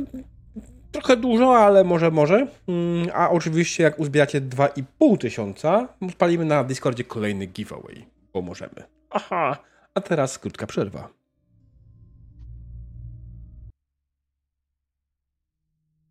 trochę 0.92 1.16
dużo, 1.16 1.58
ale 1.58 1.84
może, 1.84 2.10
może. 2.10 2.46
Mm, 2.68 3.08
A 3.14 3.30
oczywiście 3.30 3.82
jak 3.82 3.98
uzbieracie 3.98 4.40
2,5 4.40 5.18
tysiąca, 5.18 5.88
spalimy 6.12 6.44
na 6.44 6.64
Discordzie 6.64 7.04
kolejny 7.04 7.46
giveaway, 7.46 8.06
bo 8.32 8.42
możemy. 8.42 8.82
Aha, 9.10 9.58
a 9.94 10.00
teraz 10.00 10.38
krótka 10.38 10.66
przerwa. 10.66 11.17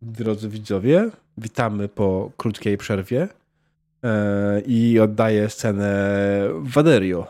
Drodzy 0.02 0.48
widzowie, 0.48 1.10
witamy 1.38 1.88
po 1.88 2.30
krótkiej 2.36 2.76
przerwie 2.76 3.28
e, 4.04 4.60
i 4.60 5.00
oddaję 5.00 5.50
scenę 5.50 6.08
Waderio. 6.60 7.26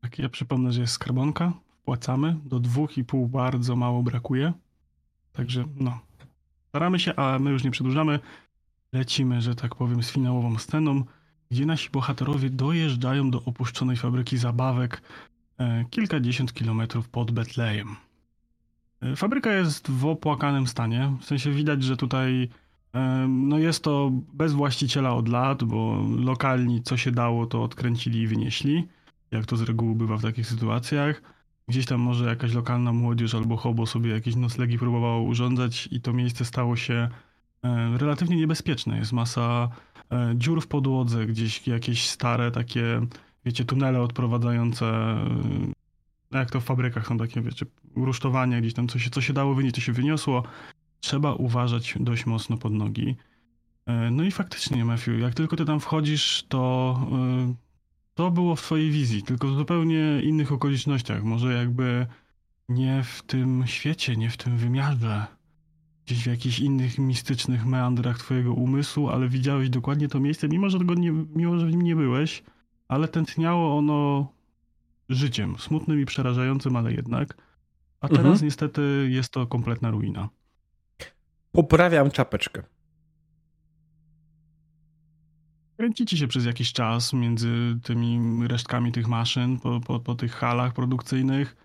Tak, 0.00 0.18
ja 0.18 0.28
przypomnę, 0.28 0.72
że 0.72 0.80
jest 0.80 0.92
skarbonka, 0.92 1.52
wpłacamy, 1.68 2.36
do 2.44 2.60
dwóch 2.60 2.98
i 2.98 3.04
pół 3.04 3.28
bardzo 3.28 3.76
mało 3.76 4.02
brakuje. 4.02 4.52
Także 5.32 5.64
no, 5.76 5.98
staramy 6.68 6.98
się, 6.98 7.16
a 7.16 7.38
my 7.38 7.50
już 7.50 7.64
nie 7.64 7.70
przedłużamy. 7.70 8.18
Lecimy, 8.92 9.40
że 9.40 9.54
tak 9.54 9.74
powiem, 9.74 10.02
z 10.02 10.10
finałową 10.10 10.58
sceną, 10.58 11.04
gdzie 11.50 11.66
nasi 11.66 11.90
bohaterowie 11.90 12.50
dojeżdżają 12.50 13.30
do 13.30 13.42
opuszczonej 13.44 13.96
fabryki 13.96 14.38
zabawek 14.38 15.02
e, 15.58 15.84
kilkadziesiąt 15.90 16.52
kilometrów 16.52 17.08
pod 17.08 17.30
Betlejem. 17.30 17.96
E, 19.02 19.16
Fabryka 19.16 19.52
jest 19.52 19.90
w 19.90 20.06
opłakanym 20.06 20.66
stanie, 20.66 21.12
w 21.20 21.24
sensie 21.24 21.50
widać, 21.50 21.82
że 21.82 21.96
tutaj 21.96 22.48
e, 22.94 23.26
no 23.28 23.58
jest 23.58 23.84
to 23.84 24.10
bez 24.12 24.52
właściciela 24.52 25.14
od 25.14 25.28
lat, 25.28 25.64
bo 25.64 26.04
lokalni 26.18 26.82
co 26.82 26.96
się 26.96 27.12
dało, 27.12 27.46
to 27.46 27.62
odkręcili 27.62 28.20
i 28.20 28.26
wynieśli 28.26 28.88
jak 29.30 29.46
to 29.46 29.56
z 29.56 29.62
reguły 29.62 29.94
bywa 29.94 30.16
w 30.16 30.22
takich 30.22 30.46
sytuacjach. 30.46 31.22
Gdzieś 31.68 31.86
tam 31.86 32.00
może 32.00 32.26
jakaś 32.26 32.52
lokalna 32.52 32.92
młodzież 32.92 33.34
albo 33.34 33.56
hobo 33.56 33.86
sobie 33.86 34.10
jakieś 34.10 34.36
noclegi 34.36 34.78
próbowało 34.78 35.22
urządzać 35.22 35.88
i 35.92 36.00
to 36.00 36.12
miejsce 36.12 36.44
stało 36.44 36.76
się 36.76 37.08
e, 37.62 37.98
relatywnie 37.98 38.36
niebezpieczne. 38.36 38.98
Jest 38.98 39.12
masa 39.12 39.68
dziur 40.34 40.62
w 40.62 40.66
podłodze, 40.66 41.26
gdzieś 41.26 41.66
jakieś 41.66 42.08
stare 42.08 42.50
takie, 42.50 43.00
wiecie, 43.44 43.64
tunele 43.64 44.00
odprowadzające, 44.00 45.16
jak 46.32 46.50
to 46.50 46.60
w 46.60 46.64
fabrykach 46.64 47.06
są 47.06 47.18
takie, 47.18 47.40
wiecie, 47.40 47.66
rusztowania, 47.96 48.60
gdzieś 48.60 48.74
tam 48.74 48.88
co 48.88 48.98
się, 48.98 49.10
co 49.10 49.20
się 49.20 49.32
dało 49.32 49.54
wynieść, 49.54 49.74
to 49.74 49.80
się 49.80 49.92
wyniosło. 49.92 50.42
Trzeba 51.00 51.34
uważać 51.34 51.94
dość 52.00 52.26
mocno 52.26 52.56
pod 52.56 52.72
nogi. 52.72 53.16
E, 53.86 54.10
No 54.10 54.24
i 54.24 54.30
faktycznie, 54.30 54.84
Matthew, 54.84 55.20
jak 55.20 55.34
tylko 55.34 55.56
ty 55.56 55.64
tam 55.64 55.80
wchodzisz, 55.80 56.44
to 56.48 56.98
e, 57.12 57.54
to 58.14 58.30
było 58.30 58.56
w 58.56 58.62
twojej 58.62 58.90
wizji, 58.90 59.22
tylko 59.22 59.48
w 59.48 59.56
zupełnie 59.56 60.20
innych 60.22 60.52
okolicznościach. 60.52 61.24
Może 61.24 61.52
jakby 61.52 62.06
nie 62.68 63.02
w 63.04 63.22
tym 63.22 63.64
świecie, 63.66 64.16
nie 64.16 64.30
w 64.30 64.36
tym 64.36 64.56
wymiarze. 64.56 65.26
Gdzieś 66.06 66.22
w 66.22 66.26
jakichś 66.26 66.58
innych 66.58 66.98
mistycznych 66.98 67.66
meandrach 67.66 68.18
twojego 68.18 68.52
umysłu, 68.52 69.08
ale 69.08 69.28
widziałeś 69.28 69.70
dokładnie 69.70 70.08
to 70.08 70.20
miejsce, 70.20 70.48
mimo 70.48 70.70
że, 70.70 70.78
tego 70.78 70.94
nie, 70.94 71.12
mimo, 71.12 71.58
że 71.58 71.66
w 71.66 71.70
nim 71.70 71.82
nie 71.82 71.96
byłeś, 71.96 72.42
ale 72.88 73.08
tętniało 73.08 73.78
ono 73.78 74.32
życiem, 75.08 75.58
smutnym 75.58 76.00
i 76.00 76.04
przerażającym, 76.06 76.76
ale 76.76 76.92
jednak. 76.92 77.36
A 78.00 78.08
teraz 78.08 78.26
Mhm. 78.26 78.44
niestety 78.44 79.08
jest 79.10 79.32
to 79.32 79.46
kompletna 79.46 79.90
ruina. 79.90 80.28
Poprawiam 81.52 82.10
czapeczkę. 82.10 82.62
Kręcicie 85.76 86.16
się 86.16 86.28
przez 86.28 86.44
jakiś 86.44 86.72
czas 86.72 87.12
między 87.12 87.78
tymi 87.82 88.20
resztkami 88.48 88.92
tych 88.92 89.08
maszyn, 89.08 89.58
po, 89.60 89.80
po, 89.80 90.00
po 90.00 90.14
tych 90.14 90.32
halach 90.32 90.72
produkcyjnych. 90.72 91.56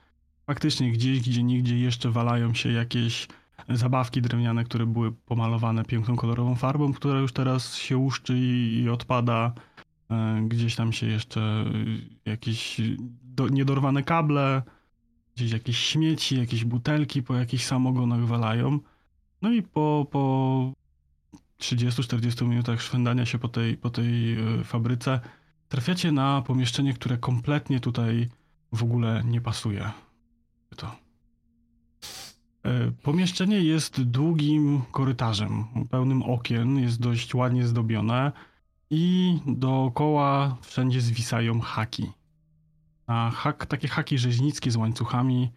Faktycznie 0.48 0.92
gdzieś, 0.92 1.20
gdzie 1.20 1.44
nigdzie 1.44 1.80
jeszcze 1.80 2.12
walają 2.12 2.54
się 2.54 2.72
jakieś 2.72 3.28
zabawki 3.70 4.22
drewniane, 4.22 4.64
które 4.64 4.86
były 4.86 5.12
pomalowane 5.12 5.86
piękną 5.86 6.16
kolorową 6.16 6.56
farbą, 6.56 6.94
która 6.94 7.20
już 7.20 7.34
teraz 7.34 7.76
się 7.76 7.98
łuszczy 7.98 8.38
i, 8.38 8.82
i 8.84 8.90
odpada. 8.90 9.54
E, 10.12 10.42
Gdzieś 10.48 10.76
tam 10.76 10.94
się 10.94 11.08
jeszcze 11.08 11.66
jakieś 12.26 12.82
do, 13.36 13.48
niedorwane 13.48 14.04
kable, 14.04 14.62
gdzieś 15.36 15.52
jakieś 15.52 15.78
śmieci, 15.78 16.38
jakieś 16.38 16.66
butelki 16.66 17.24
po 17.24 17.36
jakichś 17.36 17.66
samogonach 17.66 18.26
walają. 18.26 18.80
No 19.42 19.52
i 19.52 19.64
po, 19.64 20.08
po 20.12 20.74
30-40 21.60 22.48
minutach 22.48 22.82
szwendania 22.82 23.26
się 23.26 23.40
po 23.40 23.48
tej, 23.48 23.78
po 23.78 23.90
tej 23.90 24.40
y, 24.60 24.64
fabryce 24.64 25.20
trafiacie 25.70 26.12
na 26.12 26.42
pomieszczenie, 26.42 26.94
które 26.94 27.18
kompletnie 27.18 27.80
tutaj 27.80 28.30
w 28.74 28.84
ogóle 28.84 29.24
nie 29.26 29.42
pasuje. 29.42 29.92
To. 30.76 30.96
E, 32.64 32.92
Pomieszczenie 33.04 33.60
jest 33.60 34.02
długim 34.02 34.82
korytarzem, 34.92 35.66
pełnym 35.90 36.24
okien, 36.24 36.78
jest 36.78 37.02
dość 37.02 37.36
ładnie 37.36 37.68
zdobione 37.68 38.32
i 38.90 39.38
dookoła 39.48 40.58
wszędzie 40.62 41.02
zwisają 41.02 41.60
haki. 41.60 42.12
A 43.08 43.30
hak, 43.30 43.66
takie 43.66 43.88
haki 43.88 44.18
rzeźnickie 44.18 44.72
z 44.72 44.76
łańcuchami 44.76 45.52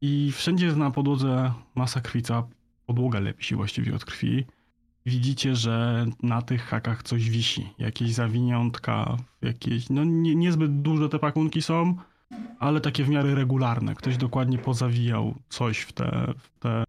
i 0.00 0.32
wszędzie 0.32 0.72
na 0.72 0.90
podłodze 0.90 1.52
masa 1.74 2.00
krwi, 2.00 2.22
cała 2.22 2.48
podłoga 2.86 3.20
lepi 3.20 3.44
się 3.44 3.56
właściwie 3.56 3.94
od 3.94 4.04
krwi. 4.04 4.44
Widzicie, 5.06 5.56
że 5.56 6.06
na 6.22 6.42
tych 6.42 6.62
hakach 6.62 7.02
coś 7.02 7.30
wisi, 7.30 7.68
jakieś 7.78 8.14
zawiniątka, 8.14 9.16
jakieś, 9.42 9.90
no 9.90 10.04
nie, 10.04 10.34
niezbyt 10.34 10.82
duże 10.82 11.08
te 11.08 11.18
pakunki 11.18 11.62
są, 11.62 11.96
ale 12.58 12.80
takie 12.80 13.04
w 13.04 13.08
miarę 13.08 13.34
regularne. 13.34 13.94
Ktoś 13.94 14.16
dokładnie 14.16 14.58
pozawijał 14.58 15.34
coś 15.48 15.80
w 15.80 15.92
te, 15.92 16.34
w 16.38 16.58
te 16.58 16.84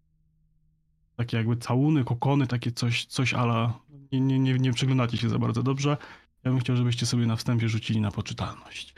takie 1.16 1.36
jakby 1.36 1.56
całuny, 1.56 2.04
kokony, 2.04 2.46
takie 2.46 2.72
coś, 2.72 3.06
coś 3.06 3.34
ala. 3.34 3.78
Nie, 4.12 4.20
nie, 4.20 4.38
nie, 4.38 4.54
nie 4.54 4.72
przyglądacie 4.72 5.16
się 5.16 5.28
za 5.28 5.38
bardzo 5.38 5.62
dobrze. 5.62 5.96
Ja 6.44 6.50
bym 6.50 6.60
chciał, 6.60 6.76
żebyście 6.76 7.06
sobie 7.06 7.26
na 7.26 7.36
wstępie 7.36 7.68
rzucili 7.68 8.00
na 8.00 8.10
poczytalność. 8.10 8.94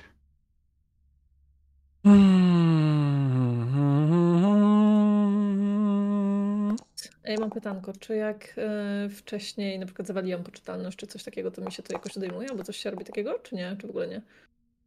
Ej, 7.24 7.38
mam 7.40 7.50
pytanko, 7.50 7.92
czy 8.00 8.16
jak 8.16 8.54
e, 8.58 9.08
wcześniej 9.08 9.78
na 9.78 9.86
przykład 9.86 10.08
zawaliłam 10.08 10.42
poczytalność, 10.44 10.96
czy 10.96 11.06
coś 11.06 11.24
takiego, 11.24 11.50
to 11.50 11.62
mi 11.62 11.72
się 11.72 11.82
to 11.82 11.92
jakoś 11.92 12.16
odejmuje, 12.16 12.50
albo 12.50 12.64
coś 12.64 12.76
się 12.76 12.90
robi 12.90 13.04
takiego, 13.04 13.38
czy 13.38 13.54
nie, 13.54 13.76
czy 13.80 13.86
w 13.86 13.90
ogóle 13.90 14.08
nie? 14.08 14.22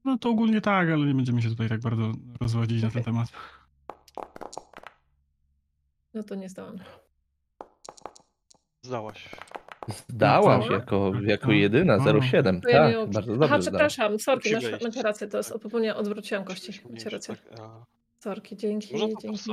No 0.06 0.18
to 0.18 0.30
ogólnie 0.30 0.62
tak, 0.62 0.90
ale 0.90 1.06
nie 1.06 1.14
będziemy 1.16 1.42
się 1.42 1.50
tutaj 1.50 1.70
tak 1.70 1.80
bardzo 1.80 2.12
rozwodzić 2.42 2.84
na 2.84 2.90
ten 2.92 3.02
Okej. 3.02 3.14
temat. 3.14 3.28
No 6.14 6.24
to 6.24 6.36
nie 6.36 6.50
zdałam. 6.50 6.80
Zdałaś. 8.82 9.30
Zdałaś 9.88 10.66
Zdała? 10.66 10.80
jako, 10.80 11.12
Tak, 11.14 11.24
jako 11.24 11.48
tak. 11.48 11.56
jedyna, 11.56 11.94
A. 11.94 11.98
0,7. 11.98 12.62
To 12.62 12.70
ja 12.70 12.80
Tak, 12.84 12.92
miałam- 12.92 13.12
bardzo 13.12 13.32
Aha, 13.32 13.38
dobrze 13.38 13.48
zdałaś. 13.48 13.62
przepraszam, 13.62 14.20
sorki, 14.20 14.54
masz, 14.54 14.82
macie 14.84 15.02
rację, 15.02 15.28
to 15.28 15.38
jest 15.38 15.50
zupełnie 15.62 15.96
odwróciłam 15.96 16.44
kości. 16.44 16.82
Macie 16.90 17.10
rację. 17.10 17.36
tak, 17.36 17.60
Sorki, 18.20 18.58
dzięki, 18.58 18.94
Można 18.94 19.08
dzięki. 19.22 19.52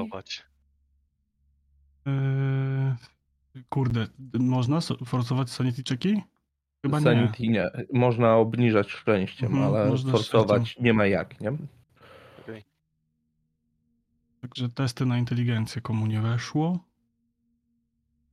Yy, 2.06 3.62
kurde, 3.68 4.06
można 4.38 4.80
so- 4.80 5.04
forsować 5.04 5.50
sanity 5.50 5.82
checki? 5.88 6.22
Chyba 6.82 6.98
nie. 6.98 7.04
Sanity 7.04 7.48
nie. 7.48 7.70
Można 7.92 8.36
obniżać 8.36 8.90
szczęściem, 8.90 9.52
Mhm, 9.52 9.74
ale 9.74 9.96
forsować 9.98 10.76
nie 10.80 10.92
ma 10.94 11.06
jak, 11.06 11.40
nie? 11.40 11.52
Okej. 12.42 12.64
Także 14.40 14.68
testy 14.68 15.06
na 15.06 15.18
inteligencję 15.18 15.82
komu 15.82 16.06
nie 16.06 16.20
weszło. 16.20 16.78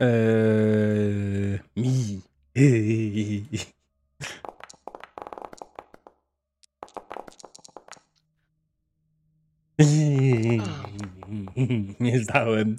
Eee, 0.01 1.59
mi. 1.77 2.21
Nie 11.99 12.19
zdałem. 12.19 12.75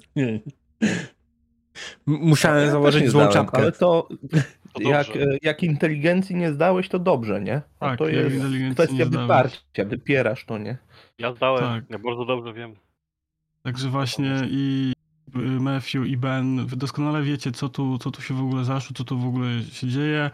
Musiałem 2.05 2.65
Ja 2.65 2.71
założyć 2.71 3.01
nie 3.03 3.09
złą 3.09 3.27
czapkę. 3.27 3.57
Ale 3.57 3.71
to 3.71 4.07
To 4.73 4.81
jak, 4.81 5.07
jak 5.41 5.63
inteligencji 5.63 6.35
nie 6.35 6.53
zdałeś, 6.53 6.89
to 6.89 6.99
dobrze, 6.99 7.41
nie? 7.41 7.61
A 7.79 7.89
Tak, 7.89 7.99
to 7.99 8.07
jest 8.07 8.35
kwestia 8.73 9.05
wyparcia, 9.05 9.85
wypierasz 9.85 10.45
to, 10.45 10.57
nie? 10.57 10.77
Ja 11.17 11.33
zdałem, 11.33 11.63
Tak. 11.63 11.83
ja 11.89 11.99
bardzo 11.99 12.25
dobrze 12.25 12.53
wiem. 12.53 12.75
Także 13.63 13.89
właśnie 13.89 14.41
i 14.49 14.92
Matthew 15.33 16.05
i 16.05 16.17
Ben, 16.17 16.65
wy 16.65 16.75
doskonale 16.75 17.23
wiecie, 17.23 17.51
co 17.51 17.69
tu, 17.69 17.97
co 17.97 18.11
tu 18.11 18.21
się 18.21 18.33
w 18.33 18.41
ogóle 18.41 18.65
zaszło, 18.65 18.93
co 18.95 19.03
tu 19.03 19.19
w 19.19 19.25
ogóle 19.25 19.63
się 19.63 19.87
dzieje. 19.87 20.31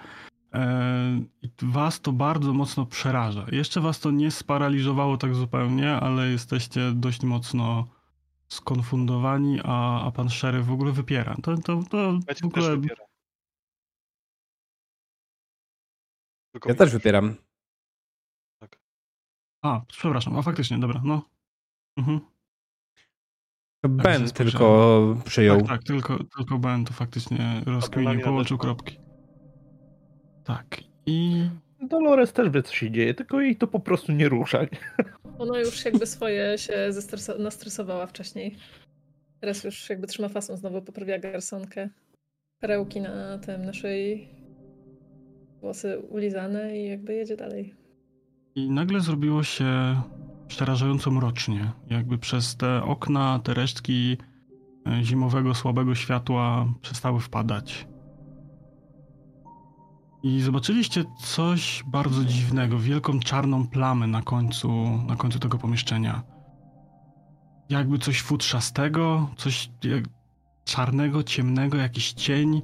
E, 0.53 1.21
was 1.61 2.01
to 2.01 2.11
bardzo 2.11 2.53
mocno 2.53 2.85
przeraża. 2.85 3.45
Jeszcze 3.51 3.81
was 3.81 3.99
to 3.99 4.11
nie 4.11 4.31
sparaliżowało 4.31 5.17
tak 5.17 5.35
zupełnie, 5.35 5.91
ale 5.91 6.29
jesteście 6.29 6.91
dość 6.91 7.23
mocno 7.23 7.87
skonfundowani, 8.47 9.59
a, 9.63 10.05
a 10.05 10.11
pan 10.11 10.29
szeryf 10.29 10.65
w 10.65 10.71
ogóle 10.71 10.91
wypiera. 10.91 11.35
To, 11.43 11.57
to, 11.57 11.83
to 11.89 11.97
Ja 11.97 12.35
w 12.41 12.45
ogóle... 12.45 12.77
też 12.77 12.97
Ja 16.65 16.75
też 16.75 16.91
wypieram. 16.91 17.35
A, 19.61 19.81
przepraszam, 19.87 20.37
a 20.37 20.41
faktycznie, 20.41 20.79
dobra, 20.79 21.01
no. 21.03 21.29
Mhm. 21.97 22.19
To 23.81 23.89
Ben 23.89 24.27
spojrzałem. 24.27 24.31
tylko 24.33 25.15
przyjął. 25.25 25.57
Tak, 25.57 25.67
tak, 25.67 25.83
tylko, 25.83 26.17
tylko 26.37 26.57
Ben 26.59 26.85
to 26.85 26.93
faktycznie 26.93 27.61
rozkminił, 27.65 28.21
połączył 28.21 28.57
kropki. 28.57 28.99
Tak, 30.43 30.77
i 31.05 31.49
Dolores 31.81 32.33
też 32.33 32.49
wie, 32.49 32.63
co 32.63 32.73
się 32.73 32.91
dzieje, 32.91 33.13
tylko 33.13 33.41
jej 33.41 33.55
to 33.55 33.67
po 33.67 33.79
prostu 33.79 34.11
nie 34.11 34.29
rusza. 34.29 34.59
Ona 35.39 35.59
już 35.59 35.85
jakby 35.85 36.05
swoje 36.05 36.57
się 36.57 36.89
nastresowała 37.39 38.05
wcześniej. 38.07 38.55
Teraz 39.39 39.63
już 39.63 39.89
jakby 39.89 40.07
trzyma 40.07 40.29
fasą, 40.29 40.57
znowu 40.57 40.81
poprawia 40.81 41.19
garsonkę. 41.19 41.89
Perełki 42.59 43.01
na 43.01 43.37
tym 43.37 43.65
naszej 43.65 44.29
włosy 45.61 45.99
ulizane 45.99 46.77
i 46.77 46.89
jakby 46.89 47.13
jedzie 47.13 47.37
dalej. 47.37 47.75
I 48.55 48.71
nagle 48.71 48.99
zrobiło 48.99 49.43
się 49.43 50.01
przerażająco 50.49 51.11
mrocznie. 51.11 51.71
Jakby 51.89 52.17
przez 52.17 52.55
te 52.55 52.83
okna 52.83 53.39
te 53.39 53.53
resztki 53.53 54.17
e, 54.87 55.03
zimowego, 55.03 55.55
słabego 55.55 55.95
światła 55.95 56.73
przestały 56.81 57.19
wpadać. 57.19 57.87
I 60.23 60.41
zobaczyliście 60.41 61.05
coś 61.19 61.83
bardzo 61.87 62.25
dziwnego, 62.25 62.79
wielką 62.79 63.19
czarną 63.19 63.67
plamę 63.67 64.07
na 64.07 64.21
końcu, 64.21 64.71
na 65.07 65.15
końcu 65.15 65.39
tego 65.39 65.57
pomieszczenia. 65.57 66.23
Jakby 67.69 67.99
coś 67.99 68.21
futrzastego, 68.21 69.29
coś 69.37 69.69
czarnego, 70.65 71.23
ciemnego, 71.23 71.77
jakiś 71.77 72.13
cień, 72.13 72.61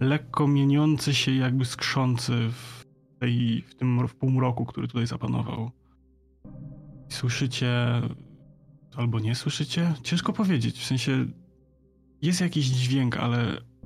lekko 0.00 0.48
mieniący 0.48 1.14
się, 1.14 1.32
jakby 1.32 1.64
skrzący 1.64 2.32
w 2.50 2.84
tej, 3.18 3.62
w 3.62 3.74
tym 3.74 4.08
w 4.08 4.14
półmroku, 4.14 4.66
który 4.66 4.88
tutaj 4.88 5.06
zapanował. 5.06 5.70
Słyszycie 7.08 8.02
albo 8.96 9.20
nie 9.20 9.34
słyszycie? 9.34 9.94
Ciężko 10.02 10.32
powiedzieć. 10.32 10.78
W 10.80 10.86
sensie 10.86 11.26
jest 12.22 12.40
jakiś 12.40 12.66
dźwięk, 12.66 13.16
ale 13.16 13.38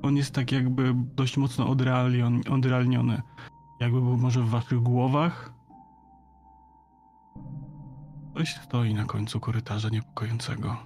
on 0.03 0.17
jest 0.17 0.35
tak 0.35 0.53
jakby 0.53 0.95
dość 0.95 1.37
mocno 1.37 1.69
odrealion, 1.69 2.41
odrealniony. 2.51 3.23
Jakby 3.81 4.01
był 4.01 4.17
może 4.17 4.41
w 4.41 4.49
waszych 4.49 4.79
głowach. 4.79 5.53
Coś 8.37 8.55
stoi 8.55 8.95
na 8.95 9.05
końcu 9.05 9.41
korytarza 9.41 9.89
niepokojącego. 9.89 10.77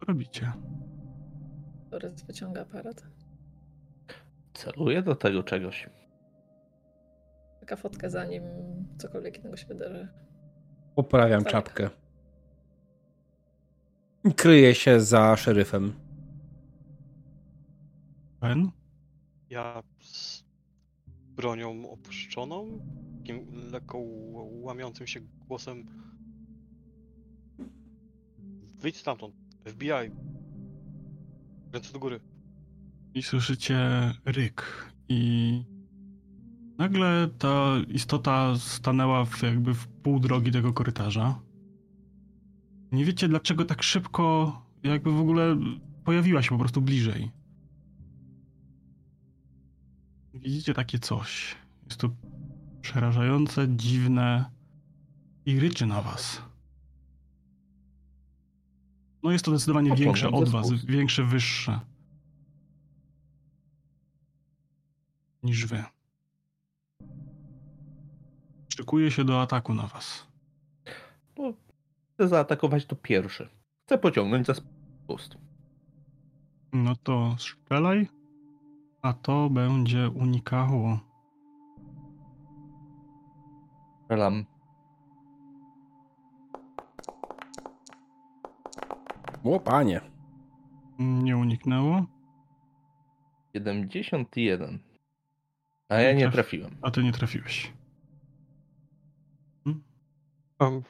Co 0.00 0.06
robicie? 0.06 0.52
Torres 1.90 2.22
wyciąga 2.22 2.62
aparat. 2.62 3.02
Celuję 4.54 5.02
do 5.02 5.14
tego 5.14 5.42
czegoś. 5.42 5.88
Taka 7.72 7.82
fotkę 7.82 8.10
zanim 8.10 8.42
cokolwiek 8.98 9.38
innego 9.38 9.56
się 9.56 9.66
wydarzy. 9.66 10.08
Poprawiam 10.94 11.42
Tak. 11.42 11.52
czapkę. 11.52 11.90
Kryję 14.36 14.74
się 14.74 15.00
za 15.00 15.36
szeryfem. 15.36 15.92
Ben? 18.40 18.70
Ja 19.50 19.82
z 20.00 20.44
bronią 21.36 21.90
opuszczoną, 21.90 22.80
takim 23.18 23.46
lekko 23.72 23.98
łamiącym 24.62 25.06
się 25.06 25.20
głosem. 25.20 25.86
Wyjdź 28.78 28.96
stamtąd, 28.96 29.34
FBI. 29.64 30.10
Ręce 31.72 31.92
do 31.92 31.98
góry. 31.98 32.20
I 33.14 33.22
słyszycie 33.22 33.78
ryk. 34.24 34.62
I 35.08 35.71
nagle 36.78 37.28
ta 37.38 37.76
istota 37.88 38.56
stanęła 38.58 39.24
w, 39.24 39.42
jakby 39.42 39.74
w 39.74 39.88
pół 39.88 40.20
drogi 40.20 40.52
tego 40.52 40.72
korytarza. 40.72 41.40
Nie 42.92 43.04
wiecie 43.04 43.28
dlaczego 43.28 43.64
tak 43.64 43.82
szybko, 43.82 44.56
jakby 44.82 45.12
w 45.12 45.20
ogóle 45.20 45.56
pojawiła 46.04 46.42
się 46.42 46.48
po 46.48 46.58
prostu 46.58 46.82
bliżej. 46.82 47.30
Widzicie 50.34 50.74
takie 50.74 50.98
coś. 50.98 51.56
Jest 51.84 52.00
to 52.00 52.10
przerażające, 52.80 53.68
dziwne 53.68 54.50
i 55.46 55.60
ryczy 55.60 55.86
na 55.86 56.02
was. 56.02 56.42
No 59.22 59.32
jest 59.32 59.44
to 59.44 59.50
zdecydowanie 59.50 59.90
Pociągam 59.90 60.04
większe 60.04 60.30
od 60.30 60.48
was, 60.48 60.72
większe, 60.84 61.24
wyższe. 61.24 61.80
Niż 65.42 65.66
wy. 65.66 65.84
Szykuje 68.76 69.10
się 69.10 69.24
do 69.24 69.42
ataku 69.42 69.74
na 69.74 69.86
was. 69.86 70.26
Chcę 72.14 72.28
zaatakować 72.28 72.86
to 72.86 72.96
pierwszy. 72.96 73.48
Chcę 73.86 73.98
pociągnąć 73.98 74.46
za 74.46 74.54
spust. 74.54 75.36
No 76.72 76.96
to 76.96 77.36
strzelaj, 77.38 78.08
a 79.02 79.12
to 79.12 79.50
będzie 79.50 80.08
unikało. 80.10 80.98
Strzelam. 84.04 84.44
O 89.44 89.60
panie. 89.60 90.00
Nie 90.98 91.36
uniknęło, 91.36 92.06
71. 93.52 94.78
A 95.88 95.94
ja 95.94 96.12
nie 96.12 96.28
Traf- 96.28 96.32
trafiłem. 96.32 96.76
a 96.82 96.90
ty 96.90 97.02
nie 97.02 97.12
trafiłeś. 97.12 97.72
Um, 100.66 100.82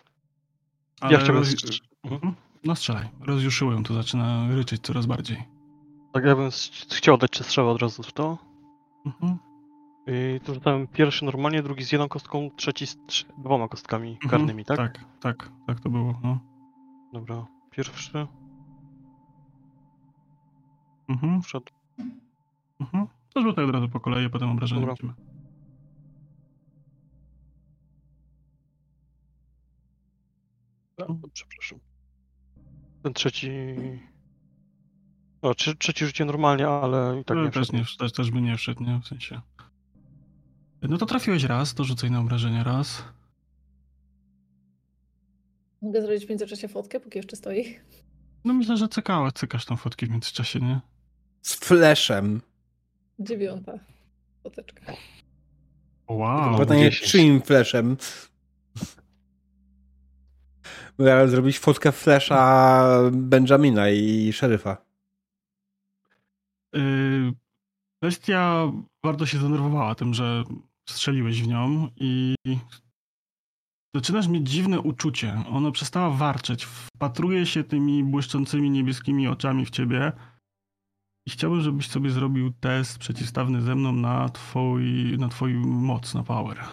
ja 1.11 1.19
chciałbym... 1.19 1.37
roz- 1.37 1.81
Mhm. 2.05 2.15
Mhm. 2.21 2.35
No 2.65 2.75
strzelaj. 2.77 3.09
Rozjuszyło 3.21 3.73
ją, 3.73 3.83
to 3.83 3.95
zaczyna 3.95 4.49
ryczeć 4.51 4.83
coraz 4.83 5.07
bardziej. 5.07 5.45
Tak, 6.13 6.25
ja 6.25 6.37
bym 6.37 6.51
chciał 6.97 7.19
dać 7.19 7.31
trzy 7.31 7.45
strzały 7.45 7.71
od 7.71 7.83
razu 7.83 8.03
w 8.03 8.13
to. 8.13 8.39
Mhm. 9.07 9.37
I 10.07 10.41
to 10.45 10.55
rzucałem 10.55 10.87
pierwszy 10.87 11.25
normalnie, 11.25 11.63
drugi 11.63 11.85
z 11.85 11.93
jedną 11.93 12.09
kostką, 12.09 12.51
trzeci 12.57 12.87
z 12.87 12.97
trz- 13.07 13.27
dwoma 13.39 13.69
kostkami 13.69 14.11
Mhm. 14.13 14.31
karnymi, 14.31 14.65
tak? 14.65 14.77
Tak, 14.77 15.05
tak, 15.21 15.51
tak 15.67 15.81
to 15.81 15.91
było. 15.91 16.21
No. 16.25 16.39
Dobra. 17.13 17.47
Pierwszy 17.71 18.27
Mhm. 21.09 21.43
wszedł. 21.43 21.67
Mhm. 22.81 23.07
To 23.35 23.43
rzucaj 23.43 23.65
od 23.65 23.71
razu 23.71 23.89
po 23.89 24.01
kolei, 24.01 24.31
potem 24.31 24.51
obrażenia 24.51 24.81
Dobra. 24.87 25.15
A, 30.99 31.05
przepraszam. 31.33 31.79
Ten 33.03 33.15
trzeci... 33.15 33.51
O, 35.43 35.51
trze- 35.53 35.77
trzeci 35.79 36.07
rzucie 36.07 36.25
normalnie, 36.25 36.69
ale 36.69 37.21
i 37.21 37.25
tak 37.25 37.37
No, 37.37 37.45
nie 37.45 37.51
też, 37.51 37.63
wszedł. 37.69 37.79
nie, 37.79 37.85
też, 37.99 38.13
też 38.13 38.31
by 38.31 38.41
nie 38.43 38.57
wszedł, 38.57 38.83
nie? 38.85 39.01
W 39.05 39.07
sensie. 39.07 39.41
No 40.83 40.99
to 40.99 41.07
trafiłeś 41.07 41.45
raz, 41.45 41.75
to 41.75 41.85
rzucaj 41.85 42.11
na 42.11 42.21
obrażenia 42.21 42.65
raz. 42.65 43.05
Mogę 45.83 46.03
zrobić 46.03 46.27
w 46.27 46.29
międzyczasie 46.29 46.69
fotkę, 46.69 47.01
póki 47.01 47.19
jeszcze 47.19 47.37
stoi. 47.37 47.79
No 48.45 48.55
myślę, 48.55 48.77
że 48.77 48.89
cykała, 48.89 49.33
cykasz 49.33 49.65
tą 49.65 49.77
fotkę 49.77 50.07
w 50.07 50.11
międzyczasie, 50.11 50.61
nie? 50.61 50.81
Z 51.43 51.55
fleszem. 51.55 52.41
Dziewiąta. 53.19 53.79
Foteczka. 54.43 54.93
Wow. 56.09 56.59
Pytanie, 56.59 56.91
10. 56.91 57.11
czyim 57.13 57.43
fleszem? 57.43 57.97
Zrobić 61.27 61.59
fotkę 61.59 61.93
flesza 61.93 62.85
Benjamina 63.13 63.91
i 63.91 64.33
szeryfa. 64.33 64.77
Yy, 66.73 67.33
Bestia 68.03 68.73
bardzo 69.03 69.27
się 69.27 69.39
zdenerwowała 69.39 69.95
tym, 69.95 70.15
że 70.15 70.45
strzeliłeś 70.89 71.43
w 71.43 71.47
nią 71.49 71.89
i 71.97 72.35
zaczynasz 73.95 74.29
mieć 74.29 74.51
dziwne 74.51 74.81
uczucie. 74.81 75.45
Ona 75.51 75.71
przestała 75.71 76.11
warczeć, 76.11 76.65
wpatruje 76.65 77.47
się 77.47 77.65
tymi 77.65 78.05
błyszczącymi 78.05 78.71
niebieskimi 78.71 79.29
oczami 79.29 79.67
w 79.67 79.71
ciebie 79.71 80.13
i 81.27 81.31
chciałbym, 81.31 81.61
żebyś 81.61 81.89
sobie 81.89 82.11
zrobił 82.11 82.53
test 82.61 82.99
przeciwstawny 82.99 83.63
ze 83.63 83.75
mną 83.75 83.93
na 83.93 84.29
twój, 84.29 85.15
na 85.19 85.29
twój 85.29 85.55
moc, 85.55 86.15
na 86.15 86.23
power. 86.23 86.65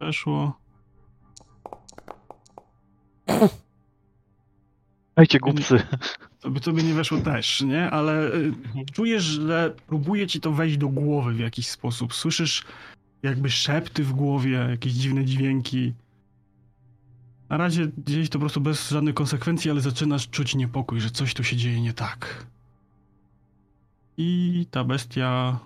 Weszło. 0.00 0.58
Dajcie 5.16 5.38
głupcy. 5.38 5.82
Tobie, 6.40 6.60
tobie 6.60 6.82
nie 6.82 6.94
weszło 6.94 7.18
też, 7.18 7.60
nie? 7.60 7.90
Ale 7.90 8.34
y, 8.34 8.52
czujesz, 8.92 9.22
że 9.22 9.74
próbuje 9.86 10.26
ci 10.26 10.40
to 10.40 10.52
wejść 10.52 10.76
do 10.76 10.88
głowy 10.88 11.34
w 11.34 11.38
jakiś 11.38 11.68
sposób. 11.68 12.14
Słyszysz 12.14 12.64
jakby 13.22 13.50
szepty 13.50 14.04
w 14.04 14.12
głowie, 14.12 14.50
jakieś 14.50 14.92
dziwne 14.92 15.24
dźwięki. 15.24 15.94
Na 17.48 17.56
razie 17.56 17.86
gdzieś 17.86 18.28
to 18.28 18.32
po 18.32 18.40
prostu 18.40 18.60
bez 18.60 18.90
żadnych 18.90 19.14
konsekwencji, 19.14 19.70
ale 19.70 19.80
zaczynasz 19.80 20.30
czuć 20.30 20.54
niepokój, 20.54 21.00
że 21.00 21.10
coś 21.10 21.34
tu 21.34 21.44
się 21.44 21.56
dzieje 21.56 21.80
nie 21.80 21.92
tak. 21.92 22.46
I 24.16 24.66
ta 24.70 24.84
bestia... 24.84 25.58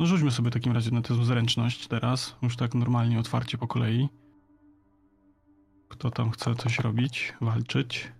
No 0.00 0.06
rzućmy 0.06 0.30
sobie 0.30 0.50
w 0.50 0.52
takim 0.52 0.72
razie 0.72 0.90
na 0.90 1.02
tę 1.02 1.24
zręczność 1.24 1.88
teraz, 1.88 2.36
już 2.42 2.56
tak 2.56 2.74
normalnie, 2.74 3.18
otwarcie 3.18 3.58
po 3.58 3.66
kolei. 3.66 4.08
Kto 5.88 6.10
tam 6.10 6.30
chce 6.30 6.54
coś 6.54 6.78
robić, 6.78 7.34
walczyć? 7.40 8.12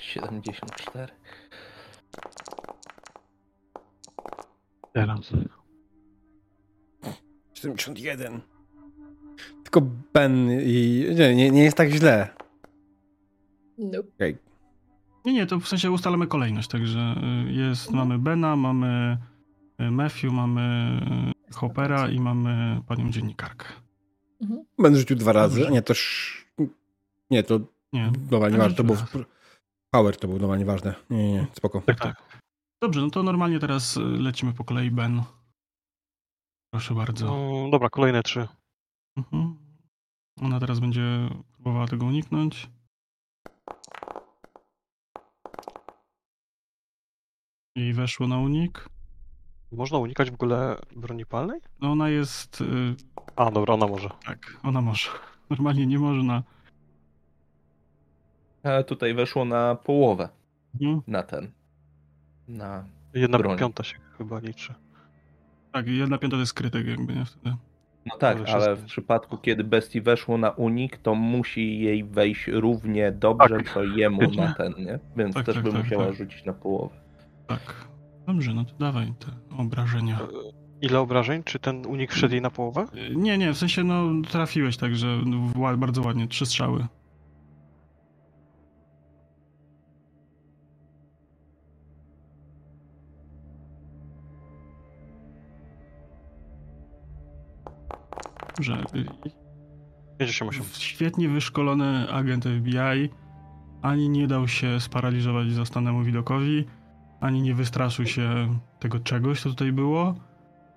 74. 0.00 1.12
Teraz. 4.92 5.32
71. 7.54 8.40
Tylko 9.62 9.80
Ben 10.12 10.48
i... 10.62 11.06
Nie, 11.14 11.34
nie, 11.34 11.50
nie 11.50 11.64
jest 11.64 11.76
tak 11.76 11.90
źle. 11.90 12.28
Nope. 13.78 14.32
Nie, 15.24 15.32
nie, 15.32 15.46
to 15.46 15.60
w 15.60 15.68
sensie 15.68 15.90
ustalamy 15.90 16.26
kolejność, 16.26 16.68
także 16.68 17.14
y, 17.48 17.52
jest, 17.52 17.90
mamy 17.90 18.18
Bena, 18.18 18.56
mamy 18.56 19.18
Matthew, 19.78 20.32
mamy 20.32 21.00
Hoppera 21.52 22.08
i 22.10 22.20
mamy 22.20 22.82
panią 22.86 23.10
dziennikarkę. 23.10 23.66
Mhm. 24.42 24.64
Ben 24.78 24.96
rzucił 24.96 25.16
dwa 25.16 25.32
razy. 25.32 25.60
Dobrze. 25.60 25.72
Nie, 25.72 25.82
to 25.82 25.92
sz... 25.92 26.44
Nie, 27.30 27.42
to 27.42 27.60
Nie, 27.92 28.12
dobra, 28.30 28.48
nieważne. 28.48 28.76
To 28.76 28.84
był... 28.84 28.96
Power 29.90 30.16
to 30.16 30.28
był 30.28 30.38
dobra, 30.38 30.56
nieważne. 30.56 30.94
Nie, 31.10 31.16
nie, 31.16 31.32
nie, 31.32 31.46
spoko. 31.52 31.80
Tak, 31.80 32.00
tak. 32.00 32.40
Dobrze, 32.82 33.00
no 33.00 33.10
to 33.10 33.22
normalnie 33.22 33.60
teraz 33.60 33.96
y, 33.96 34.00
lecimy 34.00 34.52
po 34.52 34.64
kolei 34.64 34.90
Ben. 34.90 35.22
Proszę 36.72 36.94
bardzo. 36.94 37.26
No, 37.26 37.70
dobra, 37.70 37.90
kolejne 37.90 38.22
trzy. 38.22 38.48
Mhm. 39.16 39.56
Ona 40.42 40.60
teraz 40.60 40.80
będzie 40.80 41.28
próbowała 41.52 41.86
tego 41.86 42.06
uniknąć. 42.06 42.70
I 47.76 47.92
weszło 47.92 48.26
na 48.26 48.38
unik. 48.38 48.88
Można 49.76 49.98
unikać 49.98 50.30
w 50.30 50.34
ogóle 50.34 50.76
broni 50.96 51.26
palnej? 51.26 51.60
No 51.80 51.92
ona 51.92 52.08
jest... 52.08 52.60
y, 52.60 52.64
A, 53.36 53.50
dobra, 53.50 53.74
ona 53.74 53.86
może. 53.86 54.08
Tak, 54.26 54.56
ona 54.62 54.80
może. 54.80 55.08
Normalnie 55.50 55.86
nie 55.86 55.98
można. 55.98 56.42
A 58.62 58.82
tutaj 58.82 59.14
weszło 59.14 59.44
na 59.44 59.74
połowę. 59.74 60.28
Mhm. 60.80 61.02
Na 61.06 61.22
ten. 61.22 61.50
Na. 62.48 62.84
Jedna 63.14 63.38
Broń. 63.38 63.58
piąta 63.58 63.82
się 63.84 63.96
chyba 64.18 64.38
liczy. 64.38 64.74
Tak, 65.72 65.86
jedna 65.88 66.18
piąta 66.18 66.36
to 66.36 66.40
jest 66.40 66.54
krytyk 66.54 66.86
jakby, 66.86 67.14
nie? 67.14 67.24
Wtedy. 67.24 67.56
No 68.06 68.16
tak, 68.18 68.38
Może 68.38 68.52
ale 68.52 68.74
w 68.76 68.84
przypadku, 68.84 69.38
kiedy 69.38 69.64
bestii 69.64 70.00
weszło 70.00 70.38
na 70.38 70.50
unik, 70.50 70.98
to 70.98 71.14
musi 71.14 71.78
jej 71.80 72.04
wejść 72.04 72.46
równie 72.48 73.12
dobrze, 73.12 73.56
Tak. 73.56 73.70
co 73.74 73.84
jemu 73.84 74.30
na 74.36 74.54
ten, 74.54 74.72
nie? 74.78 74.98
Więc 75.16 75.34
Tak, 75.34 75.46
też 75.46 75.54
tak, 75.54 75.64
by 75.64 75.72
tak, 75.72 75.82
musiała 75.84 76.06
tak. 76.06 76.14
rzucić 76.14 76.44
na 76.44 76.52
połowę. 76.52 76.94
Tak. 77.46 77.60
Dobrze, 78.26 78.54
no 78.54 78.64
to 78.64 78.74
dawaj 78.78 79.14
te 79.18 79.56
obrażenia. 79.58 80.18
Ile 80.80 81.00
obrażeń? 81.00 81.42
Czy 81.44 81.58
ten 81.58 81.86
unik 81.86 82.12
wszedł 82.12 82.32
jej 82.32 82.42
na 82.42 82.50
połowę? 82.50 82.86
Y, 83.12 83.16
Nie, 83.16 83.38
nie, 83.38 83.52
w 83.52 83.58
sensie 83.58 83.84
no 83.84 84.04
trafiłeś 84.30 84.76
także 84.76 85.06
ła- 85.56 85.76
bardzo 85.78 86.02
ładnie, 86.02 86.28
trzy 86.28 86.46
strzały. 86.46 86.86
Dobrze. 98.56 98.84
y, 98.94 99.04
58. 100.18 100.62
Świetnie 100.78 101.28
wyszkolony 101.28 102.10
agent 102.12 102.44
FBI 102.44 102.78
ani 103.82 104.08
nie 104.08 104.26
dał 104.26 104.48
się 104.48 104.80
sparaliżować 104.80 105.50
zastanemu 105.52 106.02
widokowi, 106.02 106.64
ani 107.24 107.42
nie 107.42 107.54
wystraszył 107.54 108.06
się 108.06 108.58
tego 108.78 109.00
czegoś, 109.00 109.42
co 109.42 109.48
tutaj 109.48 109.72
było 109.72 110.14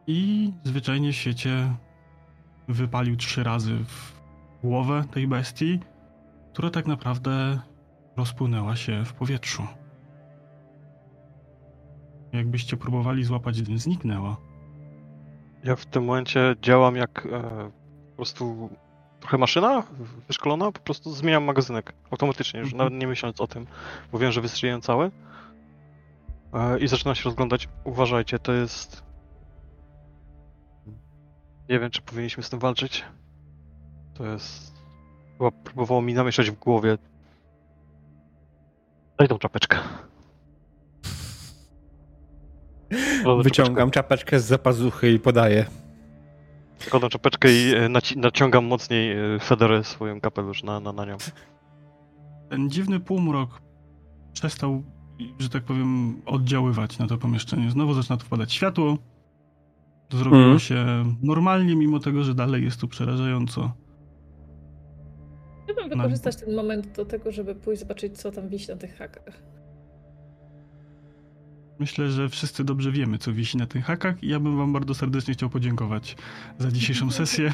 i 0.08 0.52
zwyczajnie 0.64 1.14
świecie 1.14 1.76
wypalił 2.68 3.16
trzy 3.16 3.44
razy 3.44 3.78
w 3.78 4.22
głowę 4.64 5.04
tej 5.12 5.28
bestii, 5.28 5.80
która 6.54 6.70
tak 6.70 6.88
naprawdę 6.88 7.60
rozpłynęła 8.18 8.76
się 8.76 9.06
w 9.06 9.14
powietrzu. 9.14 9.68
Jakbyście 12.34 12.78
próbowali 12.78 13.24
złapać, 13.24 13.56
zniknęła. 13.56 14.38
Ja 15.64 15.76
w 15.76 15.86
tym 15.86 16.06
momencie 16.06 16.56
działam 16.62 16.96
jak 16.96 17.26
e, 17.26 17.42
po 18.10 18.16
prostu 18.16 18.70
trochę 19.20 19.38
maszyna 19.38 19.84
wyszkolona, 20.28 20.72
po 20.72 20.80
prostu 20.80 21.12
zmieniam 21.14 21.44
magazynek 21.44 21.94
automatycznie, 22.12 22.60
już 22.60 22.74
Mhm. 22.74 22.78
nawet 22.78 23.02
nie 23.02 23.08
myśląc 23.08 23.42
o 23.42 23.48
tym, 23.48 23.68
bo 24.12 24.20
wiem, 24.20 24.32
że 24.32 24.42
wystrzeliłem 24.42 24.82
cały. 24.82 25.12
E, 26.54 26.80
I 26.80 26.88
zaczynam 26.88 27.16
się 27.16 27.24
rozglądać. 27.24 27.70
Uważajcie, 27.84 28.40
to 28.40 28.54
jest... 28.54 29.04
Nie 31.70 31.80
wiem, 31.80 31.92
czy 31.92 32.02
powinniśmy 32.02 32.44
z 32.44 32.50
tym 32.50 32.60
walczyć. 32.60 33.06
To 34.14 34.26
jest... 34.26 34.78
Chyba 35.38 35.52
próbowało 35.52 36.02
mi 36.02 36.14
namieszać 36.14 36.52
w 36.52 36.60
głowie. 36.60 36.98
Daj 39.18 39.28
tą 39.28 39.38
czapeczkę. 39.38 39.78
Wyciągam 43.44 43.92
czapeczkę 43.92 44.40
z 44.40 44.46
zapazuchy 44.46 45.12
i 45.12 45.20
podaję. 45.20 45.66
Zakładam 46.80 47.10
czapeczkę 47.10 47.52
i 47.52 47.76
e, 47.76 47.90
naci- 47.90 48.18
naciągam 48.18 48.66
mocniej 48.66 49.36
e, 49.36 49.40
Federę 49.40 49.84
swoją 49.84 50.22
kapelusz 50.22 50.64
na, 50.64 50.80
na, 50.80 50.94
na 50.94 51.06
nią. 51.06 51.18
Ten 52.50 52.70
dziwny 52.70 53.00
półmrok 53.00 53.62
przestał, 54.34 54.84
że 55.40 55.50
tak 55.50 55.64
powiem, 55.64 56.22
oddziaływać 56.26 57.00
na 57.00 57.08
to 57.08 57.18
pomieszczenie. 57.18 57.72
Znowu 57.72 57.94
zaczyna 57.94 58.18
tu 58.18 58.26
wpadać 58.26 58.54
światło. 58.54 58.98
Zrobiło 60.12 60.42
Mhm. 60.42 60.60
się 60.60 60.86
normalnie, 61.24 61.76
mimo 61.76 62.00
tego, 62.00 62.24
że 62.24 62.36
dalej 62.36 62.64
jest 62.64 62.82
tu 62.82 62.88
przerażająco. 62.88 63.72
Chciałbym 65.64 65.90
wykorzystać 65.90 66.36
ten 66.36 66.56
moment 66.56 66.96
do 66.96 67.06
tego, 67.06 67.32
żeby 67.32 67.56
pójść 67.56 67.82
zobaczyć, 67.82 68.18
co 68.18 68.32
tam 68.32 68.50
wisi 68.50 68.70
na 68.72 68.76
tych 68.78 68.98
hakach. 68.98 69.44
Myślę, 71.80 72.10
że 72.12 72.30
wszyscy 72.30 72.64
dobrze 72.64 72.92
wiemy, 72.92 73.18
co 73.18 73.34
wisi 73.34 73.58
na 73.58 73.66
tych 73.68 73.86
hakach 73.86 74.24
i 74.24 74.28
ja 74.28 74.40
bym 74.40 74.58
wam 74.58 74.74
bardzo 74.74 74.94
serdecznie 74.94 75.34
chciał 75.34 75.50
podziękować 75.50 76.16
za 76.58 76.72
dzisiejszą 76.72 77.12
sesję. 77.22 77.54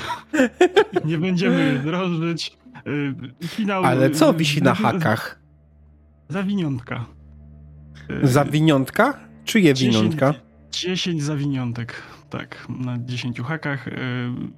Nie 1.05 1.17
będziemy 1.17 1.81
drążyć. 1.85 2.57
Y, 2.87 3.47
Finał... 3.47 3.83
Ale 3.83 4.09
co 4.09 4.33
wisi 4.33 4.61
na 4.61 4.73
hakach? 4.75 5.39
Zawiniątka. 6.29 7.05
Y, 8.23 8.27
Zawiniątka? 8.27 9.19
Czyje 9.45 9.73
10 9.73 9.95
winiątka? 9.95 10.33
10 10.71 11.23
zawiniątek, 11.23 12.01
tak, 12.29 12.65
na 12.69 12.97
10 12.99 13.39
hakach. 13.41 13.87
Y, 13.87 13.91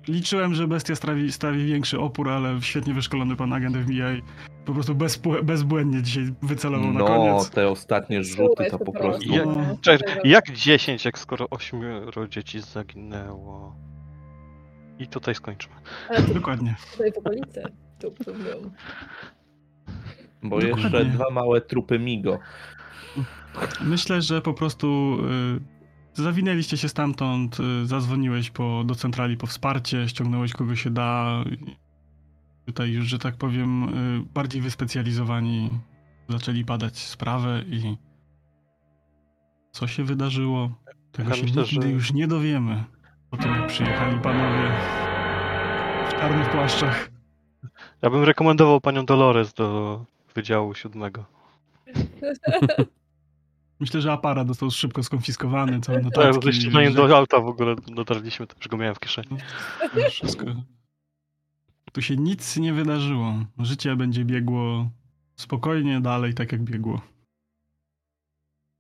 Liczyłem, 0.08 0.54
że 0.54 0.68
bestia 0.68 0.96
stawi, 0.96 1.32
stawi 1.32 1.66
większy 1.66 2.00
opór, 2.00 2.30
ale 2.30 2.62
świetnie 2.62 2.94
wyszkolony 2.94 3.36
pan 3.36 3.54
agent 3.54 3.78
FBI 3.78 4.22
po 4.66 4.74
prostu 4.74 4.96
bezpłe- 4.96 5.44
bezbłędnie 5.44 6.02
dzisiaj 6.02 6.34
wycelował 6.42 6.94
na 6.94 7.00
No, 7.00 7.06
koniec. 7.06 7.50
te 7.50 7.70
ostatnie 7.70 8.24
rzuty 8.24 8.66
to 8.72 8.80
po 8.80 8.92
prostu. 8.92 9.30
Ja- 9.34 9.46
No, 9.46 9.78
Czekaj, 9.82 10.16
jak 10.24 10.52
10, 10.52 11.06
jak 11.06 11.20
skoro 11.20 11.50
8 11.50 11.82
dzieci 12.30 12.60
zaginęło? 12.62 13.76
I 15.00 15.08
tutaj 15.08 15.36
skończmy. 15.36 15.76
Ale 16.10 16.22
to 16.22 16.34
Dokładnie. 16.34 16.76
tutaj 16.92 17.12
w 17.12 17.18
okolicy. 17.18 17.64
Tu, 18.00 18.12
tu, 18.12 18.24
tu. 18.24 18.34
Bo 20.44 20.60
Dokładnie. 20.60 20.82
jeszcze 20.84 21.06
dwa 21.06 21.26
małe 21.32 21.62
trupy 21.62 22.00
Migo. 22.00 22.40
Myślę, 23.82 24.22
że 24.22 24.42
po 24.42 24.53
prostu 24.53 25.18
y, 26.18 26.22
zawinęliście 26.22 26.77
się 26.77 26.90
stamtąd, 26.90 27.58
y, 27.60 27.85
zadzwoniłeś 27.85 28.50
po, 28.50 28.84
do 28.85 28.95
centrali 28.95 29.38
po 29.38 29.48
wsparcie, 29.48 30.10
ściągnąłeś 30.10 30.53
kogo 30.53 30.76
się 30.76 30.90
da. 30.90 31.44
Tutaj 32.66 32.92
już, 32.92 33.06
że 33.06 33.19
tak 33.19 33.38
powiem, 33.38 33.84
y, 33.84 34.24
bardziej 34.34 34.61
wyspecjalizowani 34.61 35.69
zaczęli 36.30 36.64
badać 36.66 36.98
sprawę 36.98 37.64
i 37.68 37.98
co 39.72 39.88
się 39.88 40.03
wydarzyło, 40.03 40.72
tego 41.11 41.30
Ja 41.30 41.35
się 41.35 41.44
myślę, 41.44 41.61
nigdy 41.64 41.88
że- 41.88 41.94
już 41.94 42.14
nie 42.14 42.27
dowiemy. 42.27 42.84
Po 43.30 43.38
tym, 43.38 43.52
jak 43.52 43.68
przyjechali 43.68 44.19
panowie 44.19 44.72
w 46.10 46.11
czarnych 46.11 46.50
płaszczach. 46.50 47.10
Ja 48.02 48.10
bym 48.10 48.24
rekomendował 48.24 48.82
panią 48.82 49.06
Dolores 49.06 49.53
do 49.53 50.06
Wydziału 50.35 50.76
Siódmego. 50.76 51.26
Myślę, 53.80 54.02
że 54.02 54.12
aparat 54.12 54.48
został 54.48 54.72
szybko 54.72 55.04
skonfiskowany, 55.04 55.80
całe 55.82 55.98
Tak, 55.98 56.06
notatki. 56.06 56.45
ze 56.45 56.54
ściąganiem 56.54 56.94
że- 56.94 57.08
do 57.08 57.18
auta 57.18 57.40
w 57.40 57.48
ogóle 57.48 57.76
dotarliśmy, 57.76 58.48
to 58.48 58.56
już 58.58 58.68
go 58.68 58.78
miałem 58.78 58.95
w 58.95 59.00
kieszeni. 59.00 59.28
No, 59.95 60.10
Wszystko. 60.10 60.45
Tu 61.92 62.02
się 62.02 62.16
nic 62.16 62.58
nie 62.58 62.74
wydarzyło. 62.74 63.34
Życie 63.60 63.95
będzie 63.95 64.26
biegło 64.26 64.90
spokojnie 65.36 66.02
dalej, 66.02 66.34
tak 66.34 66.52
jak 66.52 66.62
biegło. 66.64 67.02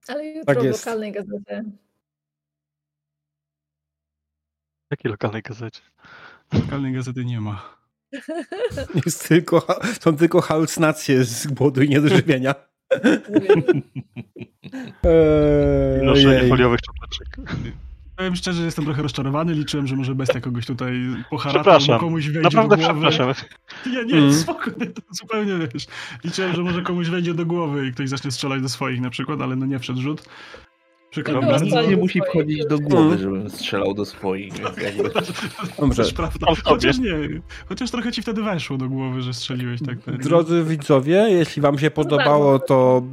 Ale 0.07 0.25
jutro 0.27 0.55
Tak 0.55 0.63
w 0.63 0.65
lokalnej 0.65 1.11
gazecie. 1.11 1.63
W 4.87 4.91
jakiej 4.91 5.11
lokalnej 5.11 5.41
gazecie? 5.41 5.81
Lokalnej 6.53 6.93
gazety 6.93 7.25
nie 7.25 7.41
ma. 7.41 7.75
Jest 9.05 9.27
tylko, 9.27 9.67
są 10.01 10.17
tylko 10.17 10.41
halucynacje 10.41 11.23
z 11.23 11.47
głodu 11.47 11.81
i 11.81 11.89
niedożywienia. 11.95 12.55
I 16.01 16.05
noszenie 16.05 16.41
Eee, 16.41 16.49
foliowych 16.49 16.79
czapeczek. 16.81 17.37
Powiem 18.15 18.35
szczerze, 18.35 18.59
że 18.59 18.65
jestem 18.65 18.85
trochę 18.85 19.01
rozczarowany. 19.01 19.53
Liczyłem, 19.53 19.87
że 19.87 19.95
może 19.95 20.15
bestia 20.15 20.41
kogoś 20.41 20.65
tutaj 20.65 20.93
poharata, 21.29 21.99
komuś 21.99 22.25
wejdzie 22.25 22.41
Naprawdę 22.41 22.77
do 22.77 22.83
głowy. 22.93 23.07
przepraszam. 23.09 23.45
Nie, 23.93 24.05
nie, 24.05 24.17
Mm. 24.17 24.33
spokojnie, 24.33 24.85
to 24.85 25.01
zupełnie 25.11 25.53
wiesz. 25.73 25.87
Liczyłem, 26.23 26.55
że 26.55 26.61
może 26.63 26.81
komuś 26.81 27.07
wejdzie 27.09 27.33
do 27.33 27.45
głowy 27.45 27.87
i 27.87 27.91
ktoś 27.91 28.09
zacznie 28.09 28.31
strzelać 28.31 28.61
do 28.61 28.69
swoich 28.69 29.01
na 29.01 29.09
przykład, 29.09 29.41
ale 29.41 29.55
no 29.55 29.65
nie 29.65 29.79
wszedł 29.79 30.01
rzut. 30.01 30.29
Przykro 31.15 31.41
No 31.41 31.59
mi. 31.59 31.61
Nic 31.65 31.73
nie 31.89 31.97
musi 31.97 32.21
wchodzić 32.21 32.65
do 32.65 32.79
głowy, 32.79 33.17
żebym 33.17 33.49
strzelał 33.49 33.93
do 33.93 34.05
swoich, 34.05 34.53
jakby... 34.59 35.09
Dobrze. 35.79 36.03
Chociaż 36.63 36.99
nie, 36.99 37.13
chociaż 37.69 37.91
trochę 37.91 38.11
ci 38.11 38.21
wtedy 38.21 38.43
weszło 38.43 38.77
do 38.77 38.89
głowy, 38.89 39.21
że 39.21 39.33
strzeliłeś 39.33 39.79
tak. 39.85 39.97
ten- 39.99 40.17
Drodzy 40.17 40.63
widzowie, 40.63 41.15
jeśli 41.29 41.61
wam 41.61 41.79
się 41.79 41.91
podobało, 41.91 42.59
to 42.59 43.03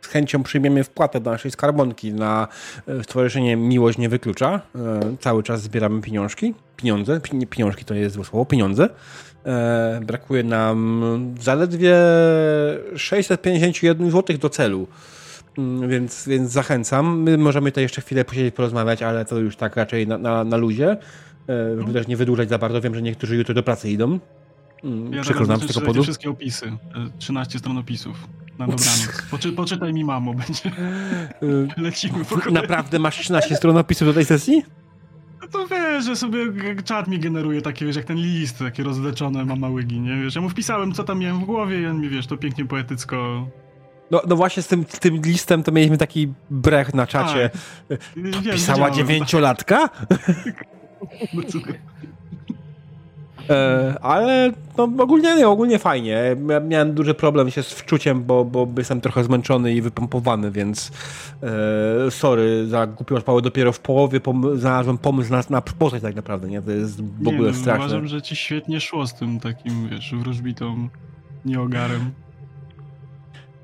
z 0.00 0.06
chęcią 0.06 0.42
przyjmiemy 0.42 0.84
wpłatę 0.84 1.20
do 1.20 1.30
naszej 1.30 1.50
skarbonki 1.50 2.12
na 2.12 2.48
e, 2.86 3.04
Stowarzyszenie 3.04 3.56
Miłość 3.56 3.98
Nie 3.98 4.08
Wyklucza. 4.08 4.60
E, 4.74 5.16
Cały 5.20 5.42
czas 5.42 5.62
zbieramy 5.62 6.00
pieniążki. 6.00 6.54
Pieniądze, 6.76 7.20
pieniążki 7.50 7.84
to 7.84 7.94
jest 7.94 8.14
złe 8.14 8.24
słowo, 8.24 8.44
pieniądze. 8.44 8.88
E, 9.46 10.00
Brakuje 10.06 10.42
nam 10.42 11.34
zaledwie 11.40 11.96
651 12.96 14.10
zł 14.10 14.38
do 14.38 14.48
celu. 14.48 14.86
Mm, 15.58 15.88
Więc, 15.88 16.28
więc 16.28 16.50
zachęcam. 16.50 17.22
My 17.22 17.38
możemy 17.38 17.70
tutaj 17.70 17.84
jeszcze 17.84 18.00
chwilę 18.02 18.24
posiedzieć, 18.24 18.54
porozmawiać, 18.54 19.02
ale 19.02 19.24
to 19.24 19.38
już 19.38 19.56
tak 19.56 19.76
raczej 19.76 20.06
na, 20.06 20.18
na, 20.18 20.44
na 20.44 20.56
luzie. 20.56 20.96
E, 21.48 21.78
Żeby 21.80 21.92
też 21.92 22.06
nie 22.06 22.16
wydłużać 22.16 22.48
za 22.48 22.58
bardzo. 22.58 22.80
Wiem, 22.80 22.94
że 22.94 23.02
niektórzy 23.02 23.36
jutro 23.36 23.54
do 23.54 23.62
pracy 23.62 23.90
idą. 23.90 24.18
Mm, 24.84 25.12
Ja 25.12 25.22
Przykro 25.22 25.46
nam 25.46 25.60
z 25.60 25.66
tego 25.66 25.80
powodu. 25.80 26.02
wszystkie 26.02 26.30
opisy. 26.30 26.66
E, 26.66 27.18
13 27.18 27.58
stron 27.58 27.78
opisów. 27.78 28.16
Na 28.58 28.66
dobranoc. 28.66 29.22
Poczy, 29.30 29.52
poczytaj 29.52 29.92
mi 29.94 30.04
mamo, 30.04 30.34
będzie. 30.34 30.70
Lecimy 31.86 32.24
po 32.24 32.36
kolei. 32.38 32.52
Naprawdę 32.54 32.98
masz 32.98 33.18
13 33.18 33.56
stron 33.56 33.76
opisu 33.76 34.04
do 34.04 34.12
tej 34.14 34.24
sesji? 34.24 34.62
No 35.42 35.48
to 35.48 35.66
wiesz, 35.68 36.04
że 36.04 36.16
sobie 36.16 36.38
czat 36.84 37.08
mi 37.08 37.18
generuje 37.18 37.62
takie, 37.62 37.86
wiesz, 37.86 37.96
jak 37.96 38.04
ten 38.04 38.16
list, 38.16 38.58
takie 38.58 38.82
rozleczone 38.82 39.44
mama 39.44 39.68
łygi, 39.68 40.00
nie? 40.00 40.22
Wiesz, 40.22 40.34
ja 40.34 40.40
mu 40.40 40.48
wpisałem, 40.48 40.92
co 40.92 41.04
tam 41.04 41.18
miałem 41.18 41.40
w 41.40 41.44
głowie 41.44 41.80
i 41.80 41.86
on 41.86 42.00
mi, 42.00 42.08
wiesz, 42.08 42.26
to 42.26 42.36
pięknie 42.36 42.64
poetycko... 42.64 43.48
No, 44.10 44.22
no 44.28 44.36
właśnie 44.36 44.62
z 44.62 44.66
tym, 44.66 44.84
tym 44.84 45.16
listem 45.22 45.62
to 45.62 45.72
mieliśmy 45.72 45.98
taki 45.98 46.32
brech 46.50 46.94
na 46.94 47.06
czacie. 47.06 47.50
Wiem, 48.16 48.32
Pisała 48.32 48.76
widziałem. 48.76 48.94
dziewięciolatka? 48.94 49.88
No 51.34 51.42
ale 54.02 54.52
no, 54.78 54.88
ogólnie 54.98 55.36
nie, 55.36 55.48
ogólnie 55.48 55.78
fajnie. 55.78 56.36
Ja 56.48 56.60
miałem 56.60 56.94
duży 56.94 57.14
problem 57.14 57.50
się 57.50 57.62
z 57.62 57.72
wczuciem, 57.72 58.24
bo, 58.24 58.44
bo 58.44 58.68
jestem 58.78 59.00
trochę 59.00 59.24
zmęczony 59.24 59.74
i 59.74 59.82
wypompowany, 59.82 60.50
więc 60.50 60.92
e, 62.06 62.10
sorry 62.10 62.66
za 62.66 62.86
głupią 62.86 63.16
odpałę. 63.16 63.42
Dopiero 63.42 63.72
w 63.72 63.80
połowie 63.80 64.20
pom- 64.20 64.56
znalazłem 64.58 64.98
pomysł 64.98 65.32
na, 65.32 65.42
na 65.50 65.60
postać 65.60 66.02
tak 66.02 66.14
naprawdę, 66.14 66.48
nie? 66.48 66.62
To 66.62 66.70
jest 66.70 67.02
w 67.04 67.22
Nie, 67.22 67.32
ogóle 67.34 67.48
no, 67.50 67.56
straszne. 67.56 67.84
Uważam, 67.84 68.06
że 68.08 68.22
ci 68.22 68.36
świetnie 68.36 68.80
szło 68.80 69.06
z 69.06 69.14
tym 69.14 69.40
takim, 69.40 69.88
wiesz, 69.88 70.14
wróżbitą 70.14 70.88
nieogarem. 71.44 72.10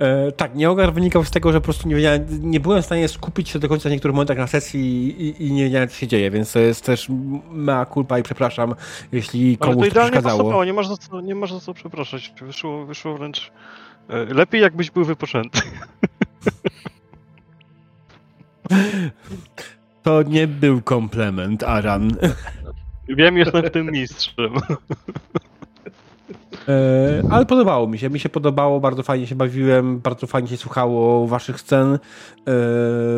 E, 0.04 0.32
tak, 0.32 0.54
nieogar 0.54 0.92
wynikał 0.92 1.24
z 1.24 1.30
tego, 1.30 1.52
że 1.52 1.60
po 1.60 1.64
prostu 1.64 1.88
nie, 1.88 1.94
wiedziałem, 1.94 2.26
nie 2.50 2.60
byłem 2.60 2.82
w 2.82 2.84
stanie 2.84 3.08
skupić 3.08 3.48
się 3.48 3.58
do 3.58 3.68
końca 3.68 3.88
w 3.88 3.92
niektórych 3.92 4.14
momentach 4.14 4.38
na 4.38 4.46
sesji 4.46 5.06
i, 5.22 5.46
i 5.46 5.52
nie 5.52 5.64
wiedziałem, 5.64 5.88
co 5.88 5.94
się 5.94 6.06
dzieje, 6.06 6.30
więc 6.30 6.52
to 6.52 6.58
jest 6.58 6.84
też 6.84 7.08
mea 7.50 7.86
culpa 7.86 8.18
i 8.18 8.22
przepraszam, 8.22 8.74
jeśli 9.12 9.48
Ale 9.48 9.56
to 9.56 9.64
komuś 9.64 9.80
to 9.80 9.86
idealnie 9.86 10.10
przeszkadzało. 10.10 10.38
pasowało, 10.38 10.64
nie 10.64 10.72
masz 10.72 10.88
za 10.88 10.96
co, 10.96 11.20
nie 11.20 11.34
masz 11.34 11.52
za 11.52 11.60
co 11.60 11.74
przepraszać. 11.74 12.34
Wyszło, 12.42 12.86
wyszło 12.86 13.18
wręcz 13.18 13.52
e, 14.08 14.24
lepiej, 14.24 14.60
jakbyś 14.60 14.90
był 14.90 15.04
wypoczęty. 15.04 15.60
To 20.02 20.22
nie 20.22 20.46
był 20.46 20.82
komplement, 20.82 21.62
Aran. 21.62 22.16
Wiem, 23.08 23.38
jestem 23.38 23.62
w 23.62 23.70
tym 23.70 23.90
mistrzem. 23.90 24.52
E, 26.68 27.22
ale 27.30 27.46
podobało 27.46 27.86
mi 27.86 27.98
się, 27.98 28.10
mi 28.10 28.20
się 28.20 28.28
podobało, 28.28 28.80
bardzo 28.80 29.02
fajnie 29.02 29.26
się 29.26 29.34
bawiłem, 29.34 30.00
bardzo 30.00 30.26
fajnie 30.26 30.48
się 30.48 30.56
słuchało 30.56 31.26
waszych 31.26 31.60
scen, 31.60 31.94
e, 31.94 31.98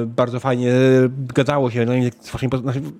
bardzo 0.06 0.40
fajnie 0.40 0.72
gadało 1.34 1.70
się 1.70 1.86
z 2.20 2.30
waszymi, 2.30 2.50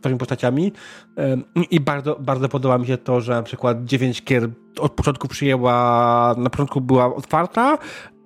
waszymi 0.03 0.19
postaciami. 0.19 0.73
E, 1.19 1.37
i 1.71 1.81
bardzo, 1.81 2.17
bardzo 2.21 2.49
podoba 2.49 2.79
mi 2.79 2.87
się 2.87 2.99
to, 2.99 3.21
że 3.21 3.33
na 3.33 3.43
przykład 3.43 3.85
9 3.85 4.23
kier 4.25 4.49
od 4.81 4.93
początku 4.93 5.29
przyjęła, 5.29 6.35
na 6.39 6.51
początku 6.51 6.81
była 6.81 7.15
otwarta, 7.15 7.79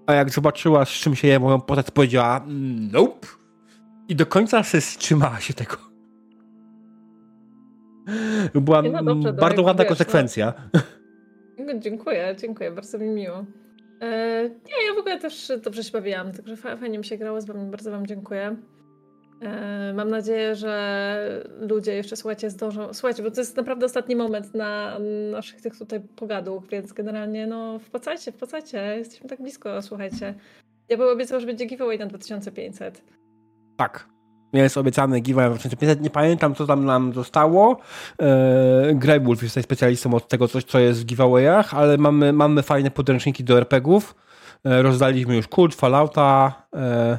a 0.06 0.12
jak 0.12 0.30
zobaczyła, 0.30 0.84
z 0.84 0.88
czym 0.88 1.16
się 1.16 1.28
je 1.28 1.40
moją 1.40 1.60
postać, 1.60 1.90
powiedziała 1.90 2.40
nope 2.92 3.26
i 4.08 4.16
do 4.16 4.26
końca 4.26 4.62
się 4.62 4.78
trzymała 4.80 5.40
się 5.40 5.54
tego. 5.54 5.76
Była 8.54 8.82
no 8.82 9.02
dobrze, 9.02 9.32
bardzo 9.32 9.62
ładna 9.62 9.84
konsekwencja. 9.84 10.52
No, 10.74 10.80
dziękuję, 11.78 12.36
dziękuję, 12.38 12.70
bardzo 12.70 12.98
mi 12.98 13.08
miło. 13.08 13.44
E, 14.00 14.42
nie, 14.42 14.86
ja 14.88 14.94
w 14.96 14.98
ogóle 14.98 15.18
też 15.18 15.52
dobrze 15.64 15.84
się 15.84 15.92
bawiłam, 15.92 16.32
także 16.32 16.56
fajnie 16.56 16.98
mi 16.98 17.04
się 17.04 17.16
grało 17.16 17.40
z 17.40 17.46
wami, 17.46 17.70
bardzo 17.70 17.90
wam 17.90 18.06
dziękuję. 18.06 18.56
E, 19.42 19.92
mam 19.94 20.10
nadzieję, 20.10 20.54
że 20.54 21.44
ludzie 21.60 21.94
jeszcze, 21.94 22.16
słuchajcie, 22.16 22.50
zdążą. 22.50 22.94
Słuchajcie, 22.94 23.22
bo 23.22 23.30
to 23.30 23.40
jest 23.40 23.56
naprawdę 23.56 23.86
ostatni 23.86 24.16
moment 24.16 24.54
na 24.54 24.98
naszych 25.30 25.60
tych 25.60 25.78
tutaj 25.78 26.00
pogadów, 26.00 26.68
więc 26.68 26.92
generalnie 26.92 27.46
no 27.46 27.78
wpłacajcie, 27.78 28.32
wpłacajcie, 28.32 28.96
jesteśmy 28.98 29.28
tak 29.28 29.42
blisko, 29.42 29.82
słuchajcie. 29.82 30.34
Ja 30.88 30.96
bym 30.96 31.08
obiecał, 31.08 31.40
że 31.40 31.46
będzie 31.46 31.64
giveaway 31.64 31.98
na 31.98 32.06
2500. 32.06 33.02
Tak, 33.76 34.08
jest 34.58 34.76
obiecany 34.76 35.20
giveaway 35.20 35.50
2500. 35.50 36.00
Nie 36.00 36.10
pamiętam, 36.10 36.54
co 36.54 36.66
tam 36.66 36.84
nam 36.84 37.12
zostało. 37.12 37.80
Eee, 38.18 38.96
Greywolf 38.96 39.42
jest 39.42 39.54
tutaj 39.54 39.62
specjalistą 39.62 40.14
od 40.14 40.28
tego, 40.28 40.48
coś, 40.48 40.64
co 40.64 40.78
jest 40.78 41.02
w 41.02 41.04
giveawayach, 41.04 41.74
ale 41.74 41.98
mamy, 41.98 42.32
mamy 42.32 42.62
fajne 42.62 42.90
podręczniki 42.90 43.44
do 43.44 43.58
RPGów. 43.58 44.14
Eee, 44.64 44.82
rozdaliśmy 44.82 45.36
już 45.36 45.48
Kult, 45.48 45.74
Fallouta. 45.74 46.52
Eee, 46.72 47.18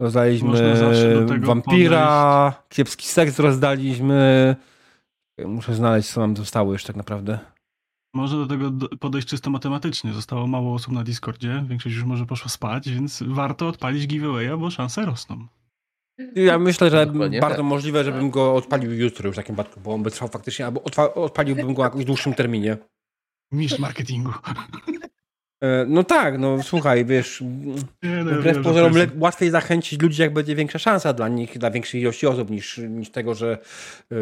rozdaliśmy 0.00 0.50
Vampira, 1.40 2.44
podejść. 2.44 2.68
Kiepski 2.68 3.06
Seks 3.06 3.38
rozdaliśmy. 3.38 4.56
Muszę 5.44 5.74
znaleźć, 5.74 6.12
co 6.12 6.20
nam 6.20 6.36
zostało 6.36 6.72
jeszcze 6.72 6.86
tak 6.86 6.96
naprawdę. 6.96 7.38
Można 8.14 8.38
do 8.38 8.46
tego 8.46 8.70
podejść 9.00 9.28
czysto 9.28 9.50
matematycznie. 9.50 10.12
Zostało 10.12 10.46
mało 10.46 10.74
osób 10.74 10.92
na 10.92 11.04
Discordzie, 11.04 11.64
większość 11.68 11.96
już 11.96 12.04
może 12.04 12.26
poszła 12.26 12.48
spać, 12.48 12.90
więc 12.90 13.22
warto 13.26 13.68
odpalić 13.68 14.06
giveawaya, 14.06 14.58
bo 14.58 14.70
szanse 14.70 15.06
rosną. 15.06 15.46
Ja 16.34 16.58
myślę, 16.58 16.90
że 16.90 17.06
Dokładnie 17.06 17.40
bardzo 17.40 17.56
tak. 17.56 17.66
możliwe, 17.66 18.04
żebym 18.04 18.30
go 18.30 18.54
odpalił 18.54 18.92
jutro 18.92 19.26
już 19.26 19.36
w 19.36 19.36
takim 19.36 19.54
przypadku, 19.54 19.80
bo 19.80 19.94
on 19.94 20.02
by 20.02 20.10
trwał 20.10 20.28
faktycznie, 20.28 20.66
albo 20.66 20.82
odpaliłbym 21.14 21.74
go 21.74 21.82
w 21.82 21.84
jakimś 21.84 22.04
dłuższym 22.04 22.34
terminie. 22.34 22.76
Mistrz 23.52 23.78
marketingu. 23.78 24.32
E, 25.62 25.86
no 25.88 26.04
tak, 26.04 26.38
no 26.38 26.62
słuchaj, 26.62 27.04
wiesz, 27.04 27.40
nie, 28.02 28.24
no, 28.24 28.38
wbrew 28.38 28.64
pozorom 28.64 28.92
łatwiej 29.18 29.50
zachęcić 29.50 30.02
ludzi, 30.02 30.22
jak 30.22 30.32
będzie 30.32 30.54
większa 30.54 30.78
szansa 30.78 31.12
dla 31.12 31.28
nich, 31.28 31.58
dla 31.58 31.70
większej 31.70 32.00
ilości 32.00 32.26
osób, 32.26 32.50
niż, 32.50 32.78
niż 32.78 33.10
tego, 33.10 33.34
że 33.34 33.58
e, 34.12 34.16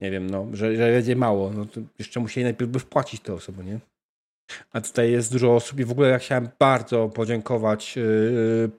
nie 0.00 0.10
wiem, 0.10 0.30
no, 0.30 0.46
że, 0.52 0.76
że 0.76 0.92
będzie 0.92 1.16
mało. 1.16 1.50
No 1.50 1.64
to 1.64 1.80
jeszcze 1.98 2.20
musieli 2.20 2.44
najpierw 2.44 2.70
by 2.70 2.78
wpłacić 2.78 3.20
te 3.20 3.34
osoby, 3.34 3.64
nie? 3.64 3.78
A 4.72 4.80
tutaj 4.80 5.12
jest 5.12 5.32
dużo 5.32 5.54
osób 5.54 5.80
i 5.80 5.84
w 5.84 5.90
ogóle 5.90 6.08
ja 6.08 6.18
chciałem 6.18 6.48
bardzo 6.58 7.08
podziękować 7.08 7.96
yy, 7.96 8.70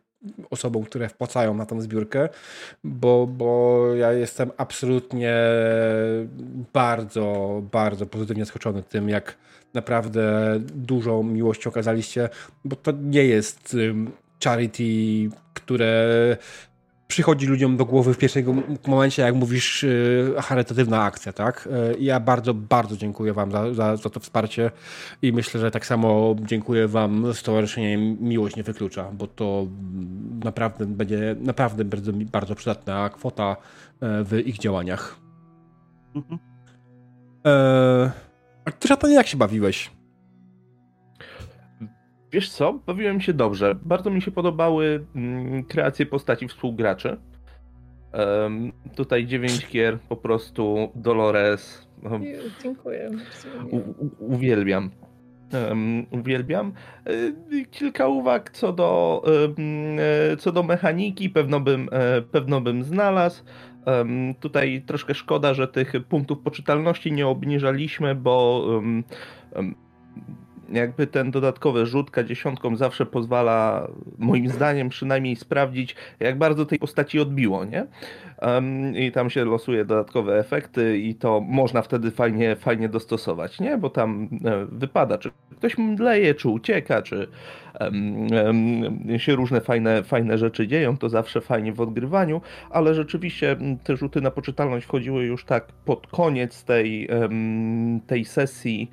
osobom, 0.50 0.84
które 0.84 1.10
wpłacają 1.10 1.54
na 1.54 1.66
tą 1.66 1.82
zbiórkę, 1.82 2.30
bo, 2.84 3.28
bo 3.28 3.86
ja 3.96 4.14
jestem 4.14 4.52
absolutnie 4.58 5.36
bardzo, 6.74 7.62
bardzo 7.72 8.06
pozytywnie 8.06 8.46
zaskoczony 8.46 8.84
tym, 8.84 9.10
jak 9.10 9.38
naprawdę 9.74 10.54
dużą 10.60 11.24
miłość 11.24 11.68
okazaliście, 11.68 12.30
bo 12.66 12.76
to 12.76 12.92
nie 12.92 13.26
jest 13.26 13.76
charity, 14.44 15.30
które 15.54 16.38
przychodzi 17.10 17.48
ludziom 17.48 17.78
do 17.78 17.86
głowy 17.86 18.14
w 18.14 18.18
pierwszym 18.18 18.64
momencie, 18.88 19.22
jak 19.22 19.36
mówisz, 19.36 19.84
yy, 19.84 20.36
charytatywna 20.42 21.04
akcja, 21.04 21.34
tak? 21.34 21.70
Yy, 21.92 21.98
ja 22.00 22.20
bardzo, 22.20 22.54
bardzo 22.54 22.98
dziękuję 22.98 23.34
Wam 23.34 23.52
za, 23.52 23.74
za, 23.74 23.96
za, 23.96 24.10
to 24.10 24.20
wsparcie 24.20 24.72
i 25.22 25.34
myślę, 25.34 25.60
że 25.60 25.72
tak 25.72 25.86
samo 25.86 26.36
dziękuję 26.42 26.88
Wam 26.88 27.34
Stowarzyszenie 27.34 27.98
Miłość 27.98 28.56
Nie 28.56 28.64
Wyklucza, 28.64 29.12
bo 29.14 29.28
to 29.28 29.68
naprawdę 30.44 30.86
będzie 30.86 31.36
naprawdę 31.40 31.86
bardzo, 31.86 32.12
bardzo 32.14 32.56
przydatna 32.56 33.10
kwota 33.10 33.56
yy, 34.02 34.24
w 34.24 34.48
ich 34.48 34.58
działaniach. 34.58 35.20
Mhm. 36.16 36.40
E, 37.46 38.12
a 38.66 38.72
ty, 38.72 38.88
Szatanie, 38.88 39.14
jak 39.14 39.28
się 39.28 39.38
bawiłeś? 39.38 39.99
Wiesz 42.32 42.50
co, 42.50 42.74
bawiłem 42.74 43.22
się 43.22 43.34
dobrze. 43.34 43.76
Bardzo 43.82 44.10
mi 44.10 44.22
się 44.22 44.32
podobały 44.32 45.06
mm, 45.16 45.64
kreacje 45.64 46.06
postaci 46.06 46.48
współgraczy. 46.48 47.18
Um, 48.14 48.72
tutaj 48.96 49.26
dziewięć 49.26 49.68
kier, 49.68 50.00
po 50.00 50.16
prostu 50.16 50.90
Dolores. 50.96 51.88
Um, 52.04 52.24
Dziękuję. 52.64 53.10
U, 53.72 53.78
u, 53.78 54.10
uwielbiam. 54.20 54.92
Um, 55.70 56.06
uwielbiam. 56.12 56.74
E, 57.06 57.12
kilka 57.72 58.08
uwag 58.08 58.52
co 58.52 58.74
do, 58.74 59.24
e, 60.32 60.38
co 60.38 60.52
do 60.52 60.64
mechaniki, 60.64 61.30
pewno 61.30 61.60
bym, 61.60 61.90
e, 61.92 62.22
pewno 62.22 62.62
bym 62.62 62.84
znalazł. 62.84 63.44
Tutaj 64.40 64.84
troszkę 64.86 65.14
szkoda, 65.14 65.54
że 65.54 65.68
tych 65.68 65.94
punktów 66.10 66.40
poczytalności 66.40 67.12
nie 67.12 67.28
obniżaliśmy, 67.28 68.16
bo 68.16 68.68
jakby 70.72 71.08
ten 71.08 71.32
dodatkowy 71.32 71.86
rzut 71.86 72.12
dziesiątką 72.26 72.76
zawsze 72.76 73.06
pozwala, 73.06 73.88
moim 74.18 74.50
zdaniem 74.50 74.90
przynajmniej, 74.90 75.36
sprawdzić, 75.36 75.96
jak 76.20 76.38
bardzo 76.38 76.66
tej 76.66 76.80
postaci 76.80 77.20
odbiło, 77.20 77.66
nie? 77.66 77.86
I 78.96 79.12
tam 79.12 79.30
się 79.30 79.46
losuje 79.46 79.86
dodatkowe 79.86 80.40
efekty 80.40 81.00
i 81.00 81.16
to 81.16 81.42
można 81.42 81.82
wtedy 81.82 82.12
fajnie, 82.12 82.56
fajnie 82.56 82.90
dostosować, 82.90 83.60
nie? 83.60 83.78
Bo 83.78 83.90
tam 83.90 84.30
e, 84.46 84.66
wypada, 84.72 85.18
czy 85.18 85.32
ktoś 85.58 85.78
mdleje, 85.78 86.36
czy 86.36 86.50
ucieka, 86.50 87.02
czy 87.02 87.28
się 89.18 89.36
różne 89.36 89.62
fajne, 89.62 90.04
fajne 90.04 90.38
rzeczy 90.38 90.68
dzieją, 90.68 90.98
to 90.98 91.10
zawsze 91.10 91.42
fajnie 91.42 91.74
w 91.74 91.82
odgrywaniu, 91.82 92.42
ale 92.70 92.94
rzeczywiście 92.94 93.56
te 93.84 93.98
rzuty 93.98 94.22
na 94.22 94.32
poczytalność 94.32 94.86
wchodziły 94.86 95.24
już 95.24 95.46
tak 95.46 95.68
pod 95.86 96.08
koniec 96.08 96.64
tej, 96.64 97.10
tej 98.08 98.26
sesji, 98.26 98.90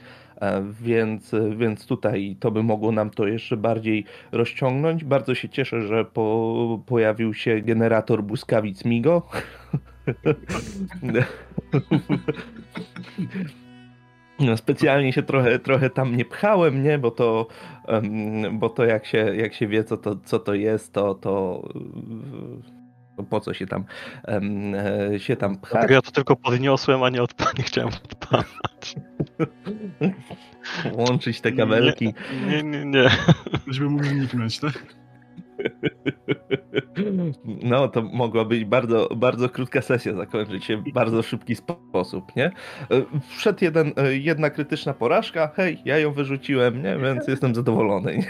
więc, 0.82 1.34
więc 1.56 1.86
tutaj 1.86 2.36
to 2.40 2.50
by 2.50 2.62
mogło 2.62 2.92
nam 2.92 3.10
to 3.10 3.26
jeszcze 3.26 3.56
bardziej 3.56 4.04
rozciągnąć. 4.32 5.04
Bardzo 5.04 5.34
się 5.34 5.48
cieszę, 5.48 5.82
że 5.82 6.04
po, 6.04 6.80
pojawił 6.86 7.34
się 7.34 7.60
generator 7.60 8.22
błyskawic 8.22 8.84
Migo. 8.84 9.22
No, 14.38 14.56
specjalnie 14.56 15.12
się 15.12 15.22
trochę, 15.22 15.58
trochę 15.58 15.90
tam 15.90 16.16
nie 16.16 16.24
pchałem, 16.24 16.82
nie? 16.82 16.98
Bo 16.98 17.10
to, 17.10 17.46
bo 18.52 18.68
to 18.68 18.84
jak, 18.84 19.06
się, 19.06 19.18
jak 19.36 19.54
się 19.54 19.66
wie, 19.66 19.84
co 19.84 19.96
to, 19.96 20.16
co 20.24 20.38
to 20.38 20.54
jest, 20.54 20.92
to, 20.92 21.14
to 21.14 21.62
po 23.24 23.40
co 23.40 23.54
się 23.54 23.66
tam, 23.66 23.84
e, 25.14 25.20
się 25.20 25.36
tam 25.36 25.56
pchać. 25.58 25.90
Ja 25.90 26.02
to 26.02 26.10
tylko 26.10 26.36
podniosłem, 26.36 27.02
a 27.02 27.08
nie, 27.10 27.22
odpa- 27.22 27.54
nie 27.58 27.64
chciałem 27.64 27.90
odpalać. 28.04 28.96
Łączyć 30.92 31.40
te 31.40 31.52
kabelki. 31.52 32.14
Nie, 32.46 32.62
nie, 32.62 32.84
nie. 32.84 32.84
nie. 32.84 33.10
Żeby 33.66 33.90
mógł 33.90 34.04
zniknąć, 34.04 34.58
tak? 34.58 34.96
No, 37.62 37.88
to 37.88 38.02
mogła 38.02 38.44
być 38.44 38.64
bardzo, 38.64 39.08
bardzo 39.16 39.48
krótka 39.48 39.82
sesja, 39.82 40.14
zakończyć 40.14 40.64
się 40.64 40.76
w 40.76 40.92
bardzo 40.92 41.22
szybki 41.22 41.54
sposób, 41.54 42.36
nie? 42.36 42.50
Wszedł 43.36 43.58
jeden, 43.64 43.92
jedna 44.10 44.50
krytyczna 44.50 44.94
porażka, 44.94 45.50
hej, 45.56 45.78
ja 45.84 45.98
ją 45.98 46.12
wyrzuciłem, 46.12 46.82
nie? 46.82 46.98
Więc 46.98 47.28
jestem 47.28 47.54
zadowolony. 47.54 48.16
Nie? 48.16 48.24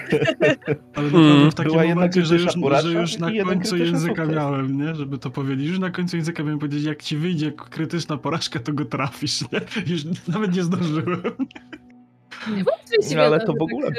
Ale 0.95 1.07
naprawdę 1.07 1.51
w 1.51 1.55
takim 1.55 1.73
Była 1.73 1.85
momencie, 1.85 2.25
że 2.25 2.35
już, 2.35 2.55
że 2.83 2.93
już 2.93 3.19
na 3.19 3.31
końcu 3.45 3.77
języka 3.77 4.23
sukces. 4.23 4.37
miałem, 4.37 4.81
nie? 4.83 4.95
Żeby 4.95 5.19
to 5.19 5.31
powiedzieć. 5.31 5.69
Już 5.69 5.79
na 5.79 5.91
końcu 5.91 6.17
języka 6.17 6.43
miałem 6.43 6.59
powiedzieć, 6.59 6.85
jak 6.85 7.03
ci 7.03 7.17
wyjdzie 7.17 7.53
krytyczna 7.53 8.17
porażka, 8.17 8.61
to 8.61 8.73
go 8.73 8.85
trafisz, 8.85 9.41
nie? 9.53 9.61
Już 9.87 10.05
nawet 10.29 10.57
nie 10.57 10.63
zdążyłem. 10.63 11.23
Nie 13.11 13.17
no, 13.17 13.23
ale 13.23 13.41
to 13.41 13.53
w 13.53 13.63
ogóle. 13.63 13.87
Tak, 13.87 13.97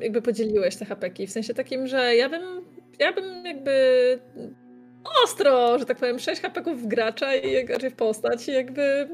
jakby 0.00 0.22
podzieliłeś 0.22 0.76
te 0.76 0.84
hapeki, 0.84 1.26
w 1.26 1.30
sensie 1.30 1.54
takim, 1.54 1.86
że 1.86 2.16
ja 2.16 2.28
bym, 2.28 2.42
ja 2.98 3.12
bym 3.12 3.44
jakby 3.44 3.72
ostro, 5.24 5.78
że 5.78 5.84
tak 5.84 5.96
powiem, 5.96 6.18
6 6.18 6.42
hapeków 6.42 6.82
w 6.82 6.86
gracza 6.86 7.34
i 7.34 7.66
raczej 7.66 7.90
w 7.90 7.94
postać 7.94 8.48
i 8.48 8.52
jakby... 8.52 9.08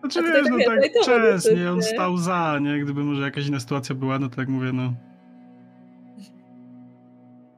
Znaczy 0.00 0.22
wiesz, 0.22 0.46
no 0.50 0.56
tak 0.66 0.80
wcześnie, 1.02 1.70
on 1.70 1.82
stał 1.82 2.16
za, 2.16 2.58
nie? 2.60 2.78
Gdyby 2.78 3.04
może 3.04 3.22
jakaś 3.22 3.46
inna 3.46 3.60
sytuacja 3.60 3.94
była, 3.94 4.18
no 4.18 4.28
to 4.28 4.36
tak 4.36 4.48
mówię, 4.48 4.72
no... 4.72 4.92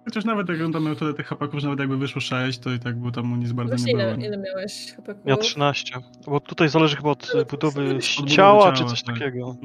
Chociaż 0.05 0.25
nawet 0.25 0.49
jak 0.49 0.61
on 0.61 0.73
tam 0.73 0.85
miał 0.85 0.95
tyle 0.95 1.15
tych 1.15 1.27
hapaków, 1.27 1.63
nawet 1.63 1.79
jakby 1.79 1.97
wyszło 1.97 2.21
6, 2.21 2.59
to 2.59 2.71
i 2.73 2.79
tak 2.79 2.97
było 2.97 3.11
tam 3.11 3.27
mu 3.27 3.37
nic 3.37 3.53
bardzo 3.53 3.71
Właśnie 3.77 3.95
nie 3.95 4.03
ile, 4.03 4.15
było. 4.15 4.27
ile 4.27 4.39
miałeś 4.39 4.97
Ja 5.25 5.37
13. 5.37 5.95
Bo 6.27 6.41
tutaj 6.41 6.69
zależy 6.69 6.97
chyba 6.97 7.11
od 7.11 7.33
e, 7.35 7.45
budowy 7.45 7.99
ciała, 8.27 8.73
czy 8.73 8.85
coś 8.85 9.03
tak. 9.03 9.19
takiego. 9.19 9.57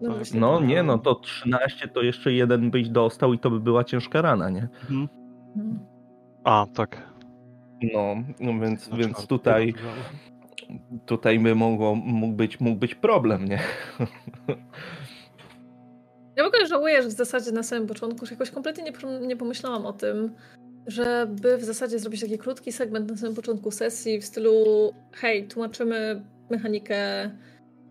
No, 0.00 0.14
tak. 0.14 0.34
No 0.34 0.60
nie, 0.60 0.82
no 0.82 0.98
to 0.98 1.14
13 1.14 1.88
to 1.88 2.02
jeszcze 2.02 2.32
jeden 2.32 2.70
byś 2.70 2.88
dostał 2.88 3.34
i 3.34 3.38
to 3.38 3.50
by 3.50 3.60
była 3.60 3.84
ciężka 3.84 4.22
rana, 4.22 4.50
nie? 4.50 4.68
Mhm. 4.82 5.08
Mhm. 5.56 5.78
A, 6.44 6.66
tak. 6.74 7.08
No, 7.94 8.16
no 8.40 8.60
więc, 8.60 8.90
Na 8.90 8.96
więc 8.96 9.26
tutaj, 9.26 9.74
tutaj 11.06 11.38
by 11.38 11.54
mogło, 11.54 11.94
mógł, 11.94 12.36
być, 12.36 12.60
mógł 12.60 12.78
być 12.78 12.94
problem, 12.94 13.44
nie? 13.44 13.58
Ja 16.38 16.44
w 16.44 16.46
ogóle 16.46 16.66
żałuję, 16.66 17.02
że 17.02 17.08
w 17.08 17.12
zasadzie 17.12 17.52
na 17.52 17.62
samym 17.62 17.86
początku 17.86 18.26
że 18.26 18.32
jakoś 18.32 18.50
kompletnie 18.50 18.84
nie, 18.84 19.26
nie 19.26 19.36
pomyślałam 19.36 19.86
o 19.86 19.92
tym, 19.92 20.34
żeby 20.86 21.56
w 21.56 21.64
zasadzie 21.64 21.98
zrobić 21.98 22.20
taki 22.20 22.38
krótki 22.38 22.72
segment 22.72 23.10
na 23.10 23.16
samym 23.16 23.34
początku 23.34 23.70
sesji 23.70 24.20
w 24.20 24.24
stylu 24.24 24.54
hej, 25.12 25.48
tłumaczymy 25.48 26.22
mechanikę, 26.50 27.30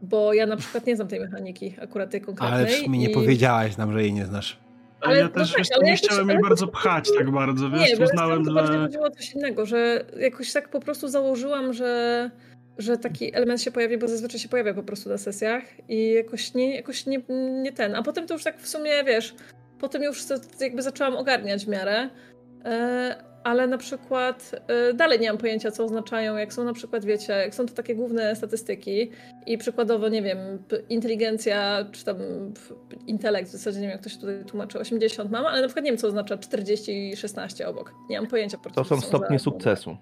bo 0.01 0.33
ja 0.33 0.45
na 0.45 0.57
przykład 0.57 0.85
nie 0.85 0.95
znam 0.95 1.07
tej 1.07 1.19
mechaniki, 1.19 1.75
akurat 1.81 2.09
tej 2.09 2.21
konkretnej. 2.21 2.59
Ale 2.59 2.67
w 2.67 2.71
sumie 2.71 2.99
nie 2.99 3.09
i- 3.09 3.13
powiedziałaś 3.13 3.77
nam, 3.77 3.93
że 3.93 4.01
jej 4.01 4.13
nie 4.13 4.25
znasz. 4.25 4.59
Ale, 5.01 5.09
Ale 5.09 5.17
ja 5.19 5.23
no 5.27 5.29
też 5.33 5.49
tak, 5.51 5.57
wiesz, 5.57 5.67
ale 5.75 5.85
nie 5.85 5.95
chciałem 5.97 6.29
jej 6.29 6.39
bardzo 6.41 6.67
pchać 6.67 7.09
tak 7.17 7.31
bardzo, 7.31 7.69
wiesz, 7.69 7.89
Nie, 7.89 7.97
bo 7.97 8.03
uznałem, 8.03 8.45
że... 8.45 8.77
chodziło 8.77 9.05
o 9.05 9.09
coś 9.11 9.33
innego, 9.33 9.65
że 9.65 10.05
jakoś 10.19 10.53
tak 10.53 10.69
po 10.69 10.79
prostu 10.79 11.07
założyłam, 11.07 11.73
że, 11.73 12.31
że 12.77 12.97
taki 12.97 13.35
element 13.35 13.61
się 13.61 13.71
pojawi, 13.71 13.97
bo 13.97 14.07
zazwyczaj 14.07 14.39
się 14.39 14.49
pojawia 14.49 14.73
po 14.73 14.83
prostu 14.83 15.09
na 15.09 15.17
sesjach 15.17 15.63
i 15.89 16.11
jakoś 16.11 16.53
nie, 16.53 16.75
jakoś 16.75 17.05
nie, 17.05 17.21
nie 17.61 17.71
ten. 17.71 17.95
A 17.95 18.03
potem 18.03 18.27
to 18.27 18.33
już 18.33 18.43
tak 18.43 18.59
w 18.59 18.67
sumie, 18.67 19.03
wiesz, 19.03 19.35
potem 19.79 20.03
już 20.03 20.23
jakby 20.59 20.81
zaczęłam 20.81 21.15
ogarniać 21.15 21.65
w 21.65 21.67
miarę, 21.67 22.09
e, 22.65 23.27
ale 23.43 23.67
na 23.67 23.77
przykład 23.77 24.51
e, 24.67 24.93
dalej 24.93 25.19
nie 25.19 25.27
mam 25.27 25.37
pojęcia, 25.37 25.71
co 25.71 25.83
oznaczają, 25.83 26.37
jak 26.37 26.53
są 26.53 26.63
na 26.63 26.73
przykład, 26.73 27.05
wiecie, 27.05 27.33
jak 27.33 27.55
są 27.55 27.65
to 27.65 27.73
takie 27.73 27.95
główne 27.95 28.35
statystyki 28.35 29.11
i 29.45 29.57
przykładowo, 29.57 30.09
nie 30.09 30.21
wiem, 30.21 30.37
inteligencja, 30.89 31.85
czy 31.91 32.05
tam 32.05 32.17
intelekt, 33.07 33.49
w 33.49 33.51
zasadzie 33.51 33.79
nie 33.79 33.87
wiem, 33.87 33.91
jak 33.91 34.03
to 34.03 34.09
się 34.09 34.17
tutaj 34.17 34.45
tłumaczy, 34.45 34.79
80 34.79 35.31
mam, 35.31 35.45
ale 35.45 35.61
na 35.61 35.67
przykład 35.67 35.85
nie 35.85 35.91
wiem, 35.91 35.97
co 35.97 36.07
oznacza 36.07 36.37
40 36.37 37.09
i 37.09 37.17
16 37.17 37.67
obok. 37.67 37.93
Nie 38.09 38.21
mam 38.21 38.29
pojęcia 38.29 38.57
po 38.57 38.63
prostu. 38.63 38.83
To 38.83 38.95
są 38.95 39.01
co 39.01 39.07
stopnie 39.07 39.39
sukcesu. 39.39 39.97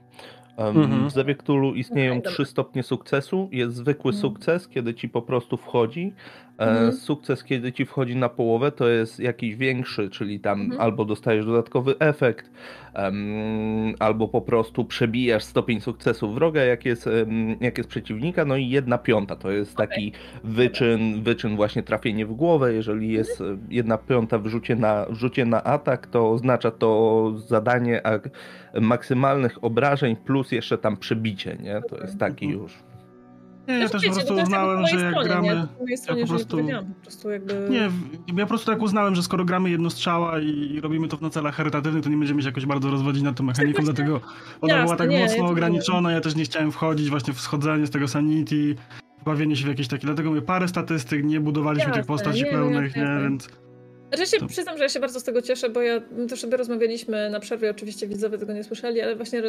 Um, 0.57 0.77
Mhm. 0.77 1.07
W 1.09 1.11
Zewie 1.11 1.35
Cthulhu 1.35 1.73
istnieją 1.73 2.21
trzy 2.21 2.45
stopnie 2.45 2.83
sukcesu. 2.83 3.49
Jest 3.51 3.75
zwykły 3.75 4.09
Mhm. 4.09 4.21
sukces, 4.21 4.67
kiedy 4.67 4.93
ci 4.93 5.09
po 5.09 5.21
prostu 5.21 5.57
wchodzi. 5.57 6.13
E, 6.59 6.63
Mhm. 6.69 6.91
Sukces, 6.93 7.43
kiedy 7.43 7.71
ci 7.73 7.85
wchodzi 7.85 8.15
na 8.15 8.29
połowę, 8.29 8.71
to 8.71 8.87
jest 8.87 9.19
jakiś 9.19 9.55
większy, 9.55 10.09
czyli 10.09 10.39
tam 10.39 10.61
Mhm. 10.61 10.81
albo 10.81 11.05
dostajesz 11.05 11.45
dodatkowy 11.45 11.95
efekt, 11.99 12.51
em, 12.93 13.15
albo 13.99 14.27
po 14.27 14.41
prostu 14.41 14.85
przebijasz 14.85 15.43
stopień 15.43 15.81
sukcesu 15.81 16.33
wroga, 16.33 16.61
jak 16.63 16.85
jest, 16.85 17.07
em, 17.07 17.55
jak 17.61 17.77
jest 17.77 17.89
przeciwnika. 17.89 18.45
No 18.45 18.55
i 18.57 18.69
jedna 18.69 18.97
piąta 18.97 19.35
to 19.35 19.51
jest 19.51 19.75
taki 19.75 20.11
wyczyn, 20.43 21.23
wyczyn 21.23 21.55
właśnie 21.55 21.83
trafienie 21.83 22.25
w 22.25 22.33
głowę. 22.33 22.73
Jeżeli 22.73 23.11
jest 23.11 23.41
e, 23.41 23.43
jedna 23.69 23.97
piąta 23.97 24.37
w 24.39 24.47
rzucie 24.47 24.75
na, 24.75 25.05
w 25.09 25.15
rzucie 25.15 25.45
na 25.45 25.63
atak, 25.63 26.07
to 26.07 26.31
oznacza 26.31 26.71
to 26.71 27.31
zadanie 27.47 28.07
ak- 28.07 28.29
maksymalnych 28.81 29.63
obrażeń 29.63 30.15
plus 30.15 30.51
jeszcze 30.51 30.77
tam 30.77 30.97
przebicie, 30.97 31.57
nie? 31.63 31.81
To 31.89 31.97
jest 31.97 32.17
taki 32.19 32.45
Mhm. 32.45 32.63
już. 32.63 32.73
Nie, 33.67 33.73
ja 33.73 33.87
Znaczy, 33.87 34.07
też 34.07 34.09
po 34.09 34.25
prostu 34.25 34.43
uznałem, 34.43 34.87
że 34.87 34.95
jak 34.99 35.09
stronie, 35.09 35.29
gramy... 35.29 35.67
Nie? 35.87 35.97
Stronie, 35.97 36.21
po 36.21 36.27
nie 36.27 36.37
prostu- 36.37 36.57
powiedziałam 36.57 36.85
po 36.85 37.01
prostu 37.01 37.29
jakby... 37.29 37.67
Nie, 37.69 37.89
ja 38.37 38.45
po 38.45 38.47
prostu 38.47 38.71
tak 38.71 38.81
uznałem, 38.81 39.15
że 39.15 39.23
skoro 39.23 39.45
gramy 39.45 39.69
jednostrzała 39.69 40.39
i 40.39 40.79
robimy 40.81 41.07
to 41.07 41.17
na 41.21 41.29
celach 41.29 41.55
charytatywnych, 41.55 42.03
to 42.03 42.09
nie 42.09 42.17
będziemy 42.17 42.41
się 42.41 42.47
jakoś 42.47 42.65
bardzo 42.65 42.91
rozwodzić 42.91 43.23
nad 43.23 43.35
tą 43.35 43.43
mechaniką, 43.43 43.83
dlatego 43.83 44.21
ona 44.61 44.73
Jasne, 44.73 44.85
była 44.85 44.95
tak 44.95 45.09
nie, 45.09 45.19
ja 45.19 45.25
mocno 45.25 45.43
to 45.43 45.51
ograniczona, 45.51 46.11
ja 46.11 46.21
też 46.21 46.35
nie 46.35 46.43
chciałem 46.43 46.71
wchodzić 46.71 47.09
właśnie 47.09 47.33
w 47.33 47.41
schodzenie 47.41 47.87
z 47.87 47.89
tego 47.89 48.07
sanity, 48.07 48.75
bawienie 49.25 49.55
się 49.55 49.65
w 49.65 49.67
jakieś 49.67 49.87
takie, 49.87 50.05
dlatego 50.05 50.29
mówię, 50.29 50.41
parę 50.41 50.67
statystyk, 50.67 51.23
nie 51.23 51.39
budowaliśmy 51.39 51.85
tych 51.85 51.97
Jasne, 51.97 52.07
postaci 52.07 52.43
nie, 52.43 52.51
no, 52.51 52.57
pełnych, 52.57 52.95
nie, 52.95 53.19
więc... 53.23 53.49
Znaczy 54.09 54.21
ja 54.21 54.25
się 54.25 54.37
To- 54.39 54.47
przyznam, 54.47 54.77
że 54.77 54.83
ja 54.83 54.89
się 54.89 54.99
bardzo 54.99 55.19
z 55.19 55.23
tego 55.23 55.41
cieszę, 55.41 55.69
bo 55.69 55.81
ja 55.81 56.01
my 56.11 56.27
też 56.27 56.39
sobie 56.41 56.57
rozmawialiśmy 56.57 57.29
na 57.29 57.39
przerwie, 57.39 57.71
oczywiście 57.71 58.07
widzowie 58.07 58.37
tego 58.37 58.53
nie 58.53 58.63
słyszeli, 58.63 59.01
ale 59.01 59.15
właśnie, 59.15 59.41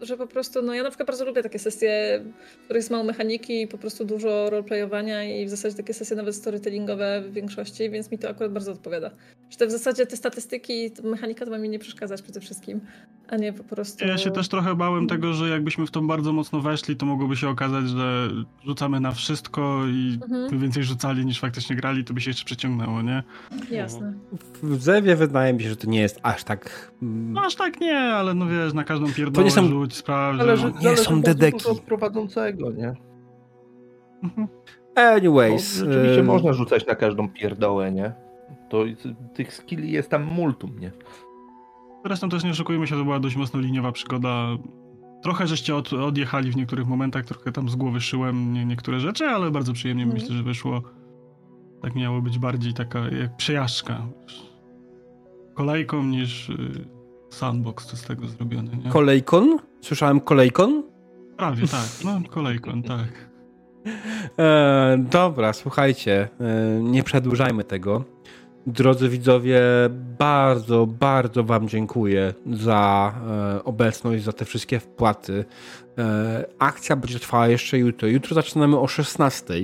że 0.00 0.16
po 0.16 0.26
prostu, 0.26 0.62
no 0.62 0.74
ja 0.74 0.82
na 0.82 0.88
przykład 0.90 1.06
bardzo 1.06 1.24
lubię 1.24 1.42
takie 1.42 1.58
sesje, 1.58 2.22
w 2.60 2.64
których 2.64 2.80
jest 2.80 2.90
mało 2.90 3.04
mechaniki 3.04 3.62
i 3.62 3.66
po 3.68 3.78
prostu 3.78 4.04
dużo 4.04 4.50
roleplayowania 4.50 5.24
i 5.40 5.46
w 5.46 5.48
zasadzie 5.50 5.76
takie 5.76 5.94
sesje 5.94 6.16
nawet 6.16 6.34
storytellingowe 6.36 7.22
w 7.28 7.32
większości, 7.32 7.90
więc 7.90 8.10
mi 8.10 8.18
to 8.18 8.28
akurat 8.28 8.52
bardzo 8.52 8.72
odpowiada. 8.72 9.10
Że 9.50 9.56
to 9.58 9.66
w 9.66 9.70
zasadzie 9.70 10.06
te 10.06 10.16
statystyki, 10.16 10.90
ta 10.90 11.02
mechanika 11.02 11.44
to 11.44 11.50
ma 11.50 11.58
mi 11.58 11.68
nie 11.68 11.78
przeszkadzać 11.78 12.22
przede 12.22 12.40
wszystkim, 12.40 12.80
a 13.28 13.36
nie 13.36 13.52
po 13.52 13.64
prostu... 13.64 14.06
Ja 14.06 14.18
się 14.18 14.30
też 14.30 14.48
trochę 14.48 14.74
bałem 14.74 15.06
tego, 15.06 15.32
że 15.32 15.48
jakbyśmy 15.48 15.86
w 15.86 15.90
to 15.90 16.00
bardzo 16.00 16.32
mocno 16.32 16.60
weszli, 16.60 16.96
to 16.96 17.06
mogłoby 17.06 17.36
się 17.36 17.48
okazać, 17.48 17.88
że 17.88 18.28
rzucamy 18.64 19.00
na 19.00 19.12
wszystko 19.12 19.82
i 19.86 20.18
Mhm. 20.22 20.58
więcej 20.60 20.84
rzucali 20.84 21.26
niż 21.26 21.40
faktycznie 21.40 21.76
grali, 21.76 22.04
to 22.04 22.14
by 22.14 22.20
się 22.20 22.30
jeszcze 22.30 22.44
przeciągnęło, 22.44 23.02
nie? 23.02 23.22
Jasne. 23.70 23.91
W 24.62 24.82
Zewie 24.82 25.16
wydaje 25.16 25.52
mi 25.52 25.62
się, 25.62 25.68
że 25.68 25.76
to 25.76 25.86
nie 25.90 26.00
jest 26.00 26.20
aż 26.22 26.44
tak... 26.44 26.92
mm, 27.02 27.32
No 27.32 27.40
aż 27.40 27.54
tak 27.54 27.80
nie, 27.80 27.98
ale 27.98 28.34
no 28.34 28.46
wiesz, 28.46 28.74
na 28.74 28.84
każdą 28.84 29.12
pierdolę 29.12 29.44
nie 29.44 29.50
są- 29.50 29.68
rzuć, 29.68 29.96
sprawdź. 29.96 30.38
Zależy, 30.38 30.66
nie 30.72 30.80
zależy 30.82 31.02
są 31.04 31.20
dedeki. 31.20 31.68
od 31.68 31.80
prowadzącego, 31.80 32.70
nie? 32.70 32.94
Mhm. 34.22 34.48
Anyways. 34.94 35.76
rzeczywiście 35.78 36.20
em, 36.20 36.26
można 36.26 36.52
rzucać 36.52 36.86
na 36.86 36.94
każdą 36.94 37.28
pierdołę, 37.28 37.92
nie? 37.92 38.12
To 38.68 38.84
tych 39.34 39.54
skilli 39.54 39.92
jest 39.92 40.10
tam 40.10 40.24
multum, 40.24 40.78
nie? 40.78 40.92
Zresztą 42.06 42.28
też 42.28 42.44
nie 42.44 42.50
oszukujmy 42.50 42.86
się, 42.86 42.96
to 42.96 43.04
była 43.04 43.20
dość 43.20 43.36
mocno 43.36 43.60
liniowa 43.60 43.92
przygoda. 43.92 44.46
Trochę 45.22 45.46
żeście 45.46 45.76
od, 45.76 45.92
odjechali 45.92 46.52
w 46.52 46.56
niektórych 46.56 46.86
momentach, 46.86 47.24
trochę 47.24 47.52
tam 47.52 47.68
z 47.68 47.76
głowy 47.76 48.00
szyłem 48.00 48.52
nie, 48.52 48.64
niektóre 48.64 49.00
rzeczy, 49.00 49.24
ale 49.24 49.50
bardzo 49.50 49.72
przyjemnie 49.72 50.02
Mhm. 50.04 50.22
myślę, 50.22 50.36
że 50.36 50.42
wyszło. 50.42 50.82
Tak 51.82 51.94
miało 51.94 52.22
być 52.22 52.38
bardziej 52.38 52.74
taka 52.74 52.98
jak 52.98 53.36
przejażdżka. 53.36 54.06
Kolejką 55.54 56.04
niż 56.04 56.48
y, 56.48 56.84
sandbox 57.30 57.86
to 57.86 57.96
z 57.96 58.02
tego 58.02 58.26
zrobiony, 58.26 58.76
nie? 58.84 58.90
Kolejkon? 58.90 59.58
Słyszałem 59.80 60.20
kolejkon? 60.20 60.82
Prawie 61.36 61.68
tak, 61.68 61.88
no 62.04 62.20
kolejką, 62.30 62.82
tak. 62.94 63.32
E, 64.38 65.04
dobra, 65.10 65.52
słuchajcie, 65.52 66.28
e, 66.40 66.82
nie 66.82 67.02
przedłużajmy 67.02 67.64
tego. 67.64 68.04
Drodzy 68.66 69.08
widzowie, 69.08 69.60
bardzo, 70.18 70.86
bardzo 70.86 71.44
Wam 71.44 71.68
dziękuję 71.68 72.34
za 72.52 73.14
e, 73.56 73.64
obecność, 73.64 74.24
za 74.24 74.32
te 74.32 74.44
wszystkie 74.44 74.80
wpłaty. 74.80 75.44
E, 75.98 76.44
akcja 76.58 76.96
będzie 76.96 77.18
trwała 77.18 77.48
jeszcze 77.48 77.78
jutro. 77.78 78.08
Jutro 78.08 78.34
zaczynamy 78.34 78.78
o 78.78 78.86
16. 78.86 79.54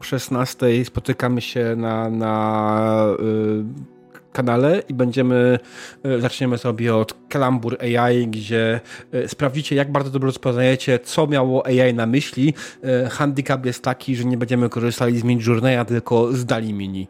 O 0.00 0.04
16 0.04 0.84
spotykamy 0.84 1.40
się 1.40 1.76
na, 1.76 2.10
na 2.10 3.16
e, 3.18 3.98
kanale 4.32 4.82
i 4.88 4.94
będziemy, 4.94 5.58
e, 6.02 6.20
zaczniemy 6.20 6.58
sobie 6.58 6.96
od 6.96 7.14
Kalambur 7.28 7.76
AI, 7.80 8.28
gdzie 8.28 8.80
e, 9.12 9.28
sprawdzicie, 9.28 9.76
jak 9.76 9.92
bardzo 9.92 10.10
dobrze 10.10 10.26
rozpoznajecie, 10.26 10.98
co 10.98 11.26
miało 11.26 11.66
AI 11.66 11.94
na 11.94 12.06
myśli. 12.06 12.54
E, 12.82 13.08
Handicap 13.08 13.66
jest 13.66 13.82
taki, 13.82 14.16
że 14.16 14.24
nie 14.24 14.36
będziemy 14.36 14.68
korzystali 14.68 15.18
z 15.18 15.24
Midjourneya, 15.24 15.84
tylko 15.86 16.32
z 16.32 16.44
Dali 16.44 16.72
Mini. 16.74 17.08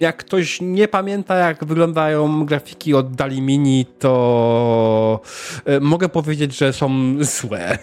Jak 0.00 0.16
ktoś 0.16 0.60
nie 0.60 0.88
pamięta, 0.88 1.36
jak 1.36 1.64
wyglądają 1.64 2.46
grafiki 2.46 2.94
od 2.94 3.14
Dali 3.14 3.42
Mini, 3.42 3.86
to 3.98 5.20
e, 5.64 5.80
mogę 5.80 6.08
powiedzieć, 6.08 6.58
że 6.58 6.72
są 6.72 6.90
złe. 7.20 7.78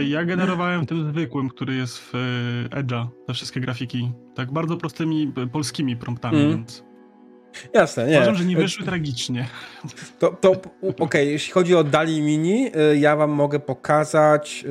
Ja 0.00 0.24
generowałem 0.24 0.86
tym 0.86 1.08
zwykłym, 1.12 1.48
który 1.48 1.74
jest 1.74 1.98
w 1.98 2.14
y, 2.14 2.68
Edge'a, 2.76 3.06
te 3.26 3.34
wszystkie 3.34 3.60
grafiki. 3.60 4.12
Tak 4.34 4.52
bardzo 4.52 4.76
prostymi 4.76 5.32
y, 5.38 5.46
polskimi 5.46 5.96
promptami, 5.96 6.36
Mm. 6.38 6.50
więc 6.50 6.84
Jasne, 7.74 8.06
nie. 8.08 8.16
uważam, 8.16 8.34
że 8.34 8.44
nie 8.44 8.56
wyszły 8.56 8.86
tragicznie. 8.86 9.46
To, 10.18 10.30
to 10.30 10.52
okej, 10.98 11.28
jeśli 11.30 11.52
chodzi 11.52 11.74
o 11.74 11.84
Dali 11.84 12.22
Mini, 12.22 12.70
ja 13.00 13.16
wam 13.16 13.30
mogę 13.30 13.60
pokazać. 13.60 14.62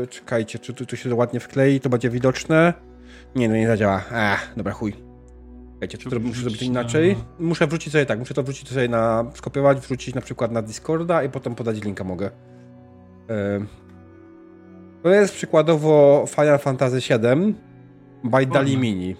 Yy, 0.00 0.06
czekajcie, 0.06 0.58
czy 0.58 0.74
tu, 0.74 0.86
tu 0.86 0.96
się 0.96 1.14
ładnie 1.14 1.40
wklei, 1.40 1.80
to 1.80 1.88
będzie 1.88 2.10
widoczne. 2.10 2.74
Nie, 3.36 3.48
no 3.48 3.54
nie 3.54 3.66
zadziała. 3.66 4.04
Ach, 4.14 4.52
dobra, 4.56 4.72
chuj. 4.72 4.92
Czekajcie, 5.74 5.98
czy 5.98 6.04
to 6.04 6.10
Trzeba 6.10 6.26
muszę 6.26 6.40
zrobić 6.40 6.62
inaczej? 6.62 7.16
na- 7.16 7.46
Muszę 7.46 7.66
wrzucić 7.66 7.92
sobie 7.92 8.06
tak, 8.06 8.18
muszę 8.18 8.34
to 8.34 8.42
wrzucić 8.42 8.68
sobie 8.68 8.88
na. 8.88 9.24
skopiować, 9.34 9.78
wrzucić 9.78 10.14
na 10.14 10.20
przykład 10.20 10.52
na 10.52 10.62
Discorda 10.62 11.22
i 11.22 11.28
potem 11.30 11.54
podać 11.54 11.84
linka 11.84 12.04
mogę. 12.04 12.30
Yy. 13.28 13.66
To 15.02 15.08
jest 15.08 15.34
przykładowo 15.34 16.24
Final 16.28 16.58
Fantasy 16.58 16.98
VII 17.00 17.54
by 18.24 18.46
Dali 18.46 18.76
Mini. 18.76 19.16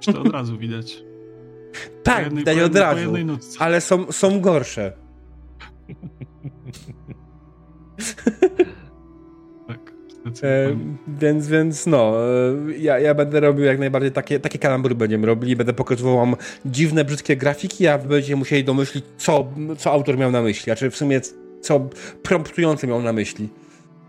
Czy 0.00 0.12
to 0.12 0.20
od 0.20 0.28
razu 0.32 0.58
widać. 0.58 1.02
Tak, 2.02 2.24
jednej- 2.24 2.38
widać 2.40 2.58
od 2.58 2.76
razu, 2.76 3.12
ale 3.58 3.80
są, 3.80 4.12
są 4.12 4.40
gorsze. 4.40 4.92
Tak, 9.68 9.92
E, 10.42 10.76
więc, 11.08 11.48
więc 11.48 11.86
no, 11.86 12.14
e, 12.68 12.78
ja, 12.78 12.98
ja 12.98 13.14
będę 13.14 13.40
robił 13.40 13.64
jak 13.64 13.78
najbardziej 13.78 14.12
takie, 14.12 14.40
takie 14.40 14.58
kalambury 14.58 14.94
będziemy 14.94 15.26
robili, 15.26 15.56
będę 15.56 15.72
pokazywał 15.72 16.16
wam 16.16 16.36
dziwne, 16.66 17.04
brzydkie 17.04 17.36
grafiki, 17.36 17.88
a 17.88 17.98
wy 17.98 18.08
będziecie 18.08 18.36
musieli 18.36 18.64
domyślić, 18.64 19.04
co, 19.18 19.46
co 19.78 19.92
autor 19.92 20.18
miał 20.18 20.30
na 20.30 20.42
myśli, 20.42 20.72
a 20.72 20.76
czy 20.76 20.90
w 20.90 20.96
sumie 20.96 21.20
co 21.60 21.88
promptujący 22.22 22.86
miał 22.86 23.02
na 23.02 23.12
myśli. 23.12 23.48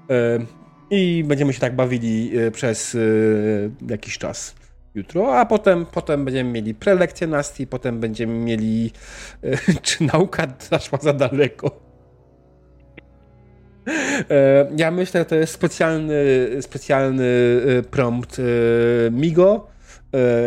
E, 0.09 0.39
I 0.93 1.23
będziemy 1.27 1.53
się 1.53 1.59
tak 1.59 1.75
bawili 1.75 2.37
e, 2.37 2.51
przez 2.51 2.95
e, 2.95 2.99
jakiś 3.89 4.17
czas 4.17 4.55
jutro, 4.95 5.39
a 5.39 5.45
potem, 5.45 5.85
potem 5.85 6.25
będziemy 6.25 6.51
mieli 6.51 6.73
prelekcję 6.73 7.27
Nasti, 7.27 7.67
potem 7.67 7.99
będziemy 7.99 8.33
mieli 8.33 8.91
e, 9.43 9.57
czy 9.81 10.03
nauka 10.03 10.47
zaszła 10.69 10.99
za 11.01 11.13
daleko. 11.13 11.79
E, 14.29 14.71
ja 14.77 14.91
myślę, 14.91 15.21
że 15.21 15.25
to 15.25 15.35
jest 15.35 15.53
specjalny, 15.53 16.15
specjalny 16.61 17.29
prompt 17.91 18.41
Migo, 19.11 19.67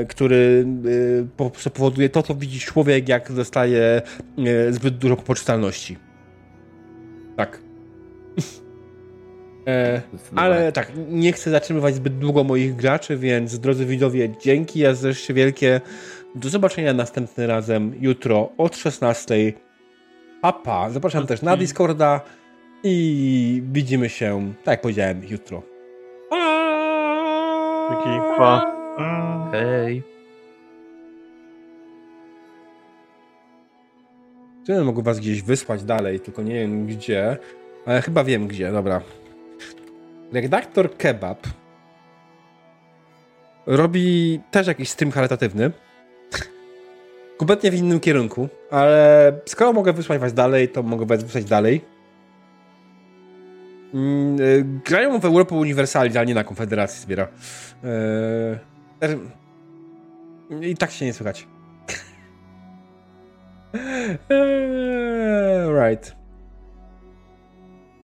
który 0.08 0.66
powoduje 1.74 2.08
to, 2.08 2.23
co 2.23 2.34
widzi 2.34 2.60
człowiek, 2.60 3.08
jak 3.08 3.32
dostaje 3.32 4.02
zbyt 4.70 4.98
dużo 4.98 5.16
poczytalności. 5.16 5.98
Tak. 7.36 7.58
Ale 10.36 10.72
tak, 10.72 10.92
nie 11.08 11.32
chcę 11.32 11.50
zatrzymywać 11.50 11.94
zbyt 11.94 12.18
długo 12.18 12.44
moich 12.44 12.76
graczy, 12.76 13.16
więc 13.16 13.58
drodzy 13.58 13.86
widzowie, 13.86 14.28
dzięki 14.40 14.78
ja 14.78 14.94
jeszcze 15.04 15.34
wielkie. 15.34 15.80
Do 16.34 16.48
zobaczenia 16.48 16.92
następnym 16.92 17.50
razem 17.50 17.94
jutro 18.00 18.50
od 18.58 18.76
16. 18.76 19.52
Papa. 20.40 20.90
Zapraszam 20.90 21.26
też 21.26 21.42
na 21.42 21.56
Discorda. 21.56 22.20
I 22.86 23.62
widzimy 23.72 24.08
się, 24.08 24.52
tak 24.64 24.72
jak 24.72 24.80
powiedziałem, 24.80 25.22
jutro. 25.24 25.62
Dzięki, 27.90 28.20
pa. 28.38 28.74
Hej. 29.52 30.02
Czy 34.66 34.84
mogę 34.84 35.02
was 35.02 35.20
gdzieś 35.20 35.42
wysłać 35.42 35.84
dalej, 35.84 36.20
tylko 36.20 36.42
nie 36.42 36.54
wiem 36.54 36.86
gdzie, 36.86 37.36
ale 37.86 38.02
chyba 38.02 38.24
wiem 38.24 38.46
gdzie, 38.46 38.72
dobra. 38.72 39.00
Redaktor 40.32 40.96
Kebab 40.96 41.46
robi 43.66 44.40
też 44.50 44.66
jakiś 44.66 44.88
stream 44.88 45.12
charytatywny. 45.12 45.70
Kompletnie 47.36 47.70
w 47.70 47.74
innym 47.74 48.00
kierunku, 48.00 48.48
ale 48.70 49.32
skoro 49.46 49.72
mogę 49.72 49.92
wysłać 49.92 50.18
was 50.20 50.34
dalej, 50.34 50.68
to 50.68 50.82
mogę 50.82 51.06
was 51.06 51.24
wysłać 51.24 51.44
dalej. 51.44 51.84
Mm, 53.94 54.40
y, 54.40 54.64
grają 54.84 55.20
w 55.20 55.24
Europę 55.24 55.54
Uniwersalnie, 55.54 56.18
ale 56.18 56.26
nie 56.26 56.34
na 56.34 56.44
Konfederacji 56.44 57.02
zbiera. 57.02 57.28
Eee, 57.84 59.18
I 60.70 60.76
tak 60.76 60.90
się 60.90 61.04
nie 61.04 61.12
słychać. 61.12 61.46
eee, 64.30 65.68
right. 65.88 66.23